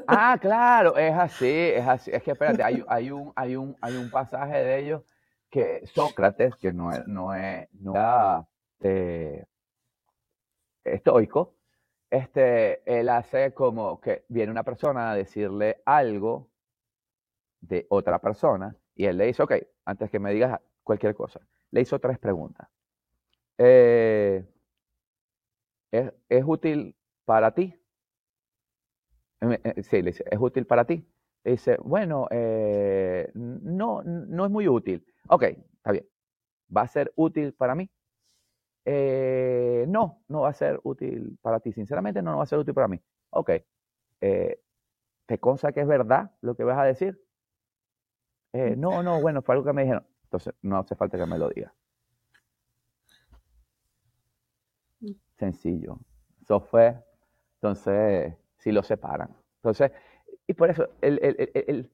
ah, 0.08 0.38
claro, 0.42 0.98
es 0.98 1.14
así, 1.14 1.50
es 1.50 1.86
así. 1.86 2.12
Es 2.14 2.24
que 2.24 2.32
espérate, 2.32 2.64
hay, 2.64 2.84
hay, 2.88 3.12
un, 3.12 3.34
hay, 3.36 3.56
un, 3.56 3.76
hay 3.82 3.96
un 3.96 4.10
pasaje 4.10 4.64
de 4.64 4.80
ellos 4.80 5.02
que 5.50 5.86
Sócrates, 5.86 6.56
que 6.56 6.72
no, 6.72 6.92
no, 7.08 7.34
es, 7.36 7.68
no 7.74 7.92
era 7.92 8.48
eh, 8.82 9.46
estoico, 10.84 11.56
este, 12.10 12.82
él 12.86 13.10
hace 13.10 13.54
como 13.54 14.00
que 14.00 14.26
viene 14.30 14.52
una 14.52 14.64
persona 14.64 15.12
a 15.12 15.16
decirle 15.16 15.82
algo 15.86 16.50
de 17.60 17.86
otra 17.90 18.20
persona 18.20 18.76
y 18.96 19.06
él 19.06 19.18
le 19.18 19.26
dice, 19.26 19.44
ok, 19.44 19.54
antes 19.86 20.10
que 20.10 20.20
me 20.20 20.32
digas 20.34 20.60
cualquier 20.84 21.16
cosa, 21.16 21.42
le 21.72 21.82
hizo 21.82 22.00
tres 22.00 22.20
preguntas. 22.20 22.70
Eh, 23.58 24.46
¿es, 25.92 26.44
útil 26.46 26.96
para 27.26 27.54
ti? 27.54 27.74
Eh, 29.42 29.60
eh, 29.64 29.84
sí, 29.84 30.02
le 30.02 30.12
dice, 30.12 30.26
¿es 30.30 30.40
útil 30.40 30.66
para 30.66 30.86
ti? 30.86 31.08
Le 31.44 31.52
dice, 31.52 31.78
bueno, 31.84 32.28
eh, 32.32 33.32
no, 33.34 34.04
no 34.04 34.46
es 34.46 34.52
muy 34.52 34.68
útil. 34.68 35.06
Ok, 35.30 35.44
está 35.44 35.92
bien. 35.92 36.08
¿Va 36.76 36.82
a 36.82 36.88
ser 36.88 37.14
útil 37.16 37.54
para 37.54 37.76
mí? 37.76 37.90
no, 39.88 40.24
no 40.28 40.42
va 40.42 40.50
a 40.50 40.54
ser 40.54 40.80
útil 40.84 41.38
para 41.42 41.60
ti. 41.60 41.72
Sinceramente, 41.72 42.22
no, 42.22 42.32
no 42.32 42.38
va 42.38 42.44
a 42.44 42.48
ser 42.48 42.60
útil 42.60 42.74
para 42.74 42.88
mí. 42.88 43.02
Ok. 43.32 43.52
¿Te 44.20 45.40
consta 45.40 45.72
que 45.72 45.82
es 45.82 45.88
verdad 45.88 46.32
lo 46.42 46.56
que 46.56 46.64
vas 46.64 46.78
a 46.78 46.84
decir? 46.84 47.20
no, 48.54 49.04
no, 49.04 49.22
bueno, 49.22 49.42
fue 49.42 49.56
algo 49.56 49.66
que 49.66 49.74
me 49.74 49.84
dijeron. 49.84 50.06
Entonces, 50.24 50.54
no 50.62 50.78
hace 50.78 50.96
falta 50.96 51.18
que 51.18 51.26
me 51.26 51.38
lo 51.38 51.50
digas. 51.50 51.74
Sencillo. 55.38 56.00
software. 56.48 57.04
Entonces, 57.56 58.34
si 58.58 58.72
lo 58.72 58.84
separan. 58.84 59.36
Entonces, 59.58 59.92
y 60.48 60.54
por 60.54 60.70
eso, 60.70 60.88
el, 61.02 61.20
el, 61.24 61.52
el, 61.54 61.92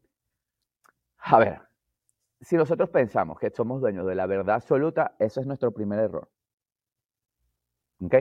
a 1.20 1.40
ver, 1.40 1.62
si 2.42 2.56
nosotros 2.56 2.90
pensamos 2.90 3.40
que 3.40 3.50
somos 3.52 3.82
dueños 3.82 4.06
de 4.08 4.16
la 4.16 4.26
verdad 4.26 4.56
absoluta, 4.56 5.16
ese 5.20 5.42
es 5.42 5.48
nuestro 5.48 5.72
primer 5.72 6.00
error. 6.00 6.30
¿Ok? 8.02 8.16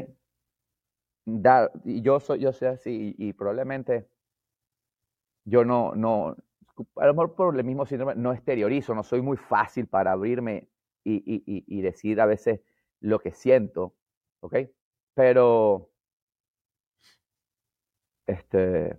y 1.85 2.03
yo 2.03 2.19
soy, 2.19 2.41
yo 2.41 2.53
soy 2.53 2.69
así 2.69 3.15
y, 3.17 3.33
probablemente 3.35 4.09
yo 5.45 5.65
no, 5.65 5.95
no, 5.95 6.37
a 6.97 7.07
lo 7.07 7.15
mejor 7.15 7.35
por 7.35 7.57
el 7.57 7.65
mismo 7.65 7.87
síndrome 7.87 8.15
no 8.15 8.33
exteriorizo, 8.33 8.95
no 8.95 9.03
soy 9.03 9.23
muy 9.23 9.37
fácil 9.37 9.87
para 9.87 10.13
abrirme 10.13 10.69
y, 11.05 11.15
y, 11.17 11.65
y 11.67 11.83
decir 11.83 12.21
a 12.21 12.27
veces 12.27 12.61
lo 13.01 13.21
que 13.21 13.33
siento, 13.33 13.95
¿ok? 14.41 14.57
Pero, 15.21 15.91
este... 18.27 18.99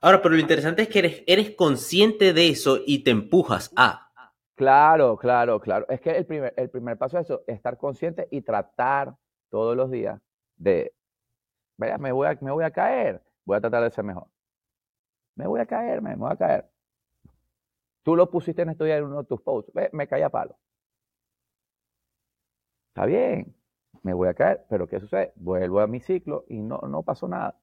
Ahora, 0.00 0.22
pero 0.22 0.34
lo 0.34 0.40
interesante 0.40 0.80
es 0.80 0.88
que 0.88 1.00
eres, 1.00 1.24
eres 1.26 1.50
consciente 1.50 2.32
de 2.32 2.48
eso 2.48 2.78
y 2.86 3.04
te 3.04 3.10
empujas 3.10 3.70
a. 3.76 4.10
Claro, 4.54 5.18
claro, 5.18 5.60
claro. 5.60 5.86
Es 5.90 6.00
que 6.00 6.12
el 6.12 6.24
primer, 6.24 6.54
el 6.56 6.70
primer 6.70 6.96
paso 6.96 7.18
es 7.18 7.26
eso, 7.26 7.44
estar 7.46 7.76
consciente 7.76 8.28
y 8.30 8.40
tratar 8.40 9.14
todos 9.50 9.76
los 9.76 9.90
días 9.90 10.18
de, 10.56 10.94
vaya, 11.76 11.98
me 11.98 12.10
voy 12.10 12.28
a, 12.28 12.38
me 12.40 12.50
voy 12.50 12.64
a 12.64 12.70
caer, 12.70 13.22
voy 13.44 13.58
a 13.58 13.60
tratar 13.60 13.82
de 13.82 13.90
ser 13.90 14.04
mejor. 14.04 14.28
Me 15.34 15.46
voy 15.46 15.60
a 15.60 15.66
caer, 15.66 16.00
me, 16.00 16.16
voy 16.16 16.32
a 16.32 16.36
caer. 16.36 16.64
Tú 18.02 18.16
lo 18.16 18.30
pusiste 18.30 18.62
en 18.62 18.70
estudiar 18.70 19.00
en 19.00 19.04
uno 19.04 19.18
de 19.18 19.28
tus 19.28 19.42
posts, 19.42 19.70
Ve, 19.74 19.90
me 19.92 20.08
caí 20.08 20.22
a 20.22 20.30
palo. 20.30 20.58
Está 22.94 23.04
bien, 23.04 23.54
me 24.02 24.14
voy 24.14 24.28
a 24.28 24.34
caer, 24.34 24.64
pero 24.68 24.86
¿qué 24.88 25.00
sucede? 25.00 25.32
Vuelvo 25.36 25.80
a 25.80 25.86
mi 25.86 26.00
ciclo 26.00 26.44
y 26.48 26.60
no, 26.60 26.78
no 26.88 27.02
pasó 27.02 27.28
nada. 27.28 27.58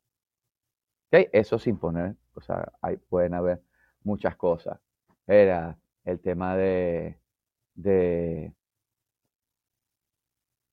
¿Okay? 1.08 1.30
Eso 1.32 1.60
sin 1.60 1.78
poner, 1.78 2.16
o 2.34 2.42
sea, 2.42 2.72
hay, 2.82 2.98
pueden 2.98 3.34
haber 3.34 3.62
muchas 4.04 4.36
cosas. 4.36 4.80
Era 5.28 5.78
el 6.04 6.20
tema 6.20 6.56
de, 6.56 7.20
de 7.76 8.54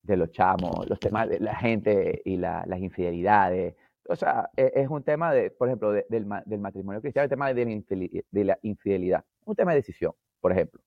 de 0.03 0.17
los 0.17 0.31
chamos, 0.31 0.87
los 0.87 0.99
temas 0.99 1.29
de 1.29 1.39
la 1.39 1.55
gente 1.55 2.21
y 2.25 2.37
las 2.37 2.79
infidelidades. 2.79 3.75
O 4.09 4.15
sea, 4.15 4.49
e, 4.55 4.71
es, 4.75 4.89
un 4.89 5.03
tema 5.03 5.33
de, 5.33 5.49
por 5.51 5.69
ejemplo, 5.69 5.91
del, 5.91 6.25
matrimonio 6.25 7.01
cristiano, 7.01 7.23
el 7.23 7.29
tema 7.29 7.53
de 7.53 7.65
la, 7.65 8.23
de 8.31 8.43
la 8.43 8.59
infidelidad. 8.61 9.25
Un 9.45 9.55
tema 9.55 9.71
de 9.71 9.77
decisión, 9.77 10.13
por 10.41 10.51
ejemplo. 10.51 10.81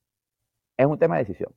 Es 0.77 0.85
un 0.85 0.99
tema 0.99 1.15
de 1.17 1.23
decisión. 1.23 1.51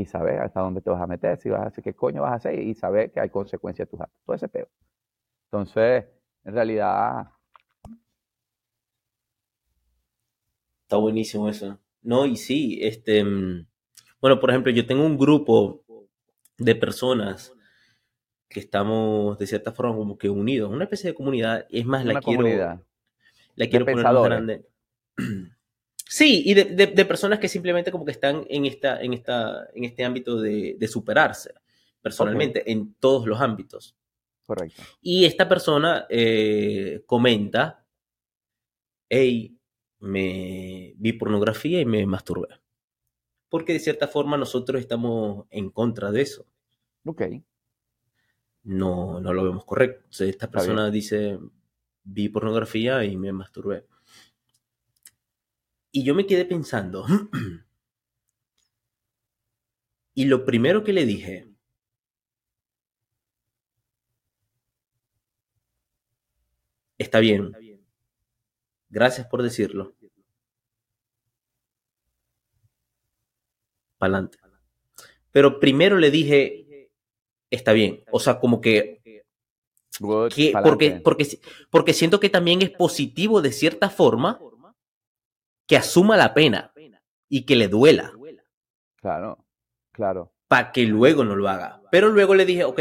Y 0.00 0.06
saber 0.06 0.40
hasta 0.40 0.60
dónde 0.60 0.80
te 0.80 0.88
vas 0.88 1.02
a 1.02 1.06
meter, 1.06 1.36
si 1.38 1.50
vas 1.50 1.60
a 1.60 1.66
hacer, 1.66 1.84
qué 1.84 1.92
coño 1.92 2.22
vas 2.22 2.32
a 2.32 2.36
hacer 2.36 2.58
y 2.58 2.74
saber 2.74 3.12
que 3.12 3.20
hay 3.20 3.28
consecuencias 3.28 3.86
de 3.86 3.90
tus 3.90 4.00
actos. 4.00 4.18
Todo 4.24 4.36
ese 4.36 4.48
peo. 4.48 4.68
Entonces, 5.44 6.06
en 6.44 6.54
realidad... 6.54 7.28
Está 10.82 10.96
buenísimo 10.96 11.48
eso. 11.48 11.78
No, 12.02 12.24
y 12.24 12.36
sí, 12.36 12.78
este... 12.80 13.22
Mm, 13.22 13.66
bueno, 14.22 14.40
por 14.40 14.50
ejemplo, 14.50 14.72
yo 14.72 14.86
tengo 14.86 15.04
un 15.04 15.18
grupo 15.18 15.84
de 16.56 16.74
personas 16.74 17.54
que 18.48 18.60
estamos 18.60 19.38
de 19.38 19.46
cierta 19.46 19.72
forma 19.72 19.94
como 19.96 20.16
que 20.16 20.30
unidos, 20.30 20.70
una 20.70 20.84
especie 20.84 21.10
de 21.10 21.14
comunidad, 21.14 21.66
es 21.70 21.84
más, 21.84 22.04
la 22.04 22.20
quiero, 22.20 22.42
la 23.54 23.66
quiero 23.68 23.84
poner 23.84 24.04
más 24.04 24.24
grande. 24.24 24.66
Sí, 26.12 26.42
y 26.44 26.54
de, 26.54 27.04
personas 27.04 27.38
que 27.38 27.48
simplemente 27.48 27.92
como 27.92 28.04
que 28.04 28.10
están 28.10 28.44
en, 28.48 28.66
esta, 28.66 29.00
en, 29.00 29.12
esta, 29.12 29.68
en 29.72 29.84
este 29.84 30.04
ámbito 30.04 30.40
de, 30.40 30.88
superarse 30.88 31.54
personalmente 32.02 32.70
en 32.70 32.94
todos 32.94 33.26
los 33.26 33.40
ámbitos. 33.40 33.96
Correcto. 34.44 34.82
Y 35.00 35.24
esta 35.24 35.48
persona 35.48 36.06
eh, 36.08 37.02
comenta, 37.06 37.86
hey, 39.08 39.56
me 40.00 40.94
vi 40.96 41.12
pornografía 41.12 41.80
y 41.80 41.84
me 41.84 42.04
masturbé 42.06 42.48
porque 43.50 43.74
de 43.74 43.80
cierta 43.80 44.08
forma 44.08 44.38
nosotros 44.38 44.80
estamos 44.80 45.46
en 45.50 45.70
contra 45.70 46.10
de 46.10 46.22
eso. 46.22 46.46
Ok. 47.04 47.22
No, 48.62 49.20
no 49.20 49.34
lo 49.34 49.44
vemos 49.44 49.64
correcto. 49.64 50.24
esta 50.24 50.50
persona 50.50 50.90
dice, 50.90 51.38
vi 52.04 52.28
pornografía 52.28 53.04
y 53.04 53.16
me 53.16 53.32
masturbé. 53.32 53.86
Y 55.92 56.04
yo 56.04 56.14
me 56.14 56.26
quedé 56.26 56.44
pensando, 56.44 57.04
y 60.14 60.24
lo 60.26 60.44
primero 60.44 60.84
que 60.84 60.92
le 60.92 61.04
dije, 61.04 61.48
está 66.96 67.18
bien, 67.18 67.52
gracias 68.88 69.26
por 69.26 69.42
decirlo, 69.42 69.96
para 73.98 74.14
adelante. 74.14 74.38
Pero 75.32 75.58
primero 75.58 75.98
le 75.98 76.12
dije, 76.12 76.88
está 77.50 77.72
bien, 77.72 78.04
o 78.12 78.20
sea, 78.20 78.38
como 78.38 78.60
que, 78.60 79.24
porque, 79.98 81.00
porque, 81.02 81.40
porque 81.70 81.92
siento 81.92 82.20
que 82.20 82.30
también 82.30 82.62
es 82.62 82.70
positivo 82.70 83.42
de 83.42 83.50
cierta 83.50 83.90
forma 83.90 84.40
que 85.70 85.76
asuma 85.76 86.16
la 86.16 86.34
pena 86.34 86.72
y 87.28 87.46
que 87.46 87.54
le 87.54 87.68
duela. 87.68 88.12
Claro, 88.96 89.38
claro. 89.92 90.32
Para 90.48 90.72
que 90.72 90.84
luego 90.84 91.22
no 91.22 91.36
lo 91.36 91.48
haga. 91.48 91.80
Pero 91.92 92.08
luego 92.08 92.34
le 92.34 92.44
dije, 92.44 92.64
ok, 92.64 92.80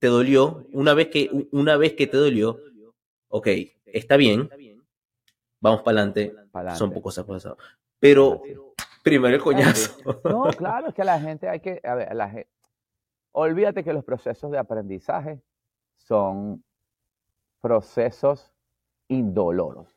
te 0.00 0.08
dolió, 0.08 0.66
una 0.72 0.92
vez 0.92 1.06
que, 1.06 1.30
una 1.52 1.76
vez 1.76 1.92
que 1.92 2.08
te 2.08 2.16
dolió, 2.16 2.58
ok, 3.28 3.46
está 3.84 4.16
bien, 4.16 4.50
vamos 5.60 5.82
para 5.82 6.00
adelante, 6.00 6.34
son 6.74 6.92
pocos 6.92 7.16
cosas 7.24 7.54
Pero 8.00 8.42
Primero 9.04 9.36
el 9.36 9.40
coñazo. 9.40 9.96
No, 10.24 10.50
claro, 10.58 10.88
es 10.88 10.94
que 10.94 11.04
la 11.04 11.20
gente 11.20 11.48
hay 11.48 11.60
que, 11.60 11.80
a 11.84 11.94
ver, 11.94 12.12
la 12.12 12.28
gente, 12.28 12.48
olvídate 13.30 13.84
que 13.84 13.92
los 13.92 14.02
procesos 14.02 14.50
de 14.50 14.58
aprendizaje 14.58 15.40
son 15.96 16.64
procesos 17.60 18.52
indoloros. 19.06 19.95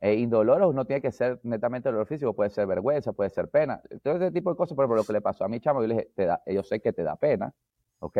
E 0.00 0.14
indoloros 0.14 0.74
no 0.74 0.84
tiene 0.84 1.00
que 1.00 1.10
ser 1.10 1.40
netamente 1.42 1.90
dolor 1.90 2.06
físico, 2.06 2.34
puede 2.34 2.50
ser 2.50 2.66
vergüenza, 2.66 3.12
puede 3.12 3.30
ser 3.30 3.48
pena. 3.48 3.80
Todo 4.02 4.16
ese 4.16 4.30
tipo 4.30 4.50
de 4.50 4.56
cosas, 4.56 4.76
por 4.76 4.84
ejemplo, 4.84 4.96
lo 4.96 5.04
que 5.04 5.12
le 5.12 5.20
pasó 5.20 5.44
a 5.44 5.48
mi 5.48 5.60
chamo, 5.60 5.80
yo 5.80 5.88
le 5.88 5.94
dije, 5.94 6.10
te 6.14 6.26
da, 6.26 6.42
yo 6.46 6.62
sé 6.62 6.80
que 6.80 6.92
te 6.92 7.02
da 7.02 7.16
pena, 7.16 7.52
¿ok? 8.00 8.18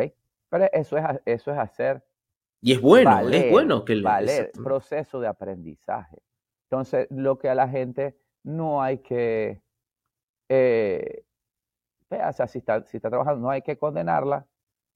Pero 0.48 0.68
eso 0.72 0.96
es, 0.96 1.04
eso 1.24 1.52
es 1.52 1.58
hacer... 1.58 2.02
Y 2.62 2.72
es 2.72 2.80
bueno, 2.80 3.28
es 3.28 3.50
bueno 3.50 3.84
que... 3.84 4.00
Valer, 4.00 4.50
proceso 4.52 5.20
de 5.20 5.28
aprendizaje. 5.28 6.22
Entonces, 6.70 7.06
lo 7.10 7.38
que 7.38 7.50
a 7.50 7.54
la 7.54 7.68
gente 7.68 8.16
no 8.42 8.82
hay 8.82 8.98
que 8.98 9.60
eh, 10.48 11.24
o 12.10 12.32
sea, 12.32 12.46
si 12.46 12.58
está, 12.58 12.84
si 12.84 12.96
está 12.96 13.08
trabajando, 13.08 13.40
no 13.40 13.50
hay 13.50 13.62
que 13.62 13.76
condenarla, 13.76 14.46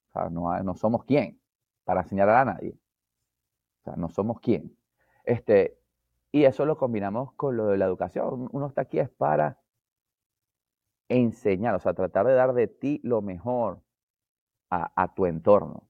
o 0.09 0.12
sea, 0.12 0.31
no, 0.31 0.62
no 0.62 0.74
somos 0.74 1.05
quién 1.05 1.40
para 1.85 2.05
señalar 2.05 2.36
a 2.36 2.52
nadie. 2.52 2.78
O 3.81 3.82
sea, 3.85 3.97
no 3.97 4.09
somos 4.09 4.40
quién. 4.40 4.77
Este, 5.24 5.80
y 6.32 6.44
eso 6.44 6.65
lo 6.65 6.77
combinamos 6.77 7.32
con 7.35 7.57
lo 7.57 7.66
de 7.66 7.78
la 7.78 7.86
educación. 7.86 8.48
Uno 8.52 8.66
está 8.66 8.82
aquí 8.82 8.98
es 8.98 9.11
para 9.11 9.59
enseñar, 11.09 11.74
o 11.74 11.81
sea, 11.81 11.93
tratar 11.93 12.27
de 12.27 12.35
dar 12.35 12.52
de 12.55 12.69
ti 12.69 13.01
lo 13.02 13.20
mejor 13.20 13.82
a, 14.70 15.12
tu 15.15 15.27
entorno. 15.27 15.89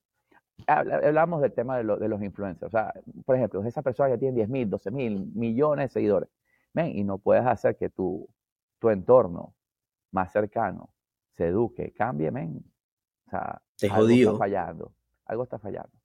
Hablamos 0.66 1.42
del 1.42 1.52
tema 1.52 1.76
de, 1.76 1.84
de, 1.84 2.08
los 2.08 2.22
influencers. 2.22 2.68
O 2.68 2.70
sea, 2.70 2.94
por 3.26 3.36
ejemplo, 3.36 3.62
esa 3.64 3.82
persona 3.82 4.08
ya 4.10 4.18
tiene 4.18 4.34
10 4.36 4.48
mil, 4.48 4.70
12 4.70 4.90
mil, 4.90 5.26
millones 5.34 5.90
de 5.90 5.92
seguidores. 5.92 6.30
Ven, 6.72 6.96
y 6.96 7.04
no 7.04 7.18
puedes 7.18 7.44
hacer 7.44 7.76
que 7.76 7.90
tu, 7.90 8.26
tu 8.78 8.88
entorno 8.88 9.54
más 10.12 10.32
cercano 10.32 10.90
se 11.36 11.48
eduque, 11.48 11.92
cambie, 11.92 12.30
men. 12.30 12.64
O 13.26 13.30
sea, 13.30 13.62
algo 13.90 14.08
está 14.08 14.36
fallando. 14.36 14.92
Algo 15.26 15.42
está 15.42 15.58
fallando. 15.58 15.99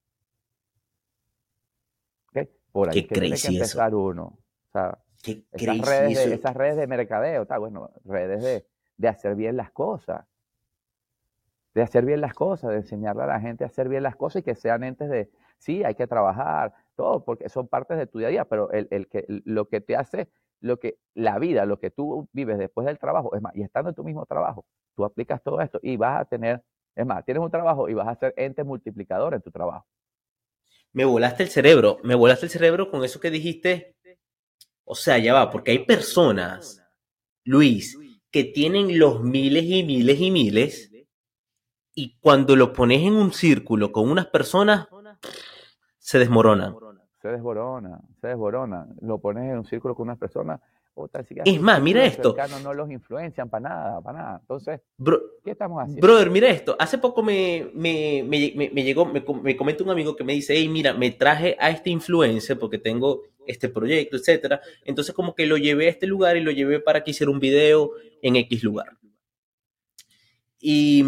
Por 2.75 2.89
ahí 2.89 3.05
que 3.05 3.15
tiene 3.15 3.37
que 3.37 3.47
empezar 3.47 3.95
uno. 3.95 4.37
O 4.67 4.71
sea, 4.73 4.97
esas, 5.23 5.79
redes 5.79 6.17
de, 6.17 6.35
esas 6.35 6.53
redes 6.53 6.75
de 6.75 6.87
mercadeo, 6.87 7.43
está 7.43 7.57
bueno, 7.57 7.89
redes 8.03 8.43
de, 8.43 8.67
de 8.97 9.07
hacer 9.07 9.35
bien 9.35 9.55
las 9.55 9.71
cosas 9.71 10.25
de 11.73 11.81
hacer 11.81 12.05
bien 12.05 12.21
las 12.21 12.33
cosas, 12.33 12.69
de 12.71 12.77
enseñarle 12.77 13.23
a 13.23 13.27
la 13.27 13.41
gente 13.41 13.65
a 13.65 13.67
hacer 13.67 13.89
bien 13.89 14.01
las 14.01 14.15
cosas 14.15 14.39
y 14.39 14.43
que 14.43 14.55
sean 14.55 14.85
entes 14.85 15.09
de, 15.09 15.29
sí, 15.57 15.83
hay 15.83 15.93
que 15.93 16.07
trabajar, 16.07 16.73
todo, 16.95 17.25
porque 17.25 17.49
son 17.49 17.67
partes 17.67 17.97
de 17.97 18.07
tu 18.07 18.19
día 18.19 18.29
a 18.29 18.31
día, 18.31 18.45
pero 18.45 18.71
el, 18.71 18.87
el 18.91 19.09
que, 19.09 19.25
lo 19.27 19.67
que 19.67 19.81
te 19.81 19.97
hace 19.97 20.29
lo 20.61 20.79
que 20.79 20.97
la 21.13 21.37
vida, 21.37 21.65
lo 21.65 21.77
que 21.79 21.91
tú 21.91 22.27
vives 22.31 22.57
después 22.57 22.87
del 22.87 22.97
trabajo, 22.97 23.35
es 23.35 23.41
más, 23.41 23.55
y 23.55 23.61
estando 23.61 23.89
en 23.89 23.95
tu 23.95 24.03
mismo 24.03 24.25
trabajo, 24.25 24.65
tú 24.95 25.03
aplicas 25.03 25.43
todo 25.43 25.61
esto 25.61 25.79
y 25.83 25.97
vas 25.97 26.21
a 26.21 26.25
tener, 26.25 26.63
es 26.95 27.05
más, 27.05 27.23
tienes 27.25 27.43
un 27.43 27.51
trabajo 27.51 27.89
y 27.89 27.93
vas 27.93 28.07
a 28.07 28.15
ser 28.15 28.33
ente 28.37 28.63
multiplicador 28.63 29.33
en 29.33 29.41
tu 29.41 29.51
trabajo. 29.51 29.85
Me 30.95 31.03
volaste 31.03 31.43
el 31.43 31.49
cerebro, 31.49 31.97
me 32.03 32.15
volaste 32.15 32.45
el 32.45 32.49
cerebro 32.49 32.89
con 32.89 33.03
eso 33.03 33.19
que 33.19 33.29
dijiste. 33.29 33.97
O 34.85 34.95
sea, 34.95 35.17
ya 35.17 35.33
va, 35.33 35.51
porque 35.51 35.71
hay 35.71 35.79
personas, 35.79 36.81
Luis, 37.43 37.99
que 38.31 38.45
tienen 38.45 38.97
los 38.97 39.21
miles 39.21 39.65
y 39.65 39.83
miles 39.83 40.21
y 40.21 40.31
miles 40.31 40.91
y 41.93 42.17
cuando 42.19 42.55
lo 42.55 42.71
pones 42.71 43.01
en 43.01 43.13
un 43.13 43.33
círculo 43.33 43.91
con 43.91 44.09
unas 44.09 44.27
personas, 44.27 44.87
se 45.97 46.17
desmoronan. 46.17 46.77
Se 47.21 47.27
desborona, 47.27 47.99
se 48.21 48.27
desborona. 48.27 48.87
Lo 49.01 49.19
pones 49.19 49.51
en 49.51 49.57
un 49.57 49.65
círculo 49.65 49.95
con 49.95 50.03
unas 50.03 50.17
personas, 50.17 50.61
es 51.43 51.61
más, 51.61 51.81
mira 51.81 52.05
esto. 52.05 52.35
No 52.63 52.73
los 52.73 52.89
influencian 52.89 53.49
para 53.49 53.69
nada, 53.69 54.01
para 54.01 54.17
nada. 54.17 54.37
Entonces, 54.41 54.81
¿qué 55.43 55.51
estamos 55.51 55.81
haciendo? 55.81 56.05
Brother, 56.05 56.29
mira 56.29 56.49
esto. 56.49 56.75
Hace 56.79 56.97
poco 56.97 57.21
me, 57.21 57.69
me, 57.73 58.23
me, 58.23 58.69
me 58.73 58.83
llegó, 58.83 59.05
me, 59.05 59.23
me 59.43 59.55
comenta 59.57 59.83
un 59.83 59.89
amigo 59.89 60.15
que 60.15 60.23
me 60.23 60.33
dice, 60.33 60.53
hey, 60.55 60.69
mira, 60.69 60.93
me 60.93 61.11
traje 61.11 61.57
a 61.59 61.69
este 61.69 61.89
influencer 61.89 62.57
porque 62.57 62.77
tengo 62.77 63.23
este 63.45 63.69
proyecto, 63.69 64.15
etcétera. 64.15 64.61
Entonces, 64.85 65.13
como 65.13 65.35
que 65.35 65.45
lo 65.45 65.57
llevé 65.57 65.87
a 65.87 65.91
este 65.91 66.07
lugar 66.07 66.37
y 66.37 66.41
lo 66.41 66.51
llevé 66.51 66.79
para 66.79 67.03
que 67.03 67.11
hiciera 67.11 67.31
un 67.31 67.39
video 67.39 67.91
en 68.21 68.37
X 68.37 68.63
lugar. 68.63 68.97
Y, 70.59 71.03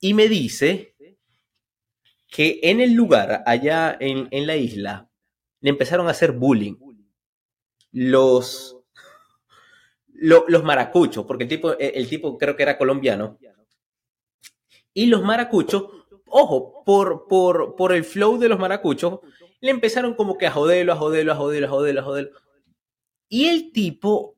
y 0.00 0.14
me 0.14 0.28
dice 0.28 0.94
que 2.28 2.58
en 2.62 2.80
el 2.80 2.92
lugar, 2.92 3.44
allá 3.46 3.96
en, 3.98 4.28
en 4.30 4.46
la 4.46 4.56
isla, 4.56 5.08
le 5.60 5.70
empezaron 5.70 6.06
a 6.08 6.10
hacer 6.10 6.32
bullying 6.32 6.74
los, 7.96 8.76
los 10.12 10.64
maracuchos, 10.64 11.24
porque 11.24 11.44
el 11.44 11.48
tipo, 11.48 11.78
el 11.78 12.08
tipo 12.10 12.36
creo 12.36 12.54
que 12.54 12.62
era 12.62 12.76
colombiano. 12.76 13.38
Y 14.92 15.06
los 15.06 15.22
maracuchos, 15.22 15.84
ojo, 16.26 16.84
por, 16.84 17.26
por, 17.26 17.74
por 17.74 17.94
el 17.94 18.04
flow 18.04 18.36
de 18.36 18.50
los 18.50 18.58
maracuchos, 18.58 19.20
le 19.60 19.70
empezaron 19.70 20.14
como 20.14 20.36
que 20.36 20.46
a 20.46 20.50
joderlo, 20.50 20.92
a 20.92 20.96
joderlo, 20.96 21.32
a 21.32 21.36
joderlo, 21.36 21.68
a 21.68 21.70
joderlo, 21.70 22.00
a 22.02 22.04
joderlo. 22.04 22.30
Y 23.30 23.46
el 23.46 23.72
tipo, 23.72 24.36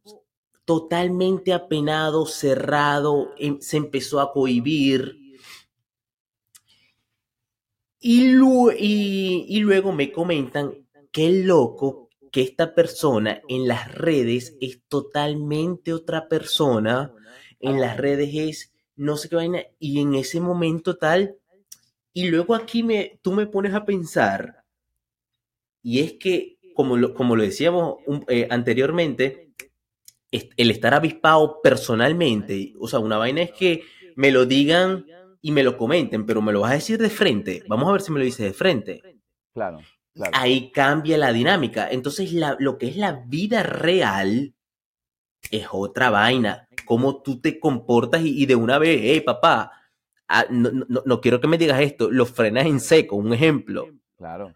totalmente 0.64 1.52
apenado, 1.52 2.26
cerrado, 2.26 3.34
em, 3.38 3.60
se 3.60 3.76
empezó 3.76 4.20
a 4.20 4.32
cohibir. 4.32 5.18
Y, 7.98 8.22
y, 8.28 9.60
luego 9.60 9.90
me 9.92 10.12
comentan 10.12 10.86
que 11.10 11.26
el 11.26 11.48
loco 11.48 12.07
que 12.30 12.42
esta 12.42 12.74
persona 12.74 13.42
en 13.48 13.68
las 13.68 13.92
redes 13.94 14.56
es 14.60 14.82
totalmente 14.88 15.92
otra 15.92 16.28
persona, 16.28 17.12
en 17.60 17.80
las 17.80 17.96
redes 17.96 18.30
es 18.34 18.72
no 18.96 19.16
sé 19.16 19.28
qué 19.28 19.36
vaina, 19.36 19.62
y 19.78 20.00
en 20.00 20.14
ese 20.14 20.40
momento 20.40 20.96
tal, 20.96 21.36
y 22.12 22.28
luego 22.28 22.54
aquí 22.54 22.82
me, 22.82 23.20
tú 23.22 23.32
me 23.32 23.46
pones 23.46 23.74
a 23.74 23.84
pensar, 23.84 24.64
y 25.82 26.00
es 26.00 26.14
que, 26.14 26.58
como 26.74 26.96
lo, 26.96 27.14
como 27.14 27.36
lo 27.36 27.42
decíamos 27.42 27.98
eh, 28.28 28.48
anteriormente, 28.50 29.52
el 30.30 30.70
estar 30.70 30.94
avispado 30.94 31.60
personalmente, 31.62 32.74
o 32.78 32.88
sea, 32.88 32.98
una 32.98 33.18
vaina 33.18 33.42
es 33.42 33.52
que 33.52 33.82
me 34.16 34.30
lo 34.30 34.46
digan 34.46 35.06
y 35.40 35.52
me 35.52 35.62
lo 35.62 35.76
comenten, 35.76 36.26
pero 36.26 36.42
me 36.42 36.52
lo 36.52 36.60
vas 36.60 36.72
a 36.72 36.74
decir 36.74 36.98
de 36.98 37.08
frente. 37.08 37.62
Vamos 37.68 37.88
a 37.88 37.92
ver 37.92 38.00
si 38.02 38.12
me 38.12 38.18
lo 38.18 38.24
dices 38.24 38.46
de 38.46 38.52
frente. 38.52 39.00
Claro. 39.54 39.78
Ahí 40.32 40.70
cambia 40.70 41.18
la 41.18 41.32
dinámica. 41.32 41.88
Entonces, 41.90 42.32
lo 42.32 42.78
que 42.78 42.88
es 42.88 42.96
la 42.96 43.12
vida 43.12 43.62
real 43.62 44.54
es 45.50 45.66
otra 45.70 46.10
vaina. 46.10 46.68
Cómo 46.84 47.22
tú 47.22 47.40
te 47.40 47.60
comportas 47.60 48.22
y, 48.24 48.46
de 48.46 48.56
una 48.56 48.78
vez, 48.78 49.00
hey, 49.02 49.20
papá, 49.20 49.72
ah, 50.28 50.46
no, 50.50 51.20
quiero 51.20 51.40
que 51.40 51.48
me 51.48 51.58
digas 51.58 51.80
esto, 51.80 52.10
lo 52.10 52.26
frenas 52.26 52.66
en 52.66 52.80
seco, 52.80 53.16
un 53.16 53.32
ejemplo. 53.32 53.88
Claro. 54.16 54.54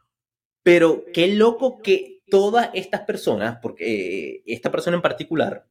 Pero 0.63 1.05
qué 1.13 1.29
loco 1.35 1.81
que 1.83 2.23
todas 2.29 2.71
estas 2.75 3.03
personas, 3.03 3.59
porque 3.61 4.37
eh, 4.37 4.43
esta 4.47 4.71
persona 4.71 4.97
en 4.97 5.03
particular, 5.03 5.67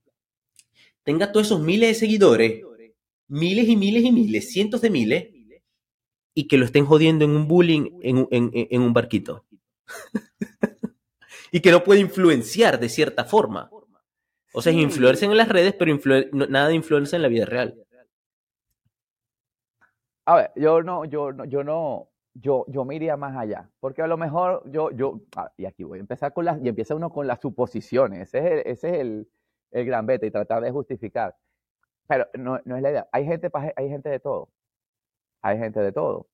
tenga 1.03 1.31
todos 1.31 1.47
esos 1.47 1.61
miles 1.61 1.89
de 1.89 1.95
seguidores, 1.95 2.63
miles 3.27 3.67
y 3.67 3.75
miles 3.75 4.03
y 4.03 4.11
miles, 4.11 4.51
cientos 4.51 4.81
de 4.81 4.89
miles, 4.89 5.27
y 6.33 6.47
que 6.47 6.57
lo 6.57 6.65
estén 6.65 6.85
jodiendo 6.85 7.25
en 7.25 7.31
un 7.31 7.47
bullying 7.47 7.99
en 8.01 8.81
un 8.81 8.93
barquito. 8.93 9.45
y 11.51 11.61
que 11.61 11.71
no 11.71 11.83
puede 11.83 11.99
influenciar 11.99 12.79
de 12.79 12.89
cierta 12.89 13.25
forma. 13.25 13.69
O 14.53 14.61
sea, 14.61 14.73
influencia 14.73 15.25
en 15.25 15.37
las 15.37 15.47
redes, 15.47 15.75
pero 15.77 15.97
nada 16.33 16.67
de 16.67 16.75
influencia 16.75 17.15
en 17.15 17.21
la 17.21 17.27
vida 17.29 17.45
real. 17.45 17.75
A 20.25 20.35
ver, 20.35 20.51
yo 20.55 20.83
no, 20.83 21.05
yo 21.05 21.31
no, 21.31 21.45
yo 21.45 21.63
no, 21.63 22.09
yo, 22.33 22.65
yo 22.67 22.85
me 22.85 22.95
iría 22.95 23.17
más 23.17 23.35
allá, 23.35 23.69
porque 23.79 24.01
a 24.01 24.07
lo 24.07 24.17
mejor 24.17 24.63
yo, 24.69 24.91
yo, 24.91 25.21
ah, 25.35 25.51
y 25.57 25.65
aquí 25.65 25.83
voy 25.83 25.97
a 25.97 26.01
empezar 26.01 26.31
con 26.33 26.45
las, 26.45 26.61
y 26.63 26.69
empieza 26.69 26.95
uno 26.95 27.09
con 27.09 27.27
las 27.27 27.39
suposiciones, 27.39 28.27
ese 28.27 28.39
es 28.39 28.45
el, 28.45 28.59
ese 28.59 28.89
es 28.89 28.99
el, 28.99 29.29
el 29.71 29.85
gran 29.85 30.05
beta 30.05 30.25
y 30.25 30.31
tratar 30.31 30.61
de 30.61 30.71
justificar. 30.71 31.35
Pero 32.07 32.27
no, 32.33 32.59
no 32.65 32.75
es 32.75 32.81
la 32.81 32.91
idea. 32.91 33.09
Hay 33.11 33.25
gente, 33.25 33.49
hay 33.75 33.89
gente 33.89 34.09
de 34.09 34.19
todo. 34.19 34.49
Hay 35.41 35.57
gente 35.57 35.79
de 35.79 35.91
todo. 35.91 36.27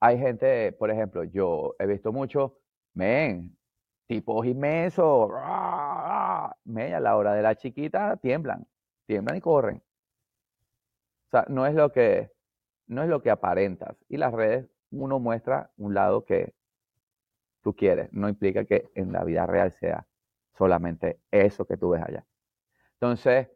Hay 0.00 0.18
gente, 0.18 0.72
por 0.72 0.90
ejemplo, 0.90 1.24
yo 1.24 1.74
he 1.78 1.86
visto 1.86 2.12
mucho 2.12 2.58
Men, 2.96 3.56
tipos 4.08 4.46
inmensos, 4.46 5.30
men, 6.64 6.94
a 6.94 7.00
la 7.00 7.16
hora 7.16 7.34
de 7.34 7.42
la 7.42 7.54
chiquita 7.54 8.16
tiemblan, 8.16 8.66
tiemblan 9.06 9.36
y 9.36 9.40
corren. 9.40 9.82
O 11.26 11.30
sea, 11.30 11.44
no 11.48 11.66
es 11.66 11.74
lo 11.74 11.92
que, 11.92 12.30
no 12.86 13.02
es 13.02 13.08
lo 13.08 13.22
que 13.22 13.30
aparentas. 13.30 13.96
Y 14.08 14.16
las 14.16 14.32
redes, 14.32 14.68
uno 14.90 15.18
muestra 15.20 15.70
un 15.76 15.94
lado 15.94 16.24
que 16.24 16.54
tú 17.62 17.74
quieres. 17.74 18.12
No 18.12 18.28
implica 18.28 18.64
que 18.64 18.90
en 18.94 19.12
la 19.12 19.24
vida 19.24 19.46
real 19.46 19.72
sea 19.72 20.06
solamente 20.56 21.20
eso 21.30 21.66
que 21.66 21.76
tú 21.76 21.90
ves 21.90 22.02
allá. 22.02 22.24
Entonces, 22.94 23.48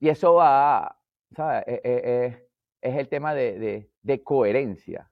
y 0.00 0.08
eso 0.08 0.34
va, 0.34 0.98
¿sabes? 1.36 1.64
E, 1.66 1.80
e, 1.84 2.26
e, 2.26 2.48
es 2.80 2.96
el 2.96 3.08
tema 3.08 3.34
de, 3.34 3.58
de, 3.58 3.92
de 4.02 4.22
coherencia 4.22 5.10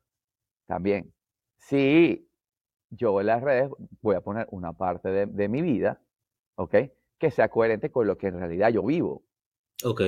también. 0.67 1.15
Sí, 1.59 2.26
yo 2.97 3.21
en 3.21 3.27
las 3.27 3.43
redes 3.43 3.71
voy 4.03 4.17
a 4.17 4.21
poner 4.21 4.47
una 4.51 4.73
parte 4.73 5.27
de, 5.27 5.49
mi 5.49 5.63
vida, 5.63 6.01
¿ok? 6.57 6.75
Que 7.19 7.31
sea 7.31 7.49
coherente 7.49 7.91
con 7.91 8.07
lo 8.07 8.17
que 8.19 8.29
en 8.29 8.39
realidad 8.39 8.71
yo 8.71 8.83
vivo. 8.83 9.23
Ok. 9.85 10.03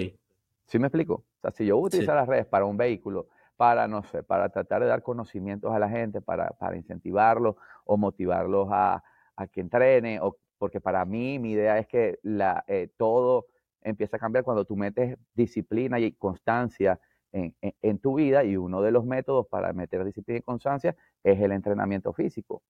¿Sí 0.66 0.78
me 0.78 0.86
explico? 0.86 1.15
O 1.15 1.40
sea, 1.40 1.51
si 1.51 1.66
yo 1.66 1.78
utilizo 1.78 2.15
las 2.15 2.27
redes 2.27 2.47
para 2.47 2.65
un 2.65 2.77
vehículo, 2.77 3.28
para, 3.56 3.89
no 3.89 4.02
sé, 4.05 4.23
para 4.23 4.48
tratar 4.51 4.82
de 4.82 4.89
dar 4.89 5.02
conocimientos 5.02 5.73
a 5.73 5.78
la 5.78 5.89
gente, 5.89 6.20
para, 6.20 6.51
para 6.51 6.77
incentivarlos 6.77 7.56
o 7.85 7.97
motivarlos 7.97 8.69
a, 8.70 9.02
a, 9.36 9.47
que 9.48 9.60
entrene, 9.60 10.20
o, 10.20 10.36
porque 10.59 10.81
para 10.81 11.05
mí 11.05 11.39
mi 11.39 11.52
idea 11.52 11.78
es 11.78 11.86
que 11.86 12.19
la, 12.23 12.65
eh, 12.69 12.89
todo 12.97 13.47
empieza 13.82 14.16
a 14.16 14.20
cambiar 14.20 14.44
cuando 14.44 14.65
tú 14.65 14.77
metes 14.77 15.16
disciplina 15.35 15.98
y 15.98 16.12
constancia 16.12 17.01
en, 17.32 17.98
tu 17.98 18.14
vida 18.14 18.44
y 18.44 18.56
uno 18.56 18.82
de 18.82 18.90
los 18.90 19.05
métodos 19.05 19.46
para 19.48 19.72
meter 19.72 20.05
disciplina 20.05 20.38
y 20.38 20.42
constancia 20.42 20.96
es 21.22 21.40
el 21.40 21.52
entrenamiento 21.52 22.12
físico. 22.12 22.62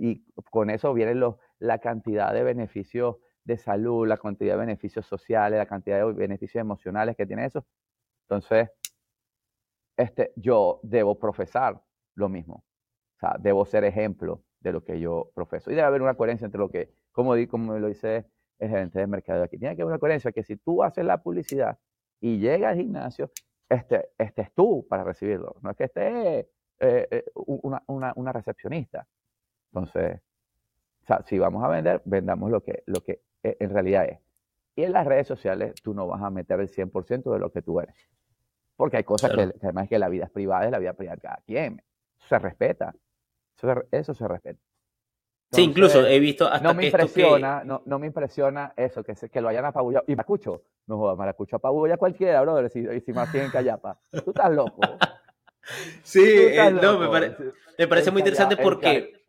y, 0.00 0.24
con 0.50 0.70
eso 0.70 0.94
vienen 0.94 1.20
los, 1.20 1.36
la 1.58 1.78
cantidad 1.78 2.32
de 2.32 2.42
beneficios 2.42 3.16
de 3.44 3.56
salud, 3.56 4.06
la 4.06 4.18
cantidad 4.18 4.54
de 4.54 4.60
beneficios 4.60 5.06
sociales, 5.06 5.58
la 5.58 5.66
cantidad 5.66 5.98
de 5.98 6.12
beneficios 6.12 6.60
emocionales 6.60 7.16
que 7.16 7.26
tiene 7.26 7.46
eso. 7.46 7.64
Entonces, 8.28 8.70
este, 9.96 10.32
yo 10.36 10.80
debo 10.82 11.18
profesar 11.18 11.82
lo 12.14 12.28
mismo. 12.28 12.64
O 13.16 13.18
sea, 13.20 13.36
debo 13.38 13.64
ser 13.64 13.84
ejemplo 13.84 14.44
de 14.60 14.72
lo 14.72 14.84
que 14.84 15.00
yo 15.00 15.30
profeso. 15.34 15.70
Y 15.70 15.74
debe 15.74 15.86
haber 15.86 16.02
una 16.02 16.14
coherencia 16.14 16.44
entre 16.44 16.60
lo 16.60 16.70
que, 16.70 16.92
como, 17.12 17.34
como 17.48 17.78
lo 17.78 17.88
dice 17.88 18.26
el 18.58 18.70
gerente 18.70 18.98
de 18.98 19.06
mercado 19.06 19.42
aquí, 19.44 19.58
tiene 19.58 19.76
que 19.76 19.82
haber 19.82 19.92
una 19.92 19.98
coherencia 19.98 20.32
que 20.32 20.42
si 20.42 20.56
tú 20.56 20.82
haces 20.82 21.04
la 21.04 21.22
publicidad 21.22 21.78
y 22.20 22.38
llega 22.38 22.70
al 22.70 22.76
gimnasio, 22.76 23.30
este, 23.68 24.10
este 24.18 24.42
es 24.42 24.52
tú 24.52 24.86
para 24.88 25.04
recibirlo. 25.04 25.56
No 25.62 25.70
es 25.70 25.76
que 25.76 25.84
esté 25.84 26.38
eh, 26.38 27.08
eh, 27.10 27.24
una, 27.34 27.82
una, 27.86 28.12
una, 28.16 28.32
recepcionista. 28.32 29.06
Entonces, 29.72 30.20
o 31.02 31.06
sea, 31.06 31.22
si 31.26 31.38
vamos 31.38 31.64
a 31.64 31.68
vender, 31.68 32.02
vendamos 32.04 32.50
lo 32.50 32.62
que, 32.62 32.82
lo 32.86 33.02
que 33.02 33.22
e, 33.42 33.56
en 33.60 33.70
realidad 33.70 34.04
es. 34.06 34.20
Y 34.76 34.84
en 34.84 34.92
las 34.92 35.06
redes 35.06 35.26
sociales 35.26 35.74
tú 35.82 35.92
no 35.92 36.06
vas 36.06 36.22
a 36.22 36.30
meter 36.30 36.60
el 36.60 36.68
100% 36.68 37.32
de 37.32 37.38
lo 37.38 37.50
que 37.50 37.62
tú 37.62 37.80
eres. 37.80 37.96
Porque 38.76 38.98
hay 38.98 39.04
cosas 39.04 39.32
que, 39.32 39.52
además 39.60 39.88
que 39.88 39.98
la 39.98 40.08
vida 40.08 40.26
es 40.26 40.30
privada, 40.30 40.66
es 40.66 40.70
la 40.70 40.78
vida 40.78 40.92
privada 40.92 41.16
de 41.16 41.22
cada 41.22 41.42
quien. 41.44 41.82
Eso 42.16 42.28
se 42.28 42.38
respeta. 42.38 42.94
Eso 43.90 44.14
se, 44.14 44.28
respeta. 44.28 44.60
Sí, 45.50 45.62
incluso 45.62 46.06
he 46.06 46.18
visto 46.18 46.46
hasta 46.46 46.66
no 46.66 46.74
me 46.74 46.86
impresiona, 46.86 47.62
no, 47.64 47.82
no, 47.86 47.98
me 47.98 48.06
impresiona 48.06 48.72
eso, 48.76 49.02
que, 49.02 49.14
que 49.14 49.40
lo 49.40 49.48
hayan 49.48 49.64
apabullado. 49.64 50.04
Y 50.06 50.14
Maracucho, 50.14 50.62
no 50.86 50.98
jodas, 50.98 51.16
Maracucho 51.16 51.56
apabulla 51.56 51.96
cualquiera, 51.96 52.40
brother, 52.42 52.70
si, 52.70 52.84
si 53.00 53.12
más 53.12 53.34
en 53.34 53.50
Callapa. 53.50 53.98
Tú 54.10 54.30
estás 54.30 54.50
loco. 54.50 54.80
Sí, 56.02 56.24
eh, 56.24 56.70
no, 56.70 56.98
me, 56.98 57.86
parece 57.86 58.10
muy 58.10 58.20
interesante 58.20 58.56
porque... 58.56 59.22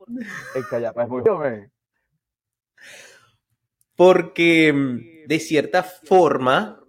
Porque 3.96 4.72
mm, 4.74 5.28
de 5.28 5.40
cierta 5.40 5.84
forma, 5.84 6.82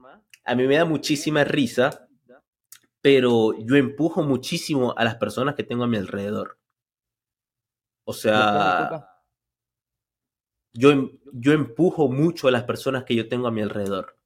a 0.44 0.54
mí 0.54 0.66
me 0.68 0.76
da 0.76 0.84
muchísima 0.84 1.42
risa, 1.42 2.08
pero 3.00 3.58
yo 3.58 3.76
empujo 3.76 4.22
muchísimo 4.22 4.94
a 4.96 5.04
las 5.04 5.16
personas 5.16 5.56
que 5.56 5.64
tengo 5.64 5.84
a 5.84 5.88
mi 5.88 5.96
alrededor. 5.96 6.58
O 8.04 8.12
sea, 8.12 9.09
yo, 10.72 10.90
em, 10.90 11.10
yo 11.32 11.52
empujo 11.52 12.08
mucho 12.08 12.48
a 12.48 12.50
las 12.50 12.64
personas 12.64 13.04
que 13.04 13.14
yo 13.14 13.28
tengo 13.28 13.46
a 13.46 13.50
mi 13.50 13.62
alrededor. 13.62 14.16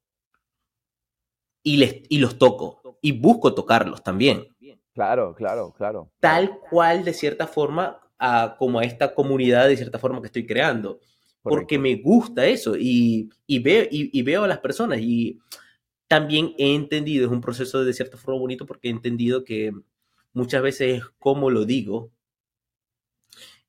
Y, 1.63 1.79
les, 1.79 2.03
y 2.09 2.19
los 2.19 2.39
toco 2.39 2.99
y 3.01 3.13
busco 3.13 3.55
tocarlos 3.55 4.03
también. 4.03 4.49
Claro, 4.93 5.35
claro, 5.35 5.75
claro. 5.77 6.11
Tal 6.21 6.59
cual, 6.71 7.05
de 7.05 7.13
cierta 7.13 7.47
forma, 7.47 8.01
a, 8.19 8.57
como 8.59 8.79
a 8.79 8.85
esta 8.85 9.15
comunidad, 9.15 9.69
de 9.69 9.77
cierta 9.77 9.99
forma, 9.99 10.21
que 10.21 10.27
estoy 10.27 10.47
creando. 10.47 11.01
Porque 11.43 11.79
me 11.79 11.97
gusta 11.97 12.47
eso 12.47 12.75
y, 12.75 13.29
veo, 13.47 13.87
y, 13.91 14.23
veo 14.23 14.45
a 14.45 14.49
las 14.49 14.61
personas 14.61 15.01
y 15.01 15.39
también 16.09 16.55
he 16.57 16.75
entendido, 16.75 17.27
es 17.27 17.31
un 17.31 17.43
proceso 17.43 17.85
de 17.85 17.93
cierta 17.93 18.17
forma 18.17 18.41
bonito 18.41 18.65
porque 18.65 18.89
he 18.89 18.91
entendido 18.91 19.45
que 19.45 19.73
muchas 20.33 20.63
veces 20.63 20.99
es 20.99 21.05
como 21.19 21.51
lo 21.51 21.67
digo 21.67 22.14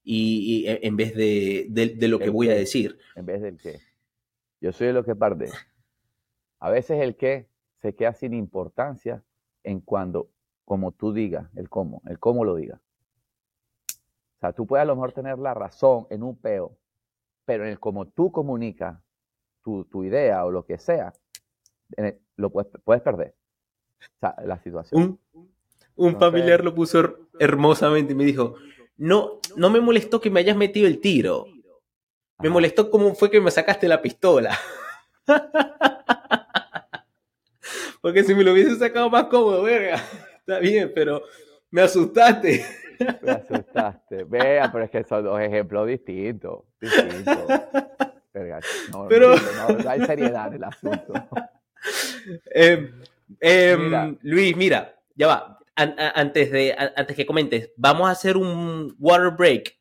y, 0.05 0.67
e, 0.67 0.79
en 0.83 0.95
vez 0.95 1.15
de, 1.15 1.67
de, 1.69 2.07
lo 2.07 2.19
que 2.19 2.29
voy 2.29 2.49
a 2.49 2.53
decir. 2.53 2.97
En 3.15 3.25
vez 3.25 3.41
del 3.41 3.57
qué. 3.57 3.81
Yo 4.61 4.71
soy 4.71 4.87
de 4.87 4.93
lo 4.93 5.03
que 5.03 5.15
parte. 5.15 5.49
A 6.59 6.69
veces 6.69 7.01
el 7.01 7.15
qué 7.15 7.49
se 7.81 7.95
queda 7.95 8.13
sin 8.13 8.33
importancia 8.33 9.23
en 9.63 9.81
cuando, 9.81 10.29
como 10.63 10.91
tú 10.91 11.11
digas, 11.11 11.49
el 11.55 11.69
cómo, 11.69 12.01
el 12.05 12.19
cómo 12.19 12.45
lo 12.45 12.55
digas. 12.55 12.79
O 14.37 14.39
sea, 14.39 14.53
tú 14.53 14.67
puedes 14.67 14.83
a 14.83 14.85
lo 14.85 14.95
mejor 14.95 15.11
tener 15.11 15.39
la 15.39 15.53
razón 15.53 16.07
en 16.09 16.23
un 16.23 16.37
peo, 16.37 16.77
pero 17.45 17.65
en 17.65 17.71
el 17.71 17.79
como 17.79 18.07
tú 18.07 18.31
comunicas 18.31 18.99
tu, 19.63 19.85
tu 19.85 20.03
idea 20.03 20.45
o 20.45 20.51
lo 20.51 20.65
que 20.65 20.77
sea, 20.77 21.13
lo 22.35 22.49
puedes, 22.51 22.71
puedes 22.83 23.01
perder. 23.01 23.35
O 23.99 24.19
sea, 24.19 24.35
la 24.45 24.59
situación. 24.59 25.19
Un, 25.33 25.49
un 25.95 26.19
familiar 26.19 26.63
lo 26.63 26.75
puso 26.75 27.27
hermosamente 27.39 28.13
y 28.13 28.15
me 28.15 28.25
dijo, 28.25 28.55
no, 28.97 29.39
no 29.55 29.69
me 29.69 29.81
molestó 29.81 30.21
que 30.21 30.29
me 30.29 30.39
hayas 30.39 30.57
metido 30.57 30.87
el 30.87 30.99
tiro. 30.99 31.47
Me 32.39 32.49
molestó 32.49 32.91
cómo 32.91 33.15
fue 33.15 33.31
que 33.31 33.41
me 33.41 33.51
sacaste 33.51 33.87
la 33.87 34.01
pistola. 34.01 34.57
Porque 38.01 38.23
si 38.23 38.35
me 38.35 38.43
lo 38.43 38.53
hubiese 38.53 38.75
sacado 38.75 39.09
más 39.09 39.25
cómodo, 39.25 39.63
verga. 39.63 40.01
Está 40.39 40.59
bien, 40.59 40.91
pero 40.93 41.23
me 41.71 41.81
asustaste. 41.81 42.63
Me 43.21 43.31
asustaste. 43.31 44.23
Vea, 44.25 44.71
pero 44.71 44.85
es 44.85 44.91
que 44.91 45.03
son 45.03 45.23
dos 45.23 45.41
ejemplos 45.41 45.87
distintos. 45.87 46.65
distintos. 46.79 47.35
no, 48.91 49.07
pero... 49.07 49.35
no, 49.35 49.89
hay 49.89 50.05
seriedad 50.05 50.49
en 50.49 50.53
el 50.53 50.63
asunto. 50.65 51.13
Em, 52.51 53.01
em, 53.39 54.17
Luis, 54.21 54.55
mira, 54.55 54.95
ya 55.15 55.27
va. 55.27 55.59
Antes, 55.75 56.51
de, 56.51 56.75
antes 56.95 57.15
que 57.15 57.25
comentes, 57.25 57.71
vamos 57.77 58.07
a 58.07 58.11
hacer 58.11 58.37
un 58.37 58.95
water 58.99 59.31
break. 59.31 59.77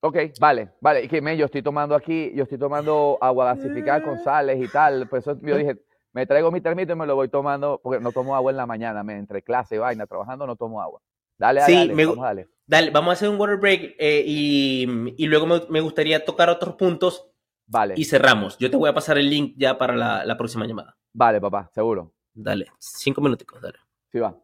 Ok, 0.00 0.16
vale, 0.38 0.72
vale. 0.80 1.04
Y 1.04 1.08
que 1.08 1.20
me, 1.20 1.36
yo 1.36 1.46
estoy 1.46 1.62
tomando 1.62 1.94
aquí, 1.94 2.32
yo 2.34 2.44
estoy 2.44 2.58
tomando 2.58 3.18
agua 3.20 3.54
gasificada 3.54 4.02
con 4.02 4.18
sales 4.18 4.62
y 4.62 4.68
tal. 4.68 5.08
Por 5.08 5.18
eso 5.18 5.38
yo 5.42 5.56
dije, 5.56 5.78
me 6.12 6.26
traigo 6.26 6.50
mi 6.52 6.60
termito 6.60 6.92
y 6.92 6.96
me 6.96 7.06
lo 7.06 7.14
voy 7.14 7.28
tomando, 7.28 7.80
porque 7.82 8.00
no 8.00 8.12
tomo 8.12 8.36
agua 8.36 8.50
en 8.50 8.56
la 8.56 8.66
mañana, 8.66 9.02
me, 9.02 9.18
entre 9.18 9.42
clase 9.42 9.76
y 9.76 9.78
vaina, 9.78 10.06
trabajando, 10.06 10.46
no 10.46 10.56
tomo 10.56 10.80
agua. 10.80 11.02
Dale, 11.38 11.60
dale, 11.60 11.72
sí, 11.72 12.04
vamos, 12.04 12.24
dale. 12.24 12.48
dale. 12.66 12.90
Vamos 12.90 13.10
a 13.10 13.12
hacer 13.12 13.28
un 13.28 13.38
water 13.38 13.58
break 13.58 13.96
eh, 13.98 14.22
y, 14.26 14.86
y, 15.18 15.26
luego 15.26 15.46
me, 15.68 15.80
gustaría 15.80 16.24
tocar 16.24 16.48
otros 16.48 16.76
puntos. 16.76 17.30
Vale. 17.66 17.94
Y 17.96 18.04
cerramos. 18.04 18.56
Yo 18.58 18.70
te 18.70 18.76
voy 18.76 18.88
a 18.88 18.94
pasar 18.94 19.18
el 19.18 19.28
link 19.28 19.54
ya 19.58 19.76
para 19.76 19.96
la, 19.96 20.24
la 20.24 20.36
próxima 20.36 20.66
llamada. 20.66 20.96
Vale, 21.12 21.40
papá, 21.40 21.68
seguro. 21.74 22.14
Dale, 22.32 22.66
cinco 22.78 23.20
minuticos, 23.20 23.60
dale. 23.60 23.78
Sí, 24.12 24.18
va. 24.18 24.38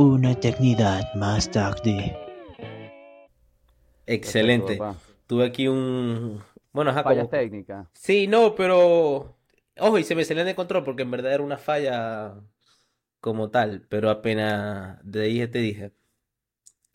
Una 0.00 0.30
eternidad 0.30 1.12
más 1.14 1.50
tarde. 1.50 2.16
Excelente. 4.06 4.78
Tuve 5.26 5.44
aquí 5.44 5.68
un. 5.68 6.42
Bueno, 6.72 6.90
ajá, 6.90 7.02
Falla 7.02 7.28
técnica. 7.28 7.86
Sí, 7.92 8.26
no, 8.26 8.54
pero. 8.54 9.36
Ojo, 9.76 9.98
y 9.98 10.04
se 10.04 10.14
me 10.14 10.24
salió 10.24 10.42
de 10.46 10.54
control 10.54 10.84
porque 10.84 11.02
en 11.02 11.10
verdad 11.10 11.34
era 11.34 11.42
una 11.42 11.58
falla 11.58 12.32
como 13.20 13.50
tal, 13.50 13.84
pero 13.90 14.08
apenas 14.08 14.98
de 15.02 15.22
ahí 15.24 15.46
te 15.48 15.58
dije. 15.58 15.92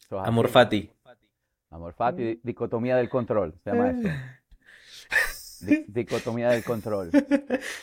Amor 0.09 0.47
Fati. 0.47 0.89
Amor 1.69 1.93
Fati, 1.93 2.39
dicotomía 2.41 2.95
del 2.95 3.09
control, 3.09 3.53
se 3.63 3.69
llama 3.69 3.91
eso. 3.91 4.09
dicotomía 5.89 6.49
del 6.49 6.63
control. 6.63 7.11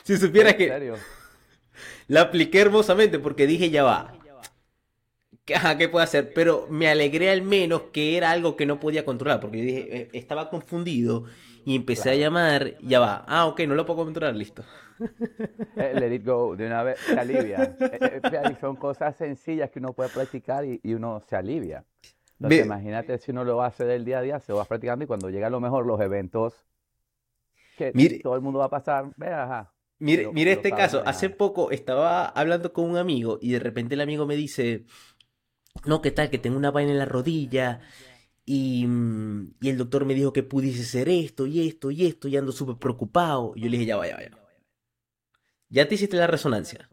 si 0.02 0.16
supieras 0.16 0.54
que 0.54 0.66
serio? 0.66 0.96
la 2.08 2.22
apliqué 2.22 2.60
hermosamente 2.60 3.20
porque 3.20 3.46
dije 3.46 3.70
ya 3.70 3.84
va. 3.84 4.18
¿Qué 5.44 5.88
puedo 5.88 6.04
hacer? 6.04 6.32
Pero 6.32 6.66
me 6.70 6.88
alegré 6.88 7.30
al 7.30 7.42
menos 7.42 7.82
que 7.92 8.16
era 8.16 8.30
algo 8.30 8.56
que 8.56 8.64
no 8.64 8.78
podía 8.78 9.04
controlar, 9.04 9.40
porque 9.40 9.58
yo 9.58 9.64
dije, 9.64 9.96
eh, 9.96 10.08
estaba 10.12 10.48
confundido 10.48 11.24
y 11.64 11.74
empecé 11.74 12.10
a 12.10 12.14
llamar, 12.14 12.78
ya 12.80 13.00
va. 13.00 13.24
Ah, 13.26 13.46
ok, 13.46 13.60
no 13.62 13.74
lo 13.74 13.84
puedo 13.84 14.04
controlar, 14.04 14.36
listo. 14.36 14.64
Eh, 15.76 15.94
let 15.98 16.14
it 16.14 16.24
go, 16.24 16.54
de 16.54 16.66
una 16.66 16.84
vez 16.84 16.98
se 17.00 17.18
alivia. 17.18 17.76
Eh, 17.80 18.56
son 18.60 18.76
cosas 18.76 19.16
sencillas 19.16 19.70
que 19.70 19.80
uno 19.80 19.92
puede 19.92 20.10
practicar 20.10 20.64
y, 20.64 20.80
uno 20.94 21.20
se 21.28 21.34
alivia. 21.34 21.84
Entonces, 22.38 22.64
imagínate 22.64 23.18
si 23.18 23.30
uno 23.32 23.44
lo 23.44 23.62
hace 23.62 23.84
del 23.84 24.04
día 24.04 24.18
a 24.18 24.22
día, 24.22 24.40
se 24.40 24.52
va 24.52 24.64
practicando 24.64 25.04
y 25.04 25.08
cuando 25.08 25.28
llega 25.28 25.48
a 25.48 25.50
lo 25.50 25.60
mejor 25.60 25.86
los 25.86 26.00
eventos 26.00 26.66
que 27.76 28.20
todo 28.22 28.36
el 28.36 28.42
mundo 28.42 28.60
va 28.60 28.66
a 28.66 28.70
pasar, 28.70 29.06
ajá. 29.20 29.72
Mire, 30.02 30.32
mire 30.32 30.50
este 30.50 30.72
caso, 30.72 31.00
hace 31.06 31.30
poco 31.30 31.70
estaba 31.70 32.26
hablando 32.26 32.72
con 32.72 32.90
un 32.90 32.96
amigo 32.96 33.38
y 33.40 33.52
de 33.52 33.60
repente 33.60 33.94
el 33.94 34.00
amigo 34.00 34.26
me 34.26 34.34
dice, 34.34 34.84
no, 35.84 36.02
¿qué 36.02 36.10
tal? 36.10 36.30
Que 36.30 36.38
tengo 36.38 36.56
una 36.56 36.70
vaina 36.70 36.92
en 36.92 36.98
la 36.98 37.04
rodilla 37.04 37.80
y, 38.44 38.86
y 39.60 39.68
el 39.68 39.78
doctor 39.78 40.04
me 40.04 40.14
dijo 40.14 40.32
que 40.32 40.42
pudiese 40.42 40.84
ser 40.84 41.08
esto 41.08 41.46
y 41.46 41.66
esto 41.66 41.90
y 41.90 42.06
esto 42.06 42.28
y 42.28 42.36
ando 42.36 42.52
súper 42.52 42.76
preocupado. 42.76 43.52
Y 43.56 43.62
yo 43.62 43.66
le 43.68 43.78
dije, 43.78 43.86
ya 43.86 43.96
vaya, 43.96 44.16
vaya. 44.16 44.30
Ya 45.68 45.88
te 45.88 45.94
hiciste 45.94 46.16
la 46.16 46.26
resonancia. 46.26 46.88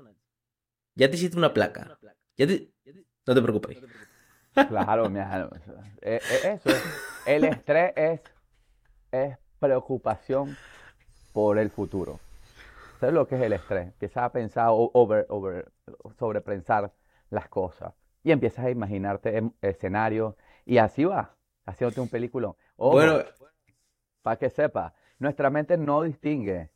Ya 0.96 1.10
te 1.10 1.16
hiciste 1.16 1.38
una 1.38 1.54
placa. 1.54 2.00
Ya 2.38 2.48
No 2.48 3.36
te 3.36 3.42
preocupes. 3.42 3.78
Claro, 4.68 5.10
mira, 5.10 5.50
eh, 6.02 6.20
eh, 6.44 6.60
eso 6.66 6.76
El 7.26 7.44
estrés 7.46 7.94
es, 7.96 8.22
es 9.12 9.38
preocupación 9.60 10.58
por 11.34 11.60
el 11.60 11.70
futuro. 11.70 12.20
¿Sabes 13.00 13.14
lo 13.14 13.28
que 13.28 13.36
es 13.36 13.42
el 13.42 13.54
estrés? 13.54 13.88
Empiezas 13.88 14.24
a 14.24 14.32
pensar 14.32 14.68
over, 14.72 15.26
over, 15.30 15.72
sobrepensar 16.18 16.92
las 17.30 17.48
cosas 17.48 17.94
y 18.24 18.32
empiezas 18.32 18.66
a 18.66 18.70
imaginarte 18.70 19.52
escenarios 19.62 20.36
y 20.66 20.78
así 20.78 21.06
va, 21.06 21.36
haciéndote 21.66 22.02
un 22.02 22.10
película. 22.10 22.54
bueno, 22.78 23.20
para 24.22 24.38
que 24.38 24.50
sepa, 24.50 24.94
nuestra 25.20 25.50
mente 25.50 25.78
no 25.78 26.04
distingue. 26.04 26.70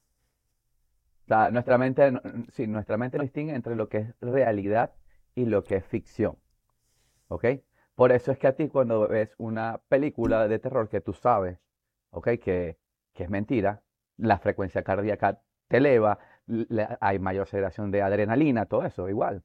O 1.24 1.28
sea, 1.28 1.52
nuestra 1.52 1.78
mente, 1.78 2.12
sí, 2.52 2.68
nuestra 2.68 2.98
mente 2.98 3.18
no 3.18 3.24
distingue 3.24 3.56
entre 3.56 3.76
lo 3.76 3.88
que 3.88 3.98
es 3.98 4.16
realidad 4.20 4.94
y 5.36 5.46
lo 5.46 5.64
que 5.64 5.78
es 5.78 5.86
ficción. 5.86 6.38
¿Ok? 7.28 7.46
Por 7.96 8.12
eso 8.12 8.32
es 8.32 8.38
que 8.38 8.48
a 8.48 8.56
ti 8.56 8.68
cuando 8.68 9.08
ves 9.08 9.34
una 9.38 9.80
película 9.88 10.48
de 10.48 10.60
terror 10.60 10.90
que 10.90 11.02
tú 11.02 11.14
sabes, 11.14 11.60
¿ok? 12.10 12.30
Que, 12.44 12.78
que 13.14 13.24
es 13.24 13.30
mentira, 13.30 13.84
la 14.18 14.40
frecuencia 14.40 14.84
cardíaca 14.84 15.42
te 15.68 15.78
eleva, 15.78 16.20
hay 17.00 17.20
mayor 17.20 17.48
segregación 17.48 17.92
de 17.92 18.02
adrenalina, 18.02 18.66
todo 18.66 18.86
eso, 18.86 19.10
igual. 19.10 19.44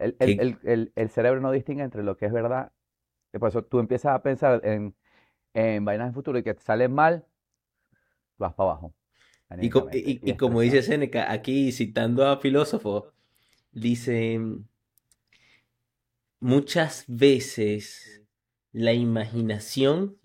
El, 0.00 1.10
cerebro 1.10 1.40
no 1.40 1.52
distingue 1.52 1.82
entre 1.82 2.02
lo 2.02 2.16
que 2.16 2.26
es 2.26 2.32
verdad. 2.32 2.72
Por 3.32 3.48
eso 3.48 3.62
tú 3.62 3.78
empiezas 3.78 4.14
a 4.14 4.22
pensar 4.22 4.60
en, 4.64 4.94
en 5.54 5.84
vainas 5.84 6.08
en 6.08 6.14
futuro 6.14 6.38
y 6.38 6.42
que 6.42 6.54
te 6.54 6.62
salen 6.62 6.92
mal, 6.92 7.24
vas 8.38 8.54
para 8.54 8.70
abajo. 8.70 8.94
Y, 9.60 9.68
como 10.36 10.60
dice 10.60 10.82
Seneca, 10.82 11.30
aquí 11.30 11.72
citando 11.72 12.26
a 12.26 12.38
filósofo, 12.38 13.12
dice, 13.72 14.40
muchas 16.38 17.04
veces 17.08 18.22
la 18.72 18.92
imaginación 18.92 20.16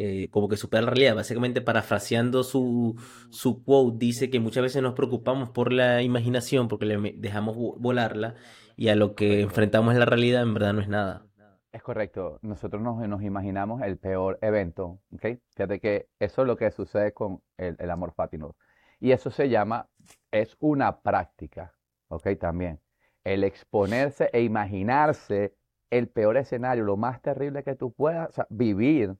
eh, 0.00 0.28
como 0.30 0.48
que 0.48 0.56
supera 0.56 0.82
la 0.82 0.90
realidad. 0.90 1.16
Básicamente, 1.16 1.60
parafraseando 1.60 2.44
su, 2.44 2.94
su 3.30 3.64
quote, 3.64 3.96
dice 3.98 4.30
que 4.30 4.38
muchas 4.38 4.62
veces 4.62 4.80
nos 4.80 4.94
preocupamos 4.94 5.50
por 5.50 5.72
la 5.72 6.02
imaginación 6.02 6.68
porque 6.68 6.86
le 6.86 7.14
dejamos 7.16 7.56
volarla 7.56 8.36
y 8.76 8.90
a 8.90 8.94
lo 8.94 9.16
que 9.16 9.40
enfrentamos 9.40 9.94
en 9.94 9.98
la 9.98 10.06
realidad 10.06 10.42
en 10.42 10.54
verdad 10.54 10.72
no 10.72 10.82
es 10.82 10.88
nada. 10.88 11.26
Es 11.72 11.82
correcto. 11.82 12.38
Nosotros 12.42 12.80
nos, 12.80 13.08
nos 13.08 13.24
imaginamos 13.24 13.82
el 13.82 13.98
peor 13.98 14.38
evento. 14.40 15.00
¿okay? 15.12 15.40
Fíjate 15.56 15.80
que 15.80 16.06
eso 16.20 16.42
es 16.42 16.46
lo 16.46 16.56
que 16.56 16.70
sucede 16.70 17.12
con 17.12 17.42
el, 17.56 17.74
el 17.80 17.90
amor 17.90 18.12
fátino. 18.12 18.54
Y 19.00 19.10
eso 19.10 19.32
se 19.32 19.48
llama, 19.48 19.88
es 20.30 20.56
una 20.60 21.00
práctica. 21.00 21.74
¿ok? 22.06 22.28
También. 22.38 22.78
El 23.24 23.42
exponerse 23.42 24.30
e 24.32 24.42
imaginarse 24.42 25.56
el 25.90 26.06
peor 26.08 26.36
escenario, 26.36 26.84
lo 26.84 26.96
más 26.96 27.20
terrible 27.20 27.64
que 27.64 27.74
tú 27.74 27.92
puedas 27.92 28.40
vivir 28.48 29.16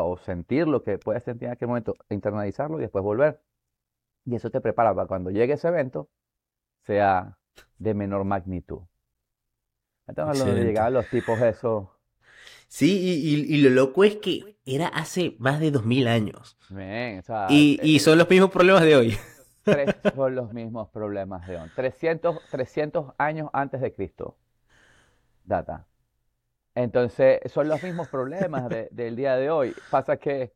o 0.00 0.16
sentir 0.16 0.66
lo 0.66 0.82
que 0.82 0.98
puedes 0.98 1.22
sentir 1.22 1.46
en 1.46 1.52
aquel 1.52 1.68
momento, 1.68 1.94
internalizarlo 2.08 2.78
y 2.78 2.82
después 2.82 3.04
volver. 3.04 3.40
Y 4.24 4.36
eso 4.36 4.50
te 4.50 4.60
prepara 4.60 4.94
para 4.94 5.06
cuando 5.06 5.30
llegue 5.30 5.54
ese 5.54 5.68
evento, 5.68 6.08
sea 6.82 7.36
de 7.78 7.94
menor 7.94 8.24
magnitud. 8.24 8.82
Entonces, 10.06 10.44
donde 10.44 10.64
llegaban 10.64 10.94
los 10.94 11.08
tipos 11.08 11.40
eso. 11.40 11.92
Sí, 12.68 13.44
y, 13.48 13.60
lo 13.60 13.70
loco 13.70 14.02
es 14.02 14.16
que 14.16 14.56
era 14.64 14.88
hace 14.88 15.36
más 15.38 15.60
de 15.60 15.70
2000 15.70 16.08
años. 16.08 16.56
y, 17.50 17.98
son 17.98 18.18
los 18.18 18.28
mismos 18.30 18.50
problemas 18.50 18.82
de 18.82 18.96
hoy. 18.96 19.16
Tres 19.62 19.94
son 20.14 20.34
los 20.34 20.52
mismos 20.52 20.88
problemas 20.88 21.46
de 21.46 21.58
hoy. 21.58 21.68
300, 21.76 22.40
300 22.50 23.14
años 23.18 23.50
antes 23.52 23.80
de 23.80 23.92
Cristo. 23.92 24.36
Data. 25.44 25.86
Entonces, 26.74 27.40
son 27.52 27.68
los 27.68 27.82
mismos 27.82 28.08
problemas 28.08 28.68
de- 28.68 28.88
del 28.90 29.14
día 29.16 29.36
de 29.36 29.50
hoy. 29.50 29.74
Pasa 29.90 30.16
que, 30.16 30.52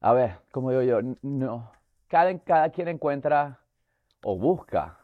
a 0.00 0.12
ver, 0.12 0.38
como 0.50 0.70
digo 0.70 0.82
yo, 0.82 1.16
no. 1.22 1.70
Cada, 2.08 2.36
cada 2.40 2.70
quien 2.70 2.88
encuentra 2.88 3.60
o 4.22 4.36
busca, 4.38 4.98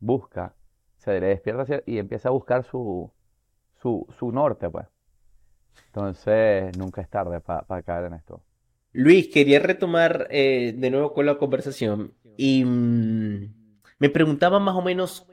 busca, 0.00 0.54
se 0.96 1.18
le 1.20 1.28
despierta 1.28 1.82
y 1.86 1.98
empieza 1.98 2.28
a 2.28 2.32
buscar 2.32 2.64
su, 2.64 3.10
su, 3.80 4.06
su 4.18 4.32
norte, 4.32 4.68
pues. 4.68 4.86
Entonces, 5.86 6.76
nunca 6.76 7.00
es 7.00 7.08
tarde 7.08 7.40
para 7.40 7.82
caer 7.82 8.06
en 8.06 8.14
esto. 8.14 8.42
Luis, 8.92 9.28
quería 9.28 9.60
retomar 9.60 10.26
eh, 10.30 10.74
de 10.76 10.90
nuevo 10.90 11.12
con 11.12 11.26
la 11.26 11.38
conversación 11.38 12.14
y 12.36 12.64
mm, 12.64 13.54
me 13.98 14.10
preguntaba 14.10 14.58
más 14.60 14.74
o 14.76 14.82
menos 14.82 15.26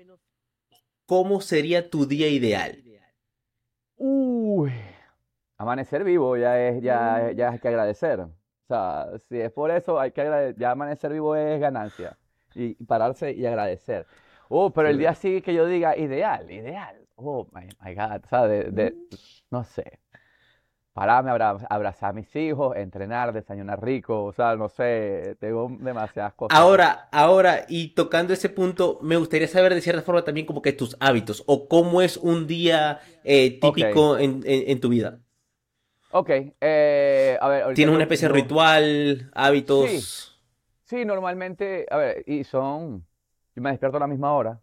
cómo 1.05 1.41
sería 1.41 1.89
tu 1.89 2.05
día 2.05 2.27
ideal. 2.29 2.83
Amanecer 5.57 6.03
vivo 6.03 6.35
ya 6.37 6.59
es, 6.59 6.81
ya, 6.81 7.31
ya 7.35 7.51
hay 7.51 7.59
que 7.59 7.67
agradecer. 7.69 8.19
O 8.19 8.31
sea, 8.67 9.07
si 9.29 9.39
es 9.39 9.51
por 9.51 9.71
eso, 9.71 9.99
hay 9.99 10.11
que 10.11 10.21
agradecer. 10.21 10.55
Ya 10.59 10.71
amanecer 10.71 11.13
vivo 11.13 11.35
es 11.35 11.59
ganancia. 11.59 12.17
Y 12.53 12.73
pararse 12.85 13.31
y 13.31 13.45
agradecer. 13.45 14.05
Oh, 14.49 14.71
pero 14.71 14.89
el 14.89 14.97
día 14.97 15.13
sí 15.15 15.41
que 15.41 15.53
yo 15.53 15.65
diga 15.65 15.97
ideal, 15.97 16.49
ideal. 16.51 16.95
Oh, 17.15 17.47
my, 17.53 17.67
my 17.83 17.95
God. 17.95 18.21
O 18.23 18.27
sea, 18.27 18.47
de, 18.47 18.63
de- 18.71 18.95
no 19.49 19.63
sé. 19.63 19.99
Pararme, 20.93 21.29
abra- 21.31 21.57
abrazar 21.69 22.11
a 22.11 22.13
mis 22.13 22.33
hijos, 22.37 22.75
entrenar, 22.77 23.33
desayunar 23.33 23.83
rico. 23.83 24.23
O 24.23 24.31
sea, 24.31 24.55
no 24.55 24.69
sé. 24.69 25.35
Tengo 25.41 25.69
demasiadas 25.79 26.33
cosas. 26.35 26.57
Ahora, 26.57 27.09
ahora, 27.11 27.65
y 27.67 27.89
tocando 27.89 28.31
ese 28.33 28.47
punto, 28.49 28.99
me 29.01 29.17
gustaría 29.17 29.47
saber 29.47 29.73
de 29.73 29.81
cierta 29.81 30.03
forma 30.03 30.23
también 30.23 30.45
como 30.45 30.61
que 30.61 30.71
tus 30.71 30.95
hábitos 31.01 31.43
o 31.47 31.67
cómo 31.67 32.01
es 32.01 32.15
un 32.17 32.47
día 32.47 32.99
eh, 33.25 33.59
típico 33.59 34.17
en, 34.17 34.41
en- 34.45 34.69
en 34.69 34.79
tu 34.79 34.87
vida. 34.89 35.19
Ok, 36.17 36.29
eh, 36.61 37.37
a 37.41 37.47
ver. 37.49 37.73
¿Tienes 37.73 37.93
una 37.93 38.03
especie 38.05 38.29
de 38.29 38.33
ritual, 38.33 39.29
hábitos? 39.35 40.31
Sí, 40.85 41.03
normalmente, 41.03 41.85
a 41.89 41.97
ver, 41.97 42.23
y 42.25 42.45
son, 42.45 43.05
yo 43.53 43.61
me 43.61 43.71
despierto 43.71 43.97
a 43.97 43.99
la 43.99 44.07
misma 44.07 44.33
hora, 44.33 44.61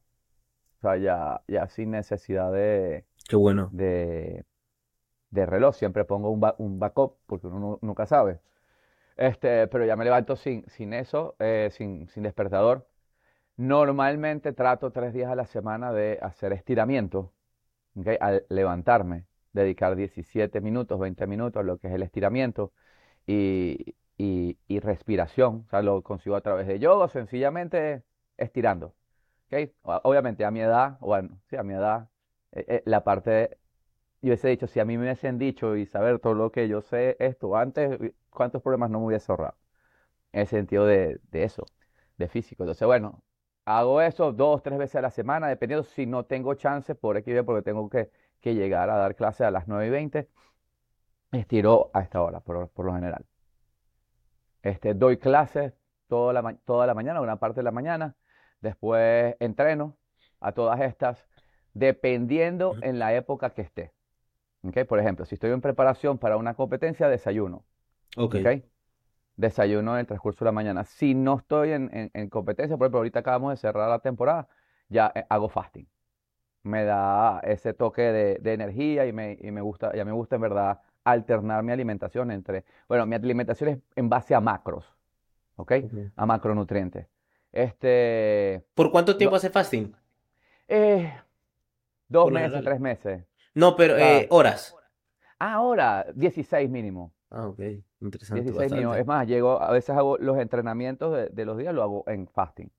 o 0.79 0.81
sea, 0.81 0.97
ya, 0.97 1.43
ya 1.49 1.69
sin 1.69 1.91
necesidad 1.91 2.53
de, 2.53 3.05
Qué 3.29 3.37
bueno. 3.37 3.69
de, 3.73 4.45
de 5.31 5.47
reloj, 5.47 5.75
siempre 5.77 6.05
pongo 6.05 6.31
un, 6.31 6.41
ba- 6.41 6.55
un 6.59 6.79
backup, 6.79 7.19
porque 7.27 7.49
uno 7.49 7.59
nu- 7.61 7.79
nunca 7.83 8.07
sabe, 8.07 8.41
este, 9.17 9.67
pero 9.69 9.85
ya 9.87 9.97
me 9.97 10.05
levanto 10.05 10.37
sin, 10.37 10.65
sin 10.69 10.95
eso, 10.95 11.37
eh, 11.41 11.69
sin, 11.73 12.09
sin 12.09 12.25
despertador. 12.25 12.89
Normalmente 13.57 14.53
trato 14.53 14.93
tres 14.93 15.13
días 15.15 15.31
a 15.31 15.37
la 15.37 15.47
semana 15.47 15.93
de 15.93 16.19
hacer 16.23 16.53
estiramiento, 16.53 17.33
¿ok? 17.97 18.09
Al 18.21 18.47
levantarme, 18.49 19.27
dedicar 19.53 19.97
17 19.97 20.61
minutos, 20.61 20.99
20 21.01 21.27
minutos 21.27 21.61
a 21.61 21.65
lo 21.65 21.79
que 21.79 21.89
es 21.89 21.95
el 21.95 22.03
estiramiento 22.03 22.73
y, 23.27 23.97
y- 24.19 24.59
y 24.69 24.81
respiración. 24.81 25.65
O 25.67 25.71
sea, 25.71 25.83
lo 25.83 26.03
consigo 26.03 26.37
a 26.37 26.41
través 26.43 26.67
de 26.67 26.79
yoga, 26.79 27.09
sencillamente 27.09 28.03
estirando. 28.37 28.95
¿ok? 29.53 29.71
O- 29.83 30.01
Obviamente 30.05 30.45
a 30.45 30.51
mi 30.51 30.61
edad, 30.61 30.99
bueno, 31.01 31.41
sí, 31.51 31.57
a 31.57 31.63
mi 31.63 31.75
edad, 31.75 32.09
eh, 32.53 32.65
eh, 32.69 32.83
la 32.87 33.05
parte, 33.05 33.31
de- 33.31 33.59
yo 34.23 34.29
hubiese 34.31 34.49
dicho, 34.49 34.67
si 34.69 34.81
a 34.81 34.85
mí 34.85 34.97
me 34.99 35.05
hubiesen 35.05 35.39
dicho 35.39 35.77
y 35.77 35.87
saber 35.87 36.19
todo 36.21 36.35
lo 36.35 36.53
que 36.53 36.69
yo 36.69 36.81
sé 36.83 37.17
esto 37.21 37.57
antes, 37.57 37.99
¿cuántos 38.31 38.63
problemas 38.63 38.91
no 38.91 39.01
me 39.01 39.07
hubiese 39.07 39.33
ahorrado? 39.33 39.57
En 40.33 40.41
el 40.43 40.47
sentido 40.49 40.87
de, 40.87 41.21
de 41.31 41.45
eso, 41.45 41.67
de 42.19 42.29
físico. 42.29 42.63
Entonces, 42.65 42.87
bueno, 42.87 43.23
hago 43.65 44.01
eso 44.01 44.33
dos, 44.33 44.63
tres 44.63 44.79
veces 44.79 44.97
a 44.97 45.03
la 45.03 45.11
semana, 45.11 45.49
dependiendo 45.49 45.85
si 45.85 46.07
no 46.07 46.25
tengo 46.25 46.55
chance 46.55 46.95
por 46.95 47.17
Y, 47.19 47.43
porque 47.43 47.63
tengo 47.63 47.89
que, 47.91 48.11
que 48.43 48.55
llegar 48.57 48.91
a 48.91 48.97
dar 48.99 49.17
clase 49.17 49.45
a 49.47 49.53
las 49.53 49.69
9 49.69 49.89
y 49.89 49.91
20, 49.91 50.31
estiro 51.33 51.91
a 51.95 52.03
esta 52.03 52.23
hora, 52.23 52.41
por, 52.41 52.69
por 52.71 52.87
lo 52.87 52.95
general. 52.95 53.27
Este, 54.63 54.95
doy 54.95 55.19
clases 55.19 55.73
toda 56.09 56.33
la, 56.33 56.57
toda 56.65 56.87
la 56.87 56.95
mañana, 56.95 57.21
una 57.21 57.37
parte 57.37 57.61
de 57.61 57.65
la 57.65 57.71
mañana, 57.73 58.15
después 58.61 59.37
entreno 59.41 59.97
a 60.41 60.53
todas 60.53 60.81
estas, 60.81 61.27
dependiendo 61.75 62.79
en 62.81 62.99
la 62.99 63.15
época 63.15 63.51
que 63.51 63.63
esté. 63.63 63.93
¿ok? 64.65 64.85
Por 64.89 65.01
ejemplo, 65.01 65.27
si 65.27 65.37
estoy 65.37 65.53
en 65.53 65.61
preparación 65.61 66.19
para 66.19 66.37
una 66.37 66.55
competencia, 66.55 67.09
desayuno. 67.09 67.65
Ok. 68.17 68.37
¿ok? 68.37 68.47
Desayuno 69.37 69.95
en 69.95 70.01
el 70.01 70.07
transcurso 70.07 70.45
de 70.45 70.47
la 70.51 70.53
mañana. 70.53 70.85
Si 70.85 71.15
no 71.15 71.39
estoy 71.39 71.73
en, 71.73 71.91
en- 71.97 72.11
en 72.15 72.31
competencia, 72.31 72.77
por 72.77 72.87
ejemplo, 72.87 72.99
ahorita 73.01 73.21
acabamos 73.21 73.53
de 73.53 73.57
cerrar 73.59 73.89
la 73.91 74.01
temporada, 74.01 74.49
ya 74.89 75.13
eh, 75.15 75.25
hago 75.31 75.49
fasting. 75.49 75.87
Me 76.65 76.85
da 76.85 77.41
ese 77.41 77.75
toque 77.75 78.03
de, 78.03 78.39
de 78.41 78.53
energía 78.53 79.07
y 79.07 79.13
me, 79.13 79.37
y 79.41 79.51
me 79.51 79.61
gusta, 79.61 79.95
ya 79.95 80.05
me 80.05 80.13
gusta 80.13 80.37
en 80.37 80.43
verdad 80.43 80.81
alternar 81.05 81.63
mi 81.65 81.73
alimentación 81.73 82.31
entre, 82.31 82.65
bueno, 82.89 83.05
mi 83.07 83.17
alimentación 83.17 83.71
es 83.71 83.79
en 83.97 84.09
base 84.09 84.35
a 84.35 84.41
macros, 84.41 84.85
¿ok? 85.57 85.73
A 86.17 86.27
macronutrientes. 86.27 87.07
Este, 87.53 88.65
¿Por 88.75 88.91
cuánto 88.93 89.17
tiempo 89.17 89.37
hace 89.37 89.51
fasting? 89.51 89.93
eh, 90.69 91.13
dos 92.09 92.25
Por 92.25 92.33
meses, 92.33 92.53
general. 92.53 92.65
tres 92.65 92.81
meses. 92.81 93.25
No, 93.55 93.77
pero 93.77 93.99
eh, 93.99 94.27
horas. 94.31 94.75
Ahora, 95.39 96.07
16 96.15 96.71
mínimo. 96.71 97.13
Ah, 97.31 97.49
ok. 97.49 97.61
Interesante, 98.01 98.43
16 98.45 98.73
mínimo. 98.73 98.95
Es 98.95 99.07
más, 99.07 99.27
llego, 99.27 99.61
a 99.61 99.71
veces 99.73 99.97
hago 99.97 100.17
los 100.19 100.39
entrenamientos 100.39 101.15
de, 101.15 101.29
de 101.29 101.45
los 101.45 101.59
días, 101.59 101.75
lo 101.75 101.83
hago 101.83 102.05
en 102.07 102.29
fasting. 102.29 102.71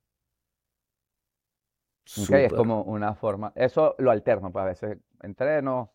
¿Ok? 2.15 2.33
Es 2.33 2.53
como 2.53 2.83
una 2.83 3.15
forma. 3.15 3.51
Eso 3.55 3.95
lo 3.99 4.11
alterno, 4.11 4.51
pues 4.51 4.63
a 4.63 4.65
veces 4.67 4.97
entreno, 5.21 5.93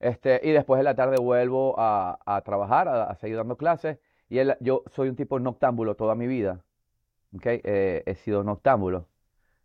este, 0.00 0.40
y 0.44 0.52
después 0.52 0.78
de 0.78 0.84
la 0.84 0.94
tarde 0.96 1.18
vuelvo 1.18 1.76
a, 1.78 2.18
a 2.26 2.42
trabajar, 2.42 2.88
a, 2.88 3.04
a 3.04 3.16
seguir 3.16 3.36
dando 3.38 3.56
clases. 3.56 3.98
Y 4.28 4.38
el- 4.38 4.56
yo 4.60 4.84
soy 4.94 5.08
un 5.10 5.16
tipo 5.16 5.40
noctámbulo 5.40 5.96
toda 5.96 6.14
mi 6.16 6.26
vida. 6.26 6.64
¿ok? 7.36 7.42
Eh, 7.46 8.02
he 8.06 8.14
sido 8.14 8.42
noctámbulo. 8.44 9.08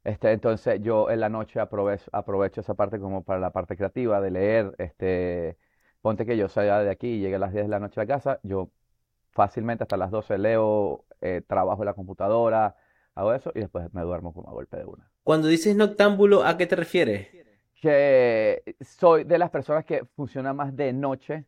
Este, 0.03 0.31
entonces 0.31 0.81
yo 0.81 1.09
en 1.09 1.19
la 1.21 1.29
noche 1.29 1.59
aprovecho, 1.59 2.09
aprovecho 2.13 2.61
esa 2.61 2.75
parte 2.75 2.99
como 2.99 3.23
para 3.23 3.39
la 3.39 3.51
parte 3.51 3.77
creativa 3.77 4.21
de 4.21 4.31
leer. 4.31 4.75
Este, 4.77 5.57
ponte 6.01 6.25
que 6.25 6.37
yo 6.37 6.49
salga 6.49 6.83
de 6.83 6.91
aquí 6.91 7.07
y 7.15 7.19
llegue 7.21 7.35
a 7.35 7.39
las 7.39 7.53
10 7.53 7.65
de 7.65 7.69
la 7.71 7.79
noche 7.79 8.01
a 8.01 8.05
la 8.05 8.07
casa, 8.07 8.39
yo 8.43 8.71
fácilmente 9.31 9.83
hasta 9.83 9.97
las 9.97 10.11
12 10.11 10.37
leo, 10.37 11.05
eh, 11.21 11.41
trabajo 11.47 11.83
en 11.83 11.87
la 11.87 11.93
computadora, 11.93 12.75
hago 13.15 13.33
eso 13.33 13.51
y 13.55 13.59
después 13.61 13.93
me 13.93 14.01
duermo 14.03 14.33
como 14.33 14.49
a 14.49 14.53
golpe 14.53 14.77
de 14.77 14.85
una. 14.85 15.11
Cuando 15.29 15.47
dices 15.47 15.75
noctámbulo, 15.75 16.43
¿a 16.43 16.57
qué 16.57 16.65
te 16.65 16.75
refieres? 16.75 17.27
Que 17.79 18.63
soy 18.81 19.25
de 19.25 19.37
las 19.37 19.51
personas 19.51 19.85
que 19.85 20.03
funcionan 20.15 20.55
más 20.55 20.75
de 20.75 20.91
noche 20.91 21.45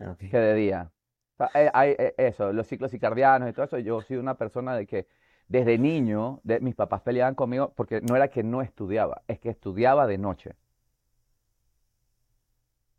Ah, 0.00 0.16
que 0.18 0.34
de 0.34 0.54
día. 0.54 0.90
O 1.34 1.36
sea, 1.36 1.50
eh, 1.62 1.70
hay 1.74 1.90
eh, 1.98 2.14
eso, 2.16 2.54
los 2.54 2.66
ciclos 2.66 2.90
circadianos 2.90 3.50
y 3.50 3.52
todo 3.52 3.66
eso. 3.66 3.78
Yo 3.80 4.00
soy 4.00 4.16
una 4.16 4.38
persona 4.38 4.74
de 4.74 4.86
que 4.86 5.08
desde 5.46 5.76
niño, 5.76 6.40
de, 6.42 6.60
mis 6.60 6.74
papás 6.74 7.02
peleaban 7.02 7.34
conmigo 7.34 7.74
porque 7.76 8.00
no 8.00 8.16
era 8.16 8.28
que 8.28 8.42
no 8.42 8.62
estudiaba, 8.62 9.20
es 9.28 9.38
que 9.38 9.50
estudiaba 9.50 10.06
de 10.06 10.16
noche. 10.16 10.54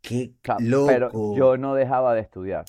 Qué 0.00 0.32
O 0.44 0.58
sea, 0.60 0.86
pero 0.86 1.06
loco. 1.06 1.34
yo 1.34 1.56
no 1.56 1.74
dejaba 1.74 2.14
de 2.14 2.20
estudiar. 2.20 2.66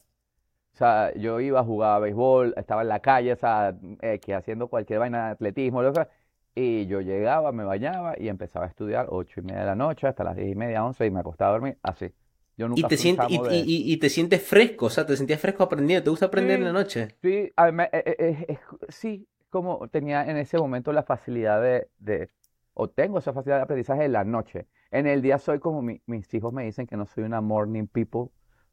O 0.73 0.77
sea, 0.77 1.13
yo 1.13 1.39
iba 1.39 1.59
a 1.59 1.63
jugar 1.63 1.97
a 1.97 1.99
béisbol, 1.99 2.55
estaba 2.57 2.81
en 2.81 2.87
la 2.87 3.01
calle, 3.01 3.33
o 3.33 3.35
sea, 3.35 3.77
eh, 4.01 4.17
que 4.17 4.33
haciendo 4.33 4.67
cualquier 4.67 4.97
vaina 4.97 5.27
de 5.27 5.31
atletismo, 5.33 5.83
lo 5.83 5.93
que 5.93 5.97
sea, 5.97 6.09
y 6.55 6.85
yo 6.87 7.01
llegaba, 7.01 7.51
me 7.51 7.63
bañaba 7.63 8.15
y 8.17 8.27
empezaba 8.29 8.65
a 8.65 8.69
estudiar 8.69 9.07
ocho 9.09 9.39
y 9.41 9.43
media 9.43 9.61
de 9.61 9.65
la 9.67 9.75
noche 9.75 10.07
hasta 10.07 10.23
las 10.23 10.35
diez 10.35 10.49
y 10.51 10.55
media, 10.55 10.83
once, 10.85 11.05
y 11.05 11.11
me 11.11 11.19
acostaba 11.21 11.51
a 11.51 11.53
dormir, 11.53 11.77
así. 11.83 12.13
Yo 12.57 12.67
Y 12.73 12.81
nunca 12.81 12.89
te 12.93 13.05
y, 13.05 13.09
chamo 13.09 13.43
de... 13.45 13.69
y- 13.69 13.91
y- 13.91 13.93
y 13.93 13.97
te 13.97 14.09
sientes 14.09 14.41
fresco, 14.41 14.87
o 14.87 14.89
sea, 14.89 15.05
te 15.05 15.15
sentías 15.17 15.39
fresco 15.39 15.63
aprendiendo. 15.63 16.03
¿Te 16.03 16.09
gusta 16.09 16.25
aprender 16.27 16.59
en 16.59 16.65
la 16.65 16.73
noche? 16.73 17.15
sí, 17.21 17.51
a 17.55 17.71
me- 17.71 17.89
eh, 17.91 18.03
eh, 18.19 18.45
eh, 18.49 18.59
sí, 18.89 19.27
como 19.49 19.87
tenía 19.89 20.25
en 20.29 20.37
ese 20.37 20.57
momento 20.57 20.91
la 20.93 21.03
facilidad 21.03 21.61
de, 21.61 21.89
de, 21.99 22.29
o 22.73 22.89
tengo 22.89 23.19
esa 23.19 23.33
facilidad 23.33 23.57
de 23.57 23.63
aprendizaje 23.63 24.05
en 24.05 24.13
la 24.13 24.23
noche. 24.23 24.67
En 24.91 25.07
el 25.07 25.21
día 25.21 25.37
soy 25.39 25.59
como 25.59 25.81
mi- 25.81 26.01
mis 26.05 26.33
hijos 26.33 26.53
me 26.53 26.63
dicen 26.65 26.87
que 26.87 26.97
no 26.97 27.05
soy 27.05 27.23
una 27.23 27.41
morning 27.41 27.87
people, 27.87 28.21
o 28.21 28.31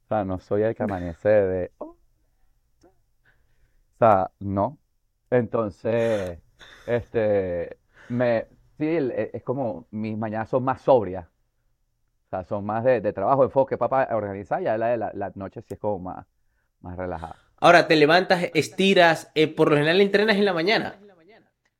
sea, 0.08 0.24
no 0.24 0.38
soy 0.40 0.62
el 0.62 0.74
que 0.74 0.82
amanece 0.84 1.28
de, 1.28 1.72
"Oh". 1.78 1.86
O 1.86 1.98
sea, 3.98 4.30
no. 4.40 4.78
Entonces, 5.30 6.38
este, 6.86 7.78
me, 8.08 8.46
sí, 8.78 8.86
e- 8.86 9.30
es 9.32 9.42
como 9.42 9.86
mis 9.90 10.16
mañanas 10.16 10.48
son 10.48 10.64
más 10.64 10.80
sobrias, 10.82 11.26
o 11.26 12.28
sea, 12.30 12.44
son 12.44 12.64
más 12.64 12.84
de, 12.84 13.00
de 13.00 13.12
trabajo, 13.12 13.44
enfoque, 13.44 13.76
papá, 13.78 14.08
organizar, 14.12 14.62
ya 14.62 14.76
la 14.76 14.88
de 14.88 14.96
la, 14.96 15.10
la 15.14 15.32
noche 15.34 15.62
sí 15.62 15.74
es 15.74 15.80
como 15.80 15.98
más, 15.98 16.26
más 16.80 16.96
relajada. 16.96 17.36
Ahora 17.60 17.88
te 17.88 17.96
levantas, 17.96 18.44
estiras, 18.54 19.30
eh, 19.34 19.48
por 19.48 19.70
lo 19.70 19.76
general 19.76 20.00
entrenas 20.00 20.36
en 20.36 20.44
la 20.44 20.52
mañana. 20.52 20.98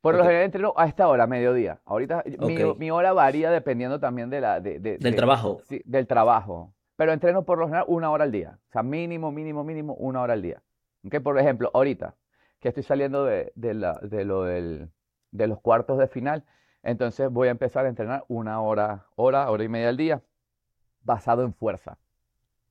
Por 0.01 0.15
lo 0.15 0.21
Ok. 0.21 0.27
general 0.27 0.45
entreno 0.45 0.75
a 0.77 0.87
esta 0.87 1.09
hora, 1.09 1.27
mediodía. 1.27 1.81
Ahorita 1.85 2.23
mi, 2.39 2.63
Ok. 2.63 2.79
mi 2.79 2.91
hora 2.91 3.13
varía 3.13 3.51
dependiendo 3.51 3.99
también 3.99 4.31
de 4.31 4.41
la, 4.41 4.61
de, 4.61 4.79
de- 4.79 4.93
Del 4.99 5.01
de- 5.01 5.13
trabajo. 5.13 5.61
sí, 5.69 5.83
del 5.85 6.07
trabajo. 6.07 6.73
Pero 6.97 7.13
entreno 7.13 7.45
por 7.45 7.59
lo 7.59 7.67
general 7.67 7.85
una 7.89 8.11
hora 8.11 8.25
al 8.25 8.31
día. 8.33 8.59
O 8.69 8.73
sea, 8.73 8.83
mínimo, 8.85 9.33
mínimo, 9.33 9.65
mínimo 9.65 9.95
una 9.95 10.23
hora 10.23 10.35
al 10.35 10.43
día. 10.43 10.63
¿Ok? 11.05 11.21
Por 11.21 11.39
ejemplo, 11.39 11.71
ahorita 11.75 12.15
que 12.60 12.68
estoy 12.68 12.82
saliendo 12.82 13.24
de, 13.24 13.52
de 13.56 13.74
la- 13.74 13.98
de 14.02 14.24
lo 14.24 14.44
del, 14.44 14.90
de 15.30 15.47
los 15.47 15.60
cuartos 15.60 15.98
de 15.98 16.09
final. 16.09 16.44
Entonces 16.82 17.30
voy 17.30 17.48
a 17.48 17.51
empezar 17.52 17.86
a 17.86 17.89
entrenar 17.89 18.24
una 18.28 18.60
hora, 18.60 19.06
hora, 19.16 19.51
hora 19.51 19.64
y 19.64 19.68
media 19.68 19.89
al 19.90 19.97
día, 19.97 20.22
basado 21.02 21.43
en 21.44 21.55
fuerza. 21.55 21.98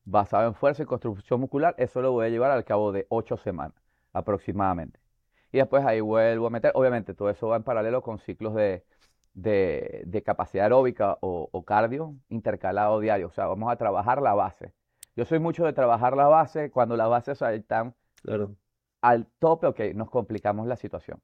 Basado 0.05 0.47
en 0.47 0.55
fuerza 0.55 0.83
y 0.83 0.85
construcción 0.85 1.39
muscular, 1.41 1.75
eso 1.77 2.01
lo 2.01 2.11
voy 2.13 2.25
a 2.27 2.29
llevar 2.29 2.51
al 2.51 2.63
cabo 2.65 2.91
de 2.91 3.05
ocho 3.09 3.37
semanas 3.37 3.75
aproximadamente. 4.13 4.99
Y 5.51 5.57
después 5.59 5.85
ahí 5.85 6.01
vuelvo 6.01 6.47
a 6.47 6.49
meter, 6.49 6.71
obviamente 6.75 7.13
todo 7.13 7.29
eso 7.29 7.47
va 7.49 7.57
en 7.57 7.63
paralelo 7.63 8.01
con 8.01 8.19
ciclos 8.19 8.55
de, 8.55 8.85
de, 9.33 10.03
de 10.05 10.23
capacidad 10.23 10.65
aeróbica 10.65 11.17
o, 11.21 11.63
cardio 11.65 12.15
intercalado 12.29 12.99
diario. 12.99 13.27
O 13.27 13.31
sea, 13.31 13.47
vamos 13.47 13.71
a 13.71 13.75
trabajar 13.77 14.21
la 14.21 14.33
base. 14.33 14.73
Yo 15.15 15.25
soy 15.25 15.39
mucho 15.39 15.65
de 15.65 15.73
trabajar 15.73 16.15
la 16.15 16.27
base. 16.27 16.71
Cuando 16.71 16.95
las 16.97 17.09
bases 17.09 17.41
están 17.41 17.95
Claro. 18.23 18.55
Al 19.01 19.27
tope, 19.39 19.67
ok, 19.67 19.79
nos 19.95 20.09
complicamos 20.09 20.67
la 20.67 20.75
situación. 20.75 21.21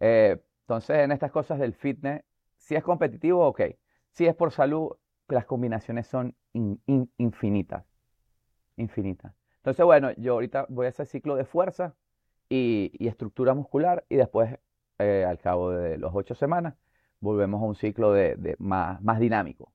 Eh, 0.00 0.40
entonces, 0.62 0.98
en 0.98 1.12
estas 1.12 1.32
cosas 1.32 1.58
del 1.58 1.74
fitness, 1.74 2.22
si 2.56 2.74
es 2.74 2.82
competitivo, 2.82 3.46
ok. 3.46 3.62
Si 4.10 4.26
es 4.26 4.34
por 4.34 4.52
salud, 4.52 4.92
las 5.28 5.46
combinaciones 5.46 6.06
son 6.06 6.36
in- 6.52 6.80
in- 6.86 7.10
infinitas. 7.18 7.84
Infinitas. 8.76 9.32
Entonces, 9.56 9.84
bueno, 9.84 10.12
yo 10.16 10.34
ahorita 10.34 10.66
voy 10.68 10.86
a 10.86 10.90
hacer 10.90 11.06
ciclo 11.06 11.36
de 11.36 11.44
fuerza 11.44 11.94
y, 12.48 12.90
y 12.94 13.08
estructura 13.08 13.54
muscular 13.54 14.04
y 14.08 14.16
después, 14.16 14.58
eh, 14.98 15.24
al 15.28 15.38
cabo 15.38 15.70
de 15.70 15.98
los 15.98 16.12
ocho 16.14 16.34
semanas, 16.34 16.74
volvemos 17.20 17.60
a 17.62 17.64
un 17.64 17.74
ciclo 17.74 18.12
de, 18.12 18.36
de 18.36 18.56
más, 18.58 19.00
más 19.02 19.18
dinámico. 19.18 19.72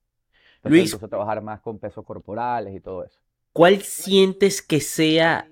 Entonces, 0.57 0.91
Luis. 0.91 1.09
trabajar 1.09 1.41
más 1.41 1.61
con 1.61 1.79
pesos 1.79 2.05
corporales 2.05 2.73
y 2.73 2.79
todo 2.79 3.03
eso. 3.03 3.19
¿Cuál 3.51 3.81
sientes 3.81 4.61
que 4.61 4.79
sea 4.79 5.47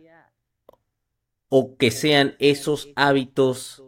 o 1.53 1.75
que 1.77 1.91
sean 1.91 2.35
esos 2.39 2.89
hábitos 2.95 3.83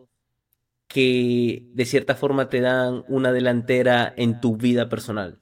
que 0.88 1.66
de 1.74 1.86
cierta 1.86 2.16
forma 2.16 2.50
te 2.50 2.62
dan 2.62 3.04
una 3.08 3.32
delantera 3.32 4.14
en 4.18 4.42
tu 4.42 4.58
vida 4.58 4.90
personal? 4.90 5.42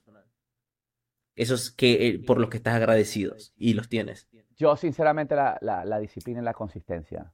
Esos 1.36 1.72
que 1.72 2.08
eh, 2.08 2.20
por 2.20 2.40
los 2.40 2.50
que 2.50 2.58
estás 2.58 2.76
agradecidos 2.76 3.54
y 3.58 3.74
los 3.74 3.90
tienes. 3.90 4.28
Yo, 4.56 4.76
sinceramente, 4.76 5.36
la, 5.36 5.58
la- 5.62 6.00
disciplina 6.00 6.42
y 6.42 6.44
la 6.44 6.54
consistencia. 6.54 7.34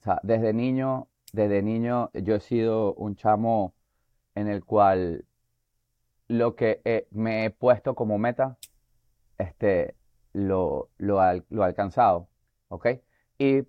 O 0.00 0.02
sea, 0.02 0.18
desde 0.22 0.52
niño, 0.52 1.08
desde 1.32 1.62
niño, 1.62 2.10
yo 2.14 2.34
he 2.36 2.40
sido 2.40 2.94
un 2.94 3.16
chamo 3.16 3.74
en 4.34 4.48
el 4.48 4.64
cual 4.64 5.24
lo 6.28 6.54
que 6.56 6.80
eh, 6.84 7.06
me 7.10 7.44
he 7.44 7.50
puesto 7.50 7.94
como 7.94 8.18
meta, 8.18 8.56
este, 9.38 9.96
lo, 10.32 10.90
lo, 10.98 11.20
lo 11.50 11.62
he 11.62 11.66
alcanzado, 11.66 12.28
¿ok? 12.68 12.86
Y 13.40 13.62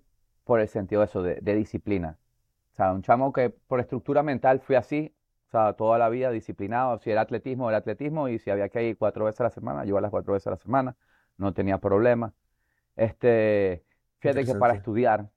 por 0.44 0.60
el 0.60 0.68
sentido 0.68 1.00
de 1.00 1.06
eso, 1.06 1.22
de, 1.22 1.36
de 1.40 1.54
disciplina. 1.54 2.18
O 2.72 2.74
sea, 2.74 2.92
un 2.92 3.00
chamo 3.00 3.32
que 3.32 3.48
por 3.48 3.80
estructura 3.80 4.22
mental 4.22 4.60
fui 4.60 4.76
así, 4.76 5.14
o 5.48 5.50
sea, 5.50 5.72
toda 5.72 5.96
la 5.96 6.10
vida 6.10 6.30
disciplinado. 6.30 6.98
Si 6.98 7.10
era 7.10 7.22
atletismo, 7.22 7.70
era 7.70 7.78
atletismo, 7.78 8.28
y 8.28 8.38
si 8.38 8.50
había 8.50 8.68
que 8.68 8.82
ir 8.84 8.98
cuatro 8.98 9.24
veces 9.24 9.40
a 9.40 9.44
la 9.44 9.50
semana, 9.50 9.84
yo 9.84 9.90
iba 9.90 10.02
las 10.02 10.10
cuatro 10.10 10.34
veces 10.34 10.48
a 10.48 10.50
la 10.50 10.56
semana, 10.58 10.94
no 11.38 11.54
tenía 11.54 11.78
problema. 11.78 12.34
Este, 12.96 13.82
fíjate 14.18 14.44
que 14.44 14.54
para 14.56 14.74
estudiar 14.74 15.30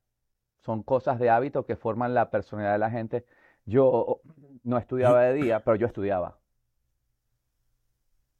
son 0.60 0.84
cosas 0.84 1.18
de 1.18 1.30
hábito 1.30 1.66
que 1.66 1.78
forman 1.78 2.14
la 2.14 2.30
personalidad 2.30 2.74
de 2.74 2.80
la 2.80 2.92
gente. 2.92 3.26
Yo 3.66 4.20
no 4.64 4.78
estudiaba 4.78 5.22
de 5.22 5.34
día, 5.34 5.62
pero 5.62 5.78
yo 5.78 5.88
estudiaba. 5.88 6.38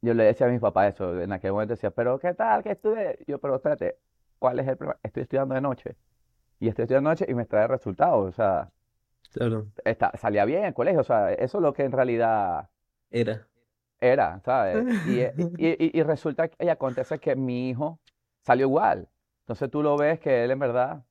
Yo 0.02 0.12
le 0.12 0.24
decía 0.24 0.46
a 0.46 0.50
mis 0.50 0.60
papás 0.60 0.92
eso, 0.92 1.18
en 1.22 1.32
aquel 1.32 1.52
momento 1.52 1.72
decía, 1.72 1.90
pero 1.90 2.18
¿qué 2.18 2.34
tal? 2.34 2.62
¿Qué 2.62 2.72
estudié? 2.72 3.18
Yo, 3.26 3.38
pero 3.38 3.56
espérate, 3.56 3.96
¿cuál 4.38 4.58
es 4.60 4.68
el 4.68 4.76
problema? 4.76 5.00
Estoy 5.02 5.22
estudiando 5.24 5.54
de 5.54 5.60
noche. 5.60 5.96
Y 6.60 6.68
estoy 6.68 6.84
estudiando 6.84 7.10
de 7.10 7.14
noche 7.16 7.26
y 7.30 7.34
me 7.34 7.46
trae 7.46 7.68
resultados. 7.68 8.28
O 8.28 8.32
sea, 8.32 8.70
Claro. 9.32 9.66
está, 9.84 10.12
salía 10.18 10.44
bien 10.44 10.60
en 10.60 10.66
el 10.66 10.74
colegio. 10.74 11.00
O 11.00 11.04
sea, 11.04 11.32
eso 11.32 11.58
es 11.58 11.62
lo 11.62 11.72
que 11.72 11.84
en 11.84 11.92
realidad 11.92 12.68
Era. 13.10 13.48
era, 14.00 14.40
¿sabes? 14.44 14.86
Y, 15.02 15.20
y, 15.22 15.26
y- 15.56 15.98
y 15.98 16.02
resulta 16.02 16.48
que 16.48 16.64
y 16.64 16.68
acontece 16.68 17.18
que 17.18 17.36
mi 17.36 17.70
hijo 17.70 18.00
salió 18.42 18.66
igual. 18.66 19.08
Entonces 19.40 19.70
tú 19.70 19.82
lo 19.82 19.96
ves 19.96 20.20
que 20.20 20.44
él 20.44 20.50
en 20.50 20.58
verdad 20.58 21.04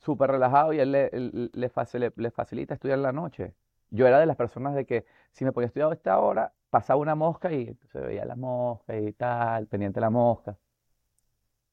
súper 0.00 0.30
relajado 0.32 0.72
y 0.72 0.80
él 0.80 0.92
le, 0.92 1.10
le, 1.12 1.30
le- 1.52 2.12
le 2.16 2.30
facilita 2.32 2.74
estudiar 2.74 2.98
en 2.98 3.02
la 3.04 3.12
noche. 3.12 3.54
Yo 3.90 4.06
era 4.08 4.20
de 4.20 4.26
las 4.26 4.36
personas 4.36 4.74
de 4.74 4.86
que 4.86 5.06
si 5.32 5.44
me 5.46 5.52
ponía 5.52 5.66
a 5.66 5.68
estudiar 5.68 5.90
a 5.90 5.94
esta 5.94 6.18
hora, 6.20 6.52
pasaba 6.70 7.00
una 7.00 7.14
mosca 7.14 7.52
y 7.52 7.74
se 7.92 8.00
veía 8.00 8.24
la 8.26 8.36
mosca 8.36 8.96
y 8.98 9.12
tal, 9.14 9.66
pendiente 9.68 9.98
de 10.00 10.02
la 10.02 10.10
mosca. 10.10 10.58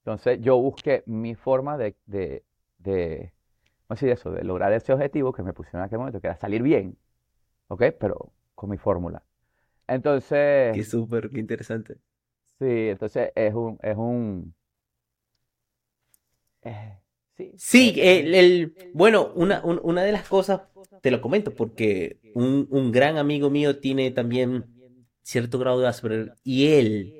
Entonces 0.05 0.39
yo 0.41 0.57
busqué 0.57 1.03
mi 1.07 1.35
forma 1.35 1.77
de, 1.77 1.95
de, 2.05 2.43
de, 2.77 3.33
¿cómo 3.87 3.95
decir 3.95 4.09
eso? 4.09 4.31
De 4.31 4.43
lograr 4.43 4.71
ese 4.73 4.93
objetivo 4.93 5.33
que 5.33 5.43
me 5.43 5.53
pusieron 5.53 5.81
en 5.81 5.85
aquel 5.87 5.99
momento, 5.99 6.21
que 6.21 6.27
era 6.27 6.37
salir 6.37 6.61
bien, 6.63 6.97
¿ok? 7.69 7.83
Pero 7.99 8.31
con 8.55 8.69
mi 8.69 8.77
fórmula. 8.77 9.23
Entonces... 9.87 10.75
Qué 10.75 10.83
súper, 10.83 11.29
qué 11.31 11.39
interesante. 11.39 11.95
Sí, 12.59 12.89
entonces 12.89 13.31
es 13.35 13.53
un, 13.53 13.77
es 13.81 13.97
un, 13.97 14.55
eh, 16.63 16.97
sí, 17.37 17.53
Sí, 17.57 17.93
el, 17.97 18.33
el- 18.35 18.75
bueno, 18.93 19.31
una, 19.35 19.63
un- 19.63 19.79
una 19.83 20.03
de 20.03 20.11
las 20.11 20.27
cosas, 20.27 20.61
te 21.01 21.11
lo 21.11 21.21
comento, 21.21 21.53
porque 21.53 22.19
un, 22.33 22.67
un 22.71 22.91
gran 22.91 23.17
amigo 23.17 23.49
mío 23.49 23.79
tiene 23.79 24.11
también 24.11 24.65
cierto 25.23 25.59
grado 25.59 25.79
de 25.79 25.87
Asperger 25.87 26.33
y 26.43 26.67
él 26.67 27.17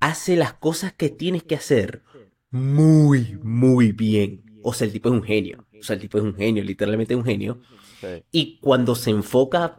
hace 0.00 0.36
las 0.36 0.54
cosas 0.54 0.92
que 0.92 1.08
tienes 1.08 1.42
que 1.42 1.54
hacer 1.54 2.02
muy, 2.50 3.38
muy 3.42 3.92
bien. 3.92 4.60
O 4.62 4.72
sea, 4.72 4.86
el 4.86 4.92
tipo 4.92 5.08
es 5.08 5.14
un 5.14 5.22
genio. 5.22 5.66
O 5.78 5.82
sea, 5.82 5.94
el 5.94 6.00
tipo 6.00 6.18
es 6.18 6.24
un 6.24 6.34
genio, 6.34 6.64
literalmente 6.64 7.14
es 7.14 7.18
un 7.18 7.24
genio. 7.24 7.60
sí, 8.00 8.24
Y 8.30 8.58
cuando 8.60 8.94
se 8.94 9.10
enfoca, 9.10 9.76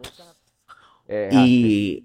y... 1.30 2.04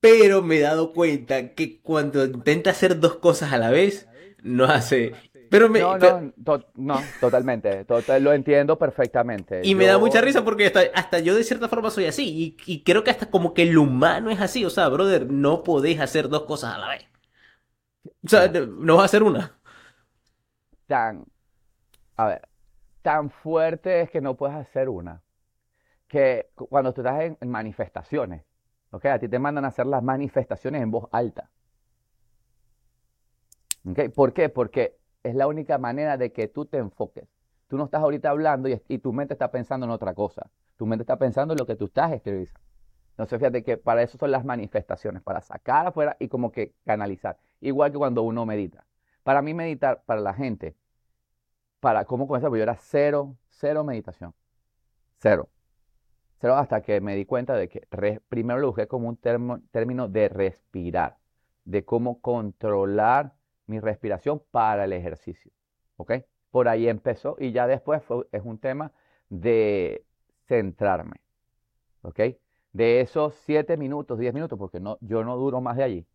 Pero 0.00 0.42
me 0.42 0.58
he 0.58 0.60
dado 0.60 0.92
cuenta 0.92 1.54
que 1.54 1.80
cuando 1.80 2.24
intenta 2.24 2.70
hacer 2.70 3.00
dos 3.00 3.16
cosas 3.16 3.52
a 3.52 3.58
la 3.58 3.70
vez, 3.70 4.06
no 4.42 4.64
hace... 4.64 5.12
Pero 5.50 5.68
me... 5.68 5.80
No, 5.80 5.98
no, 5.98 6.32
to- 6.44 6.66
no, 6.76 7.00
totalmente, 7.20 7.84
total- 7.84 8.22
lo 8.22 8.32
entiendo 8.32 8.78
perfectamente. 8.78 9.60
Y 9.64 9.74
me 9.74 9.86
da 9.86 9.98
mucha 9.98 10.20
risa 10.20 10.44
porque 10.44 10.66
hasta, 10.66 10.80
hasta 10.94 11.18
yo 11.20 11.34
de 11.34 11.44
cierta 11.44 11.68
forma 11.68 11.90
soy 11.90 12.06
así. 12.06 12.56
Y, 12.66 12.72
y 12.72 12.82
creo 12.82 13.02
que 13.04 13.10
hasta 13.10 13.30
como 13.30 13.54
que 13.54 13.62
el 13.62 13.76
humano 13.78 14.30
es 14.30 14.40
así. 14.40 14.64
O 14.64 14.70
sea, 14.70 14.88
brother, 14.88 15.30
no 15.30 15.62
podés 15.64 16.00
hacer 16.00 16.28
dos 16.28 16.42
cosas 16.44 16.74
a 16.74 16.78
la 16.78 16.88
vez. 16.88 17.04
O 18.24 18.28
sea, 18.28 18.48
no 18.48 18.66
no 18.66 18.94
vas 18.96 19.02
a 19.02 19.04
hacer 19.06 19.22
una. 19.22 19.58
tan, 20.86 21.24
a 22.16 22.26
ver, 22.28 22.48
tan 23.02 23.30
fuerte 23.30 24.02
es 24.02 24.10
que 24.10 24.20
no 24.22 24.36
puedes 24.36 24.56
hacer 24.56 24.88
una, 24.90 25.22
que 26.08 26.50
cu- 26.56 26.68
cuando 26.68 26.94
tú 26.94 27.02
estás 27.02 27.22
en, 27.22 27.38
en 27.40 27.50
manifestaciones, 27.50 28.44
¿ok? 28.92 29.06
A 29.06 29.20
ti 29.20 29.28
te 29.28 29.40
mandan 29.40 29.64
a 29.66 29.70
hacer 29.70 29.86
las 29.86 30.02
manifestaciones 30.04 30.82
en 30.82 30.90
voz 30.92 31.08
alta, 31.12 31.50
¿ok? 33.84 34.10
¿Por 34.14 34.32
qué? 34.32 34.48
Porque 34.48 34.97
es 35.22 35.34
la 35.34 35.46
única 35.46 35.78
manera 35.78 36.16
de 36.16 36.32
que 36.32 36.48
tú 36.48 36.66
te 36.66 36.78
enfoques. 36.78 37.28
Tú 37.68 37.76
no 37.76 37.84
estás 37.84 38.02
ahorita 38.02 38.30
hablando 38.30 38.68
y, 38.68 38.80
y 38.88 38.98
tu 38.98 39.12
mente 39.12 39.34
está 39.34 39.50
pensando 39.50 39.84
en 39.86 39.92
otra 39.92 40.14
cosa. 40.14 40.50
Tu 40.76 40.86
mente 40.86 41.02
está 41.02 41.18
pensando 41.18 41.54
en 41.54 41.58
lo 41.58 41.66
que 41.66 41.76
tú 41.76 41.86
estás 41.86 42.12
exteriorizando. 42.12 42.60
Entonces, 43.10 43.38
fíjate 43.38 43.64
que 43.64 43.76
para 43.76 44.02
eso 44.02 44.16
son 44.18 44.30
las 44.30 44.44
manifestaciones, 44.44 45.22
para 45.22 45.40
sacar 45.40 45.86
afuera 45.88 46.16
y 46.20 46.28
como 46.28 46.52
que 46.52 46.72
canalizar. 46.84 47.38
Igual 47.60 47.90
que 47.92 47.98
cuando 47.98 48.22
uno 48.22 48.46
medita. 48.46 48.86
Para 49.24 49.42
mí 49.42 49.54
meditar, 49.54 50.02
para 50.06 50.20
la 50.20 50.32
gente, 50.34 50.76
para 51.80 52.04
cómo 52.04 52.26
comenzar, 52.26 52.50
porque 52.50 52.60
yo 52.60 52.64
era 52.64 52.76
cero, 52.76 53.36
cero 53.50 53.84
meditación. 53.84 54.34
Cero. 55.18 55.48
Cero 56.40 56.56
hasta 56.56 56.82
que 56.82 57.00
me 57.00 57.16
di 57.16 57.24
cuenta 57.26 57.54
de 57.54 57.68
que 57.68 57.86
re- 57.90 58.20
primero 58.28 58.60
lo 58.60 58.68
busqué 58.68 58.88
como 58.88 59.08
un 59.08 59.16
término 59.18 60.08
de 60.08 60.28
respirar, 60.28 61.18
de 61.64 61.84
cómo 61.84 62.20
controlar 62.20 63.34
mi 63.68 63.80
respiración 63.80 64.42
para 64.50 64.84
el 64.84 64.92
ejercicio. 64.92 65.52
¿Ok? 65.96 66.12
Por 66.50 66.68
ahí 66.68 66.88
empezó 66.88 67.36
y 67.38 67.52
ya 67.52 67.66
después 67.68 68.02
fue- 68.04 68.26
es 68.32 68.42
un 68.44 68.58
tema 68.58 68.92
de 69.30 70.04
centrarme. 70.46 71.20
¿Ok? 72.02 72.20
De 72.72 73.00
esos 73.00 73.34
siete 73.34 73.76
minutos, 73.76 74.18
diez 74.18 74.34
minutos, 74.34 74.58
porque 74.58 74.80
no, 74.80 74.98
yo 75.00 75.24
no 75.24 75.36
duro 75.36 75.60
más 75.60 75.76
de 75.76 75.84
allí 75.84 76.06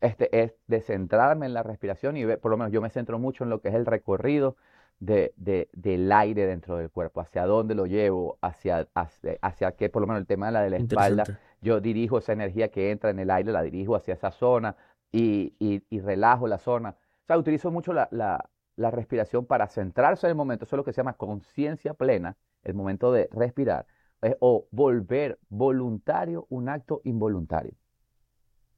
este, 0.00 0.30
es 0.44 0.54
de 0.68 0.80
centrarme 0.82 1.46
en 1.46 1.54
la 1.54 1.62
respiración 1.64 2.16
y 2.16 2.26
por 2.38 2.50
lo 2.52 2.56
menos 2.58 2.72
yo 2.72 2.80
me 2.82 2.90
centro 2.90 3.18
mucho 3.20 3.44
en 3.44 3.50
lo 3.50 3.60
que 3.60 3.68
es 3.68 3.74
el 3.76 3.86
recorrido 3.86 4.56
de, 5.00 5.34
de- 5.36 5.68
del 5.74 6.10
aire 6.12 6.46
dentro 6.46 6.76
del 6.78 6.90
cuerpo, 6.90 7.20
hacia 7.20 7.46
dónde 7.46 7.74
lo 7.76 7.86
llevo, 7.86 8.38
hacia, 8.42 8.88
hacia, 8.94 9.38
hacia 9.42 9.72
qué, 9.72 9.90
por 9.90 10.02
lo 10.02 10.08
menos 10.08 10.20
el 10.22 10.26
tema 10.26 10.46
de 10.46 10.52
la 10.52 10.62
de 10.62 10.70
la 10.70 10.78
espalda, 10.78 11.30
yo 11.60 11.80
dirijo 11.80 12.18
esa 12.18 12.32
energía 12.32 12.68
que 12.70 12.90
entra 12.92 13.10
en 13.10 13.18
el 13.20 13.30
aire, 13.30 13.52
la 13.52 13.62
dirijo 13.62 13.96
hacia 13.96 14.14
esa 14.14 14.30
zona 14.32 14.76
y, 15.12 15.54
y- 15.58 16.00
relajo 16.00 16.46
la 16.48 16.58
zona. 16.58 16.90
O 16.90 17.26
sea, 17.26 17.38
utilizo 17.38 17.70
mucho 17.70 17.92
la, 17.92 18.08
la- 18.12 18.48
la 18.76 18.90
respiración 18.90 19.46
para 19.46 19.66
centrarse 19.68 20.26
en 20.26 20.30
el 20.30 20.36
momento, 20.36 20.64
eso 20.64 20.76
es 20.76 20.78
lo 20.78 20.84
que 20.84 20.92
se 20.92 20.98
llama 20.98 21.14
conciencia 21.16 21.94
plena, 21.94 22.36
el 22.62 22.74
momento 22.74 23.10
de 23.12 23.28
respirar, 23.32 23.86
eh, 24.22 24.36
o 24.40 24.68
volver 24.70 25.38
voluntario 25.48 26.46
un 26.50 26.68
acto 26.68 27.00
involuntario. 27.04 27.74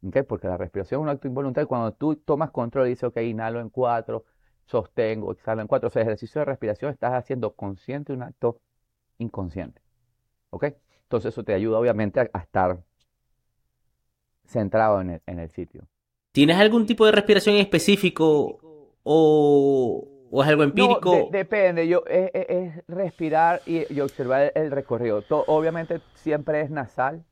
¿ok? 0.06 0.18
Porque 0.28 0.48
la 0.48 0.56
respiración 0.56 1.00
es 1.00 1.02
un 1.04 1.08
acto 1.10 1.28
involuntario. 1.28 1.68
Cuando 1.68 1.92
tú 1.92 2.16
tomas 2.16 2.50
control 2.50 2.86
y 2.86 2.90
dices, 2.90 3.04
ok, 3.04 3.18
inhalo 3.18 3.60
en 3.60 3.70
cuatro, 3.70 4.24
sostengo, 4.66 5.32
exhalo 5.32 5.62
en 5.62 5.68
cuatro. 5.68 5.88
O 5.88 5.90
sea, 5.90 6.02
ejercicio 6.02 6.40
de 6.40 6.44
respiración 6.46 6.90
estás 6.92 7.12
haciendo 7.14 7.54
consciente 7.54 8.12
un 8.12 8.22
acto 8.22 8.60
inconsciente. 9.18 9.82
¿Ok? 10.50 10.66
Entonces 11.04 11.34
eso 11.34 11.44
te 11.44 11.54
ayuda 11.54 11.78
obviamente 11.78 12.20
a, 12.20 12.30
a 12.32 12.40
estar 12.40 12.80
centrado 14.44 15.00
en 15.00 15.10
el, 15.12 15.22
en 15.26 15.38
el 15.38 15.48
sitio. 15.50 15.88
¿Tienes 16.32 16.56
algún 16.58 16.86
tipo 16.86 17.04
de 17.06 17.12
respiración 17.12 17.56
en 17.56 17.62
específico 17.62 18.60
o, 19.02 20.08
o 20.30 20.42
es 20.42 20.48
algo 20.48 20.62
No, 20.62 20.64
empírico? 20.64 21.10
de- 21.10 21.26
depende, 21.30 21.88
yo, 21.88 22.04
es, 22.06 22.30
es- 22.32 22.46
es 22.48 22.84
respirar 22.86 23.62
y, 23.66 23.92
y 23.92 24.00
observar 24.00 24.52
el, 24.54 24.70
recorrido. 24.70 25.24
Obviamente 25.48 26.00
siempre 26.14 26.60
es 26.60 26.70
nasal, 26.70 27.24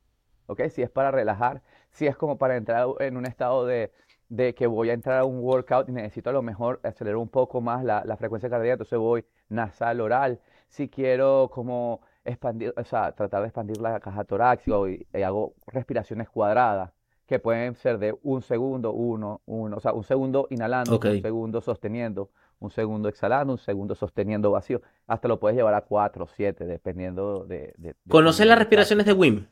¿ok? 0.47 0.63
Si 0.69 0.81
es 0.81 0.89
para 0.89 1.11
relajar, 1.11 1.61
si 1.91 2.05
es 2.07 2.17
como 2.17 2.37
para 2.37 2.57
entrar 2.57 2.87
en 2.99 3.15
un 3.17 3.25
estado 3.25 3.65
de, 3.65 3.91
de 4.27 4.53
que 4.55 4.67
voy 4.67 4.89
a 4.89 4.93
entrar 4.93 5.19
a 5.19 5.25
un 5.25 5.39
workout 5.39 5.87
y 5.89 5.93
necesito 5.93 6.29
a 6.29 6.33
lo 6.33 6.41
mejor 6.41 6.81
acelerar 6.83 7.17
un 7.17 7.29
poco 7.29 7.61
más 7.61 7.83
la, 7.83 8.03
la 8.05 8.17
frecuencia 8.17 8.49
cardíaca, 8.49 8.73
entonces 8.73 8.99
voy 8.99 9.25
nasal 9.47 10.01
oral. 10.01 10.39
Si 10.67 10.89
quiero 10.89 11.49
como 11.51 12.01
expandir, 12.25 12.73
o 12.77 12.83
sea, 12.83 13.13
tratar 13.13 13.41
de 13.41 13.47
expandir 13.47 13.79
la 13.79 13.99
caja 14.01 14.23
torácica 14.25 14.75
y, 14.89 15.07
y 15.17 15.21
hago 15.23 15.53
respiraciones 15.67 16.29
cuadradas, 16.29 16.91
que 17.29 17.37
pueden 17.37 17.75
ser 17.75 17.99
de 17.99 18.17
un 18.23 18.41
segundo, 18.41 18.91
uno, 18.91 19.41
uno, 19.45 19.77
o 19.77 19.79
sea, 19.79 19.93
un 19.93 20.03
segundo 20.03 20.47
inhalando, 20.49 20.99
un 20.99 21.21
segundo 21.21 21.61
sosteniendo, 21.61 22.31
un 22.57 22.71
segundo 22.71 23.07
exhalando, 23.07 23.53
un 23.53 23.59
segundo 23.59 23.93
sosteniendo 23.93 24.49
vacío. 24.49 24.81
Hasta 25.05 25.27
lo 25.27 25.39
puedes 25.39 25.55
llevar 25.55 25.75
a 25.75 25.81
cuatro, 25.81 26.27
siete, 26.35 26.65
dependiendo 26.65 27.45
de, 27.45 27.75
de- 27.77 27.95
¿Conoces 28.09 28.47
las 28.47 28.57
respiraciones 28.57 29.05
de. 29.05 29.13
Wim? 29.13 29.45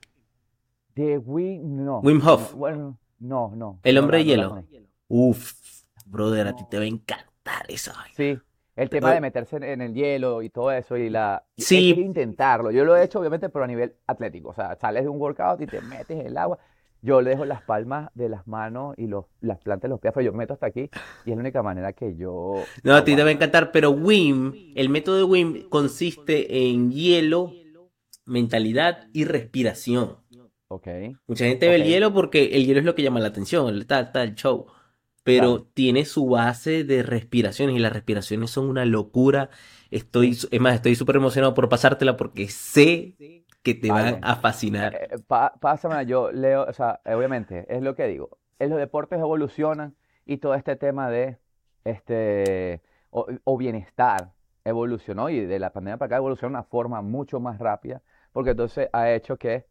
De 0.95 1.19
Wim, 1.19 1.85
no. 1.85 1.99
Wim 1.99 2.19
Hof. 2.27 2.51
No, 2.53 2.57
bueno, 2.57 2.99
no, 3.19 3.51
no. 3.55 3.79
El 3.83 3.93
no 3.95 4.01
hombre 4.01 4.17
de 4.17 4.23
no 4.23 4.29
hielo. 4.31 4.49
conozco. 4.49 4.75
Uf, 5.07 5.53
brother, 6.07 6.47
a 6.47 6.55
ti 6.55 6.63
te 6.67 6.77
va 6.77 6.83
a 6.83 6.87
encantar 6.87 7.63
esa 7.67 7.93
vaina. 7.93 8.15
Sí, 8.15 8.39
el 8.75 8.89
tema 8.89 9.13
de 9.13 9.21
meterse 9.21 9.57
en, 9.57 9.81
el 9.81 9.93
hielo 9.93 10.41
y 10.41 10.49
todo 10.49 10.71
eso 10.71 10.97
y 10.97 11.11
la... 11.11 11.43
Sí. 11.55 11.89
Hay 11.89 11.95
que 11.95 12.01
intentarlo. 12.01 12.71
Yo 12.71 12.83
lo 12.85 12.95
he 12.97 13.03
hecho 13.03 13.19
obviamente 13.19 13.49
pero 13.49 13.65
a 13.65 13.67
nivel 13.67 13.95
atlético. 14.07 14.49
O 14.49 14.53
sea, 14.53 14.75
sales 14.75 15.03
de 15.03 15.09
un 15.09 15.21
workout 15.21 15.61
y 15.61 15.67
te 15.67 15.79
metes 15.81 16.19
en 16.19 16.25
el 16.25 16.37
agua. 16.37 16.57
Yo 17.01 17.21
le 17.21 17.29
dejo 17.31 17.45
las 17.45 17.61
palmas 17.61 18.09
de 18.15 18.29
las 18.29 18.47
manos 18.47 18.95
y 18.97 19.07
los, 19.07 19.25
las 19.41 19.59
plantas 19.59 19.83
de 19.83 19.89
los 19.89 19.99
pies, 19.99 20.13
pero 20.13 20.25
yo 20.25 20.31
me 20.31 20.39
meto 20.39 20.53
hasta 20.53 20.65
aquí 20.65 20.89
y 21.25 21.31
es 21.31 21.35
la 21.35 21.41
única 21.41 21.61
manera 21.63 21.93
que 21.93 22.15
yo 22.15 22.63
No, 22.83 22.95
a 22.95 23.03
ti 23.03 23.15
te 23.15 23.23
va 23.23 23.29
a 23.29 23.31
encantar, 23.31 23.71
pero 23.71 23.91
Wim, 23.91 24.73
el 24.75 24.89
método 24.89 25.17
de 25.17 25.23
Wim 25.23 25.69
consiste 25.69 26.69
en 26.69 26.91
hielo, 26.91 27.53
mentalidad 28.25 29.07
y 29.13 29.25
respiración. 29.25 30.17
Ok, 30.69 30.87
Mucha 31.27 31.45
gente 31.45 31.69
ve 31.69 31.75
el 31.75 31.85
hielo 31.85 32.13
porque 32.13 32.47
el 32.55 32.65
hielo 32.65 32.79
es 32.79 32.85
lo 32.85 32.93
que 32.93 33.01
llama 33.03 33.21
la 33.21 33.27
atención, 33.27 33.73
el 33.73 33.87
tal, 33.87 34.11
tal, 34.11 34.35
show. 34.35 34.65
Pero 35.23 35.55
Claro. 35.57 35.67
tiene 35.73 36.05
su 36.05 36.27
base 36.27 36.83
de 36.83 37.03
respiraciones 37.03 37.75
y 37.75 37.79
las 37.79 37.93
respiraciones 37.93 38.49
son 38.49 38.69
una 38.69 38.85
locura. 38.85 39.49
Estoy, 39.91 40.31
es 40.31 40.61
más, 40.61 40.75
estoy 40.75 40.95
súper 40.95 41.17
emocionado 41.17 41.53
por 41.53 41.69
pasártela 41.69 42.17
porque 42.17 42.47
sé 42.49 43.15
que 43.73 43.81
te 43.81 43.91
van 43.91 44.19
a 44.21 44.35
fascinar. 44.37 44.93
Eh, 44.95 45.19
pa- 45.27 45.53
pásamela, 45.59 46.03
yo 46.03 46.31
leo, 46.31 46.63
o 46.65 46.73
sea, 46.73 47.01
eh, 47.05 47.13
obviamente, 47.13 47.65
es 47.69 47.81
lo 47.81 47.95
que 47.95 48.07
digo. 48.07 48.37
En 48.59 48.69
los 48.69 48.79
deportes 48.79 49.19
evolucionan 49.19 49.95
y 50.25 50.37
todo 50.37 50.55
este 50.55 50.75
tema 50.75 51.09
de 51.09 51.37
este 51.83 52.81
o, 53.09 53.27
o 53.43 53.57
bienestar 53.57 54.33
evolucionó 54.65 55.29
y 55.29 55.45
de 55.45 55.59
la 55.59 55.71
pandemia 55.71 55.97
para 55.97 56.07
acá 56.07 56.17
evolucionó 56.17 56.49
de 56.51 56.59
una 56.59 56.63
forma 56.63 57.01
mucho 57.01 57.39
más 57.39 57.59
rápida, 57.59 58.01
porque 58.33 58.51
entonces 58.51 58.89
ha 58.93 59.11
hecho 59.11 59.37
que 59.37 59.65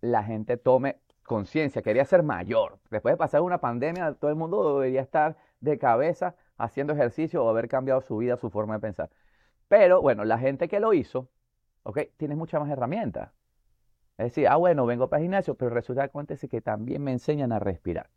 la 0.00 0.22
gente 0.24 0.56
tome 0.56 1.00
conciencia, 1.24 1.82
quería 1.82 2.04
ser 2.04 2.22
mayor. 2.22 2.78
Después 2.90 3.12
de 3.14 3.16
pasar 3.16 3.40
una 3.42 3.58
pandemia, 3.58 4.14
todo 4.14 4.30
el 4.30 4.36
mundo 4.36 4.74
debería 4.78 5.00
estar 5.02 5.36
de 5.60 5.78
cabeza 5.78 6.34
haciendo 6.58 6.92
ejercicio 6.92 7.44
o 7.44 7.48
haber 7.48 7.68
cambiado 7.68 8.00
su 8.02 8.16
vida, 8.18 8.36
su 8.36 8.50
forma 8.50 8.74
de 8.74 8.80
pensar. 8.80 9.10
Pero 9.68 10.02
bueno, 10.02 10.24
la 10.24 10.38
gente 10.38 10.68
que 10.68 10.80
lo 10.80 10.92
hizo, 10.92 11.28
ok, 11.84 12.00
tiene 12.16 12.36
muchas 12.36 12.60
más 12.60 12.70
herramientas. 12.70 13.30
Es 14.18 14.26
decir, 14.26 14.46
ah, 14.48 14.56
bueno, 14.56 14.86
vengo 14.86 15.08
para 15.08 15.20
el 15.20 15.24
gimnasio, 15.24 15.54
pero 15.54 15.70
resulta 15.70 16.02
que 16.02 16.06
acontece 16.06 16.48
que 16.48 16.60
también 16.60 17.02
me 17.02 17.12
enseñan 17.12 17.52
a 17.52 17.58
respirar. 17.58 18.10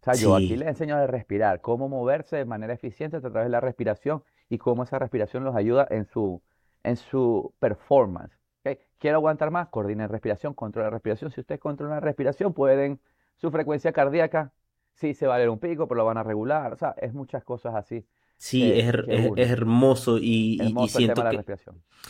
O 0.00 0.04
sea, 0.04 0.14
yo 0.14 0.34
aquí 0.34 0.56
les 0.56 0.68
enseño 0.68 0.96
a 0.96 1.06
respirar, 1.06 1.60
cómo 1.60 1.88
moverse 1.88 2.36
de 2.36 2.46
manera 2.46 2.72
eficiente 2.72 3.18
a 3.18 3.20
través 3.20 3.44
de 3.44 3.50
la 3.50 3.60
respiración 3.60 4.24
y 4.48 4.56
cómo 4.56 4.82
esa 4.82 4.98
respiración 4.98 5.44
los 5.44 5.54
ayuda 5.54 5.86
en 5.90 6.06
su, 6.06 6.40
en 6.82 6.96
su 6.96 7.52
performance. 7.58 8.32
¿ok? 8.64 8.78
Quiero 8.98 9.18
aguantar 9.18 9.50
más, 9.50 9.68
coordinen 9.68 10.08
respiración, 10.08 10.54
controlen 10.54 10.86
la 10.86 10.94
respiración. 10.94 11.30
Si 11.30 11.40
ustedes 11.40 11.60
controlan 11.60 11.96
la 11.96 12.00
respiración, 12.00 12.54
pueden, 12.54 12.98
su 13.36 13.50
frecuencia 13.50 13.92
cardíaca, 13.92 14.52
sí 14.94 15.12
se 15.12 15.26
va 15.26 15.34
a 15.34 15.38
ver 15.38 15.50
un 15.50 15.58
pico, 15.58 15.86
pero 15.86 15.98
lo 15.98 16.04
van 16.06 16.16
a 16.16 16.22
regular. 16.22 16.72
O 16.72 16.76
sea, 16.76 16.94
es 16.98 17.12
muchas 17.12 17.44
cosas 17.44 17.74
así. 17.74 18.06
Sí, 18.40 18.72
que- 18.72 18.80
es, 18.80 18.86
her- 18.86 19.06
que 19.06 19.16
es- 19.16 19.26
une. 19.30 19.42
es 19.42 19.50
hermoso 19.50 20.18
y, 20.18 20.58
siento 20.88 21.22
que... 21.28 21.44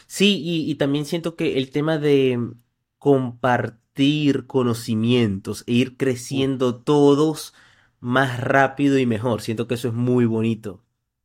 Sí, 0.06 0.40
y, 0.42 0.70
y 0.70 0.74
también 0.76 1.04
siento 1.04 1.36
que 1.36 1.58
el 1.58 1.70
tema 1.70 1.98
de 1.98 2.38
compartir 2.98 4.46
conocimientos 4.46 5.64
e 5.66 5.72
ir 5.74 5.96
creciendo 5.96 6.76
todos 6.82 7.54
más 8.00 8.40
rápido 8.40 8.98
y 8.98 9.06
mejor. 9.06 9.42
Siento 9.42 9.66
que 9.66 9.74
eso 9.74 9.88
es 9.88 9.94
muy 9.94 10.26
bonito. 10.26 10.82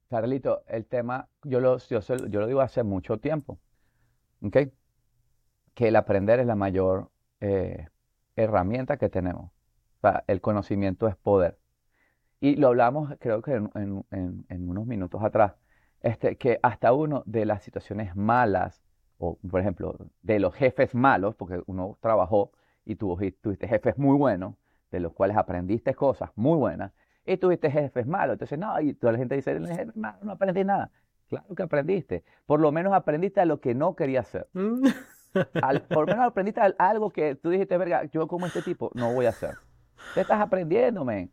Carlito, 0.10 0.64
el 0.68 0.86
tema, 0.86 1.30
yo 1.44 1.60
lo, 1.60 1.77
yo, 1.77 1.99
yo 2.02 2.40
lo 2.40 2.48
digo 2.48 2.61
hace 2.61 2.84
mucho 2.84 3.18
tiempo, 3.19 3.60
¿ok? 4.41 4.57
Que 5.73 5.90
el 5.90 5.95
aprender 5.95 6.40
es 6.40 6.48
la 6.48 6.56
mayor 6.56 7.11
eh, 7.41 7.88
herramienta 8.36 8.98
que 8.98 9.10
tenemos. 9.10 9.52
O 9.98 10.02
sea, 10.02 10.23
el 10.27 10.41
conocimiento 10.41 11.07
es 11.07 11.15
poder. 11.18 11.60
Y 12.40 12.56
lo 12.57 12.68
hablamos, 12.68 13.14
creo 13.20 13.41
que 13.41 13.53
en, 13.53 13.70
en- 13.76 14.06
en- 14.12 14.45
en 14.49 14.70
unos 14.70 14.86
minutos 14.86 15.24
atrás, 15.24 15.53
este, 16.02 16.36
que 16.38 16.60
hasta 16.62 16.94
uno 16.94 17.24
de 17.26 17.45
las 17.45 17.64
situaciones 17.64 18.16
malas, 18.16 18.84
o 19.18 19.38
por 19.49 19.62
ejemplo, 19.62 19.95
de 20.22 20.40
los 20.40 20.53
jefes 20.53 20.94
malos, 20.94 21.36
porque 21.36 21.62
uno 21.66 21.98
trabajó 22.02 22.52
y 22.86 22.95
tuvo, 22.95 23.18
tuviste 23.41 23.68
jefes 23.68 23.98
muy 23.98 24.18
buenos, 24.18 24.56
de 24.91 24.99
los 24.99 25.14
cuales 25.14 25.38
aprendiste 25.38 25.94
cosas 25.95 26.30
muy 26.36 26.57
buenas, 26.57 26.91
y 27.26 27.38
tuviste 27.38 27.72
jefes 27.72 28.06
malos. 28.06 28.34
Entonces, 28.34 28.60
no, 28.60 28.80
y 28.82 28.94
toda 28.94 29.14
la 29.14 29.18
gente 29.20 29.36
dice, 29.36 29.52
"El 29.52 29.68
jefe 29.68 29.88
malo, 29.95 30.18
no 30.22 30.32
aprendí 30.34 30.64
nada. 30.64 30.91
Claro 31.28 31.56
que 31.56 31.64
aprendiste. 31.64 32.24
Por 32.45 32.60
lo 32.60 32.72
menos 32.72 32.94
aprendiste 32.94 33.40
a 33.41 33.45
lo 33.45 33.60
que 33.60 33.74
no 33.74 33.95
querías 33.95 34.28
hacer. 34.28 34.48
Al- 35.62 35.82
por 35.84 36.02
lo 36.07 36.14
menos 36.16 36.26
aprendiste 36.32 36.62
a- 36.62 36.76
algo 36.78 37.10
que 37.10 37.34
tú 37.36 37.49
dijiste, 37.49 37.78
verga, 37.80 38.03
yo 38.06 38.28
como 38.28 38.45
este 38.45 38.62
tipo 38.62 38.91
no 38.94 39.12
voy 39.12 39.26
a 39.26 39.30
hacer. 39.30 39.56
Te 40.14 40.22
estás 40.22 40.40
aprendiendo, 40.40 41.03
men. 41.03 41.32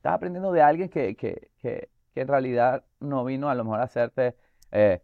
Estás 0.00 0.14
aprendiendo 0.14 0.50
de 0.50 0.62
alguien 0.62 0.88
que, 0.88 1.14
que, 1.14 1.50
que, 1.60 1.90
que 2.14 2.20
en 2.22 2.28
realidad 2.28 2.84
no 3.00 3.22
vino 3.22 3.50
a 3.50 3.54
lo 3.54 3.64
mejor 3.64 3.80
a 3.80 3.82
hacerte, 3.82 4.34
eh, 4.72 5.02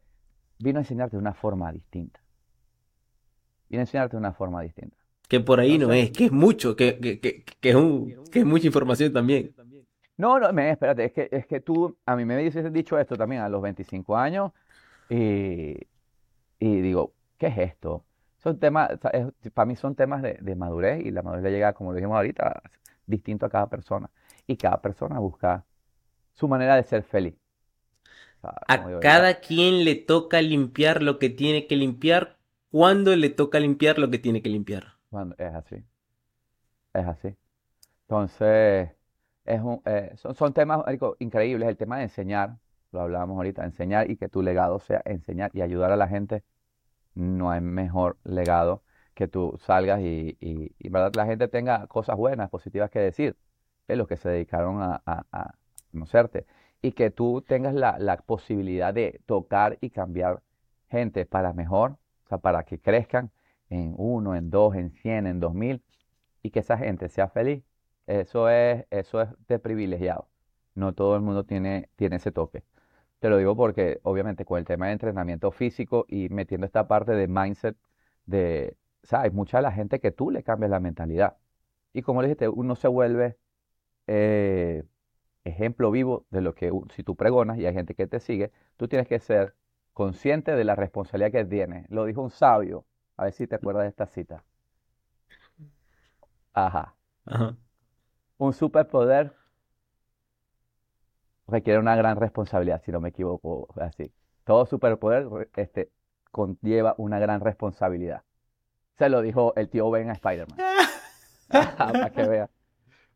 vino 0.58 0.78
a 0.78 0.82
enseñarte 0.82 1.16
de 1.16 1.20
una 1.20 1.34
forma 1.34 1.70
distinta. 1.70 2.18
Vino 3.68 3.80
a 3.80 3.82
enseñarte 3.82 4.16
de 4.16 4.20
una 4.20 4.32
forma 4.32 4.62
distinta. 4.62 4.96
Que 5.28 5.40
por 5.40 5.60
ahí 5.60 5.76
no 5.76 5.92
es, 5.92 6.10
que 6.12 6.26
es 6.26 6.32
mucho, 6.32 6.76
que, 6.76 6.98
que, 6.98 7.20
que, 7.20 7.44
que 7.44 7.68
es 7.70 7.74
un, 7.74 8.14
que 8.30 8.38
es 8.38 8.46
mucha 8.46 8.66
información 8.68 9.12
también. 9.12 9.52
No, 10.16 10.38
no, 10.38 10.48
espérate, 10.48 11.04
es 11.04 11.12
que, 11.12 11.28
es 11.30 11.46
que 11.46 11.60
tú, 11.60 11.94
a 12.06 12.16
mí 12.16 12.24
me 12.24 12.36
hubieses 12.36 12.72
dicho 12.72 12.98
esto 12.98 13.16
también 13.16 13.42
a 13.42 13.50
los 13.50 13.60
25 13.60 14.16
años 14.16 14.52
y, 15.10 15.76
y 16.58 16.80
digo, 16.80 17.12
¿qué 17.38 17.48
es 17.48 17.58
esto? 17.58 18.04
Son 18.38 18.58
temas, 18.58 18.90
es- 19.12 19.52
para 19.52 19.66
mí 19.66 19.76
son 19.76 19.94
temas 19.94 20.22
de, 20.22 20.38
de 20.40 20.54
madurez 20.56 21.04
y 21.04 21.10
la 21.10 21.22
madurez 21.22 21.44
le 21.44 21.50
llega, 21.50 21.72
como 21.74 21.90
lo 21.90 21.96
dijimos 21.96 22.16
ahorita, 22.16 22.62
distinto 23.06 23.46
a 23.46 23.50
cada 23.50 23.68
persona. 23.68 24.10
Y 24.48 24.56
cada 24.56 24.80
persona 24.82 25.18
busca 25.20 25.64
su 26.34 26.48
manera 26.48 26.76
de 26.76 26.84
ser 26.84 27.04
feliz. 27.04 27.36
O 28.38 28.40
sea, 28.40 28.52
como 28.70 28.88
A 28.88 28.90
cada 29.00 29.40
quien 29.40 29.84
le 29.84 29.96
toca 29.96 30.40
limpiar 30.40 31.02
lo 31.02 31.18
que 31.18 31.30
tiene 31.30 31.66
que 31.66 31.74
limpiar, 31.74 32.38
cuando 32.70 33.16
le 33.16 33.28
toca 33.28 33.58
limpiar 33.58 33.98
lo 33.98 34.08
que 34.08 34.20
tiene 34.20 34.40
que 34.40 34.50
limpiar. 34.50 34.98
Cuando- 35.10 35.34
es 35.38 35.52
así. 35.54 35.84
Es 36.92 37.06
así. 37.06 37.36
Entonces, 38.02 38.90
es 39.44 39.60
un, 39.62 39.82
eh, 39.86 40.12
son, 40.16 40.34
son 40.34 40.54
temas, 40.54 40.80
marico, 40.86 41.16
increíbles. 41.20 41.68
El 41.68 41.76
tema 41.76 41.98
de 41.98 42.04
enseñar, 42.04 42.58
lo 42.92 43.02
hablábamos 43.02 43.36
ahorita, 43.38 43.64
enseñar 43.64 44.10
y 44.10 44.16
que 44.16 44.28
tu 44.28 44.42
legado 44.42 44.80
sea 44.80 45.02
enseñar 45.06 45.50
y 45.54 45.62
ayudar 45.62 45.92
a 45.92 45.96
la 45.96 46.08
gente. 46.08 46.44
No 47.14 47.50
hay 47.50 47.60
mejor 47.62 48.18
legado 48.24 48.84
que 49.14 49.28
tú 49.28 49.58
salgas 49.60 50.00
y, 50.02 50.36
y, 50.40 50.74
y, 50.78 50.90
¿verdad? 50.90 51.12
la 51.16 51.26
gente 51.26 51.48
tenga 51.48 51.86
cosas 51.88 52.16
buenas, 52.16 52.50
positivas 52.50 52.90
que 52.90 53.00
decir, 53.00 53.36
de 53.88 53.96
los 53.96 54.08
que 54.08 54.16
se 54.16 54.28
dedicaron 54.28 54.82
a, 54.82 55.02
a- 55.06 55.54
conocerte. 55.92 56.46
Y 56.82 56.92
que 56.92 57.10
tú 57.10 57.42
tengas 57.46 57.74
la, 57.74 58.16
posibilidad 58.26 58.92
de 58.94 59.20
tocar 59.26 59.78
y 59.80 59.90
cambiar 59.90 60.42
gente 60.90 61.26
para 61.26 61.52
mejor, 61.52 61.92
o 62.26 62.28
sea, 62.28 62.38
para 62.38 62.64
que 62.64 62.78
crezcan 62.78 63.30
en 63.70 63.94
uno, 63.96 64.36
en 64.36 64.50
dos, 64.50 64.74
en 64.76 64.90
cien, 64.90 65.26
en 65.26 65.40
dos 65.40 65.54
mil, 65.54 65.82
y 66.42 66.50
que 66.50 66.60
esa 66.60 66.78
gente 66.78 67.08
sea 67.08 67.28
feliz. 67.28 67.62
Eso 68.06 68.48
es, 68.48 68.86
eso 68.90 69.20
es 69.22 69.28
de 69.48 69.58
privilegiado. 69.58 70.28
No 70.74 70.92
todo 70.94 71.16
el 71.16 71.22
mundo 71.22 71.44
tiene, 71.44 71.88
tiene 71.96 72.16
ese 72.16 72.30
toque. 72.32 72.62
Te 73.20 73.30
lo 73.30 73.38
digo 73.38 73.56
porque, 73.56 74.00
obviamente, 74.02 74.44
con 74.44 74.58
el 74.58 74.64
tema 74.64 74.86
de 74.86 74.92
entrenamiento 74.92 75.50
físico 75.50 76.04
y 76.08 76.28
metiendo 76.28 76.66
esta 76.66 76.86
parte 76.88 77.12
de 77.12 77.28
mindset, 77.28 77.76
de, 78.26 78.76
¿sabes? 79.02 79.32
Mucha 79.32 79.58
de 79.58 79.62
la 79.64 79.72
gente 79.72 80.00
que 80.00 80.10
tú 80.12 80.30
le 80.30 80.42
cambias 80.42 80.70
la 80.70 80.80
mentalidad. 80.80 81.36
Y 81.92 82.02
como 82.02 82.22
le 82.22 82.28
dijiste, 82.28 82.48
uno 82.48 82.76
se 82.76 82.88
vuelve 82.88 83.36
eh, 84.06 84.84
ejemplo 85.44 85.90
vivo 85.90 86.26
de 86.30 86.40
lo 86.40 86.54
que 86.54 86.72
si 86.94 87.02
tú 87.02 87.16
pregonas 87.16 87.58
y 87.58 87.66
hay 87.66 87.74
gente 87.74 87.94
que 87.94 88.06
te 88.06 88.20
sigue, 88.20 88.52
tú 88.76 88.88
tienes 88.88 89.08
que 89.08 89.18
ser 89.18 89.54
consciente 89.92 90.52
de 90.54 90.64
la 90.64 90.74
responsabilidad 90.74 91.32
que 91.32 91.44
tiene. 91.44 91.86
Lo 91.88 92.04
dijo 92.04 92.22
un 92.22 92.30
sabio. 92.30 92.84
A 93.16 93.24
ver 93.24 93.32
si 93.32 93.46
te 93.46 93.54
acuerdas 93.56 93.84
de 93.84 93.88
esta 93.88 94.06
cita. 94.06 94.44
Ajá. 96.52 96.94
Ajá. 97.24 97.56
Un 98.38 98.52
superpoder 98.52 99.32
requiere 101.46 101.78
una 101.78 101.96
gran 101.96 102.16
responsabilidad, 102.16 102.82
si 102.84 102.92
no 102.92 103.00
me 103.00 103.10
equivoco, 103.10 103.68
así. 103.80 104.12
Todo 104.44 104.66
superpoder 104.66 105.50
este, 105.56 105.90
conlleva 106.30 106.94
una 106.98 107.18
gran 107.18 107.40
responsabilidad. 107.40 108.22
Se 108.98 109.08
lo 109.08 109.22
dijo 109.22 109.54
el 109.56 109.68
tío 109.68 109.90
Ben 109.90 110.10
a 110.10 110.12
Spider-Man. 110.14 110.58
Para 111.78 112.10
que 112.10 112.26
vea. 112.26 112.50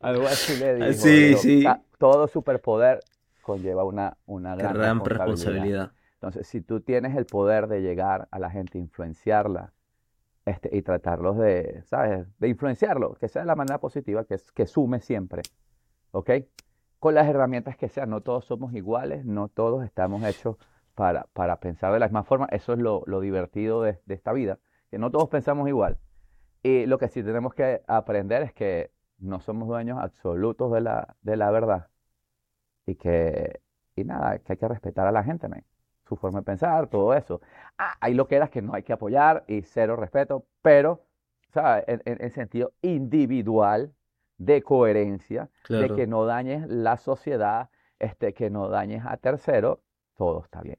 Algo 0.01 0.27
así 0.27 0.57
le. 0.59 0.93
Sí, 0.95 1.29
dijo, 1.29 1.41
sí. 1.41 1.65
"Ah, 1.67 1.81
Todo 1.99 2.27
superpoder 2.29 3.01
conlleva 3.43 3.85
una, 3.85 4.17
una 4.27 4.55
gran 4.57 4.75
Gran 4.75 4.99
responsabilidad. 5.01 5.27
responsabilidad. 5.27 5.93
Entonces, 6.15 6.47
si 6.47 6.61
tú 6.61 6.81
tienes 6.81 7.17
el 7.17 7.27
poder 7.27 7.67
de 7.67 7.81
llegar 7.81 8.29
a 8.31 8.39
la 8.39 8.51
gente, 8.51 8.79
influenciarla, 8.79 9.73
este, 10.45 10.75
y 10.77 10.83
tratarlos 10.83 11.39
de, 11.39 11.83
¿sabes? 11.85 12.27
De 12.39 12.49
influenciarlo, 12.49 13.15
que 13.15 13.29
sea 13.29 13.43
de 13.43 13.47
la 13.47 13.55
manera 13.57 13.79
positiva, 13.79 14.25
que, 14.25 14.37
que 14.55 14.67
sume 14.67 15.01
siempre, 15.01 15.43
¿ok? 16.13 16.31
Con 16.99 17.15
las 17.15 17.27
herramientas 17.29 17.77
que 17.77 17.89
sean, 17.89 18.11
no 18.11 18.21
todos 18.21 18.45
somos 18.45 18.75
iguales, 18.75 19.25
no 19.25 19.49
todos 19.49 19.85
estamos 19.85 20.23
hechos 20.25 20.57
para, 20.95 21.27
para 21.33 21.61
pensar 21.61 21.93
de 21.93 21.99
la 21.99 22.07
misma 22.07 22.25
forma, 22.25 22.47
eso 22.51 22.73
es 22.75 22.79
lo, 22.79 23.03
lo 23.07 23.21
divertido 23.21 23.83
de, 23.83 23.99
de 24.05 24.15
esta 24.15 24.33
vida, 24.33 24.59
que 24.91 24.99
no 24.99 25.11
todos 25.11 25.29
pensamos 25.31 25.69
igual. 25.69 25.99
Y 26.63 26.85
lo 26.87 26.99
que 26.99 27.09
sí 27.09 27.23
tenemos 27.23 27.55
que 27.55 27.83
aprender 27.87 28.43
es 28.43 28.53
que 28.53 28.91
no 29.21 29.41
somos 29.41 29.69
dueños 29.69 29.99
absolutos 30.01 30.73
de 30.73 30.81
la, 30.83 31.17
de 31.23 31.37
la 31.37 31.51
verdad 31.51 31.89
y 32.87 32.95
que, 32.97 33.61
y 33.97 34.05
nada, 34.05 34.39
que 34.39 34.53
hay 34.53 34.59
que 34.59 34.69
respetar 34.69 35.07
a 35.07 35.13
la 35.13 35.25
gente, 35.25 35.49
man, 35.49 35.65
su 36.09 36.17
forma 36.17 36.41
de 36.41 36.45
pensar, 36.45 36.89
todo 36.89 37.15
eso. 37.15 37.41
Ah, 37.79 37.97
hay 38.01 38.15
lo 38.15 38.27
que 38.29 38.37
eras 38.37 38.51
que 38.51 38.63
no 38.63 38.75
hay 38.75 38.83
que 38.83 38.93
apoyar 38.93 39.45
y 39.49 39.63
cero 39.63 39.97
respeto, 39.97 40.47
pero, 40.63 41.07
¿sabes? 41.51 41.85
En, 41.89 42.03
en, 42.05 42.23
en 42.23 42.31
sentido 42.31 42.73
individual, 42.83 43.95
de 44.39 44.63
coherencia, 44.63 45.51
de 45.75 45.93
que 45.93 46.07
no 46.07 46.25
dañes 46.25 46.67
la 46.69 46.97
sociedad, 46.97 47.69
este, 47.99 48.33
que 48.33 48.49
no 48.51 48.69
dañes 48.69 49.05
a 49.07 49.19
terceros, 49.19 49.81
todo 50.17 50.43
está 50.43 50.63
bien. 50.63 50.79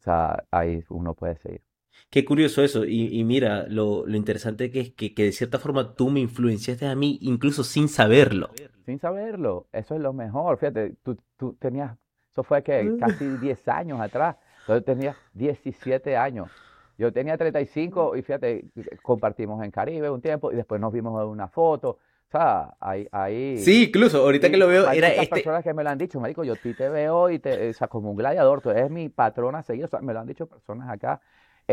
O 0.00 0.02
sea, 0.02 0.44
ahí 0.50 0.84
uno 0.90 1.14
puede 1.14 1.36
seguir. 1.38 1.62
Qué 2.10 2.24
curioso 2.24 2.62
eso. 2.62 2.84
Y, 2.84 3.18
y 3.18 3.24
mira, 3.24 3.66
lo, 3.68 4.06
lo 4.06 4.16
interesante 4.16 4.70
que 4.70 4.80
es 4.80 4.90
que, 4.92 5.14
que 5.14 5.24
de 5.24 5.32
cierta 5.32 5.58
forma 5.58 5.94
tú 5.94 6.10
me 6.10 6.20
influenciaste 6.20 6.86
a 6.86 6.94
mí 6.94 7.18
incluso 7.22 7.64
sin 7.64 7.88
saberlo. 7.88 8.50
Sin 8.84 8.98
saberlo, 8.98 9.66
eso 9.72 9.94
es 9.94 10.00
lo 10.00 10.12
mejor. 10.12 10.58
Fíjate, 10.58 10.94
tú, 11.02 11.16
tú 11.36 11.54
tenías, 11.54 11.96
eso 12.30 12.42
fue 12.42 12.62
que 12.62 12.96
casi 13.00 13.26
10 13.38 13.68
años 13.68 14.00
atrás, 14.00 14.36
entonces 14.60 14.84
tenías 14.84 15.16
17 15.34 16.16
años. 16.16 16.50
Yo 16.98 17.12
tenía 17.12 17.36
35 17.36 18.16
y 18.16 18.22
fíjate, 18.22 18.66
compartimos 19.02 19.64
en 19.64 19.70
Caribe 19.70 20.10
un 20.10 20.20
tiempo 20.20 20.52
y 20.52 20.56
después 20.56 20.80
nos 20.80 20.92
vimos 20.92 21.20
en 21.22 21.28
una 21.28 21.48
foto. 21.48 21.98
O 22.28 22.30
sea, 22.32 22.74
ahí, 22.80 23.06
ahí. 23.12 23.58
Sí, 23.58 23.88
incluso 23.88 24.22
ahorita 24.22 24.50
que 24.50 24.56
lo 24.56 24.66
veo, 24.66 24.88
hay 24.88 24.98
era 24.98 25.08
este. 25.08 25.26
personas 25.28 25.62
que 25.62 25.74
me 25.74 25.84
lo 25.84 25.90
han 25.90 25.98
dicho, 25.98 26.18
marico, 26.18 26.44
yo 26.44 26.54
a 26.54 26.56
ti 26.56 26.72
te 26.72 26.88
veo 26.88 27.28
y 27.28 27.38
te, 27.38 27.68
o 27.68 27.72
sea, 27.74 27.88
como 27.88 28.10
un 28.10 28.16
gladiador, 28.16 28.62
tú 28.62 28.70
eres 28.70 28.90
mi 28.90 29.10
patrona 29.10 29.58
a 29.58 29.62
seguir, 29.62 29.84
o 29.84 29.88
sea, 29.88 30.00
me 30.00 30.14
lo 30.14 30.20
han 30.20 30.26
dicho 30.26 30.46
personas 30.46 30.88
acá, 30.88 31.20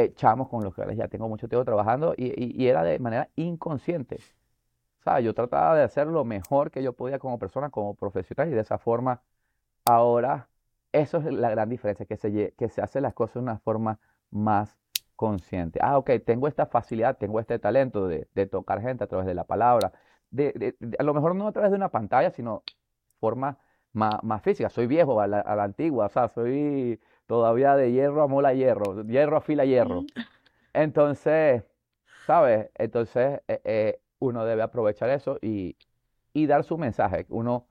eh, 0.05 0.13
chamos 0.15 0.49
con 0.49 0.63
los 0.63 0.73
que 0.75 0.95
ya 0.95 1.07
tengo 1.07 1.27
mucho 1.29 1.47
tiempo 1.47 1.65
trabajando 1.65 2.13
y, 2.17 2.27
y- 2.27 2.63
y 2.63 2.67
era 2.67 2.83
de 2.83 2.99
manera 2.99 3.29
inconsciente, 3.35 4.19
sea, 5.03 5.19
yo 5.19 5.33
trataba 5.33 5.75
de 5.77 5.83
hacer 5.83 6.07
lo 6.07 6.25
mejor 6.25 6.71
que 6.71 6.83
yo 6.83 6.93
podía 6.93 7.19
como 7.19 7.39
persona, 7.39 7.69
como 7.69 7.95
profesional 7.95 8.49
y 8.49 8.53
de 8.55 8.61
esa 8.61 8.77
forma, 8.77 9.21
ahora, 9.85 10.49
eso 10.91 11.17
es 11.19 11.25
la 11.25 11.49
gran 11.49 11.69
diferencia, 11.69 12.05
que 12.05 12.17
se, 12.17 12.53
que 12.57 12.69
se 12.69 12.81
hace 12.81 13.01
las 13.01 13.13
cosas 13.13 13.35
de 13.35 13.39
una 13.41 13.59
forma 13.59 13.99
más 14.31 14.77
consciente. 15.15 15.79
Ah, 15.81 15.97
ok, 15.97 16.11
tengo 16.25 16.47
esta 16.47 16.65
facilidad, 16.67 17.17
tengo 17.17 17.39
este 17.39 17.59
talento 17.59 18.07
de, 18.07 18.27
de 18.35 18.45
tocar 18.47 18.81
gente 18.81 19.03
a 19.03 19.07
través 19.07 19.27
de 19.27 19.35
la 19.35 19.45
palabra, 19.45 19.91
de, 20.31 20.53
de- 20.53 20.75
de- 20.79 20.97
a 20.99 21.03
lo 21.03 21.13
mejor 21.13 21.35
no 21.35 21.47
a 21.47 21.51
través 21.51 21.71
de 21.71 21.77
una 21.77 21.89
pantalla, 21.89 22.31
sino 22.31 22.63
forma 23.19 23.57
más, 23.93 24.23
más 24.23 24.41
física. 24.41 24.69
Soy 24.69 24.87
viejo 24.87 25.19
a 25.21 25.27
la, 25.27 25.39
a 25.41 25.55
la 25.55 25.63
antigua, 25.63 26.05
o 26.07 26.09
sea, 26.09 26.27
soy 26.29 26.99
todavía 27.29 27.75
de 27.75 27.91
hierro 27.91 28.23
a 28.23 28.27
mola 28.27 28.55
hierro, 28.55 29.03
hierro 29.03 29.37
afila 29.37 29.63
hierro. 29.63 30.03
Entonces, 30.73 31.63
¿sabes? 32.25 32.71
Entonces, 32.73 33.41
eh, 33.47 33.61
eh, 33.65 34.01
uno 34.17 34.45
debe 34.45 34.63
aprovechar 34.63 35.11
eso 35.11 35.37
y, 35.39 35.77
y 36.33 36.47
dar 36.47 36.63
su 36.63 36.79
mensaje. 36.79 37.27
Uno, 37.29 37.67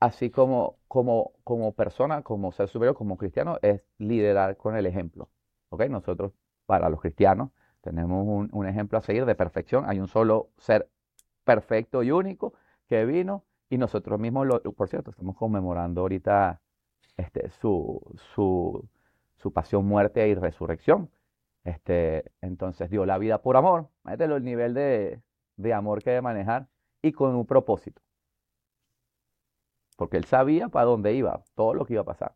así 0.00 0.30
como, 0.30 0.80
como, 0.88 1.34
como 1.44 1.72
persona, 1.72 2.22
como 2.22 2.50
ser 2.50 2.66
superior, 2.66 2.96
como 2.96 3.16
cristiano, 3.16 3.58
es 3.62 3.80
liderar 3.98 4.56
con 4.56 4.74
el 4.76 4.86
ejemplo. 4.86 5.28
¿Ok? 5.68 5.84
Nosotros, 5.84 6.32
para 6.66 6.88
los 6.88 7.00
cristianos, 7.00 7.50
tenemos 7.82 8.26
un, 8.26 8.50
un 8.52 8.66
ejemplo 8.66 8.98
a 8.98 9.02
seguir 9.02 9.24
de 9.24 9.36
perfección. 9.36 9.84
Hay 9.88 10.00
un 10.00 10.08
solo 10.08 10.50
ser 10.58 10.90
perfecto 11.44 12.02
y 12.02 12.10
único 12.10 12.54
que 12.88 13.04
vino 13.04 13.44
y 13.68 13.78
nosotros 13.78 14.18
mismos, 14.18 14.48
lo, 14.48 14.60
por 14.60 14.88
cierto, 14.88 15.12
estamos 15.12 15.36
conmemorando 15.36 16.00
ahorita 16.00 16.60
este, 17.20 17.50
su, 17.50 18.00
su, 18.34 18.88
su 19.36 19.52
pasión, 19.52 19.84
muerte 19.86 20.26
y 20.28 20.34
resurrección. 20.34 21.10
Este, 21.64 22.32
entonces 22.40 22.90
dio 22.90 23.04
la 23.06 23.18
vida 23.18 23.42
por 23.42 23.56
amor, 23.56 23.88
mételo 24.04 24.36
el 24.36 24.44
nivel 24.44 24.72
de, 24.74 25.20
de 25.56 25.74
amor 25.74 26.02
que 26.02 26.10
debe 26.10 26.22
manejar 26.22 26.68
y 27.02 27.12
con 27.12 27.34
un 27.34 27.46
propósito. 27.46 28.00
Porque 29.96 30.16
él 30.16 30.24
sabía 30.24 30.68
para 30.68 30.86
dónde 30.86 31.12
iba, 31.14 31.44
todo 31.54 31.74
lo 31.74 31.84
que 31.84 31.94
iba 31.94 32.02
a 32.02 32.06
pasar. 32.06 32.34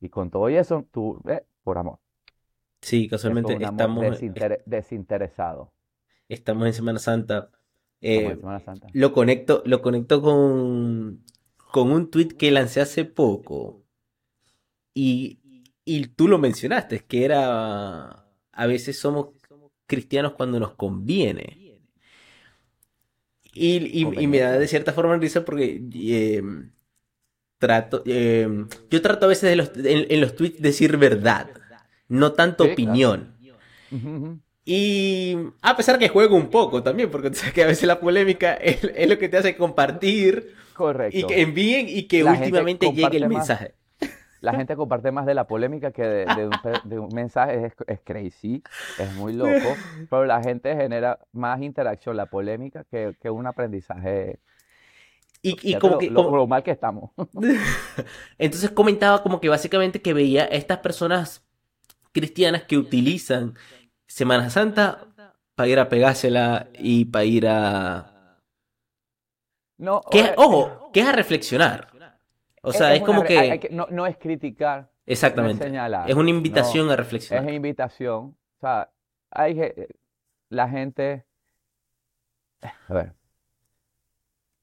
Y 0.00 0.08
con 0.08 0.30
todo 0.30 0.48
eso, 0.48 0.86
tú, 0.92 1.20
eh, 1.28 1.44
por 1.64 1.78
amor. 1.78 1.98
Sí, 2.82 3.08
casualmente 3.08 3.54
es 3.54 3.60
estamos, 3.62 4.04
desintere- 4.04 4.62
desinteresado. 4.66 5.72
estamos 6.28 6.66
en 6.66 6.72
Semana 6.74 6.98
Santa. 7.00 7.50
Estamos 8.00 8.30
Eh, 8.30 8.32
en 8.34 8.36
Semana 8.40 8.60
Santa. 8.60 8.86
lo 8.92 9.12
conecto, 9.12 9.62
lo 9.64 9.82
conecto 9.82 10.22
con, 10.22 11.24
con 11.72 11.90
un 11.90 12.10
tweet 12.10 12.28
que 12.38 12.50
lancé 12.52 12.80
hace 12.80 13.04
poco. 13.04 13.82
Y, 14.96 15.40
y 15.84 16.06
tú 16.08 16.28
lo 16.28 16.38
mencionaste, 16.38 17.04
que 17.06 17.24
era 17.26 18.26
a 18.52 18.66
veces 18.66 18.98
somos 18.98 19.28
cristianos 19.86 20.32
cuando 20.34 20.58
nos 20.60 20.74
conviene. 20.74 21.60
Y, 23.52 23.76
y, 24.02 24.02
y 24.22 24.26
me 24.26 24.38
da 24.40 24.58
de 24.58 24.68
cierta 24.68 24.92
forma 24.92 25.16
risa 25.16 25.44
porque 25.44 25.82
eh, 25.94 26.42
trato, 27.58 28.02
eh, 28.06 28.48
yo 28.90 29.02
trato 29.02 29.26
a 29.26 29.28
veces 29.28 29.50
de 29.50 29.56
los, 29.56 29.70
en, 29.76 30.06
en 30.10 30.20
los 30.20 30.34
tweets 30.36 30.60
decir 30.60 30.96
verdad, 30.96 31.50
no 32.08 32.32
tanto 32.32 32.64
Sí, 32.64 32.70
opinión. 32.72 33.34
Y 34.64 35.36
a 35.62 35.76
pesar 35.76 35.98
que 35.98 36.08
juego 36.08 36.36
un 36.36 36.50
poco 36.50 36.82
también, 36.82 37.10
porque 37.10 37.32
sabes 37.34 37.54
que 37.54 37.62
a 37.62 37.66
veces 37.66 37.84
la 37.86 38.00
polémica 38.00 38.54
es, 38.54 38.82
es 38.84 39.08
lo 39.08 39.18
que 39.18 39.28
te 39.28 39.36
hace 39.38 39.56
compartir 39.56 40.54
Correcto. 40.72 41.18
y 41.18 41.24
que 41.26 41.40
envíen 41.40 41.88
y 41.88 42.04
que 42.08 42.22
La 42.22 42.32
últimamente 42.32 42.90
llegue 42.92 43.16
el 43.16 43.26
comparte 43.26 43.28
más. 43.28 43.62
La 44.46 44.54
gente 44.54 44.76
comparte 44.76 45.10
más 45.12 45.26
de 45.26 45.34
la 45.34 45.46
polémica 45.46 45.92
que 45.92 46.02
de, 46.02 46.26
de 46.30 46.46
un, 46.48 46.52
pe- 46.60 46.80
de 46.84 46.98
un 46.98 47.12
mensaje. 47.14 47.66
Es, 47.66 47.74
es 47.86 48.00
crazy, 48.04 48.62
es 48.96 49.12
muy 49.12 49.32
loco. 49.32 49.80
Pero 50.10 50.24
la 50.26 50.42
gente 50.42 50.74
genera 50.76 51.18
más 51.32 51.60
interacción, 51.62 52.16
la 52.16 52.26
polémica, 52.26 52.84
que, 52.84 53.16
que 53.20 53.30
un 53.30 53.46
aprendizaje. 53.46 54.40
Y, 55.42 55.76
como 55.78 55.94
lo, 55.94 55.98
que, 55.98 56.12
como- 56.12 56.36
lo 56.36 56.46
mal 56.46 56.62
que 56.62 56.72
estamos. 56.72 57.10
entonces 58.38 58.70
comentaba 58.70 59.22
como 59.22 59.40
que 59.40 59.48
básicamente 59.48 60.02
que 60.02 60.12
veía 60.14 60.44
estas 60.44 60.78
personas 60.78 61.44
cristianas 62.12 62.64
que 62.64 62.78
utilizan 62.78 63.54
Semana 64.06 64.50
Santa 64.50 65.06
para 65.54 65.68
ir 65.68 65.78
a 65.78 65.88
pegársela 65.88 66.68
y 66.78 67.06
para 67.06 67.24
ir 67.24 67.46
a... 67.48 68.38
No, 69.78 70.00
Que, 70.10 70.34
ojo, 70.36 70.90
que 70.92 71.00
es 71.00 71.06
a 71.06 71.12
reflexionar. 71.12 71.88
O 72.66 72.72
sea, 72.72 72.94
es, 72.94 73.00
una 73.02 73.06
como 73.06 73.22
que... 73.24 73.38
hay- 73.38 73.50
hay 73.50 73.58
que- 73.58 73.70
no, 73.70 73.86
no 73.90 74.06
es 74.06 74.16
criticar, 74.18 74.80
no 74.82 74.88
es 75.06 75.12
Exactamente. 75.12 75.64
señalar. 75.64 76.10
Es 76.10 76.16
una 76.16 76.30
invitación 76.30 76.86
No, 76.86 76.92
a 76.92 76.96
reflexionar. 76.96 77.48
es 77.48 77.54
invitación. 77.54 78.36
O 78.56 78.60
sea, 78.60 78.90
hay 79.30 79.54
ge- 79.54 79.88
la 80.48 80.68
gente. 80.68 81.24
A 82.88 82.94
ver. 82.94 83.12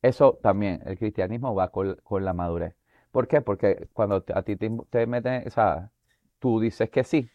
Eso 0.02 0.38
también, 0.42 0.82
el 0.86 0.98
cristianismo 0.98 1.56
va 1.56 1.70
con, 1.72 1.96
con 2.04 2.26
la 2.26 2.34
madurez. 2.34 2.76
¿Por 3.12 3.28
qué? 3.28 3.42
Porque 3.42 3.88
cuando 3.94 4.24
a 4.34 4.42
ti 4.44 4.56
te, 4.58 4.70
te 4.90 5.08
meten, 5.08 5.48
o 5.48 5.50
sea, 5.50 5.92
tú 6.40 6.60
dices 6.60 6.90
que 6.90 7.04
sí, 7.04 7.30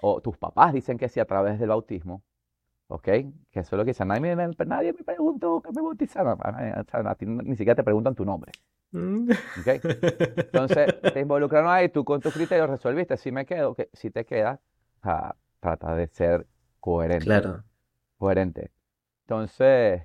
o 0.00 0.20
tus 0.20 0.36
papás 0.38 0.72
dicen 0.72 0.98
que 0.98 1.08
sí 1.08 1.20
a 1.20 1.24
través 1.26 1.58
del 1.58 1.70
bautismo, 1.70 2.22
¿ok? 2.88 3.04
Que 3.04 3.60
eso 3.60 3.60
es 3.60 3.72
lo 3.72 3.84
que 3.84 3.90
dicen. 3.90 4.08
Nadie 4.08 4.34
me, 4.36 4.48
nadie 4.66 4.92
me 4.92 5.04
preguntó 5.04 5.60
que 5.62 5.72
me 5.72 5.80
bautizaron. 5.82 6.38
A 6.42 6.52
nadie- 6.52 6.74
o 6.80 6.84
sea, 6.84 7.10
a 7.10 7.14
ti 7.14 7.26
ni 7.26 7.52
siquiera 7.56 7.74
te 7.76 7.84
preguntan 7.84 8.14
tu 8.14 8.24
nombre, 8.24 8.52
Mm. 8.90 9.30
¿ok? 9.60 9.68
Entonces, 9.84 10.88
te 11.14 11.20
involucraron 11.20 11.70
ahí, 11.70 11.88
tú 11.90 12.04
con 12.04 12.20
tus 12.20 12.32
criterios 12.34 12.68
resolviste, 12.70 13.16
si 13.18 13.30
me 13.32 13.44
quedo, 13.46 13.74
que 13.74 13.90
si 13.92 14.10
te 14.10 14.24
quedas, 14.24 14.58
trata 15.60 15.94
de 15.94 16.06
ser 16.08 16.46
coherente, 16.80 17.24
Claro. 17.26 17.64
coherente. 18.18 18.70
Entonces, 19.22 20.02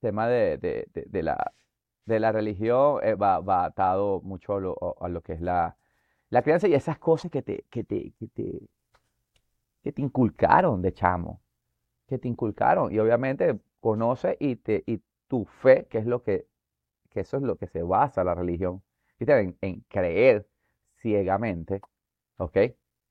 tema 0.00 0.26
de, 0.28 0.58
de- 0.58 0.88
de- 0.94 1.06
de 1.08 1.22
la, 1.22 1.52
de 2.06 2.20
la 2.20 2.32
religión 2.32 3.00
eh, 3.04 3.14
va, 3.14 3.40
va 3.40 3.64
atado 3.66 4.20
mucho 4.22 4.54
a 4.56 4.60
lo, 4.60 4.96
a 5.00 5.08
lo 5.08 5.20
que 5.22 5.34
es 5.34 5.40
la, 5.40 5.76
La 6.30 6.42
crianza 6.42 6.68
y 6.68 6.74
esas 6.74 6.98
cosas 6.98 7.30
que 7.30 7.42
te, 7.42 7.64
que 7.70 7.84
te, 7.84 8.12
que 8.18 8.28
te, 8.28 8.68
que 9.82 9.92
te 9.92 10.02
inculcaron 10.02 10.82
de 10.82 10.92
chamo, 10.92 11.40
que 12.08 12.18
te 12.18 12.26
inculcaron. 12.28 12.92
Y 12.92 12.98
obviamente 12.98 13.60
conoce 13.80 14.36
y, 14.40 14.56
te, 14.56 14.82
y 14.86 15.02
tu 15.28 15.44
fe, 15.44 15.86
que 15.86 15.98
es 15.98 16.06
lo 16.06 16.22
que, 16.22 16.46
que 17.10 17.20
eso 17.20 17.36
es 17.36 17.42
lo 17.44 17.56
que 17.56 17.68
se 17.68 17.82
basa 17.82 18.24
la 18.24 18.34
religión, 18.34 18.82
¿viste? 19.18 19.56
En, 19.60 19.80
creer 19.88 20.48
ciegamente, 21.00 21.80
¿ok? 22.38 22.56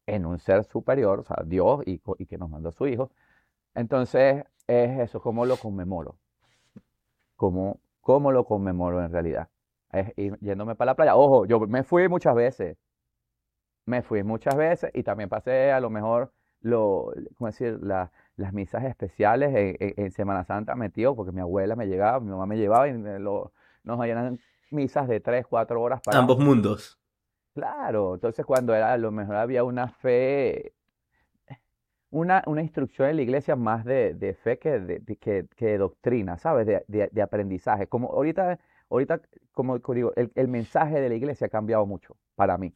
En 0.07 0.25
un 0.25 0.39
ser 0.39 0.63
superior, 0.65 1.19
o 1.19 1.23
sea, 1.23 1.43
Dios 1.45 1.81
y, 1.85 2.01
y 2.17 2.25
que 2.25 2.37
nos 2.37 2.49
mandó 2.49 2.69
a 2.69 2.71
su 2.73 2.87
Hijo. 2.87 3.11
Entonces, 3.75 4.43
es 4.67 4.99
eso, 4.99 5.21
¿cómo 5.21 5.45
lo 5.45 5.57
conmemoro? 5.57 6.17
¿Cómo, 7.35 7.79
cómo 8.01 8.31
lo 8.31 8.45
conmemoro 8.45 9.03
en 9.03 9.11
realidad? 9.11 9.49
Es 9.91 10.11
ir 10.17 10.37
yéndome 10.39 10.75
para 10.75 10.91
la 10.91 10.95
playa. 10.95 11.15
Ojo, 11.15 11.45
yo 11.45 11.59
me 11.61 11.83
fui 11.83 12.09
muchas 12.09 12.35
veces. 12.35 12.77
Me 13.85 14.01
fui 14.01 14.23
muchas 14.23 14.55
veces 14.57 14.91
y 14.93 15.03
también 15.03 15.29
pasé 15.29 15.71
a 15.71 15.79
lo 15.79 15.89
mejor 15.89 16.33
lo, 16.61 17.13
¿cómo 17.37 17.47
decir? 17.47 17.79
La, 17.81 18.11
las 18.37 18.53
misas 18.53 18.83
especiales 18.85 19.75
en, 19.79 20.11
Semana 20.11 20.45
Santa 20.45 20.75
metido, 20.75 21.15
porque 21.15 21.31
mi 21.31 21.41
abuela 21.41 21.75
me 21.75 21.87
llegaba, 21.87 22.19
mi 22.19 22.29
mamá 22.29 22.45
me 22.45 22.55
llevaba 22.55 22.87
y 22.87 22.93
lo, 22.93 23.51
nos 23.83 24.05
eran 24.05 24.39
misas 24.69 25.07
de 25.07 25.19
tres, 25.19 25.45
cuatro 25.47 25.81
horas 25.81 26.01
para... 26.01 26.19
Ambos 26.19 26.37
mundos. 26.37 26.99
Claro, 27.53 28.13
entonces 28.13 28.45
cuando 28.45 28.75
era, 28.75 28.93
a 28.93 28.97
lo 28.97 29.11
mejor 29.11 29.37
había 29.37 29.63
una 29.63 29.87
fe, 29.87 30.73
una, 32.11 32.43
una 32.45 32.61
instrucción 32.61 33.09
en 33.09 33.15
la 33.15 33.21
iglesia 33.23 33.55
más 33.55 33.83
de, 33.83 34.13
de 34.13 34.35
fe 34.35 34.59
que 34.59 34.79
de, 34.79 35.15
que, 35.15 35.47
que 35.55 35.77
doctrina, 35.79 36.37
¿sabes? 36.37 36.67
De, 36.67 37.09
de, 37.11 37.21
aprendizaje. 37.23 37.87
Como 37.87 38.09
ahorita, 38.11 38.59
ahorita 38.91 39.19
como 39.51 39.79
digo, 39.79 40.13
el, 40.15 40.31
el, 40.35 40.47
mensaje 40.47 41.01
de 41.01 41.09
la 41.09 41.15
iglesia 41.15 41.47
ha 41.47 41.49
cambiado 41.49 41.87
mucho 41.87 42.15
para 42.35 42.59
mí. 42.59 42.71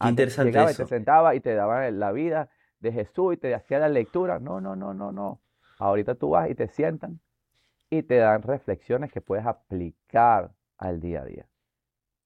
interesante 0.00 0.52
llegaba 0.52 0.70
y 0.70 0.76
te 0.76 0.86
sentaba 0.86 1.34
y 1.34 1.40
te 1.40 1.54
daba 1.54 1.90
la 1.90 2.12
vida 2.12 2.48
de 2.80 2.92
Jesús 2.92 3.34
y 3.34 3.36
te 3.36 3.54
hacía 3.54 3.78
la 3.78 3.88
lectura. 3.88 4.38
No, 4.38 4.60
no, 4.60 4.74
no, 4.74 4.92
no, 4.92 5.12
no. 5.12 5.40
Ahorita 5.78 6.14
tú 6.14 6.30
vas 6.30 6.50
y 6.50 6.54
te 6.54 6.68
sientan 6.68 7.20
y 7.88 8.02
te 8.02 8.16
dan 8.16 8.42
reflexiones 8.42 9.12
que 9.12 9.20
puedes 9.20 9.46
aplicar 9.46 10.52
al 10.78 11.00
día 11.00 11.22
a 11.22 11.24
día. 11.24 11.46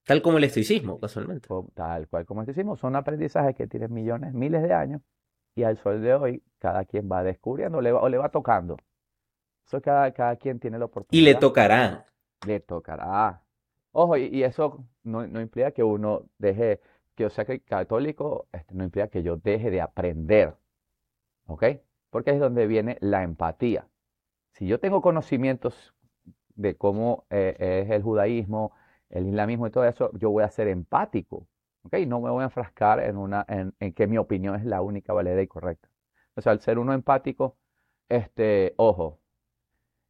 Tal 0.06 0.20
como 0.22 0.38
el 0.38 0.44
estoicismo, 0.44 1.00
casualmente. 1.00 1.48
Tal 1.74 2.08
cual 2.08 2.26
como 2.26 2.42
el 2.42 2.48
estoicismo. 2.48 2.76
Son 2.76 2.94
aprendizajes 2.94 3.56
que 3.56 3.66
tienen 3.66 3.92
millones, 3.92 4.34
miles 4.34 4.62
de 4.62 4.72
años 4.74 5.02
y 5.54 5.62
al 5.62 5.78
sol 5.78 6.02
de 6.02 6.14
hoy 6.14 6.42
cada 6.58 6.84
quien 6.84 7.08
va 7.10 7.22
descubriendo 7.22 7.80
le 7.80 7.92
va, 7.92 8.02
o 8.02 8.08
le 8.08 8.18
va 8.18 8.28
tocando. 8.28 8.76
Eso 9.66 9.80
cada, 9.80 10.12
cada 10.12 10.36
quien 10.36 10.60
tiene 10.60 10.78
la 10.78 10.86
oportunidad. 10.86 11.20
Y 11.20 11.24
le 11.24 11.38
tocará. 11.38 12.04
Le 12.46 12.60
tocará. 12.60 13.42
Ojo, 13.92 14.16
y, 14.16 14.42
eso 14.42 14.84
no, 15.04 15.26
no 15.26 15.40
implica 15.40 15.70
que 15.70 15.82
uno 15.82 16.28
deje 16.38 16.80
que 17.14 17.24
yo 17.24 17.30
sea 17.30 17.44
católico 17.44 18.48
este, 18.52 18.74
no 18.74 18.84
implica 18.84 19.08
que 19.08 19.22
yo 19.22 19.36
deje 19.36 19.70
de 19.70 19.80
aprender, 19.80 20.56
¿ok? 21.46 21.64
Porque 22.10 22.30
es 22.32 22.40
donde 22.40 22.66
viene 22.66 22.96
la 23.00 23.22
empatía. 23.22 23.88
Si 24.52 24.66
yo 24.66 24.80
tengo 24.80 25.02
conocimientos 25.02 25.94
de 26.56 26.76
cómo 26.76 27.26
eh, 27.30 27.84
es 27.86 27.90
el 27.90 28.02
judaísmo, 28.02 28.72
el 29.10 29.26
islamismo 29.28 29.66
y 29.66 29.70
todo 29.70 29.84
eso, 29.84 30.10
yo 30.14 30.30
voy 30.30 30.44
a 30.44 30.50
ser 30.50 30.68
empático, 30.68 31.46
¿ok? 31.84 31.94
No 32.06 32.20
me 32.20 32.30
voy 32.30 32.42
a 32.42 32.44
enfrascar 32.46 33.00
en, 33.00 33.16
una, 33.16 33.44
en, 33.48 33.92
que 33.94 34.06
mi 34.06 34.18
opinión 34.18 34.56
es 34.56 34.64
la 34.64 34.82
única 34.82 35.12
válida 35.12 35.40
y 35.42 35.46
correcta. 35.46 35.88
O 36.36 36.40
sea, 36.40 36.52
al 36.52 36.60
ser 36.60 36.78
uno 36.78 36.94
empático, 36.94 37.56
este, 38.08 38.74
ojo, 38.76 39.20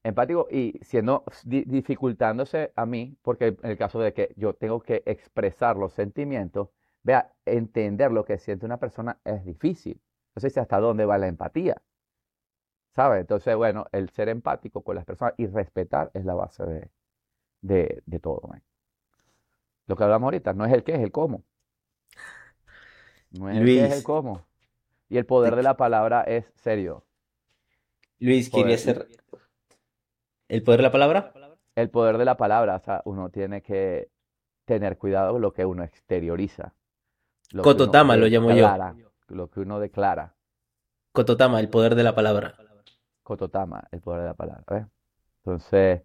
empático 0.02 0.48
y 0.50 0.78
siendo 0.82 1.24
dificultándose 1.44 2.72
a 2.76 2.86
mí, 2.86 3.16
porque 3.22 3.56
en 3.62 3.70
el 3.70 3.78
caso 3.78 4.00
de 4.00 4.12
que 4.12 4.34
yo 4.36 4.54
tengo 4.54 4.80
que 4.80 5.02
expresar 5.06 5.76
los 5.76 5.92
sentimientos, 5.94 6.68
Vea, 7.04 7.30
entender 7.44 8.10
lo 8.10 8.24
que 8.24 8.38
siente 8.38 8.64
una 8.64 8.78
persona 8.78 9.18
es 9.24 9.44
difícil. 9.44 10.00
No 10.34 10.40
sé 10.40 10.50
si 10.50 10.58
hasta 10.58 10.80
dónde 10.80 11.04
va 11.04 11.18
la 11.18 11.28
empatía. 11.28 11.80
¿Sabe? 12.90 13.20
Entonces, 13.20 13.54
bueno, 13.54 13.86
el 13.92 14.08
ser 14.08 14.28
empático 14.30 14.82
con 14.82 14.96
las 14.96 15.04
personas 15.04 15.34
y 15.36 15.46
respetar 15.46 16.10
es 16.14 16.24
la 16.24 16.34
base 16.34 16.64
de, 17.60 18.02
de, 18.06 18.18
todo. 18.20 18.50
Lo 19.86 19.96
que 19.96 20.04
hablamos 20.04 20.28
ahorita 20.28 20.54
no 20.54 20.64
es 20.64 20.72
el 20.72 20.82
qué, 20.82 20.94
es 20.94 21.00
el 21.00 21.12
cómo. 21.12 21.44
No 23.32 23.50
es 23.50 23.58
el 23.58 23.66
qué, 23.66 23.84
es 23.84 23.92
el 23.92 24.02
cómo. 24.02 24.46
Y 25.08 25.18
el 25.18 25.26
poder 25.26 25.56
de 25.56 25.62
la 25.62 25.76
palabra 25.76 26.22
es 26.22 26.46
serio. 26.54 27.04
Luis, 28.18 28.48
quería 28.48 28.78
ser... 28.78 29.08
¿El 30.48 30.62
poder 30.62 30.78
de 30.78 30.84
la 30.84 30.92
palabra? 30.92 31.32
El 31.74 31.90
poder 31.90 32.16
de 32.16 32.24
la 32.24 32.36
palabra. 32.36 32.76
O 32.76 32.80
sea, 32.80 33.02
uno 33.04 33.28
tiene 33.28 33.60
que 33.60 34.08
tener 34.64 34.96
cuidado 34.96 35.32
con 35.32 35.42
lo 35.42 35.52
que 35.52 35.66
uno 35.66 35.82
exterioriza. 35.82 36.74
Kototama 37.62 38.16
lo 38.16 38.26
llamo 38.26 38.52
yo. 38.52 38.68
Lo 39.28 39.50
que 39.50 39.60
uno 39.60 39.80
declara. 39.80 40.34
Kototama, 41.12 41.60
el 41.60 41.68
poder 41.68 41.94
de 41.94 42.02
la 42.02 42.14
palabra. 42.14 42.56
Kototama, 43.22 43.88
el 43.92 44.00
poder 44.00 44.22
de 44.22 44.26
la 44.26 44.34
palabra. 44.34 44.88
Entonces, 45.38 46.02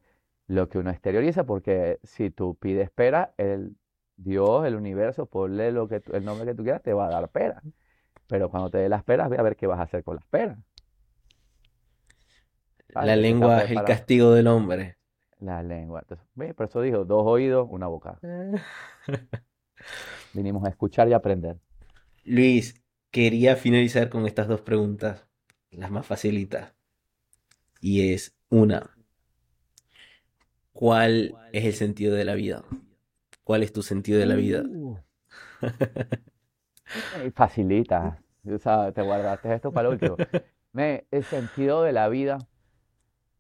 lo 0.47 0.69
que 0.69 0.77
uno 0.77 0.91
exterioriza, 0.91 1.45
porque 1.45 1.99
si 2.03 2.29
tú 2.29 2.55
pides 2.55 2.89
pera, 2.91 3.33
el 3.37 3.75
Dios, 4.15 4.65
el 4.65 4.75
universo, 4.75 5.25
ponle 5.25 5.71
lo 5.71 5.87
que 5.87 6.01
el 6.11 6.25
nombre 6.25 6.45
que 6.45 6.55
tú 6.55 6.63
quieras, 6.63 6.81
te 6.81 6.93
va 6.93 7.07
a 7.07 7.09
dar 7.09 7.29
pera. 7.29 7.61
Pero 8.27 8.49
cuando 8.49 8.69
te 8.69 8.77
dé 8.77 8.89
las 8.89 9.03
peras, 9.03 9.29
ve 9.29 9.37
a 9.37 9.41
ver 9.41 9.55
qué 9.55 9.67
vas 9.67 9.79
a 9.79 9.83
hacer 9.83 10.03
con 10.03 10.15
las 10.15 10.25
peras. 10.25 10.59
La 12.89 13.15
lengua 13.15 13.63
es 13.63 13.71
el 13.71 13.83
castigo 13.83 14.31
del 14.33 14.47
hombre. 14.47 14.97
La 15.39 15.63
lengua. 15.63 16.01
Entonces, 16.01 16.53
por 16.55 16.67
eso 16.67 16.81
dijo, 16.81 17.05
dos 17.05 17.23
oídos, 17.25 17.67
una 17.69 17.87
boca. 17.87 18.19
Vinimos 20.33 20.63
a 20.65 20.69
escuchar 20.69 21.07
y 21.09 21.13
aprender. 21.13 21.57
Luis, 22.23 22.81
quería 23.11 23.55
finalizar 23.55 24.09
con 24.09 24.25
estas 24.25 24.47
dos 24.47 24.61
preguntas, 24.61 25.25
las 25.71 25.91
más 25.91 26.05
facilitas. 26.05 26.73
Y 27.81 28.13
es 28.13 28.35
una, 28.49 28.95
¿cuál 30.73 31.35
es 31.53 31.65
el 31.65 31.73
sentido 31.73 32.15
de 32.15 32.25
la 32.25 32.35
vida? 32.35 32.63
¿Cuál 33.43 33.63
es 33.63 33.73
tu 33.73 33.81
sentido 33.81 34.19
de 34.19 34.25
la 34.25 34.35
vida? 34.35 34.63
Uh. 34.63 34.99
Facilita. 37.33 38.21
te 38.43 39.01
guardaste 39.01 39.53
esto 39.53 39.71
para 39.71 39.89
el 39.89 39.93
último. 39.93 40.17
el 40.73 41.23
sentido 41.23 41.83
de 41.83 41.93
la 41.93 42.09
vida, 42.09 42.37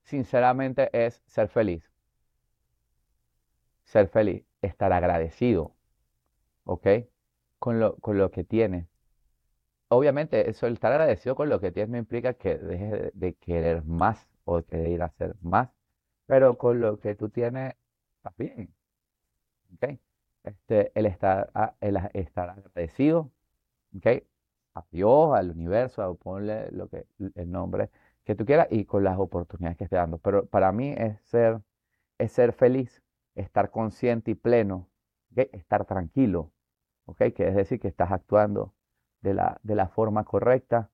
sinceramente, 0.03 0.89
es 0.93 1.21
ser 1.27 1.49
feliz. 1.49 1.83
Ser 3.83 4.07
feliz, 4.07 4.43
estar 4.61 4.93
agradecido 4.93 5.75
¿ok? 6.69 6.87
Con 7.59 7.79
lo, 7.79 7.95
con 7.97 8.17
lo 8.17 8.31
que 8.31 8.43
tienes. 8.43 8.87
Obviamente, 9.89 10.49
eso, 10.49 10.67
el 10.67 10.73
estar 10.73 10.91
agradecido 10.91 11.35
con 11.35 11.49
lo 11.49 11.59
que 11.59 11.71
tienes 11.71 11.89
no 11.89 11.97
implica 11.97 12.33
que 12.35 12.57
dejes 12.57 13.11
de, 13.13 13.33
querer 13.35 13.83
más 13.85 14.27
o 14.45 14.61
de 14.61 14.89
ir 14.91 15.01
a 15.01 15.05
hacer 15.05 15.35
más, 15.41 15.69
pero 16.27 16.57
con 16.57 16.79
lo 16.79 16.99
que 16.99 17.15
tú 17.15 17.29
tienes, 17.29 17.75
estás 18.17 18.37
bien. 18.37 18.73
¿Ok? 19.73 19.99
Este, 20.43 20.91
el, 20.95 21.05
estar, 21.07 21.51
el 21.81 21.97
estar 22.13 22.49
agradecido, 22.51 23.31
¿ok? 23.97 24.23
A 24.75 24.85
Dios, 24.91 25.35
al 25.35 25.51
universo, 25.51 26.03
a 26.03 26.13
ponle 26.15 26.71
lo 26.71 26.87
que, 26.89 27.07
el 27.35 27.51
nombre 27.51 27.89
que 28.25 28.35
tú 28.35 28.45
quieras 28.45 28.67
y 28.71 28.85
con 28.85 29.03
las 29.03 29.17
oportunidades 29.17 29.77
que 29.77 29.85
esté 29.85 29.95
dando. 29.95 30.19
Pero 30.19 30.45
para 30.45 30.71
mí 30.71 30.93
es 30.97 31.19
ser, 31.21 31.61
es 32.19 32.31
ser 32.31 32.53
feliz, 32.53 33.01
estar 33.35 33.71
consciente 33.71 34.31
y 34.31 34.35
pleno, 34.35 34.87
estar 35.35 35.85
tranquilo, 35.85 36.51
que 37.15 37.47
es 37.47 37.55
decir, 37.55 37.79
que 37.79 37.87
estás 37.87 38.11
actuando 38.11 38.73
de 39.21 39.33
la, 39.33 39.59
de 39.63 39.75
la 39.75 39.87
forma 39.89 40.23
correcta 40.25 40.89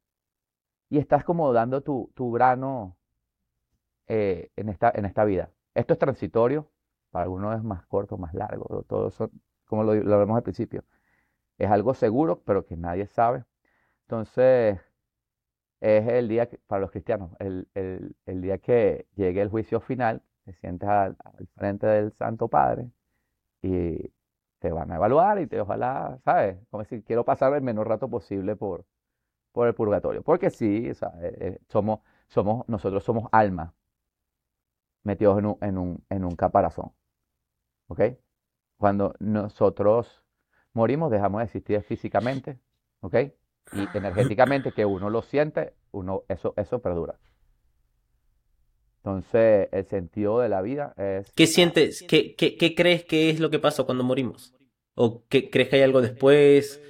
y 0.89 0.97
estás 0.99 1.23
como 1.23 1.51
dando 1.53 1.81
tu, 1.81 2.11
tu 2.15 2.31
grano 2.31 2.97
eh, 4.07 4.51
en, 4.55 4.69
esta, 4.69 4.91
en 4.95 5.05
esta 5.05 5.25
vida. 5.25 5.51
Esto 5.73 5.93
es 5.93 5.99
transitorio, 5.99 6.69
para 7.11 7.23
algunos 7.23 7.55
es 7.55 7.63
más 7.63 7.85
corto, 7.87 8.17
más 8.17 8.33
largo, 8.33 8.83
todo 8.83 9.07
eso, 9.09 9.31
como 9.65 9.83
lo, 9.83 9.95
lo 9.95 10.19
vemos 10.19 10.37
al 10.37 10.43
principio. 10.43 10.83
Es 11.57 11.69
algo 11.71 11.93
seguro, 11.93 12.41
pero 12.43 12.65
que 12.65 12.77
nadie 12.77 13.07
sabe. 13.07 13.45
Entonces, 14.03 14.79
es 15.81 16.07
el 16.07 16.27
día, 16.27 16.49
para 16.67 16.81
los 16.81 16.91
cristianos, 16.91 17.31
el, 17.39 17.67
el, 17.75 18.15
el, 18.25 18.41
día 18.41 18.57
que 18.59 19.07
llegue 19.15 19.41
el 19.41 19.49
juicio 19.49 19.79
final, 19.79 20.21
te 20.45 20.53
sientes 20.53 20.87
al, 20.89 21.15
al 21.23 21.47
frente 21.55 21.87
del 21.87 22.11
Santo 22.13 22.47
Padre 22.47 22.89
y 23.61 24.11
te 24.65 24.71
van 24.71 24.91
a 24.91 24.95
evaluar 24.95 25.39
y 25.39 25.45
te 25.45 25.61
ojalá, 25.61 26.17
¿sabes? 26.25 26.57
Como 26.71 26.81
decir, 26.81 27.03
quiero 27.03 27.23
pasar 27.23 27.53
el 27.53 27.61
menor 27.61 27.87
rato 27.87 28.09
posible 28.09 28.55
por, 28.55 28.83
por 29.51 29.67
el 29.67 29.75
purgatorio. 29.75 30.23
Porque 30.23 30.49
sí, 30.49 30.87
eh, 30.89 30.95
eh, 31.21 31.59
somos, 31.69 31.99
somos, 32.29 32.67
nosotros 32.67 33.03
somos 33.03 33.29
almas 33.31 33.73
metidos 35.03 35.37
en 35.37 35.45
un, 35.45 35.57
en 35.61 35.77
un, 35.77 36.03
en 36.09 36.25
un 36.25 36.35
caparazón. 36.35 36.93
¿Ok? 37.89 38.01
Cuando 38.77 39.13
nosotros 39.19 40.23
morimos, 40.73 41.11
dejamos 41.11 41.41
de 41.41 41.45
existir 41.45 41.83
físicamente, 41.83 42.57
¿ok? 43.01 43.15
Y 43.73 43.87
energéticamente, 43.93 44.71
que 44.71 44.83
uno 44.83 45.11
lo 45.11 45.21
siente, 45.21 45.75
uno, 45.91 46.23
eso, 46.27 46.55
eso 46.57 46.79
perdura. 46.79 47.19
Entonces, 49.05 49.69
el 49.71 49.85
sentido 49.85 50.39
de 50.39 50.49
la 50.49 50.63
vida 50.63 50.95
es... 50.97 51.31
¿Qué 51.33 51.45
sientes? 51.45 52.03
¿Qué, 52.09 52.35
qué, 52.35 52.57
qué 52.57 52.73
crees 52.73 53.05
que 53.05 53.29
es 53.29 53.39
lo 53.39 53.51
que 53.51 53.59
pasa 53.59 53.83
cuando 53.83 54.03
morimos? 54.03 54.55
¿O 54.95 55.23
qué, 55.27 55.51
crees 55.51 55.69
que 55.69 55.75
hay 55.75 55.83
algo 55.83 56.01
después? 56.01 56.81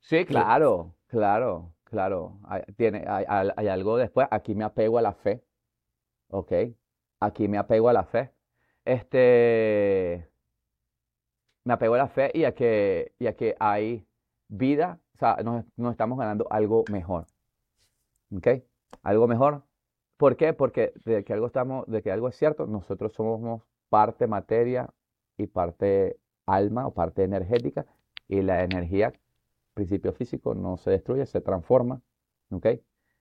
Sí, 0.00 0.26
claro, 0.26 0.96
claro, 1.06 1.74
claro. 1.84 2.40
Hay, 2.44 2.60
tiene, 2.76 3.06
hay, 3.08 3.68
algo 3.68 3.96
después. 3.96 4.28
Aquí 4.30 4.54
me 4.54 4.64
apego 4.64 4.98
a 4.98 5.02
la 5.02 5.14
fe, 5.14 5.42
¿ok? 6.28 6.52
Aquí 7.20 7.48
me 7.48 7.56
apego 7.56 7.88
a 7.88 7.94
la 7.94 8.04
fe. 8.04 8.34
Este, 8.84 10.28
me 11.64 11.72
apego 11.72 11.94
a 11.94 11.98
la 11.98 12.08
fe 12.08 12.30
y 12.34 12.44
a 12.44 12.54
que, 12.54 13.14
y 13.18 13.28
a 13.28 13.34
que 13.34 13.56
hay 13.58 14.06
vida, 14.48 15.00
o 15.14 15.16
sea, 15.16 15.38
nos, 15.42 15.64
nos 15.78 15.92
estamos 15.92 16.18
ganando 16.18 16.46
algo 16.50 16.84
mejor, 16.90 17.24
¿ok? 18.30 18.46
Algo 19.02 19.26
mejor. 19.26 19.69
¿Por 20.20 20.36
qué? 20.36 20.52
Porque 20.52 20.92
de 21.06 21.24
que 21.24 21.32
algo 21.32 21.46
estamos, 21.46 21.86
de 21.86 22.02
que 22.02 22.12
algo 22.12 22.28
es 22.28 22.36
cierto, 22.36 22.66
nosotros 22.66 23.14
somos 23.14 23.62
parte 23.88 24.26
materia 24.26 24.92
y 25.38 25.46
parte 25.46 26.18
alma 26.46 26.86
o 26.86 26.92
parte 26.94 27.24
energética 27.24 27.86
y 28.28 28.42
la 28.42 28.62
energía, 28.64 29.14
principio 29.74 30.12
físico, 30.12 30.54
no 30.54 30.76
se 30.76 30.90
destruye, 30.90 31.24
se 31.26 31.40
transforma, 31.40 32.02
¿ok? 32.50 32.66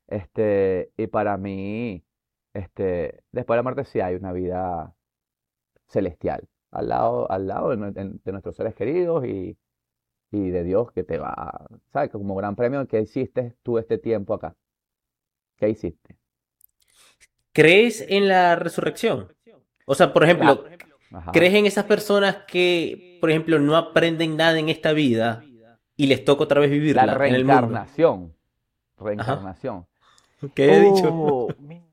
Este, 0.08 0.92
y 0.98 1.08
para 1.08 1.38
mí, 1.38 2.04
este, 2.54 3.24
después 3.32 3.56
de 3.56 3.58
la 3.60 3.64
muerte 3.64 3.86
sí 3.86 4.02
hay 4.02 4.16
una 4.16 4.34
vida 4.34 4.94
celestial, 5.88 6.50
al 6.72 6.90
lado, 6.90 7.32
al 7.32 7.48
lado 7.48 7.70
de, 7.76 7.92
de 8.24 8.32
nuestros 8.34 8.56
seres 8.58 8.76
queridos 8.76 9.26
y, 9.26 9.58
y 10.32 10.50
de 10.52 10.64
Dios 10.66 10.92
que 10.94 11.04
te 11.06 11.20
va, 11.20 11.68
¿sabes? 11.94 12.12
Como 12.12 12.36
gran 12.36 12.56
premio, 12.58 12.88
¿qué 12.88 13.02
hiciste 13.02 13.56
tú 13.64 13.80
este 13.80 13.98
tiempo 14.00 14.34
acá? 14.36 14.56
¿Qué 15.58 15.70
hiciste? 15.70 16.19
¿Crees 17.60 18.06
en 18.08 18.30
la 18.30 18.56
resurrección? 18.56 19.34
O 19.86 19.94
sea, 19.94 20.14
por 20.14 20.24
ejemplo, 20.24 20.64
Ajá. 21.12 21.32
¿crees 21.34 21.54
en 21.56 21.66
esas 21.66 21.84
personas 21.84 22.38
que, 22.48 23.18
por 23.20 23.30
ejemplo, 23.30 23.60
no 23.60 23.76
aprenden 23.76 24.38
nada 24.38 24.58
en 24.60 24.70
esta 24.70 24.94
vida 24.94 25.44
y 25.98 26.08
les 26.08 26.24
toca 26.24 26.46
otra 26.46 26.62
vez 26.62 26.70
La 26.70 26.74
vivirla 26.78 27.04
en 27.04 27.10
el 27.10 27.44
mundo? 27.44 27.68
reencarnación. 27.68 28.34
Reencarnación. 28.98 29.88
¿Qué 30.56 30.74
he 30.74 30.80
dicho? 30.80 31.10
Oh, 31.14 31.50
mi- 31.60 31.84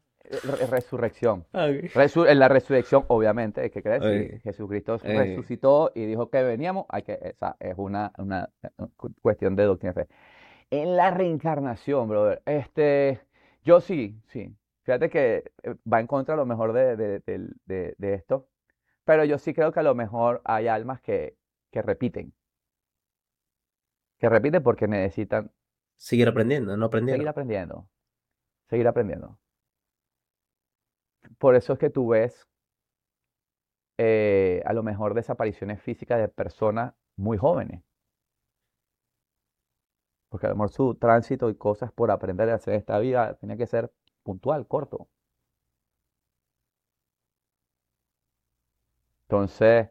resurrección. 0.70 1.46
Ah, 1.52 1.66
en 1.68 2.38
la 2.38 2.48
resurrección, 2.48 3.04
obviamente, 3.08 3.68
¿qué 3.70 3.82
crees? 3.82 4.02
Si 4.04 4.36
Ok. 4.36 4.42
Jesucristo 4.42 4.94
Ok. 4.94 5.02
resucitó 5.04 5.90
y 5.96 6.04
dijo 6.04 6.30
que 6.30 6.42
veníamos, 6.44 6.86
hay 6.88 7.02
que, 7.02 7.18
esa 7.22 7.56
es 7.58 7.74
una, 7.76 8.12
una 8.18 8.50
eh, 8.62 8.68
cu- 8.96 9.14
cuestión 9.20 9.56
de 9.56 9.64
doctrina. 9.64 9.94
En 10.70 10.96
la 10.96 11.10
reencarnación, 11.10 12.08
brother, 12.08 12.40
este, 12.46 13.20
yo 13.64 13.80
sí, 13.80 14.16
sí. 14.28 14.54
Fíjate 14.86 15.10
que 15.10 15.52
eh, 15.64 15.76
va 15.92 16.00
en 16.00 16.06
contra 16.08 16.34
a 16.34 16.38
lo 16.38 16.46
mejor 16.46 16.72
de, 16.72 16.96
de- 16.96 17.20
del- 17.20 17.54
de- 17.66 17.94
de 17.98 18.14
esto, 18.14 18.48
pero 19.04 19.24
yo 19.24 19.38
sí 19.38 19.54
creo 19.54 19.72
que 19.72 19.80
a 19.80 19.84
lo 19.84 19.94
mejor 19.96 20.42
hay 20.44 20.68
almas 20.68 21.00
que, 21.02 21.36
que 21.72 21.82
repiten, 21.82 22.34
que 24.18 24.28
repiten 24.28 24.62
porque 24.62 24.86
necesitan 24.88 25.50
Seguir 25.96 26.28
aprendiendo, 26.28 26.76
no 26.76 26.86
aprendiendo. 26.86 27.18
Seguir 27.18 27.28
aprendiendo. 27.28 27.88
Seguir 28.70 28.88
aprendiendo. 28.88 29.38
Por 31.38 31.54
eso 31.54 31.72
es 31.72 31.78
que 31.78 31.88
tú 31.88 32.08
ves 32.08 32.46
eh, 33.98 34.62
a 34.66 34.72
lo 34.72 34.82
mejor 34.82 35.14
desapariciones 35.14 35.80
físicas 35.82 36.18
de 36.20 36.28
personas 36.28 36.94
muy 37.16 37.38
jóvenes. 37.38 37.82
Porque 40.28 40.46
a 40.46 40.50
lo 40.50 40.56
mejor 40.56 40.70
su 40.70 40.94
tránsito 40.94 41.50
y 41.50 41.56
cosas 41.56 41.90
por 41.92 42.10
aprender 42.12 42.48
a 42.50 42.54
hacer 42.54 42.74
esta 42.74 42.98
vida 43.00 43.34
tenía 43.38 43.56
que 43.56 43.66
ser 43.66 43.92
puntual, 44.26 44.66
corto. 44.68 45.08
Entonces, 49.28 49.88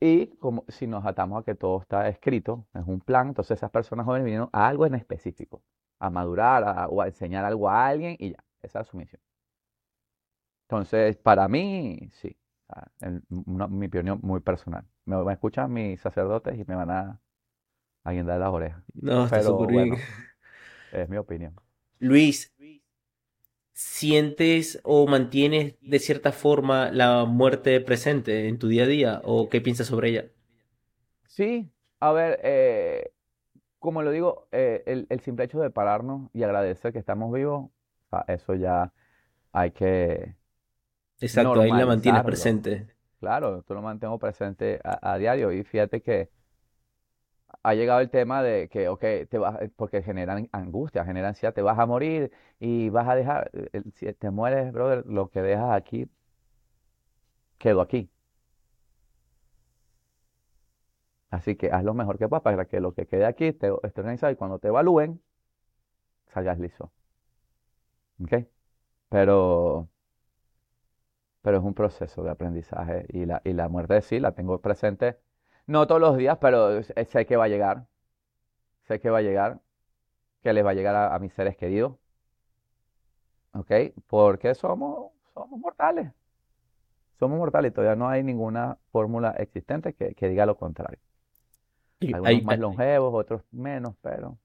y 0.00 0.28
como 0.38 0.64
si 0.68 0.86
nos 0.86 1.06
atamos 1.06 1.42
a 1.42 1.44
que 1.44 1.54
todo 1.56 1.80
está 1.82 2.08
escrito, 2.08 2.66
es 2.74 2.84
un 2.86 3.00
plan, 3.00 3.28
entonces 3.30 3.58
esas 3.58 3.70
personas 3.70 4.06
jóvenes 4.06 4.24
vinieron 4.26 4.50
a 4.52 4.68
algo 4.68 4.86
en 4.86 4.94
específico, 4.96 5.62
a 6.00 6.10
madurar 6.10 6.64
a- 6.64 6.88
o 6.88 7.02
a 7.02 7.08
enseñar 7.08 7.44
algo 7.46 7.68
a 7.70 7.86
alguien 7.88 8.16
y 8.20 8.32
ya, 8.32 8.44
esa 8.62 8.80
es 8.82 8.88
su 8.88 8.96
misión. 8.98 9.22
Entonces, 10.68 11.16
para 11.18 11.48
mí, 11.48 12.08
sí, 12.12 12.36
en- 13.00 13.24
una- 13.46 13.68
mi 13.68 13.86
opinión 13.86 14.20
muy 14.22 14.40
personal. 14.40 14.86
Me, 15.04 15.16
me 15.24 15.32
escuchan 15.34 15.72
mis 15.72 16.00
sacerdotes 16.00 16.58
y 16.58 16.64
me 16.66 16.74
van 16.76 16.90
a, 16.90 17.20
a 18.04 18.12
guindar 18.12 18.40
las 18.40 18.50
orejas. 18.52 18.84
No, 18.94 19.28
Pero 19.28 19.42
súper 19.42 19.68
bueno, 19.68 20.04
es 20.92 21.08
mi 21.08 21.16
opinión. 21.18 21.54
Luis, 22.00 22.52
¿sientes 23.82 24.80
o 24.84 25.06
mantienes 25.06 25.74
de 25.80 25.98
cierta 25.98 26.32
forma 26.32 26.90
la 26.92 27.24
muerte 27.24 27.80
presente 27.80 28.48
en 28.48 28.58
tu 28.58 28.68
día 28.68 28.84
a 28.84 28.86
día? 28.86 29.22
¿O 29.24 29.48
qué 29.48 29.60
piensas 29.60 29.88
sobre 29.88 30.10
ella? 30.10 30.26
Sí, 31.26 31.72
a 32.00 32.12
ver, 32.12 32.40
eh, 32.42 33.12
como 33.78 34.02
lo 34.02 34.10
digo, 34.10 34.48
eh, 34.52 34.82
el, 34.86 35.06
el 35.10 35.20
simple 35.20 35.46
hecho 35.46 35.60
de 35.60 35.70
pararnos 35.70 36.30
y 36.34 36.42
agradecer 36.44 36.92
que 36.92 37.00
estamos 37.00 37.32
vivos, 37.32 37.70
ah, 38.12 38.24
eso 38.28 38.54
ya 38.54 38.92
hay 39.52 39.72
que 39.72 40.36
Exacto, 41.20 41.60
ahí 41.60 41.72
la 41.72 41.86
mantienes 41.86 42.22
presente. 42.22 42.88
Claro, 43.20 43.58
esto 43.60 43.74
lo 43.74 43.82
mantengo 43.82 44.18
presente 44.18 44.80
a, 44.84 45.12
a 45.12 45.18
diario 45.18 45.52
y 45.52 45.62
fíjate 45.64 46.02
que 46.02 46.30
ha 47.62 47.74
llegado 47.74 48.00
el 48.00 48.10
tema 48.10 48.42
de 48.42 48.68
que, 48.68 48.88
ok, 48.88 49.00
te 49.28 49.38
vas, 49.38 49.58
porque 49.76 50.02
generan 50.02 50.48
angustia, 50.52 51.04
generan 51.04 51.30
ansiedad, 51.30 51.54
te 51.54 51.62
vas 51.62 51.78
a 51.78 51.86
morir 51.86 52.32
y 52.60 52.88
vas 52.90 53.08
a 53.08 53.14
dejar, 53.14 53.50
el- 53.72 53.92
si 53.94 54.12
te 54.14 54.30
mueres, 54.30 54.72
brother, 54.72 55.04
lo 55.06 55.30
que 55.30 55.42
dejas 55.42 55.72
aquí, 55.72 56.08
quedó 57.58 57.80
aquí. 57.80 58.10
Así 61.30 61.56
que 61.56 61.70
haz 61.72 61.82
lo 61.82 61.94
mejor 61.94 62.16
que 62.18 62.28
puedas 62.28 62.42
para 62.44 62.64
que 62.66 62.78
lo 62.80 62.94
que 62.94 63.06
quede 63.08 63.24
aquí 63.26 63.46
esté, 63.46 63.70
esté 63.82 64.00
organizado 64.02 64.32
y 64.32 64.36
cuando 64.36 64.58
te 64.60 64.68
evalúen, 64.68 65.20
salgas 66.34 66.58
liso. 66.58 66.92
¿Ok? 68.20 68.46
Pero, 69.10 69.90
pero 71.42 71.58
es 71.58 71.64
un 71.64 71.74
proceso 71.74 72.22
de 72.22 72.30
aprendizaje 72.30 73.06
y 73.08 73.26
la, 73.26 73.42
y 73.44 73.52
la 73.52 73.68
muerte 73.68 74.00
sí 74.02 74.20
la 74.20 74.32
tengo 74.32 74.60
presente, 74.60 75.18
no 75.66 75.86
todos 75.86 76.00
los 76.00 76.16
días, 76.16 76.38
pero 76.40 76.78
s- 76.78 76.94
sé 77.06 77.26
que 77.26 77.36
va 77.36 77.44
a 77.44 77.48
llegar, 77.48 77.86
sé 78.88 79.00
que 79.00 79.10
va 79.10 79.18
a 79.18 79.22
llegar, 79.22 79.60
que 80.42 80.52
les 80.54 80.64
va 80.66 80.70
a 80.72 80.74
llegar 80.74 80.96
a, 80.96 81.14
a 81.14 81.20
mis 81.20 81.32
seres 81.34 81.56
queridos, 81.58 81.94
¿ok? 83.54 83.70
Porque 84.06 84.54
somos, 84.54 85.12
somos 85.34 85.58
mortales, 85.60 86.12
somos 87.18 87.38
mortales 87.38 87.70
y 87.70 87.74
todavía 87.74 87.96
no 87.96 88.08
hay 88.10 88.22
ninguna 88.22 88.76
fórmula 88.90 89.30
existente 89.38 89.94
que, 89.94 90.14
que 90.14 90.28
diga 90.28 90.44
lo 90.46 90.56
contrario. 90.58 90.98
Hay, 92.00 92.12
Algunos 92.12 92.42
hay- 92.42 92.44
más 92.44 92.58
longevos, 92.60 93.12
otros 93.14 93.42
menos, 93.50 93.96
pero 94.02 94.38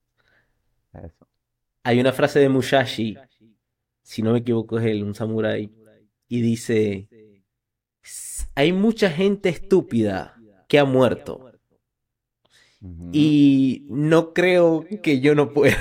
eso. 0.93 1.27
hay 1.83 1.99
una 1.99 2.11
frase 2.13 2.39
de 2.39 2.49
Musashi, 2.49 3.17
si 4.03 4.21
no 4.23 4.33
me 4.33 4.39
equivoco 4.39 4.79
es 4.79 4.85
él, 4.85 5.03
un 5.03 5.15
samurái, 5.15 5.73
y 6.27 6.41
dice, 6.41 7.09
"S- 8.03 8.47
hay 8.55 8.73
mucha 8.73 9.09
gente 9.11 9.49
estúpida 9.49 10.36
que 10.67 10.79
ha 10.79 10.85
muerto 10.85 11.51
y 13.11 13.85
no 13.89 14.33
creo 14.33 14.85
que 15.01 15.19
yo 15.19 15.33
no 15.35 15.51
pueda. 15.51 15.77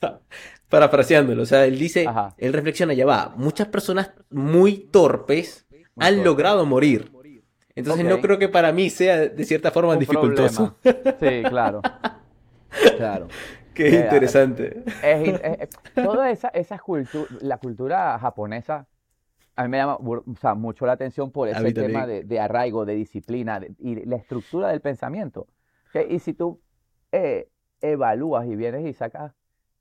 Parafraseándolo, 0.68 1.42
o 1.42 1.46
sea, 1.46 1.66
él 1.66 1.78
dice, 1.78 2.06
Ajá. 2.06 2.34
él 2.38 2.52
reflexiona, 2.52 2.94
ya 2.94 3.06
va, 3.06 3.32
muchas 3.36 3.68
personas 3.68 4.10
muy 4.30 4.76
torpes 4.90 5.66
Muy 5.70 6.06
han 6.06 6.14
torpe. 6.16 6.24
logrado 6.24 6.66
morir. 6.66 7.12
Entonces 7.76 8.04
no 8.04 8.20
creo 8.20 8.38
que 8.38 8.48
para 8.48 8.72
mí 8.72 8.88
sea 8.90 9.18
de 9.28 9.44
cierta 9.44 9.70
forma 9.70 9.92
Un 9.94 9.98
dificultoso. 9.98 10.76
problema. 10.82 11.16
Sí, 11.20 11.42
claro. 11.48 11.80
Claro. 12.96 13.28
Qué 13.72 13.88
Eh, 13.88 14.00
interesante. 14.00 14.84
Es 15.02 15.26
in- 15.28 15.34
es- 15.42 15.58
es- 15.60 15.68
toda 15.94 16.30
esa, 16.30 16.48
esa 16.48 16.78
cultura, 16.78 17.26
la 17.40 17.58
cultura 17.58 18.18
japonesa, 18.20 18.86
a 19.56 19.62
mí 19.64 19.68
me 19.70 19.78
llama 19.78 19.98
bur- 19.98 20.24
o 20.26 20.36
sea, 20.36 20.54
mucho 20.54 20.86
la 20.86 20.92
atención 20.92 21.30
por 21.30 21.48
ese 21.48 21.72
tema 21.72 22.06
de, 22.06 22.24
de 22.24 22.40
arraigo, 22.40 22.84
de 22.84 22.94
disciplina 22.94 23.60
de- 23.60 23.74
y 23.78 24.04
la 24.06 24.16
estructura 24.16 24.68
del 24.68 24.80
pensamiento. 24.80 25.48
Y 26.08 26.18
si 26.18 26.34
tú 26.34 26.60
eh, 27.12 27.48
evalúas 27.80 28.46
y 28.46 28.56
vienes 28.56 28.84
y 28.86 28.92
sacas 28.92 29.32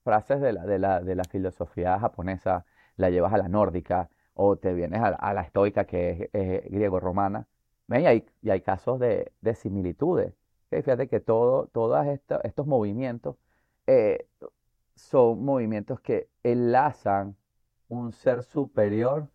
frases 0.03 0.42
de 0.42 0.53
la, 0.53 0.66
de 0.66 0.80
la, 0.80 1.02
de 1.02 1.16
la 1.16 1.26
filosofía 1.26 2.00
japonesa, 2.00 2.66
la 2.98 3.10
llevas 3.10 3.34
a 3.34 3.38
la 3.38 3.48
nórdica 3.50 4.10
o 4.35 4.58
te 4.58 4.74
vienes 4.74 5.02
a 5.02 5.11
la, 5.11 5.16
a 5.18 5.34
la 5.34 5.42
estoica 5.42 5.85
que 5.85 6.30
es, 6.34 6.69
griego-romana, 6.72 7.48
y 7.90 7.93
hay, 8.06 8.26
y 8.42 8.50
hay 8.50 8.61
casos 8.61 9.00
de, 9.00 9.32
de 9.42 9.56
similitudes. 9.56 10.34
Fíjate 10.69 11.08
que 11.08 11.19
todo, 11.19 11.68
todos 11.68 12.06
estos 12.43 12.68
movimientos 12.68 13.35
eh, 13.88 14.27
son 14.95 15.43
movimientos 15.43 16.00
que 16.02 16.30
enlazan 16.43 17.35
un 17.90 18.11
ser 18.11 18.43
superior, 18.43 19.30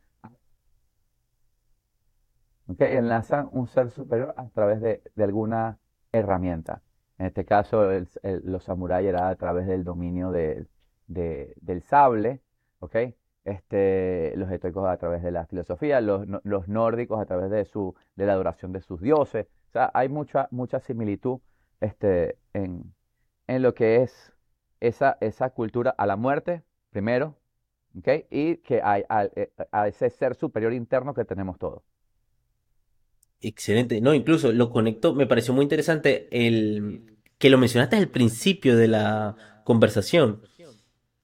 ¿ok? 2.68 2.80
Enlazan 2.82 3.48
un 3.52 3.66
ser 3.68 3.90
superior 3.90 4.34
a 4.36 4.48
través 4.50 4.80
de, 4.80 5.02
de 5.16 5.24
alguna 5.24 5.78
herramienta. 6.12 6.82
En 7.18 7.26
este 7.26 7.44
caso, 7.44 7.84
los 8.44 8.64
samuráis 8.64 9.08
era 9.08 9.28
a 9.28 9.36
través 9.36 9.66
del 9.66 9.84
dominio 9.84 10.30
de- 10.32 10.66
de- 11.08 11.54
del 11.60 11.82
sable. 11.82 12.42
Este, 13.44 14.34
los 14.36 14.50
estoicos 14.50 14.86
a 14.88 14.98
través 14.98 15.22
de 15.22 15.30
la 15.30 15.46
filosofía, 15.46 16.00
los, 16.02 16.26
los 16.44 16.68
nórdicos 16.68 17.18
a 17.20 17.24
través 17.26 17.50
de, 17.50 17.64
su, 17.64 17.94
de 18.14 18.26
la 18.26 18.34
adoración 18.34 18.72
de 18.72 18.82
sus 18.82 19.00
dioses. 19.00 19.46
O 19.68 19.72
sea, 19.72 19.90
hay 19.94 20.08
mucha, 20.08 20.48
mucha 20.50 20.80
similitud 20.80 21.40
este, 21.80 22.38
en, 22.52 22.94
en 23.46 23.62
lo 23.62 23.74
que 23.74 24.02
es 24.02 24.32
esa, 24.80 25.16
esa 25.20 25.50
cultura 25.50 25.90
a 25.98 26.06
la 26.06 26.16
muerte, 26.16 26.62
primero. 26.90 27.36
Y 28.30 28.56
que 28.58 28.80
hay 28.82 29.04
a, 29.08 29.24
eh, 29.24 29.52
a 29.72 29.88
ese 29.88 30.10
ser 30.10 30.34
superior 30.34 30.72
interno 30.72 31.14
que 31.14 31.24
tenemos 31.24 31.58
todos. 31.58 31.82
Excelente. 33.40 34.00
No, 34.00 34.14
incluso 34.14 34.52
lo 34.52 34.70
conectó, 34.70 35.14
me 35.14 35.26
pareció 35.26 35.54
muy 35.54 35.62
interesante 35.62 36.28
el 36.32 37.16
que 37.38 37.50
lo 37.50 37.58
mencionaste 37.58 37.96
al 37.96 38.08
principio 38.08 38.76
de 38.76 38.88
la 38.88 39.36
conversación. 39.64 40.42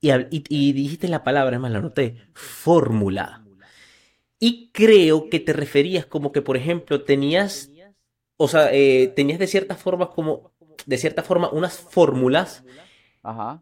Y, 0.01 0.09
hab- 0.09 0.29
y- 0.31 0.45
y 0.49 0.73
dijiste 0.73 1.09
la 1.09 1.25
palabra, 1.25 1.57
es 1.57 1.61
más, 1.63 1.73
la 1.73 1.79
anoté, 1.79 2.17
fórmula. 2.35 3.45
Y 4.39 4.71
creo 4.73 5.29
que 5.31 5.41
te 5.41 5.53
referías 5.53 6.07
como 6.07 6.31
que, 6.31 6.43
por 6.43 6.57
ejemplo, 6.57 7.03
tenías, 7.03 7.71
o 8.37 8.47
sea, 8.49 8.69
eh, 8.73 9.13
tenías 9.17 9.39
de 9.39 9.47
cierta 9.47 9.75
forma 9.75 10.11
como, 10.11 10.53
de 10.87 10.99
cierta 10.99 11.23
forma, 11.23 11.49
unas 11.51 11.79
fórmulas 11.79 12.63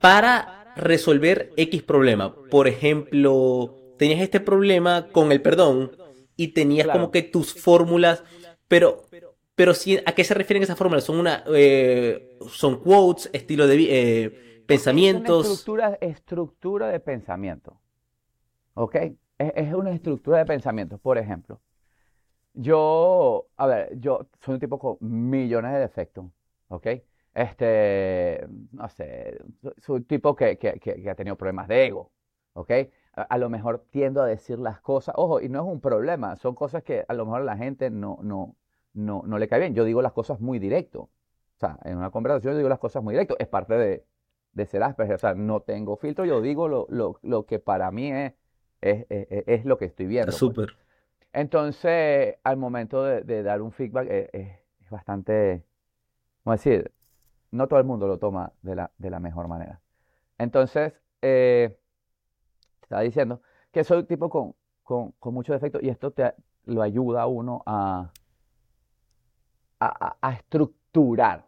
para 0.01 0.73
resolver 0.77 1.53
X 1.57 1.83
problema. 1.83 2.35
Por 2.51 2.67
ejemplo, 2.69 3.77
tenías 3.99 4.21
este 4.21 4.41
problema 4.41 5.09
con 5.13 5.31
el 5.33 5.41
perdón 5.41 5.93
y 6.37 6.49
tenías 6.49 6.87
Claro. 6.87 6.99
como 7.01 7.11
que 7.13 7.23
tus 7.23 7.55
fórmulas, 7.55 8.25
pero, 8.73 9.03
pero 9.55 9.73
¿a 10.07 10.13
qué 10.13 10.25
se 10.25 10.35
refieren 10.35 10.63
esas 10.63 10.79
fórmulas? 10.79 11.05
Son 11.05 11.19
una, 11.19 11.45
eh, 11.55 12.39
son 12.49 12.81
quotes, 12.81 13.29
estilo 13.33 13.67
de 13.67 13.77
eh, 13.77 14.27
Es 14.27 14.33
una 14.33 14.67
pensamientos. 14.67 15.47
estructura, 15.47 15.99
estructura 16.01 16.89
de 16.89 17.01
pensamiento. 17.01 17.79
¿Ok? 18.75 18.95
Es, 18.97 19.53
es 19.55 19.75
una 19.75 19.93
estructura 19.93 20.39
de 20.39 20.47
pensamiento. 20.47 20.99
Por 20.99 21.19
ejemplo, 21.19 21.61
yo, 22.55 23.47
a 23.57 23.67
ver, 23.67 23.99
yo 23.99 24.27
soy 24.41 24.55
un 24.55 24.61
tipo 24.61 24.79
con 24.79 24.99
millones 25.01 25.73
de 25.73 25.79
defectos. 25.81 26.27
¿Ok? 26.69 26.87
Este, 27.35 28.47
no 28.73 28.89
sé, 28.89 29.39
soy- 29.79 29.99
un 29.99 30.05
tipo 30.05 30.35
que, 30.37 30.59
que- 30.59 30.79
que- 30.81 31.11
ha 31.11 31.15
tenido 31.15 31.37
problemas 31.37 31.69
de 31.69 31.87
ego. 31.87 32.11
¿Ok? 32.55 32.71
A, 33.15 33.23
a 33.23 33.39
lo 33.39 33.51
mejor 33.51 33.87
tiendo 33.91 34.23
a 34.23 34.27
decir 34.27 34.59
las 34.59 34.81
cosas. 34.81 35.15
Ojo, 35.19 35.41
y 35.41 35.49
no 35.49 35.61
es 35.61 35.67
un 35.73 35.81
problema, 35.81 36.37
son 36.37 36.55
cosas 36.55 36.83
que 36.83 37.05
a 37.09 37.15
lo 37.15 37.25
mejor 37.27 37.43
la 37.43 37.57
gente 37.57 37.91
no, 37.91 38.19
no, 38.23 38.57
no, 38.95 39.23
no 39.27 39.39
le 39.39 39.49
cae 39.49 39.61
bien. 39.61 39.75
Yo 39.75 39.85
digo 39.85 40.03
las 40.03 40.13
cosas 40.13 40.41
muy 40.41 40.59
directo. 40.59 41.03
O 41.03 41.59
sea, 41.59 41.79
en 41.85 41.97
una 41.99 42.11
conversación 42.11 42.53
yo 42.55 42.59
digo 42.59 42.69
las 42.69 42.79
cosas 42.79 43.03
muy 43.03 43.15
directo. 43.15 43.37
Es 43.39 43.49
parte 43.49 43.75
de, 43.75 44.05
de 44.53 44.67
ser 44.67 44.83
Asperger. 44.83 45.17
O 45.17 45.19
sea, 45.19 45.35
no 45.35 45.61
tengo 45.61 45.97
filtro, 45.97 46.25
yo 46.25 46.41
digo 46.41 46.69
lo, 46.69 46.87
lo- 46.91 47.19
lo 47.23 47.47
que 47.47 47.59
para 47.59 47.91
mí 47.91 48.11
es, 48.13 48.33
es, 48.81 49.07
es- 49.11 49.27
es- 49.31 49.45
es 49.47 49.65
lo 49.65 49.79
que 49.79 49.87
estoy 49.87 50.07
viendo. 50.07 50.31
pues. 50.33 50.39
Súper. 50.39 50.77
Entonces, 51.33 52.37
al 52.45 52.57
momento 52.57 53.03
de, 53.05 53.23
de 53.23 53.43
dar 53.43 53.63
un 53.63 53.73
feedback, 53.73 54.09
eh, 54.11 54.31
eh, 54.33 54.61
es 54.85 54.91
bastante, 54.91 55.65
vamos 56.45 56.63
decir, 56.63 56.93
no 57.51 57.69
todo 57.69 57.79
el 57.79 57.87
mundo 57.87 58.07
lo 58.07 58.19
toma 58.19 58.53
de 58.63 58.75
la, 58.77 58.91
de 58.99 59.11
la 59.11 59.21
mejor 59.21 59.49
manera. 59.49 59.81
Entonces, 60.39 60.93
eh, 61.23 61.79
estaba 62.83 63.03
diciendo 63.03 63.41
que 63.71 63.85
soy 63.85 63.99
un 64.01 64.07
tipo 64.07 64.29
con, 64.29 64.55
con, 64.83 65.13
con 65.13 65.35
muchos 65.35 65.55
defectos 65.55 65.83
y 65.83 65.89
esto 65.89 66.11
te 66.11 66.35
lo 66.65 66.83
ayuda 66.83 67.23
a 67.23 67.27
uno 67.27 67.63
a, 67.67 68.11
a, 69.87 70.33
estructurar 70.33 71.47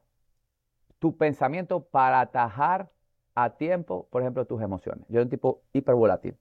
tu 0.99 1.17
pensamiento 1.17 1.85
para 1.85 2.21
atajar 2.21 2.91
a 3.35 3.51
tiempo, 3.51 4.09
por 4.11 4.23
ejemplo, 4.23 4.47
tus 4.47 4.63
emociones. 4.63 5.07
Yo 5.09 5.17
era 5.17 5.25
un 5.25 5.31
tipo 5.31 5.63
hipervolátil. 5.73 6.37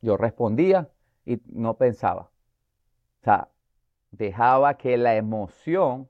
Yo 0.00 0.16
respondía 0.16 0.90
y 1.24 1.40
no 1.46 1.76
pensaba. 1.76 2.30
O 3.20 3.24
sea, 3.24 3.48
dejaba 4.10 4.74
que 4.78 4.96
la 4.96 5.16
emoción 5.16 6.08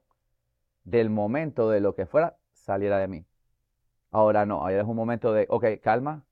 del 0.83 1.09
momento, 1.09 1.69
de 1.69 1.81
lo 1.81 1.95
que 1.95 2.05
fuera, 2.05 2.37
saliera 2.53 2.97
de 2.97 3.07
mí. 3.07 3.25
Ahora 4.11 4.45
no, 4.45 4.61
ahora 4.61 4.81
es 4.81 4.87
un 4.87 4.95
momento 4.95 5.33
de, 5.33 5.45
ok, 5.49 5.65
calma, 5.81 6.25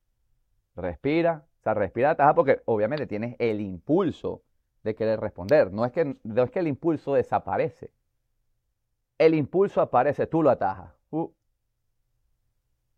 respira, 0.75 1.45
o 1.59 1.63
sea, 1.63 1.73
respira, 1.73 2.11
ataja, 2.11 2.33
porque 2.33 2.61
obviamente 2.65 3.05
tienes 3.05 3.35
el 3.39 3.61
impulso 3.61 4.43
de 4.87 4.95
querer 4.95 5.19
responder. 5.19 5.71
No 5.71 5.85
es 5.85 5.91
que, 5.91 6.17
no 6.23 6.47
que 6.47 6.59
el 6.59 6.67
impulso 6.67 7.13
desaparece. 7.13 7.91
El 9.19 9.33
impulso 9.35 9.81
aparece, 9.81 10.25
tú 10.27 10.41
lo 10.41 10.49
atajas. 10.49 10.91
Uh, 11.11 11.29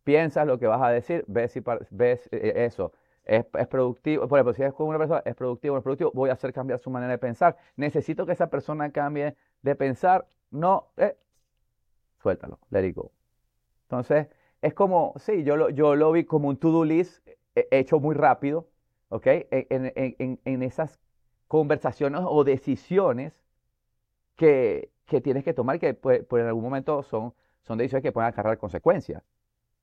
piensas 0.03 0.45
lo 0.47 0.57
que 0.59 0.67
vas 0.67 0.81
a 0.81 0.89
decir, 0.89 1.23
ves, 1.27 1.51
si, 1.51 1.61
ves 1.91 2.29
eh, 2.31 2.53
eso. 2.65 2.93
Es, 3.25 3.45
es 3.57 3.67
productivo, 3.67 4.27
por 4.27 4.39
ejemplo, 4.39 4.53
si 4.53 4.63
es 4.63 4.73
con 4.73 4.87
una 4.87 4.97
persona, 4.97 5.21
es 5.25 5.35
productivo, 5.35 5.75
no 5.75 5.79
es 5.79 5.83
productivo, 5.83 6.11
voy 6.13 6.29
a 6.29 6.33
hacer 6.33 6.51
cambiar 6.51 6.79
su 6.79 6.89
manera 6.89 7.11
de 7.11 7.17
pensar. 7.17 7.57
Necesito 7.75 8.25
que 8.25 8.31
esa 8.33 8.47
persona 8.49 8.91
cambie 8.91 9.35
de 9.61 9.75
pensar. 9.75 10.27
No, 10.51 10.87
eh, 10.97 11.15
suéltalo, 12.21 12.59
let 12.69 12.85
it 12.87 12.95
go. 12.95 13.11
Entonces, 13.83 14.27
es 14.61 14.73
como, 14.73 15.13
sí, 15.17 15.43
yo 15.43 15.57
lo, 15.57 15.69
yo 15.69 15.95
lo 15.95 16.11
vi 16.11 16.25
como 16.25 16.49
un 16.49 16.57
to-do 16.57 16.85
list 16.85 17.27
eh, 17.55 17.67
hecho 17.71 17.99
muy 17.99 18.15
rápido, 18.15 18.67
¿ok? 19.09 19.27
En- 19.27 19.93
en- 19.95 20.15
en- 20.19 20.39
en 20.45 20.63
esas 20.63 20.99
conversaciones 21.49 22.21
o 22.25 22.45
decisiones 22.45 23.33
que, 24.35 24.91
que 25.05 25.21
tienes 25.21 25.43
que 25.43 25.53
tomar 25.53 25.79
que 25.79 25.93
pues, 25.93 26.23
pues, 26.25 26.41
en 26.41 26.47
algún 26.47 26.63
momento 26.63 27.03
son, 27.03 27.33
son 27.63 27.77
decisiones 27.77 28.03
que 28.03 28.11
pueden 28.11 28.29
acarrear 28.29 28.57
consecuencias, 28.57 29.23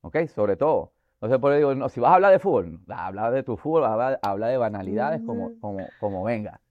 ¿ok? 0.01 0.27
Sobre 0.27 0.57
todo. 0.57 0.93
Entonces, 1.15 1.39
por 1.39 1.53
eso 1.53 1.57
digo, 1.59 1.75
no, 1.75 1.89
si 1.89 1.99
vas 1.99 2.11
a 2.11 2.15
hablar 2.15 2.31
de 2.33 2.39
fútbol, 2.39 2.79
habla 2.89 3.31
de 3.31 3.43
tu 3.43 3.57
fútbol, 3.57 3.85
habla, 3.85 4.19
habla 4.21 4.47
de 4.49 4.57
banalidades 4.57 5.21
como, 5.23 5.59
como, 5.61 5.87
como 5.99 6.23
venga, 6.23 6.61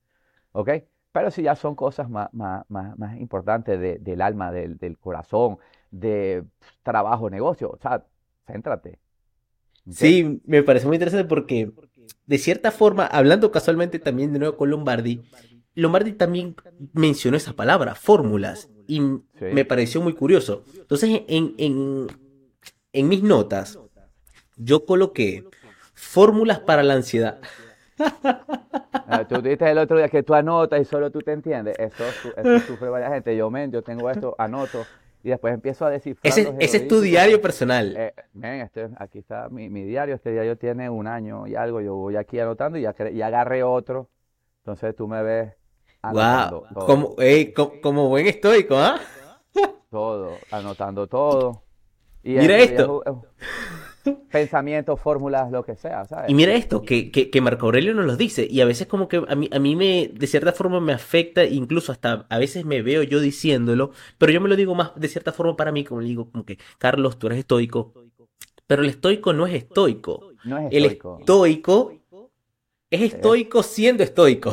¿ok? 0.52 0.70
Pero 1.12 1.30
si 1.30 1.42
ya 1.42 1.56
son 1.56 1.74
cosas 1.76 2.10
más, 2.10 2.32
más, 2.34 2.64
más, 2.70 2.98
más 2.98 3.16
importantes 3.18 3.80
de- 3.80 3.98
del 3.98 4.22
alma, 4.22 4.52
del, 4.52 4.78
del 4.78 4.98
corazón, 4.98 5.58
de 5.90 6.44
trabajo, 6.82 7.30
negocio, 7.30 7.70
o 7.70 7.78
sea, 7.78 8.04
céntrate. 8.46 8.98
¿ok? 9.86 9.92
Sí, 9.92 10.40
me 10.44 10.62
parece 10.62 10.86
muy 10.86 10.96
interesante 10.96 11.26
porque, 11.28 11.70
de 12.26 12.38
cierta 12.38 12.70
forma, 12.70 13.06
hablando 13.06 13.50
casualmente 13.50 13.98
también 13.98 14.32
de 14.32 14.38
nuevo 14.38 14.56
con 14.56 14.70
Lombardi, 14.70 15.22
Lombardi 15.74 16.12
también 16.12 16.56
mencionó 16.92 17.36
esa 17.36 17.52
palabra, 17.52 17.94
fórmulas, 17.94 18.68
y 18.86 18.98
Sí. 18.98 19.44
me 19.52 19.64
pareció 19.64 20.00
muy 20.00 20.14
curioso. 20.14 20.64
Entonces, 20.74 21.22
en, 21.28 21.54
en, 21.58 22.06
en 22.92 23.08
mis 23.08 23.22
notas, 23.22 23.78
yo 24.56 24.86
coloqué 24.86 25.44
fórmulas 25.94 26.60
para 26.60 26.82
la 26.82 26.94
ansiedad. 26.94 27.38
Ah, 29.08 29.24
Tú 29.28 29.40
dijiste 29.40 29.70
el 29.70 29.78
otro 29.78 29.96
día 29.98 30.08
que 30.08 30.22
tú 30.24 30.34
anotas 30.34 30.80
y 30.80 30.84
solo 30.84 31.10
tú 31.12 31.20
te 31.20 31.30
entiendes. 31.32 31.78
Eso, 31.78 32.02
eso 32.36 32.66
sufre 32.66 32.88
varias 32.88 33.12
gente. 33.12 33.36
Yo, 33.36 33.50
men, 33.50 33.70
yo 33.70 33.80
tengo 33.82 34.10
esto, 34.10 34.34
anoto 34.36 34.84
y 35.26 35.30
después 35.30 35.52
empiezo 35.52 35.84
a 35.84 35.90
descifrar 35.90 36.32
Ese, 36.32 36.54
es 36.60 36.86
tu 36.86 37.00
diario 37.00 37.40
personal. 37.40 37.96
Eh, 37.96 38.14
este, 38.62 38.88
aquí 38.96 39.18
está 39.18 39.48
mi, 39.48 39.68
mi 39.68 39.82
diario. 39.82 40.14
Este 40.14 40.30
diario 40.30 40.56
tiene 40.56 40.88
un 40.88 41.08
año 41.08 41.48
y 41.48 41.56
algo. 41.56 41.80
Yo 41.80 41.96
voy 41.96 42.14
aquí 42.14 42.38
anotando 42.38 42.78
y 42.78 42.82
ya, 42.82 42.94
y 43.12 43.22
agarré 43.22 43.64
otro. 43.64 44.08
Entonces 44.58 44.94
tú 44.94 45.08
me 45.08 45.24
ves 45.24 45.52
anotando 46.00 46.60
Wow, 46.76 46.86
como, 46.86 47.16
como 47.82 48.08
buen 48.08 48.28
estoico, 48.28 48.76
¿ah? 48.78 49.00
todo, 49.90 50.30
anotando 50.52 51.08
todo. 51.08 51.64
Y 52.22 52.36
Mira 52.36 52.56
esto. 52.58 53.02
es- 53.04 53.12
es- 53.12 53.85
pensamientos, 54.30 55.00
fórmulas, 55.00 55.50
lo 55.50 55.64
que 55.64 55.76
sea, 55.76 56.04
¿sabes? 56.06 56.30
Y 56.30 56.34
mira 56.34 56.52
esto, 56.54 56.82
que, 56.82 57.10
que, 57.10 57.30
que 57.30 57.40
Marco 57.40 57.66
Aurelio 57.66 57.94
nos 57.94 58.04
lo 58.06 58.16
dice, 58.16 58.46
y 58.50 58.60
a 58.60 58.64
veces 58.66 58.86
como 58.86 59.08
que 59.08 59.22
a 59.28 59.34
mí, 59.34 59.48
a 59.52 59.58
mí 59.58 59.76
me, 59.76 60.10
de 60.12 60.26
cierta 60.26 60.52
forma 60.52 60.80
me 60.80 60.92
afecta, 60.92 61.44
incluso 61.44 61.92
hasta 61.92 62.26
a 62.28 62.38
veces 62.38 62.64
me 62.64 62.82
veo 62.82 63.02
yo 63.02 63.20
diciéndolo, 63.20 63.92
pero 64.18 64.32
yo 64.32 64.40
me 64.40 64.48
lo 64.48 64.56
digo 64.56 64.74
más 64.74 64.92
de 64.96 65.08
cierta 65.08 65.32
forma 65.32 65.56
para 65.56 65.72
mí, 65.72 65.84
como 65.84 66.00
le 66.00 66.08
digo, 66.08 66.30
como 66.30 66.44
que, 66.44 66.58
Carlos, 66.78 67.18
tú 67.18 67.26
eres 67.28 67.38
estoico, 67.40 67.92
pero 68.66 68.82
el 68.82 68.88
estoico 68.88 69.32
no 69.32 69.46
es 69.46 69.54
estoico, 69.54 70.32
No 70.44 70.58
es 70.58 70.72
el 70.72 70.84
estoico. 70.86 71.18
estoico 71.20 71.92
es 72.90 73.00
estoico 73.02 73.62
siendo 73.62 74.02
estoico, 74.02 74.52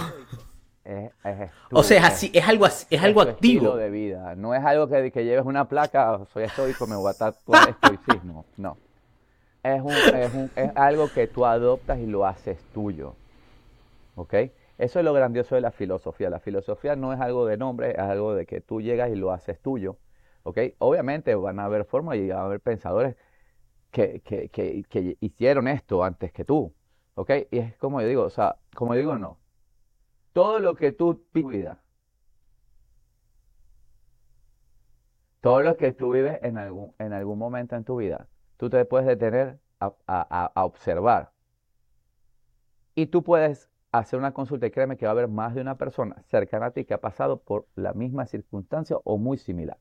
Es, 0.84 1.12
es 1.24 1.50
o 1.72 1.82
sea, 1.84 1.98
es 2.00 2.04
así, 2.04 2.32
es 2.34 2.46
algo 2.48 2.66
así, 2.66 2.86
es 2.90 3.02
algo 3.02 3.22
activo. 3.22 3.76
de 3.78 3.90
vida. 3.90 4.36
No 4.36 4.54
es 4.54 4.64
algo 4.66 4.88
que, 4.90 5.12
que 5.12 5.24
lleves 5.24 5.46
una 5.46 5.68
placa, 5.68 6.20
soy 6.34 6.44
estoico, 6.44 6.88
me 6.88 6.96
voy 6.96 7.10
a 7.12 7.14
tatuar 7.14 7.70
estoicismo. 7.70 8.46
No. 8.58 8.78
Es, 9.64 9.82
un, 9.82 10.08
es, 10.12 10.30
un- 10.32 10.52
es 10.56 10.72
algo 10.76 11.12
que 11.12 11.28
tú 11.28 11.46
adoptas 11.46 12.00
y 12.00 12.06
lo 12.06 12.26
haces 12.26 12.66
tuyo. 12.72 13.18
¿Ok? 14.16 14.34
Eso 14.78 15.00
es 15.00 15.06
lo 15.06 15.14
grandioso 15.14 15.56
de 15.56 15.62
la 15.62 15.72
filosofía. 15.72 16.30
La 16.30 16.40
filosofía 16.40 16.96
no 16.96 17.14
es 17.14 17.20
algo 17.22 17.46
de 17.46 17.58
nombre, 17.58 17.92
es 17.92 17.98
algo 18.00 18.36
de 18.36 18.46
que 18.46 18.62
tú 18.62 18.82
llegas 18.82 19.10
y 19.12 19.16
lo 19.16 19.32
haces 19.32 19.62
tuyo. 19.62 20.00
¿Ok? 20.44 20.60
Obviamente 20.80 21.36
van 21.36 21.60
a 21.60 21.66
haber 21.66 21.86
formas 21.86 22.18
y 22.18 22.30
van 22.30 22.40
a 22.40 22.44
haber 22.46 22.60
pensadores 22.62 23.16
que, 23.92 24.22
que, 24.22 24.50
que, 24.50 24.84
que 24.90 25.18
hicieron 25.22 25.68
esto 25.70 26.04
antes 26.04 26.32
que 26.34 26.46
tú. 26.46 26.76
¿Ok? 27.16 27.32
Y 27.52 27.60
es 27.60 27.78
como 27.78 28.02
yo 28.02 28.08
digo, 28.08 28.24
o 28.26 28.30
sea, 28.30 28.58
como 28.76 28.96
yo 28.96 29.00
digo, 29.02 29.18
no. 29.18 29.40
Todo 30.34 30.60
lo 30.60 30.76
que 30.76 30.92
tú 30.94 31.26
vives, 31.34 31.70
todo 35.42 35.62
lo 35.62 35.78
que 35.78 35.92
tú 35.94 36.12
vives 36.14 36.40
en 36.42 36.58
algún, 36.58 36.96
en 37.00 37.14
algún 37.14 37.38
momento 37.38 37.76
en 37.76 37.84
tu 37.84 37.98
vida, 37.98 38.28
tú 38.58 38.70
te 38.70 38.84
puedes 38.86 39.08
detener 39.08 39.60
a, 39.80 39.94
a- 40.08 40.52
observar. 40.64 41.32
Y 42.96 43.08
tú 43.08 43.24
puedes 43.24 43.70
hacer 43.92 44.20
una 44.20 44.34
consulta 44.34 44.68
y 44.68 44.72
créeme 44.72 44.98
que 44.98 45.06
va 45.06 45.12
a 45.12 45.14
haber 45.14 45.28
más 45.28 45.56
de 45.56 45.62
una 45.62 45.78
persona 45.78 46.22
cercana 46.24 46.68
a 46.68 46.72
ti 46.72 46.86
que 46.86 46.94
ha 46.94 47.02
pasado 47.02 47.42
por 47.42 47.68
la 47.76 47.94
misma 47.94 48.26
circunstancia 48.26 48.98
o 49.04 49.18
muy 49.18 49.38
similar. 49.38 49.78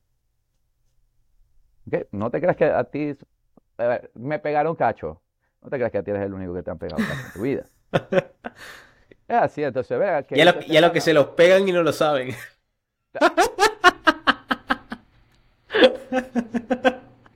¿ok? 1.87 2.07
No 2.11 2.29
te 2.31 2.39
creas 2.41 2.55
que 2.57 2.65
a 2.65 2.83
ti, 2.85 3.15
a 3.77 3.87
ver, 3.87 4.11
me 4.15 4.39
pegaron 4.39 4.75
cacho. 4.75 5.21
No 5.61 5.69
te 5.69 5.77
creas 5.77 5.91
que 5.91 5.99
a 5.99 6.03
ti 6.03 6.11
eres 6.11 6.23
el 6.23 6.33
único 6.33 6.53
que 6.53 6.63
te 6.63 6.71
han 6.71 6.77
pegado 6.77 7.03
cacho 7.03 7.27
en 7.27 7.31
tu 7.31 7.41
vida. 7.41 7.65
Es 9.25 9.37
así, 9.37 9.63
entonces, 9.63 9.97
vea 9.97 10.21
que 10.23 10.35
Y 10.35 10.41
a, 10.41 10.45
lo, 10.45 10.51
ellos 10.51 10.65
y 10.67 10.77
a 10.77 10.81
lo 10.81 10.91
que 10.91 10.99
se 10.99 11.13
los 11.13 11.27
pegan 11.27 11.67
y 11.67 11.71
no 11.71 11.81
lo 11.81 11.93
saben. 11.93 12.35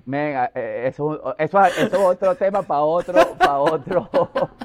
Venga, 0.10 0.50
eh, 0.56 0.86
eso, 0.88 1.04
un- 1.06 1.20
eso, 1.38 1.66
es- 1.66 1.78
eso 1.80 1.96
es 1.98 2.02
otro 2.16 2.34
tema 2.36 2.62
para 2.64 2.82
otro, 2.82 3.14
para 3.38 3.58
otro. 3.60 4.10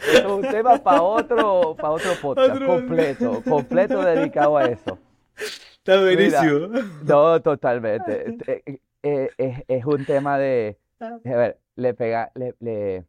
Es 0.00 0.24
un 0.24 0.40
tema 0.40 0.78
para 0.78 1.02
otro, 1.02 1.76
para 1.76 1.90
otro 1.90 2.12
podcast 2.22 2.54
Otro- 2.56 2.66
completo, 2.66 3.42
completo 3.46 4.00
dedicado 4.02 4.56
a 4.56 4.64
eso. 4.64 4.98
Está 5.36 6.00
buenísimo. 6.00 6.68
No, 7.04 7.42
totalmente. 7.42 8.34
Eh, 8.46 8.78
eh, 9.02 9.28
es, 9.36 9.58
es 9.68 9.84
un 9.84 10.06
tema 10.06 10.38
de, 10.38 10.78
a 11.00 11.18
ver, 11.22 11.58
le 11.76 11.92
pega, 11.92 12.32
le, 12.34 12.54
le, 12.60 13.04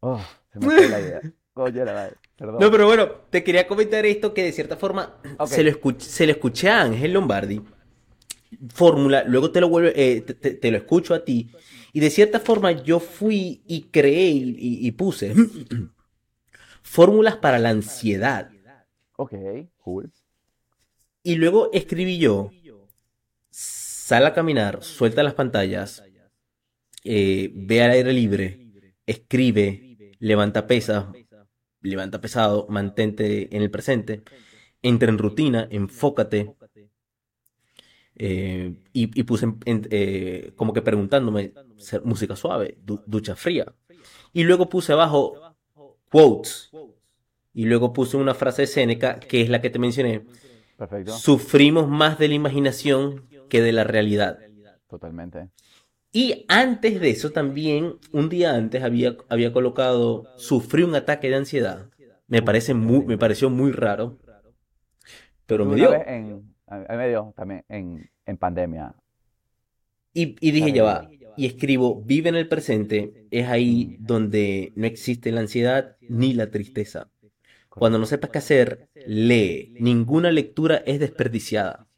oh, 0.00 0.20
se 0.52 0.58
me 0.58 0.66
fue 0.66 0.88
la 0.90 1.00
idea. 1.00 1.20
Coño, 1.54 1.82
la 1.86 1.92
madre, 1.94 2.16
perdón. 2.36 2.56
No, 2.60 2.70
pero 2.70 2.86
bueno, 2.86 3.08
te 3.30 3.42
quería 3.42 3.66
comentar 3.66 4.04
esto 4.04 4.34
que 4.34 4.42
de 4.44 4.52
cierta 4.52 4.76
forma 4.76 5.14
se, 5.46 5.62
lo 5.62 5.70
escuch- 5.70 6.00
se 6.00 6.26
lo 6.26 6.32
escuché 6.32 6.68
a 6.68 6.82
Ángel 6.82 7.14
Lombardi, 7.14 7.62
fórmula, 8.74 9.24
luego 9.26 9.50
te 9.50 9.60
lo 9.60 9.68
vuelve, 9.68 9.92
eh, 9.96 10.20
te, 10.22 10.34
te- 10.34 10.54
te 10.54 10.70
lo 10.70 10.78
escucho 10.78 11.14
a 11.14 11.24
ti, 11.24 11.50
y 11.92 12.00
de 12.00 12.10
cierta 12.10 12.40
forma 12.40 12.72
yo 12.72 13.00
fui 13.00 13.62
y 13.66 13.82
creé 13.84 14.28
y, 14.30 14.42
y- 14.58 14.86
y 14.86 14.90
puse 14.92 15.34
fórmulas 16.82 17.36
para 17.36 17.58
la 17.58 17.70
ansiedad. 17.70 18.50
Ok, 19.16 19.34
cool. 19.78 20.10
Y 21.22 21.36
luego 21.36 21.70
escribí 21.72 22.18
yo, 22.18 22.50
sal 23.50 24.26
a 24.26 24.34
caminar, 24.34 24.82
suelta 24.82 25.22
las 25.22 25.34
pantallas, 25.34 26.02
eh, 27.04 27.50
ve 27.54 27.82
al 27.82 27.90
aire 27.92 28.12
libre, 28.12 28.60
escribe, 29.06 30.16
levanta 30.18 30.66
pesas, 30.66 31.06
levanta 31.80 32.20
pesado, 32.20 32.66
mantente 32.68 33.54
en 33.54 33.62
el 33.62 33.70
presente, 33.70 34.22
entra 34.82 35.08
en 35.08 35.18
rutina, 35.18 35.68
enfócate. 35.70 36.54
Eh, 38.24 38.72
y, 38.92 39.20
y 39.20 39.22
puse 39.24 39.46
en- 39.64 39.88
eh, 39.90 40.52
como 40.54 40.72
que 40.72 40.80
preguntándome, 40.82 41.52
música 42.04 42.36
suave, 42.36 42.78
du- 42.84 43.02
ducha 43.06 43.34
fría. 43.34 43.66
Y 44.32 44.44
luego 44.44 44.68
puse 44.68 44.92
abajo 44.92 45.56
quotes. 46.08 46.70
Y 47.52 47.64
luego 47.66 47.92
puse 47.92 48.16
una 48.16 48.34
frase 48.34 48.62
de 48.62 48.66
Séneca, 48.68 49.18
que 49.18 49.40
es 49.42 49.48
la 49.50 49.60
que 49.60 49.70
te 49.70 49.78
mencioné. 49.78 50.24
Perfecto. 50.76 51.12
Sufrimos 51.12 51.88
más 51.88 52.18
de 52.18 52.28
la 52.28 52.34
imaginación 52.34 53.26
que 53.48 53.60
de 53.60 53.72
la 53.72 53.84
realidad. 53.84 54.38
Totalmente. 54.88 55.48
Y 56.12 56.44
antes 56.48 57.00
de 57.00 57.10
eso 57.10 57.30
también, 57.30 57.96
un 58.12 58.28
día 58.28 58.54
antes 58.54 58.82
había, 58.84 59.16
había 59.28 59.52
colocado, 59.52 60.30
sufrí 60.36 60.82
un 60.84 60.94
ataque 60.94 61.28
de 61.28 61.36
ansiedad. 61.36 61.90
Me 62.28 62.40
parece 62.40 62.72
muy, 62.74 63.04
me 63.04 63.18
pareció 63.18 63.50
muy 63.50 63.72
raro. 63.72 64.18
Pero 65.46 65.64
me 65.64 65.74
dio. 65.76 65.90
vez 65.90 66.02
en, 66.06 66.54
a 66.66 66.78
mí 66.78 66.96
me 66.96 67.08
dio 67.08 67.32
también 67.36 67.64
en, 67.68 68.10
en 68.26 68.36
pandemia. 68.36 68.94
Y, 70.14 70.36
y 70.40 70.50
dije, 70.50 70.72
ya 70.72 70.82
va. 70.84 71.10
Y 71.36 71.46
escribo, 71.46 72.02
vive 72.02 72.28
en 72.28 72.34
el 72.36 72.48
presente. 72.48 73.26
Es 73.30 73.48
ahí 73.48 73.96
donde 74.00 74.72
no 74.76 74.86
existe 74.86 75.32
la 75.32 75.40
ansiedad 75.40 75.96
ni 76.08 76.34
la 76.34 76.50
tristeza. 76.50 77.10
Cuando 77.70 77.98
no 77.98 78.04
sepas 78.06 78.30
qué 78.30 78.38
hacer, 78.38 78.88
lee. 79.06 79.74
Ninguna 79.78 80.30
lectura 80.30 80.82
es 80.84 81.00
desperdiciada. 81.00 81.88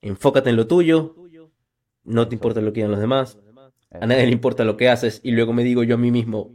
Enfócate 0.00 0.50
en 0.50 0.56
lo 0.56 0.66
tuyo. 0.66 1.16
No 2.04 2.28
te 2.28 2.34
importa 2.34 2.60
lo 2.60 2.72
que 2.72 2.80
digan 2.80 2.92
los 2.92 3.00
demás. 3.00 3.38
A 3.90 4.06
nadie 4.06 4.26
le 4.26 4.32
importa 4.32 4.64
lo 4.64 4.76
que 4.76 4.88
haces. 4.88 5.20
Y 5.24 5.32
luego 5.32 5.52
me 5.52 5.64
digo 5.64 5.82
yo 5.82 5.96
a 5.96 5.98
mí 5.98 6.10
mismo, 6.10 6.54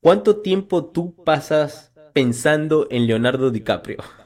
¿cuánto 0.00 0.42
tiempo 0.42 0.84
tú 0.86 1.14
pasas 1.24 1.92
pensando 2.12 2.86
en 2.90 3.06
Leonardo 3.06 3.50
DiCaprio? 3.50 3.98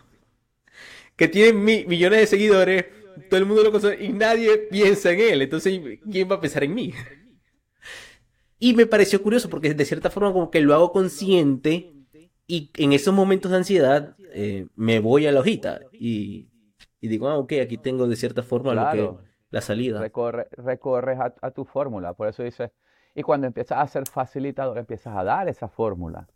Que 1.16 1.28
tiene 1.28 1.52
mi- 1.52 1.84
millones 1.86 2.20
de 2.20 2.26
seguidores, 2.26 2.86
todo 3.28 3.38
el 3.40 3.46
mundo 3.46 3.62
lo 3.64 3.72
conoce 3.72 4.02
y 4.04 4.12
nadie 4.12 4.58
piensa 4.70 5.10
en 5.12 5.20
él. 5.20 5.42
Entonces, 5.42 5.80
¿quién 6.10 6.30
va 6.30 6.36
a 6.36 6.40
pensar 6.40 6.64
en 6.64 6.74
mí? 6.74 6.92
Y 8.58 8.74
me 8.74 8.86
pareció 8.86 9.22
curioso 9.22 9.48
porque 9.48 9.72
de 9.74 9.84
cierta 9.84 10.10
forma 10.10 10.32
como 10.32 10.50
que 10.50 10.60
lo 10.60 10.74
hago 10.74 10.92
consciente 10.92 11.94
y 12.46 12.70
en 12.76 12.92
esos 12.92 13.14
momentos 13.14 13.50
de 13.50 13.56
ansiedad 13.58 14.16
eh, 14.32 14.66
me 14.74 15.00
voy 15.00 15.26
a 15.26 15.32
la 15.32 15.40
hojita 15.40 15.80
y, 15.92 16.48
y 17.00 17.08
digo, 17.08 17.28
ah, 17.28 17.38
ok, 17.38 17.52
aquí 17.62 17.78
tengo 17.78 18.08
de 18.08 18.16
cierta 18.16 18.42
forma 18.42 18.74
lo 18.74 18.80
Claro. 18.80 19.18
que, 19.22 19.28
la 19.50 19.60
salida. 19.60 20.00
Recorre, 20.00 20.48
recorres 20.52 21.18
a, 21.20 21.34
a 21.40 21.50
tu 21.52 21.64
fórmula. 21.64 22.14
Por 22.14 22.28
eso 22.28 22.42
dice, 22.42 22.72
y 23.14 23.22
cuando 23.22 23.46
empiezas 23.46 23.78
a 23.78 23.86
ser 23.86 24.04
facilitador, 24.08 24.76
empiezas 24.78 25.16
a 25.16 25.24
dar 25.24 25.48
esa 25.48 25.68
fórmula 25.68 26.28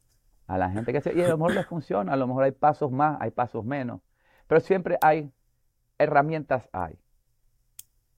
a 0.47 0.59
la 0.59 0.71
gente 0.71 0.93
que 0.93 1.01
se, 1.01 1.13
y 1.15 1.23
a 1.23 1.29
lo 1.29 1.39
mejor 1.39 1.55
les 1.55 1.67
funciona, 1.67 2.13
a 2.13 2.17
lo 2.17 2.27
mejor 2.27 2.45
hay 2.45 2.53
pasos 2.53 2.91
más, 2.91 3.19
hay 3.21 3.31
pasos 3.31 3.65
menos, 3.65 4.01
pero 4.47 4.61
siempre 4.61 4.99
hay 5.01 5.31
herramientas, 6.03 6.69
hay. 6.73 6.99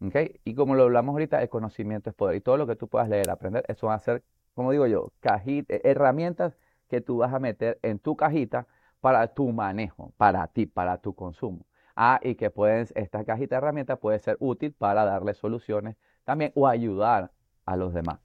¿Ok? 0.01 0.17
Y 0.45 0.55
como 0.55 0.75
lo 0.75 0.85
hablamos 0.85 1.15
ahorita, 1.15 1.41
el 1.43 1.49
conocimiento 1.49 2.11
es 2.11 2.17
poder. 2.17 2.37
Y 2.37 2.41
todo 2.41 2.57
lo 2.57 2.67
que 2.67 2.77
tú 2.77 2.89
puedas 2.89 3.09
leer, 3.09 3.31
aprender, 3.31 3.65
eso 3.69 3.87
va 3.89 3.95
a 3.95 3.99
ser, 4.01 4.23
como 4.55 4.71
digo 4.73 4.87
yo, 4.87 5.13
caji- 5.23 5.65
eh, 5.69 5.81
herramientas 5.85 6.59
que 6.89 7.01
tú 7.01 7.19
vas 7.19 7.33
a 7.33 7.39
meter 7.39 7.79
en 7.83 7.99
tu 7.99 8.17
cajita 8.17 8.67
para 9.01 9.29
tu 9.29 9.51
manejo, 9.53 10.13
para 10.17 10.47
ti, 10.49 10.67
para 10.67 10.99
tu 10.99 11.15
consumo. 11.15 11.67
Ah, 11.97 12.21
y 12.23 12.35
que 12.35 12.51
pueden, 12.51 12.87
esta 12.95 13.25
cajita 13.25 13.55
de 13.57 13.59
herramientas 13.59 13.99
puede 13.99 14.19
ser 14.19 14.37
útil 14.41 14.73
para 14.73 15.05
darle 15.05 15.35
soluciones 15.35 15.97
también 16.25 16.53
o 16.55 16.67
ayudar 16.67 17.31
a 17.65 17.77
los 17.77 17.95
demás. 17.95 18.19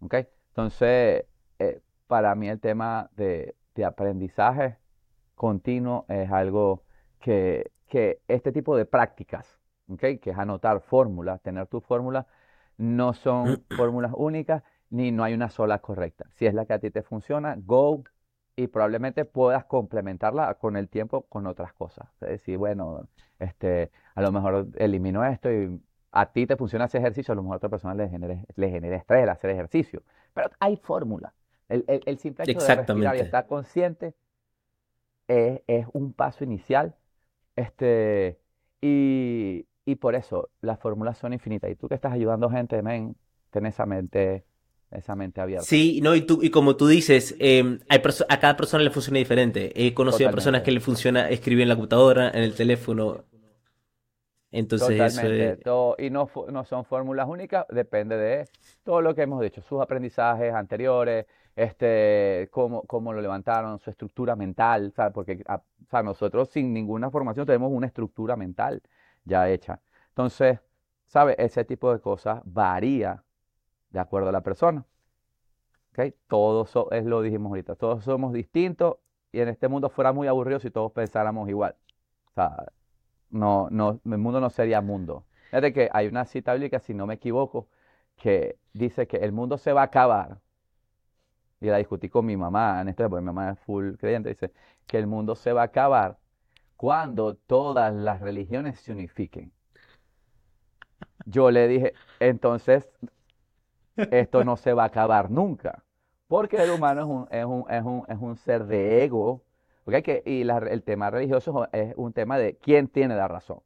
¿Ok? 0.00 0.14
Entonces, 0.50 1.24
eh, 1.58 1.80
para 2.06 2.34
mí 2.34 2.48
el 2.48 2.60
tema 2.60 3.10
de, 3.16 3.56
de 3.74 3.84
aprendizaje 3.84 4.78
continuo 5.34 6.06
es 6.08 6.30
algo 6.30 6.84
que, 7.20 7.70
que 7.88 8.20
este 8.28 8.52
tipo 8.52 8.76
de 8.76 8.86
prácticas, 8.86 9.58
¿ok? 9.88 10.00
Que 10.20 10.30
es 10.30 10.38
anotar 10.38 10.80
fórmulas, 10.82 11.42
tener 11.42 11.66
tu 11.66 11.80
fórmula, 11.80 12.26
no 12.76 13.14
son 13.14 13.64
fórmulas 13.72 14.12
únicas 14.16 14.62
ni 14.90 15.10
no 15.12 15.24
hay 15.24 15.34
una 15.34 15.50
sola 15.50 15.80
correcta. 15.80 16.26
Si 16.34 16.46
es 16.46 16.54
la 16.54 16.64
que 16.66 16.72
a 16.74 16.78
ti 16.78 16.90
te 16.90 17.02
funciona, 17.02 17.56
go 17.58 18.04
y 18.56 18.66
probablemente 18.68 19.24
puedas 19.24 19.64
complementarla 19.66 20.54
con 20.54 20.76
el 20.76 20.88
tiempo 20.88 21.22
con 21.28 21.46
otras 21.46 21.72
cosas. 21.72 22.08
Es 22.20 22.28
decir, 22.30 22.58
bueno, 22.58 23.08
este, 23.38 23.90
a 24.14 24.22
lo 24.22 24.32
mejor 24.32 24.68
elimino 24.76 25.24
esto 25.24 25.50
y 25.52 25.80
a 26.12 26.32
ti 26.32 26.46
te 26.46 26.56
funciona 26.56 26.86
ese 26.86 26.98
ejercicio, 26.98 27.32
a 27.32 27.36
lo 27.36 27.42
mejor 27.42 27.54
a 27.56 27.58
otra 27.58 27.68
persona 27.68 27.94
le 27.94 28.08
genere, 28.08 28.44
le 28.56 28.70
genera 28.70 28.96
estrés 28.96 29.22
el 29.24 29.28
hacer 29.28 29.50
ejercicio. 29.50 30.02
Pero 30.34 30.50
hay 30.60 30.76
fórmula. 30.76 31.34
El, 31.68 31.84
el- 31.88 32.02
el 32.06 32.18
simple 32.18 32.44
hecho 32.44 32.60
de 32.60 32.72
respirar 32.72 33.16
y 33.16 33.20
estar 33.20 33.46
consciente 33.46 34.14
es, 35.28 35.60
es 35.66 35.86
un 35.92 36.12
paso 36.12 36.44
inicial. 36.44 36.94
Este, 37.58 38.38
y, 38.80 39.66
y 39.84 39.94
por 39.96 40.14
eso 40.14 40.50
las 40.60 40.78
fórmulas 40.78 41.18
son 41.18 41.32
infinitas. 41.32 41.70
Y 41.70 41.76
tú 41.76 41.88
que 41.88 41.94
estás 41.94 42.12
ayudando 42.12 42.48
gente, 42.50 42.82
men, 42.82 43.16
ten 43.50 43.66
esa 43.66 43.84
mente, 43.84 44.44
esa 44.90 45.16
mente 45.16 45.40
abierta. 45.40 45.66
Sí, 45.66 46.00
no, 46.02 46.14
y 46.14 46.22
tú, 46.22 46.40
y 46.42 46.50
como 46.50 46.76
tú 46.76 46.86
dices, 46.86 47.34
eh, 47.40 47.78
hay 47.88 48.02
a 48.28 48.40
cada 48.40 48.56
persona 48.56 48.84
le 48.84 48.90
funciona 48.90 49.18
diferente. 49.18 49.72
He 49.74 49.92
conocido 49.92 50.28
a 50.28 50.32
personas 50.32 50.62
que 50.62 50.70
le 50.70 50.80
funciona 50.80 51.28
escribir 51.28 51.62
en 51.62 51.68
la 51.70 51.74
computadora, 51.74 52.30
en 52.30 52.42
el 52.44 52.54
teléfono. 52.54 53.24
Entonces 54.50 54.88
eso 54.90 55.26
Totalmente. 55.26 55.52
es... 55.52 55.60
todo- 55.60 55.96
y 55.98 56.10
no, 56.10 56.30
no 56.50 56.64
son 56.64 56.84
fórmulas 56.84 57.28
únicas, 57.28 57.66
depende 57.68 58.16
de 58.16 58.44
todo 58.82 59.02
lo 59.02 59.14
que 59.14 59.22
hemos 59.22 59.42
dicho, 59.42 59.60
sus 59.60 59.80
aprendizajes 59.82 60.54
anteriores, 60.54 61.26
este, 61.58 62.48
cómo, 62.52 62.82
cómo 62.84 63.12
lo 63.12 63.20
levantaron, 63.20 63.78
su 63.80 63.90
estructura 63.90 64.36
mental, 64.36 64.92
¿sabes? 64.94 65.12
Porque 65.12 65.42
a- 65.48 65.56
o 65.56 65.86
sea, 65.90 66.02
nosotros 66.02 66.48
sin 66.50 66.72
ninguna 66.72 67.10
formación 67.10 67.46
tenemos 67.46 67.70
una 67.72 67.86
estructura 67.86 68.36
mental 68.36 68.82
ya 69.24 69.48
hecha. 69.50 69.80
Entonces, 70.10 70.60
¿sabes? 71.06 71.36
Ese 71.38 71.64
tipo 71.64 71.92
de 71.92 72.00
cosas 72.00 72.40
varía 72.44 73.22
de 73.90 74.00
acuerdo 74.00 74.30
a 74.30 74.32
la 74.32 74.42
persona. 74.42 74.84
¿ok? 75.92 76.14
Todos, 76.28 76.72
es 76.92 77.04
lo 77.04 77.22
dijimos 77.22 77.50
ahorita, 77.50 77.74
todos 77.76 78.04
somos 78.04 78.32
distintos 78.32 78.96
y 79.32 79.40
en 79.40 79.48
este 79.48 79.68
mundo 79.68 79.88
fuera 79.90 80.12
muy 80.12 80.26
aburrido 80.28 80.60
si 80.60 80.70
todos 80.70 80.92
pensáramos 80.92 81.48
igual. 81.48 81.74
O 82.32 82.34
sea, 82.34 82.66
no, 83.30 83.68
no, 83.70 84.00
el 84.04 84.18
mundo 84.18 84.40
no 84.40 84.50
sería 84.50 84.80
mundo. 84.80 85.26
Fíjate 85.50 85.72
que 85.72 85.90
hay 85.92 86.08
una 86.08 86.24
cita 86.26 86.54
bíblica, 86.54 86.80
si 86.80 86.94
no 86.94 87.06
me 87.06 87.14
equivoco, 87.16 87.68
que 88.16 88.58
dice 88.74 89.06
que 89.08 89.18
el 89.18 89.32
mundo 89.32 89.58
se 89.58 89.72
va 89.72 89.82
a 89.82 89.84
acabar. 89.86 90.40
Y 91.60 91.66
la 91.66 91.78
discutí 91.78 92.08
con 92.08 92.24
mi 92.26 92.36
mamá 92.36 92.80
en 92.80 92.88
esto, 92.88 93.08
porque 93.08 93.22
mi 93.22 93.26
mamá 93.26 93.50
es 93.50 93.58
full 93.60 93.94
creyente, 93.96 94.28
dice 94.28 94.52
que 94.86 94.98
el 94.98 95.06
mundo 95.06 95.34
se 95.34 95.52
va 95.52 95.62
a 95.62 95.64
acabar 95.64 96.18
cuando 96.76 97.34
todas 97.34 97.92
las 97.92 98.20
religiones 98.20 98.80
se 98.80 98.92
unifiquen. 98.92 99.52
Yo 101.26 101.50
le 101.50 101.66
dije, 101.66 101.92
entonces, 102.20 102.88
esto 103.96 104.44
no 104.44 104.56
se 104.56 104.72
va 104.72 104.84
a 104.84 104.86
acabar 104.86 105.30
nunca, 105.30 105.84
porque 106.28 106.62
el 106.62 106.70
humano 106.70 107.00
es 107.00 107.06
un, 107.06 107.26
es 107.30 107.44
un, 107.44 107.64
es 107.68 107.82
un, 107.82 108.04
es 108.08 108.18
un 108.20 108.36
ser 108.36 108.66
de 108.66 109.04
ego, 109.04 109.42
¿ok? 109.84 109.94
Que, 110.02 110.22
y 110.24 110.42
el 110.48 110.82
tema 110.84 111.10
religioso 111.10 111.68
es 111.72 111.94
un 111.96 112.12
tema 112.12 112.38
de 112.38 112.56
quién 112.56 112.86
tiene 112.88 113.16
la 113.16 113.26
razón. 113.26 113.60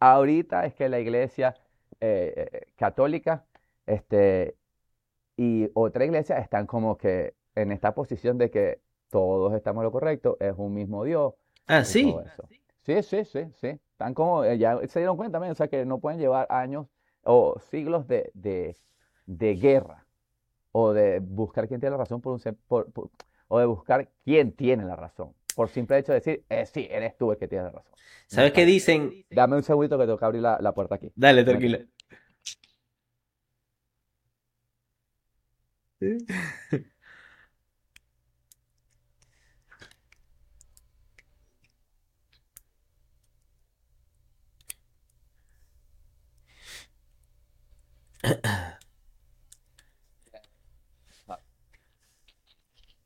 Ahorita 0.00 0.66
es 0.66 0.74
que 0.74 0.88
la 0.88 0.98
iglesia 0.98 1.54
eh, 2.00 2.48
eh, 2.52 2.66
católica 2.74 3.44
este, 3.86 4.56
y 5.36 5.70
otra 5.74 6.04
iglesia 6.04 6.38
están 6.38 6.66
como 6.66 6.96
que 6.98 7.34
en 7.54 7.72
esta 7.72 7.94
posición 7.94 8.38
de 8.38 8.50
que 8.50 8.80
todos 9.10 9.54
estamos 9.54 9.84
lo 9.84 9.92
correcto, 9.92 10.36
es 10.40 10.54
un 10.56 10.74
mismo 10.74 11.04
Dios 11.04 11.34
Ah, 11.66 11.84
sí. 11.84 12.14
Sí, 12.84 13.02
sí, 13.02 13.24
sí, 13.24 13.44
sí. 13.60 13.68
Están 13.92 14.12
como, 14.14 14.42
eh, 14.44 14.58
ya 14.58 14.76
se 14.88 14.98
dieron 14.98 15.16
cuenta 15.16 15.34
también, 15.36 15.52
o 15.52 15.54
sea, 15.54 15.68
que 15.68 15.84
no 15.84 16.00
pueden 16.00 16.18
llevar 16.18 16.46
años 16.50 16.86
o 17.22 17.56
siglos 17.70 18.08
de, 18.08 18.30
de, 18.34 18.76
de 19.26 19.54
guerra 19.54 20.04
o 20.72 20.92
de 20.92 21.20
buscar 21.20 21.68
quién 21.68 21.80
tiene 21.80 21.92
la 21.92 21.98
razón 21.98 22.20
por 22.20 22.32
un, 22.32 22.40
por- 22.66 22.90
por- 22.92 23.10
o 23.48 23.58
de 23.58 23.66
buscar 23.66 24.08
quién 24.24 24.52
tiene 24.52 24.84
la 24.84 24.96
razón. 24.96 25.32
Por 25.54 25.68
simple 25.68 25.98
hecho 25.98 26.12
de 26.12 26.18
decir, 26.20 26.44
eh, 26.48 26.66
sí, 26.66 26.88
eres 26.90 27.16
tú 27.16 27.30
el 27.30 27.38
que 27.38 27.46
tiene 27.46 27.64
la 27.64 27.70
razón. 27.70 27.92
No 27.92 28.36
¿Sabes 28.36 28.52
qué 28.52 28.64
dicen? 28.64 29.24
Dame 29.30 29.56
un 29.56 29.62
segundito 29.62 29.98
que 29.98 30.04
tengo 30.04 30.18
que 30.18 30.24
abrir 30.24 30.42
la, 30.42 30.58
la 30.60 30.72
puerta 30.72 30.94
aquí. 30.94 31.12
Dale, 31.14 31.44
tranquilo. 31.44 31.78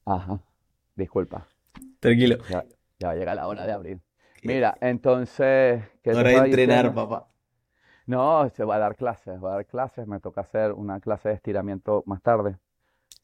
Ajá, 0.07 0.41
disculpa. 0.94 1.47
Tranquilo. 2.00 2.39
Ya, 2.49 2.65
ya 2.99 3.15
llega 3.15 3.34
la 3.34 3.49
hora 3.49 3.66
de 3.66 3.73
abrir. 3.73 4.00
Mira, 4.42 4.78
entonces, 4.81 5.83
¿qué 6.02 6.10
te 6.12 6.16
Hora 6.16 6.23
de 6.23 6.34
estaba 6.34 6.47
entrenar, 6.47 6.84
diciendo? 6.84 7.08
papá. 7.08 7.28
No, 8.07 8.49
se 8.50 8.65
va 8.65 8.76
a 8.76 8.78
dar 8.78 8.94
clases, 8.94 9.42
va 9.42 9.50
a 9.50 9.55
dar 9.57 9.66
clases, 9.66 10.07
me 10.07 10.20
toca 10.20 10.42
hacer 10.42 10.73
una 10.73 11.00
clase 11.00 11.31
de 11.31 11.34
estiramiento 11.34 12.05
más 12.07 12.23
tarde. 12.23 12.57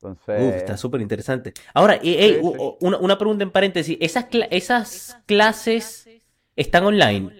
Uf, 0.02 0.28
Entonces, 0.28 0.54
está 0.56 0.76
súper 0.76 1.00
interesante. 1.00 1.52
Ahora, 1.74 1.98
sí, 2.02 2.14
sí. 2.18 2.40
una, 2.80 2.98
una 2.98 3.18
pregunta 3.18 3.44
en 3.44 3.50
paréntesis. 3.50 3.96
¿Esas, 4.00 4.26
esas 4.50 5.18
clases 5.26 6.08
están 6.56 6.84
online? 6.84 7.30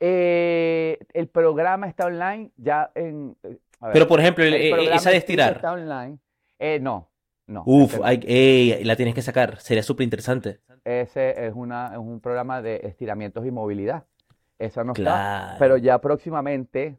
eh, 0.00 0.98
el 1.14 1.28
programa 1.28 1.88
está 1.88 2.06
online 2.06 2.50
ya 2.56 2.90
en... 2.94 3.36
eh, 3.42 3.58
a 3.80 3.86
ver, 3.86 3.92
Pero, 3.94 4.08
por 4.08 4.20
ejemplo, 4.20 4.44
el- 4.44 4.54
el 4.54 4.74
eh, 4.88 4.94
esa 4.94 5.10
de 5.10 5.16
estirar. 5.16 5.56
está 5.56 5.72
online. 5.72 6.18
Eh, 6.58 6.78
no, 6.80 7.10
no, 7.46 7.62
Uf, 7.66 8.00
hay- 8.02 8.20
ey, 8.26 8.84
la 8.84 8.96
tienes 8.96 9.14
que 9.14 9.22
sacar. 9.22 9.60
Sería 9.60 9.82
súper 9.82 10.04
interesante. 10.04 10.60
Ese 10.84 11.46
es 11.46 11.52
una, 11.54 11.92
es 11.92 11.98
un 11.98 12.20
programa 12.20 12.62
de 12.62 12.80
estiramientos 12.84 13.46
y 13.46 13.50
movilidad. 13.50 14.04
Esa 14.58 14.82
no 14.84 14.92
está, 14.92 15.02
Claro. 15.02 15.56
pero 15.58 15.76
ya 15.76 16.00
próximamente 16.00 16.98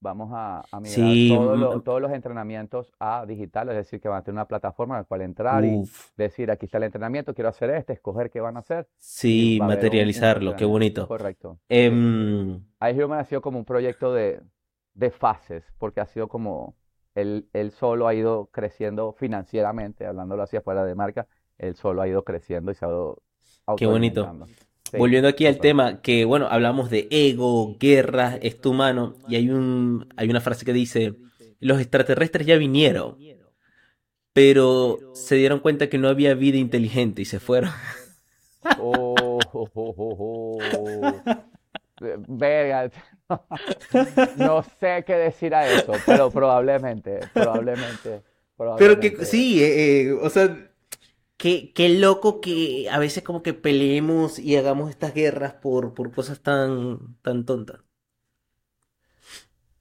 vamos 0.00 0.30
a, 0.32 0.68
a 0.70 0.80
migrar 0.80 0.96
Sí, 1.04 1.28
todos 1.28 1.56
mm, 1.56 1.60
los, 1.60 1.84
todos 1.84 2.00
los 2.00 2.12
entrenamientos 2.12 2.92
a 2.98 3.24
digital, 3.26 3.68
es 3.70 3.76
decir, 3.76 4.00
que 4.00 4.08
van 4.08 4.18
a 4.18 4.22
tener 4.24 4.34
una 4.36 4.48
plataforma 4.48 4.96
en 4.96 5.00
la 5.02 5.04
cual 5.04 5.22
entrar 5.22 5.64
y 5.64 5.82
Uf, 5.82 6.10
decir, 6.16 6.50
aquí 6.50 6.66
está 6.66 6.78
el 6.78 6.84
entrenamiento, 6.84 7.34
quiero 7.34 7.48
hacer 7.50 7.70
este, 7.70 7.92
escoger 7.94 8.30
qué 8.30 8.40
van 8.40 8.56
a 8.56 8.60
hacer 8.60 8.88
y 9.34 9.52
sí, 9.52 9.58
va 9.58 9.70
un, 9.70 9.96
un 10.06 10.06
materializarlo. 10.08 10.56
Qué 10.56 10.64
bonito. 10.64 11.06
Correcto. 11.06 11.60
Sí. 11.68 11.84
Em, 11.84 12.64
iHuman 12.80 13.20
ha 13.20 13.24
sido 13.24 13.40
como 13.42 13.58
un 13.58 13.64
proyecto 13.64 14.12
de, 14.12 14.42
de 14.94 15.10
fases, 15.10 15.64
porque 15.78 16.00
ha 16.00 16.06
sido 16.06 16.28
como, 16.28 16.76
él, 17.14 17.48
él 17.52 17.70
solo 17.72 18.06
ha 18.08 18.14
ido 18.14 18.46
creciendo 18.52 19.12
financieramente, 19.14 20.06
hablándolo 20.06 20.42
así 20.42 20.56
afuera 20.56 20.84
de 20.84 20.94
marca, 20.94 21.26
él 21.58 21.74
solo 21.76 22.02
ha 22.02 22.08
ido 22.08 22.24
creciendo 22.24 22.70
y 22.70 22.74
se 22.74 22.84
ha 22.84 22.88
ido 22.88 23.22
qué 23.76 23.86
bonito. 23.86 24.46
Sí, 24.90 24.96
Volviendo 24.96 25.28
aquí 25.28 25.46
al 25.46 25.58
tema, 25.58 26.00
que 26.00 26.24
bueno, 26.24 26.48
hablamos 26.50 26.90
de 26.90 27.06
ego, 27.10 27.76
guerra, 27.78 28.38
esto 28.42 28.70
humano, 28.70 29.14
y 29.28 29.36
hay 29.36 29.48
un, 29.50 30.08
hay 30.16 30.28
una 30.28 30.40
frase 30.40 30.64
que 30.64 30.72
dice, 30.72 31.14
los 31.60 31.80
extraterrestres 31.80 32.46
ya 32.46 32.56
vinieron, 32.56 33.16
pero 34.32 34.98
se 35.14 35.36
dieron 35.36 35.60
cuenta 35.60 35.88
que 35.88 35.98
no 35.98 36.08
había 36.08 36.34
vida 36.34 36.58
inteligente 36.58 37.22
y 37.22 37.24
se 37.24 37.38
fueron. 37.38 37.70
Oh, 38.78 39.38
oh, 39.52 39.70
oh, 39.74 40.58
Verga, 42.28 42.90
no 44.36 44.64
sé 44.80 45.04
qué 45.06 45.14
decir 45.14 45.54
a 45.54 45.70
eso, 45.70 45.92
pero 46.06 46.30
probablemente, 46.30 47.20
probablemente, 47.32 48.22
Pero 48.76 48.98
que 48.98 49.12
probablemente. 49.12 49.24
sí, 49.24 49.62
eh, 49.62 50.02
eh, 50.02 50.12
o 50.12 50.30
sea, 50.30 50.69
qué, 51.40 51.72
qué 51.74 51.90
loco 51.90 52.40
que 52.42 52.88
a 52.90 52.98
veces 53.00 53.24
como 53.24 53.42
que 53.44 53.54
peleemos 53.54 54.38
y 54.40 54.56
hagamos 54.58 54.90
estas 54.90 55.14
guerras 55.14 55.54
por, 55.54 55.94
por 55.94 56.12
cosas 56.12 56.42
tan, 56.42 57.16
tan 57.22 57.46
tontas. 57.46 57.80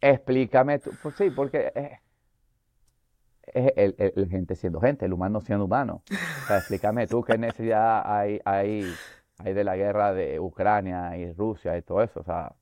Explícame 0.02 0.80
tú, 0.80 0.98
pues 0.98 1.16
sí, 1.16 1.30
porque 1.32 1.72
eh, 1.76 2.00
es 3.54 3.74
el, 3.76 3.96
el- 4.16 4.30
gente 4.30 4.56
siendo 4.56 4.80
gente, 4.82 5.06
el 5.06 5.14
humano 5.14 5.42
siendo 5.42 5.66
humano. 5.66 6.04
Explícame 6.48 7.08
tú 7.08 7.24
qué 7.24 7.38
necesidad 7.38 8.02
hay, 8.06 8.40
hay, 8.46 9.00
hay 9.38 9.54
de 9.54 9.64
la 9.64 9.76
guerra 9.76 10.14
de 10.14 10.40
Ucrania 10.40 11.18
y 11.18 11.32
Rusia 11.34 11.78
y 11.78 11.82
todo 11.84 12.02
eso. 12.04 12.20
O 12.22 12.24
sea, 12.24 12.56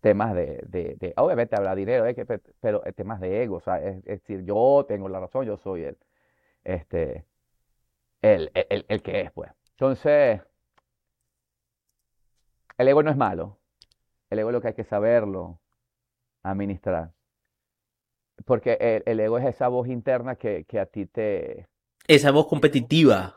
temas 0.00 0.34
de, 0.34 0.64
de, 0.68 1.12
obviamente 1.16 1.56
habrá 1.56 1.74
dinero, 1.74 2.06
eh, 2.06 2.14
pero 2.60 2.84
eh, 2.86 2.92
temas 2.92 3.20
de 3.20 3.42
ego. 3.42 3.56
O 3.56 3.60
sea, 3.60 3.78
es, 3.82 3.98
es 3.98 4.04
decir, 4.20 4.44
yo 4.44 4.84
tengo 4.88 5.08
la 5.08 5.20
razón, 5.20 5.46
yo 5.46 5.56
soy 5.56 5.84
el, 5.84 5.98
este, 6.64 7.26
el, 8.22 8.50
el, 8.54 8.84
el- 8.88 9.02
que 9.02 9.20
es, 9.22 9.32
pues. 9.32 9.50
Entonces, 9.72 10.40
el 12.78 12.88
ego 12.88 13.02
no 13.02 13.10
es 13.10 13.16
malo. 13.16 13.58
El 14.30 14.38
ego 14.38 14.50
es 14.50 14.54
lo 14.54 14.60
que 14.60 14.68
hay 14.68 14.74
que 14.74 14.84
saberlo 14.84 15.60
administrar. 16.42 17.12
Porque 18.44 18.76
el, 18.80 19.02
el 19.06 19.20
ego 19.20 19.38
es 19.38 19.46
esa 19.46 19.68
voz 19.68 19.88
interna 19.88 20.36
que, 20.36 20.64
que 20.64 20.80
a 20.80 20.86
ti 20.86 21.06
te, 21.06 21.66
Esa 22.08 22.30
voz 22.30 22.46
competitiva. 22.46 23.34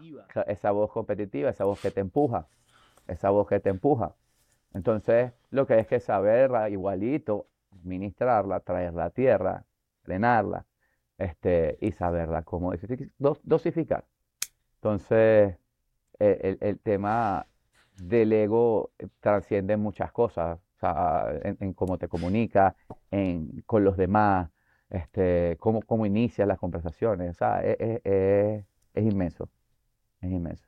esa 0.48 0.72
voz 0.72 0.92
competitiva, 0.92 1.50
esa 1.50 1.66
voz 1.66 1.80
que 1.80 1.92
te 1.92 2.00
empuja, 2.02 2.48
esa 3.08 3.30
voz 3.30 3.48
que 3.48 3.60
te 3.60 3.70
empuja. 3.70 4.16
Entonces, 4.74 5.32
lo 5.52 5.66
que 5.68 5.74
hay 5.76 5.82
es 5.82 5.88
que 5.88 6.00
saberla 6.00 6.70
igualito, 6.70 7.48
administrarla, 7.72 8.60
traerla 8.62 9.06
a 9.06 9.10
tierra, 9.12 9.66
frenarla, 10.04 10.66
este, 11.18 11.78
y 11.82 11.92
saberla 11.92 12.44
cómo 12.44 12.74
dosifi- 12.74 13.12
dos- 13.18 13.40
dosificar. 13.44 14.06
Entonces, 14.86 15.58
el, 16.20 16.38
el- 16.44 16.58
el 16.62 16.80
tema 16.80 17.48
del 17.98 18.34
ego 18.34 18.92
eh, 19.00 19.08
trasciende 19.22 19.78
muchas 19.78 20.12
cosas, 20.12 20.60
o 20.78 20.80
sea, 20.80 21.26
en, 21.44 21.58
en 21.62 21.74
cómo 21.74 21.98
te 21.98 22.08
comunicas, 22.10 22.76
en, 23.12 23.62
con 23.68 23.84
los 23.84 23.98
demás, 23.98 24.52
este, 24.90 25.58
cómo, 25.60 25.82
cómo 25.84 26.06
inicias 26.06 26.48
las 26.48 26.60
conversaciones, 26.60 27.32
o 27.32 27.34
sea, 27.36 27.62
es, 27.64 27.78
es- 27.80 28.02
es- 28.06 28.66
es 28.96 29.06
inmenso, 29.06 29.50
es 30.22 30.32
inmenso. 30.32 30.68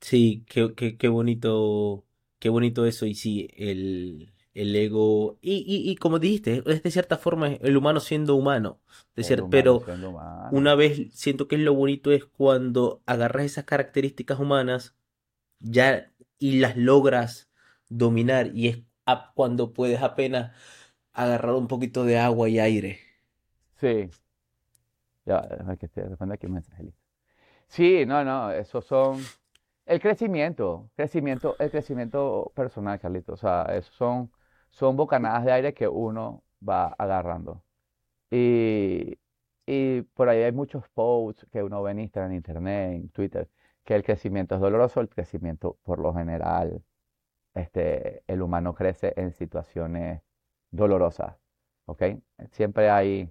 Sí, 0.00 0.44
qué, 0.48 0.74
qué, 0.74 0.96
qué 0.96 1.08
bonito, 1.08 2.06
qué 2.38 2.48
bonito 2.48 2.86
eso. 2.86 3.06
Y 3.06 3.14
sí, 3.14 3.48
el, 3.56 4.32
el 4.56 4.74
ego. 4.74 5.38
Y, 5.40 5.64
y, 5.66 5.90
y 5.90 5.96
como 5.96 6.18
dijiste, 6.18 6.62
es 6.66 6.82
de 6.82 6.90
cierta 6.90 7.18
forma 7.18 7.48
el 7.48 7.76
humano 7.76 8.00
siendo 8.00 8.34
humano. 8.34 8.80
De 9.14 9.24
pero 9.50 9.78
humano. 9.78 10.48
una 10.52 10.74
vez 10.74 11.12
siento 11.12 11.48
que 11.48 11.56
es 11.56 11.62
lo 11.62 11.74
bonito 11.74 12.12
es 12.12 12.24
cuando 12.24 13.02
agarras 13.06 13.46
esas 13.46 13.64
características 13.64 14.38
humanas 14.38 14.94
ya 15.60 16.12
y 16.38 16.58
las 16.58 16.76
logras 16.76 17.48
dominar. 17.88 18.50
Y 18.54 18.68
es 18.68 18.78
cuando 19.34 19.72
puedes 19.72 20.02
apenas 20.02 20.52
agarrar 21.12 21.54
un 21.54 21.68
poquito 21.68 22.04
de 22.04 22.18
agua 22.18 22.48
y 22.48 22.58
aire. 22.58 23.00
Sí. 23.80 24.10
Ya, 25.24 25.42
que 25.78 25.88
te 25.88 26.02
aquí 26.32 26.46
un. 26.46 26.62
Sí, 27.68 28.06
no, 28.06 28.24
no, 28.24 28.52
esos 28.52 28.84
son 28.84 29.20
el 29.86 30.00
crecimiento, 30.00 30.90
crecimiento, 30.96 31.56
el 31.58 31.70
crecimiento 31.70 32.52
personal, 32.54 32.98
Carlito. 32.98 33.32
O 33.32 33.36
sea, 33.36 33.62
esos 33.70 33.94
son, 33.94 34.30
son 34.76 34.96
bocanadas 34.96 35.44
de 35.44 35.52
aire 35.52 35.74
que 35.74 35.88
uno 35.88 36.44
va 36.68 36.88
agarrando. 36.98 37.64
Y, 38.30 39.18
y 39.66 40.02
por 40.02 40.28
ahí 40.28 40.42
hay 40.42 40.52
muchos 40.52 40.88
posts 40.90 41.46
que 41.52 41.62
uno 41.62 41.82
ve 41.82 41.92
en 41.92 42.00
Instagram, 42.00 42.32
en 42.32 42.36
Internet, 42.38 42.92
en 42.96 43.08
Twitter, 43.10 43.50
que 43.84 43.94
el 43.96 44.04
crecimiento 44.04 44.54
es 44.56 44.60
doloroso, 44.60 45.00
el 45.00 45.08
crecimiento 45.08 45.78
por 45.84 45.98
lo 46.00 46.14
general, 46.14 46.82
este, 47.54 48.24
el 48.28 48.42
humano 48.42 48.74
crece 48.74 49.14
en 49.16 49.32
situaciones 49.32 50.22
dolorosas, 50.70 51.36
¿ok? 51.86 52.02
Siempre 52.52 52.90
hay... 52.90 53.30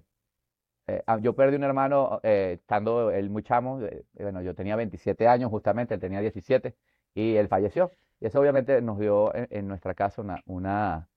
eh, 0.86 1.02
ah, 1.06 1.18
yo 1.20 1.34
perdí 1.34 1.56
un 1.56 1.64
hermano 1.64 2.20
eh, 2.22 2.58
estando 2.60 3.10
él 3.10 3.30
muy 3.30 3.42
chamo, 3.42 3.80
eh, 3.82 4.04
bueno, 4.14 4.42
yo 4.42 4.54
tenía 4.54 4.76
27 4.76 5.26
años 5.28 5.50
justamente, 5.50 5.94
él 5.94 6.00
tenía 6.00 6.20
17 6.20 6.76
y 7.14 7.36
él 7.36 7.48
falleció. 7.48 7.92
Y 8.20 8.26
eso 8.26 8.40
obviamente 8.40 8.80
nos 8.82 8.98
dio 8.98 9.34
en, 9.34 9.48
en 9.50 9.68
nuestra 9.68 9.94
casa 9.94 10.22
una, 10.22 10.42
una, 10.46 11.08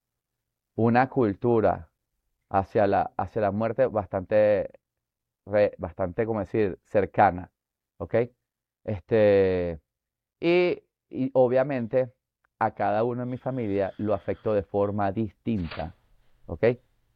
una 0.79 1.09
cultura 1.09 1.89
hacia 2.49 2.87
la, 2.87 3.11
hacia 3.17 3.41
la 3.41 3.51
muerte 3.51 3.87
bastante, 3.87 4.79
bastante, 5.77 6.25
como 6.25 6.39
decir, 6.39 6.79
cercana, 6.85 7.51
¿ok? 7.97 8.15
Este, 8.85 9.81
y, 10.39 10.81
y 11.09 11.31
obviamente 11.33 12.13
a 12.59 12.71
cada 12.75 13.03
uno 13.03 13.23
en 13.23 13.29
mi 13.29 13.37
familia 13.37 13.91
lo 13.97 14.13
afectó 14.13 14.53
de 14.53 14.63
forma 14.63 15.11
distinta, 15.11 15.97
¿ok? 16.45 16.63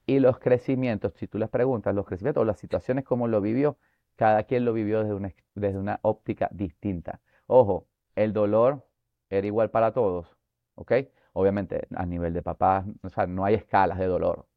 Y 0.05 0.19
los 0.19 0.39
crecimientos, 0.39 1.13
si 1.13 1.27
tú 1.27 1.37
les 1.37 1.47
preguntas, 1.47 1.95
los 1.95 2.05
crecimientos 2.05 2.41
o 2.41 2.45
las 2.45 2.59
situaciones 2.59 3.05
como 3.05 3.29
lo 3.29 3.39
vivió, 3.39 3.77
cada 4.17 4.43
quien 4.43 4.65
lo 4.65 4.73
vivió 4.73 4.99
desde 5.03 5.13
una, 5.13 5.33
desde 5.55 5.77
una 5.77 5.99
óptica 6.01 6.49
distinta. 6.51 7.21
Ojo, 7.47 7.87
el 8.15 8.33
dolor 8.33 8.85
era 9.29 9.47
igual 9.47 9.69
para 9.69 9.93
todos, 9.93 10.27
¿ok? 10.75 10.91
Obviamente, 11.33 11.87
a 11.95 12.05
nivel 12.05 12.33
de 12.33 12.41
papás, 12.41 12.85
no 13.27 13.45
hay 13.45 13.55
escalas 13.55 13.97
de 13.99 14.05
dolor. 14.05 14.47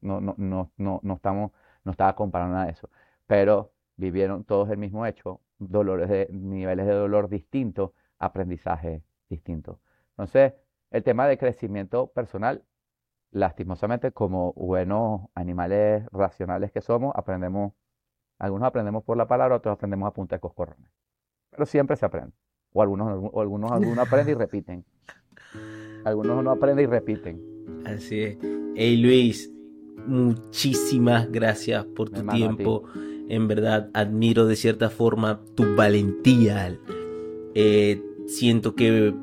No, 0.00 0.20
no, 0.20 0.34
no, 0.38 0.72
no, 0.76 1.00
no 1.02 1.14
estamos, 1.14 1.52
no 1.84 1.92
estaba 1.92 2.14
comparando 2.14 2.54
nada 2.54 2.66
de 2.66 2.72
eso, 2.72 2.90
pero 3.26 3.72
vivieron 3.96 4.44
todos 4.44 4.68
el 4.70 4.78
mismo 4.78 5.06
hecho, 5.06 5.40
dolores 5.58 6.30
niveles 6.30 6.86
de 6.86 6.92
dolor 6.92 7.28
distintos, 7.28 7.92
aprendizaje 8.18 9.02
distinto. 9.28 9.80
Entonces, 10.10 10.54
el 10.90 11.02
tema 11.02 11.26
de 11.26 11.38
crecimiento 11.38 12.08
personal, 12.08 12.64
lastimosamente, 13.30 14.12
como 14.12 14.52
buenos 14.54 15.22
animales 15.34 16.06
racionales 16.12 16.72
que 16.72 16.80
somos, 16.80 17.12
aprendemos, 17.16 17.72
algunos 18.38 18.66
aprendemos 18.66 19.04
por 19.04 19.16
la 19.16 19.26
palabra, 19.26 19.56
otros 19.56 19.74
aprendemos 19.74 20.08
a 20.08 20.12
punta 20.12 20.36
de 20.36 20.40
coscorrones. 20.40 20.90
Pero 21.50 21.66
siempre 21.66 21.96
se 21.96 22.04
aprende. 22.04 22.34
O 22.72 22.82
algunos, 22.82 23.30
o 23.32 23.40
algunos 23.40 23.70
aprenden 23.98 24.36
y 24.36 24.38
repiten. 24.38 24.84
Algunos 26.04 26.42
no 26.42 26.50
aprenden 26.50 26.84
y 26.84 26.88
repiten. 26.88 27.40
Así 27.84 28.20
es. 28.20 28.38
Hey 28.74 28.96
Luis, 28.96 29.52
muchísimas 30.06 31.30
gracias 31.30 31.84
por 31.84 32.10
tu 32.10 32.26
tiempo. 32.26 32.84
En 33.28 33.48
verdad, 33.48 33.90
admiro 33.94 34.46
de 34.46 34.56
cierta 34.56 34.90
forma 34.90 35.40
tu 35.54 35.74
valentía. 35.74 36.78
Eh, 37.54 38.02
siento 38.26 38.74
que 38.74 39.14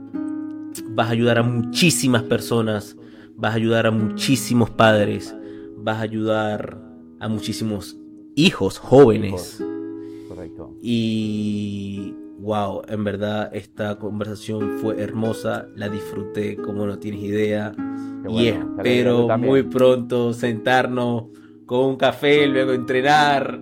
vas 0.92 1.08
a 1.08 1.12
ayudar 1.12 1.40
a 1.40 1.44
muchísimas 1.44 2.24
personas, 2.24 2.98
vas 3.36 3.54
a 3.54 3.56
ayudar 3.56 3.88
a 3.88 3.92
muchísimos 3.92 4.70
padres, 4.70 5.36
vas 5.78 5.98
a 5.98 6.02
ayudar 6.02 6.82
a 7.20 7.28
muchísimos 7.28 7.98
hijos 8.36 8.78
jóvenes. 8.78 9.64
Correcto. 10.28 10.76
Y 10.82 12.16
wow, 12.40 12.82
en 12.88 13.04
verdad 13.04 13.50
esta 13.54 13.98
conversación 13.98 14.80
fue 14.82 15.02
hermosa, 15.02 15.68
la 15.76 15.90
disfruté 15.90 16.56
como 16.58 16.86
no 16.86 16.98
tienes 16.98 17.22
idea. 17.22 17.74
Y 18.28 18.48
espero 18.48 19.28
muy 19.38 19.64
pronto 19.64 20.34
sentarnos 20.34 21.26
con 21.66 21.86
un 21.86 21.96
café, 21.96 22.48
luego 22.48 22.74
entrenar. 22.74 23.60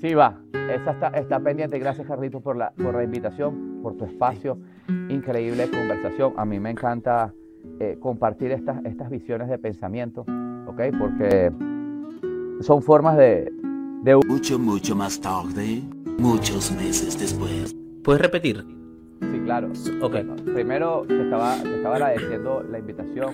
Sí, 0.00 0.14
va. 0.14 0.40
Esa 0.52 0.92
está, 0.92 1.08
está 1.08 1.40
pendiente. 1.40 1.78
Gracias, 1.78 2.06
Carlitos, 2.06 2.42
por 2.42 2.56
la, 2.56 2.70
por 2.72 2.94
la 2.94 3.02
invitación, 3.02 3.80
por 3.82 3.96
tu 3.96 4.04
espacio. 4.04 4.58
Increíble 5.08 5.68
conversación. 5.68 6.32
A 6.36 6.44
mí 6.44 6.60
me 6.60 6.70
encanta 6.70 7.34
eh, 7.80 7.96
compartir 7.98 8.52
estas, 8.52 8.84
estas 8.84 9.10
visiones 9.10 9.48
de 9.48 9.58
pensamiento, 9.58 10.24
¿ok? 10.66 10.80
Porque 10.98 11.50
son 12.60 12.82
formas 12.82 13.16
de, 13.16 13.52
de 14.02 14.16
Mucho, 14.16 14.58
mucho 14.58 14.94
más 14.94 15.20
tarde, 15.20 15.82
muchos 16.18 16.70
meses 16.72 17.18
después. 17.18 17.79
¿Puedes 18.04 18.22
repetir? 18.22 18.64
Sí, 19.20 19.40
claro. 19.44 19.68
Ok. 20.02 20.16
Primero 20.54 21.04
te 21.06 21.22
estaba, 21.22 21.54
te 21.62 21.76
estaba 21.76 21.96
agradeciendo 21.96 22.64
la 22.70 22.78
invitación 22.78 23.30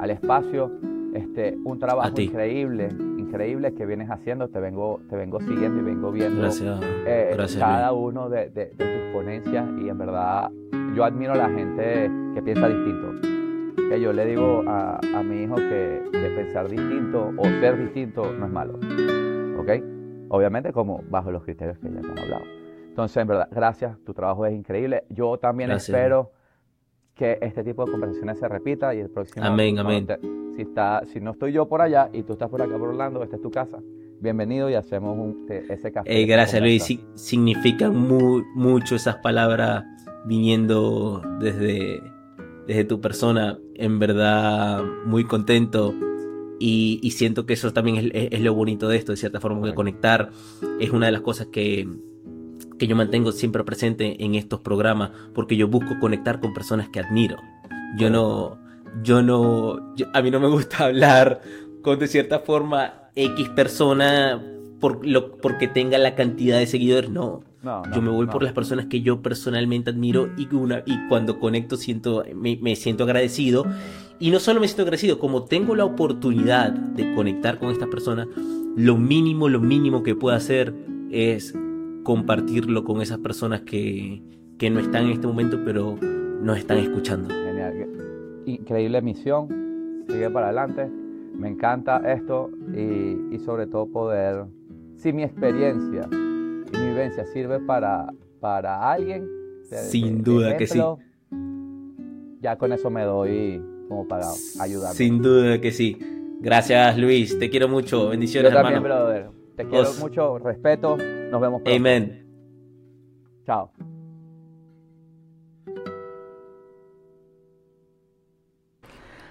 al 0.00 0.10
espacio. 0.10 0.70
Este, 1.14 1.56
un 1.64 1.78
trabajo 1.78 2.20
increíble, 2.20 2.88
increíble 3.16 3.72
que 3.74 3.86
vienes 3.86 4.10
haciendo. 4.10 4.48
Te 4.48 4.60
vengo, 4.60 5.00
te 5.08 5.16
vengo 5.16 5.40
siguiendo 5.40 5.80
y 5.80 5.84
vengo 5.84 6.12
viendo 6.12 6.42
Gracias. 6.42 6.78
eh, 7.06 7.30
Gracias, 7.34 7.58
cada 7.62 7.90
Luis. 7.90 8.02
uno 8.12 8.28
de, 8.28 8.50
de- 8.50 8.66
de 8.66 8.84
tus 9.02 9.12
ponencias 9.14 9.66
y 9.82 9.88
en 9.88 9.98
verdad 9.98 10.50
yo 10.94 11.04
admiro 11.04 11.32
a 11.32 11.36
la 11.36 11.48
gente 11.48 12.10
que 12.34 12.42
piensa 12.42 12.68
distinto. 12.68 13.12
Que 13.88 14.00
yo 14.00 14.12
le 14.12 14.26
digo 14.26 14.62
a, 14.66 14.98
a 15.14 15.22
mi 15.22 15.42
hijo 15.44 15.54
que, 15.56 16.02
que 16.12 16.28
pensar 16.36 16.68
distinto 16.68 17.32
o 17.36 17.44
ser 17.60 17.78
distinto 17.78 18.30
no 18.32 18.46
es 18.46 18.52
malo. 18.52 18.78
¿Ok? 19.58 19.70
Obviamente 20.28 20.72
como 20.72 21.02
bajo 21.08 21.30
los 21.30 21.44
criterios 21.44 21.78
que 21.78 21.88
ya 21.90 22.00
hemos 22.00 22.18
hablado. 22.20 22.42
Entonces, 22.96 23.18
en 23.18 23.28
verdad, 23.28 23.48
gracias, 23.50 23.98
tu 24.06 24.14
trabajo 24.14 24.46
es 24.46 24.54
increíble. 24.54 25.04
Yo 25.10 25.36
también 25.36 25.68
Gracias. 25.68 25.90
espero 25.94 26.32
que 27.14 27.36
este 27.42 27.62
tipo 27.62 27.84
de 27.84 27.90
conversaciones 27.92 28.38
se 28.38 28.48
repita 28.48 28.94
y 28.94 29.00
el 29.00 29.10
próximo... 29.10 29.44
Amén, 29.44 29.78
amén. 29.78 30.06
te- 30.06 30.18
si, 30.56 30.62
está, 30.62 31.02
si 31.12 31.20
no 31.20 31.32
estoy 31.32 31.52
yo 31.52 31.68
por 31.68 31.82
allá 31.82 32.08
y 32.14 32.22
tú 32.22 32.32
estás 32.32 32.48
por 32.48 32.62
acá 32.62 32.78
por 32.78 32.88
Orlando, 32.88 33.22
esta 33.22 33.36
es 33.36 33.42
tu 33.42 33.50
casa, 33.50 33.80
bienvenido 34.18 34.70
y 34.70 34.74
hacemos 34.76 35.14
un- 35.18 35.44
te- 35.46 35.70
ese 35.70 35.92
café. 35.92 36.24
Gracias 36.24 36.62
Luis. 36.62 36.84
Sí- 36.84 37.04
significan 37.16 37.94
mu- 37.94 38.42
mucho 38.54 38.94
esas 38.96 39.16
palabras 39.16 39.84
viniendo 40.24 41.20
desde, 41.38 42.00
desde 42.66 42.84
tu 42.84 43.02
persona, 43.02 43.58
en 43.74 43.98
verdad 43.98 44.82
muy 45.04 45.24
contento 45.24 45.92
y, 46.58 46.98
y 47.02 47.10
siento 47.10 47.44
que 47.44 47.52
eso 47.52 47.74
también 47.74 47.96
es, 47.98 48.04
es- 48.14 48.28
es 48.32 48.40
lo 48.40 48.54
bonito 48.54 48.88
de 48.88 48.96
esto, 48.96 49.12
de 49.12 49.16
cierta 49.18 49.38
forma, 49.38 49.66
que 49.66 49.74
conectar 49.74 50.30
es 50.80 50.88
una 50.92 51.04
de 51.04 51.12
las 51.12 51.20
cosas 51.20 51.48
que, 51.48 51.86
que 52.78 52.86
yo 52.86 52.96
mantengo 52.96 53.32
siempre 53.32 53.64
presente 53.64 54.22
en 54.24 54.34
estos 54.34 54.60
programas, 54.60 55.10
porque 55.34 55.56
yo 55.56 55.68
busco 55.68 55.98
conectar 56.00 56.40
con 56.40 56.52
personas 56.54 56.88
que 56.88 57.00
admiro. 57.00 57.36
Yo 57.98 58.10
no, 58.10 58.58
yo 59.02 59.22
no, 59.22 59.94
yo- 59.96 60.06
a 60.12 60.22
mí 60.22 60.30
no 60.30 60.40
me 60.40 60.48
gusta 60.48 60.78
hablar 60.84 61.40
con 61.82 61.98
de 61.98 62.08
cierta 62.08 62.40
forma 62.40 62.94
X 63.14 63.48
persona 63.50 64.42
por 64.80 65.06
lo, 65.06 65.36
porque 65.38 65.68
tenga 65.68 65.96
la 65.98 66.14
cantidad 66.14 66.58
de 66.58 66.66
seguidores, 66.66 67.10
no. 67.10 67.40
No, 67.62 67.82
no, 67.82 67.94
Yo 67.96 68.02
me 68.02 68.10
voy 68.10 68.26
no. 68.26 68.32
por 68.32 68.42
las 68.44 68.52
personas 68.52 68.86
que 68.86 69.00
yo 69.00 69.22
personalmente 69.22 69.90
admiro 69.90 70.28
y, 70.36 70.54
una, 70.54 70.82
y 70.86 70.98
cuando 71.08 71.40
conecto 71.40 71.76
siento, 71.76 72.22
me, 72.36 72.56
me 72.62 72.76
siento 72.76 73.02
agradecido. 73.04 73.64
Y 74.20 74.30
no 74.30 74.38
solo 74.38 74.60
me 74.60 74.68
siento 74.68 74.82
agradecido, 74.82 75.18
como 75.18 75.44
tengo 75.44 75.74
la 75.74 75.84
oportunidad 75.84 76.70
de 76.70 77.12
conectar 77.14 77.58
con 77.58 77.70
estas 77.70 77.88
personas, 77.88 78.28
lo 78.76 78.96
mínimo, 78.96 79.48
lo 79.48 79.58
mínimo 79.60 80.02
que 80.04 80.14
puedo 80.14 80.36
hacer 80.36 80.74
es 81.10 81.54
compartirlo 82.06 82.84
con 82.84 83.02
esas 83.02 83.18
personas 83.18 83.62
que, 83.62 84.22
que 84.58 84.70
no 84.70 84.78
están 84.78 85.06
en 85.06 85.10
este 85.10 85.26
momento, 85.26 85.58
pero 85.64 85.98
nos 86.40 86.56
están 86.56 86.78
escuchando. 86.78 87.28
Genial. 87.34 87.88
Increíble 88.46 89.02
misión. 89.02 89.48
Sigue 90.08 90.30
para 90.30 90.46
adelante. 90.46 90.88
Me 91.36 91.48
encanta 91.48 91.96
esto 92.12 92.48
y, 92.72 93.34
y 93.34 93.38
sobre 93.40 93.66
todo 93.66 93.88
poder, 93.88 94.44
si 94.94 95.12
mi 95.12 95.24
experiencia 95.24 96.08
y 96.12 96.78
mi 96.78 96.86
vivencia 96.90 97.26
sirve 97.26 97.58
para, 97.58 98.06
para 98.40 98.88
alguien, 98.92 99.26
Sin 99.64 100.04
de- 100.04 100.16
de 100.18 100.22
duda 100.22 100.56
que 100.56 100.66
sí. 100.68 100.80
Ya 102.40 102.56
con 102.56 102.72
eso 102.72 102.88
me 102.88 103.02
doy 103.02 103.60
como 103.88 104.06
para 104.06 104.26
ayudar. 104.60 104.94
Sin 104.94 105.20
duda 105.20 105.60
que 105.60 105.72
sí. 105.72 105.98
Gracias 106.40 106.96
Luis, 106.96 107.36
te 107.36 107.50
quiero 107.50 107.66
mucho. 107.68 108.04
Yo 108.04 108.10
Bendiciones, 108.10 108.52
también, 108.52 108.76
hermano. 108.76 109.02
brother. 109.04 109.35
Te 109.56 109.66
quiero 109.66 109.92
mucho, 109.94 110.38
respeto. 110.38 110.96
Nos 110.96 111.40
vemos 111.40 111.62
pronto. 111.62 111.70
Amen. 111.70 112.26
Chao. 113.46 113.70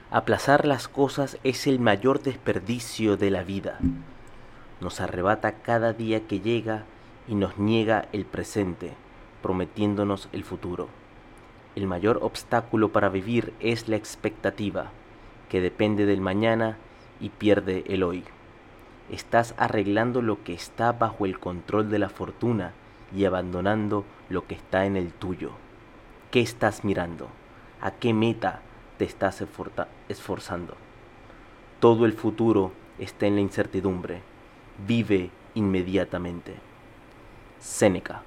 Aplazar 0.10 0.66
las 0.66 0.88
cosas 0.88 1.38
es 1.44 1.68
el 1.68 1.80
mayor 1.80 2.24
desperdicio 2.24 3.18
de 3.18 3.30
la 3.30 3.44
vida. 3.44 3.80
Nos 4.82 5.02
arrebata 5.02 5.62
cada 5.62 5.94
día 5.94 6.28
que 6.28 6.40
llega 6.40 6.86
y 7.28 7.36
nos 7.36 7.58
niega 7.58 8.08
el 8.12 8.26
presente, 8.26 8.94
prometiéndonos 9.42 10.30
el 10.32 10.44
futuro. 10.44 10.88
El 11.76 11.86
mayor 11.88 12.20
obstáculo 12.22 12.90
para 12.90 13.10
vivir 13.10 13.54
es 13.60 13.90
la 13.90 13.98
expectativa, 13.98 14.92
que 15.50 15.62
depende 15.62 16.06
del 16.06 16.22
mañana 16.22 16.78
y 17.20 17.30
pierde 17.30 17.84
el 17.88 18.02
hoy. 18.04 18.24
Estás 19.09 19.53
arreglando 19.58 20.22
lo 20.22 20.43
que 20.43 20.53
está 20.53 20.92
bajo 20.92 21.25
el 21.25 21.40
control 21.40 21.90
de 21.90 22.00
la 22.00 22.09
fortuna 22.09 22.74
y 23.16 23.25
abandonando 23.25 24.03
lo 24.30 24.48
que 24.48 24.56
está 24.56 24.85
en 24.85 24.95
el 24.95 25.14
tuyo. 25.14 25.51
¿Qué 26.32 26.42
estás 26.42 26.84
mirando? 26.84 27.30
¿A 27.82 27.92
qué 27.92 28.14
meta 28.14 28.61
te 28.98 29.06
estás 29.06 29.43
esforzando? 30.09 30.75
Todo 31.80 32.06
el 32.06 32.14
futuro 32.14 32.72
está 32.98 33.27
en 33.27 33.35
la 33.35 33.42
incertidumbre. 33.42 34.22
Vive 34.88 35.30
inmediatamente. 35.53 36.56
Séneca. 37.59 38.24